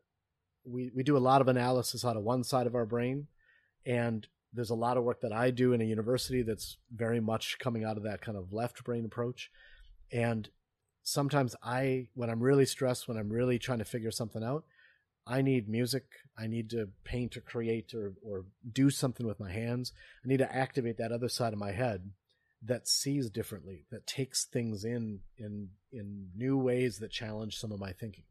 we 0.65 0.91
we 0.95 1.03
do 1.03 1.17
a 1.17 1.19
lot 1.19 1.41
of 1.41 1.49
analysis 1.49 2.05
out 2.05 2.17
of 2.17 2.23
one 2.23 2.45
side 2.45 2.67
of 2.67 2.75
our 2.75 2.87
brain, 2.87 3.29
and 3.85 4.27
there's 4.55 4.71
a 4.71 4.75
lot 4.75 4.97
of 4.97 5.05
work 5.05 5.21
that 5.23 5.33
I 5.33 5.51
do 5.51 5.73
in 5.73 5.81
a 5.81 5.85
university 5.85 6.43
that's 6.43 6.79
very 6.95 7.21
much 7.21 7.59
coming 7.59 7.85
out 7.85 7.97
of 7.97 8.05
that 8.05 8.23
kind 8.23 8.39
of 8.39 8.53
left 8.53 8.85
brain 8.85 9.05
approach, 9.05 9.51
and 10.13 10.49
sometimes 11.03 11.55
I, 11.63 12.09
when 12.15 12.31
I'm 12.31 12.41
really 12.41 12.67
stressed, 12.67 13.09
when 13.09 13.19
I'm 13.19 13.29
really 13.29 13.59
trying 13.59 13.79
to 13.79 13.85
figure 13.85 14.11
something 14.11 14.43
out, 14.43 14.65
I 15.27 15.43
need 15.43 15.69
music. 15.69 16.05
I 16.37 16.47
need 16.47 16.71
to 16.71 16.89
paint 17.05 17.37
or 17.37 17.41
create 17.41 17.95
or, 17.95 18.15
or 18.23 18.45
do 18.71 18.91
something 18.91 19.27
with 19.27 19.41
my 19.41 19.51
hands. 19.53 19.93
I 20.25 20.29
need 20.29 20.39
to 20.39 20.55
activate 20.55 20.99
that 20.99 21.13
other 21.13 21.29
side 21.29 21.53
of 21.53 21.59
my 21.59 21.73
head 21.73 22.11
that 22.63 22.89
sees 22.89 23.31
differently, 23.31 23.85
that 23.91 24.07
takes 24.07 24.45
things 24.45 24.85
in 24.85 25.21
in 25.37 25.69
in 25.93 26.29
new 26.37 26.57
ways 26.59 26.99
that 26.99 27.11
challenge 27.11 27.57
some 27.57 27.73
of 27.73 27.81
my 27.81 27.93
thinking, 27.93 28.25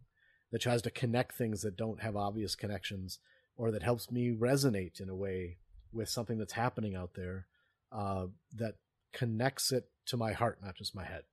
that 0.51 0.61
tries 0.61 0.81
to 0.83 0.91
connect 0.91 1.35
things 1.35 1.61
that 1.61 1.77
don't 1.77 2.01
have 2.01 2.15
obvious 2.15 2.55
connections, 2.55 3.19
or 3.55 3.71
that 3.71 3.83
helps 3.83 4.11
me 4.11 4.31
resonate 4.31 4.99
in 4.99 5.09
a 5.09 5.15
way 5.15 5.57
with 5.93 6.09
something 6.09 6.37
that's 6.37 6.53
happening 6.53 6.95
out 6.95 7.13
there 7.15 7.47
uh, 7.91 8.27
that 8.55 8.75
connects 9.13 9.71
it 9.71 9.89
to 10.07 10.17
my 10.17 10.33
heart, 10.33 10.59
not 10.63 10.75
just 10.75 10.95
my 10.95 11.05
head. 11.05 11.23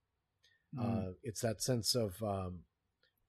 Uh, 0.81 1.13
it's 1.23 1.41
that 1.41 1.63
sense 1.63 1.95
of 1.95 2.23
um, 2.23 2.61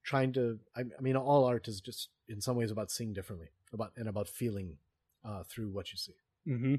trying 0.04 0.32
to. 0.34 0.58
I, 0.76 0.82
I 0.82 1.00
mean, 1.00 1.16
all 1.16 1.44
art 1.44 1.68
is 1.68 1.80
just 1.80 2.08
in 2.28 2.40
some 2.40 2.56
ways 2.56 2.70
about 2.70 2.90
seeing 2.90 3.12
differently, 3.12 3.48
about 3.72 3.92
and 3.96 4.08
about 4.08 4.28
feeling 4.28 4.76
uh, 5.24 5.42
through 5.44 5.70
what 5.70 5.92
you 5.92 5.98
see. 5.98 6.14
hmm 6.46 6.76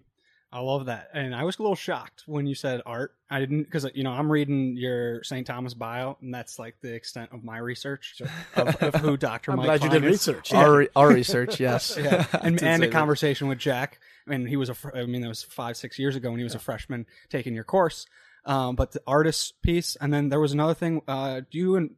I 0.53 0.59
love 0.59 0.85
that, 0.85 1.09
and 1.15 1.33
I 1.33 1.43
was 1.45 1.57
a 1.57 1.63
little 1.63 1.75
shocked 1.75 2.23
when 2.27 2.45
you 2.45 2.53
said 2.53 2.81
art. 2.85 3.15
I 3.27 3.39
didn't 3.39 3.63
because 3.63 3.87
you 3.95 4.03
know 4.03 4.11
I'm 4.11 4.31
reading 4.31 4.77
your 4.77 5.23
St. 5.23 5.47
Thomas 5.47 5.73
bio, 5.73 6.15
and 6.21 6.31
that's 6.31 6.59
like 6.59 6.75
the 6.81 6.93
extent 6.93 7.31
of 7.33 7.43
my 7.43 7.57
research 7.57 8.21
of, 8.55 8.75
of 8.81 8.95
who 9.01 9.17
Doctor 9.17 9.49
I'm 9.51 9.57
Mike. 9.57 9.65
glad 9.65 9.83
you 9.83 9.89
did 9.89 10.03
is. 10.03 10.11
research. 10.11 10.53
our, 10.53 10.87
our 10.95 11.07
research 11.09 11.59
yes 11.59 11.97
yeah, 11.99 12.27
and, 12.33 12.45
and 12.45 12.59
say 12.59 12.75
a 12.75 12.77
that. 12.77 12.91
conversation 12.91 13.47
with 13.47 13.57
Jack. 13.57 13.99
I 14.27 14.29
mean, 14.29 14.45
he 14.45 14.55
was 14.55 14.69
a, 14.69 14.75
I 14.93 15.07
mean, 15.07 15.21
that 15.21 15.27
was 15.27 15.41
five, 15.41 15.75
six 15.75 15.97
years 15.97 16.15
ago 16.15 16.29
when 16.29 16.39
he 16.39 16.43
was 16.43 16.55
a 16.55 16.59
freshman 16.59 17.07
taking 17.29 17.55
your 17.55 17.63
course. 17.63 18.05
Um, 18.45 18.75
but 18.75 18.91
the 18.91 19.01
artist 19.07 19.59
piece, 19.63 19.95
and 19.95 20.13
then 20.13 20.29
there 20.29 20.39
was 20.39 20.53
another 20.53 20.75
thing. 20.75 21.01
Uh, 21.07 21.41
do 21.49 21.57
you 21.57 21.75
and 21.77 21.95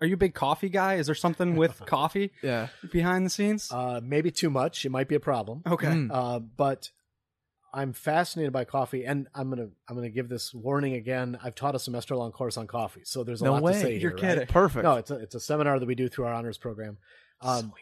are 0.00 0.06
you 0.06 0.14
a 0.14 0.16
big 0.16 0.32
coffee 0.32 0.68
guy? 0.70 0.94
Is 0.94 1.06
there 1.06 1.14
something 1.14 1.56
with 1.56 1.84
coffee 1.84 2.30
yeah 2.42 2.68
behind 2.90 3.26
the 3.26 3.30
scenes? 3.30 3.70
Uh, 3.70 4.00
maybe 4.02 4.30
too 4.30 4.48
much. 4.48 4.86
It 4.86 4.90
might 4.90 5.08
be 5.08 5.14
a 5.16 5.20
problem. 5.20 5.62
okay. 5.66 5.88
Mm. 5.88 6.10
Uh, 6.10 6.38
but 6.38 6.90
I'm 7.72 7.92
fascinated 7.92 8.52
by 8.52 8.64
coffee, 8.64 9.04
and 9.04 9.28
I'm 9.34 9.50
gonna 9.50 9.68
I'm 9.88 9.94
gonna 9.96 10.08
give 10.10 10.28
this 10.28 10.54
warning 10.54 10.94
again. 10.94 11.38
I've 11.42 11.54
taught 11.54 11.74
a 11.74 11.78
semester 11.78 12.16
long 12.16 12.32
course 12.32 12.56
on 12.56 12.66
coffee, 12.66 13.02
so 13.04 13.24
there's 13.24 13.42
a 13.42 13.44
No 13.44 13.52
lot 13.52 13.62
way. 13.62 13.72
to 13.74 13.80
say. 13.80 13.92
You're 13.98 14.10
here, 14.10 14.18
kidding. 14.18 14.38
Right? 14.38 14.48
perfect 14.48 14.84
No, 14.84 14.94
it's 14.96 15.10
a 15.10 15.16
it's 15.16 15.34
a 15.34 15.40
seminar 15.40 15.78
that 15.78 15.86
we 15.86 15.94
do 15.94 16.08
through 16.08 16.24
our 16.26 16.32
honors 16.34 16.58
program. 16.58 16.98
Um, 17.40 17.72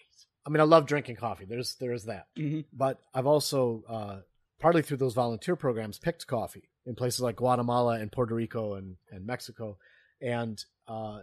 I 0.46 0.50
mean, 0.50 0.60
I 0.60 0.64
love 0.64 0.86
drinking 0.86 1.16
coffee. 1.16 1.44
There's 1.44 1.76
there's 1.76 2.04
that, 2.04 2.26
Mhm. 2.36 2.64
but 2.72 3.00
I've 3.14 3.26
also 3.26 3.82
uh, 3.88 4.20
partly 4.60 4.82
through 4.82 4.96
those 4.98 5.14
volunteer 5.14 5.56
programs 5.56 5.98
picked 5.98 6.26
coffee 6.26 6.68
in 6.84 6.94
places 6.94 7.20
like 7.20 7.36
Guatemala 7.36 7.98
and 8.00 8.10
Puerto 8.12 8.34
Rico 8.34 8.74
and 8.74 8.96
and 9.10 9.24
Mexico, 9.26 9.78
and 10.20 10.64
uh, 10.88 11.20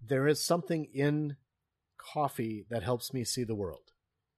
there 0.00 0.26
is 0.26 0.42
something 0.42 0.84
in 0.86 1.36
coffee 1.98 2.66
that 2.70 2.82
helps 2.82 3.12
me 3.12 3.24
see 3.24 3.44
the 3.44 3.54
world. 3.54 3.92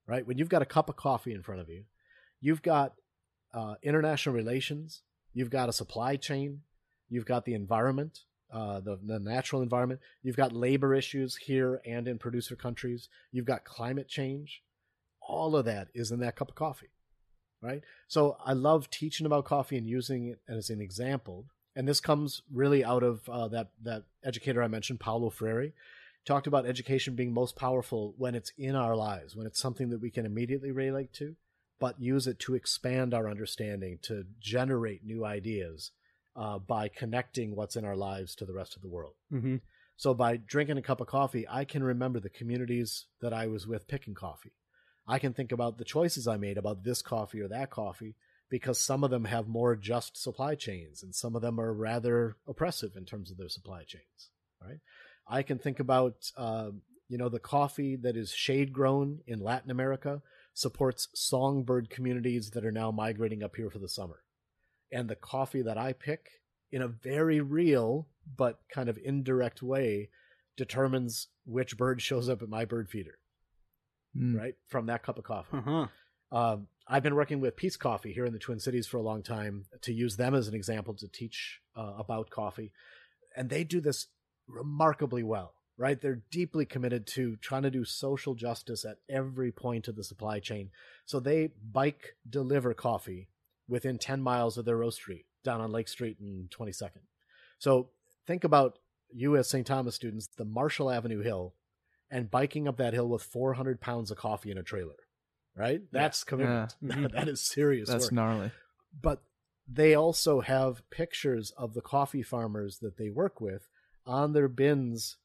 Right 0.07 0.25
when 0.25 0.37
you've 0.37 0.49
got 0.49 0.61
a 0.61 0.65
cup 0.65 0.89
of 0.89 0.95
coffee 0.95 1.33
in 1.33 1.43
front 1.43 1.61
of 1.61 1.69
you, 1.69 1.83
you've 2.41 2.61
got 2.61 2.93
uh, 3.53 3.75
international 3.81 4.35
relations, 4.35 5.01
you've 5.33 5.49
got 5.49 5.69
a 5.69 5.73
supply 5.73 6.15
chain, 6.15 6.61
you've 7.09 7.25
got 7.25 7.45
the 7.45 7.53
environment, 7.53 8.19
uh, 8.51 8.79
the, 8.79 8.99
the 9.03 9.19
natural 9.19 9.61
environment, 9.61 9.99
you've 10.23 10.37
got 10.37 10.53
labor 10.53 10.95
issues 10.95 11.35
here 11.35 11.81
and 11.85 12.07
in 12.07 12.17
producer 12.17 12.55
countries, 12.55 13.09
you've 13.31 13.45
got 13.45 13.63
climate 13.63 14.07
change. 14.07 14.61
All 15.21 15.55
of 15.55 15.65
that 15.65 15.89
is 15.93 16.11
in 16.11 16.19
that 16.21 16.35
cup 16.35 16.49
of 16.49 16.55
coffee, 16.55 16.89
right? 17.61 17.83
So 18.07 18.37
I 18.43 18.53
love 18.53 18.89
teaching 18.89 19.25
about 19.25 19.45
coffee 19.45 19.77
and 19.77 19.87
using 19.87 20.27
it 20.27 20.39
as 20.47 20.69
an 20.69 20.81
example. 20.81 21.45
And 21.75 21.87
this 21.87 21.99
comes 21.99 22.41
really 22.51 22.83
out 22.83 23.03
of 23.03 23.29
uh, 23.29 23.47
that 23.49 23.69
that 23.83 24.05
educator 24.23 24.63
I 24.63 24.67
mentioned, 24.67 24.99
Paulo 24.99 25.29
Freire, 25.29 25.73
talked 26.25 26.47
about 26.47 26.65
education 26.65 27.15
being 27.15 27.31
most 27.31 27.55
powerful 27.55 28.15
when 28.17 28.33
it's 28.33 28.51
in 28.57 28.75
our 28.75 28.95
lives, 28.95 29.35
when 29.35 29.45
it's 29.45 29.59
something 29.59 29.89
that 29.89 30.01
we 30.01 30.09
can 30.09 30.25
immediately 30.25 30.71
relate 30.71 31.13
to 31.13 31.35
but 31.79 31.99
use 31.99 32.27
it 32.27 32.39
to 32.39 32.55
expand 32.55 33.13
our 33.13 33.29
understanding, 33.29 33.99
to 34.03 34.25
generate 34.39 35.05
new 35.05 35.25
ideas 35.25 35.91
uh, 36.35 36.59
by 36.59 36.89
connecting 36.89 37.55
what's 37.55 37.75
in 37.75 37.85
our 37.85 37.95
lives 37.95 38.35
to 38.35 38.45
the 38.45 38.53
rest 38.53 38.75
of 38.75 38.81
the 38.81 38.89
world. 38.89 39.15
hmm 39.29 39.57
So 39.97 40.13
by 40.13 40.37
drinking 40.37 40.77
a 40.77 40.81
cup 40.81 41.01
of 41.01 41.07
coffee, 41.07 41.45
I 41.49 41.65
can 41.65 41.83
remember 41.83 42.19
the 42.19 42.29
communities 42.29 43.05
that 43.21 43.33
I 43.33 43.47
was 43.47 43.67
with 43.67 43.87
picking 43.87 44.13
coffee. 44.13 44.53
I 45.07 45.19
can 45.19 45.33
think 45.33 45.51
about 45.51 45.77
the 45.77 45.85
choices 45.85 46.27
I 46.27 46.37
made 46.37 46.57
about 46.57 46.83
this 46.83 47.01
coffee 47.01 47.41
or 47.41 47.47
that 47.47 47.71
coffee 47.71 48.15
because 48.49 48.79
some 48.79 49.03
of 49.03 49.11
them 49.11 49.25
have 49.25 49.47
more 49.47 49.75
just 49.75 50.21
supply 50.21 50.55
chains 50.55 51.01
and 51.03 51.15
some 51.15 51.35
of 51.35 51.41
them 51.41 51.59
are 51.59 51.73
rather 51.73 52.37
oppressive 52.47 52.95
in 52.95 53.05
terms 53.05 53.31
of 53.31 53.37
their 53.37 53.49
supply 53.49 53.83
chains. 53.83 54.29
Right? 54.61 54.79
I 55.27 55.43
can 55.43 55.57
think 55.57 55.79
about 55.79 56.31
um, 56.37 56.81
you 57.07 57.17
know 57.17 57.29
the 57.29 57.39
coffee 57.39 57.95
that 57.97 58.15
is 58.15 58.31
shade 58.31 58.71
grown 58.71 59.19
in 59.25 59.39
Latin 59.39 59.71
America 59.71 60.21
supports 60.59 61.07
songbird 61.15 61.89
communities 61.89 62.51
that 62.51 62.65
are 62.65 62.71
now 62.71 62.91
migrating 62.91 63.41
up 63.43 63.55
here 63.55 63.69
for 63.69 63.79
the 63.79 63.87
summer. 63.87 64.23
And 64.91 65.09
the 65.09 65.15
coffee 65.15 65.61
that 65.61 65.77
I 65.77 65.93
pick 65.93 66.29
in 66.71 66.81
a 66.81 66.87
very 66.87 67.39
real 67.39 68.07
but 68.37 68.59
kind 68.71 68.89
of 68.89 68.97
indirect 69.03 69.61
way 69.61 70.09
determines 70.57 71.27
which 71.45 71.77
bird 71.77 72.01
shows 72.01 72.27
up 72.27 72.41
at 72.41 72.49
my 72.49 72.65
bird 72.65 72.89
feeder, 72.89 73.17
Mm. 74.15 74.37
right? 74.37 74.55
From 74.67 74.87
that 74.87 75.03
cup 75.03 75.17
of 75.17 75.23
coffee. 75.23 75.57
Uh-huh. 75.57 75.87
Um, 76.31 76.67
I've 76.87 77.03
been 77.03 77.15
working 77.15 77.39
with 77.39 77.55
Peace 77.55 77.77
Coffee 77.77 78.11
here 78.11 78.25
in 78.25 78.33
the 78.33 78.39
Twin 78.39 78.59
Cities 78.59 78.87
for 78.87 78.97
a 78.97 79.01
long 79.03 79.23
time 79.23 79.65
to 79.81 79.93
use 79.93 80.17
them 80.17 80.33
as 80.35 80.47
an 80.47 80.55
example 80.55 80.93
to 80.95 81.07
teach 81.07 81.59
uh, 81.75 81.93
about 81.97 82.29
coffee. 82.31 82.71
And 83.35 83.49
they 83.49 83.63
do 83.63 83.79
this 83.79 84.07
remarkably 84.47 85.23
well, 85.23 85.53
right? 85.79 85.99
They're 85.99 86.21
deeply 86.29 86.65
committed 86.65 87.07
to 87.07 87.37
trying 87.37 87.63
to 87.63 87.71
do 87.71 87.85
social 87.85 88.35
justice 88.35 88.83
at 88.85 88.97
every 89.09 89.51
point 89.51 89.87
of 89.87 89.95
the 89.95 90.03
supply 90.03 90.39
chain. 90.39 90.69
So 91.05 91.19
they 91.19 91.51
bike 91.71 92.15
deliver 92.29 92.73
coffee 92.73 93.29
within 93.67 93.97
10 93.97 94.21
miles 94.21 94.57
of 94.57 94.65
their 94.65 94.77
roastery 94.77 95.23
down 95.43 95.61
on 95.61 95.71
Lake 95.71 95.87
Street 95.87 96.17
and 96.19 96.49
22nd. 96.51 97.01
So 97.59 97.89
think 98.27 98.43
about 98.43 98.77
you 99.11 99.37
as 99.37 99.49
St. 99.49 99.65
Thomas 99.65 99.95
students, 99.95 100.27
the 100.37 100.43
Marshall 100.45 100.91
Avenue 100.91 101.21
Hill, 101.21 101.55
and 102.11 102.29
biking 102.29 102.67
up 102.67 102.77
that 102.77 102.93
hill 102.93 103.07
with 103.07 103.23
400 103.23 103.79
pounds 103.79 104.11
of 104.11 104.17
coffee 104.17 104.51
in 104.51 104.57
a 104.57 104.63
trailer, 104.63 104.97
right? 105.55 105.81
That's 105.91 106.23
commitment. 106.25 106.75
Mhm. 106.83 107.11
that 107.13 107.27
is 107.29 107.41
serious 107.41 107.87
That's 107.89 108.05
work. 108.05 108.11
gnarly. 108.13 108.51
but 109.01 109.21
they 109.71 109.93
also 109.93 110.41
have 110.41 110.81
pictures 110.89 111.51
of 111.55 111.73
the 111.75 111.81
coffee 111.81 112.23
farmers 112.23 112.79
that 112.79 112.97
they 112.97 113.09
work 113.09 113.39
with 113.39 113.67
on 114.05 114.33
their 114.33 114.47
bins. 114.47 115.17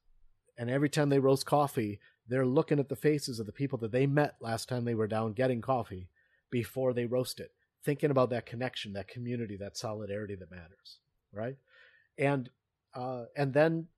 And 0.57 0.71
every 0.71 0.89
time 0.89 1.09
they 1.09 1.19
roast 1.19 1.47
coffee, 1.47 1.99
they're 2.29 2.47
looking 2.47 2.79
at 2.79 2.89
the 2.89 2.97
faces 2.97 3.39
of 3.39 3.47
the 3.47 3.53
people 3.53 3.79
that 3.79 3.93
they 3.93 4.07
met 4.07 4.37
last 4.41 4.69
time 4.69 4.85
they 4.85 4.95
were 4.95 5.07
down 5.07 5.33
getting 5.33 5.61
coffee 5.61 6.09
before 6.51 6.93
they 6.93 7.07
roast 7.07 7.41
it, 7.41 7.53
thinking 7.85 8.11
about 8.11 8.31
that 8.31 8.47
connection, 8.47 8.93
that 8.95 9.09
community, 9.09 9.57
that 9.57 9.77
solidarity 9.77 10.35
that 10.37 10.51
matters, 10.51 10.99
right? 11.33 11.57
And 12.17 12.49
uh, 12.95 13.25
and 13.37 13.53
then 13.53 13.89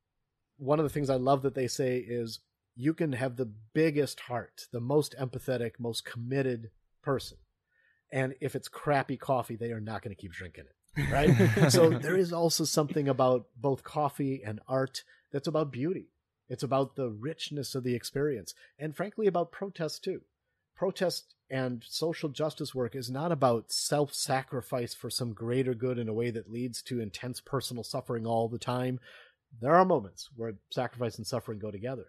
one 0.57 0.79
of 0.79 0.85
the 0.85 0.91
things 0.91 1.11
I 1.11 1.17
love 1.17 1.43
that 1.43 1.55
they 1.55 1.69
say 1.69 1.99
is 1.99 2.41
you 2.75 2.95
can 2.95 3.13
have 3.13 3.37
the 3.37 3.51
biggest 3.75 4.21
heart, 4.21 4.67
the 4.73 4.81
most 4.81 5.15
empathetic, 5.21 5.73
most 5.79 6.05
committed 6.05 6.71
person, 7.03 7.37
and 8.11 8.35
if 8.41 8.57
it's 8.57 8.69
crappy 8.69 9.17
coffee, 9.17 9.57
they 9.57 9.73
are 9.73 9.81
not 9.81 10.03
going 10.03 10.15
to 10.15 10.21
keep 10.21 10.33
drinking 10.33 10.65
it, 10.65 11.13
right? 11.13 11.71
so 11.71 11.91
there 11.91 12.17
is 12.17 12.33
also 12.33 12.65
something 12.65 13.09
about 13.09 13.47
both 13.57 13.83
coffee 13.83 14.43
and 14.45 14.61
art 14.67 15.05
that's 15.33 15.49
about 15.49 15.71
beauty. 15.71 16.09
It's 16.49 16.63
about 16.63 16.97
the 16.97 17.11
richness 17.11 17.75
of 17.75 17.83
the 17.85 17.95
experience, 17.95 18.55
and 18.79 18.97
frankly, 18.97 19.27
about 19.27 19.53
protest 19.53 20.05
too. 20.05 20.23
Protest 20.77 21.35
and 21.51 21.83
social 21.89 22.29
justice 22.29 22.75
work 22.75 22.95
is 22.95 23.11
not 23.11 23.33
about 23.33 23.73
self 23.73 24.13
sacrifice 24.15 24.95
for 24.95 25.11
some 25.11 25.33
greater 25.33 25.75
good 25.75 25.99
in 25.99 26.09
a 26.09 26.15
way 26.15 26.31
that 26.31 26.51
leads 26.51 26.83
to 26.83 27.01
intense 27.01 27.41
personal 27.41 27.83
suffering 27.83 28.27
all 28.27 28.49
the 28.49 28.59
time. 28.59 29.01
There 29.61 29.75
are 29.75 29.85
moments 29.85 30.29
where 30.37 30.55
sacrifice 30.71 31.17
and 31.17 31.27
suffering 31.27 31.59
go 31.59 31.71
together. 31.71 32.07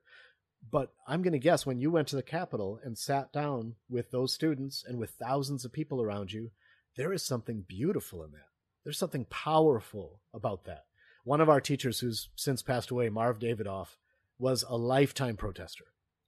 But 0.69 0.91
I'm 1.07 1.22
going 1.22 1.34
to 1.34 1.39
guess 1.39 1.65
when 1.65 1.80
you 1.80 1.91
went 1.91 2.07
to 2.09 2.15
the 2.15 2.23
Capitol 2.23 2.80
and 2.84 2.97
sat 2.97 3.31
down 3.31 3.76
with 3.89 4.11
those 4.11 4.34
students 4.34 4.84
and 4.85 4.97
with 4.97 5.11
thousands 5.11 5.64
of 5.64 5.72
people 5.72 6.01
around 6.01 6.34
you, 6.34 6.51
there 6.97 7.14
is 7.14 7.23
something 7.23 7.64
beautiful 7.68 8.23
in 8.23 8.31
that. 8.31 8.49
There's 8.84 8.97
something 8.97 9.26
powerful 9.26 10.19
about 10.34 10.65
that. 10.65 10.85
One 11.23 11.41
of 11.41 11.49
our 11.49 11.61
teachers, 11.61 11.99
who's 11.99 12.30
since 12.35 12.61
passed 12.61 12.89
away, 12.89 13.09
Marv 13.09 13.39
Davidoff, 13.39 13.97
was 14.39 14.64
a 14.68 14.77
lifetime 14.77 15.38
protester 15.38 15.85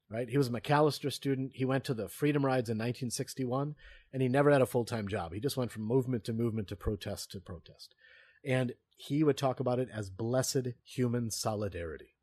right? 0.10 0.30
He 0.30 0.38
was 0.38 0.48
a 0.48 0.52
Macalester 0.52 1.12
student. 1.12 1.52
He 1.54 1.66
went 1.66 1.84
to 1.86 1.94
the 1.94 2.10
Freedom 2.10 2.46
Rides 2.46 2.70
in 2.70 2.78
1961, 2.78 3.76
and 4.12 4.22
he 4.22 4.28
never 4.28 4.52
had 4.52 4.62
a 4.62 4.66
full 4.66 4.86
time 4.86 5.08
job. 5.08 5.34
He 5.34 5.40
just 5.40 5.58
went 5.58 5.72
from 5.72 5.84
movement 5.84 6.24
to 6.26 6.34
movement 6.34 6.68
to 6.70 6.76
protest 6.76 7.32
to 7.32 7.40
protest. 7.40 7.94
And 8.44 8.74
he 8.98 9.24
would 9.24 9.38
talk 9.38 9.60
about 9.60 9.80
it 9.80 9.90
as 9.94 10.10
blessed 10.10 10.70
human 10.84 11.32
solidarity. 11.32 12.16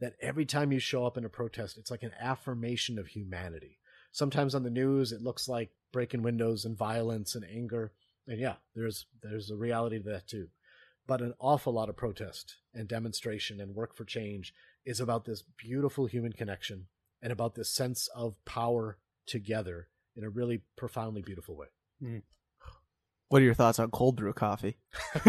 That 0.00 0.14
every 0.20 0.44
time 0.44 0.72
you 0.72 0.78
show 0.78 1.06
up 1.06 1.16
in 1.16 1.24
a 1.24 1.30
protest, 1.30 1.76
it's 1.76 1.90
like 1.90 2.02
an 2.02 2.12
affirmation 2.20 2.98
of 2.98 3.08
humanity. 3.08 3.78
Sometimes 4.12 4.54
on 4.54 4.62
the 4.62 4.70
news, 4.70 5.12
it 5.12 5.22
looks 5.22 5.48
like 5.48 5.70
breaking 5.92 6.22
windows 6.22 6.64
and 6.64 6.76
violence 6.76 7.34
and 7.34 7.44
anger. 7.44 7.92
And 8.26 8.38
yeah, 8.38 8.56
there's 8.74 9.06
there's 9.22 9.50
a 9.50 9.56
reality 9.56 9.98
to 9.98 10.10
that 10.10 10.28
too. 10.28 10.48
But 11.06 11.22
an 11.22 11.34
awful 11.40 11.72
lot 11.72 11.88
of 11.88 11.96
protest 11.96 12.56
and 12.74 12.86
demonstration 12.86 13.60
and 13.60 13.74
work 13.74 13.96
for 13.96 14.04
change 14.04 14.52
is 14.88 15.00
about 15.00 15.24
this 15.26 15.42
beautiful 15.56 16.06
human 16.06 16.32
connection 16.32 16.86
and 17.22 17.32
about 17.32 17.54
this 17.54 17.68
sense 17.68 18.08
of 18.14 18.34
power 18.44 18.98
together 19.26 19.88
in 20.16 20.24
a 20.24 20.30
really 20.30 20.62
profoundly 20.76 21.20
beautiful 21.22 21.54
way. 21.56 21.66
What 23.28 23.42
are 23.42 23.44
your 23.44 23.52
thoughts 23.54 23.78
on 23.78 23.90
cold 23.90 24.16
brew 24.16 24.32
coffee? 24.32 24.78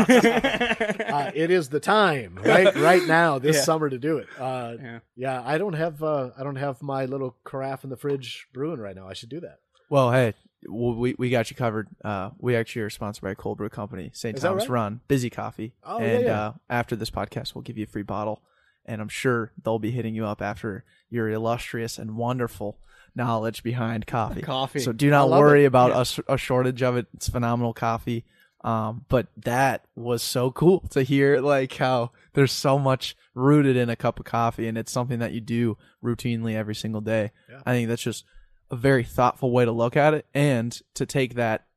Uh, 1.09 1.31
it 1.33 1.49
is 1.51 1.69
the 1.69 1.79
time, 1.79 2.37
right? 2.41 2.73
Right 2.75 3.03
now, 3.05 3.39
this 3.39 3.57
Yeah. 3.57 3.63
summer 3.63 3.89
to 3.89 3.97
do 3.97 4.17
it. 4.19 4.27
Uh, 4.37 4.75
yeah. 4.81 4.99
yeah, 5.15 5.41
I 5.43 5.57
don't 5.57 5.73
have 5.73 6.01
uh, 6.03 6.29
I 6.37 6.43
don't 6.43 6.55
have 6.55 6.81
my 6.83 7.05
little 7.05 7.35
carafe 7.43 7.83
in 7.83 7.89
the 7.89 7.97
fridge 7.97 8.47
brewing 8.53 8.79
right 8.79 8.95
now. 8.95 9.07
I 9.07 9.13
should 9.13 9.29
do 9.29 9.39
that. 9.41 9.57
Well, 9.89 10.11
hey, 10.11 10.33
we 10.69 11.15
we 11.17 11.29
got 11.31 11.49
you 11.49 11.55
covered. 11.57 11.87
Uh, 12.05 12.29
we 12.37 12.55
actually 12.55 12.83
are 12.83 12.89
sponsored 12.91 13.23
by 13.23 13.31
a 13.31 13.35
cold 13.35 13.57
brew 13.57 13.69
company, 13.69 14.11
St. 14.13 14.37
Thomas 14.37 14.63
right? 14.63 14.69
Run, 14.69 15.01
Bizzy 15.09 15.31
Coffee. 15.31 15.73
Oh, 15.83 15.99
yeah, 15.99 16.05
and 16.05 16.23
yeah. 16.25 16.41
Uh, 16.41 16.53
after 16.69 16.95
this 16.95 17.09
podcast, 17.09 17.55
we'll 17.55 17.63
give 17.63 17.77
you 17.77 17.85
a 17.85 17.87
free 17.87 18.03
bottle, 18.03 18.41
and 18.85 19.01
I'm 19.01 19.09
sure 19.09 19.51
they'll 19.63 19.79
be 19.79 19.91
hitting 19.91 20.15
you 20.15 20.25
up 20.25 20.41
after 20.41 20.83
your 21.09 21.29
illustrious 21.29 21.97
and 21.97 22.15
wonderful 22.15 22.77
knowledge 23.15 23.63
behind 23.63 24.05
coffee. 24.07 24.41
Coffee. 24.41 24.79
So 24.79 24.91
do 24.91 25.09
not 25.09 25.29
worry 25.29 25.63
it. 25.63 25.67
about 25.67 25.89
Yeah. 25.91 26.23
a 26.27 26.33
a, 26.33 26.37
shortage 26.37 26.81
of 26.83 26.95
it. 26.97 27.07
It's 27.13 27.29
phenomenal 27.29 27.73
coffee. 27.73 28.25
Um, 28.61 29.05
but 29.07 29.27
that 29.37 29.85
was 29.95 30.21
so 30.21 30.51
cool 30.51 30.81
to 30.89 31.01
hear, 31.03 31.39
like 31.39 31.73
how 31.77 32.11
there's 32.33 32.51
so 32.51 32.77
much 32.77 33.15
rooted 33.33 33.77
in 33.77 33.89
a 33.89 33.95
cup 33.95 34.19
of 34.19 34.25
coffee, 34.25 34.67
and 34.67 34.77
it's 34.77 34.91
something 34.91 35.19
that 35.19 35.31
you 35.31 35.39
do 35.39 35.77
routinely 36.03 36.55
every 36.55 36.75
single 36.75 36.99
day. 37.01 37.31
Yeah. 37.49 37.61
I 37.65 37.71
think 37.71 37.87
that's 37.87 38.01
just 38.01 38.25
a 38.69 38.75
very 38.75 39.03
thoughtful 39.05 39.51
way 39.51 39.63
to 39.65 39.71
look 39.71 39.95
at 39.95 40.13
it, 40.13 40.25
and 40.33 40.77
to 40.95 41.05
take 41.05 41.35
that 41.35 41.67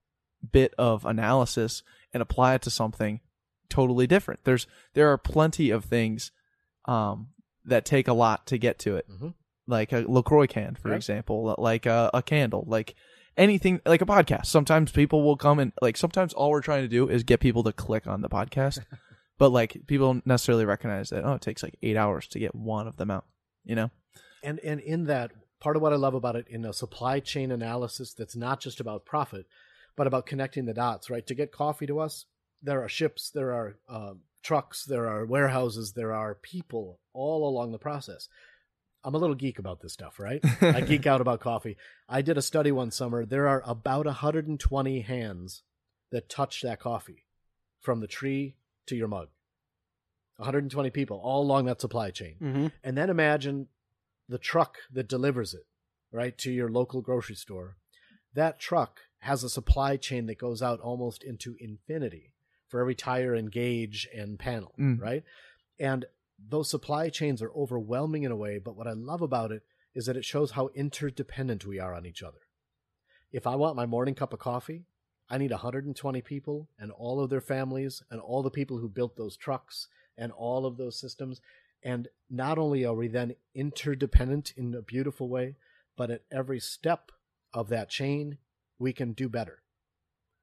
bit 0.50 0.74
of 0.76 1.04
analysis 1.06 1.84
and 2.12 2.20
apply 2.20 2.54
it 2.54 2.62
to 2.62 2.70
something 2.70 3.20
totally 3.68 4.08
different. 4.08 4.40
There's 4.42 4.66
there 4.94 5.08
are 5.08 5.16
plenty 5.18 5.70
of 5.70 5.84
things 5.84 6.32
um, 6.86 7.28
that 7.64 7.84
take 7.84 8.08
a 8.08 8.12
lot 8.12 8.46
to 8.48 8.58
get 8.58 8.78
to 8.80 8.96
it 8.96 9.06
Mhm. 9.08 9.34
like 9.66 9.92
a 9.92 10.00
Lacroix 10.00 10.46
can, 10.46 10.74
for 10.74 10.92
example, 10.92 11.54
like 11.58 11.86
a, 11.86 12.10
a 12.12 12.22
candle, 12.22 12.64
like 12.66 12.94
anything, 13.36 13.80
like 13.86 14.02
a 14.02 14.06
podcast. 14.06 14.46
Sometimes 14.46 14.90
people 14.92 15.22
will 15.22 15.36
come 15.36 15.58
and 15.58 15.72
like 15.80 15.96
sometimes 15.96 16.32
all 16.32 16.50
we're 16.50 16.60
trying 16.60 16.82
to 16.82 16.88
do 16.88 17.08
is 17.08 17.22
get 17.22 17.40
people 17.40 17.62
to 17.64 17.72
click 17.72 18.06
on 18.06 18.20
the 18.20 18.28
podcast, 18.28 18.80
but 19.38 19.50
like 19.50 19.86
people 19.86 20.08
don't 20.12 20.26
necessarily 20.26 20.64
recognize 20.64 21.10
that 21.10 21.24
oh, 21.24 21.34
it 21.34 21.42
takes 21.42 21.62
like 21.62 21.76
eight 21.82 21.96
hours 21.96 22.26
to 22.28 22.38
get 22.38 22.54
one 22.54 22.86
of 22.88 22.96
them 22.96 23.10
out. 23.10 23.24
You 23.64 23.76
know, 23.76 23.90
And 24.42 24.58
and 24.60 24.80
in 24.80 25.04
that, 25.04 25.30
part 25.60 25.76
of 25.76 25.82
what 25.82 25.92
I 25.92 25.96
love 25.96 26.14
about 26.14 26.34
it 26.34 26.48
in 26.48 26.64
a 26.64 26.72
supply 26.72 27.20
chain 27.20 27.52
analysis 27.52 28.12
that's 28.12 28.34
not 28.34 28.60
just 28.60 28.80
about 28.80 29.04
profit, 29.06 29.46
but 29.96 30.08
about 30.08 30.26
connecting 30.26 30.64
the 30.66 30.74
dots. 30.74 31.08
Right? 31.08 31.24
To 31.28 31.34
get 31.36 31.52
coffee 31.52 31.86
to 31.86 32.00
us, 32.00 32.26
there 32.60 32.82
are 32.82 32.88
ships, 32.88 33.30
there 33.30 33.52
are 33.52 33.76
um, 33.88 34.22
trucks, 34.42 34.84
there 34.84 35.08
are 35.08 35.24
warehouses, 35.24 35.92
there 35.92 36.12
are 36.12 36.34
people 36.34 37.00
all 37.12 37.48
along 37.48 37.72
the 37.72 37.78
process. 37.78 38.28
I'm 39.04 39.14
a 39.14 39.18
little 39.18 39.34
geek 39.34 39.58
about 39.58 39.80
this 39.80 39.92
stuff, 39.92 40.20
right? 40.20 40.40
I 40.60 40.80
geek 40.86 41.06
out 41.06 41.20
about 41.20 41.40
coffee. 41.40 41.76
I 42.08 42.22
did 42.22 42.38
a 42.38 42.42
study 42.42 42.70
one 42.70 42.90
summer. 42.90 43.24
There 43.26 43.48
are 43.48 43.62
about 43.66 44.06
120 44.06 45.00
hands 45.00 45.62
that 46.10 46.28
touch 46.28 46.62
that 46.62 46.78
coffee 46.78 47.24
from 47.80 48.00
the 48.00 48.06
tree 48.06 48.54
to 48.86 48.94
your 48.96 49.08
mug. 49.08 49.28
120 50.36 50.90
people 50.90 51.20
all 51.22 51.42
along 51.42 51.66
that 51.66 51.80
supply 51.80 52.10
chain. 52.10 52.36
hmm 52.38 52.66
And 52.84 52.96
then 52.96 53.10
imagine 53.10 53.68
the 54.28 54.38
truck 54.38 54.76
that 54.92 55.08
delivers 55.08 55.52
it, 55.54 55.66
right, 56.12 56.36
to 56.38 56.50
your 56.52 56.70
local 56.70 57.00
grocery 57.00 57.36
store. 57.36 57.76
That 58.34 58.58
truck 58.58 59.00
has 59.20 59.44
a 59.44 59.50
supply 59.50 59.96
chain 59.96 60.26
that 60.26 60.38
goes 60.38 60.62
out 60.62 60.80
almost 60.80 61.22
into 61.22 61.56
infinity 61.60 62.32
for 62.72 62.80
every 62.80 62.94
tire 62.94 63.34
and 63.34 63.52
gauge 63.52 64.08
and 64.14 64.38
panel, 64.38 64.72
Mm. 64.78 64.98
right? 64.98 65.22
And 65.78 66.06
those 66.38 66.70
supply 66.70 67.10
chains 67.10 67.42
are 67.42 67.52
overwhelming 67.52 68.22
in 68.22 68.32
a 68.32 68.36
way, 68.36 68.58
but 68.58 68.74
what 68.76 68.86
I 68.86 68.92
love 68.92 69.20
about 69.20 69.52
it 69.52 69.62
is 69.94 70.06
that 70.06 70.16
it 70.16 70.24
shows 70.24 70.52
how 70.52 70.68
interdependent 70.68 71.66
we 71.66 71.78
are 71.78 71.92
on 71.94 72.06
each 72.06 72.22
other. 72.22 72.38
If 73.30 73.46
I 73.46 73.56
want 73.56 73.76
my 73.76 73.84
morning 73.84 74.14
cup 74.14 74.32
of 74.32 74.38
coffee, 74.38 74.86
I 75.28 75.36
need 75.36 75.50
120 75.50 76.22
people 76.22 76.70
and 76.78 76.90
all 76.90 77.20
of 77.20 77.28
their 77.28 77.42
families 77.42 78.02
and 78.10 78.20
all 78.22 78.42
the 78.42 78.50
people 78.50 78.78
who 78.78 78.88
built 78.88 79.16
those 79.16 79.36
trucks 79.36 79.88
and 80.16 80.32
all 80.32 80.64
of 80.64 80.78
those 80.78 80.98
systems. 80.98 81.42
And 81.82 82.08
not 82.30 82.56
only 82.58 82.86
are 82.86 82.94
we 82.94 83.08
then 83.08 83.34
interdependent 83.54 84.54
in 84.56 84.74
a 84.74 84.80
beautiful 84.82 85.28
way, 85.28 85.56
but 85.94 86.10
at 86.10 86.22
every 86.30 86.58
step 86.58 87.12
of 87.52 87.68
that 87.68 87.90
chain, 87.90 88.38
we 88.78 88.94
can 88.94 89.12
do 89.12 89.28
better. 89.28 89.58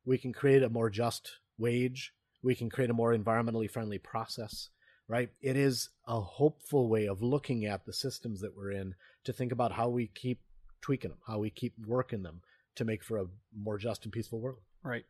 we 0.06 0.18
can 0.18 0.32
create 0.34 0.64
a 0.64 0.70
more 0.70 0.90
just 0.90 1.40
wage, 1.58 2.14
we 2.42 2.56
can 2.56 2.70
create 2.70 2.90
a 2.90 2.94
more 2.94 3.16
environmentally 3.16 3.70
friendly 3.70 3.98
process, 3.98 4.70
right? 5.08 5.30
It 5.42 5.56
is 5.58 5.90
a 6.08 6.20
hopeful 6.22 6.88
way 6.90 7.08
of 7.08 7.22
looking 7.22 7.66
at 7.66 7.86
the 7.86 7.94
systems 7.94 8.42
that 8.42 8.56
we're 8.56 8.72
in 8.72 8.96
to 9.26 9.34
think 9.34 9.52
about 9.52 9.74
how 9.74 9.90
we 9.90 10.08
keep 10.08 10.40
tweaking 10.82 11.12
them, 11.12 11.20
how 11.28 11.40
we 11.40 11.50
keep 11.50 11.74
working 11.86 12.24
them 12.24 12.42
to 12.76 12.86
make 12.86 13.04
for 13.04 13.18
a 13.18 13.26
more 13.58 13.78
just 13.78 14.04
and 14.06 14.14
peaceful 14.14 14.40
world. 14.40 14.60
Right. 14.84 15.04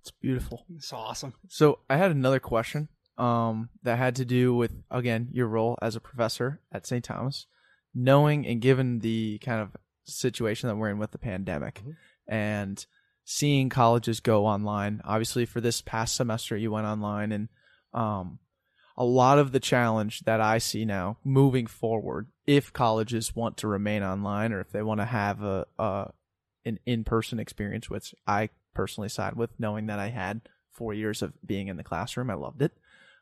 It's 0.00 0.10
beautiful. 0.22 0.64
It's 0.76 0.92
awesome. 0.92 1.34
So 1.48 1.80
I 1.90 1.96
had 1.96 2.10
another 2.12 2.38
question 2.40 2.88
um, 3.18 3.70
that 3.82 3.98
had 3.98 4.14
to 4.16 4.24
do 4.24 4.54
with 4.54 4.72
again 4.90 5.28
your 5.32 5.48
role 5.48 5.76
as 5.82 5.96
a 5.96 6.00
professor 6.00 6.60
at 6.70 6.86
St. 6.86 7.04
Thomas, 7.04 7.46
knowing 7.94 8.46
and 8.46 8.60
given 8.60 9.00
the 9.00 9.38
kind 9.38 9.60
of 9.60 9.76
situation 10.04 10.68
that 10.68 10.76
we're 10.76 10.90
in 10.90 10.98
with 10.98 11.10
the 11.10 11.18
pandemic, 11.18 11.82
Mhm. 11.84 11.96
and 12.28 12.86
seeing 13.28 13.68
colleges 13.68 14.20
go 14.20 14.46
online. 14.46 15.02
Obviously, 15.04 15.44
for 15.44 15.60
this 15.60 15.82
past 15.82 16.14
semester, 16.14 16.56
you 16.56 16.70
went 16.70 16.86
online, 16.86 17.32
and 17.32 17.48
um, 17.92 18.38
a 18.96 19.04
lot 19.04 19.38
of 19.38 19.52
the 19.52 19.60
challenge 19.60 20.20
that 20.20 20.40
I 20.40 20.58
see 20.58 20.84
now 20.84 21.18
moving 21.24 21.66
forward, 21.66 22.28
if 22.46 22.72
colleges 22.72 23.34
want 23.34 23.58
to 23.58 23.68
remain 23.68 24.02
online 24.02 24.52
or 24.52 24.60
if 24.60 24.70
they 24.70 24.80
want 24.80 25.00
to 25.00 25.04
have 25.04 25.42
a, 25.42 25.66
a 25.78 26.12
an 26.64 26.78
in 26.86 27.04
person 27.04 27.38
experience, 27.38 27.90
which 27.90 28.14
I 28.26 28.48
personally 28.74 29.08
side 29.08 29.34
with, 29.34 29.50
knowing 29.58 29.86
that 29.86 29.98
I 29.98 30.08
had 30.08 30.42
four 30.70 30.94
years 30.94 31.20
of 31.20 31.32
being 31.44 31.68
in 31.68 31.76
the 31.76 31.84
classroom. 31.84 32.30
I 32.30 32.34
loved 32.34 32.62
it. 32.62 32.72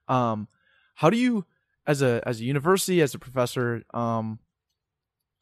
Um, 0.07 0.49
how 0.97 1.09
do 1.09 1.17
you, 1.17 1.47
as 1.87 2.03
a 2.03 2.23
as 2.27 2.41
a 2.41 2.45
university, 2.45 3.01
as 3.01 3.15
a 3.15 3.19
professor, 3.19 3.85
um, 3.95 4.39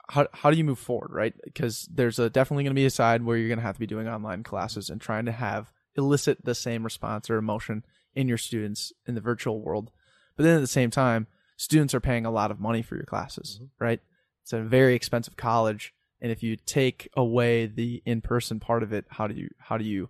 how 0.08 0.26
how 0.32 0.50
do 0.50 0.56
you 0.56 0.64
move 0.64 0.78
forward, 0.78 1.10
right? 1.12 1.34
Because 1.44 1.88
there's 1.92 2.18
a 2.18 2.30
definitely 2.30 2.64
going 2.64 2.74
to 2.74 2.80
be 2.80 2.86
a 2.86 2.90
side 2.90 3.24
where 3.24 3.36
you're 3.36 3.48
going 3.48 3.58
to 3.58 3.64
have 3.64 3.76
to 3.76 3.80
be 3.80 3.86
doing 3.86 4.08
online 4.08 4.42
classes 4.42 4.90
and 4.90 5.00
trying 5.00 5.26
to 5.26 5.32
have 5.32 5.70
elicit 5.96 6.44
the 6.44 6.54
same 6.54 6.84
response 6.84 7.30
or 7.30 7.36
emotion 7.36 7.84
in 8.14 8.28
your 8.28 8.38
students 8.38 8.92
in 9.06 9.14
the 9.14 9.20
virtual 9.20 9.60
world. 9.60 9.90
But 10.36 10.44
then 10.44 10.56
at 10.56 10.60
the 10.60 10.66
same 10.66 10.90
time, 10.90 11.26
students 11.56 11.94
are 11.94 12.00
paying 12.00 12.26
a 12.26 12.30
lot 12.30 12.50
of 12.50 12.60
money 12.60 12.82
for 12.82 12.96
your 12.96 13.04
classes, 13.04 13.60
right? 13.78 14.00
It's 14.42 14.52
a 14.52 14.60
very 14.60 14.94
expensive 14.94 15.36
college, 15.36 15.94
and 16.20 16.32
if 16.32 16.42
you 16.42 16.56
take 16.56 17.08
away 17.16 17.66
the 17.66 18.02
in-person 18.04 18.60
part 18.60 18.82
of 18.82 18.92
it, 18.92 19.04
how 19.08 19.26
do 19.26 19.34
you 19.34 19.48
how 19.58 19.78
do 19.78 19.84
you 19.84 20.08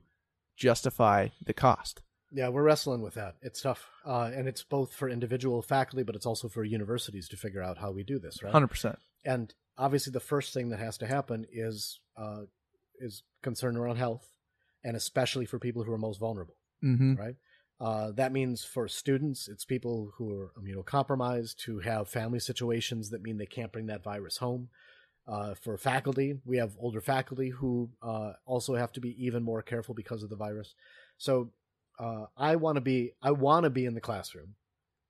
justify 0.57 1.29
the 1.45 1.53
cost? 1.53 2.03
Yeah, 2.35 2.49
we're 2.49 2.63
wrestling 2.63 3.03
with 3.03 3.15
that. 3.15 3.35
It's 3.43 3.61
tough, 3.61 3.91
uh, 4.07 4.31
and 4.35 4.49
it's 4.49 4.63
both 4.63 4.95
for 4.95 5.09
individual 5.09 5.61
faculty, 5.61 6.03
but 6.03 6.17
it's 6.17 6.25
also 6.25 6.49
for 6.49 6.65
universities 6.65 7.29
to 7.29 7.37
figure 7.37 7.63
out 7.63 7.77
how 7.77 7.91
we 7.91 8.05
do 8.05 8.19
this, 8.19 8.43
right? 8.43 8.53
Hundred 8.53 8.69
percent. 8.69 8.99
And 9.25 9.53
obviously, 9.79 10.13
the 10.13 10.21
first 10.21 10.53
thing 10.55 10.71
that 10.71 10.79
has 10.79 10.99
to 10.99 11.07
happen 11.07 11.47
is 11.53 12.01
uh, 12.17 12.43
is 12.99 13.23
concern 13.43 13.77
around 13.77 13.97
health, 13.97 14.27
and 14.85 14.97
especially 14.97 15.47
for 15.47 15.59
people 15.59 15.83
who 15.85 15.93
are 15.93 15.99
most 15.99 16.21
vulnerable, 16.21 16.57
Mm-hmm. 16.85 17.15
right? 17.15 17.37
Uh, 17.81 18.13
that 18.13 18.33
means 18.33 18.63
for 18.65 18.87
students, 18.87 19.49
it's 19.49 19.65
people 19.65 20.13
who 20.17 20.31
are 20.33 20.53
immunocompromised, 20.61 21.63
who 21.63 21.81
have 21.81 22.09
family 22.09 22.39
situations 22.39 23.11
that 23.11 23.23
mean 23.23 23.39
they 23.39 23.47
can't 23.47 23.73
bring 23.73 23.87
that 23.87 24.05
virus 24.05 24.37
home. 24.37 24.69
Uh, 25.27 25.55
for 25.55 25.77
faculty, 25.77 26.39
we 26.45 26.59
have 26.59 26.77
older 26.79 27.01
faculty 27.01 27.49
who 27.51 27.91
uh, 28.03 28.33
also 28.45 28.75
have 28.75 28.93
to 28.93 29.01
be 29.01 29.25
even 29.25 29.43
more 29.43 29.63
careful 29.63 29.95
because 29.95 30.23
of 30.23 30.31
the 30.31 30.37
virus. 30.37 30.75
So 31.19 31.51
uh, 31.99 32.27
I 32.37 32.57
want 32.57 32.77
to 32.77 32.81
be 32.81 33.13
I 33.21 33.33
want 33.33 33.65
to 33.65 33.71
be 33.71 33.85
in 33.85 33.95
the 33.95 34.01
classroom. 34.01 34.55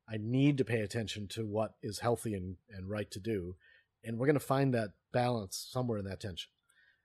I 0.08 0.16
need 0.18 0.58
to 0.58 0.64
pay 0.64 0.80
attention 0.80 1.28
to 1.28 1.46
what 1.46 1.74
is 1.82 2.00
healthy 2.00 2.34
and, 2.34 2.56
and 2.70 2.90
right 2.90 3.10
to 3.10 3.20
do, 3.20 3.56
and 4.04 4.18
we're 4.18 4.26
going 4.26 4.34
to 4.34 4.40
find 4.40 4.74
that 4.74 4.90
balance 5.12 5.68
somewhere 5.70 5.98
in 5.98 6.04
that 6.06 6.20
tension. 6.20 6.50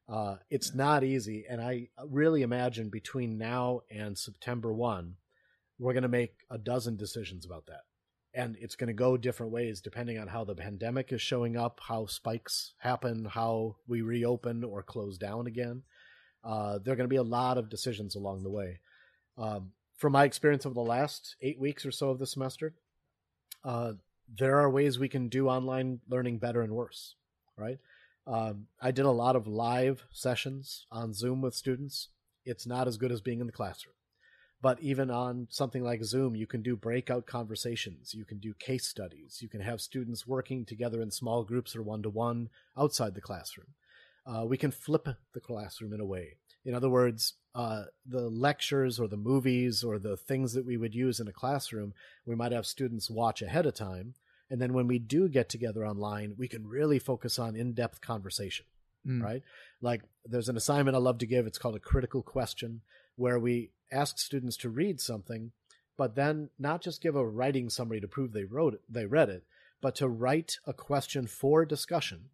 Uh, 0.09 0.37
it's 0.49 0.73
not 0.73 1.03
easy, 1.03 1.45
and 1.49 1.61
I 1.61 1.89
really 2.05 2.41
imagine 2.41 2.89
between 2.89 3.37
now 3.37 3.81
and 3.91 4.17
September 4.17 4.73
one, 4.73 5.15
we're 5.79 5.93
going 5.93 6.03
to 6.03 6.09
make 6.09 6.33
a 6.49 6.57
dozen 6.57 6.95
decisions 6.95 7.45
about 7.45 7.65
that, 7.67 7.81
and 8.33 8.55
it's 8.59 8.75
going 8.75 8.87
to 8.87 8.93
go 8.93 9.17
different 9.17 9.51
ways 9.51 9.81
depending 9.81 10.17
on 10.17 10.27
how 10.27 10.45
the 10.45 10.55
pandemic 10.55 11.11
is 11.11 11.21
showing 11.21 11.57
up, 11.57 11.81
how 11.83 12.05
spikes 12.05 12.73
happen, 12.77 13.25
how 13.25 13.75
we 13.87 14.01
reopen 14.01 14.63
or 14.63 14.81
close 14.81 15.17
down 15.17 15.45
again. 15.45 15.83
Uh, 16.43 16.79
there 16.83 16.93
are 16.93 16.97
going 16.97 17.09
to 17.09 17.13
be 17.13 17.17
a 17.17 17.23
lot 17.23 17.57
of 17.57 17.69
decisions 17.69 18.15
along 18.15 18.43
the 18.43 18.49
way. 18.49 18.79
Um, 19.37 19.71
from 19.97 20.13
my 20.13 20.23
experience 20.23 20.65
over 20.65 20.73
the 20.73 20.81
last 20.81 21.35
eight 21.41 21.59
weeks 21.59 21.85
or 21.85 21.91
so 21.91 22.11
of 22.11 22.19
the 22.19 22.27
semester, 22.27 22.73
uh, 23.65 23.93
there 24.27 24.59
are 24.59 24.69
ways 24.69 24.99
we 24.99 25.09
can 25.09 25.29
do 25.29 25.47
online 25.47 25.99
learning 26.07 26.39
better 26.39 26.61
and 26.61 26.73
worse, 26.73 27.15
right? 27.57 27.77
Um, 28.25 28.67
I 28.81 28.91
did 28.91 29.05
a 29.05 29.11
lot 29.11 29.35
of 29.35 29.47
live 29.47 30.05
sessions 30.11 30.85
on 30.91 31.13
Zoom 31.13 31.41
with 31.41 31.55
students. 31.55 32.09
It's 32.45 32.67
not 32.67 32.87
as 32.87 32.97
good 32.97 33.11
as 33.11 33.21
being 33.21 33.39
in 33.39 33.47
the 33.47 33.53
classroom. 33.53 33.93
But 34.61 34.81
even 34.81 35.11
on 35.11 35.47
something 35.49 35.83
like 35.83 36.03
Zoom, 36.03 36.35
you 36.35 36.47
can 36.47 36.61
do 36.61 36.75
breakout 36.75 37.27
conversations, 37.27 38.13
you 38.13 38.25
can 38.25 38.39
do 38.39 38.53
case 38.55 38.87
studies, 38.87 39.37
you 39.39 39.47
can 39.47 39.61
have 39.61 39.79
students 39.81 40.25
working 40.25 40.65
together 40.65 41.01
in 41.01 41.11
small 41.11 41.43
groups 41.43 41.75
or 41.75 41.83
one 41.83 42.01
to 42.01 42.09
one 42.09 42.49
outside 42.77 43.13
the 43.13 43.21
classroom. 43.21 43.67
Uh, 44.25 44.45
we 44.45 44.57
can 44.57 44.71
flip 44.71 45.07
the 45.33 45.39
classroom 45.39 45.93
in 45.93 46.01
a 46.01 46.05
way. 46.05 46.37
In 46.65 46.73
other 46.73 46.89
words, 46.89 47.33
uh, 47.55 47.85
the 48.05 48.29
lectures 48.29 48.99
or 48.99 49.07
the 49.07 49.17
movies 49.17 49.83
or 49.83 49.97
the 49.97 50.17
things 50.17 50.53
that 50.53 50.65
we 50.65 50.77
would 50.77 50.93
use 50.93 51.19
in 51.19 51.27
a 51.27 51.33
classroom, 51.33 51.93
we 52.25 52.35
might 52.35 52.51
have 52.51 52.65
students 52.65 53.09
watch 53.09 53.41
ahead 53.41 53.65
of 53.65 53.73
time. 53.73 54.13
And 54.49 54.61
then 54.61 54.73
when 54.73 54.87
we 54.87 54.99
do 54.99 55.27
get 55.27 55.49
together 55.49 55.85
online, 55.85 56.35
we 56.37 56.47
can 56.47 56.67
really 56.67 56.99
focus 56.99 57.39
on 57.39 57.55
in 57.55 57.73
depth 57.73 57.99
conversation, 58.01 58.65
Mm. 59.05 59.23
right? 59.23 59.43
Like 59.81 60.03
there's 60.25 60.49
an 60.49 60.57
assignment 60.57 60.95
I 60.95 60.99
love 60.99 61.17
to 61.19 61.25
give. 61.25 61.47
It's 61.47 61.57
called 61.57 61.75
a 61.75 61.79
critical 61.79 62.21
question, 62.21 62.81
where 63.15 63.39
we 63.39 63.71
ask 63.91 64.19
students 64.19 64.57
to 64.57 64.69
read 64.69 64.99
something, 64.99 65.51
but 65.97 66.15
then 66.15 66.49
not 66.59 66.81
just 66.81 67.01
give 67.01 67.15
a 67.15 67.25
writing 67.25 67.69
summary 67.69 68.01
to 68.01 68.07
prove 68.07 68.33
they 68.33 68.43
wrote 68.43 68.73
it, 68.73 68.81
they 68.89 69.05
read 69.05 69.29
it, 69.29 69.43
but 69.81 69.95
to 69.95 70.07
write 70.07 70.59
a 70.65 70.73
question 70.73 71.25
for 71.27 71.65
discussion 71.65 72.29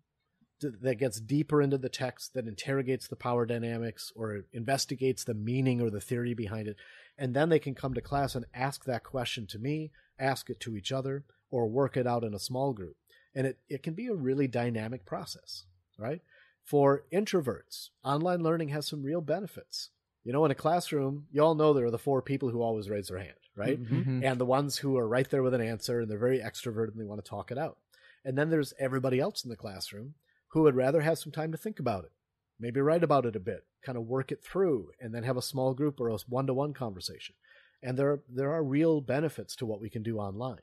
that 0.62 0.96
gets 0.96 1.20
deeper 1.20 1.62
into 1.62 1.78
the 1.78 1.90
text, 1.90 2.34
that 2.34 2.48
interrogates 2.48 3.08
the 3.08 3.16
power 3.16 3.46
dynamics 3.46 4.12
or 4.16 4.46
investigates 4.54 5.24
the 5.24 5.34
meaning 5.34 5.82
or 5.82 5.90
the 5.90 6.02
theory 6.02 6.34
behind 6.34 6.68
it. 6.68 6.78
And 7.18 7.34
then 7.34 7.50
they 7.50 7.60
can 7.60 7.76
come 7.76 7.94
to 7.94 8.02
class 8.02 8.36
and 8.36 8.46
ask 8.54 8.86
that 8.86 9.04
question 9.04 9.46
to 9.48 9.60
me, 9.60 9.92
ask 10.20 10.50
it 10.50 10.60
to 10.62 10.78
each 10.78 10.92
other, 10.92 11.26
or 11.52 11.68
work 11.68 11.98
it 11.98 12.08
out 12.08 12.24
in 12.24 12.34
a 12.34 12.40
small 12.40 12.74
group. 12.74 12.96
And 13.36 13.48
it, 13.48 13.60
it 13.70 13.84
can 13.84 13.94
be 13.94 14.08
a 14.08 14.14
really 14.16 14.48
dynamic 14.48 15.06
process, 15.06 15.66
right? 15.98 16.22
For 16.64 17.04
introverts, 17.12 17.90
online 18.04 18.42
learning 18.42 18.70
has 18.70 18.88
some 18.88 19.04
real 19.04 19.22
benefits. 19.22 19.90
You 20.24 20.32
know, 20.32 20.46
in 20.46 20.52
a 20.52 20.56
classroom, 20.56 21.26
you 21.32 21.44
all 21.44 21.56
know 21.56 21.74
there 21.74 21.86
are 21.86 21.92
the 21.92 21.98
four 21.98 22.22
people 22.22 22.50
who 22.50 22.62
always 22.62 22.90
raise 22.90 23.10
their 23.10 23.18
hand, 23.20 23.34
right? 23.56 23.82
Mhm. 23.84 24.24
and 24.24 24.40
the 24.40 24.46
ones 24.46 24.78
who 24.78 24.98
are 24.98 25.08
right 25.08 25.30
there 25.30 25.44
with 25.44 25.54
an 25.54 25.62
answer 25.62 26.00
and 26.00 26.10
they're 26.10 26.18
very 26.18 26.40
extroverted 26.40 26.92
and 26.92 27.00
they 27.02 27.06
want 27.06 27.24
to 27.24 27.30
talk 27.30 27.52
it 27.52 27.58
out. 27.58 27.78
And 28.24 28.38
then 28.38 28.50
there's 28.50 28.74
everybody 28.80 29.20
else 29.20 29.44
in 29.44 29.50
the 29.50 29.58
classroom 29.58 30.14
who 30.54 30.62
would 30.62 30.76
rather 30.76 31.02
have 31.02 31.18
some 31.18 31.32
time 31.32 31.52
to 31.52 31.58
think 31.58 31.80
about 31.80 32.06
it, 32.06 32.12
maybe 32.60 32.80
write 32.80 33.04
about 33.04 33.26
it 33.26 33.36
a 33.36 33.40
bit, 33.40 33.66
kind 33.84 33.98
of 33.98 34.06
work 34.06 34.32
it 34.32 34.44
through, 34.44 34.90
and 35.02 35.14
then 35.14 35.24
have 35.24 35.36
a 35.36 35.42
small 35.42 35.74
group 35.74 36.00
or 36.00 36.10
a 36.10 36.18
one 36.30 36.46
to 36.46 36.54
one 36.54 36.74
conversation. 36.74 37.34
And 37.82 37.98
there, 37.98 38.22
there 38.30 38.52
are 38.52 38.64
real 38.64 39.02
benefits 39.02 39.56
to 39.58 39.66
what 39.66 39.82
we 39.82 39.90
can 39.90 40.04
do 40.04 40.20
online. 40.20 40.62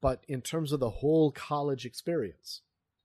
But 0.00 0.24
in 0.26 0.42
terms 0.42 0.72
of 0.72 0.80
the 0.80 0.90
whole 0.90 1.30
college 1.30 1.86
experience, 1.86 2.62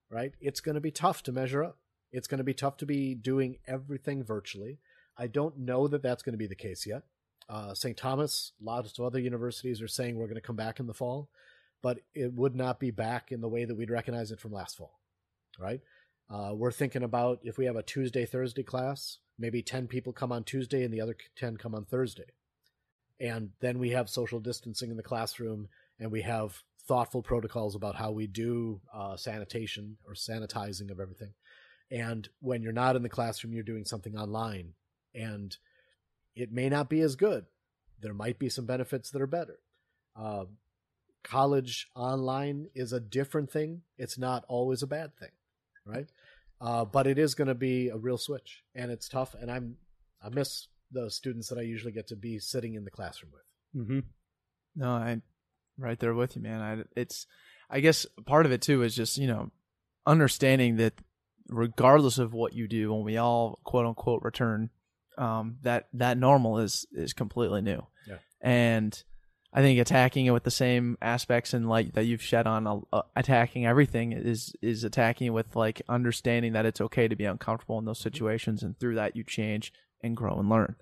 right, 0.09 0.33
it's 0.41 0.59
going 0.59 0.73
to 0.73 0.81
be 0.81 0.89
tough 0.89 1.21
to 1.23 1.31
measure 1.31 1.63
up. 1.63 1.77
It's 2.11 2.27
going 2.27 2.39
to 2.39 2.43
be 2.43 2.55
tough 2.55 2.77
to 2.77 2.87
be 2.87 3.13
doing 3.13 3.57
everything 3.67 4.23
virtually. 4.23 4.79
I 5.17 5.27
don't 5.27 5.59
know 5.59 5.87
that 5.87 6.01
that's 6.01 6.23
going 6.23 6.33
to 6.33 6.37
be 6.37 6.47
the 6.47 6.55
case 6.55 6.87
yet. 6.87 7.03
Uh, 7.47 7.75
St. 7.75 7.95
Thomas, 7.95 8.53
lots 8.59 8.97
of 8.97 9.05
other 9.05 9.19
universities 9.19 9.83
are 9.83 9.87
saying 9.87 10.17
we're 10.17 10.25
going 10.25 10.35
to 10.35 10.41
come 10.41 10.55
back 10.55 10.79
in 10.79 10.87
the 10.87 10.95
fall, 10.95 11.29
but 11.83 11.99
it 12.15 12.33
would 12.33 12.55
not 12.55 12.79
be 12.79 12.89
back 12.89 13.31
in 13.31 13.39
the 13.39 13.47
way 13.47 13.65
that 13.65 13.75
we'd 13.77 13.91
recognize 13.91 14.31
it 14.31 14.39
from 14.39 14.51
last 14.51 14.77
fall, 14.77 14.99
right? 15.59 15.81
Uh, 16.29 16.51
we're 16.53 16.71
thinking 16.71 17.03
about 17.03 17.39
if 17.43 17.57
we 17.57 17.65
have 17.65 17.75
a 17.75 17.83
Tuesday, 17.83 18.25
Thursday 18.25 18.63
class, 18.63 19.17
maybe 19.39 19.61
10 19.61 19.87
people 19.87 20.11
come 20.11 20.31
on 20.31 20.43
Tuesday 20.43 20.83
and 20.83 20.93
the 20.93 21.01
other 21.01 21.15
10 21.37 21.57
come 21.57 21.73
on 21.73 21.85
Thursday. 21.85 22.31
And 23.19 23.51
then 23.61 23.79
we 23.79 23.91
have 23.91 24.09
social 24.09 24.39
distancing 24.39 24.91
in 24.91 24.97
the 24.97 25.03
classroom 25.03 25.69
and 25.99 26.11
we 26.11 26.21
have 26.21 26.63
thoughtful 26.87 27.21
protocols 27.21 27.75
about 27.75 27.95
how 27.95 28.11
we 28.11 28.27
do 28.27 28.81
uh, 28.93 29.17
sanitation 29.17 29.97
or 30.05 30.13
sanitizing 30.13 30.91
of 30.91 30.99
everything. 30.99 31.33
And 31.91 32.27
when 32.39 32.61
you're 32.61 32.73
not 32.73 32.95
in 32.95 33.03
the 33.03 33.09
classroom, 33.09 33.53
you're 33.53 33.63
doing 33.63 33.85
something 33.85 34.17
online. 34.17 34.73
And 35.15 35.55
it 36.35 36.51
may 36.51 36.69
not 36.69 36.89
be 36.89 37.01
as 37.01 37.15
good. 37.15 37.45
There 37.99 38.13
might 38.13 38.37
be 38.37 38.49
some 38.49 38.65
benefits 38.65 39.09
that 39.11 39.21
are 39.21 39.27
better. 39.27 39.59
Uh, 40.15 40.45
college 41.23 41.89
online 41.95 42.67
is 42.75 42.93
a 42.93 42.99
different 42.99 43.51
thing. 43.51 43.81
It's 43.97 44.17
not 44.17 44.45
always 44.47 44.83
a 44.83 44.87
bad 44.87 45.15
thing, 45.17 45.31
right? 45.87 46.07
Uh, 46.59 46.85
but 46.85 47.07
it 47.07 47.19
is 47.19 47.35
going 47.35 47.47
to 47.47 47.55
be 47.55 47.89
a 47.89 47.97
real 47.97 48.17
switch, 48.17 48.63
and 48.75 48.91
it's 48.91 49.07
tough. 49.07 49.35
And 49.39 49.51
I'm 49.51 49.77
I 50.23 50.29
miss 50.29 50.67
the 50.91 51.09
students 51.11 51.49
that 51.49 51.59
I 51.59 51.63
usually 51.63 51.91
get 51.91 52.07
to 52.07 52.15
be 52.15 52.39
sitting 52.39 52.75
in 52.75 52.83
the 52.83 52.91
classroom 52.91 53.31
with. 53.33 53.83
Mm-hmm. 53.83 53.99
No, 54.75 54.89
I 54.89 55.21
right 55.77 55.99
there 55.99 56.13
with 56.13 56.35
you, 56.35 56.41
man. 56.41 56.61
I 56.61 56.99
it's 56.99 57.27
I 57.69 57.79
guess 57.79 58.05
part 58.25 58.45
of 58.45 58.51
it 58.51 58.61
too 58.61 58.83
is 58.83 58.95
just, 58.95 59.17
you 59.17 59.27
know, 59.27 59.51
understanding 60.05 60.77
that 60.77 60.93
regardless 61.49 62.17
of 62.17 62.33
what 62.33 62.53
you 62.53 62.67
do, 62.67 62.93
when 62.93 63.03
we 63.03 63.17
all 63.17 63.59
quote 63.63 63.85
unquote 63.85 64.23
return 64.23 64.69
um, 65.17 65.57
that 65.63 65.87
that 65.93 66.17
normal 66.17 66.59
is 66.59 66.85
is 66.91 67.13
completely 67.13 67.61
new. 67.61 67.85
Yeah. 68.07 68.17
And 68.41 69.03
I 69.53 69.61
think 69.61 69.79
attacking 69.79 70.25
it 70.25 70.31
with 70.31 70.43
the 70.43 70.51
same 70.51 70.97
aspects 71.01 71.53
and 71.53 71.69
light 71.69 71.93
that 71.93 72.05
you've 72.05 72.21
shed 72.21 72.47
on 72.47 72.67
uh, 72.67 72.79
uh, 72.91 73.01
attacking 73.15 73.65
everything 73.65 74.11
is 74.11 74.53
is 74.61 74.83
attacking 74.83 75.27
it 75.27 75.31
with 75.31 75.55
like 75.55 75.81
understanding 75.87 76.53
that 76.53 76.65
it's 76.65 76.81
okay 76.81 77.07
to 77.07 77.15
be 77.15 77.25
uncomfortable 77.25 77.79
in 77.79 77.85
those 77.85 77.99
situations, 77.99 78.61
and 78.61 78.77
through 78.79 78.95
that 78.95 79.15
you 79.15 79.23
change 79.23 79.73
and 80.03 80.15
grow 80.17 80.37
and 80.39 80.49
learn. 80.49 80.75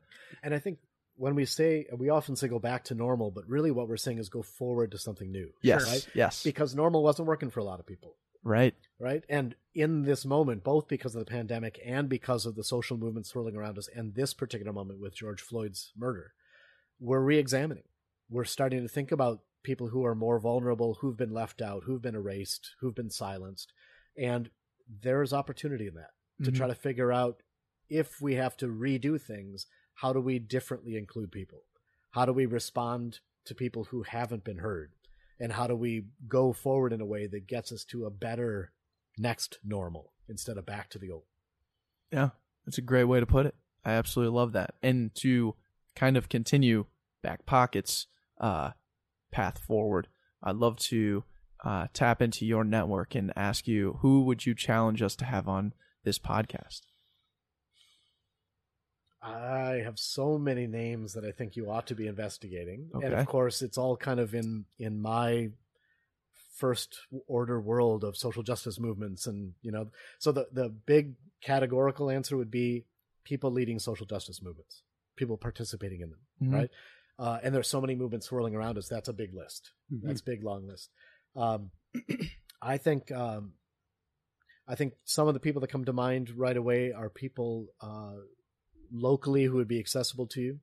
And 0.44 0.54
I 0.54 0.60
think 0.60 0.80
when 1.16 1.36
we 1.36 1.46
say 1.46 1.86
we 1.96 2.10
often 2.10 2.36
say 2.36 2.48
go 2.48 2.60
back 2.60 2.86
to 2.86 2.96
normal, 2.96 3.32
but 3.32 3.48
really 3.48 3.72
what 3.72 3.88
we're 3.88 3.98
saying 3.98 4.18
is 4.18 4.30
go 4.30 4.42
forward 4.42 4.92
to 4.92 4.98
something 4.98 5.32
new. 5.32 5.52
Yes, 5.62 5.86
Right? 5.86 6.08
yes, 6.14 6.44
Because 6.44 6.76
normal 6.76 7.04
wasn't 7.04 7.28
working 7.28 7.52
for 7.52 7.60
a 7.60 7.64
lot 7.64 7.80
of 7.80 7.86
people. 7.86 8.16
right. 8.44 8.76
right? 9.00 9.24
And 9.30 9.56
in 9.74 10.04
this 10.04 10.26
moment, 10.26 10.64
both 10.64 10.88
because 10.88 11.16
of 11.16 11.24
the 11.24 11.32
pandemic 11.32 11.80
and 11.86 12.10
because 12.10 12.46
of 12.46 12.56
the 12.56 12.64
social 12.64 12.98
movement 12.98 13.28
swirling 13.28 13.56
around 13.56 13.78
us, 13.78 13.88
and 13.96 14.14
this 14.16 14.34
particular 14.34 14.74
moment 14.74 15.00
with 15.00 15.16
George 15.16 15.42
Floyd's 15.42 15.92
murder, 15.96 16.34
we're 17.00 17.22
re 17.22 17.38
examining. 17.38 17.84
We're 18.30 18.44
starting 18.46 18.82
to 18.82 18.88
think 18.88 19.12
about 19.12 19.42
people 19.64 19.90
who 19.90 20.06
are 20.06 20.16
more 20.16 20.40
vulnerable, 20.40 20.96
who've 20.96 21.18
been 21.18 21.34
left 21.34 21.62
out, 21.62 21.84
who've 21.86 22.02
been 22.02 22.16
erased, 22.16 22.76
who've 22.80 22.96
been 22.96 23.10
silenced. 23.10 23.74
And 24.18 24.50
there 24.88 25.22
is 25.22 25.34
opportunity 25.34 25.88
in 25.88 25.96
that 25.96 26.12
to 26.44 26.52
Mhm. 26.52 26.56
try 26.56 26.68
to 26.68 26.76
figure 26.76 27.12
out 27.12 27.42
if 27.90 28.22
we 28.22 28.36
have 28.36 28.58
to 28.58 28.68
redo 28.68 29.20
things, 29.22 29.68
how 29.96 30.12
do 30.14 30.20
we 30.20 30.40
differently 30.40 30.96
include 30.96 31.32
people? 31.32 31.64
How 32.12 32.26
do 32.26 32.34
we 32.34 32.46
respond 32.46 33.20
to 33.46 33.56
people 33.56 33.86
who 33.86 34.04
haven't 34.04 34.44
been 34.44 34.58
heard? 34.60 34.94
And 35.40 35.52
how 35.54 35.68
do 35.68 35.76
we 35.76 36.08
go 36.28 36.54
forward 36.54 36.94
in 36.94 37.02
a 37.02 37.06
way 37.06 37.28
that 37.28 37.48
gets 37.48 37.72
us 37.72 37.84
to 37.86 38.06
a 38.06 38.10
better 38.10 38.72
next 39.18 39.60
normal 39.64 40.14
instead 40.28 40.58
of 40.58 40.66
back 40.66 40.90
to 40.92 41.00
the 41.00 41.12
old? 41.12 41.26
Yeah, 42.12 42.32
that's 42.66 42.78
a 42.78 42.82
great 42.82 43.04
way 43.04 43.20
to 43.20 43.26
put 43.26 43.46
it. 43.46 43.56
I 43.84 43.94
absolutely 43.94 44.36
love 44.36 44.54
that. 44.54 44.76
And 44.82 45.14
to 45.16 45.56
kind 45.96 46.18
of 46.18 46.30
continue 46.30 46.86
back 47.22 47.46
pockets 47.46 48.08
uh, 48.40 48.72
path 49.32 49.60
forward, 49.60 50.08
I'd 50.44 50.56
love 50.56 50.78
to 50.78 51.24
uh, 51.64 51.88
tap 51.94 52.22
into 52.22 52.46
your 52.46 52.64
network 52.64 53.16
and 53.16 53.32
ask 53.36 53.68
you 53.68 54.00
who 54.02 54.24
would 54.26 54.46
you 54.46 54.54
challenge 54.56 55.02
us 55.02 55.16
to 55.18 55.26
have 55.26 55.48
on 55.48 55.74
this 56.04 56.20
podcast? 56.20 56.82
I 59.22 59.82
have 59.84 59.98
so 59.98 60.38
many 60.38 60.68
names 60.68 61.14
that 61.14 61.26
I 61.26 61.32
think 61.32 61.56
you 61.56 61.72
ought 61.72 61.88
to 61.88 61.96
be 61.96 62.06
investigating. 62.06 62.92
And 62.94 63.14
of 63.14 63.26
course, 63.26 63.64
it's 63.64 63.78
all 63.78 63.98
kind 63.98 64.20
of 64.20 64.36
in 64.36 64.66
in 64.78 65.02
my 65.02 65.50
first 66.56 67.00
order 67.28 67.60
world 67.60 68.04
of 68.04 68.16
social 68.16 68.42
justice 68.42 68.80
movements 68.80 69.28
and 69.28 69.54
you 69.62 69.74
know 69.74 69.90
so 70.20 70.32
the 70.32 70.48
the 70.54 70.70
big 70.70 71.16
categorical 71.42 72.10
answer 72.10 72.38
would 72.38 72.50
be 72.50 72.86
people 73.26 73.52
leading 73.52 73.78
social 73.78 74.06
justice 74.06 74.42
movements 74.42 74.82
people 75.18 75.36
participating 75.36 76.00
in 76.00 76.10
them 76.12 76.20
Mhm. 76.42 76.54
right 76.54 76.72
uh, 77.20 77.40
and 77.44 77.54
there's 77.54 77.70
so 77.70 77.82
many 77.82 77.96
movements 77.96 78.28
swirling 78.28 78.56
around 78.56 78.78
us. 78.78 78.88
That's 78.88 79.10
a 79.10 79.14
big 79.14 79.34
list. 79.34 79.72
That's 79.90 80.22
a 80.22 80.24
big 80.24 80.44
long 80.44 80.68
list. 80.68 80.90
Um, 81.36 81.72
i 82.62 82.78
think 82.78 83.12
um, 83.12 83.54
i 84.68 84.76
think 84.76 84.94
some 85.04 85.28
of 85.28 85.34
the 85.34 85.40
people 85.40 85.60
that 85.62 85.70
come 85.70 85.86
to 85.86 85.94
mind 85.94 86.32
right 86.36 86.58
away 86.58 86.92
are 86.94 87.10
people 87.10 87.68
uh, 87.82 88.14
locally 88.92 89.44
who 89.44 89.56
would 89.56 89.68
be 89.68 89.80
accessible 89.80 90.28
to 90.28 90.42
you 90.42 90.60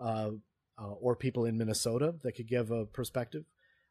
uh, 0.00 0.30
uh, 0.78 0.92
or 1.00 1.16
people 1.16 1.44
in 1.44 1.58
minnesota 1.58 2.14
that 2.22 2.32
could 2.32 2.48
give 2.48 2.70
a 2.70 2.86
perspective. 2.86 3.44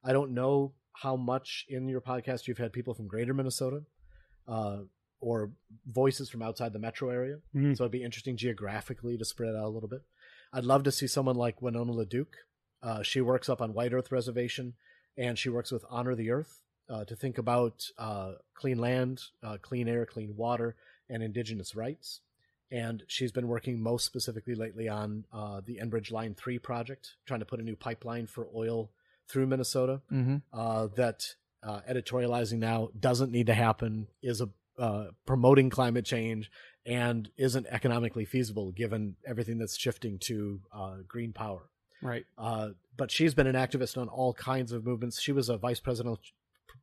I 0.03 0.13
don't 0.13 0.33
know 0.33 0.73
how 0.93 1.15
much 1.15 1.65
in 1.69 1.87
your 1.87 2.01
podcast 2.01 2.47
you've 2.47 2.57
had 2.57 2.73
people 2.73 2.93
from 2.93 3.07
greater 3.07 3.33
minnesota 3.33 3.83
uh, 4.47 4.77
or 5.19 5.51
voices 5.85 6.29
from 6.29 6.41
outside 6.41 6.73
the 6.73 6.79
metro 6.79 7.09
area. 7.09 7.37
Mhm. 7.55 7.77
so 7.77 7.83
it'd 7.83 7.91
be 7.91 8.03
interesting 8.03 8.37
geographically 8.37 9.17
to 9.17 9.25
spread 9.25 9.55
out 9.55 9.65
a 9.65 9.69
little 9.69 9.89
bit 9.89 10.01
i'd 10.53 10.65
love 10.65 10.83
to 10.83 10.91
see 10.91 11.07
someone 11.07 11.35
like 11.35 11.61
winona 11.61 11.91
LaDuke. 11.93 12.35
uh, 12.83 13.01
she 13.03 13.21
works 13.21 13.49
up 13.49 13.61
on 13.61 13.73
white 13.73 13.93
earth 13.93 14.11
reservation 14.11 14.73
and 15.17 15.37
she 15.37 15.49
works 15.49 15.71
with 15.71 15.85
honor 15.89 16.15
the 16.15 16.31
earth 16.31 16.61
uh, 16.89 17.05
to 17.05 17.15
think 17.15 17.37
about 17.37 17.85
uh, 17.97 18.33
clean 18.53 18.77
land 18.77 19.21
uh, 19.43 19.57
clean 19.61 19.87
air 19.87 20.05
clean 20.05 20.35
water 20.35 20.75
and 21.09 21.21
indigenous 21.23 21.75
rights 21.75 22.21
and 22.71 23.03
she's 23.07 23.31
been 23.33 23.47
working 23.49 23.81
most 23.81 24.05
specifically 24.05 24.55
lately 24.55 24.87
on 24.87 25.25
uh, 25.33 25.59
the 25.65 25.77
enbridge 25.81 26.11
line 26.11 26.33
3 26.33 26.59
project 26.59 27.15
trying 27.25 27.39
to 27.41 27.45
put 27.45 27.59
a 27.59 27.63
new 27.63 27.75
pipeline 27.75 28.27
for 28.27 28.47
oil 28.55 28.91
through 29.27 29.47
minnesota 29.47 30.01
Mm-hmm. 30.11 30.37
uh, 30.53 30.87
that 30.95 31.35
uh, 31.63 31.81
editorializing 31.89 32.57
now 32.57 32.89
doesn't 32.99 33.31
need 33.31 33.45
to 33.45 33.53
happen, 33.53 34.07
is 34.23 34.41
a 34.41 34.49
uh, 34.79 35.09
promoting 35.27 35.69
climate 35.69 36.05
change, 36.05 36.49
and 36.85 37.29
isn't 37.37 37.67
economically 37.67 38.25
feasible 38.25 38.71
given 38.71 39.15
everything 39.25 39.57
that's 39.59 39.77
shifting 39.77 40.17
to 40.19 40.59
uh, 40.73 40.95
green 41.07 41.31
power. 41.33 41.69
Right. 42.01 42.25
Uh, 42.37 42.69
but 42.97 43.11
she's 43.11 43.33
been 43.33 43.47
an 43.47 43.55
activist 43.55 43.97
on 43.97 44.07
all 44.07 44.33
kinds 44.33 44.71
of 44.71 44.83
movements. 44.85 45.21
She 45.21 45.31
was 45.31 45.49
a 45.49 45.57
vice 45.57 45.79
presidential 45.79 46.19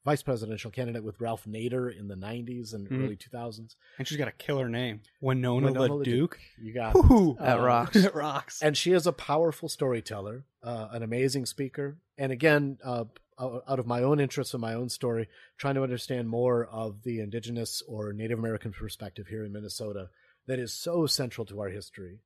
vice 0.05 0.23
presidential 0.23 0.71
candidate 0.71 1.03
with 1.03 1.21
Ralph 1.21 1.45
Nader 1.45 1.95
in 1.99 2.09
the 2.09 2.15
90s 2.15 2.73
and 2.73 2.89
Mhm. 2.89 3.05
early 3.05 3.17
2000s. 3.17 3.75
And 3.99 4.07
she's 4.07 4.17
got 4.17 4.29
a 4.29 4.33
killer 4.33 4.69
name. 4.69 5.01
Winona, 5.21 5.67
Winona 5.73 5.95
LaDuke. 5.95 6.37
You 6.63 6.73
got 6.73 6.95
Woo-hoo. 6.95 7.37
That 7.41 7.59
Uh, 7.59 7.63
rocks. 7.63 7.97
it 7.97 8.15
rocks. 8.15 8.63
and 8.63 8.77
she 8.77 8.93
is 8.93 9.07
a 9.07 9.13
powerful 9.13 9.69
storyteller, 9.69 10.45
uh, 10.63 10.89
an 10.93 11.03
amazing 11.03 11.45
speaker, 11.47 11.99
and 12.17 12.31
again, 12.33 12.79
uh, 12.85 13.05
out 13.41 13.63
out 13.69 13.79
of 13.79 13.87
my 13.87 14.03
own 14.03 14.21
interests 14.21 14.55
and 14.55 14.61
my 14.61 14.75
own 14.75 14.89
story, 14.89 15.29
trying 15.59 15.75
to 15.77 15.83
understand 15.83 16.29
more 16.29 16.67
of 16.67 17.03
the 17.05 17.21
indigenous 17.21 17.83
or 17.89 18.13
Native 18.13 18.39
American 18.39 18.73
perspective 18.73 19.27
here 19.29 19.45
in 19.45 19.53
Minnesota 19.53 20.09
that 20.47 20.59
is 20.59 20.73
so 20.73 21.07
central 21.07 21.45
to 21.47 21.61
our 21.61 21.69
history 21.69 22.21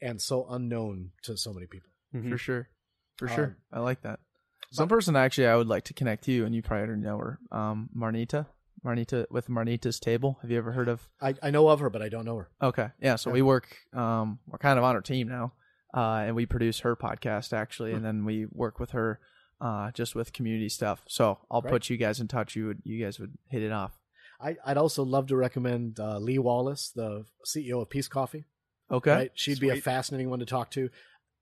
and 0.00 0.20
so 0.20 0.46
unknown 0.48 1.10
to 1.24 1.36
so 1.36 1.52
many 1.52 1.66
people. 1.66 1.90
Mhm. 2.14 2.30
For 2.30 2.38
sure. 2.38 2.68
For 3.18 3.28
Um, 3.28 3.34
sure. 3.34 3.56
I 3.72 3.80
like 3.80 4.02
that. 4.02 4.20
Some 4.72 4.88
person 4.88 5.16
actually 5.16 5.46
I 5.46 5.56
would 5.56 5.68
like 5.68 5.84
to 5.84 5.94
connect 5.94 6.24
to 6.24 6.32
you, 6.32 6.44
and 6.44 6.54
you 6.54 6.62
probably 6.62 6.86
already 6.88 7.02
know 7.02 7.18
her. 7.18 7.38
Um, 7.50 7.88
Marnita. 7.96 8.46
Marnita 8.84 9.26
with 9.30 9.48
Marnita's 9.48 9.98
Table. 9.98 10.38
Have 10.42 10.50
you 10.50 10.58
ever 10.58 10.72
heard 10.72 10.88
of 10.88 11.08
I, 11.20 11.34
I 11.42 11.50
know 11.50 11.68
of 11.68 11.80
her, 11.80 11.88
but 11.90 12.02
I 12.02 12.08
don't 12.08 12.24
know 12.24 12.36
her. 12.36 12.50
Okay. 12.62 12.90
Yeah. 13.00 13.16
So 13.16 13.30
Yeah. 13.30 13.34
we 13.34 13.42
work, 13.42 13.76
um, 13.94 14.38
we're 14.46 14.58
kind 14.58 14.78
of 14.78 14.84
on 14.84 14.94
her 14.94 15.00
team 15.00 15.28
now. 15.28 15.54
Uh, 15.94 16.24
and 16.26 16.36
we 16.36 16.44
produce 16.46 16.80
her 16.80 16.94
podcast 16.94 17.52
actually. 17.52 17.92
And 17.92 18.04
then 18.04 18.24
we 18.24 18.46
work 18.46 18.78
with 18.78 18.90
her, 18.90 19.18
uh, 19.60 19.90
just 19.92 20.14
with 20.14 20.32
community 20.32 20.68
stuff. 20.68 21.02
So 21.08 21.38
I'll 21.50 21.60
Great. 21.60 21.70
put 21.70 21.90
you 21.90 21.96
guys 21.96 22.20
in 22.20 22.28
touch. 22.28 22.56
You 22.56 22.66
would, 22.66 22.82
you 22.84 23.02
guys 23.04 23.18
would 23.18 23.36
hit 23.48 23.62
it 23.62 23.72
off. 23.72 23.98
I, 24.40 24.56
I'd 24.64 24.76
also 24.76 25.02
love 25.02 25.28
to 25.28 25.36
recommend 25.36 25.98
uh, 25.98 26.18
Lee 26.18 26.38
Wallace, 26.38 26.92
the 26.94 27.24
CEO 27.46 27.80
of 27.80 27.88
Peace 27.88 28.08
Coffee. 28.08 28.44
Okay. 28.90 29.10
Right? 29.10 29.30
She'd 29.34 29.60
be 29.60 29.70
a 29.70 29.76
fascinating 29.76 30.30
one 30.30 30.40
to 30.40 30.46
talk 30.46 30.70
to, 30.72 30.90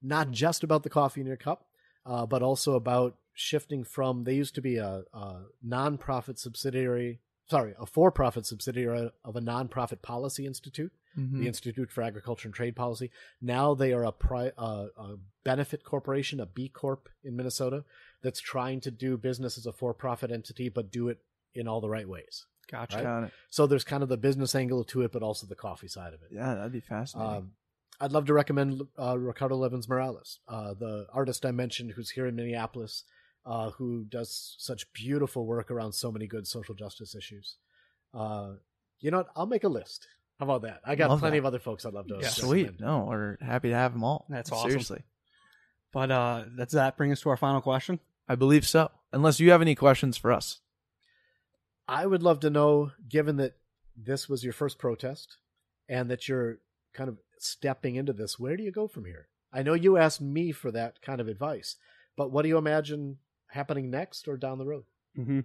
not 0.03 0.31
just 0.31 0.63
about 0.63 0.83
the 0.83 0.91
coffee 0.91 1.21
in 1.21 1.27
your 1.27 1.37
cup, 1.37 1.67
uh, 2.07 2.27
but 2.27 2.43
also 2.43 2.75
about 2.75 3.17
shifting 3.35 3.85
from 3.85 4.25
they 4.25 4.35
used 4.35 4.55
to 4.55 4.63
be 4.63 4.77
a, 4.77 5.03
a 5.13 5.43
nonprofit 5.67 6.39
subsidiary, 6.39 7.21
sorry, 7.51 7.75
a 7.79 7.87
for-profit 7.87 8.47
subsidiary 8.47 9.11
of 9.25 9.37
a 9.37 9.41
nonprofit 9.41 10.03
policy 10.03 10.47
institute, 10.47 10.93
Mhm. 11.19 11.39
the 11.41 11.47
Institute 11.47 11.91
for 11.91 12.03
Agriculture 12.03 12.49
and 12.49 12.55
Trade 12.55 12.77
Policy. 12.77 13.11
Now 13.41 13.75
they 13.75 13.93
are 13.93 14.05
a, 14.05 14.13
pri- 14.13 14.53
uh, 14.59 14.87
a 14.97 15.17
benefit 15.45 15.85
corporation, 15.85 16.41
a 16.41 16.47
B 16.47 16.69
Corp 16.69 17.09
in 17.23 17.37
Minnesota, 17.37 17.85
that's 18.23 18.41
trying 18.41 18.81
to 18.81 18.91
do 18.91 19.17
business 19.17 19.57
as 19.59 19.67
a 19.67 19.73
for-profit 19.73 20.31
entity, 20.31 20.69
but 20.69 20.91
do 20.91 21.09
it 21.09 21.19
in 21.55 21.69
all 21.69 21.81
the 21.81 21.89
right 21.89 22.09
ways. 22.09 22.47
Gotcha. 22.71 22.97
right? 22.97 23.03
Got 23.05 23.25
it. 23.25 23.33
So 23.51 23.67
there's 23.67 23.85
kind 23.85 24.03
of 24.03 24.09
the 24.09 24.17
business 24.17 24.55
angle 24.55 24.83
to 24.85 25.03
it, 25.03 25.13
but 25.13 25.23
also 25.23 25.47
the 25.47 25.55
coffee 25.55 25.89
side 25.89 26.15
of 26.15 26.23
it. 26.23 26.29
Yeah. 26.33 26.55
That'd 26.55 26.73
be 26.73 26.81
fascinating. 26.81 27.37
Um, 27.37 27.53
I'd 28.01 28.13
love 28.13 28.25
to 28.27 28.33
recommend 28.35 28.83
uh, 28.99 29.17
Ricardo 29.19 29.55
Levins 29.57 29.89
Morales, 29.89 30.41
uh, 30.49 30.75
the 30.75 31.07
artist 31.13 31.47
I 31.47 31.53
mentioned 31.53 31.93
who's 31.93 32.11
here 32.11 32.27
in 32.27 32.35
Minneapolis, 32.35 33.05
uh, 33.47 33.71
who 33.73 34.05
does 34.05 34.57
such 34.59 34.93
beautiful 34.93 35.47
work 35.47 35.71
around 35.71 35.93
so 35.93 36.11
many 36.11 36.27
good 36.27 36.47
social 36.49 36.75
justice 36.75 37.15
issues. 37.15 37.57
Uh, 38.13 38.55
you 38.99 39.11
know 39.11 39.19
what? 39.19 39.29
I'll 39.37 39.47
make 39.47 39.63
a 39.65 39.69
list. 39.69 40.09
How 40.39 40.47
about 40.47 40.63
that? 40.63 40.81
I 40.85 40.95
got 40.97 41.11
Love 41.11 41.21
plenty 41.21 41.37
that. 41.37 41.41
of 41.41 41.47
other 41.47 41.59
folks 41.61 41.85
I'd 41.87 41.95
love 41.95 42.09
to. 42.09 42.19
Yeah. 42.21 42.29
Sweet. 42.29 42.63
recommend. 42.71 42.81
No, 42.81 43.07
we're 43.09 43.37
happy 43.41 43.69
to 43.71 43.75
have 43.77 43.93
them 43.93 44.03
all. 44.05 44.27
That's 44.29 44.51
awesome. 44.51 44.71
Seriously. 44.71 45.03
But 45.93 46.11
uh, 46.11 46.45
does 46.57 46.73
that 46.73 46.97
bring 46.97 47.13
us 47.13 47.21
to 47.21 47.31
our 47.31 47.37
final 47.37 47.61
question? 47.61 48.01
I 48.29 48.35
believe 48.35 48.67
so. 48.67 48.91
Unless 49.13 49.39
you 49.39 49.51
have 49.53 49.63
any 49.63 49.75
questions 49.77 50.17
for 50.17 50.33
us. 50.33 50.61
I 51.87 52.05
would 52.07 52.23
love 52.23 52.41
to 52.41 52.51
know, 52.51 52.91
given 53.09 53.37
that 53.37 53.53
this 53.97 54.29
was 54.29 54.43
your 54.43 54.53
first 54.53 54.79
protest 54.79 55.37
and 55.89 56.11
that 56.11 56.27
you're 56.29 56.59
kind 56.95 57.09
of 57.09 57.19
stepping 57.39 57.95
into 57.95 58.13
this, 58.13 58.39
where 58.39 58.57
do 58.57 58.63
you 58.65 58.73
go 58.73 58.89
from 58.89 59.05
here? 59.05 59.29
I 59.53 59.63
know 59.63 59.75
you 59.75 59.97
asked 59.97 60.21
me 60.21 60.51
for 60.51 60.73
that 60.73 61.01
kind 61.01 61.21
of 61.21 61.29
advice, 61.29 61.77
but 62.17 62.33
what 62.33 62.43
do 62.43 62.49
you 62.49 62.57
imagine 62.59 63.19
happening 63.51 63.91
next 63.91 64.27
or 64.27 64.37
down 64.37 64.59
the 64.59 64.65
road? 64.67 64.85
hmm 65.15 65.41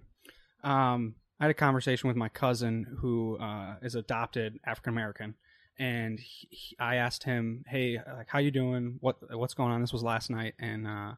Um, 0.64 1.14
I 1.40 1.44
had 1.44 1.50
a 1.50 1.54
conversation 1.54 2.08
with 2.08 2.16
my 2.16 2.28
cousin 2.28 2.98
who 3.00 3.38
uh, 3.38 3.76
is 3.82 3.94
adopted 3.94 4.60
African 4.66 4.92
American, 4.92 5.34
and 5.78 6.20
he, 6.20 6.48
he- 6.50 6.76
I 6.78 6.96
asked 6.96 7.24
him, 7.24 7.64
"Hey, 7.66 7.98
like, 8.16 8.28
how 8.28 8.38
you 8.38 8.50
doing? 8.50 8.98
What 9.00 9.16
what's 9.36 9.54
going 9.54 9.72
on?" 9.72 9.80
This 9.80 9.92
was 9.92 10.02
last 10.02 10.28
night, 10.30 10.54
and 10.58 10.86
uh, 10.86 11.12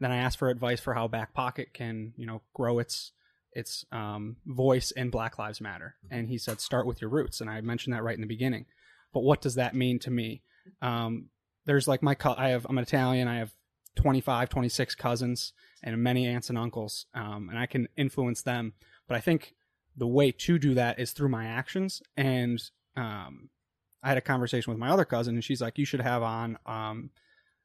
then 0.00 0.10
I 0.10 0.16
asked 0.16 0.38
for 0.38 0.48
advice 0.50 0.80
for 0.80 0.94
how 0.94 1.06
Back 1.08 1.32
Pocket 1.34 1.68
can, 1.72 2.12
you 2.16 2.26
know, 2.26 2.42
grow 2.52 2.78
its 2.80 3.12
its 3.52 3.84
um, 3.92 4.36
voice 4.44 4.90
in 4.90 5.10
Black 5.10 5.38
Lives 5.38 5.60
Matter, 5.60 5.94
and 6.10 6.28
he 6.28 6.36
said, 6.38 6.60
"Start 6.60 6.86
with 6.86 7.00
your 7.00 7.10
roots." 7.10 7.40
And 7.40 7.48
I 7.48 7.60
mentioned 7.60 7.94
that 7.94 8.02
right 8.02 8.16
in 8.16 8.20
the 8.20 8.26
beginning. 8.26 8.66
But 9.12 9.20
what 9.22 9.40
does 9.40 9.54
that 9.54 9.74
mean 9.76 9.98
to 10.00 10.10
me? 10.10 10.42
um, 10.82 11.28
there's 11.66 11.86
like 11.86 12.02
my 12.02 12.14
cou- 12.14 12.34
I 12.36 12.48
have 12.48 12.66
I'm 12.68 12.76
Italian. 12.78 13.28
I 13.28 13.36
have 13.38 13.52
25, 13.96 14.48
26 14.48 14.94
cousins 14.96 15.52
and 15.82 15.96
many 16.02 16.26
aunts 16.26 16.48
and 16.50 16.58
uncles, 16.58 17.06
um, 17.14 17.48
and 17.48 17.58
I 17.58 17.66
can 17.66 17.88
influence 17.96 18.42
them. 18.42 18.72
But 19.08 19.16
I 19.16 19.20
think 19.20 19.54
the 19.96 20.06
way 20.06 20.32
to 20.32 20.58
do 20.58 20.74
that 20.74 20.98
is 20.98 21.12
through 21.12 21.28
my 21.28 21.46
actions. 21.46 22.02
And 22.16 22.60
um, 22.96 23.50
I 24.02 24.08
had 24.08 24.18
a 24.18 24.22
conversation 24.22 24.72
with 24.72 24.78
my 24.78 24.90
other 24.90 25.04
cousin, 25.04 25.34
and 25.34 25.44
she's 25.44 25.60
like, 25.60 25.78
"You 25.78 25.84
should 25.84 26.00
have 26.00 26.22
on 26.22 26.58
um, 26.66 27.10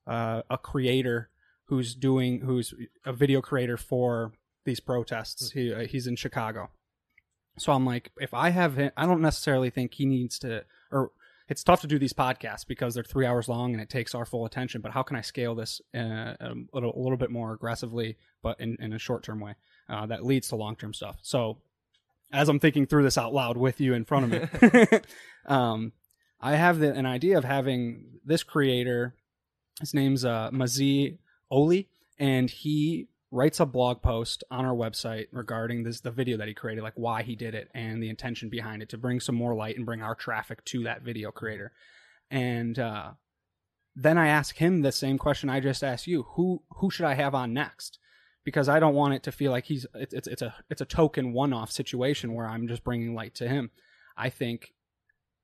uh, 0.08 0.44
a 0.50 0.58
creator 0.58 1.30
who's 1.66 1.96
doing 1.96 2.42
who's 2.42 2.74
a 3.06 3.14
video 3.14 3.42
creator 3.42 3.78
for 3.78 4.34
these 4.66 4.80
protests. 4.80 5.52
He 5.52 5.74
uh, 5.74 5.86
he's 5.86 6.08
in 6.08 6.16
Chicago." 6.16 6.70
So 7.58 7.74
I'm 7.74 7.86
like, 7.86 8.12
if 8.18 8.34
I 8.34 8.52
have 8.52 8.78
him, 8.78 8.92
I 8.96 9.06
don't 9.06 9.22
necessarily 9.22 9.70
think 9.70 9.94
he 9.94 10.06
needs 10.06 10.40
to, 10.40 10.64
or 10.92 11.12
it's 11.50 11.64
tough 11.64 11.82
to 11.82 11.88
do 11.88 12.00
these 12.00 12.14
podcasts 12.14 12.66
because 12.66 12.94
they're 12.94 13.04
three 13.04 13.26
hours 13.26 13.50
long 13.50 13.74
and 13.74 13.82
it 13.82 13.90
takes 13.90 14.16
our 14.16 14.24
full 14.24 14.46
attention. 14.46 14.80
But 14.80 14.92
how 14.92 15.04
can 15.04 15.18
I 15.18 15.22
scale 15.22 15.56
this 15.56 15.82
uh, 15.94 16.36
a 16.40 16.54
little, 16.74 16.96
a 16.96 17.02
little 17.02 17.18
bit 17.18 17.32
more 17.32 17.52
aggressively, 17.52 18.16
but 18.42 18.58
in, 18.62 18.78
in 18.80 18.94
a 18.94 19.00
short 19.00 19.24
term 19.24 19.42
way 19.42 19.56
uh, 19.90 20.06
that 20.08 20.26
leads 20.26 20.50
to 20.50 20.56
long 20.56 20.76
term 20.76 20.94
stuff? 20.94 21.18
So 21.22 21.58
as 22.32 22.50
I'm 22.50 22.60
thinking 22.60 22.86
through 22.86 23.04
this 23.04 23.18
out 23.18 23.34
loud 23.34 23.58
with 23.58 23.82
you 23.82 23.94
in 23.94 24.06
front 24.06 24.34
of 24.34 24.62
me, 24.62 25.00
um, 25.46 25.94
I 26.40 26.56
have 26.56 26.80
the, 26.80 26.94
an 26.94 27.06
idea 27.06 27.38
of 27.38 27.44
having 27.44 28.20
this 28.26 28.44
creator. 28.44 29.16
His 29.80 29.94
name's 29.94 30.26
uh, 30.26 30.50
Mazi 30.52 31.18
Oli, 31.50 31.90
and 32.18 32.50
he 32.50 33.08
writes 33.32 33.60
a 33.60 33.66
blog 33.66 34.02
post 34.02 34.44
on 34.50 34.66
our 34.66 34.76
website 34.76 35.28
regarding 35.32 35.84
this 35.84 36.02
the 36.02 36.12
video 36.12 36.38
that 36.38 36.48
he 36.48 36.54
created, 36.54 36.84
like 36.84 36.94
why 36.96 37.24
he 37.24 37.36
did 37.36 37.54
it 37.56 37.70
and 37.74 38.02
the 38.02 38.10
intention 38.10 38.50
behind 38.50 38.82
it 38.82 38.90
to 38.90 38.98
bring 38.98 39.20
some 39.20 39.36
more 39.36 39.56
light 39.56 39.78
and 39.78 39.86
bring 39.86 40.02
our 40.02 40.16
traffic 40.16 40.64
to 40.66 40.84
that 40.84 41.02
video 41.02 41.32
creator. 41.32 41.72
And 42.32 42.78
uh, 42.78 43.12
then 43.96 44.18
I 44.18 44.28
ask 44.28 44.58
him 44.58 44.82
the 44.82 44.92
same 44.92 45.18
question 45.18 45.50
I 45.50 45.60
just 45.60 45.84
asked 45.84 46.08
you: 46.08 46.24
who 46.36 46.64
who 46.78 46.90
should 46.90 47.06
I 47.06 47.16
have 47.16 47.36
on 47.36 47.54
next? 47.54 48.00
Because 48.50 48.68
I 48.68 48.80
don't 48.80 48.96
want 48.96 49.14
it 49.14 49.22
to 49.24 49.32
feel 49.32 49.52
like 49.52 49.66
he's 49.66 49.86
it's 49.94 50.12
it's, 50.12 50.28
it's 50.28 50.42
a 50.42 50.56
it's 50.72 50.82
a 50.82 50.86
token 50.86 51.34
one 51.34 51.54
off 51.54 51.72
situation 51.72 52.34
where 52.34 52.48
I'm 52.48 52.68
just 52.68 52.84
bringing 52.84 53.14
light 53.14 53.36
to 53.36 53.48
him. 53.48 53.70
I 54.18 54.32
think 54.32 54.74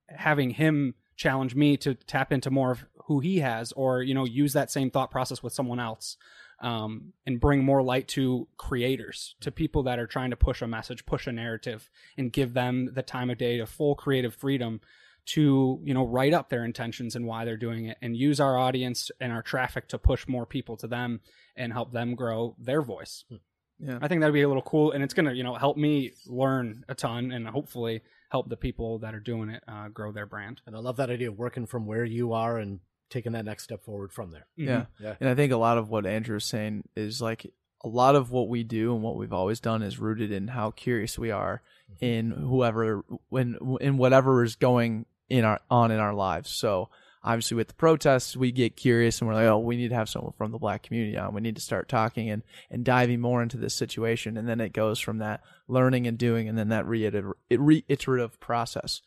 having 0.09 0.49
him 0.49 0.95
challenge 1.15 1.53
me 1.53 1.77
to 1.77 1.93
tap 1.93 2.31
into 2.31 2.49
more 2.49 2.71
of 2.71 2.83
who 3.05 3.19
he 3.19 3.41
has, 3.41 3.71
or 3.73 4.01
you 4.01 4.15
know, 4.15 4.25
use 4.25 4.53
that 4.53 4.71
same 4.71 4.89
thought 4.89 5.11
process 5.11 5.43
with 5.43 5.53
someone 5.53 5.79
else 5.79 6.17
um, 6.61 7.13
and 7.27 7.39
bring 7.39 7.63
more 7.63 7.83
light 7.83 8.07
to 8.07 8.47
creators, 8.57 9.35
to 9.41 9.51
people 9.51 9.83
that 9.83 9.99
are 9.99 10.07
trying 10.07 10.31
to 10.31 10.35
push 10.35 10.63
a 10.63 10.67
message, 10.67 11.05
push 11.05 11.27
a 11.27 11.31
narrative, 11.31 11.91
and 12.17 12.33
give 12.33 12.55
them 12.55 12.89
the 12.95 13.03
time 13.03 13.29
of 13.29 13.37
day 13.37 13.57
to 13.57 13.67
full 13.67 13.93
creative 13.93 14.33
freedom 14.33 14.81
to 15.27 15.79
you 15.83 15.93
know 15.93 16.07
write 16.07 16.33
up 16.33 16.49
their 16.49 16.65
intentions 16.65 17.15
and 17.15 17.27
why 17.27 17.45
they're 17.45 17.55
doing 17.55 17.85
it, 17.85 17.97
and 18.01 18.17
use 18.17 18.39
our 18.39 18.57
audience 18.57 19.11
and 19.21 19.31
our 19.31 19.43
traffic 19.43 19.87
to 19.89 19.99
push 19.99 20.27
more 20.27 20.47
people 20.47 20.75
to 20.75 20.87
them 20.87 21.21
and 21.55 21.73
help 21.73 21.91
them 21.91 22.15
grow 22.15 22.55
their 22.59 22.81
voice. 22.81 23.25
Hmm. 23.29 23.35
Yeah. 23.79 23.99
I 24.01 24.07
think 24.07 24.21
that'd 24.21 24.33
be 24.33 24.41
a 24.41 24.47
little 24.47 24.63
cool, 24.63 24.91
and 24.91 25.03
it's 25.03 25.13
gonna 25.13 25.33
you 25.33 25.43
know 25.43 25.55
help 25.55 25.77
me 25.77 26.13
learn 26.25 26.85
a 26.87 26.95
ton, 26.95 27.31
and 27.31 27.47
hopefully 27.47 28.01
help 28.29 28.49
the 28.49 28.57
people 28.57 28.99
that 28.99 29.13
are 29.13 29.19
doing 29.19 29.49
it 29.49 29.63
uh, 29.67 29.89
grow 29.89 30.11
their 30.11 30.25
brand. 30.25 30.61
And 30.65 30.75
I 30.75 30.79
love 30.79 30.97
that 30.97 31.09
idea 31.09 31.29
of 31.29 31.37
working 31.37 31.65
from 31.65 31.85
where 31.85 32.05
you 32.05 32.33
are 32.33 32.57
and 32.57 32.79
taking 33.09 33.33
that 33.33 33.45
next 33.45 33.63
step 33.63 33.83
forward 33.83 34.11
from 34.11 34.31
there. 34.31 34.47
Mm-hmm. 34.57 34.67
Yeah. 34.67 34.85
Yeah. 34.99 35.15
And 35.19 35.29
I 35.29 35.35
think 35.35 35.51
a 35.51 35.57
lot 35.57 35.77
of 35.77 35.89
what 35.89 36.05
Andrew 36.05 36.37
is 36.37 36.45
saying 36.45 36.87
is 36.95 37.21
like 37.21 37.51
a 37.83 37.87
lot 37.87 38.15
of 38.15 38.31
what 38.31 38.49
we 38.49 38.63
do 38.63 38.93
and 38.93 39.03
what 39.03 39.15
we've 39.15 39.33
always 39.33 39.59
done 39.59 39.83
is 39.83 39.99
rooted 39.99 40.31
in 40.31 40.49
how 40.49 40.71
curious 40.71 41.19
we 41.19 41.31
are 41.31 41.61
mm-hmm. 41.91 42.05
in 42.05 42.31
whoever 42.31 43.03
when 43.29 43.57
in 43.79 43.97
whatever 43.97 44.43
is 44.43 44.55
going 44.55 45.05
in 45.29 45.45
our 45.45 45.59
on 45.69 45.91
in 45.91 45.99
our 45.99 46.13
lives. 46.13 46.49
So 46.49 46.89
obviously 47.25 47.57
with 47.57 47.67
the 47.67 47.73
protests 47.73 48.37
we 48.37 48.51
get 48.51 48.77
curious 48.77 49.19
and 49.19 49.27
we're 49.27 49.33
like, 49.33 49.47
oh, 49.47 49.57
we 49.57 49.75
need 49.75 49.89
to 49.89 49.95
have 49.95 50.07
someone 50.07 50.33
from 50.37 50.51
the 50.51 50.59
black 50.59 50.83
community 50.83 51.17
on. 51.17 51.33
We 51.33 51.41
need 51.41 51.55
to 51.55 51.61
start 51.61 51.89
talking 51.89 52.29
and 52.29 52.43
and 52.69 52.85
diving 52.85 53.19
more 53.19 53.41
into 53.41 53.57
this 53.57 53.73
situation. 53.73 54.37
And 54.37 54.47
then 54.47 54.61
it 54.61 54.71
goes 54.71 54.99
from 54.99 55.17
that 55.17 55.41
learning 55.67 56.07
and 56.07 56.17
doing 56.17 56.47
and 56.47 56.57
then 56.57 56.69
that 56.69 56.85
reiterative, 56.85 58.39
process 58.39 59.01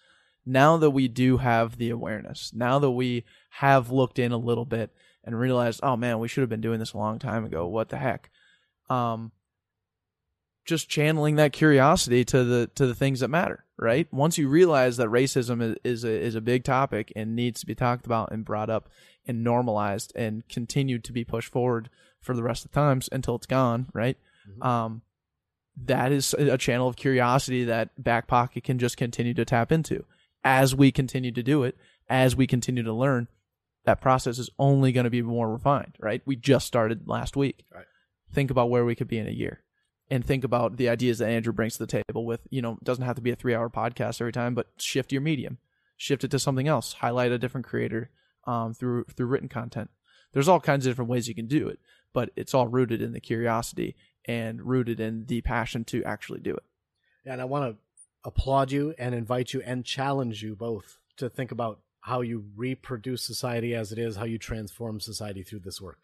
now 0.45 0.79
that 0.79 0.91
we 0.91 1.09
do 1.09 1.37
have 1.37 1.77
the 1.77 1.91
awareness, 1.91 2.53
now 2.55 2.79
that 2.79 2.91
we 2.91 3.25
have 3.51 3.91
looked 3.91 4.19
in 4.19 4.33
a 4.33 4.39
little 4.39 4.65
bit 4.65 4.91
and 5.23 5.39
realized, 5.39 5.81
oh 5.83 5.97
man, 5.97 6.19
we 6.19 6.27
should 6.29 6.41
have 6.41 6.49
been 6.49 6.63
doing 6.63 6.79
this 6.79 6.95
a 6.95 6.99
long 6.99 7.19
time 7.19 7.45
ago. 7.45 7.67
What 7.67 7.91
the 7.91 7.99
heck? 7.99 8.31
Um, 8.89 9.31
just 10.65 10.89
channeling 10.89 11.37
that 11.37 11.53
curiosity 11.53 12.25
to 12.25 12.45
the 12.45 12.71
to 12.77 12.87
the 12.87 12.95
things 12.95 13.21
that 13.21 13.29
matter, 13.29 13.65
right? 13.79 14.07
Once 14.13 14.39
you 14.39 14.49
realize 14.49 14.97
that 14.97 15.09
racism 15.09 15.63
is 15.63 15.77
is 15.85 16.05
a, 16.05 16.11
is 16.11 16.35
a 16.35 16.41
big 16.41 16.65
topic 16.65 17.13
and 17.17 17.35
needs 17.37 17.61
to 17.61 17.67
be 17.67 17.75
talked 17.75 18.07
about 18.07 18.33
and 18.33 18.45
brought 18.45 18.71
up 18.71 18.89
and 19.27 19.45
normalized 19.45 20.13
and 20.17 20.47
continued 20.49 21.05
to 21.05 21.13
be 21.13 21.25
pushed 21.25 21.53
forward 21.53 21.89
for 22.21 22.35
the 22.35 22.43
rest 22.43 22.65
of 22.65 22.71
the 22.71 22.75
times 22.75 23.09
until 23.13 23.37
it's 23.37 23.47
gone, 23.47 23.87
right? 23.93 24.17
Um, 24.63 25.03
that 25.85 26.11
is 26.11 26.35
a 26.35 26.59
channel 26.59 26.89
of 26.89 26.97
curiosity 26.97 27.65
that 27.65 27.91
back 28.03 28.27
pocket 28.27 28.65
can 28.65 28.79
just 28.79 28.97
continue 28.97 29.35
to 29.35 29.45
tap 29.45 29.71
into 29.71 30.05
as 30.43 30.75
we 30.75 30.91
continue 30.91 31.31
to 31.33 31.43
do 31.43 31.63
it 31.63 31.77
as 32.09 32.35
we 32.35 32.47
continue 32.49 32.83
to 32.83 32.93
learn 32.93 33.29
that 33.85 34.01
process 34.01 34.39
is 34.39 34.51
only 34.59 34.91
going 34.91 35.05
to 35.05 35.11
be 35.11 35.23
more 35.23 35.49
refined 35.53 35.95
right 36.01 36.21
we 36.27 36.35
just 36.35 36.67
started 36.67 37.07
last 37.07 37.37
week 37.37 37.65
Right. 37.73 37.85
think 38.33 38.51
about 38.51 38.71
where 38.71 38.85
we 38.85 38.97
could 38.97 39.07
be 39.09 39.19
in 39.19 39.29
a 39.29 39.33
year 39.33 39.61
and 40.11 40.25
think 40.25 40.45
about 40.45 40.77
the 40.77 40.89
ideas 40.89 41.19
that 41.19 41.29
andrew 41.29 41.53
brings 41.53 41.75
to 41.77 41.85
the 41.85 42.03
table 42.03 42.25
with 42.25 42.41
you 42.51 42.63
know 42.63 42.73
it 42.73 42.85
doesn't 42.85 43.05
have 43.05 43.17
to 43.17 43.23
be 43.23 43.31
a 43.31 43.37
three 43.37 43.55
hour 43.55 43.69
podcast 43.69 44.21
every 44.21 44.33
time 44.33 44.55
but 44.55 44.69
shift 44.79 45.13
your 45.13 45.21
medium 45.23 45.59
shift 45.97 46.25
it 46.25 46.31
to 46.31 46.39
something 46.39 46.69
else 46.69 46.95
highlight 46.95 47.33
a 47.33 47.39
different 47.39 47.67
creator 47.67 48.11
um, 48.47 48.73
through 48.75 49.05
through 49.05 49.27
written 49.27 49.49
content 49.49 49.91
there's 50.33 50.49
all 50.49 50.61
kinds 50.61 50.87
of 50.87 50.91
different 50.91 51.11
ways 51.11 51.29
you 51.29 51.35
can 51.35 51.47
do 51.47 51.69
it 51.69 51.79
but 52.13 52.31
it's 52.37 52.55
all 52.55 52.69
rooted 52.69 53.03
in 53.03 53.13
the 53.13 53.21
curiosity 53.21 53.95
and 54.27 54.63
rooted 54.63 55.01
in 55.01 55.27
the 55.27 55.41
passion 55.43 55.85
to 55.85 56.03
actually 56.05 56.41
do 56.41 56.55
it 56.55 56.63
And 57.25 57.41
I 57.41 57.45
want 57.45 57.71
to 57.71 57.77
applaud 58.25 58.73
you 58.73 58.95
and 58.99 59.15
invite 59.15 59.53
you 59.53 59.63
and 59.65 59.85
challenge 59.85 60.43
you 60.43 60.57
both 60.57 60.99
to 61.19 61.29
think 61.29 61.51
about 61.53 61.81
how 62.01 62.21
you 62.23 62.45
reproduce 62.57 63.23
society 63.23 63.75
as 63.75 63.93
it 63.93 63.99
is, 63.99 64.17
how 64.17 64.25
you 64.25 64.39
transform 64.39 65.01
society 65.01 65.43
through 65.43 65.61
this 65.61 65.81
work. 65.81 65.99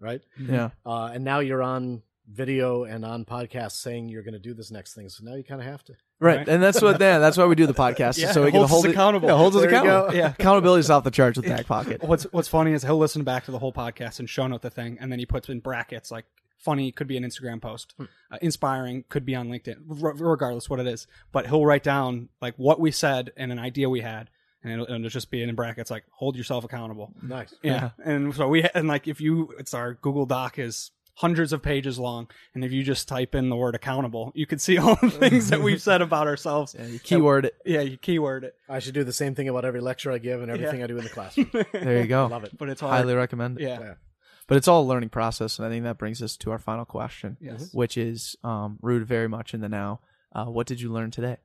Right? 0.00 0.22
yeah 0.38 0.70
Uh, 0.84 1.10
and 1.14 1.24
now 1.24 1.38
you're 1.40 1.62
on 1.62 2.02
video 2.30 2.84
and 2.84 3.04
on 3.04 3.24
podcast 3.24 3.72
saying 3.72 4.08
you're 4.08 4.22
going 4.22 4.34
to 4.34 4.38
do 4.40 4.54
this 4.54 4.70
next 4.70 4.94
thing. 4.94 5.08
So 5.08 5.24
now 5.24 5.34
you 5.34 5.44
kind 5.44 5.60
of 5.60 5.66
have 5.66 5.84
to. 5.84 5.94
Right. 6.20 6.38
Right. 6.38 6.48
and 6.48 6.62
that's 6.62 6.80
what 6.80 7.00
yeah, 7.00 7.18
that's 7.18 7.36
why 7.36 7.46
we 7.46 7.56
do 7.56 7.66
the 7.66 7.74
podcast. 7.74 8.18
Yeah, 8.18 8.30
so 8.30 8.44
we 8.44 8.52
can 8.52 8.62
hold 8.68 8.86
it 8.86 8.92
accountable. 8.92 9.28
Yeah, 9.28 9.36
holds 9.36 9.56
us 9.56 9.64
accountable. 9.64 10.10
go. 10.10 10.14
Yeah. 10.16 10.30
Accountability's 10.30 10.88
off 10.88 11.02
the 11.02 11.10
charts 11.10 11.36
with 11.36 11.46
back 11.46 11.66
pocket. 11.66 12.02
What's 12.04 12.24
What's 12.24 12.48
funny 12.48 12.72
is 12.72 12.82
he'll 12.84 12.98
listen 12.98 13.24
back 13.24 13.44
to 13.46 13.50
the 13.50 13.58
whole 13.58 13.72
podcast 13.72 14.20
and 14.20 14.30
show 14.30 14.46
note 14.46 14.62
the 14.62 14.70
thing, 14.70 14.98
and 15.00 15.10
then 15.10 15.18
he 15.18 15.26
puts 15.26 15.48
in 15.48 15.58
brackets 15.60 16.10
like 16.12 16.24
funny 16.58 16.92
could 16.92 17.08
be 17.08 17.16
an 17.16 17.24
Instagram 17.24 17.60
post, 17.60 17.94
uh, 18.00 18.38
inspiring 18.40 19.04
could 19.08 19.24
be 19.26 19.34
on 19.34 19.48
LinkedIn, 19.48 19.78
r- 20.02 20.14
regardless 20.14 20.70
what 20.70 20.78
it 20.78 20.86
is. 20.86 21.08
But 21.32 21.46
he'll 21.48 21.66
write 21.66 21.82
down 21.82 22.28
like 22.40 22.54
what 22.56 22.78
we 22.78 22.92
said 22.92 23.32
and 23.36 23.50
an 23.50 23.58
idea 23.58 23.90
we 23.90 24.00
had, 24.02 24.30
and 24.62 24.72
it'll, 24.72 24.84
it'll 24.84 25.08
just 25.08 25.28
be 25.28 25.42
in 25.42 25.52
brackets 25.56 25.90
like 25.90 26.04
hold 26.12 26.36
yourself 26.36 26.62
accountable. 26.62 27.12
Nice. 27.20 27.52
Yeah. 27.62 27.90
And 28.04 28.32
so 28.32 28.46
we 28.46 28.62
and 28.74 28.86
like 28.86 29.08
if 29.08 29.20
you 29.20 29.52
it's 29.58 29.74
our 29.74 29.94
Google 29.94 30.24
Doc 30.24 30.60
is 30.60 30.92
hundreds 31.14 31.52
of 31.52 31.62
pages 31.62 31.98
long, 31.98 32.28
and 32.54 32.64
if 32.64 32.72
you 32.72 32.82
just 32.82 33.06
type 33.08 33.34
in 33.34 33.48
the 33.50 33.56
word 33.56 33.74
accountable, 33.74 34.32
you 34.34 34.46
can 34.46 34.58
see 34.58 34.78
all 34.78 34.96
the 34.96 35.10
things 35.10 35.50
that 35.50 35.60
we've 35.60 35.82
said 35.82 36.00
about 36.02 36.26
ourselves. 36.26 36.74
Yeah, 36.78 36.86
you 36.86 36.98
keyword 36.98 37.44
it. 37.46 37.54
Yeah, 37.66 37.80
you 37.82 37.96
keyword 37.98 38.44
it. 38.44 38.54
I 38.68 38.78
should 38.78 38.94
do 38.94 39.04
the 39.04 39.12
same 39.12 39.34
thing 39.34 39.48
about 39.48 39.64
every 39.64 39.80
lecture 39.80 40.10
I 40.10 40.18
give 40.18 40.40
and 40.42 40.50
everything 40.50 40.82
I 40.82 40.86
do 40.86 40.96
in 40.98 41.04
the 41.04 41.10
classroom. 41.10 41.50
There 41.72 42.00
you 42.00 42.06
go. 42.06 42.26
Love 42.26 42.44
it. 42.44 42.56
But 42.56 42.68
it's 42.70 42.80
hard. 42.80 42.92
Highly 42.94 43.14
recommend 43.14 43.60
it. 43.60 43.64
yeah. 43.64 43.80
Yeah. 43.80 43.94
But 44.48 44.56
it's 44.56 44.66
all 44.68 44.82
a 44.82 44.88
learning 44.88 45.10
process, 45.10 45.58
and 45.58 45.66
I 45.66 45.70
think 45.70 45.84
that 45.84 45.98
brings 45.98 46.20
us 46.22 46.36
to 46.38 46.50
our 46.50 46.58
final 46.58 46.84
question, 46.84 47.36
Yes. 47.40 47.72
which 47.72 47.96
is 47.96 48.36
um, 48.42 48.78
rooted 48.82 49.06
very 49.06 49.28
much 49.28 49.54
in 49.54 49.60
the 49.60 49.68
now. 49.68 50.00
Uh, 50.34 50.46
what 50.46 50.66
did 50.66 50.80
you 50.80 50.90
learn 50.92 51.10
today? 51.10 51.36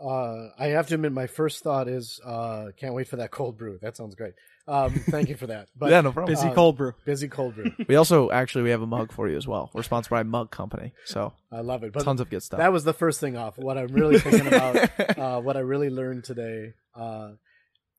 Uh, 0.00 0.48
I 0.58 0.68
have 0.68 0.86
to 0.88 0.94
admit, 0.94 1.12
my 1.12 1.26
first 1.26 1.62
thought 1.62 1.88
is, 1.88 2.20
uh, 2.24 2.66
can't 2.78 2.94
wait 2.94 3.08
for 3.08 3.16
that 3.16 3.30
cold 3.30 3.58
brew. 3.58 3.78
That 3.82 3.96
sounds 3.96 4.14
great. 4.14 4.32
Um, 4.68 4.90
thank 5.10 5.28
you 5.28 5.36
for 5.36 5.46
that. 5.48 5.68
But 5.76 5.90
yeah, 5.90 6.00
no 6.00 6.12
problem. 6.12 6.36
Bizzy 6.36 6.50
Uh, 6.50 6.54
cold 6.54 6.76
brew. 6.76 6.92
Bizzy 7.06 7.30
cold 7.30 7.54
brew. 7.54 7.72
We 7.88 7.96
also 7.96 8.30
actually 8.30 8.64
we 8.64 8.70
have 8.70 8.82
a 8.82 8.86
mug 8.86 9.10
for 9.12 9.28
you 9.28 9.36
as 9.36 9.46
well. 9.46 9.70
We're 9.72 9.82
sponsored 9.82 10.10
by 10.10 10.22
Mug 10.22 10.50
Company, 10.50 10.92
so 11.04 11.32
I 11.50 11.60
love 11.60 11.82
it. 11.82 11.92
But 11.92 12.04
tons 12.04 12.20
of 12.20 12.30
good 12.30 12.42
stuff. 12.42 12.58
that 12.58 12.72
was 12.72 12.84
the 12.84 12.92
first 12.94 13.18
thing 13.20 13.36
off. 13.36 13.58
What 13.58 13.78
I'm 13.78 13.88
really 13.88 14.18
thinking 14.18 14.46
about, 14.46 15.18
uh, 15.18 15.40
what 15.40 15.56
I 15.56 15.60
really 15.60 15.90
learned 15.90 16.24
today, 16.24 16.74
uh, 16.94 17.32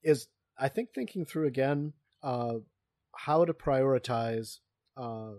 is 0.04 0.28
I 0.58 0.68
think 0.70 0.90
thinking 0.94 1.26
through 1.26 1.48
again 1.48 1.94
uh, 2.24 2.56
how 3.16 3.44
to 3.46 3.54
prioritize, 3.54 4.60
uh, 4.96 5.32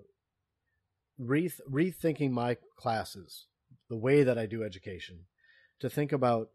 re- 1.18 1.50
rethinking 1.70 2.30
my 2.30 2.56
classes, 2.76 3.46
the 3.88 3.96
way 3.96 4.22
that 4.22 4.36
I 4.38 4.46
do 4.46 4.62
education, 4.64 5.26
to 5.80 5.88
think 5.88 6.12
about 6.12 6.50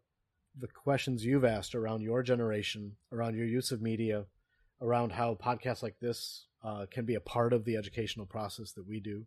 the 0.58 0.68
questions 0.68 1.24
you've 1.24 1.44
asked 1.44 1.74
around 1.74 2.02
your 2.02 2.22
generation, 2.22 2.96
around 3.12 3.36
your 3.36 3.46
use 3.46 3.70
of 3.70 3.80
media, 3.80 4.26
around 4.80 5.12
how 5.12 5.34
podcasts 5.34 5.82
like 5.82 5.98
this 6.00 6.46
uh, 6.64 6.86
can 6.90 7.04
be 7.04 7.14
a 7.14 7.20
part 7.20 7.52
of 7.52 7.64
the 7.64 7.76
educational 7.76 8.26
process 8.26 8.72
that 8.72 8.86
we 8.86 9.00
do. 9.00 9.26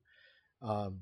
Um, 0.61 1.01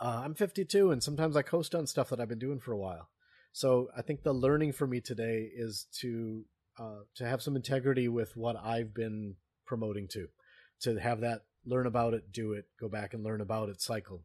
uh, 0.00 0.22
I'm 0.24 0.34
52, 0.34 0.90
and 0.90 1.02
sometimes 1.02 1.36
I 1.36 1.42
coast 1.42 1.74
on 1.74 1.86
stuff 1.86 2.10
that 2.10 2.20
I've 2.20 2.28
been 2.28 2.38
doing 2.38 2.60
for 2.60 2.72
a 2.72 2.78
while. 2.78 3.08
So 3.52 3.88
I 3.96 4.02
think 4.02 4.22
the 4.22 4.34
learning 4.34 4.72
for 4.72 4.86
me 4.86 5.00
today 5.00 5.48
is 5.54 5.86
to 6.00 6.44
uh, 6.78 7.04
to 7.14 7.26
have 7.26 7.40
some 7.40 7.56
integrity 7.56 8.06
with 8.06 8.36
what 8.36 8.54
I've 8.62 8.92
been 8.92 9.36
promoting 9.64 10.08
to, 10.08 10.28
to 10.82 10.96
have 10.96 11.20
that 11.20 11.44
learn 11.64 11.86
about 11.86 12.12
it, 12.12 12.32
do 12.32 12.52
it, 12.52 12.66
go 12.78 12.88
back 12.88 13.14
and 13.14 13.24
learn 13.24 13.40
about 13.40 13.70
it 13.70 13.80
cycle. 13.80 14.22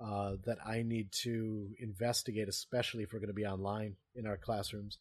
Uh, 0.00 0.36
that 0.46 0.58
I 0.64 0.82
need 0.82 1.10
to 1.24 1.70
investigate, 1.80 2.48
especially 2.48 3.02
if 3.02 3.12
we're 3.12 3.18
going 3.18 3.26
to 3.30 3.34
be 3.34 3.46
online 3.46 3.96
in 4.14 4.28
our 4.28 4.36
classrooms, 4.36 4.98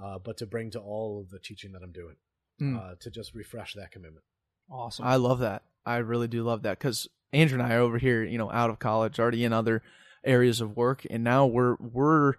uh, 0.00 0.20
but 0.20 0.36
to 0.36 0.46
bring 0.46 0.70
to 0.70 0.78
all 0.78 1.20
of 1.20 1.30
the 1.30 1.40
teaching 1.40 1.72
that 1.72 1.82
I'm 1.82 1.90
doing, 1.90 2.14
Mm. 2.60 2.76
uh, 2.78 2.94
to 3.00 3.10
just 3.10 3.34
refresh 3.34 3.74
that 3.74 3.90
commitment. 3.90 4.24
Awesome. 4.70 5.04
I 5.06 5.16
love 5.16 5.40
that. 5.40 5.62
I 5.84 5.98
really 5.98 6.26
do 6.28 6.42
love 6.42 6.62
that 6.62 6.78
because 6.78 7.06
Andrew 7.32 7.58
and 7.60 7.66
I 7.70 7.74
are 7.76 7.80
over 7.80 7.98
here, 7.98 8.24
you 8.24 8.38
know, 8.38 8.50
out 8.50 8.70
of 8.70 8.78
college, 8.78 9.20
already 9.20 9.44
in 9.44 9.52
other 9.52 9.82
areas 10.24 10.60
of 10.60 10.76
work, 10.76 11.06
and 11.10 11.22
now 11.22 11.46
we're 11.46 11.76
we're. 11.76 12.34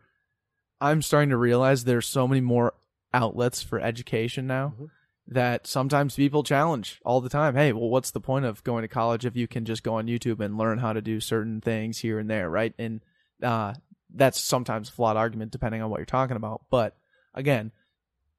I'm 0.82 1.02
starting 1.02 1.30
to 1.30 1.38
realize 1.38 1.84
there's 1.84 2.06
so 2.08 2.28
many 2.28 2.42
more 2.42 2.74
outlets 3.14 3.64
for 3.64 3.80
education 3.80 4.46
now 4.48 4.74
Mhm. 4.80 4.90
that 5.28 5.66
sometimes 5.66 6.16
people 6.16 6.44
challenge 6.44 7.00
all 7.06 7.20
the 7.22 7.30
time. 7.30 7.56
Hey, 7.56 7.74
well, 7.74 7.90
what's 7.90 8.12
the 8.12 8.20
point 8.22 8.46
of 8.46 8.64
going 8.64 8.84
to 8.84 8.88
college 8.88 9.26
if 9.26 9.36
you 9.36 9.48
can 9.48 9.66
just 9.66 9.82
go 9.84 9.96
on 9.96 10.06
YouTube 10.08 10.40
and 10.40 10.58
learn 10.58 10.78
how 10.80 10.94
to 10.94 11.02
do 11.02 11.20
certain 11.20 11.62
things 11.62 12.00
here 12.00 12.20
and 12.20 12.30
there, 12.30 12.50
right? 12.50 12.74
And 12.78 13.02
uh, 13.42 13.74
that's 14.14 14.40
sometimes 14.40 14.90
a 14.90 14.92
flawed 14.92 15.18
argument 15.18 15.52
depending 15.52 15.82
on 15.82 15.90
what 15.90 15.98
you're 15.98 16.06
talking 16.06 16.38
about. 16.38 16.66
But 16.70 16.96
again, 17.34 17.72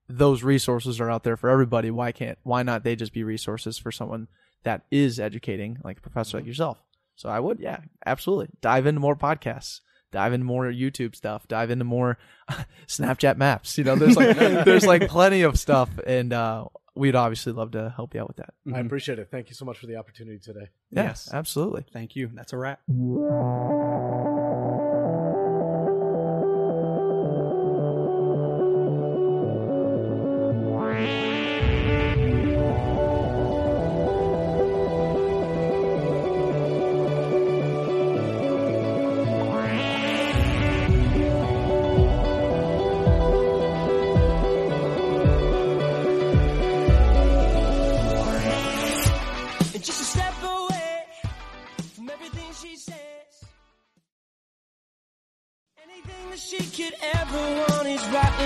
those 0.09 0.43
resources 0.43 1.01
are 1.01 1.11
out 1.11 1.23
there 1.25 1.37
for 1.37 1.51
everybody. 1.51 1.91
Why 1.91 2.13
can't 2.13 2.39
why 2.43 2.63
not 2.63 2.83
they 2.85 2.97
just 2.97 3.13
be 3.13 3.23
resources 3.25 3.79
for 3.79 3.93
someone 3.93 4.29
that 4.65 4.83
is 4.91 5.21
educating, 5.21 5.79
like 5.85 5.99
a 5.99 6.01
professor 6.01 6.39
like 6.39 6.47
yourself? 6.47 6.83
So 7.17 7.29
I 7.29 7.41
would, 7.41 7.59
yeah, 7.61 7.81
absolutely. 8.07 8.49
Dive 8.61 8.87
into 8.87 9.01
more 9.01 9.17
podcasts. 9.17 9.81
Dive 10.13 10.33
into 10.33 10.47
more 10.47 10.65
YouTube 10.67 11.15
stuff. 11.15 11.47
Dive 11.49 11.71
into 11.71 11.85
more 11.85 12.17
Snapchat 12.87 13.37
maps. 13.37 13.77
You 13.77 13.85
know, 13.85 13.97
there's 13.97 14.17
like 14.17 14.37
there's 14.65 14.87
like 14.87 15.07
plenty 15.09 15.43
of 15.43 15.59
stuff, 15.59 15.91
and 16.07 16.33
uh, 16.33 16.65
we'd 16.95 17.15
obviously 17.15 17.53
love 17.53 17.73
to 17.73 17.93
help 17.95 18.15
you 18.15 18.21
out 18.23 18.29
with 18.29 18.39
that. 18.39 18.55
I 18.67 18.79
Mhm. 18.81 18.87
appreciate 18.87 19.19
it. 19.19 19.29
Thank 19.31 19.49
you 19.51 19.55
so 19.55 19.65
much 19.67 19.79
for 19.79 19.87
the 19.87 19.97
opportunity 19.97 20.39
today. 20.39 20.69
Yeah, 20.91 21.03
Yes. 21.05 21.29
absolutely. 21.33 21.85
Thank 21.93 22.17
you. 22.17 22.31
That's 22.33 22.53
a 22.55 22.57
wrap. 22.57 22.81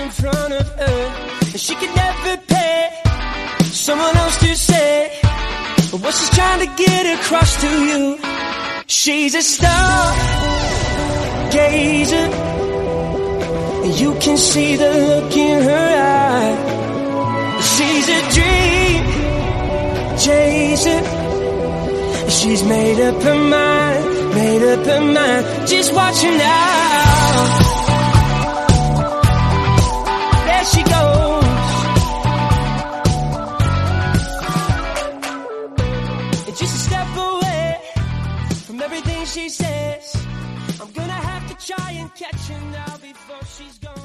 In 0.03 0.11
front 0.11 0.53
of 0.53 0.67
her. 0.81 1.01
And 1.53 1.59
she 1.65 1.73
could 1.75 1.95
never 1.95 2.37
pay 2.53 2.89
someone 3.87 4.15
else 4.23 4.37
to 4.45 4.55
say 4.55 5.19
what 6.03 6.13
she's 6.17 6.33
trying 6.39 6.61
to 6.65 6.69
get 6.85 7.03
across 7.17 7.51
to 7.63 7.71
you. 7.89 8.01
She's 8.87 9.33
a 9.35 9.41
star 9.41 9.99
gazer. 11.55 12.27
And 13.83 13.93
you 14.01 14.11
can 14.23 14.37
see 14.37 14.75
the 14.75 14.91
look 15.09 15.31
in 15.47 15.63
her 15.69 15.89
eye. 16.31 16.55
She's 17.73 18.07
a 18.19 18.21
dream 18.35 19.03
chaser. 20.23 21.01
She's 22.37 22.63
made 22.63 22.99
up 23.07 23.21
her 23.27 23.39
mind, 23.55 24.03
made 24.35 24.63
up 24.73 24.85
her 24.85 25.01
mind. 25.17 25.67
Just 25.67 25.93
watch 25.93 26.21
her 26.23 26.37
now. 26.37 27.82
She 39.33 39.49
says. 39.49 40.15
I'm 40.79 40.91
gonna 40.91 41.11
have 41.11 41.49
to 41.49 41.73
try 41.73 41.91
and 41.93 42.13
catch 42.13 42.49
her 42.49 42.61
now 42.71 42.97
before 42.97 43.43
she's 43.45 43.79
gone. 43.79 44.02